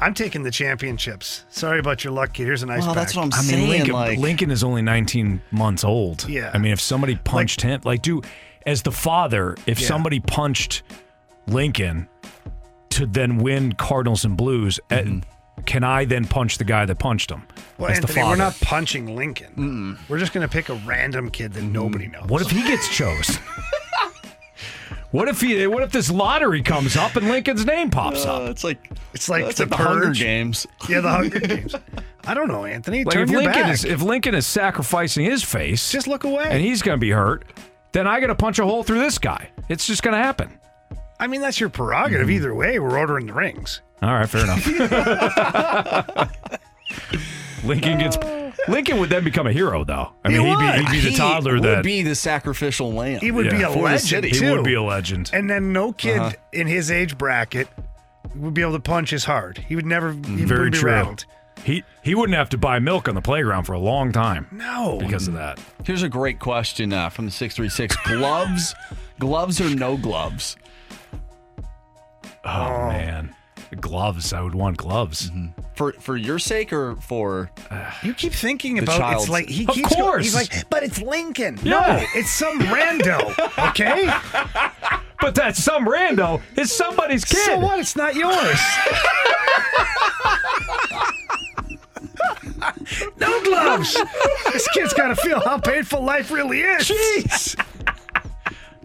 I'm 0.00 0.14
taking 0.14 0.42
the 0.42 0.50
championships. 0.50 1.44
Sorry 1.50 1.78
about 1.78 2.02
your 2.02 2.12
luck, 2.12 2.32
kid. 2.32 2.44
Here's 2.46 2.62
a 2.62 2.66
nice. 2.66 2.82
Well, 2.84 2.94
that's 2.94 3.14
what 3.14 3.22
I'm 3.26 3.32
I 3.32 3.36
mean, 3.42 3.50
saying. 3.50 3.68
Lincoln, 3.68 3.92
like, 3.92 4.18
Lincoln 4.18 4.50
is 4.50 4.64
only 4.64 4.82
19 4.82 5.40
months 5.52 5.84
old. 5.84 6.28
Yeah. 6.28 6.50
I 6.52 6.58
mean, 6.58 6.72
if 6.72 6.80
somebody 6.80 7.16
punched 7.16 7.60
him, 7.62 7.80
like, 7.84 8.02
dude, 8.02 8.26
as 8.66 8.82
the 8.82 8.90
father, 8.90 9.56
if 9.66 9.80
Yeah. 9.80 9.86
somebody 9.88 10.18
punched 10.20 10.82
Lincoln 11.46 12.08
to 12.90 13.06
then 13.06 13.38
win 13.38 13.72
Cardinals 13.74 14.24
and 14.24 14.36
Blues, 14.36 14.80
eh, 14.90 15.04
can 15.66 15.84
I 15.84 16.04
then 16.04 16.24
punch 16.26 16.58
the 16.58 16.64
guy 16.64 16.84
that 16.86 16.98
punched 16.98 17.30
him? 17.30 17.42
Well, 17.78 17.90
as 17.90 17.98
the 17.98 18.02
Anthony, 18.02 18.20
father? 18.20 18.30
we're 18.30 18.36
not 18.44 18.60
punching 18.60 19.16
Lincoln. 19.16 19.98
We're 20.08 20.18
just 20.18 20.32
going 20.32 20.46
to 20.46 20.52
pick 20.52 20.68
a 20.68 20.74
random 20.86 21.30
kid 21.30 21.52
that 21.54 21.62
nobody 21.62 22.06
knows. 22.06 22.28
What 22.28 22.42
if 22.42 22.50
he 22.50 22.62
gets 22.62 22.88
chosen? 22.88 23.42
what 25.10 25.28
if 25.28 25.40
he? 25.40 25.66
What 25.66 25.82
if 25.82 25.92
this 25.92 26.10
lottery 26.10 26.62
comes 26.62 26.96
up 26.96 27.16
and 27.16 27.28
Lincoln's 27.28 27.64
name 27.66 27.90
pops 27.90 28.24
uh, 28.24 28.34
up? 28.34 28.50
it's 28.50 28.64
like 28.64 28.78
It's 29.12 29.28
like 29.28 29.44
it's 29.44 29.58
the 29.58 29.66
like 29.66 29.70
the 29.70 29.76
Hunger 29.76 30.10
Games. 30.12 30.66
Yeah, 30.88 31.00
the 31.00 31.10
Hunger 31.10 31.40
Games. 31.40 31.74
I 32.26 32.34
don't 32.34 32.48
know, 32.48 32.64
Anthony. 32.64 33.04
Like 33.04 33.14
Turn 33.14 33.24
if 33.24 33.30
your 33.30 33.42
Lincoln 33.42 33.62
back. 33.62 33.74
is 33.74 33.84
if 33.84 34.02
Lincoln 34.02 34.34
is 34.34 34.46
sacrificing 34.46 35.24
his 35.24 35.42
face, 35.42 35.90
just 35.90 36.06
look 36.06 36.24
away. 36.24 36.46
and 36.48 36.60
he's 36.62 36.82
going 36.82 36.96
to 36.96 37.00
be 37.00 37.10
hurt, 37.10 37.44
then 37.92 38.06
I 38.06 38.20
got 38.20 38.28
to 38.28 38.34
punch 38.34 38.58
a 38.58 38.64
hole 38.64 38.82
through 38.82 39.00
this 39.00 39.18
guy. 39.18 39.50
It's 39.68 39.86
just 39.86 40.02
going 40.02 40.14
to 40.16 40.22
happen. 40.22 40.58
I 41.20 41.26
mean, 41.26 41.40
that's 41.40 41.60
your 41.60 41.68
prerogative. 41.68 42.26
Mm-hmm. 42.26 42.36
Either 42.36 42.54
way, 42.54 42.78
we're 42.78 42.98
ordering 42.98 43.26
the 43.26 43.34
rings. 43.34 43.80
All 44.04 44.14
right, 44.14 44.28
fair 44.28 44.44
enough. 44.44 44.66
Lincoln 47.64 47.98
gets 47.98 48.18
Lincoln 48.68 48.98
would 48.98 49.10
then 49.10 49.24
become 49.24 49.46
a 49.46 49.52
hero, 49.52 49.84
though. 49.84 50.12
I 50.24 50.28
mean, 50.28 50.40
he'd 50.42 50.48
would. 50.50 50.58
be, 50.58 50.66
he'd 50.66 50.90
be 50.90 51.00
the 51.00 51.10
He 51.10 51.16
toddler 51.16 51.54
would 51.54 51.62
that 51.64 51.84
be 51.84 52.02
the 52.02 52.14
sacrificial 52.14 52.92
lamb. 52.92 53.20
He 53.20 53.30
would 53.30 53.50
be 53.50 53.62
a 53.62 53.70
For 53.70 53.82
legend 53.82 54.00
city. 54.24 54.30
he 54.30 54.50
would 54.50 54.64
be 54.64 54.74
a 54.74 54.82
legend. 54.82 55.30
And 55.32 55.48
then 55.50 55.72
no 55.72 55.92
kid 55.92 56.18
Uh-huh. 56.18 56.32
in 56.52 56.66
his 56.66 56.90
age 56.90 57.16
bracket 57.18 57.68
would 58.36 58.54
be 58.54 58.62
able 58.62 58.72
to 58.74 58.80
punch 58.80 59.12
as 59.12 59.24
hard. 59.24 59.58
He 59.58 59.76
would 59.76 59.86
never. 59.86 60.12
He. 60.12 60.44
Very 60.44 60.66
wouldn't 60.66 60.72
be 60.72 60.78
true. 60.78 60.90
rattled. 60.90 61.24
He 61.64 61.82
he 62.02 62.14
wouldn't 62.14 62.36
have 62.36 62.50
to 62.50 62.58
buy 62.58 62.78
milk 62.80 63.08
on 63.08 63.14
the 63.14 63.22
playground 63.22 63.64
for 63.64 63.72
a 63.72 63.78
long 63.78 64.12
time 64.12 64.46
No. 64.52 64.98
because 65.00 65.26
of 65.28 65.34
that. 65.34 65.58
Here's 65.84 66.02
a 66.02 66.08
great 66.08 66.38
question 66.38 66.92
uh, 66.92 67.08
from 67.08 67.24
the 67.26 67.30
636. 67.30 67.96
Gloves, 68.06 68.74
gloves 69.18 69.60
or 69.60 69.70
no 69.74 69.96
gloves? 69.96 70.56
Oh, 72.44 72.88
man, 72.88 73.34
gloves. 73.80 74.32
I 74.32 74.40
would 74.40 74.54
want 74.54 74.76
gloves. 74.76 75.30
Mm-hmm. 75.30 75.60
For 75.76 75.92
for 75.94 76.16
your 76.16 76.38
sake 76.38 76.72
or 76.72 76.94
for 76.96 77.50
You 78.02 78.14
keep 78.14 78.32
thinking 78.32 78.78
about 78.78 78.98
child's- 78.98 79.24
it's 79.24 79.30
like 79.30 79.48
he 79.48 79.66
Of 79.66 79.74
keeps 79.74 79.88
going. 79.94 80.02
course. 80.02 80.24
He's 80.24 80.34
like, 80.34 80.70
but 80.70 80.82
it's 80.84 81.00
Lincoln. 81.02 81.58
Yeah. 81.62 81.70
No, 81.98 82.04
it's 82.14 82.30
some 82.30 82.58
rando. 82.60 83.68
Okay. 83.70 84.08
But 85.20 85.36
that 85.36 85.56
some 85.56 85.86
rando 85.86 86.42
is 86.58 86.70
somebody's 86.70 87.24
kid. 87.24 87.38
So 87.46 87.58
what? 87.58 87.78
It's 87.80 87.96
not 87.96 88.14
yours. 88.14 88.34
no 93.18 93.42
gloves. 93.44 93.96
this 94.52 94.68
kid's 94.74 94.92
got 94.92 95.08
to 95.08 95.16
feel 95.16 95.40
how 95.40 95.56
painful 95.58 96.02
life 96.04 96.30
really 96.30 96.60
is. 96.60 96.90
Jeez. 96.90 97.56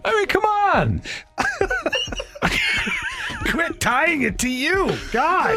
I 0.02 0.12
mean, 0.12 0.26
come 0.28 0.44
on. 0.46 1.02
Quit 3.50 3.80
tying 3.80 4.22
it 4.22 4.38
to 4.38 4.48
you. 4.48 4.96
God. 5.12 5.56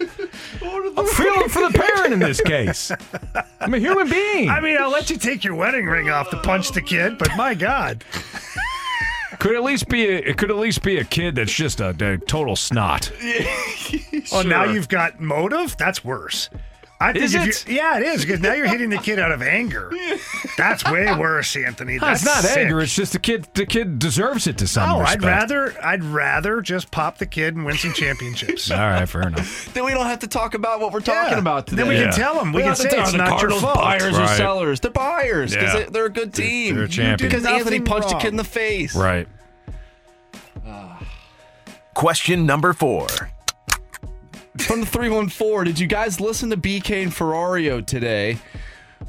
I'm 0.62 1.06
feeling 1.06 1.48
for 1.48 1.68
the 1.70 1.72
parent 1.74 2.12
in 2.14 2.18
this 2.20 2.40
case. 2.40 2.90
I'm 3.60 3.74
a 3.74 3.78
human 3.78 4.08
being. 4.08 4.48
I 4.48 4.60
mean, 4.60 4.76
I'll 4.80 4.90
let 4.90 5.10
you 5.10 5.16
take 5.16 5.44
your 5.44 5.54
wedding 5.54 5.86
ring 5.86 6.08
off 6.10 6.30
to 6.30 6.36
punch 6.38 6.70
the 6.72 6.80
kid, 6.82 7.18
but 7.18 7.28
my 7.36 7.54
God. 7.54 8.04
could 9.38 9.54
at 9.56 9.62
least 9.62 9.88
be 9.88 10.06
a, 10.06 10.16
it 10.18 10.36
could 10.38 10.50
at 10.50 10.56
least 10.56 10.82
be 10.82 10.98
a 10.98 11.04
kid 11.04 11.34
that's 11.34 11.52
just 11.52 11.80
a, 11.80 11.88
a 11.90 12.18
total 12.18 12.56
snot. 12.56 13.10
Oh, 14.32 14.42
now 14.42 14.64
Sure. 14.64 14.74
you've 14.74 14.88
got 14.88 15.18
motive? 15.20 15.76
That's 15.76 16.04
worse. 16.04 16.50
I 17.02 17.12
think 17.14 17.24
Is 17.24 17.34
if 17.34 17.46
it? 17.66 17.72
yeah, 17.72 17.96
it 17.96 18.02
is 18.02 18.26
because 18.26 18.40
now 18.40 18.52
you're 18.52 18.68
hitting 18.68 18.90
the 18.90 18.98
kid 18.98 19.18
out 19.18 19.32
of 19.32 19.40
anger. 19.40 19.90
That's 20.58 20.84
way 20.84 21.10
worse, 21.16 21.56
Anthony. 21.56 21.96
That's 21.96 22.22
That's 22.22 22.44
not 22.44 22.50
sick. 22.50 22.58
anger. 22.58 22.80
It's 22.82 22.94
just 22.94 23.12
the 23.14 23.18
kid. 23.18 23.48
The 23.54 23.64
kid 23.64 23.98
deserves 23.98 24.46
it 24.46 24.58
to 24.58 24.66
some 24.66 24.86
No, 24.86 25.00
respect. 25.00 25.24
I'd 25.24 25.26
rather 25.26 25.74
I'd 25.82 26.04
rather 26.04 26.60
just 26.60 26.90
pop 26.90 27.16
the 27.16 27.24
kid 27.24 27.56
and 27.56 27.64
win 27.64 27.76
some 27.78 27.94
championships. 27.94 28.70
All 28.70 28.76
right, 28.76 29.08
fair 29.08 29.22
enough. 29.28 29.72
then 29.72 29.86
we 29.86 29.92
don't 29.92 30.04
have 30.06 30.18
to 30.18 30.26
talk 30.26 30.52
about 30.52 30.78
what 30.80 30.92
we're 30.92 31.00
talking 31.00 31.32
Yeah. 31.32 31.38
about 31.38 31.66
today. 31.68 31.78
Then 31.82 31.88
we 31.88 31.96
Yeah. 31.96 32.10
can 32.10 32.12
tell 32.12 32.34
them. 32.34 32.52
We, 32.52 32.58
We 32.60 32.68
can 32.68 32.76
say 32.76 32.84
it's 32.88 32.94
tell 32.94 33.10
the 33.12 33.16
not 33.16 33.28
your 33.28 33.38
Cardinals 33.38 33.62
fault. 33.62 33.76
buyers 33.76 34.18
or 34.18 34.26
sellers. 34.28 34.80
They're 34.80 34.90
buyers 34.90 35.54
because 35.54 35.72
Yeah. 35.72 35.80
they, 35.84 35.90
they're 35.90 36.04
a 36.04 36.10
good 36.10 36.34
team. 36.34 36.74
They're 36.74 36.84
a 36.84 36.88
champion. 36.88 37.30
Because 37.30 37.46
Anthony 37.46 37.78
nothing 37.78 37.84
punched 37.86 38.12
a 38.12 38.18
kid 38.18 38.28
in 38.28 38.36
the 38.36 38.44
face. 38.44 38.94
Right. 38.94 39.26
Question 41.94 42.46
number 42.46 42.72
four. 42.72 43.06
From 44.58 44.80
the 44.80 44.86
314, 44.86 45.64
did 45.64 45.78
you 45.78 45.86
guys 45.86 46.20
listen 46.20 46.50
to 46.50 46.56
BK 46.56 47.02
and 47.04 47.12
Ferrario 47.12 47.84
today? 47.84 48.38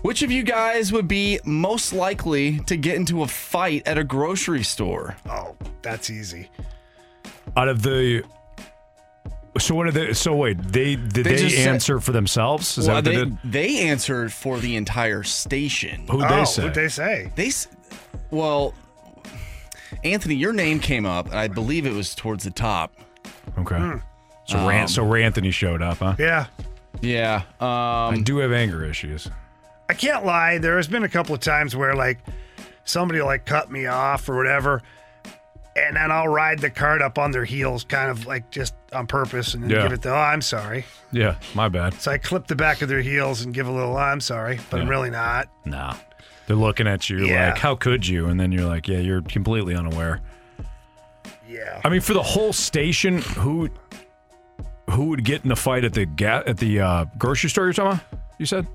Which 0.04 0.22
of 0.22 0.32
you 0.32 0.44
guys 0.44 0.92
would 0.92 1.08
be 1.08 1.40
most 1.44 1.94
likely 1.94 2.60
to 2.62 2.78
get 2.78 2.96
into 2.96 3.24
a 3.24 3.28
fight 3.28 3.84
at 3.86 3.98
a 3.98 4.04
grocery 4.04 4.64
store? 4.64 5.16
Oh, 5.30 5.56
that's 5.82 6.10
easy. 6.10 6.50
Out 7.58 7.68
of 7.68 7.82
the. 7.82 8.24
So 9.60 9.76
what 9.76 9.88
are 9.88 9.92
they? 9.92 10.14
So 10.14 10.36
wait, 10.36 10.58
they 10.60 10.96
did 10.96 11.12
They 11.12 11.24
they, 11.24 11.36
just 11.38 11.56
said- 11.56 11.68
answer 11.68 12.00
for 12.00 12.14
themselves? 12.14 12.78
Is 12.78 12.88
Well, 12.88 13.02
that 13.02 13.10
what 13.10 13.16
they, 13.16 13.24
they, 13.24 13.30
did? 13.30 13.38
they 13.44 13.80
answered 13.90 14.32
for 14.32 14.60
the 14.60 14.76
entire 14.76 15.24
station. 15.24 16.08
Who'd 16.08 16.24
oh, 16.24 16.36
they 16.38 16.46
say? 16.46 16.62
What'd 16.64 16.76
they 16.76 16.88
say? 16.88 17.32
They, 17.36 17.52
well, 18.30 18.74
Anthony, 20.04 20.36
your 20.36 20.54
name 20.54 20.80
came 20.80 21.06
up, 21.06 21.26
and 21.26 21.36
I 21.36 21.48
believe 21.48 21.86
it 21.86 21.94
was 21.94 22.16
towards 22.16 22.44
the 22.46 22.52
top. 22.52 22.94
Okay. 23.58 23.78
Hmm. 23.78 23.98
So 24.52 24.58
Um, 24.60 24.68
Ran- 24.68 24.88
so 24.88 25.04
Ranthony 25.06 25.52
showed 25.54 25.82
up, 25.82 26.00
huh? 26.00 26.16
Yeah. 26.20 26.48
Yeah. 27.00 27.44
Um, 27.60 28.16
I 28.16 28.22
do 28.24 28.38
have 28.40 28.52
anger 28.52 28.84
issues. 28.84 29.30
I 29.90 29.94
can't 29.94 30.26
lie. 30.26 30.58
There 30.58 30.76
has 30.78 30.88
been 30.88 31.04
a 31.04 31.10
couple 31.10 31.34
of 31.34 31.42
times 31.42 31.76
where 31.76 31.96
like 31.96 32.20
somebody 32.84 33.20
will 33.20 33.28
like 33.28 33.46
cut 33.46 33.72
me 33.72 33.86
off 33.88 34.28
or 34.28 34.36
whatever, 34.36 34.82
and 35.76 35.96
then 35.96 36.12
I'll 36.12 36.28
ride 36.28 36.60
the 36.60 36.70
cart 36.70 37.02
up 37.02 37.18
on 37.18 37.32
their 37.32 37.46
heels, 37.46 37.84
kind 37.86 38.12
of 38.12 38.26
like 38.26 38.50
just 38.52 38.74
on 38.94 39.08
purpose, 39.08 39.54
and 39.54 39.64
then 39.64 39.70
Yeah. 39.70 39.84
give 39.84 39.94
it 39.94 40.02
the 40.02 40.12
oh, 40.12 40.16
I'm 40.18 40.42
sorry. 40.42 40.86
Yeah, 41.14 41.36
my 41.56 41.70
bad. 41.70 41.94
So 41.96 42.12
I 42.12 42.18
clip 42.18 42.48
the 42.48 42.56
back 42.56 42.82
of 42.82 42.90
their 42.90 43.02
heels 43.02 43.42
and 43.42 43.54
give 43.54 43.68
a 43.68 43.72
little 43.72 43.96
I'm 43.98 44.20
sorry, 44.20 44.60
but 44.70 44.82
I'm 44.82 44.90
really 44.90 45.10
not. 45.12 45.48
Nah. 45.66 45.96
They're 46.48 46.56
looking 46.58 46.88
at 46.88 47.10
you 47.10 47.26
Yeah. 47.26 47.50
like, 47.52 47.58
how 47.60 47.76
could 47.76 48.06
you? 48.06 48.28
And 48.28 48.38
then 48.40 48.52
you're 48.52 48.68
like, 48.68 48.88
yeah, 48.88 48.98
you're 49.00 49.22
completely 49.22 49.76
unaware. 49.76 50.20
Yeah. 51.48 51.82
I 51.84 51.90
mean, 51.90 52.02
for 52.02 52.14
the 52.14 52.24
whole 52.24 52.54
station, 52.54 53.20
who 53.20 53.70
who 54.92 55.06
would 55.06 55.24
get 55.24 55.44
in 55.46 55.52
a 55.52 55.56
fight 55.56 55.84
at 55.84 55.94
the 55.94 56.06
ga- 56.06 56.44
at 56.46 56.58
the 56.58 56.80
uh, 56.80 57.06
grocery 57.18 57.50
store? 57.50 57.66
You're 57.66 57.74
talking 57.74 58.00
about? 58.00 58.20
You 58.38 58.46
said? 58.46 58.68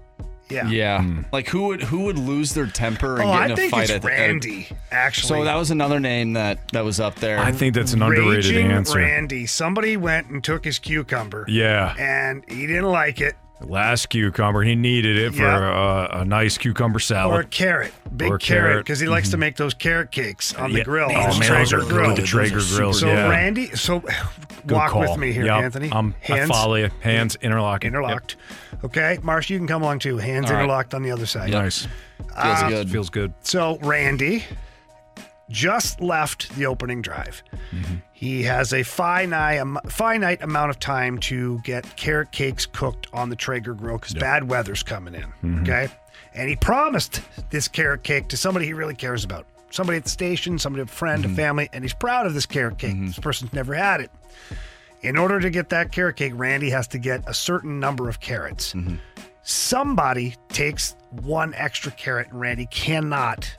Yeah. 0.49 0.69
Yeah. 0.69 1.05
Like 1.33 1.49
who 1.49 1.67
would 1.69 1.83
who 1.83 2.05
would 2.05 2.19
lose 2.19 2.55
their 2.55 2.67
temper 2.67 3.15
and 3.21 3.25
Oh, 3.29 3.33
get 3.33 3.41
I 3.41 3.45
in 3.47 3.51
a 3.51 3.57
think 3.57 3.71
fight 3.73 3.83
it's 3.85 3.93
at 3.93 4.03
the 4.03 4.13
at 4.13 4.19
a- 4.19 4.23
Randy. 4.33 4.69
Actually, 4.93 5.41
So 5.41 5.45
that 5.45 5.57
was 5.57 5.73
another 5.73 5.99
name 5.99 6.35
that 6.35 6.69
that 6.73 6.85
was 6.85 7.01
up 7.01 7.17
there. 7.17 7.41
I 7.41 7.51
think 7.51 7.75
that's 7.75 7.95
an 7.95 8.03
underrated 8.03 8.45
Raging 8.47 8.71
answer. 8.71 8.99
Randy. 8.99 9.47
Somebody 9.47 9.97
went 9.97 10.29
and 10.29 10.45
took 10.45 10.65
his 10.65 10.79
cucumber. 10.79 11.47
Yeah. 11.49 11.95
And 11.99 12.45
he 12.49 12.67
didn't 12.69 12.85
like 12.93 13.21
it. 13.21 13.35
Last 13.61 14.11
cucumber, 14.11 14.63
he 14.63 14.75
needed 14.75 15.17
it 15.17 15.35
for 15.35 15.43
Yeah. 15.43 15.71
uh, 16.13 16.21
a 16.21 16.25
nice 16.27 16.59
cucumber 16.59 16.99
salad. 16.99 17.35
Or 17.37 17.41
a 17.41 17.45
carrot, 17.45 17.93
big 18.15 18.31
Or 18.31 18.35
a 18.35 18.39
carrot, 18.39 18.63
carrot. 18.71 18.85
because 18.85 19.01
he 19.01 19.09
likes 19.09 19.31
to 19.31 19.39
make 19.39 19.57
those 19.57 19.73
carrot 19.73 20.11
cakes 20.11 20.55
on 20.55 20.73
the 20.73 20.85
grill. 20.85 21.09
Oh, 21.11 21.15
on 21.15 21.39
man, 21.39 21.39
those 21.39 21.47
Traeger 21.71 21.79
are 21.79 21.85
grill. 21.85 22.09
good, 22.15 22.23
the 22.23 22.27
Traeger 22.27 22.61
grills, 22.77 23.01
So 23.01 23.07
yeah. 23.07 23.29
Randy, 23.31 23.75
so 23.75 24.01
Good 24.67 24.75
walk 24.75 24.91
call. 24.91 25.01
with 25.03 25.17
me 25.19 25.33
here, 25.33 25.47
Yep. 25.47 25.63
Anthony. 25.63 25.91
Um, 25.91 26.15
I 26.29 26.45
follow 26.47 26.75
you. 26.75 26.91
Hands 27.01 27.35
interlocking. 27.41 27.89
interlocked. 27.89 28.37
Okay, 28.85 29.19
Marsh, 29.23 29.49
you 29.49 29.57
can 29.59 29.67
come 29.67 29.83
along 29.83 30.01
too. 30.01 30.19
Hands 30.19 30.45
All 30.47 30.53
right. 30.53 30.61
interlocked 30.61 30.93
on 30.93 31.03
the 31.03 31.11
other 31.11 31.25
side. 31.27 31.51
Nice. 31.51 31.87
Feels 32.19 32.29
Uh, 32.37 32.69
good. 32.69 32.91
Feels 32.91 33.09
good. 33.11 33.33
So 33.41 33.79
Randy 33.81 34.45
just 35.51 36.01
left 36.01 36.55
the 36.57 36.67
opening 36.67 37.03
drive. 37.03 37.43
Mm-hmm. 37.73 37.95
He 38.13 38.43
has 38.45 38.73
a 38.73 38.83
finite, 38.83 39.59
am- 39.59 39.79
finite 39.89 40.43
amount 40.43 40.71
of 40.71 40.79
time 40.81 41.19
to 41.21 41.61
get 41.65 41.97
carrot 41.97 42.33
cakes 42.33 42.67
cooked 42.67 43.07
on 43.13 43.29
the 43.31 43.37
Traeger 43.37 43.75
grill 43.75 43.99
because 43.99 44.15
bad 44.15 44.49
weather's 44.49 44.83
coming 44.83 45.15
in. 45.15 45.33
Mhm. 45.45 45.63
Okay. 45.63 45.89
And 46.35 46.49
he 46.49 46.57
promised 46.57 47.21
this 47.51 47.69
carrot 47.69 48.03
cake 48.03 48.29
to 48.29 48.37
somebody 48.37 48.67
he 48.67 48.73
really 48.73 48.95
cares 48.95 49.25
about. 49.25 49.47
Somebody 49.71 49.99
at 49.99 50.05
the 50.05 50.11
station, 50.11 50.59
somebody, 50.59 50.83
a 50.83 50.87
friend, 50.87 51.23
Mm-hmm. 51.25 51.33
a 51.33 51.37
family, 51.37 51.69
and 51.73 51.83
he's 51.85 51.95
proud 51.95 52.27
of 52.27 52.35
this 52.35 52.47
carrot 52.47 52.79
cake. 52.79 52.95
This 52.99 53.19
person's 53.19 53.53
never 53.53 53.75
had 53.75 54.01
it. 54.01 54.11
In 55.03 55.17
order 55.17 55.39
to 55.41 55.51
get 55.51 55.69
that 55.71 55.93
carrot 55.93 56.17
cake, 56.17 56.33
Randy 56.35 56.71
has 56.71 56.89
to 56.89 56.99
get 56.99 57.23
a 57.27 57.35
certain 57.35 57.79
number 57.79 58.09
of 58.09 58.21
carrots. 58.21 58.73
Mm-hmm. 58.73 58.97
Somebody 59.43 60.35
takes 60.49 60.97
one 61.11 61.55
extra 61.55 61.93
carrot, 61.93 62.29
and 62.31 62.41
Randy 62.41 62.67
cannot. 62.71 63.57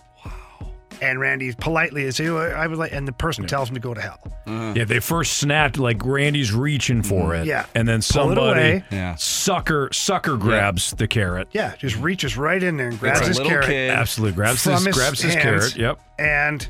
Wow. 1.01 1.07
And 1.07 1.19
Randy 1.19 1.53
politely 1.53 2.03
is, 2.03 2.19
"Oh, 2.19 2.37
I 2.37 2.67
would 2.67 2.77
like, 2.77 2.91
and 2.91 3.07
the 3.07 3.11
person 3.11 3.45
tells 3.45 3.69
him 3.69 3.75
to 3.75 3.81
go 3.81 3.93
to 3.93 4.01
hell. 4.01 4.19
Uh-huh. 4.45 4.73
Yeah, 4.75 4.85
they 4.85 4.99
first 4.99 5.37
snapped 5.37 5.77
like 5.77 6.03
Randy's 6.05 6.53
reaching 6.53 7.03
for 7.03 7.31
mm-hmm. 7.31 7.31
it. 7.31 7.37
Mm-hmm. 7.39 7.49
Yeah. 7.49 7.65
And 7.75 7.87
then 7.87 7.99
Pull 7.99 8.31
it 8.31 8.35
somebody 8.35 8.59
away. 8.59 8.83
Yeah. 8.91 9.15
sucker 9.15 9.89
sucker 9.91 10.37
grabs 10.37 10.91
the 10.91 11.07
carrot. 11.07 11.49
Yeah, 11.51 11.75
just 11.75 11.95
mm-hmm. 11.95 12.05
reaches 12.05 12.37
right 12.37 12.61
in 12.61 12.77
there 12.77 12.89
and 12.89 12.99
grabs 12.99 13.21
a 13.21 13.27
his 13.27 13.37
little 13.37 13.51
carrot. 13.51 13.67
kid. 13.67 13.91
Absolutely. 13.91 14.35
Grabs 14.35 14.63
from 14.63 14.85
his, 14.85 14.95
grabs 14.95 15.21
his 15.21 15.33
hands 15.33 15.43
carrot. 15.43 15.75
Yep. 15.77 15.99
And 16.19 16.69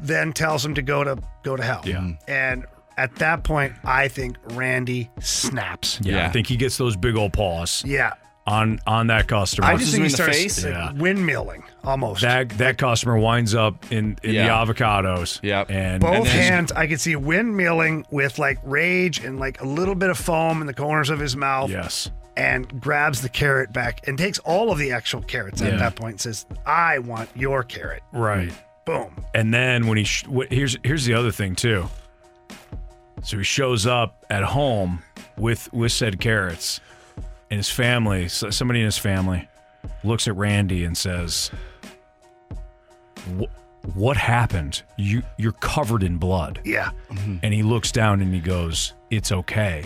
then 0.00 0.32
tells 0.32 0.64
him 0.64 0.74
to 0.74 0.82
go 0.82 1.04
to 1.04 1.18
go 1.42 1.56
to 1.56 1.62
hell. 1.62 1.82
Yeah. 1.84 1.96
Mm-hmm. 1.96 2.30
And 2.30 2.66
at 2.96 3.14
that 3.16 3.44
point, 3.44 3.72
I 3.84 4.08
think 4.08 4.36
Randy 4.50 5.10
snaps. 5.20 5.98
Yeah, 6.02 6.26
I 6.26 6.30
think 6.30 6.46
he 6.46 6.56
gets 6.56 6.76
those 6.76 6.96
big 6.96 7.16
old 7.16 7.32
paws 7.32 7.82
Yeah. 7.86 8.14
On 8.46 8.80
on 8.86 9.06
that 9.08 9.28
customer. 9.28 9.66
I 9.68 9.76
just 9.76 9.92
think 9.92 9.94
he 9.94 9.96
him 10.00 10.04
in 10.06 10.10
the 10.10 10.16
starts 10.16 10.36
face? 10.38 10.64
like, 10.64 10.72
Yeah. 10.74 10.92
windmilling 10.94 11.62
almost. 11.84 12.22
that 12.22 12.48
that 12.58 12.76
customer 12.78 13.16
winds 13.18 13.54
up 13.54 13.90
in, 13.92 14.18
in 14.22 14.34
Yeah. 14.34 14.64
the 14.64 14.72
avocados. 14.72 15.38
Yep. 15.42 15.70
And 15.70 16.00
Both 16.00 16.14
and 16.14 16.26
then- 16.26 16.52
hands, 16.52 16.72
I 16.72 16.86
could 16.88 17.00
see 17.00 17.14
windmilling 17.14 18.04
with 18.10 18.38
like 18.38 18.58
rage 18.64 19.24
and 19.24 19.38
like 19.38 19.60
a 19.60 19.66
little 19.66 19.94
bit 19.94 20.10
of 20.10 20.18
foam 20.18 20.60
in 20.60 20.66
the 20.66 20.74
corners 20.74 21.08
of 21.10 21.20
his 21.20 21.36
mouth. 21.36 21.70
Yes. 21.70 22.10
And 22.36 22.80
grabs 22.80 23.20
the 23.20 23.28
carrot 23.28 23.72
back 23.72 24.08
and 24.08 24.16
takes 24.18 24.38
all 24.40 24.72
of 24.72 24.78
the 24.78 24.90
actual 24.92 25.20
carrots 25.22 25.60
Yeah. 25.60 25.68
at 25.68 25.78
that 25.78 25.94
point 25.96 26.12
and 26.14 26.20
says, 26.20 26.46
I 26.66 26.98
want 26.98 27.28
your 27.36 27.62
carrot. 27.62 28.02
Right. 28.12 28.50
Boom. 28.86 29.14
And 29.34 29.52
then 29.54 29.86
when 29.86 29.98
he 29.98 30.04
sh- 30.04 30.24
wh- 30.26 30.50
here's 30.50 30.76
here's 30.82 31.04
the 31.04 31.14
other 31.14 31.30
thing 31.30 31.54
too. 31.54 31.88
So 33.22 33.38
he 33.38 33.44
shows 33.44 33.86
up 33.86 34.24
at 34.30 34.42
home 34.42 35.00
with 35.36 35.72
with 35.72 35.92
said 35.92 36.18
carrots, 36.20 36.80
and 37.52 37.58
his 37.58 37.68
family, 37.68 38.28
somebody 38.28 38.80
in 38.80 38.86
his 38.86 38.96
family, 38.96 39.46
looks 40.04 40.26
at 40.26 40.34
Randy 40.34 40.84
and 40.86 40.96
says, 40.96 41.50
"What 43.94 44.16
happened? 44.16 44.82
You 44.96 45.22
you're 45.36 45.52
covered 45.52 46.02
in 46.02 46.16
blood." 46.16 46.60
Yeah. 46.64 46.90
And 47.42 47.52
he 47.52 47.62
looks 47.62 47.92
down 47.92 48.22
and 48.22 48.32
he 48.32 48.40
goes, 48.40 48.94
"It's 49.10 49.32
okay. 49.32 49.84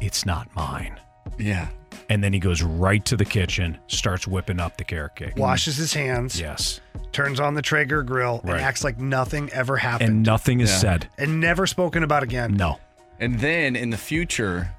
It's 0.00 0.24
not 0.24 0.48
mine." 0.54 1.00
Yeah. 1.36 1.68
And 2.10 2.22
then 2.22 2.32
he 2.32 2.38
goes 2.38 2.62
right 2.62 3.04
to 3.06 3.16
the 3.16 3.24
kitchen, 3.24 3.78
starts 3.88 4.26
whipping 4.28 4.60
up 4.60 4.76
the 4.76 4.84
carrot 4.84 5.16
cake. 5.16 5.36
Washes 5.36 5.76
his 5.76 5.94
hands, 5.94 6.38
Yes. 6.38 6.80
turns 7.12 7.40
on 7.40 7.54
the 7.54 7.62
Traeger 7.62 8.02
grill, 8.02 8.40
Right. 8.44 8.56
and 8.56 8.60
acts 8.64 8.84
like 8.84 8.98
nothing 8.98 9.48
ever 9.52 9.78
happened. 9.78 10.10
And 10.10 10.22
nothing 10.22 10.60
is 10.60 10.70
Yeah. 10.70 10.76
said. 10.78 11.08
and 11.18 11.40
never 11.40 11.66
spoken 11.66 12.02
about 12.02 12.22
again. 12.22 12.54
No. 12.54 12.78
And 13.18 13.40
then 13.40 13.74
in 13.74 13.88
the 13.90 13.96
future, 13.96 14.70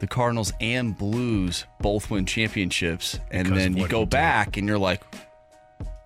the 0.00 0.06
Cardinals 0.06 0.52
and 0.60 0.96
Blues 0.96 1.64
both 1.80 2.10
win 2.10 2.24
championships, 2.26 3.18
and 3.30 3.44
Because 3.48 3.58
then 3.62 3.76
you 3.76 3.88
go 3.88 4.00
he 4.00 4.04
did. 4.04 4.10
back 4.10 4.56
and 4.56 4.66
you're 4.68 4.78
like, 4.78 5.02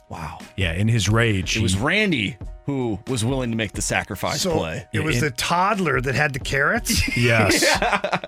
wow, 0.09 0.39
Yeah, 0.57 0.73
in 0.73 0.89
his 0.89 1.09
rage, 1.09 1.57
it 1.57 1.63
was 1.63 1.77
Randy 1.77 2.37
who 2.65 2.99
was 3.09 3.25
willing 3.25 3.51
to 3.51 3.57
make 3.57 3.73
the 3.73 3.83
sacrifice 3.83 4.43
So 4.43 4.57
play. 4.57 4.87
it 4.93 5.01
was 5.01 5.17
in- 5.17 5.25
the 5.25 5.31
toddler 5.33 6.01
that 6.01 6.15
had 6.15 6.33
the 6.33 6.39
carrots. 6.39 7.03
Yes. 7.17 7.65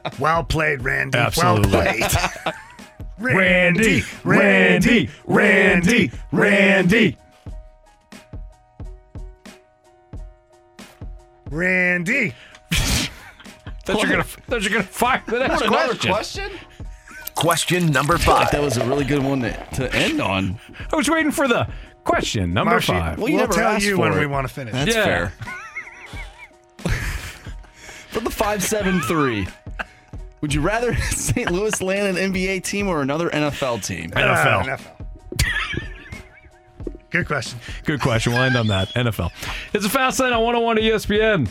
well 0.18 0.42
played, 0.44 0.82
Randy. 0.82 1.16
Absolutely. 1.18 1.70
Well 1.70 1.94
played. 1.94 2.54
Randy, 3.18 4.02
Randy, 4.24 5.08
Randy, 5.24 6.10
Randy. 6.32 7.16
Randy. 11.50 12.34
Thought 13.84 14.00
you're 14.02 14.10
gonna, 14.10 14.24
thought 14.48 14.62
you're 14.62 14.70
gonna 14.72 14.82
fire 14.84 15.22
the 15.26 15.38
next 15.38 15.60
What, 15.60 15.66
another 15.68 15.94
question. 15.96 16.10
question? 16.12 16.50
Question 17.34 17.86
number 17.90 18.14
I 18.14 18.18
feel 18.18 18.34
like 18.34 18.42
five. 18.44 18.52
that 18.52 18.62
was 18.62 18.76
a 18.76 18.86
really 18.86 19.04
good 19.04 19.22
one 19.22 19.40
to, 19.40 19.52
to 19.74 19.92
end 19.94 20.20
on. 20.20 20.58
I 20.92 20.96
was 20.96 21.10
waiting 21.10 21.32
for 21.32 21.48
the 21.48 21.66
question 22.04 22.52
number 22.54 22.70
Marshy, 22.72 22.92
five. 22.92 23.18
Well, 23.18 23.28
you 23.28 23.34
we'll 23.36 23.42
never 23.44 23.52
tell 23.54 23.72
asked 23.72 23.84
you 23.84 23.96
for 23.96 24.02
when 24.02 24.12
it. 24.12 24.20
we 24.20 24.26
want 24.26 24.46
to 24.46 24.54
finish. 24.54 24.72
That's 24.72 24.94
Yeah. 24.94 25.04
fair. 25.04 25.32
For 28.10 28.20
the 28.20 28.30
573, 28.30 29.48
would 30.40 30.54
you 30.54 30.60
rather 30.60 30.94
St. 31.10 31.50
Louis 31.50 31.82
land 31.82 32.16
an 32.16 32.32
NBA 32.32 32.62
team 32.62 32.86
or 32.86 33.02
another 33.02 33.28
NFL 33.30 33.84
team? 33.84 34.10
NFL. 34.12 34.68
Uh, 34.68 34.76
NFL. 34.76 34.90
Good 37.10 37.26
question. 37.26 37.58
Good 37.84 38.00
question. 38.00 38.32
We'll 38.34 38.42
end 38.42 38.54
on 38.56 38.68
that. 38.68 38.94
NFL. 38.94 39.32
It's 39.72 39.84
a 39.84 39.90
fast 39.90 40.20
lane 40.20 40.32
on 40.32 40.42
101 40.44 40.76
ESPN. 40.76 41.48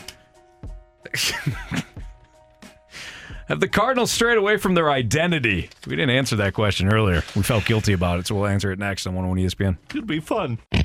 Have 3.46 3.60
the 3.60 3.68
Cardinals 3.68 4.10
strayed 4.10 4.38
away 4.38 4.56
from 4.56 4.74
their 4.74 4.90
identity? 4.90 5.68
We 5.86 5.96
didn't 5.96 6.16
answer 6.16 6.34
that 6.36 6.54
question 6.54 6.90
earlier. 6.90 7.22
We 7.36 7.42
felt 7.42 7.66
guilty 7.66 7.92
about 7.92 8.18
it, 8.18 8.26
so 8.26 8.34
we'll 8.36 8.46
answer 8.46 8.72
it 8.72 8.78
next 8.78 9.06
on 9.06 9.14
101 9.14 9.44
ESPN. 9.44 9.76
It'll 9.90 10.06
be 10.06 10.20
fun. 10.20 10.58
We're 10.72 10.80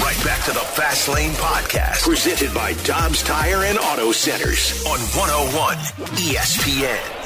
right 0.00 0.18
back 0.24 0.42
to 0.46 0.52
the 0.52 0.60
Fast 0.60 1.08
Lane 1.10 1.32
Podcast, 1.32 2.02
presented 2.02 2.54
by 2.54 2.72
Dobbs 2.84 3.22
Tire 3.22 3.64
and 3.64 3.78
Auto 3.78 4.12
Centers 4.12 4.82
on 4.86 4.98
101 4.98 5.76
ESPN. 6.16 7.20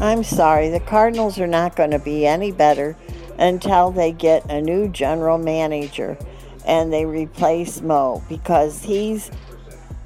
I'm 0.00 0.24
sorry, 0.24 0.70
the 0.70 0.80
Cardinals 0.80 1.38
are 1.38 1.46
not 1.46 1.76
going 1.76 1.90
to 1.90 1.98
be 1.98 2.24
any 2.24 2.52
better 2.52 2.96
until 3.38 3.90
they 3.90 4.12
get 4.12 4.44
a 4.50 4.60
new 4.60 4.88
general 4.88 5.38
manager 5.38 6.18
and 6.66 6.92
they 6.92 7.06
replace 7.06 7.80
Mo 7.80 8.22
because 8.28 8.82
he's 8.82 9.30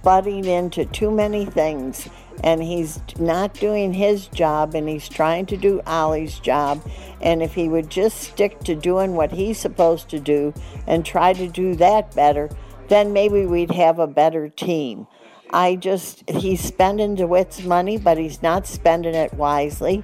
butting 0.03 0.45
into 0.45 0.85
too 0.85 1.11
many 1.11 1.45
things 1.45 2.09
and 2.45 2.63
he's 2.63 3.01
not 3.19 3.55
doing 3.55 3.93
his 3.93 4.27
job 4.29 4.75
and 4.75 4.89
he's 4.89 5.09
trying 5.09 5.47
to 5.47 5.57
do 5.57 5.81
Oli's 5.87 6.39
job. 6.41 6.83
And 7.21 7.43
if 7.43 7.55
he 7.55 7.69
would 7.69 7.91
just 7.91 8.19
stick 8.19 8.61
to 8.61 8.75
doing 8.75 9.15
what 9.15 9.33
he's 9.33 9.59
supposed 9.59 10.09
to 10.11 10.21
do 10.21 10.53
and 10.87 11.05
try 11.05 11.33
to 11.35 11.49
do 11.49 11.75
that 11.77 12.15
better, 12.15 12.51
then 12.89 13.13
maybe 13.13 13.47
we'd 13.47 13.71
have 13.71 13.99
a 13.99 14.07
better 14.07 14.49
team. 14.49 15.07
I 15.53 15.77
just, 15.77 16.29
he's 16.29 16.63
spending 16.63 17.15
DeWitt's 17.15 17.63
money, 17.63 17.99
but 17.99 18.19
he's 18.19 18.43
not 18.43 18.67
spending 18.67 19.15
it 19.15 19.35
wisely. 19.35 20.03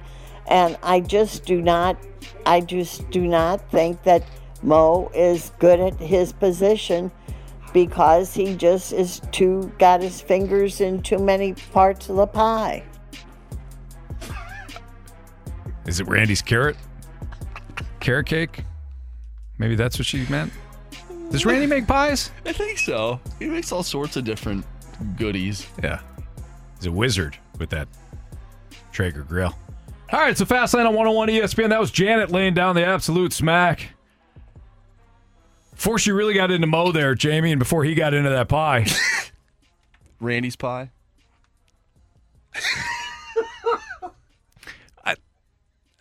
And 0.49 0.77
I 0.83 0.99
just 0.99 1.45
do 1.45 1.61
not, 1.61 1.97
I 2.45 2.59
just 2.59 3.09
do 3.11 3.25
not 3.25 3.69
think 3.71 4.03
that 4.03 4.23
Mo 4.61 5.09
is 5.13 5.51
good 5.59 5.79
at 5.79 5.97
his 5.99 6.33
position 6.33 7.11
because 7.71 8.33
he 8.33 8.55
just 8.55 8.91
is 8.91 9.21
too, 9.31 9.71
got 9.77 10.01
his 10.01 10.19
fingers 10.19 10.81
in 10.81 11.01
too 11.03 11.19
many 11.19 11.53
parts 11.71 12.09
of 12.09 12.15
the 12.15 12.27
pie. 12.27 12.83
Is 15.85 15.99
it 15.99 16.07
Randy's 16.07 16.41
carrot? 16.41 16.75
Carrot 17.99 18.25
cake? 18.25 18.63
Maybe 19.59 19.75
that's 19.75 19.97
what 19.97 20.05
she 20.05 20.25
meant. 20.29 20.51
Does 21.31 21.45
Randy 21.45 21.67
make 21.67 21.85
pies? 21.85 22.31
I 22.45 22.53
think 22.53 22.79
so. 22.79 23.19
He 23.37 23.45
makes 23.45 23.71
all 23.71 23.83
sorts 23.83 24.15
of 24.17 24.23
different 24.23 24.65
goodies. 25.15 25.67
Yeah. 25.83 26.01
He's 26.77 26.87
a 26.87 26.91
wizard 26.91 27.37
with 27.59 27.69
that 27.69 27.87
Traeger 28.91 29.23
grill. 29.23 29.55
All 30.11 30.19
right, 30.19 30.35
so 30.35 30.43
Fast 30.43 30.73
Lane 30.73 30.87
on 30.87 30.95
101 30.95 31.29
ESPN. 31.29 31.69
That 31.69 31.79
was 31.79 31.91
Janet 31.91 32.31
laying 32.31 32.55
down 32.55 32.75
the 32.75 32.83
absolute 32.83 33.31
smack. 33.31 33.91
Before 35.75 35.99
she 35.99 36.11
really 36.11 36.33
got 36.33 36.49
into 36.49 36.65
Mo 36.65 36.91
there, 36.91 37.13
Jamie, 37.13 37.51
and 37.51 37.59
before 37.59 37.83
he 37.83 37.93
got 37.93 38.15
into 38.15 38.29
that 38.29 38.49
pie. 38.49 38.87
Randy's 40.19 40.55
pie. 40.55 40.89
I 45.05 45.15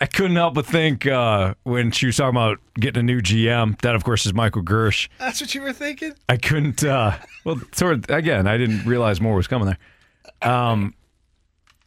I 0.00 0.06
couldn't 0.06 0.36
help 0.36 0.54
but 0.54 0.64
think 0.64 1.06
uh, 1.06 1.54
when 1.64 1.90
she 1.90 2.06
was 2.06 2.16
talking 2.16 2.30
about 2.30 2.58
getting 2.74 3.00
a 3.00 3.02
new 3.02 3.20
GM. 3.20 3.78
That, 3.82 3.94
of 3.94 4.04
course, 4.04 4.24
is 4.24 4.32
Michael 4.32 4.62
Girsch. 4.62 5.08
That's 5.18 5.40
what 5.40 5.54
you 5.54 5.60
were 5.60 5.74
thinking? 5.74 6.14
I 6.30 6.38
couldn't. 6.38 6.82
Uh, 6.82 7.16
well, 7.44 7.60
sort 7.72 7.94
of, 7.94 8.04
again, 8.16 8.46
I 8.46 8.56
didn't 8.56 8.86
realize 8.86 9.20
more 9.20 9.34
was 9.36 9.46
coming 9.46 9.66
there. 9.66 10.50
Um, 10.50 10.94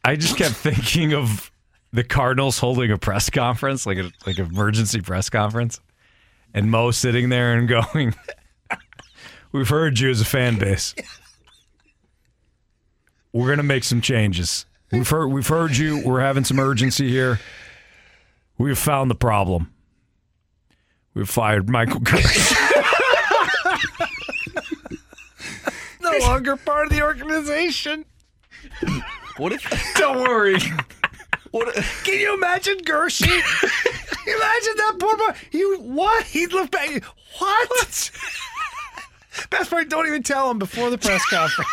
I 0.06 0.16
just 0.16 0.38
kept 0.38 0.56
thinking 0.56 1.14
of 1.14 1.52
the 1.94 2.04
Cardinals 2.04 2.60
holding 2.60 2.92
a 2.92 2.98
press 2.98 3.30
conference, 3.30 3.86
like 3.86 3.98
a 3.98 4.12
like 4.26 4.38
an 4.40 4.46
emergency 4.46 5.02
press 5.02 5.30
conference, 5.30 5.80
and 6.54 6.72
Mo 6.72 6.92
sitting 6.92 7.30
there 7.30 7.54
and 7.58 7.68
going, 7.68 8.16
"We've 9.52 9.70
heard 9.70 10.00
you 10.00 10.10
as 10.10 10.22
a 10.22 10.26
fan 10.26 10.58
base. 10.58 10.96
We're 13.34 13.50
gonna 13.50 13.64
make 13.64 13.84
some 13.84 14.02
changes. 14.02 14.66
We've 14.92 15.10
heard 15.10 15.28
we've 15.28 15.48
heard 15.48 15.76
you. 15.78 16.02
We're 16.06 16.22
having 16.22 16.44
some 16.44 16.60
urgency 16.60 17.10
here. 17.10 17.40
We've 18.58 18.78
found 18.78 19.10
the 19.10 19.16
problem. 19.16 19.74
We've 21.14 21.30
fired 21.30 21.70
Michael 21.70 22.02
Girsch." 22.02 22.58
No 26.02 26.18
longer 26.18 26.58
part 26.58 26.88
of 26.88 26.92
the 26.92 27.04
organization. 27.04 28.06
What 29.38 29.54
if? 29.54 29.94
Don't 29.96 30.28
worry. 30.28 30.58
What? 31.52 31.74
Can 32.04 32.20
you 32.20 32.34
imagine 32.34 32.78
Gershie? 32.80 33.26
imagine 34.28 34.78
that 34.78 34.96
poor 35.00 35.18
boy. 35.18 35.34
He 35.50 35.64
what? 35.80 36.24
He'd 36.26 36.54
look 36.54 36.72
back. 36.72 37.04
What? 37.38 38.12
Best 39.50 39.70
part, 39.70 39.90
don't 39.90 40.08
even 40.08 40.24
tell 40.24 40.50
him 40.50 40.60
before 40.60 40.90
the 40.90 40.98
press 40.98 41.26
conference. 41.30 41.70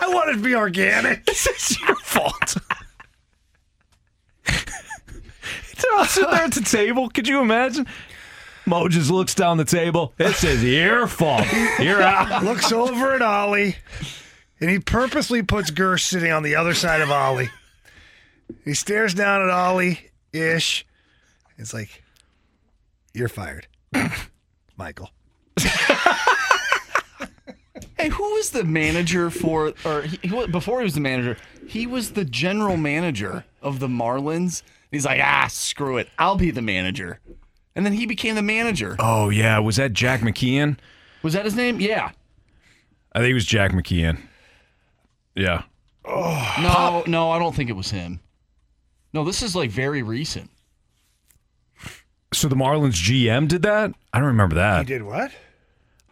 I 0.00 0.08
want 0.08 0.30
it 0.30 0.34
to 0.34 0.38
be 0.40 0.54
organic. 0.54 1.24
This 1.24 1.46
is 1.46 1.80
your 1.80 1.96
fault. 1.96 2.56
They're 4.46 5.94
all 5.96 6.04
sitting 6.04 6.30
there 6.30 6.44
at 6.44 6.52
the 6.52 6.60
table. 6.60 7.08
Could 7.08 7.28
you 7.28 7.40
imagine? 7.40 7.86
Mo 8.66 8.88
just 8.88 9.10
looks 9.10 9.34
down 9.34 9.56
the 9.56 9.64
table. 9.64 10.12
This 10.16 10.44
is 10.44 10.62
your 10.62 11.06
fault. 11.06 11.46
You're 11.78 12.02
out. 12.02 12.44
Looks 12.44 12.70
over 12.72 13.14
at 13.14 13.22
Oli, 13.22 13.76
and 14.60 14.68
he 14.68 14.78
purposely 14.78 15.42
puts 15.42 15.70
Girsch 15.70 16.04
sitting 16.04 16.32
on 16.32 16.42
the 16.42 16.56
other 16.56 16.74
side 16.74 17.00
of 17.00 17.10
Oli. 17.10 17.48
He 18.64 18.74
stares 18.74 19.14
down 19.14 19.42
at 19.42 19.50
Oli 19.50 20.10
ish. 20.32 20.86
It's 21.56 21.74
like, 21.74 22.02
you're 23.14 23.28
fired, 23.28 23.66
Michael. 24.76 25.10
Hey, 27.98 28.10
who 28.10 28.22
was 28.34 28.50
the 28.50 28.62
manager 28.62 29.28
for, 29.28 29.72
or 29.84 30.02
he, 30.02 30.18
he, 30.22 30.46
before 30.46 30.78
he 30.78 30.84
was 30.84 30.94
the 30.94 31.00
manager, 31.00 31.36
he 31.66 31.84
was 31.84 32.12
the 32.12 32.24
general 32.24 32.76
manager 32.76 33.44
of 33.60 33.80
the 33.80 33.88
Marlins. 33.88 34.62
He's 34.92 35.04
like, 35.04 35.20
ah, 35.20 35.48
screw 35.48 35.96
it. 35.96 36.08
I'll 36.16 36.36
be 36.36 36.52
the 36.52 36.62
manager. 36.62 37.18
And 37.74 37.84
then 37.84 37.92
he 37.92 38.06
became 38.06 38.36
the 38.36 38.42
manager. 38.42 38.94
Oh 39.00 39.30
yeah, 39.30 39.58
was 39.58 39.76
that 39.76 39.92
Jack 39.94 40.20
McKeon? 40.20 40.78
Was 41.22 41.34
that 41.34 41.44
his 41.44 41.56
name? 41.56 41.80
Yeah. 41.80 42.12
I 43.12 43.18
think 43.18 43.30
it 43.32 43.34
was 43.34 43.44
Jack 43.44 43.72
McKeon. 43.72 44.18
Yeah. 45.34 45.62
No, 46.06 47.02
no, 47.06 47.30
I 47.32 47.38
don't 47.38 47.54
think 47.54 47.68
it 47.68 47.74
was 47.74 47.90
him. 47.90 48.20
No, 49.12 49.24
this 49.24 49.42
is 49.42 49.56
like 49.56 49.70
very 49.70 50.02
recent. 50.02 50.50
So 52.32 52.48
the 52.48 52.56
Marlins 52.56 52.92
GM 52.92 53.48
did 53.48 53.62
that? 53.62 53.92
I 54.12 54.18
don't 54.18 54.28
remember 54.28 54.56
that. 54.56 54.80
He 54.80 54.84
did 54.84 55.02
what? 55.02 55.32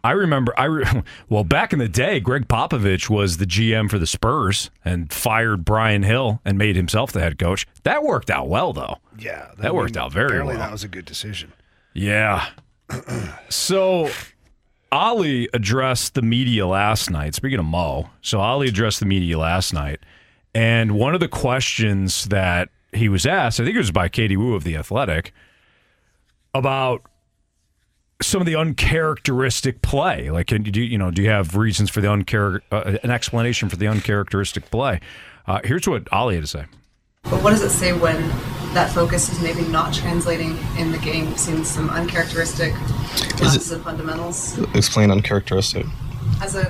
I 0.03 0.11
remember. 0.11 0.53
I 0.57 0.65
re- 0.65 1.03
well, 1.29 1.43
back 1.43 1.73
in 1.73 1.79
the 1.79 1.89
day, 1.89 2.19
Gregg 2.19 2.47
Popovich 2.47 3.09
was 3.09 3.37
the 3.37 3.45
GM 3.45 3.89
for 3.89 3.99
the 3.99 4.07
Spurs 4.07 4.71
and 4.85 5.11
fired 5.11 5.65
Brian 5.65 6.03
Hill 6.03 6.41
and 6.45 6.57
made 6.57 6.75
himself 6.75 7.11
the 7.11 7.19
head 7.19 7.37
coach. 7.37 7.67
That 7.83 8.03
worked 8.03 8.29
out 8.29 8.47
well, 8.47 8.73
though. 8.73 8.97
Yeah, 9.19 9.51
That 9.59 9.75
worked 9.75 9.97
out 9.97 10.11
very 10.11 10.27
apparently 10.27 10.55
well. 10.55 10.65
That 10.65 10.71
was 10.71 10.83
a 10.83 10.87
good 10.87 11.05
decision. 11.05 11.51
Yeah. 11.93 12.47
so 13.49 14.09
Oli 14.91 15.49
addressed 15.53 16.13
the 16.13 16.21
media 16.21 16.65
last 16.67 17.09
night. 17.09 17.35
Speaking 17.35 17.59
of 17.59 17.65
Mo, 17.65 18.09
so 18.21 18.39
Oli 18.39 18.69
addressed 18.69 18.99
the 18.99 19.05
media 19.05 19.37
last 19.37 19.73
night, 19.73 19.99
and 20.55 20.91
one 20.93 21.13
of 21.13 21.19
the 21.19 21.27
questions 21.27 22.25
that 22.25 22.69
he 22.97 23.09
was 23.09 23.25
asked, 23.25 23.59
I 23.59 23.63
think 23.63 23.75
it 23.75 23.79
was 23.79 23.91
by 23.91 24.09
Katie 24.09 24.37
Woo 24.37 24.55
of 24.55 24.63
the 24.63 24.75
Athletic, 24.75 25.33
about 26.53 27.03
some 28.21 28.41
of 28.41 28.47
the 28.47 28.55
uncharacteristic 28.55 29.81
play. 29.81 30.29
Like, 30.31 30.47
can 30.47 30.65
you 30.65 30.71
do 30.71 30.81
you 30.81 30.97
know? 30.97 31.11
Do 31.11 31.21
you 31.21 31.29
have 31.29 31.55
reasons 31.55 31.89
for 31.89 32.01
the 32.01 32.07
unchar- 32.07 32.61
uh, 32.71 32.97
an 33.03 33.11
explanation 33.11 33.69
for 33.69 33.75
the 33.75 33.87
uncharacteristic 33.87 34.69
play? 34.71 34.99
Uh, 35.45 35.59
here's 35.63 35.87
what 35.87 36.07
Oli 36.11 36.35
had 36.35 36.43
to 36.43 36.47
say. 36.47 36.65
But 37.23 37.43
what 37.43 37.51
does 37.51 37.61
it 37.61 37.69
say 37.69 37.93
when 37.93 38.15
that 38.73 38.89
focus 38.91 39.29
is 39.29 39.41
maybe 39.41 39.61
not 39.67 39.93
translating 39.93 40.57
in 40.77 40.91
the 40.91 40.97
game? 40.97 41.27
We've 41.27 41.39
seen 41.39 41.63
some 41.65 41.89
uncharacteristic 41.89 42.73
lapses 43.39 43.71
in 43.71 43.81
fundamentals. 43.81 44.57
Explain 44.73 45.11
uncharacteristic. 45.11 45.85
As 46.41 46.55
in, 46.55 46.65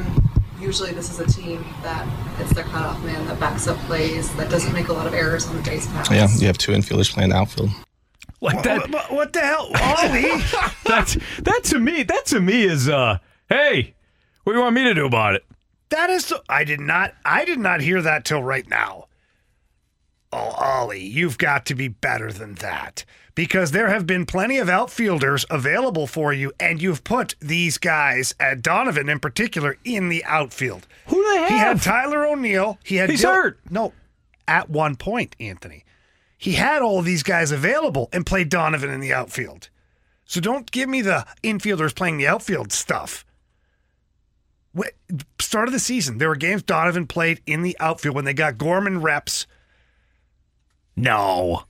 usually 0.60 0.92
this 0.92 1.10
is 1.10 1.19
a 1.19 1.26
team 1.26 1.64
that 1.84 2.08
it's 2.40 2.53
their 2.53 2.64
cutoff 2.66 3.03
man 3.03 3.26
that 3.27 3.40
backs 3.40 3.68
up 3.68 3.77
plays, 3.80 4.34
that 4.36 4.50
doesn't 4.50 4.74
make 4.74 4.88
a 4.88 4.94
lot 4.94 5.08
of 5.08 5.14
errors 5.14 5.48
on 5.48 5.56
the 5.56 5.64
base 5.64 5.88
pass. 5.88 6.10
Yeah, 6.11 6.27
you 6.38 6.48
have 6.48 6.58
two 6.58 6.72
infielders 6.72 7.11
playing 7.11 7.32
outfield. 7.32 7.69
Like 8.40 8.64
that. 8.64 8.90
What, 8.92 9.11
what 9.11 9.34
the 9.34 9.42
hell, 9.42 9.68
Oli? 9.68 10.42
That's 10.86 11.18
that 11.42 11.64
to 11.66 11.80
me. 11.80 12.03
That 12.03 12.26
to 12.27 12.40
me 12.40 12.64
is 12.64 12.88
uh. 12.88 13.18
Hey, 13.50 13.95
what 14.44 14.53
do 14.53 14.60
you 14.60 14.64
want 14.64 14.76
me 14.76 14.84
to 14.84 14.94
do 14.94 15.06
about 15.06 15.36
it? 15.36 15.45
That 15.90 16.10
is. 16.10 16.26
So, 16.26 16.42
I 16.48 16.64
did 16.64 16.80
not. 16.80 17.14
I 17.26 17.45
did 17.45 17.60
not 17.60 17.82
hear 17.82 18.02
that 18.02 18.26
till 18.26 18.44
right 18.44 18.68
now. 18.69 19.08
Oh, 20.32 20.82
Oli, 20.82 21.02
you've 21.02 21.38
got 21.38 21.66
to 21.68 21.76
be 21.76 21.88
better 21.88 22.32
than 22.32 22.56
that 22.56 23.06
because 23.38 23.69
there 23.69 23.88
have 23.90 24.07
been 24.07 24.25
plenty 24.25 24.57
of 24.57 24.67
outfielders 24.67 25.45
available 25.51 26.07
for 26.07 26.33
you, 26.33 26.51
and 26.59 26.82
you've 26.82 27.03
put 27.03 27.35
these 27.40 27.77
guys, 27.77 28.33
at 28.40 28.64
Donovan 28.64 29.09
in 29.09 29.19
particular, 29.19 29.77
in 29.85 30.09
the 30.09 30.25
outfield. 30.25 30.88
Who 31.06 31.24
they 31.30 31.41
have? 31.41 31.49
He 31.49 31.56
had 31.57 31.82
Tyler 31.83 32.25
O'Neill. 32.25 32.80
He 32.83 32.95
had 32.95 33.11
He's 33.11 33.22
Dil- 33.22 33.32
hurt. 33.32 33.59
No, 33.69 33.93
at 34.48 34.72
one 34.72 34.95
point, 34.95 35.35
Anthony, 35.40 35.85
he 36.35 36.53
had 36.53 36.82
all 36.82 37.03
these 37.03 37.22
guys 37.22 37.51
available 37.51 38.09
and 38.11 38.25
played 38.25 38.49
Donovan 38.49 38.90
in 38.90 39.01
the 39.01 39.14
outfield. 39.14 39.69
So 40.25 40.41
don't 40.41 40.72
give 40.72 40.90
me 40.90 41.03
the 41.03 41.24
infielders 41.43 41.95
playing 41.95 42.17
the 42.17 42.27
outfield 42.27 42.72
stuff. 42.72 43.24
Start 45.40 45.67
of 45.67 45.74
the 45.74 45.80
season, 45.80 46.17
there 46.17 46.27
were 46.30 46.35
games 46.35 46.64
Donovan 46.64 47.06
played 47.06 47.41
in 47.45 47.61
the 47.61 47.77
outfield 47.80 48.16
when 48.16 48.25
they 48.25 48.33
got 48.33 48.57
Gorman 48.57 48.99
reps. 48.99 49.45
No. 50.95 51.66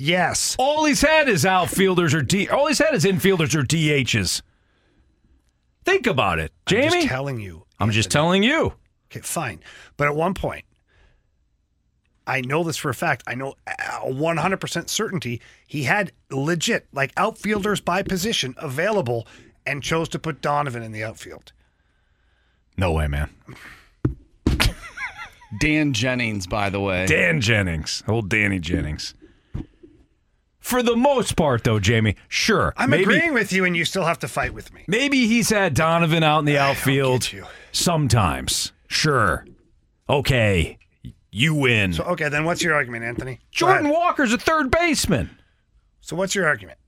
Yes. 0.00 0.56
All 0.58 0.86
he's 0.86 1.02
had 1.02 1.28
is 1.28 1.44
outfielders 1.44 2.14
or 2.14 2.22
D. 2.22 2.48
All 2.48 2.68
he's 2.68 2.78
had 2.78 2.94
is 2.94 3.04
infielders 3.04 3.54
or 3.54 3.62
DHs. 3.62 4.40
Think 5.84 6.06
about 6.06 6.38
it, 6.38 6.52
Jamie. 6.64 6.86
I'm 6.86 6.92
just 6.92 7.08
telling 7.08 7.38
you. 7.38 7.66
I'm 7.78 7.90
just 7.90 8.10
telling 8.10 8.42
you. 8.42 8.72
Okay, 9.10 9.20
fine. 9.20 9.60
But 9.98 10.08
at 10.08 10.16
one 10.16 10.32
point, 10.32 10.64
I 12.26 12.40
know 12.40 12.64
this 12.64 12.78
for 12.78 12.88
a 12.88 12.94
fact. 12.94 13.24
I 13.26 13.34
know 13.34 13.56
a 13.66 14.10
100% 14.10 14.88
certainty 14.88 15.42
he 15.66 15.82
had 15.82 16.12
legit, 16.30 16.86
like 16.94 17.12
outfielders 17.18 17.82
by 17.82 18.02
position 18.02 18.54
available 18.56 19.26
and 19.66 19.82
chose 19.82 20.08
to 20.10 20.18
put 20.18 20.40
Donovan 20.40 20.82
in 20.82 20.92
the 20.92 21.04
outfield. 21.04 21.52
No 22.78 22.92
way, 22.92 23.06
man. 23.06 23.28
Dan 25.60 25.92
Jennings, 25.92 26.46
by 26.46 26.70
the 26.70 26.80
way. 26.80 27.04
Dan 27.04 27.42
Jennings, 27.42 28.02
old 28.08 28.30
Danny 28.30 28.58
Jennings. 28.58 29.14
For 30.70 30.84
the 30.84 30.94
most 30.94 31.34
part, 31.34 31.64
though, 31.64 31.80
Jamie, 31.80 32.14
sure. 32.28 32.72
I'm 32.76 32.90
maybe, 32.90 33.02
agreeing 33.02 33.34
with 33.34 33.52
you, 33.52 33.64
and 33.64 33.76
you 33.76 33.84
still 33.84 34.04
have 34.04 34.20
to 34.20 34.28
fight 34.28 34.54
with 34.54 34.72
me. 34.72 34.84
Maybe 34.86 35.26
he's 35.26 35.50
had 35.50 35.74
Donovan 35.74 36.22
out 36.22 36.38
in 36.38 36.44
the 36.44 36.58
outfield 36.58 37.28
sometimes. 37.72 38.70
Sure. 38.86 39.44
Okay. 40.08 40.78
You 41.32 41.56
win. 41.56 41.94
So, 41.94 42.04
okay, 42.04 42.28
then 42.28 42.44
what's 42.44 42.62
your 42.62 42.74
argument, 42.74 43.02
Anthony? 43.02 43.40
Jordan. 43.50 43.88
Walker's 43.88 44.32
a 44.32 44.38
third 44.38 44.70
baseman. 44.70 45.30
So, 46.02 46.14
what's 46.14 46.36
your 46.36 46.46
argument? 46.46 46.78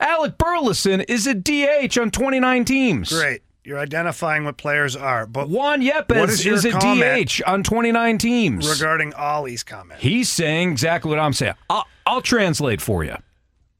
Alec 0.00 0.38
Burleson 0.38 1.02
is 1.02 1.26
a 1.26 1.34
DH 1.34 1.98
on 1.98 2.10
29 2.10 2.64
teams. 2.64 3.12
Great. 3.12 3.42
You're 3.62 3.78
identifying 3.78 4.44
what 4.44 4.56
players 4.56 4.96
are. 4.96 5.26
But 5.26 5.50
Juan 5.50 5.82
Yepez 5.82 6.28
is, 6.28 6.46
is 6.46 6.64
a 6.64 6.70
DH 6.70 7.42
on 7.46 7.62
29 7.62 8.16
teams. 8.16 8.66
regarding 8.66 9.12
Oli's 9.12 9.62
comment. 9.62 10.00
He's 10.00 10.30
saying 10.30 10.70
exactly 10.70 11.10
what 11.10 11.18
I'm 11.18 11.34
saying. 11.34 11.52
I'll, 11.68 11.84
I'll 12.08 12.22
translate 12.22 12.80
for 12.80 13.04
you. 13.04 13.16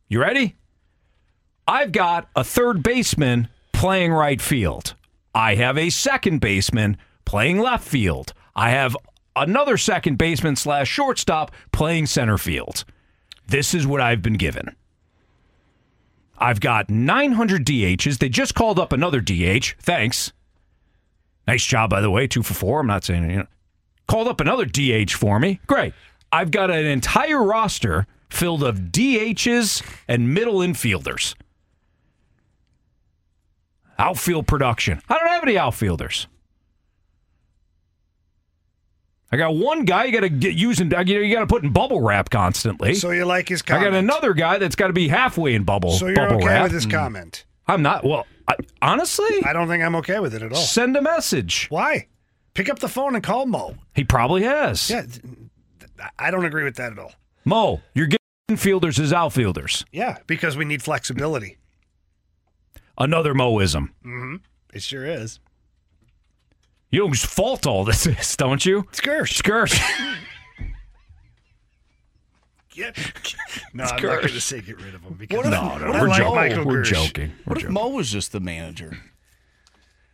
You 0.07 0.21
ready? 0.21 0.57
I've 1.67 1.93
got 1.93 2.29
a 2.37 2.45
third 2.45 2.83
baseman 2.83 3.49
playing 3.73 4.13
right 4.13 4.39
field. 4.39 4.95
I 5.35 5.55
have 5.55 5.79
a 5.79 5.89
second 5.89 6.43
baseman 6.43 6.99
playing 7.25 7.59
left 7.59 7.89
field. 7.89 8.35
I 8.55 8.69
have 8.69 8.95
another 9.35 9.79
second 9.79 10.19
baseman 10.19 10.57
slash 10.57 10.91
shortstop 10.91 11.53
playing 11.73 12.05
center 12.05 12.37
field. 12.37 12.85
This 13.47 13.73
is 13.73 13.87
what 13.87 14.03
I've 14.03 14.21
been 14.21 14.35
given. 14.37 14.77
I've 16.37 16.61
got 16.61 16.91
900 16.91 17.65
DHs. 17.65 18.19
They 18.19 18.29
just 18.29 18.55
called 18.55 18.79
up 18.79 18.93
another 18.93 19.23
DH. 19.23 19.75
Thanks. 19.81 20.35
Nice 21.47 21.65
job, 21.65 21.89
by 21.89 22.03
the 22.03 22.11
way. 22.11 22.27
Two 22.27 22.43
for 22.43 22.53
four. 22.53 22.81
I'm 22.81 22.87
not 22.89 23.05
saying, 23.05 23.31
you 23.31 23.37
know. 23.39 23.47
Called 24.07 24.29
up 24.29 24.43
another 24.43 24.67
DH 24.67 25.13
for 25.13 25.41
me. 25.41 25.61
Great. 25.67 25.95
I've 26.31 26.51
got 26.51 26.71
an 26.71 26.85
entire 26.85 27.43
roster 27.43 28.07
filled 28.29 28.63
of 28.63 28.77
DHs 28.77 29.83
and 30.07 30.33
middle 30.33 30.59
infielders. 30.59 31.35
Outfield 33.99 34.47
production. 34.47 35.03
I 35.09 35.19
don't 35.19 35.29
have 35.29 35.43
any 35.43 35.59
outfielders. 35.59 36.29
I 39.31 39.37
got 39.37 39.55
one 39.55 39.85
guy 39.85 40.05
you 40.05 40.13
got 40.13 40.21
to 40.21 40.31
get 40.31 40.55
using. 40.55 40.87
You 40.87 41.35
got 41.35 41.41
to 41.41 41.47
put 41.47 41.63
in 41.63 41.73
bubble 41.73 42.01
wrap 42.01 42.31
constantly. 42.31 42.95
So 42.95 43.11
you 43.11 43.27
like 43.27 43.49
his 43.49 43.61
comment. 43.61 43.87
I 43.87 43.91
got 43.91 43.99
another 43.99 44.33
guy 44.33 44.59
that's 44.59 44.77
got 44.77 44.87
to 44.87 44.93
be 44.95 45.09
halfway 45.09 45.55
in 45.55 45.65
bubble. 45.65 45.93
So 45.93 46.07
you're 46.07 46.17
bubble 46.17 46.37
okay 46.37 46.47
wrap. 46.47 46.63
with 46.65 46.73
his 46.73 46.85
hmm. 46.85 46.91
comment? 46.91 47.45
I'm 47.67 47.83
not. 47.83 48.05
Well, 48.05 48.27
I, 48.47 48.55
honestly, 48.81 49.43
I 49.45 49.53
don't 49.53 49.69
think 49.69 49.85
I'm 49.85 49.97
okay 49.97 50.21
with 50.21 50.35
it 50.35 50.43
at 50.43 50.53
all. 50.53 50.59
send 50.59 50.97
a 50.97 51.03
message. 51.03 51.67
Why? 51.69 52.07
Pick 52.55 52.71
up 52.71 52.79
the 52.79 52.89
phone 52.89 53.15
and 53.15 53.23
call 53.23 53.45
Mo. 53.45 53.77
He 53.95 54.05
probably 54.05 54.43
has. 54.45 54.89
Yeah, 54.89 55.05
I 56.19 56.31
don't 56.31 56.47
agree 56.47 56.65
with 56.65 56.77
that 56.77 56.93
at 56.93 56.99
all. 56.99 57.13
Mo, 57.45 57.83
you're 57.95 58.07
getting 58.07 58.18
infielders 58.59 58.99
as 58.99 59.13
outfielders. 59.13 59.85
Yeah, 59.93 60.19
because 60.27 60.57
we 60.57 60.65
need 60.65 60.83
flexibility. 60.83 61.59
Another 62.97 63.35
Moism. 63.35 63.95
Mm-hmm. 64.05 64.37
It 64.73 64.83
sure 64.83 65.05
is. 65.07 65.39
You 66.91 67.01
know 67.01 67.09
whose 67.09 67.25
fault 67.25 67.67
all 67.67 67.85
this 67.85 68.07
is, 68.07 68.37
don't 68.39 68.65
you? 68.65 68.85
Girsch. 68.93 69.43
Girsch. 69.43 69.79
Get, 72.71 72.97
no, 73.75 73.83
I'm 73.85 73.91
not 73.91 74.01
going 74.01 74.29
to 74.29 74.41
say 74.41 74.61
get 74.61 74.81
rid 74.81 74.95
of 74.95 75.03
him 75.03 75.15
because 75.19 75.37
What 75.37 75.47
if- 75.47 75.51
No, 75.53 75.63
what 75.69 75.81
no, 75.81 75.91
we're 76.01 76.09
like 76.09 76.19
joking. 76.19 76.35
Michael 76.37 76.65
We're 76.65 76.83
joking. 76.83 77.33
We're 77.45 77.55
What 77.55 77.63
if. 77.65 77.71
Mo 77.71 77.89
was 77.89 78.11
just 78.13 78.31
the 78.31 78.39
manager? 78.39 78.97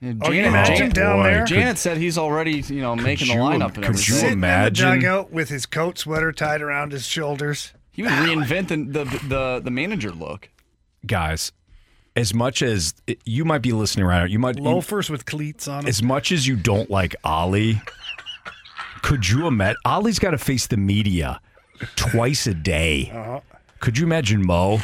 You 0.00 0.16
Oh, 0.22 0.30
you 0.30 0.44
imagine 0.44 0.88
down 0.90 1.18
boy. 1.18 1.22
there? 1.24 1.44
Janet 1.44 1.76
said 1.76 1.98
he's 1.98 2.16
already, 2.16 2.60
you 2.62 2.80
know, 2.80 2.96
making 2.96 3.28
the 3.28 3.34
lineup 3.34 3.74
and 3.74 3.84
could 3.84 3.84
you 3.84 3.88
everything. 3.88 4.14
Sitting 4.14 4.32
imagine? 4.32 4.88
in 4.88 4.94
the 4.94 5.00
dugout 5.00 5.30
with 5.30 5.50
his 5.50 5.66
coat 5.66 5.98
sweater 5.98 6.32
tied 6.32 6.62
around 6.62 6.92
his 6.92 7.06
shoulders. 7.06 7.74
He 7.94 8.02
would 8.02 8.12
reinvent 8.12 8.68
the, 8.68 8.76
the 8.76 9.05
the 9.28 9.60
the 9.64 9.70
manager 9.70 10.10
look. 10.10 10.50
Guys, 11.06 11.52
as 12.16 12.34
much 12.34 12.60
as 12.62 12.94
you 13.24 13.44
might 13.44 13.62
be 13.62 13.73
listening 13.73 14.05
right 14.06 14.20
now, 14.20 14.24
you 14.24 14.39
might 14.39 14.56
you- 14.58 14.62
Loafers 14.64 15.08
with 15.10 15.24
cleats 15.26 15.66
on 15.68 15.82
them. 15.84 15.89
as 15.89 16.02
much 16.02 16.31
as 16.32 16.47
you 16.47 16.56
don't 16.56 16.90
like 16.90 17.14
Oli, 17.24 17.81
could 19.02 19.28
you 19.28 19.47
imagine? 19.47 19.76
Oli's 19.84 20.18
got 20.18 20.32
to 20.32 20.39
face 20.39 20.66
the 20.66 20.76
media 20.76 21.40
twice 21.97 22.47
a 22.47 22.55
day. 22.55 23.10
Uh-huh. 23.14 23.40
Could 23.81 23.98
you 23.98 24.05
imagine 24.06 24.44
Mo 24.44 24.81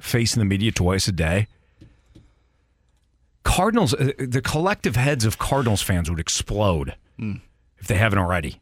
facing 0.00 0.40
the 0.40 0.44
media 0.44 0.70
twice 0.72 1.08
a 1.08 1.12
day? 1.12 1.46
Cardinals, 3.42 3.94
uh, 3.94 4.12
the 4.18 4.40
collective 4.40 4.96
heads 4.96 5.24
of 5.24 5.38
Cardinals 5.38 5.82
fans 5.82 6.08
would 6.10 6.18
explode 6.20 6.94
Hmm. 7.18 7.36
if 7.78 7.86
they 7.86 7.96
haven't 7.96 8.18
already. 8.18 8.60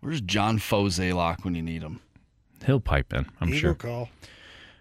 Where's 0.00 0.20
John 0.20 0.58
Mozeliak 0.58 1.44
when 1.44 1.54
you 1.54 1.62
need 1.62 1.82
him? 1.82 2.00
He'll 2.66 2.80
pipe 2.80 3.12
in, 3.12 3.26
I'm 3.40 3.48
Eagle 3.48 3.60
sure. 3.60 3.74
call. 3.74 4.08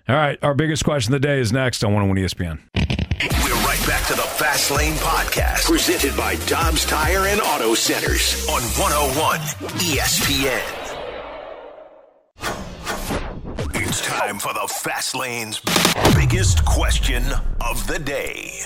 All 0.07 0.15
right, 0.15 0.37
our 0.41 0.53
biggest 0.53 0.83
question 0.83 1.13
of 1.13 1.21
the 1.21 1.27
day 1.27 1.39
is 1.39 1.51
next 1.53 1.83
on 1.83 1.93
101 1.93 2.17
ESPN. 2.25 2.59
We're 2.75 3.65
right 3.65 3.87
back 3.87 4.05
to 4.07 4.13
the 4.13 4.21
Fast 4.23 4.71
Lane 4.71 4.93
Podcast, 4.95 5.65
presented 5.65 6.15
by 6.17 6.35
Dobbs 6.47 6.85
Tire 6.85 7.27
and 7.27 7.39
Auto 7.41 7.75
Centers 7.75 8.47
on 8.49 8.61
101 8.61 9.39
ESPN. 9.79 10.77
It's 13.75 14.01
time 14.01 14.39
for 14.39 14.53
the 14.53 14.67
Fast 14.67 15.15
Lane's 15.15 15.61
biggest 16.15 16.65
question 16.65 17.23
of 17.61 17.85
the 17.87 17.99
day. 17.99 18.61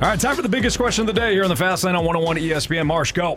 All 0.00 0.08
right, 0.08 0.20
time 0.20 0.36
for 0.36 0.42
the 0.42 0.48
biggest 0.48 0.76
question 0.76 1.08
of 1.08 1.12
the 1.12 1.20
day 1.20 1.32
here 1.32 1.42
on 1.42 1.48
the 1.48 1.56
Fast 1.56 1.82
Lane 1.82 1.96
on 1.96 2.04
101 2.04 2.36
ESPN. 2.36 2.86
Marsh, 2.86 3.10
go. 3.10 3.36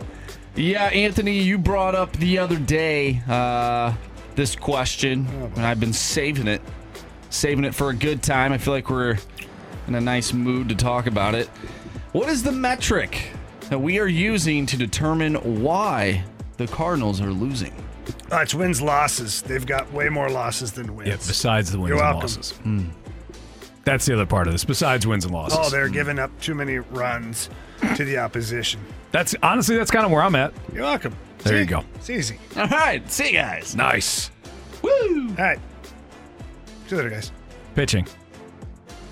Yeah, 0.56 0.84
Anthony, 0.90 1.40
you 1.40 1.58
brought 1.58 1.96
up 1.96 2.12
the 2.18 2.38
other 2.38 2.60
day 2.60 3.20
uh, 3.28 3.96
this 4.36 4.56
question, 4.56 5.26
and 5.56 5.66
I've 5.66 5.80
been 5.80 5.92
saving 5.92 6.48
it, 6.48 6.62
saving 7.32 7.66
it 7.66 7.74
for 7.74 7.90
a 7.90 7.96
good 7.96 8.22
time. 8.22 8.54
I 8.54 8.60
feel 8.60 8.76
like 8.76 8.92
we're 8.92 9.18
in 9.88 9.96
a 9.96 10.02
nice 10.02 10.34
mood 10.34 10.70
to 10.70 10.76
talk 10.76 11.08
about 11.08 11.34
it. 11.34 11.48
What 12.12 12.30
is 12.30 12.44
the 12.44 12.52
metric 12.52 13.32
that 13.72 13.80
we 13.80 13.98
are 13.98 14.06
using 14.08 14.68
to 14.68 14.78
determine 14.78 15.64
why 15.64 16.24
the 16.58 16.68
Cardinals 16.68 17.22
are 17.22 17.32
losing? 17.32 17.74
Uh, 18.32 18.38
it's 18.42 18.54
wins 18.54 18.84
losses. 18.84 19.42
They've 19.42 19.66
got 19.66 19.92
way 19.92 20.10
more 20.10 20.30
losses 20.30 20.74
than 20.74 20.96
wins. 20.96 21.10
Yeah, 21.10 21.16
besides 21.16 21.72
the 21.72 21.80
wins 21.80 21.90
You're 21.90 21.98
and 21.98 22.20
welcome. 22.20 22.22
losses. 22.22 22.54
That's 23.84 24.06
the 24.06 24.14
other 24.14 24.26
part 24.26 24.48
of 24.48 24.54
this, 24.54 24.64
besides 24.64 25.08
wins 25.08 25.26
and 25.26 25.34
losses. 25.34 25.58
Oh, 25.60 25.70
they're 25.70 25.90
giving 25.90 26.20
up 26.20 26.32
too 26.40 26.54
many 26.54 26.80
runs 26.80 27.50
to 27.96 28.06
the 28.06 28.20
opposition. 28.20 28.80
That's 29.12 29.36
honestly, 29.42 29.76
that's 29.76 29.92
kind 29.92 30.06
of 30.06 30.12
where 30.12 30.22
I'm 30.22 30.36
at. 30.36 30.54
You're 30.74 30.84
welcome. 30.84 31.16
There 31.40 31.60
you 31.60 31.66
go. 31.66 31.84
It's 31.96 32.10
easy. 32.10 32.38
All 32.56 32.68
right, 32.68 33.10
see 33.12 33.28
you 33.28 33.34
guys. 33.34 33.76
Nice. 33.76 34.30
Woo! 34.84 35.30
All 35.30 35.36
right. 35.36 35.60
See 36.88 36.92
you 36.92 36.98
later, 36.98 37.10
guys. 37.10 37.32
Pitching. 37.76 38.06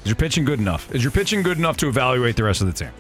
Is 0.04 0.06
your 0.06 0.16
pitching 0.16 0.46
good 0.46 0.60
enough? 0.60 0.94
Is 0.94 1.04
your 1.04 1.12
pitching 1.12 1.42
good 1.42 1.58
enough 1.58 1.78
to 1.78 1.88
evaluate 1.88 2.36
the 2.36 2.44
rest 2.44 2.62
of 2.62 2.68
the 2.68 2.74
team? 2.74 2.92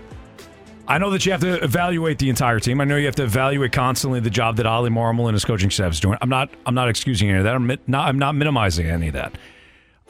I 0.88 0.98
know 0.98 1.11
that 1.11 1.23
you 1.23 1.31
have 1.31 1.41
to 1.41 1.64
evaluate 1.64 2.17
the 2.17 2.30
entire 2.30 2.59
team. 2.59 2.81
I 2.81 2.83
know 2.85 2.95
you 2.95 3.06
have 3.06 3.15
to 3.15 3.23
evaluate 3.23 3.72
constantly 3.72 4.19
the 4.19 4.31
job 4.31 4.57
that 4.57 4.65
Oli 4.65 4.89
Marmol 4.89 5.27
and 5.27 5.35
his 5.35 5.45
coaching 5.45 5.69
staff 5.69 5.91
is 5.91 5.99
doing. 5.99 6.17
I'm 6.22 6.30
not. 6.30 6.49
I'm 6.65 6.73
not 6.73 6.89
excusing 6.89 7.30
any 7.30 7.38
of 7.38 7.43
that. 7.43 7.53
I'm 7.53 7.67
not. 7.67 8.07
I'm 8.07 8.17
not 8.17 8.33
minimizing 8.33 8.88
any 8.88 9.09
of 9.09 9.14
that. 9.14 9.38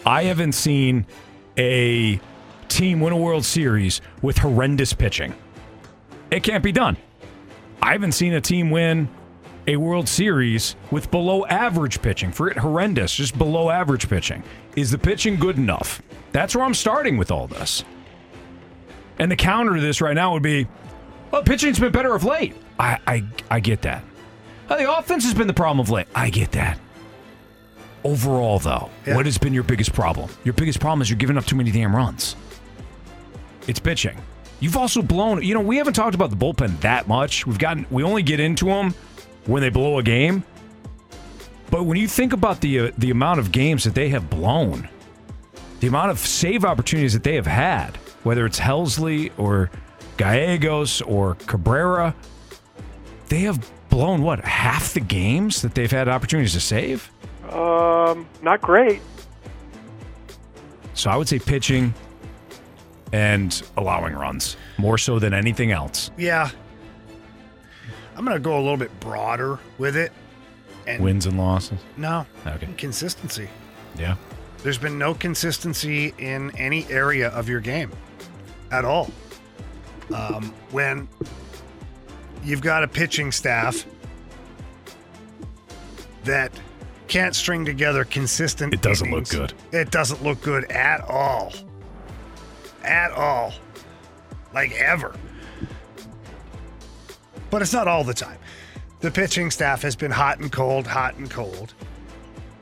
I 0.05 0.23
haven't 0.23 0.53
seen 0.53 1.05
a 1.59 2.19
team 2.69 3.01
win 3.01 3.13
a 3.13 3.17
World 3.17 3.43
Series 3.43 4.01
with 4.21 4.37
horrendous 4.37 4.93
pitching. 4.93 5.35
It 6.31 6.41
can't 6.41 6.63
be 6.63 6.71
done. 6.71 6.97
I 7.81 7.91
haven't 7.91 8.13
seen 8.13 8.33
a 8.33 8.41
team 8.41 8.71
win 8.71 9.09
a 9.67 9.75
World 9.75 10.07
Series 10.07 10.75
with 10.89 11.11
below 11.11 11.45
average 11.45 12.01
pitching. 12.01 12.31
For 12.31 12.49
it, 12.49 12.57
horrendous, 12.57 13.13
just 13.13 13.37
below 13.37 13.69
average 13.69 14.09
pitching. 14.09 14.43
Is 14.75 14.89
the 14.89 14.97
pitching 14.97 15.35
good 15.35 15.57
enough? 15.57 16.01
That's 16.31 16.55
where 16.55 16.63
I'm 16.63 16.73
starting 16.73 17.17
with 17.17 17.29
all 17.29 17.47
this. 17.47 17.83
And 19.19 19.29
the 19.29 19.35
counter 19.35 19.75
to 19.75 19.81
this 19.81 19.99
right 19.99 20.15
now 20.15 20.33
would 20.33 20.43
be, 20.43 20.67
well, 21.31 21.43
pitching's 21.43 21.79
been 21.79 21.91
better 21.91 22.15
of 22.15 22.23
late. 22.23 22.55
I 22.79 22.99
I, 23.05 23.23
I 23.51 23.59
get 23.59 23.81
that. 23.81 24.03
The 24.69 24.97
offense 24.97 25.25
has 25.25 25.33
been 25.33 25.47
the 25.47 25.53
problem 25.53 25.79
of 25.79 25.89
late. 25.89 26.07
I 26.15 26.29
get 26.29 26.51
that. 26.53 26.79
Overall, 28.03 28.59
though, 28.59 28.89
Yeah. 29.05 29.15
what 29.15 29.25
has 29.25 29.37
been 29.37 29.53
your 29.53 29.63
biggest 29.63 29.93
problem? 29.93 30.29
Your 30.43 30.53
biggest 30.53 30.79
problem 30.79 31.01
is 31.01 31.09
you're 31.09 31.17
giving 31.17 31.37
up 31.37 31.45
too 31.45 31.55
many 31.55 31.71
damn 31.71 31.95
runs. 31.95 32.35
It's 33.67 33.79
pitching. 33.79 34.17
You've 34.61 34.77
also 34.77 35.01
blown. 35.01 35.43
You 35.43 35.53
know, 35.53 35.59
we 35.61 35.77
haven't 35.77 35.93
talked 35.93 36.15
about 36.15 36.29
the 36.29 36.35
bullpen 36.35 36.79
that 36.81 37.07
much. 37.07 37.45
We've 37.45 37.59
gotten. 37.59 37.85
We 37.91 38.03
only 38.03 38.23
get 38.23 38.39
into 38.39 38.65
them 38.65 38.93
when 39.45 39.61
they 39.61 39.69
blow 39.69 39.99
a 39.99 40.03
game. 40.03 40.43
But 41.71 41.83
when 41.85 41.97
you 41.97 42.07
think 42.07 42.33
about 42.33 42.61
the 42.61 42.79
uh, 42.79 42.91
the 42.97 43.11
amount 43.11 43.39
of 43.39 43.51
games 43.51 43.83
that 43.83 43.95
they 43.95 44.09
have 44.09 44.29
blown, 44.29 44.89
the 45.81 45.87
amount 45.87 46.11
of 46.11 46.19
save 46.19 46.65
opportunities 46.65 47.13
that 47.13 47.23
they 47.23 47.35
have 47.35 47.47
had, 47.47 47.97
whether 48.23 48.45
it's 48.45 48.59
Helsley 48.59 49.31
or 49.37 49.69
Gallegos 50.17 51.01
or 51.01 51.35
Cabrera, 51.47 52.15
they 53.29 53.41
have 53.41 53.69
blown 53.89 54.23
what 54.23 54.43
half 54.43 54.93
the 54.93 54.99
games 54.99 55.61
that 55.61 55.75
they've 55.75 55.91
had 55.91 56.07
opportunities 56.09 56.53
to 56.53 56.59
save. 56.59 57.11
Um, 57.49 58.27
not 58.41 58.61
great. 58.61 59.01
So 60.93 61.09
I 61.09 61.15
would 61.15 61.27
say 61.27 61.39
pitching 61.39 61.93
and 63.11 63.61
allowing 63.77 64.13
runs 64.13 64.57
more 64.77 64.97
so 64.97 65.19
than 65.19 65.33
anything 65.33 65.71
else. 65.71 66.11
Yeah. 66.17 66.49
I'm 68.15 68.25
going 68.25 68.35
to 68.35 68.43
go 68.43 68.57
a 68.57 68.61
little 68.61 68.77
bit 68.77 68.97
broader 68.99 69.59
with 69.77 69.95
it. 69.95 70.11
And 70.85 71.01
Wins 71.03 71.25
and 71.25 71.37
losses. 71.37 71.79
No. 71.97 72.25
Okay. 72.45 72.67
Consistency. 72.77 73.47
Yeah. 73.97 74.15
There's 74.61 74.77
been 74.77 74.97
no 74.97 75.13
consistency 75.13 76.13
in 76.17 76.55
any 76.57 76.85
area 76.89 77.29
of 77.29 77.47
your 77.47 77.61
game 77.61 77.91
at 78.71 78.83
all. 78.83 79.09
Um, 80.13 80.53
when 80.71 81.07
you've 82.43 82.61
got 82.61 82.83
a 82.83 82.87
pitching 82.87 83.31
staff 83.31 83.85
that 86.25 86.51
can't 87.09 87.35
string 87.35 87.65
together 87.65 88.05
consistent. 88.05 88.73
It 88.73 88.81
doesn't 88.81 89.11
look 89.11 89.27
good. 89.27 89.53
It 89.73 89.91
doesn't 89.91 90.23
look 90.23 90.39
good 90.41 90.71
at 90.71 91.01
all. 91.01 91.51
At 92.83 93.11
all. 93.11 93.53
Like 94.53 94.71
ever. 94.73 95.13
But 97.49 97.61
it's 97.61 97.73
not 97.73 97.87
all 97.87 98.03
the 98.03 98.13
time. 98.13 98.37
The 99.01 99.11
pitching 99.11 99.49
staff 99.49 99.81
has 99.81 99.95
been 99.95 100.11
hot 100.11 100.39
and 100.39 100.51
cold, 100.51 100.85
hot 100.85 101.15
and 101.15 101.29
cold. 101.29 101.73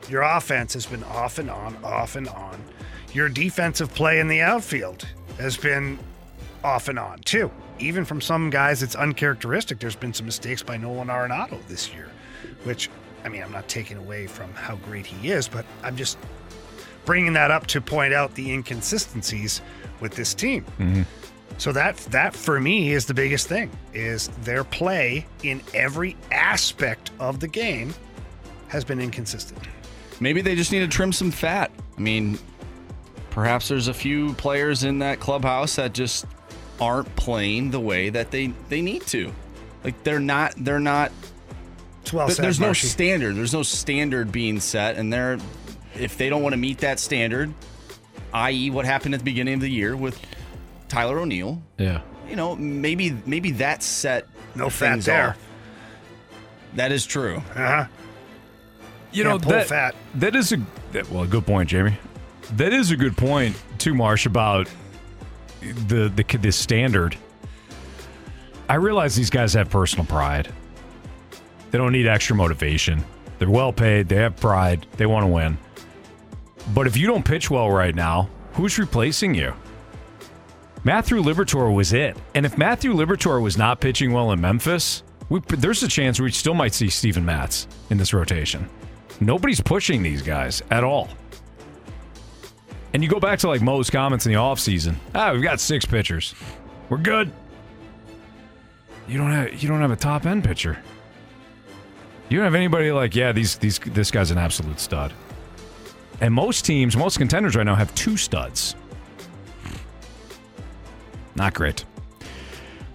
Your 0.09 0.21
offense 0.21 0.73
has 0.73 0.85
been 0.85 1.03
off 1.03 1.39
and 1.39 1.49
on, 1.49 1.75
off 1.83 2.15
and 2.15 2.27
on. 2.29 2.63
Your 3.11 3.27
defensive 3.27 3.93
play 3.93 4.19
in 4.19 4.27
the 4.27 4.41
outfield 4.41 5.05
has 5.39 5.57
been 5.57 5.99
off 6.63 6.87
and 6.87 6.97
on, 6.97 7.19
too. 7.19 7.51
Even 7.79 8.05
from 8.05 8.21
some 8.21 8.49
guys, 8.49 8.81
it's 8.81 8.95
uncharacteristic. 8.95 9.79
There's 9.79 9.95
been 9.95 10.13
some 10.13 10.25
mistakes 10.25 10.63
by 10.63 10.77
Nolan 10.77 11.09
Arenado 11.09 11.59
this 11.67 11.93
year, 11.93 12.09
which, 12.63 12.89
I 13.27 13.29
mean, 13.29 13.43
I'm 13.43 13.51
not 13.51 13.67
taking 13.67 13.97
away 13.97 14.25
from 14.25 14.53
how 14.53 14.77
great 14.77 15.05
he 15.05 15.31
is, 15.31 15.49
but 15.49 15.65
I'm 15.83 15.97
just 15.97 16.17
bringing 17.03 17.33
that 17.33 17.51
up 17.51 17.67
to 17.67 17.81
point 17.81 18.13
out 18.13 18.33
the 18.35 18.53
inconsistencies 18.53 19.61
with 19.99 20.13
this 20.13 20.33
team. 20.33 20.63
Mm-hmm. 20.79 21.01
So 21.57 21.73
that 21.73 21.97
that 22.11 22.33
for 22.33 22.57
me 22.57 22.93
is 22.93 23.05
the 23.05 23.13
biggest 23.13 23.49
thing 23.49 23.69
is 23.93 24.29
their 24.43 24.63
play 24.63 25.25
in 25.43 25.61
every 25.73 26.15
aspect 26.31 27.11
of 27.19 27.41
the 27.41 27.49
game 27.49 27.93
has 28.69 28.85
been 28.85 29.01
inconsistent. 29.01 29.59
Maybe 30.21 30.39
they 30.39 30.55
just 30.55 30.71
need 30.71 30.79
to 30.79 30.87
trim 30.87 31.11
some 31.11 31.29
fat. 31.29 31.69
I 31.97 31.99
mean, 31.99 32.39
perhaps 33.29 33.67
there's 33.67 33.89
a 33.89 33.93
few 33.93 34.35
players 34.35 34.85
in 34.85 34.99
that 34.99 35.19
clubhouse 35.19 35.75
that 35.75 35.93
just 35.93 36.25
aren't 36.79 37.13
playing 37.17 37.71
the 37.71 37.79
way 37.81 38.07
that 38.07 38.31
they 38.31 38.53
they 38.69 38.81
need 38.81 39.05
to. 39.07 39.33
Like 39.83 40.01
they're 40.03 40.21
not 40.21 40.53
they're 40.57 40.79
not 40.79 41.11
It's 42.07 42.13
well 42.13 42.29
said, 42.29 42.43
there's 42.43 42.59
no 42.59 42.73
standard. 42.73 43.35
There's 43.35 43.53
no 43.53 43.63
standard 43.63 44.31
being 44.31 44.59
set 44.59 44.95
and 44.97 45.11
they're 45.11 45.37
if 45.99 46.17
they 46.17 46.29
don't 46.29 46.41
want 46.43 46.53
to 46.53 46.57
meet 46.57 46.79
that 46.79 46.99
standard, 46.99 47.53
i.e. 48.33 48.69
what 48.69 48.85
happened 48.85 49.13
at 49.15 49.19
the 49.19 49.23
beginning 49.25 49.55
of 49.55 49.61
the 49.61 49.69
year 49.69 49.95
with 49.95 50.19
Tyler 50.89 51.19
O'Neill, 51.19 51.61
Yeah. 51.77 52.01
you 52.29 52.35
know, 52.35 52.55
maybe 52.55 53.15
maybe 53.25 53.51
that 53.51 53.81
set 53.83 54.27
No 54.55 54.69
fat 54.69 55.01
there. 55.01 55.29
off. 55.29 55.37
That 56.75 56.91
is 56.91 57.05
true. 57.05 57.37
Uh-huh. 57.37 57.85
You 59.11 59.23
Can't 59.23 59.43
know 59.45 59.51
that, 59.51 59.67
fat. 59.67 59.95
that 60.15 60.35
is 60.35 60.51
a 60.51 60.57
that, 60.91 61.09
well 61.09 61.23
a 61.23 61.27
good 61.27 61.45
point, 61.45 61.69
Jamie. 61.69 61.97
That 62.53 62.73
is 62.73 62.91
a 62.91 62.95
good 62.97 63.17
point 63.17 63.55
too, 63.77 63.93
Marsh, 63.95 64.25
about 64.25 64.69
the 65.87 66.09
the 66.09 66.37
the 66.37 66.51
standard. 66.51 67.17
I 68.69 68.75
realize 68.75 69.15
these 69.15 69.29
guys 69.29 69.53
have 69.53 69.69
personal 69.69 70.05
pride. 70.05 70.49
They 71.71 71.77
don't 71.77 71.91
need 71.91 72.07
extra 72.07 72.35
motivation. 72.35 73.03
They're 73.39 73.49
well 73.49 73.73
paid. 73.73 74.07
They 74.07 74.15
have 74.15 74.35
pride. 74.37 74.87
They 74.97 75.05
want 75.05 75.23
to 75.23 75.27
win. 75.27 75.57
But 76.73 76.87
if 76.87 76.97
you 76.97 77.07
don't 77.07 77.23
pitch 77.23 77.49
well 77.49 77.71
right 77.71 77.93
now, 77.95 78.29
who's 78.53 78.77
replacing 78.77 79.35
you? 79.35 79.53
Matthew 80.83 81.21
Liberatore 81.21 81.73
was 81.73 81.93
it. 81.93 82.17
And 82.33 82.45
if 82.45 82.57
Matthew 82.57 82.93
Liberatore 82.93 83.41
was 83.41 83.57
not 83.57 83.81
pitching 83.81 84.11
well 84.11 84.31
in 84.31 84.39
Memphis, 84.39 85.03
we, 85.29 85.41
there's 85.49 85.83
a 85.83 85.87
chance 85.87 86.19
we 86.19 86.31
still 86.31 86.53
might 86.53 86.73
see 86.73 86.89
Steven 86.89 87.25
Matz 87.25 87.67
in 87.89 87.97
this 87.97 88.13
rotation. 88.13 88.69
Nobody's 89.19 89.61
pushing 89.61 90.01
these 90.01 90.21
guys 90.21 90.61
at 90.71 90.83
all. 90.83 91.09
And 92.93 93.03
you 93.03 93.09
go 93.09 93.19
back 93.19 93.39
to 93.39 93.47
like 93.47 93.61
Mo's 93.61 93.89
comments 93.89 94.25
in 94.25 94.31
the 94.31 94.37
offseason. 94.37 94.95
Ah, 95.13 95.33
we've 95.33 95.43
got 95.43 95.59
six 95.59 95.85
pitchers. 95.85 96.33
We're 96.89 96.97
good. 96.97 97.31
You 99.07 99.17
don't 99.17 99.31
have 99.31 99.61
you 99.61 99.69
don't 99.69 99.81
have 99.81 99.91
a 99.91 99.95
top 99.95 100.25
end 100.25 100.43
pitcher. 100.43 100.77
You 102.29 102.37
don't 102.37 102.45
have 102.45 102.55
anybody 102.55 102.91
like, 102.91 103.15
yeah, 103.15 103.31
these 103.31 103.57
these 103.57 103.79
this 103.79 104.11
guy's 104.11 104.31
an 104.31 104.37
absolute 104.37 104.79
stud. 104.79 105.13
And 106.19 106.33
most 106.33 106.65
teams, 106.65 106.97
most 106.97 107.17
contenders 107.17 107.55
right 107.55 107.63
now 107.65 107.75
have 107.75 107.93
two 107.95 108.17
studs. 108.17 108.75
Not 111.35 111.53
great. 111.53 111.85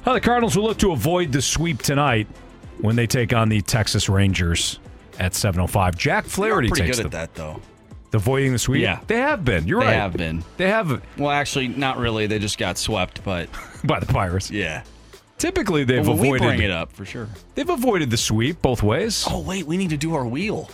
Well, 0.05 0.15
the 0.17 0.21
Cardinals 0.21 0.57
will 0.57 0.65
look 0.65 0.79
to 0.79 0.91
avoid 0.93 1.31
the 1.31 1.41
sweep 1.41 1.81
tonight 1.81 2.27
when 2.79 2.97
they 2.97 3.07
take 3.07 3.33
on 3.33 3.49
the 3.49 3.61
Texas 3.63 4.09
Rangers 4.09 4.81
at 5.19 5.33
7:05. 5.33 5.97
Jack 5.97 6.25
Flaherty 6.25 6.69
pretty 6.69 6.87
takes 6.87 6.97
good 6.99 7.13
the, 7.13 7.19
at 7.19 7.33
that 7.35 7.35
though. 7.35 7.61
avoiding 8.13 8.53
the 8.53 8.59
sweep. 8.59 8.83
Yeah. 8.83 9.01
they 9.07 9.19
have 9.19 9.45
been. 9.45 9.67
You're 9.67 9.81
they 9.81 9.87
right. 9.87 9.95
have 9.95 10.15
been. 10.15 10.43
They 10.57 10.69
have 10.69 11.01
Well, 11.17 11.31
actually, 11.31 11.69
not 11.69 11.99
really. 11.99 12.27
They 12.27 12.41
just 12.41 12.59
got 12.59 12.77
swept, 12.79 13.23
but 13.25 13.49
by 13.85 14.01
the 14.01 14.07
Pirates. 14.07 14.51
Yeah. 14.51 14.83
Typically, 15.43 15.83
they've 15.83 16.07
Well, 16.07 16.17
we 16.17 16.39
bring 16.39 16.61
it 16.61 16.71
up 16.71 16.93
for 16.93 17.05
sure. 17.05 17.27
They've 17.57 17.69
avoided 17.69 18.11
the 18.11 18.17
sweep 18.17 18.63
both 18.63 18.81
ways. 18.81 19.27
Oh 19.29 19.41
wait, 19.41 19.67
we 19.67 19.77
need 19.77 19.91
to 19.91 19.97
do 19.97 20.15
our 20.15 20.25
wheel. 20.25 20.71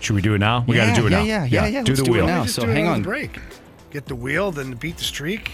Should 0.00 0.16
we 0.16 0.20
do 0.20 0.34
it 0.34 0.38
now? 0.38 0.66
We 0.68 0.76
got 0.76 0.94
to 0.94 1.00
do 1.00 1.06
it 1.06 1.12
yeah, 1.12 1.18
now. 1.18 1.24
yeah, 1.24 1.44
yeah, 1.46 1.66
yeah, 1.66 1.82
Do 1.82 1.92
let's 1.92 2.00
the 2.00 2.04
do 2.04 2.10
it 2.10 2.14
wheel 2.16 2.26
now. 2.26 2.44
So 2.44 2.66
hang 2.66 2.86
on. 2.86 3.02
break. 3.02 3.38
Get 3.90 4.04
the 4.04 4.14
wheel, 4.14 4.52
then 4.52 4.72
beat 4.72 4.98
the 4.98 5.04
streak. 5.04 5.52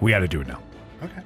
We 0.00 0.10
got 0.10 0.18
to 0.18 0.26
do 0.26 0.40
it 0.40 0.48
now. 0.48 0.60
Okay. 1.00 1.20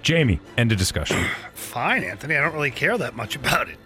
Jamie, 0.00 0.40
end 0.56 0.72
of 0.72 0.78
discussion. 0.78 1.22
Fine, 1.52 2.04
Anthony. 2.04 2.36
I 2.36 2.40
don't 2.40 2.54
really 2.54 2.70
care 2.70 2.96
that 2.96 3.14
much 3.14 3.36
about 3.36 3.68
it. 3.68 3.76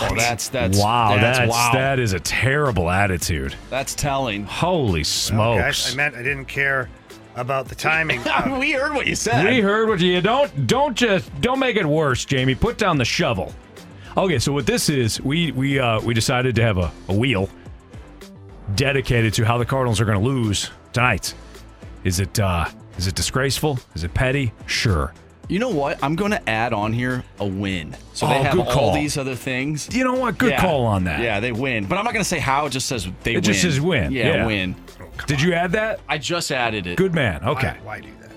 Oh, 0.00 0.14
that's 0.16 0.48
that's 0.48 0.78
wow, 0.78 1.16
that's, 1.16 1.40
that's, 1.40 1.50
wow. 1.50 1.72
that 1.74 1.98
is 1.98 2.14
a 2.14 2.20
terrible 2.20 2.88
attitude. 2.88 3.54
That's 3.68 3.94
telling. 3.94 4.46
Holy 4.46 5.00
Okay, 5.00 5.02
smokes! 5.02 5.92
I 5.92 5.96
meant 5.96 6.14
I 6.14 6.22
didn't 6.22 6.46
care 6.46 6.88
about 7.36 7.68
the 7.68 7.74
timing. 7.74 8.20
we 8.58 8.72
heard 8.72 8.94
what 8.94 9.06
you 9.06 9.14
said. 9.14 9.44
We 9.44 9.60
heard 9.60 9.88
what 9.88 10.00
you 10.00 10.20
don't 10.20 10.66
don't 10.66 10.96
just 10.96 11.30
don't 11.40 11.58
make 11.58 11.76
it 11.76 11.86
worse, 11.86 12.24
Jamie. 12.24 12.54
Put 12.54 12.78
down 12.78 12.98
the 12.98 13.04
shovel. 13.04 13.52
Okay, 14.16 14.38
so 14.38 14.52
what 14.52 14.66
this 14.66 14.88
is, 14.88 15.20
we 15.22 15.52
we 15.52 15.78
uh 15.78 16.00
we 16.00 16.12
decided 16.14 16.54
to 16.56 16.62
have 16.62 16.78
a, 16.78 16.92
a 17.08 17.14
wheel 17.14 17.48
dedicated 18.74 19.34
to 19.34 19.44
how 19.44 19.58
the 19.58 19.64
Cardinals 19.64 20.00
are 20.00 20.04
going 20.04 20.18
to 20.18 20.24
lose 20.24 20.70
tonight. 20.92 21.34
Is 22.04 22.20
it 22.20 22.38
uh 22.38 22.66
is 22.98 23.06
it 23.06 23.14
disgraceful? 23.14 23.78
Is 23.94 24.04
it 24.04 24.12
petty? 24.12 24.52
Sure. 24.66 25.12
You 25.48 25.58
know 25.58 25.70
what? 25.70 26.02
I'm 26.02 26.14
going 26.14 26.30
to 26.30 26.48
add 26.48 26.72
on 26.72 26.92
here 26.92 27.24
a 27.40 27.46
win. 27.46 27.94
So 28.14 28.26
Oh, 28.26 28.30
they 28.30 28.42
have 28.42 28.52
good 28.54 28.66
all 28.66 28.72
call. 28.72 28.94
these 28.94 29.18
other 29.18 29.34
things. 29.34 29.88
You 29.94 30.04
know 30.04 30.14
what? 30.14 30.38
Good 30.38 30.50
Yeah. 30.52 30.60
call 30.60 30.86
on 30.86 31.04
that. 31.04 31.20
Yeah, 31.20 31.40
they 31.40 31.52
win. 31.52 31.84
But 31.86 31.98
I'm 31.98 32.04
not 32.04 32.14
going 32.14 32.22
to 32.22 32.28
say 32.28 32.38
how. 32.38 32.66
It 32.66 32.70
just 32.70 32.86
says 32.86 33.06
they 33.22 33.32
It 33.32 33.36
win. 33.36 33.42
just 33.44 33.62
says 33.62 33.80
win. 33.80 34.12
Yeah, 34.12 34.28
Yeah. 34.34 34.46
win. 34.46 34.76
Did 35.26 35.40
you 35.40 35.52
add 35.52 35.72
that? 35.72 36.00
I 36.08 36.18
just 36.18 36.50
added 36.50 36.86
it. 36.86 36.96
Good 36.96 37.14
man. 37.14 37.44
Okay. 37.44 37.76
Why, 37.82 37.98
why 37.98 38.00
do 38.00 38.08
that? 38.20 38.30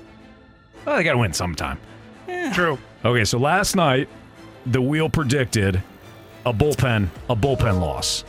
Well, 0.86 0.96
they 0.98 1.04
got 1.04 1.14
to 1.14 1.18
win 1.18 1.34
sometime. 1.34 1.80
True. 2.54 2.78
Okay, 3.04 3.26
so 3.26 3.38
last 3.38 3.76
night 3.76 4.08
the 4.66 4.82
wheel 4.82 5.10
predicted 5.10 5.82
a 6.46 6.54
bullpen 6.54 7.08
a 7.30 7.36
bullpen 7.36 7.80
loss. 7.80 8.24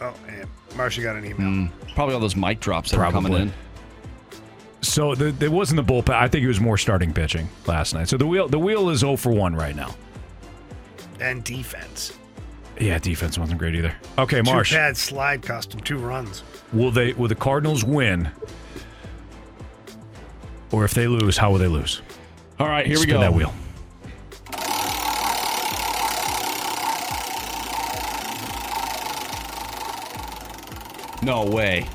Oh, 0.00 0.14
and 0.28 0.48
Marcia 0.76 1.02
got 1.02 1.16
an 1.16 1.24
email. 1.24 1.38
Mm, 1.68 1.70
probably 1.94 2.14
all 2.14 2.20
those 2.20 2.36
mic 2.36 2.60
drops 2.60 2.90
that 2.90 2.96
are 2.98 3.10
Probably. 3.10 3.30
coming 3.30 3.42
in. 3.48 3.52
So 4.82 5.14
the, 5.14 5.30
there 5.32 5.50
wasn't 5.50 5.84
the 5.84 5.92
bullpen. 5.92 6.14
I 6.14 6.28
think 6.28 6.44
it 6.44 6.48
was 6.48 6.60
more 6.60 6.78
starting 6.78 7.12
pitching 7.12 7.48
last 7.66 7.92
night. 7.92 8.08
So 8.08 8.16
the 8.16 8.26
wheel 8.26 8.48
the 8.48 8.58
wheel 8.58 8.88
is 8.90 9.00
0 9.00 9.16
for 9.16 9.32
1 9.32 9.54
right 9.54 9.76
now. 9.76 9.94
And 11.20 11.44
defense. 11.44 12.16
Yeah, 12.78 12.98
defense 12.98 13.36
wasn't 13.38 13.58
great 13.58 13.74
either. 13.74 13.94
Okay, 14.16 14.40
Marsh. 14.40 14.70
Two 14.70 14.76
pad 14.76 14.96
slide 14.96 15.42
cost 15.42 15.74
him 15.74 15.80
two 15.80 15.98
runs. 15.98 16.42
Will 16.72 16.90
they 16.90 17.12
will 17.14 17.28
the 17.28 17.34
Cardinals 17.34 17.84
win? 17.84 18.30
Or 20.72 20.84
if 20.84 20.94
they 20.94 21.08
lose, 21.08 21.36
how 21.36 21.50
will 21.50 21.58
they 21.58 21.66
lose? 21.66 22.00
All 22.58 22.68
right, 22.68 22.86
here 22.86 22.96
we 22.96 23.02
Spin 23.02 23.16
go. 23.16 23.20
that 23.20 23.34
wheel. 23.34 23.52
No 31.22 31.44
way. 31.44 31.86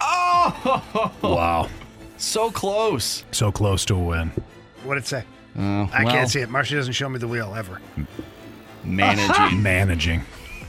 Oh! 0.00 1.12
Wow. 1.22 1.68
So 2.16 2.50
close. 2.50 3.24
So 3.30 3.52
close 3.52 3.84
to 3.86 3.94
a 3.94 3.98
win. 3.98 4.32
What'd 4.84 5.02
it 5.02 5.06
say? 5.06 5.24
Uh, 5.56 5.86
I 5.92 6.04
well, 6.04 6.12
can't 6.12 6.30
see 6.30 6.40
it. 6.40 6.48
Marcia 6.48 6.76
doesn't 6.76 6.92
show 6.94 7.08
me 7.08 7.18
the 7.18 7.28
wheel 7.28 7.54
ever. 7.56 7.80
Managing. 8.84 9.62
Managing. 9.62 10.22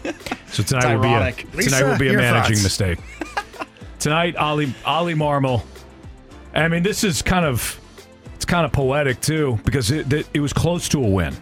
So 0.52 0.64
tonight 0.64 0.86
It's 0.86 0.96
will 0.96 1.02
be 1.04 1.08
a 1.08 1.12
ironic. 1.12 1.38
tonight 1.52 1.56
Lisa, 1.56 1.86
will 1.86 1.98
be 2.00 2.10
a 2.10 2.14
managing 2.18 2.56
thoughts? 2.58 2.64
mistake. 2.64 3.00
tonight, 4.00 4.36
Oli 4.40 4.74
Oli 4.86 5.14
Marmol. 5.14 5.62
I 6.56 6.68
mean, 6.68 6.82
this 6.84 7.04
is 7.04 7.22
kind 7.22 7.46
of 7.46 7.80
it's 8.36 8.46
kind 8.46 8.66
of 8.66 8.72
poetic 8.72 9.22
too 9.22 9.60
because 9.64 9.92
it 9.92 10.12
it, 10.12 10.28
it 10.34 10.40
was 10.40 10.52
close 10.54 10.90
to 10.90 11.04
a 11.04 11.08
win. 11.08 11.36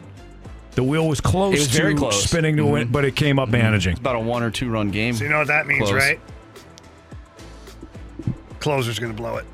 The 0.72 0.84
wheel 0.84 1.08
was 1.08 1.22
close 1.22 1.54
was 1.58 1.68
to 1.70 1.78
very 1.82 1.96
close. 1.96 2.22
spinning 2.24 2.58
to 2.58 2.66
win, 2.66 2.90
Mhm. 2.90 2.92
but 2.92 3.06
it 3.06 3.16
came 3.16 3.40
up 3.40 3.50
managing. 3.50 3.94
It's 3.94 4.00
about 4.02 4.16
a 4.18 4.20
one 4.20 4.44
or 4.44 4.52
two 4.52 4.70
run 4.70 4.92
game. 4.92 5.14
So 5.16 5.24
you 5.24 5.30
know 5.30 5.40
what 5.40 5.48
that 5.48 5.66
means, 5.68 5.84
Close. 5.90 5.94
right? 5.94 6.20
Closer's 8.60 9.00
going 9.00 9.12
to 9.12 9.18
blow 9.18 9.38
it. 9.38 9.46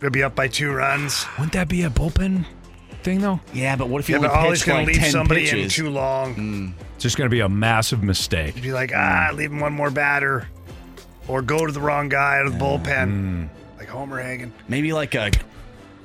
They'll 0.00 0.10
be 0.10 0.22
up 0.22 0.34
by 0.34 0.48
two 0.48 0.72
runs. 0.72 1.26
Wouldn't 1.38 1.52
that 1.52 1.68
be 1.68 1.82
a 1.82 1.90
bullpen 1.90 2.44
thing 3.04 3.20
though? 3.20 3.38
Yeah, 3.52 3.76
but 3.76 3.88
what 3.88 4.00
if 4.00 4.08
you 4.08 4.16
Yeah, 4.16 4.22
but 4.22 4.30
only 4.32 4.46
Oli's 4.48 4.58
pitched 4.60 4.66
going 4.66 4.86
like 4.86 4.86
to 4.86 4.92
leave 5.00 5.02
10 5.02 5.12
somebody 5.12 5.44
in 5.48 5.54
pitches? 5.54 5.74
too 5.74 5.90
long. 5.90 6.34
Hmm. 6.34 6.68
It's 6.94 7.02
just 7.02 7.16
going 7.16 7.26
to 7.28 7.34
be 7.34 7.40
a 7.40 7.48
massive 7.48 8.02
mistake. 8.02 8.60
Be 8.60 8.72
like, 8.72 8.92
ah, 8.94 9.28
hmm. 9.30 9.36
leave 9.36 9.52
him 9.52 9.60
one 9.60 9.72
more 9.72 9.90
batter, 9.90 10.48
or 11.28 11.42
go 11.42 11.66
to 11.66 11.72
the 11.72 11.80
wrong 11.80 12.08
guy 12.08 12.38
out 12.38 12.46
of 12.46 12.52
the 12.54 12.58
bullpen, 12.58 13.08
hmm. 13.08 13.44
like 13.78 13.88
Homer 13.88 14.20
Hagen. 14.20 14.52
Maybe 14.68 14.92
like 14.92 15.14
a 15.14 15.30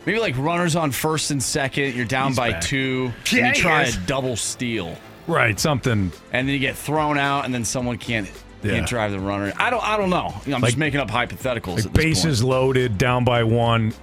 maybe 0.06 0.20
like 0.20 0.38
runners 0.38 0.76
on 0.76 0.92
first 0.92 1.32
and 1.32 1.42
second. 1.42 1.96
You're 1.96 2.06
down 2.06 2.30
He's 2.30 2.38
by 2.38 2.52
back. 2.52 2.62
two. 2.62 3.12
Yeah, 3.32 3.46
and 3.46 3.56
he 3.56 3.60
you 3.60 3.64
try 3.64 3.84
is. 3.84 3.98
a 3.98 4.00
double 4.02 4.36
steal, 4.36 4.96
Right, 5.28 5.60
something. 5.60 6.12
and 6.34 6.48
then 6.48 6.54
you 6.54 6.60
get 6.60 6.76
thrown 6.76 7.18
out, 7.18 7.46
and 7.46 7.54
then 7.54 7.64
someone 7.66 7.98
can't 7.98 8.30
Yeah. 8.64 8.74
can't 8.74 8.88
drive 8.88 9.12
the 9.12 9.20
runner. 9.20 9.54
I 9.58 9.70
don't 9.70 9.84
I 9.84 9.96
don't 9.98 10.10
know. 10.10 10.34
You 10.46 10.52
know, 10.52 10.56
I'm 10.58 10.62
Like- 10.62 10.72
just 10.72 10.78
making 10.78 11.00
up 11.00 11.10
hypotheticals. 11.10 11.76
Like 11.78 11.86
at 11.86 11.94
this 11.94 12.04
bases 12.04 12.44
loaded, 12.44 12.98
down 12.98 13.24
by 13.24 13.44
one, 13.44 13.94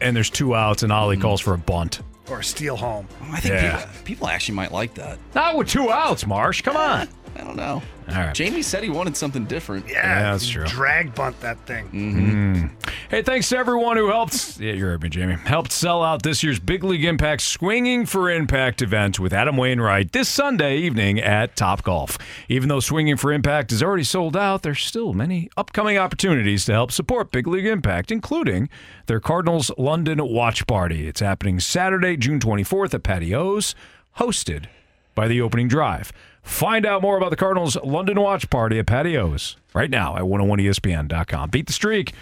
and 0.00 0.14
there's 0.14 0.30
two 0.30 0.54
outs, 0.54 0.82
and 0.82 0.92
Ollie 0.92 1.16
calls 1.16 1.40
for 1.40 1.54
a 1.54 1.58
bunt. 1.58 2.00
Or 2.30 2.40
a 2.40 2.44
steal 2.44 2.76
home. 2.76 3.08
I 3.32 3.40
think 3.40 3.54
Yeah. 3.54 3.78
people, 3.78 3.90
people 4.04 4.28
actually 4.28 4.54
might 4.54 4.70
like 4.72 4.94
that. 4.94 5.18
Not 5.34 5.56
with 5.56 5.68
two 5.68 5.90
outs, 5.90 6.26
Marsh. 6.26 6.62
Come 6.62 6.76
on. 6.76 7.08
I 7.36 7.44
don't 7.44 7.56
know. 7.56 7.82
All 8.08 8.14
right. 8.14 8.34
Jamie 8.34 8.62
said 8.62 8.82
he 8.82 8.90
wanted 8.90 9.16
something 9.16 9.44
different. 9.44 9.88
Yeah, 9.88 10.32
that's 10.32 10.48
true. 10.48 10.66
Drag 10.66 11.14
bunt 11.14 11.40
that 11.40 11.58
thing. 11.66 11.88
Mm. 11.90 12.70
Hey, 13.08 13.22
thanks 13.22 13.48
to 13.50 13.56
everyone 13.56 13.96
who 13.96 14.08
helped. 14.08 14.58
Yeah, 14.58 14.72
you're 14.72 14.98
me, 14.98 15.08
Jamie. 15.08 15.34
Helped 15.34 15.70
sell 15.70 16.02
out 16.02 16.22
this 16.22 16.42
year's 16.42 16.58
Big 16.58 16.82
League 16.82 17.04
Impact 17.04 17.40
Swinging 17.42 18.06
for 18.06 18.28
Impact 18.28 18.82
event 18.82 19.20
with 19.20 19.32
Adam 19.32 19.56
Wainwright 19.56 20.10
this 20.12 20.28
Sunday 20.28 20.78
evening 20.78 21.20
at 21.20 21.54
Top 21.54 21.84
Golf. 21.84 22.18
Even 22.48 22.68
though 22.68 22.80
Swinging 22.80 23.16
for 23.16 23.32
Impact 23.32 23.70
is 23.70 23.82
already 23.82 24.04
sold 24.04 24.36
out, 24.36 24.62
there's 24.62 24.82
still 24.82 25.12
many 25.12 25.48
upcoming 25.56 25.96
opportunities 25.96 26.64
to 26.64 26.72
help 26.72 26.90
support 26.90 27.30
Big 27.30 27.46
League 27.46 27.66
Impact, 27.66 28.10
including 28.10 28.68
their 29.06 29.20
Cardinals 29.20 29.70
London 29.78 30.18
Watch 30.20 30.66
Party. 30.66 31.06
It's 31.06 31.20
happening 31.20 31.60
Saturday, 31.60 32.16
June 32.16 32.40
24th 32.40 32.92
at 32.94 33.04
Paddy 33.04 33.32
O's, 33.34 33.76
hosted 34.18 34.66
by 35.14 35.28
the 35.28 35.40
opening 35.40 35.68
drive. 35.68 36.12
Find 36.42 36.86
out 36.86 37.02
more 37.02 37.16
about 37.16 37.30
the 37.30 37.36
Cardinals 37.36 37.76
London 37.84 38.20
Watch 38.20 38.48
Party 38.50 38.78
at 38.78 38.86
Paddy 38.86 39.16
O's 39.16 39.56
right 39.74 39.90
now 39.90 40.16
at 40.16 40.22
101ESPN.com. 40.22 41.50
Beat 41.50 41.66
the 41.66 41.72
streak. 41.72 42.12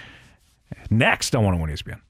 Next 0.91 1.35
on 1.35 1.45
101 1.45 1.71
ESPN. 1.71 2.01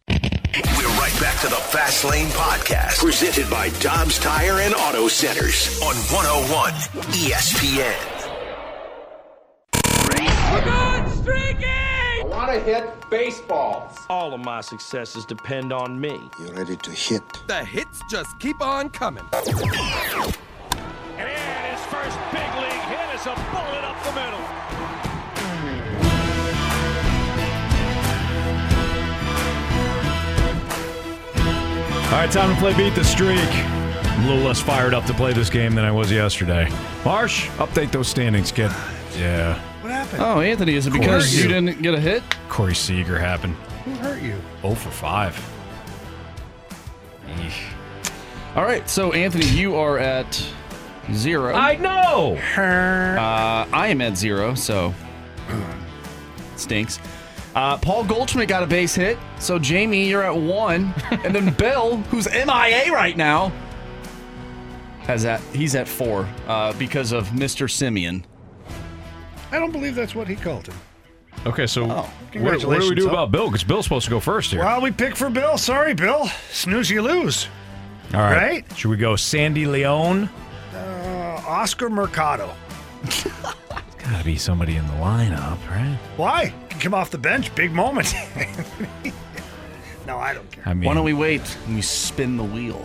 We're 0.76 0.88
right 0.98 1.20
back 1.20 1.38
to 1.42 1.48
the 1.48 1.56
Fast 1.56 2.04
Lane 2.04 2.28
Podcast, 2.28 2.98
presented 2.98 3.48
by 3.50 3.68
Dobbs 3.80 4.18
Tire 4.18 4.60
and 4.60 4.74
Auto 4.74 5.06
Centers 5.08 5.80
on 5.82 5.94
101 5.94 6.72
ESPN. 7.12 8.14
We're 10.52 10.64
going 10.64 11.10
streaking! 11.22 11.68
I 11.68 12.22
want 12.24 12.52
to 12.52 12.60
hit 12.60 13.10
baseballs. 13.10 13.96
All 14.08 14.32
of 14.32 14.40
my 14.40 14.60
successes 14.62 15.24
depend 15.26 15.72
on 15.72 16.00
me. 16.00 16.18
You 16.40 16.52
ready 16.52 16.76
to 16.76 16.90
hit? 16.90 17.22
The 17.46 17.64
hits 17.64 18.00
just 18.10 18.38
keep 18.40 18.60
on 18.62 18.88
coming. 18.90 19.24
And 21.90 22.04
his 22.04 22.14
first 22.14 22.18
big 22.32 22.54
league 22.62 22.82
hit 22.88 23.14
is 23.14 23.26
a 23.26 23.34
bullet 23.52 23.84
up 23.84 24.02
the 24.04 24.12
middle. 24.12 24.40
All 32.06 32.14
right, 32.14 32.30
time 32.30 32.54
to 32.54 32.60
play 32.60 32.74
Beat 32.74 32.94
the 32.94 33.04
Streak. 33.04 33.38
I'm 33.38 34.24
a 34.24 34.28
little 34.28 34.42
less 34.42 34.60
fired 34.60 34.94
up 34.94 35.04
to 35.06 35.14
play 35.14 35.32
this 35.32 35.50
game 35.50 35.74
than 35.74 35.84
I 35.84 35.90
was 35.90 36.10
yesterday. 36.10 36.68
Marsh, 37.04 37.48
update 37.58 37.92
those 37.92 38.08
standings, 38.08 38.50
kid. 38.50 38.70
Yeah. 39.16 39.60
What 39.82 39.92
happened? 39.92 40.22
Oh, 40.22 40.40
Anthony, 40.40 40.74
is 40.74 40.86
it 40.86 40.90
Corey 40.90 41.02
because 41.02 41.36
you 41.36 41.42
you. 41.42 41.48
didn't 41.48 41.82
get 41.82 41.94
a 41.94 42.00
hit? 42.00 42.22
Corey 42.48 42.74
Seager 42.74 43.18
happened. 43.18 43.54
Who 43.84 43.92
hurt 43.96 44.22
you? 44.22 44.40
0 44.62 44.74
for 44.74 44.90
5. 44.90 45.54
All 48.56 48.64
right, 48.64 48.88
so 48.88 49.12
Anthony, 49.12 49.46
you 49.46 49.76
are 49.76 49.98
at 49.98 50.44
zero. 51.12 51.54
I 51.54 51.76
know. 51.76 52.36
Uh, 52.56 53.66
I 53.72 53.88
am 53.88 54.00
at 54.00 54.16
zero, 54.16 54.54
so 54.54 54.94
stinks. 56.56 56.98
Uh, 57.54 57.76
Paul 57.78 58.04
Goldschmidt 58.04 58.48
got 58.48 58.62
a 58.62 58.66
base 58.66 58.94
hit, 58.94 59.18
so 59.38 59.58
Jamie, 59.58 60.08
you're 60.08 60.22
at 60.22 60.36
one, 60.36 60.94
and 61.10 61.34
then 61.34 61.52
Bill, 61.54 61.96
who's 61.96 62.28
MIA 62.30 62.92
right 62.92 63.16
now, 63.16 63.52
has 65.00 65.22
that. 65.22 65.40
He's 65.52 65.74
at 65.74 65.88
four 65.88 66.28
uh, 66.46 66.72
because 66.74 67.12
of 67.12 67.28
Mr. 67.30 67.66
Semien. 67.68 68.22
I 69.50 69.58
don't 69.58 69.72
believe 69.72 69.94
that's 69.94 70.14
what 70.14 70.28
he 70.28 70.36
called 70.36 70.66
him. 70.66 70.76
Okay, 71.46 71.66
so 71.66 71.86
what, 71.86 72.64
what 72.64 72.80
do 72.80 72.88
we 72.88 72.94
do 72.94 73.06
huh? 73.06 73.10
about 73.10 73.30
Bill? 73.30 73.46
Because 73.46 73.64
Bill's 73.64 73.84
supposed 73.86 74.04
to 74.04 74.10
go 74.10 74.20
first 74.20 74.50
here. 74.50 74.60
Well, 74.60 74.80
we 74.80 74.90
pick 74.90 75.16
for 75.16 75.30
Bill. 75.30 75.56
Sorry, 75.56 75.94
Bill. 75.94 76.28
Snooze, 76.50 76.90
you 76.90 77.00
lose. 77.00 77.48
All 78.12 78.20
right. 78.20 78.36
right? 78.36 78.76
Should 78.76 78.90
we 78.90 78.96
go 78.96 79.16
Sandy 79.16 79.66
Leone? 79.66 80.28
Oscar 81.48 81.88
Mercado. 81.88 82.54
Gotta 83.98 84.24
be 84.24 84.36
somebody 84.36 84.76
in 84.76 84.86
the 84.86 84.92
lineup, 84.94 85.58
right? 85.70 85.98
Why? 86.16 86.52
Can 86.68 86.80
come 86.80 86.94
off 86.94 87.10
the 87.10 87.18
bench. 87.18 87.54
Big 87.54 87.72
moment. 87.72 88.14
no, 90.06 90.18
I 90.18 90.34
don't 90.34 90.50
care. 90.52 90.62
I 90.66 90.74
mean, 90.74 90.86
Why 90.86 90.94
don't 90.94 91.04
we 91.04 91.12
wait 91.14 91.42
and 91.66 91.74
we 91.76 91.82
spin 91.82 92.36
the 92.36 92.44
wheel? 92.44 92.84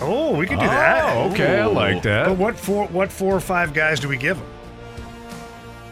Oh, 0.00 0.36
we 0.36 0.46
could 0.46 0.58
do 0.58 0.64
Oh, 0.64 0.68
that. 0.68 1.32
okay, 1.32 1.58
I 1.60 1.66
like 1.66 2.02
that. 2.02 2.26
But 2.28 2.38
what 2.38 2.56
four? 2.58 2.86
What 2.88 3.10
four 3.10 3.34
or 3.34 3.40
five 3.40 3.72
guys 3.74 3.98
do 4.00 4.08
we 4.08 4.16
give 4.16 4.36
him? 4.36 4.46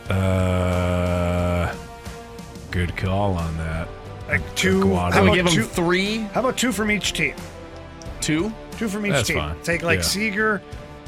Uh, 0.09 1.75
good 2.71 2.97
call 2.97 3.35
on 3.35 3.57
that. 3.59 3.89
Like 4.29 4.55
two. 4.55 4.81
Guado. 4.85 5.13
How 5.13 5.23
we 5.23 5.29
about 5.29 5.35
give 5.35 5.47
him 5.47 5.53
two? 5.55 5.63
three, 5.63 6.19
How 6.33 6.41
about 6.41 6.57
two 6.57 6.73
from 6.73 6.91
each 6.91 7.13
team? 7.13 7.35
two. 8.21 8.53
Two 8.79 8.89
from 8.89 9.07
each 9.07 9.13
That's 9.13 9.29
team. 9.29 9.39
fine. 9.39 9.61
Take 9.63 9.83
like 9.83 9.99
Yeah. 9.99 10.05
Seager. 10.05 10.63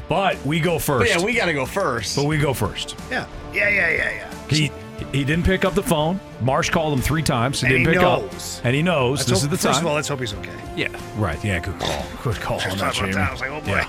But 0.09 0.43
we 0.45 0.59
go 0.59 0.73
But 0.73 0.81
first. 0.81 1.09
yeah, 1.09 1.23
we 1.23 1.33
got 1.33 1.45
to 1.45 1.53
go 1.53 1.65
first. 1.65 2.15
but 2.15 2.25
we 2.25 2.37
go 2.37 2.53
first. 2.53 2.95
Yeah. 3.11 3.25
Yeah. 3.53 3.69
Yeah. 3.69 3.89
Yeah. 3.89 4.11
Yeah. 4.11 4.33
He 4.49 4.71
he 5.13 5.23
didn't 5.23 5.45
pick 5.45 5.63
up 5.63 5.75
the 5.75 5.83
phone. 5.83 6.19
Marsh 6.41 6.69
called 6.71 6.93
him 6.93 7.01
three 7.01 7.21
times. 7.23 7.61
He 7.61 7.67
And 7.67 7.73
didn't 7.73 7.87
he 7.87 7.93
pick 7.93 8.01
knows. 8.01 8.59
up. 8.59 8.65
And 8.65 8.75
he 8.75 8.81
knows 8.81 9.19
Let's 9.19 9.29
this 9.29 9.41
hope- 9.43 9.51
is 9.53 9.57
the 9.61 9.67
First 9.69 9.79
time. 9.79 9.85
of 9.85 9.89
all, 9.89 9.95
let's 9.95 10.07
hope 10.07 10.19
he's 10.19 10.33
okay. 10.33 10.51
yeah, 10.75 10.87
right. 11.15 11.41
Yeah, 11.43 11.59
good 11.59 11.79
call. 11.79 11.89
Oh. 11.91 12.19
Good 12.23 12.35
call 12.41 12.59
on 12.59 12.77
that, 12.79 12.93
Jamie. 12.95 13.13
that. 13.13 13.29
I 13.29 13.31
was 13.31 13.39
like, 13.41 13.51
oh 13.51 13.61
boy. 13.61 13.67
Yeah. 13.77 13.87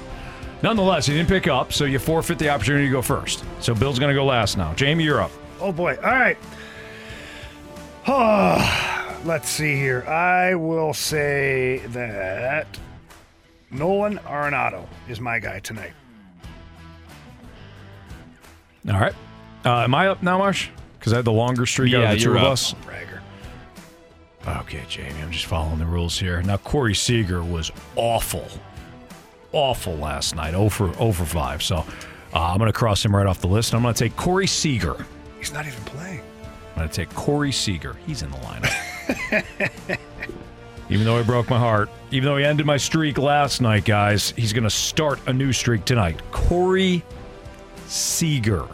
Nonetheless, 0.63 1.07
he 1.07 1.15
didn't 1.15 1.29
pick 1.29 1.49
up, 1.49 1.73
so 1.73 1.85
you 1.87 1.99
forfeit 1.99 2.39
the 2.39 2.49
opportunity 2.51 2.85
to 2.87 2.93
go 2.93 3.01
first. 3.03 3.45
So 3.61 3.75
Bill's 3.75 3.99
going 3.99 4.11
to 4.11 4.15
go 4.15 4.25
last 4.27 4.57
now. 4.59 4.73
Jamie, 4.75 5.05
you're 5.05 5.21
up. 5.23 5.31
Oh 5.61 5.73
boy. 5.73 5.97
All 5.97 6.11
right. 6.11 6.37
Oh, 8.07 9.21
let's 9.25 9.49
see 9.49 9.75
here. 9.77 10.03
I 10.07 10.55
will 10.55 10.93
say 10.95 11.79
that 11.89 12.67
Nolan 13.71 14.19
Arenado 14.19 14.87
is 15.09 15.21
my 15.21 15.39
guy 15.39 15.61
tonight. 15.61 15.93
All 18.89 18.99
right. 18.99 19.15
Uh, 19.65 19.81
am 19.81 19.95
I 19.95 20.09
up 20.09 20.23
now, 20.23 20.39
Marsh? 20.39 20.69
Because 20.99 21.13
I 21.13 21.17
had 21.17 21.25
the 21.25 21.33
longer 21.33 21.67
streak 21.67 21.93
out 21.95 22.01
Yeah, 22.01 22.11
of 22.13 22.19
the 22.19 22.25
two 22.25 22.31
you're 22.31 22.39
of 22.39 22.45
up. 22.45 22.53
us. 22.53 22.75
Bragger. 22.85 23.21
Okay, 24.47 24.83
Jamie, 24.89 25.21
I'm 25.23 25.31
just 25.31 25.47
following 25.47 25.79
the 25.79 25.87
rules 25.87 26.19
here. 26.19 26.43
Now, 26.43 26.57
Corey 26.57 26.95
Seager 26.95 27.43
was 27.43 27.71
awful, 27.97 28.49
awful 29.53 29.97
last 29.97 30.35
night, 30.35 30.53
0 30.53 30.69
for, 30.71 30.93
0 30.95 31.13
for 31.13 31.25
5. 31.27 31.63
So 31.63 31.77
uh, 31.77 31.85
I'm 32.35 32.57
going 32.59 32.73
to 32.73 32.79
cross 32.79 33.05
him 33.05 33.15
right 33.15 33.27
off 33.27 33.41
the 33.41 33.49
list. 33.49 33.75
I'm 33.75 33.83
going 33.83 33.93
to 33.95 33.99
take 34.05 34.17
Corey 34.17 34.47
Seager. 34.47 34.97
He's 35.39 35.53
not 35.53 35.67
even 35.67 35.83
playing. 35.85 36.21
I'm 36.71 36.77
going 36.77 36.89
to 36.89 36.95
take 36.95 37.15
Corey 37.15 37.53
Seager. 37.53 37.97
He's 38.07 38.23
in 38.23 38.31
the 38.31 38.39
lineup. 38.39 39.99
even 40.89 41.05
though 41.05 41.19
he 41.19 41.25
broke 41.25 41.51
my 41.51 41.59
heart, 41.59 41.91
even 42.11 42.25
though 42.27 42.37
he 42.39 42.45
ended 42.45 42.65
my 42.65 42.79
streak 42.79 43.19
last 43.19 43.61
night, 43.61 43.85
guys, 43.85 44.33
he's 44.37 44.53
going 44.55 44.65
to 44.65 44.71
start 44.71 45.21
a 45.27 45.33
new 45.33 45.53
streak 45.53 45.85
tonight. 45.85 46.19
Corey 46.33 47.05
Seager. 47.91 48.67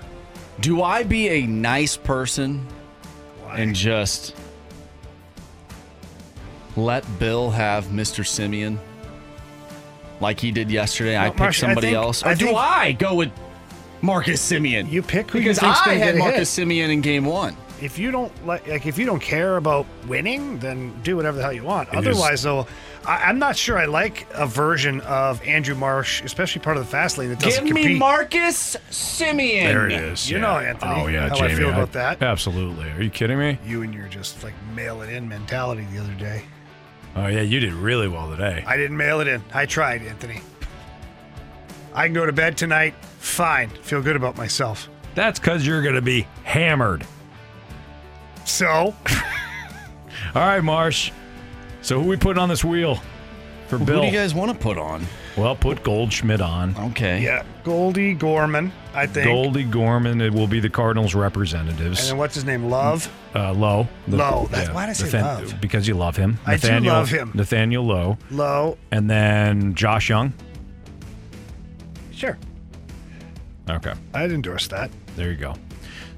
Do 0.61 0.83
I 0.83 1.03
be 1.03 1.29
a 1.29 1.47
nice 1.47 1.97
person 1.97 2.67
and 3.53 3.75
just 3.75 4.35
let 6.77 7.05
Bill 7.19 7.51
have 7.51 7.87
Mr. 7.87 8.23
Semien 8.25 8.79
like 10.21 10.39
he 10.41 10.51
did 10.51 10.71
yesterday? 10.71 11.17
I 11.17 11.31
pick 11.31 11.39
Marsh, 11.39 11.63
I 11.63 11.67
somebody 11.69 11.87
think- 11.89 11.97
else. 11.97 12.23
I 12.23 12.33
Or 12.33 12.35
do 12.35 12.45
think- 12.47 12.59
I 12.59 12.93
go 12.93 13.15
with 13.15 13.31
Marcus 14.03 14.41
Semien? 14.53 14.91
You 14.91 15.03
pick 15.03 15.31
who 15.31 15.39
because 15.39 15.57
you 15.57 15.63
think's 15.69 15.81
I 15.87 15.95
had 15.95 16.15
get 16.15 16.19
Marcus 16.19 16.39
hit. 16.41 16.47
Simeon 16.49 16.91
in 16.91 17.01
game 17.01 17.25
one. 17.25 17.57
if 17.81 17.99
you 17.99 18.11
don't 18.11 18.33
like, 18.47 18.67
like 18.69 18.87
if 18.87 18.99
you 18.99 19.07
don't 19.07 19.21
care 19.21 19.57
about 19.57 19.87
winning, 20.07 20.59
then 20.59 20.93
do 21.03 21.17
whatever 21.17 21.37
the 21.39 21.43
hell 21.43 21.53
you 21.53 21.63
want. 21.65 21.89
It 21.89 21.97
Otherwise, 21.97 22.43
though, 22.43 22.67
I, 23.07 23.29
I'm 23.29 23.39
not 23.39 23.57
sure 23.57 23.79
I 23.79 23.85
like 23.87 24.27
a 24.35 24.47
version 24.47 25.01
of 25.03 25.41
Andrew 25.47 25.75
Marsh, 25.75 26.23
especially 26.23 26.61
part 26.63 26.77
of 26.77 26.85
the 26.85 26.91
fast 26.91 27.19
lane 27.19 27.29
that 27.31 27.39
doesn't 27.39 27.65
Give 27.65 27.75
me 27.75 27.83
compete. 27.83 27.99
Marcus 27.99 28.77
Semien. 28.91 29.63
There 29.65 29.87
it 29.87 29.93
is. 29.93 30.29
You 30.29 30.37
yeah. 30.39 30.43
know, 30.43 30.59
Anthony, 30.59 30.93
Oh 30.97 31.07
yeah, 31.07 31.29
how 31.29 31.37
Jamie. 31.37 31.53
I 31.53 31.57
feel 31.57 31.69
about 31.71 31.93
that. 31.93 32.21
Absolutely. 32.23 32.91
Are 32.91 33.03
you 33.03 33.11
kidding 33.11 33.39
me? 33.39 33.59
You 33.65 33.83
and 33.83 33.95
your 33.95 34.09
just 34.09 34.43
like 34.43 34.55
mail 34.75 35.03
it 35.03 35.11
in 35.11 35.29
mentality 35.29 35.87
the 35.93 36.01
other 36.01 36.15
day. 36.15 36.43
Oh 37.15 37.29
yeah, 37.29 37.43
you 37.43 37.61
did 37.61 37.73
really 37.73 38.09
well 38.09 38.29
today. 38.31 38.65
I 38.67 38.77
didn't 38.77 38.97
mail 38.97 39.21
it 39.21 39.29
in. 39.29 39.43
I 39.55 39.67
tried, 39.67 40.03
Anthony. 40.03 40.41
I 41.95 42.07
can 42.07 42.13
go 42.13 42.27
to 42.27 42.33
bed 42.33 42.59
tonight. 42.59 42.95
Fine. 43.21 43.71
Feel 43.71 44.03
good 44.03 44.17
about 44.17 44.37
myself. 44.37 44.89
That's 45.15 45.39
because 45.39 45.67
you're 45.67 45.83
gonna 45.83 46.03
be 46.03 46.27
hammered. 46.45 47.07
So, 48.45 48.95
All 50.35 50.43
right, 50.43 50.61
Marsh. 50.61 51.11
So 51.87 52.01
who 52.01 52.09
we 52.09 52.17
putting 52.17 52.43
on 52.43 52.49
this 52.49 52.65
wheel 52.65 53.01
for 53.69 53.79
Who 53.79 53.85
Bill? 53.85 54.01
do 54.01 54.09
you 54.09 54.13
guys 54.13 54.35
want 54.35 54.51
to 54.51 54.59
put 54.59 54.77
on? 54.77 55.07
well, 55.37 55.55
put 55.55 55.85
Goldschmidt 55.85 56.41
on. 56.41 56.77
Okay. 56.91 57.23
yeah, 57.23 57.45
Goldie 57.63 58.13
Gorman, 58.13 58.73
I 58.93 59.07
think. 59.07 59.25
Goldie 59.29 59.63
Gorman. 59.63 60.21
It 60.21 60.33
will 60.33 60.49
be 60.49 60.59
the 60.59 60.69
Cardinals 60.69 61.15
representatives. 61.15 62.01
And 62.01 62.09
then 62.09 62.19
what's 62.19 62.35
his 62.35 62.45
name? 62.45 62.65
Love. 62.65 63.09
Uh, 63.37 63.53
Lowe. 63.53 63.87
Lowe. 64.09 64.49
That's- 64.51 64.75
why 64.75 64.87
did 64.87 64.91
I 64.91 64.95
say 64.95 65.23
Love? 65.23 65.61
Because 65.61 65.87
you 65.87 65.95
love 65.95 66.17
him. 66.17 66.41
I 66.45 66.57
do 66.57 66.67
Nathaniel, 66.67 66.93
love 66.95 67.09
him. 67.09 67.31
Nathaniel 67.35 67.85
Lowe. 67.85 68.19
Low. 68.33 68.79
And 68.91 69.09
then 69.09 69.77
Josh 69.77 70.09
Jung. 70.09 70.33
Sure. 72.11 72.37
Okay. 73.71 73.93
I'd 74.13 74.33
endorse 74.33 74.67
that. 74.67 74.91
There 75.15 75.31
you 75.31 75.37
go. 75.37 75.55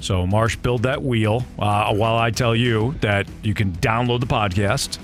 So, 0.00 0.26
Marsh, 0.26 0.56
build 0.56 0.84
that 0.84 1.02
wheel 1.02 1.44
uh, 1.58 1.92
while 1.92 2.16
I 2.16 2.30
tell 2.30 2.56
you 2.56 2.94
that 3.02 3.26
you 3.42 3.52
can 3.52 3.72
download 3.72 4.20
the 4.20 4.26
podcast 4.26 4.98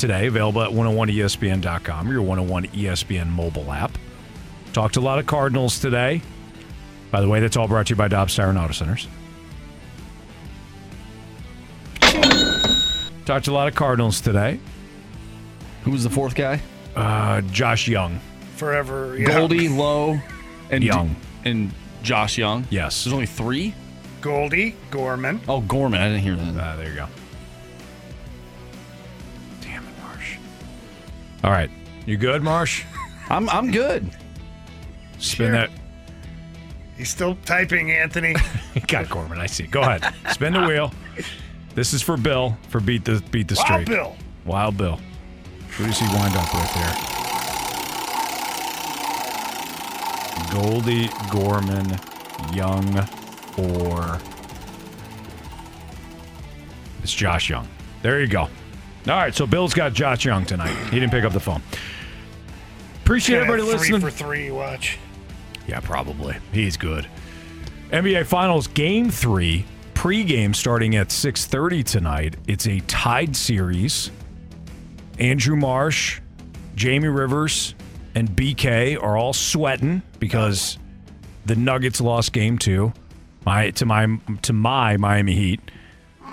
today, 0.00 0.26
available 0.26 0.62
at 0.62 0.70
101ESPN.com 0.70 2.08
or 2.08 2.12
your 2.12 2.22
101 2.22 2.66
ESPN 2.68 3.28
mobile 3.28 3.70
app. 3.72 3.96
Talked 4.72 4.94
to 4.94 5.00
a 5.00 5.02
lot 5.02 5.18
of 5.18 5.26
Cardinals 5.26 5.78
today. 5.78 6.22
By 7.10 7.20
the 7.20 7.28
way, 7.28 7.40
that's 7.40 7.56
all 7.56 7.68
brought 7.68 7.86
to 7.86 7.90
you 7.90 7.96
by 7.96 8.08
Dobbs 8.08 8.34
Tire 8.34 8.48
and 8.50 8.58
Auto 8.58 8.72
Centers. 8.72 9.06
Talked 13.24 13.44
to 13.44 13.50
a 13.50 13.52
lot 13.52 13.68
of 13.68 13.74
Cardinals 13.74 14.20
today. 14.20 14.58
Who 15.84 15.92
was 15.92 16.02
the 16.02 16.10
fourth 16.10 16.34
guy? 16.34 16.60
Uh, 16.96 17.40
Josh 17.42 17.86
Jung. 17.88 18.20
Forever. 18.56 19.16
Yeah. 19.16 19.26
Goldie, 19.26 19.68
Lowe, 19.68 20.18
and 20.70 20.82
Jung. 20.82 21.14
and 21.44 21.72
Josh 22.02 22.38
Jung. 22.38 22.66
Yes. 22.70 23.04
There's 23.04 23.14
only 23.14 23.26
three. 23.26 23.74
Goldie 24.20 24.74
Gorman. 24.90 25.40
Oh, 25.48 25.60
Gorman. 25.62 26.00
I 26.00 26.08
didn't 26.08 26.22
hear 26.22 26.36
that. 26.36 26.54
Ah, 26.62 26.76
there 26.76 26.88
you 26.90 26.96
go. 26.96 27.06
All 31.44 31.50
right. 31.50 31.70
You 32.06 32.16
good, 32.16 32.42
Marsh? 32.42 32.84
I'm 33.28 33.48
I'm 33.50 33.70
good. 33.70 34.10
Spin 35.18 35.46
Sure. 35.46 35.50
that. 35.52 35.70
He's 36.96 37.08
still 37.10 37.36
typing, 37.46 37.90
Anthony. 37.92 38.34
Got 38.88 39.08
Gorman. 39.08 39.38
I 39.38 39.46
see. 39.46 39.66
Go 39.66 39.80
ahead. 39.82 40.12
Spin 40.32 40.52
the 40.52 40.66
wheel. 40.66 40.92
This 41.74 41.92
is 41.94 42.02
for 42.02 42.16
Bill 42.16 42.56
for 42.68 42.80
beat 42.80 43.04
the 43.04 43.22
beat 43.30 43.48
the 43.48 43.56
Streak. 43.56 43.70
Wild. 43.70 43.86
Bill. 43.88 44.16
Wild 44.44 44.76
Bill. 44.76 45.00
Who 45.76 45.86
does 45.86 45.98
he 45.98 46.06
wind 46.08 46.34
up 46.36 46.52
with 46.52 46.74
there? 46.74 46.96
Goldie 50.52 51.08
Gorman, 51.30 51.96
Jung, 52.52 52.98
or 53.56 54.18
it's 57.02 57.14
Josh 57.14 57.50
Jung. 57.50 57.68
There 58.02 58.20
you 58.20 58.26
go. 58.26 58.48
All 59.08 59.14
right, 59.16 59.34
so 59.34 59.46
Bill's 59.46 59.72
got 59.74 59.92
Josh 59.94 60.24
Jung 60.24 60.44
tonight. 60.44 60.74
He 60.90 61.00
didn't 61.00 61.10
pick 61.10 61.24
up 61.24 61.32
the 61.32 61.40
phone. 61.40 61.62
Appreciate 63.02 63.36
everybody 63.38 63.62
three 63.62 63.72
listening. 63.72 64.00
for 64.00 64.10
three. 64.10 64.50
Watch. 64.50 64.98
Yeah, 65.66 65.80
probably. 65.80 66.36
He's 66.52 66.76
good. 66.76 67.06
NBA 67.90 68.26
Finals 68.26 68.66
Game 68.68 69.10
Three 69.10 69.64
pregame 69.94 70.54
starting 70.54 70.96
at 70.96 71.08
6:30 71.08 71.82
tonight. 71.82 72.36
It's 72.46 72.66
a 72.66 72.80
tied 72.80 73.34
series. 73.34 74.10
Andrew 75.18 75.56
Marsh, 75.56 76.20
Jamie 76.76 77.08
Rivers, 77.08 77.74
and 78.14 78.28
BK 78.30 78.96
are 78.96 79.16
all 79.16 79.32
sweating 79.32 80.02
because 80.18 80.78
the 81.46 81.56
Nuggets 81.56 82.00
lost 82.00 82.32
Game 82.32 82.58
Two. 82.58 82.92
My 83.44 83.70
to 83.70 83.86
my 83.86 84.18
to 84.42 84.52
my 84.52 84.96
Miami 84.96 85.34
Heat. 85.34 85.60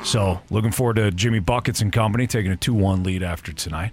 So 0.04 0.42
looking 0.50 0.72
forward 0.72 0.96
to 0.96 1.12
Jimmy 1.12 1.40
Buckets 1.40 1.82
and 1.82 1.92
company 1.92 2.28
taking 2.28 2.52
a 2.52 2.58
2-1 2.58 3.06
lead 3.06 3.24
after 3.24 3.52
tonight. 3.52 3.92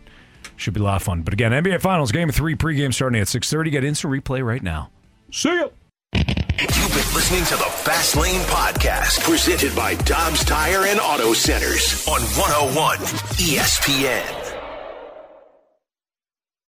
Should 0.57 0.74
be 0.74 0.81
a 0.81 0.84
lot 0.84 0.97
of 0.97 1.02
fun. 1.02 1.23
But 1.23 1.33
again, 1.33 1.52
NBA 1.52 1.81
Finals 1.81 2.12
Game 2.12 2.31
Three 2.31 2.55
pregame 2.55 2.94
starting 2.94 3.20
at 3.20 3.26
6:30. 3.26 3.70
Get 3.70 3.84
instant 3.84 4.12
replay 4.12 4.44
right 4.44 4.62
now. 4.62 4.91
See 5.33 5.49
ya. 5.49 5.68
You've 6.15 6.94
been 6.94 7.15
listening 7.15 7.44
to 7.47 7.57
the 7.57 7.68
Fast 7.83 8.15
Lane 8.15 8.41
Podcast, 8.42 9.20
presented 9.24 9.74
by 9.74 9.97
Dobbs 9.97 10.44
Tire 10.44 10.86
and 10.86 11.00
Auto 11.00 11.33
Centers 11.33 12.07
on 12.07 12.20
101 12.20 12.99
ESPN. 13.39 14.53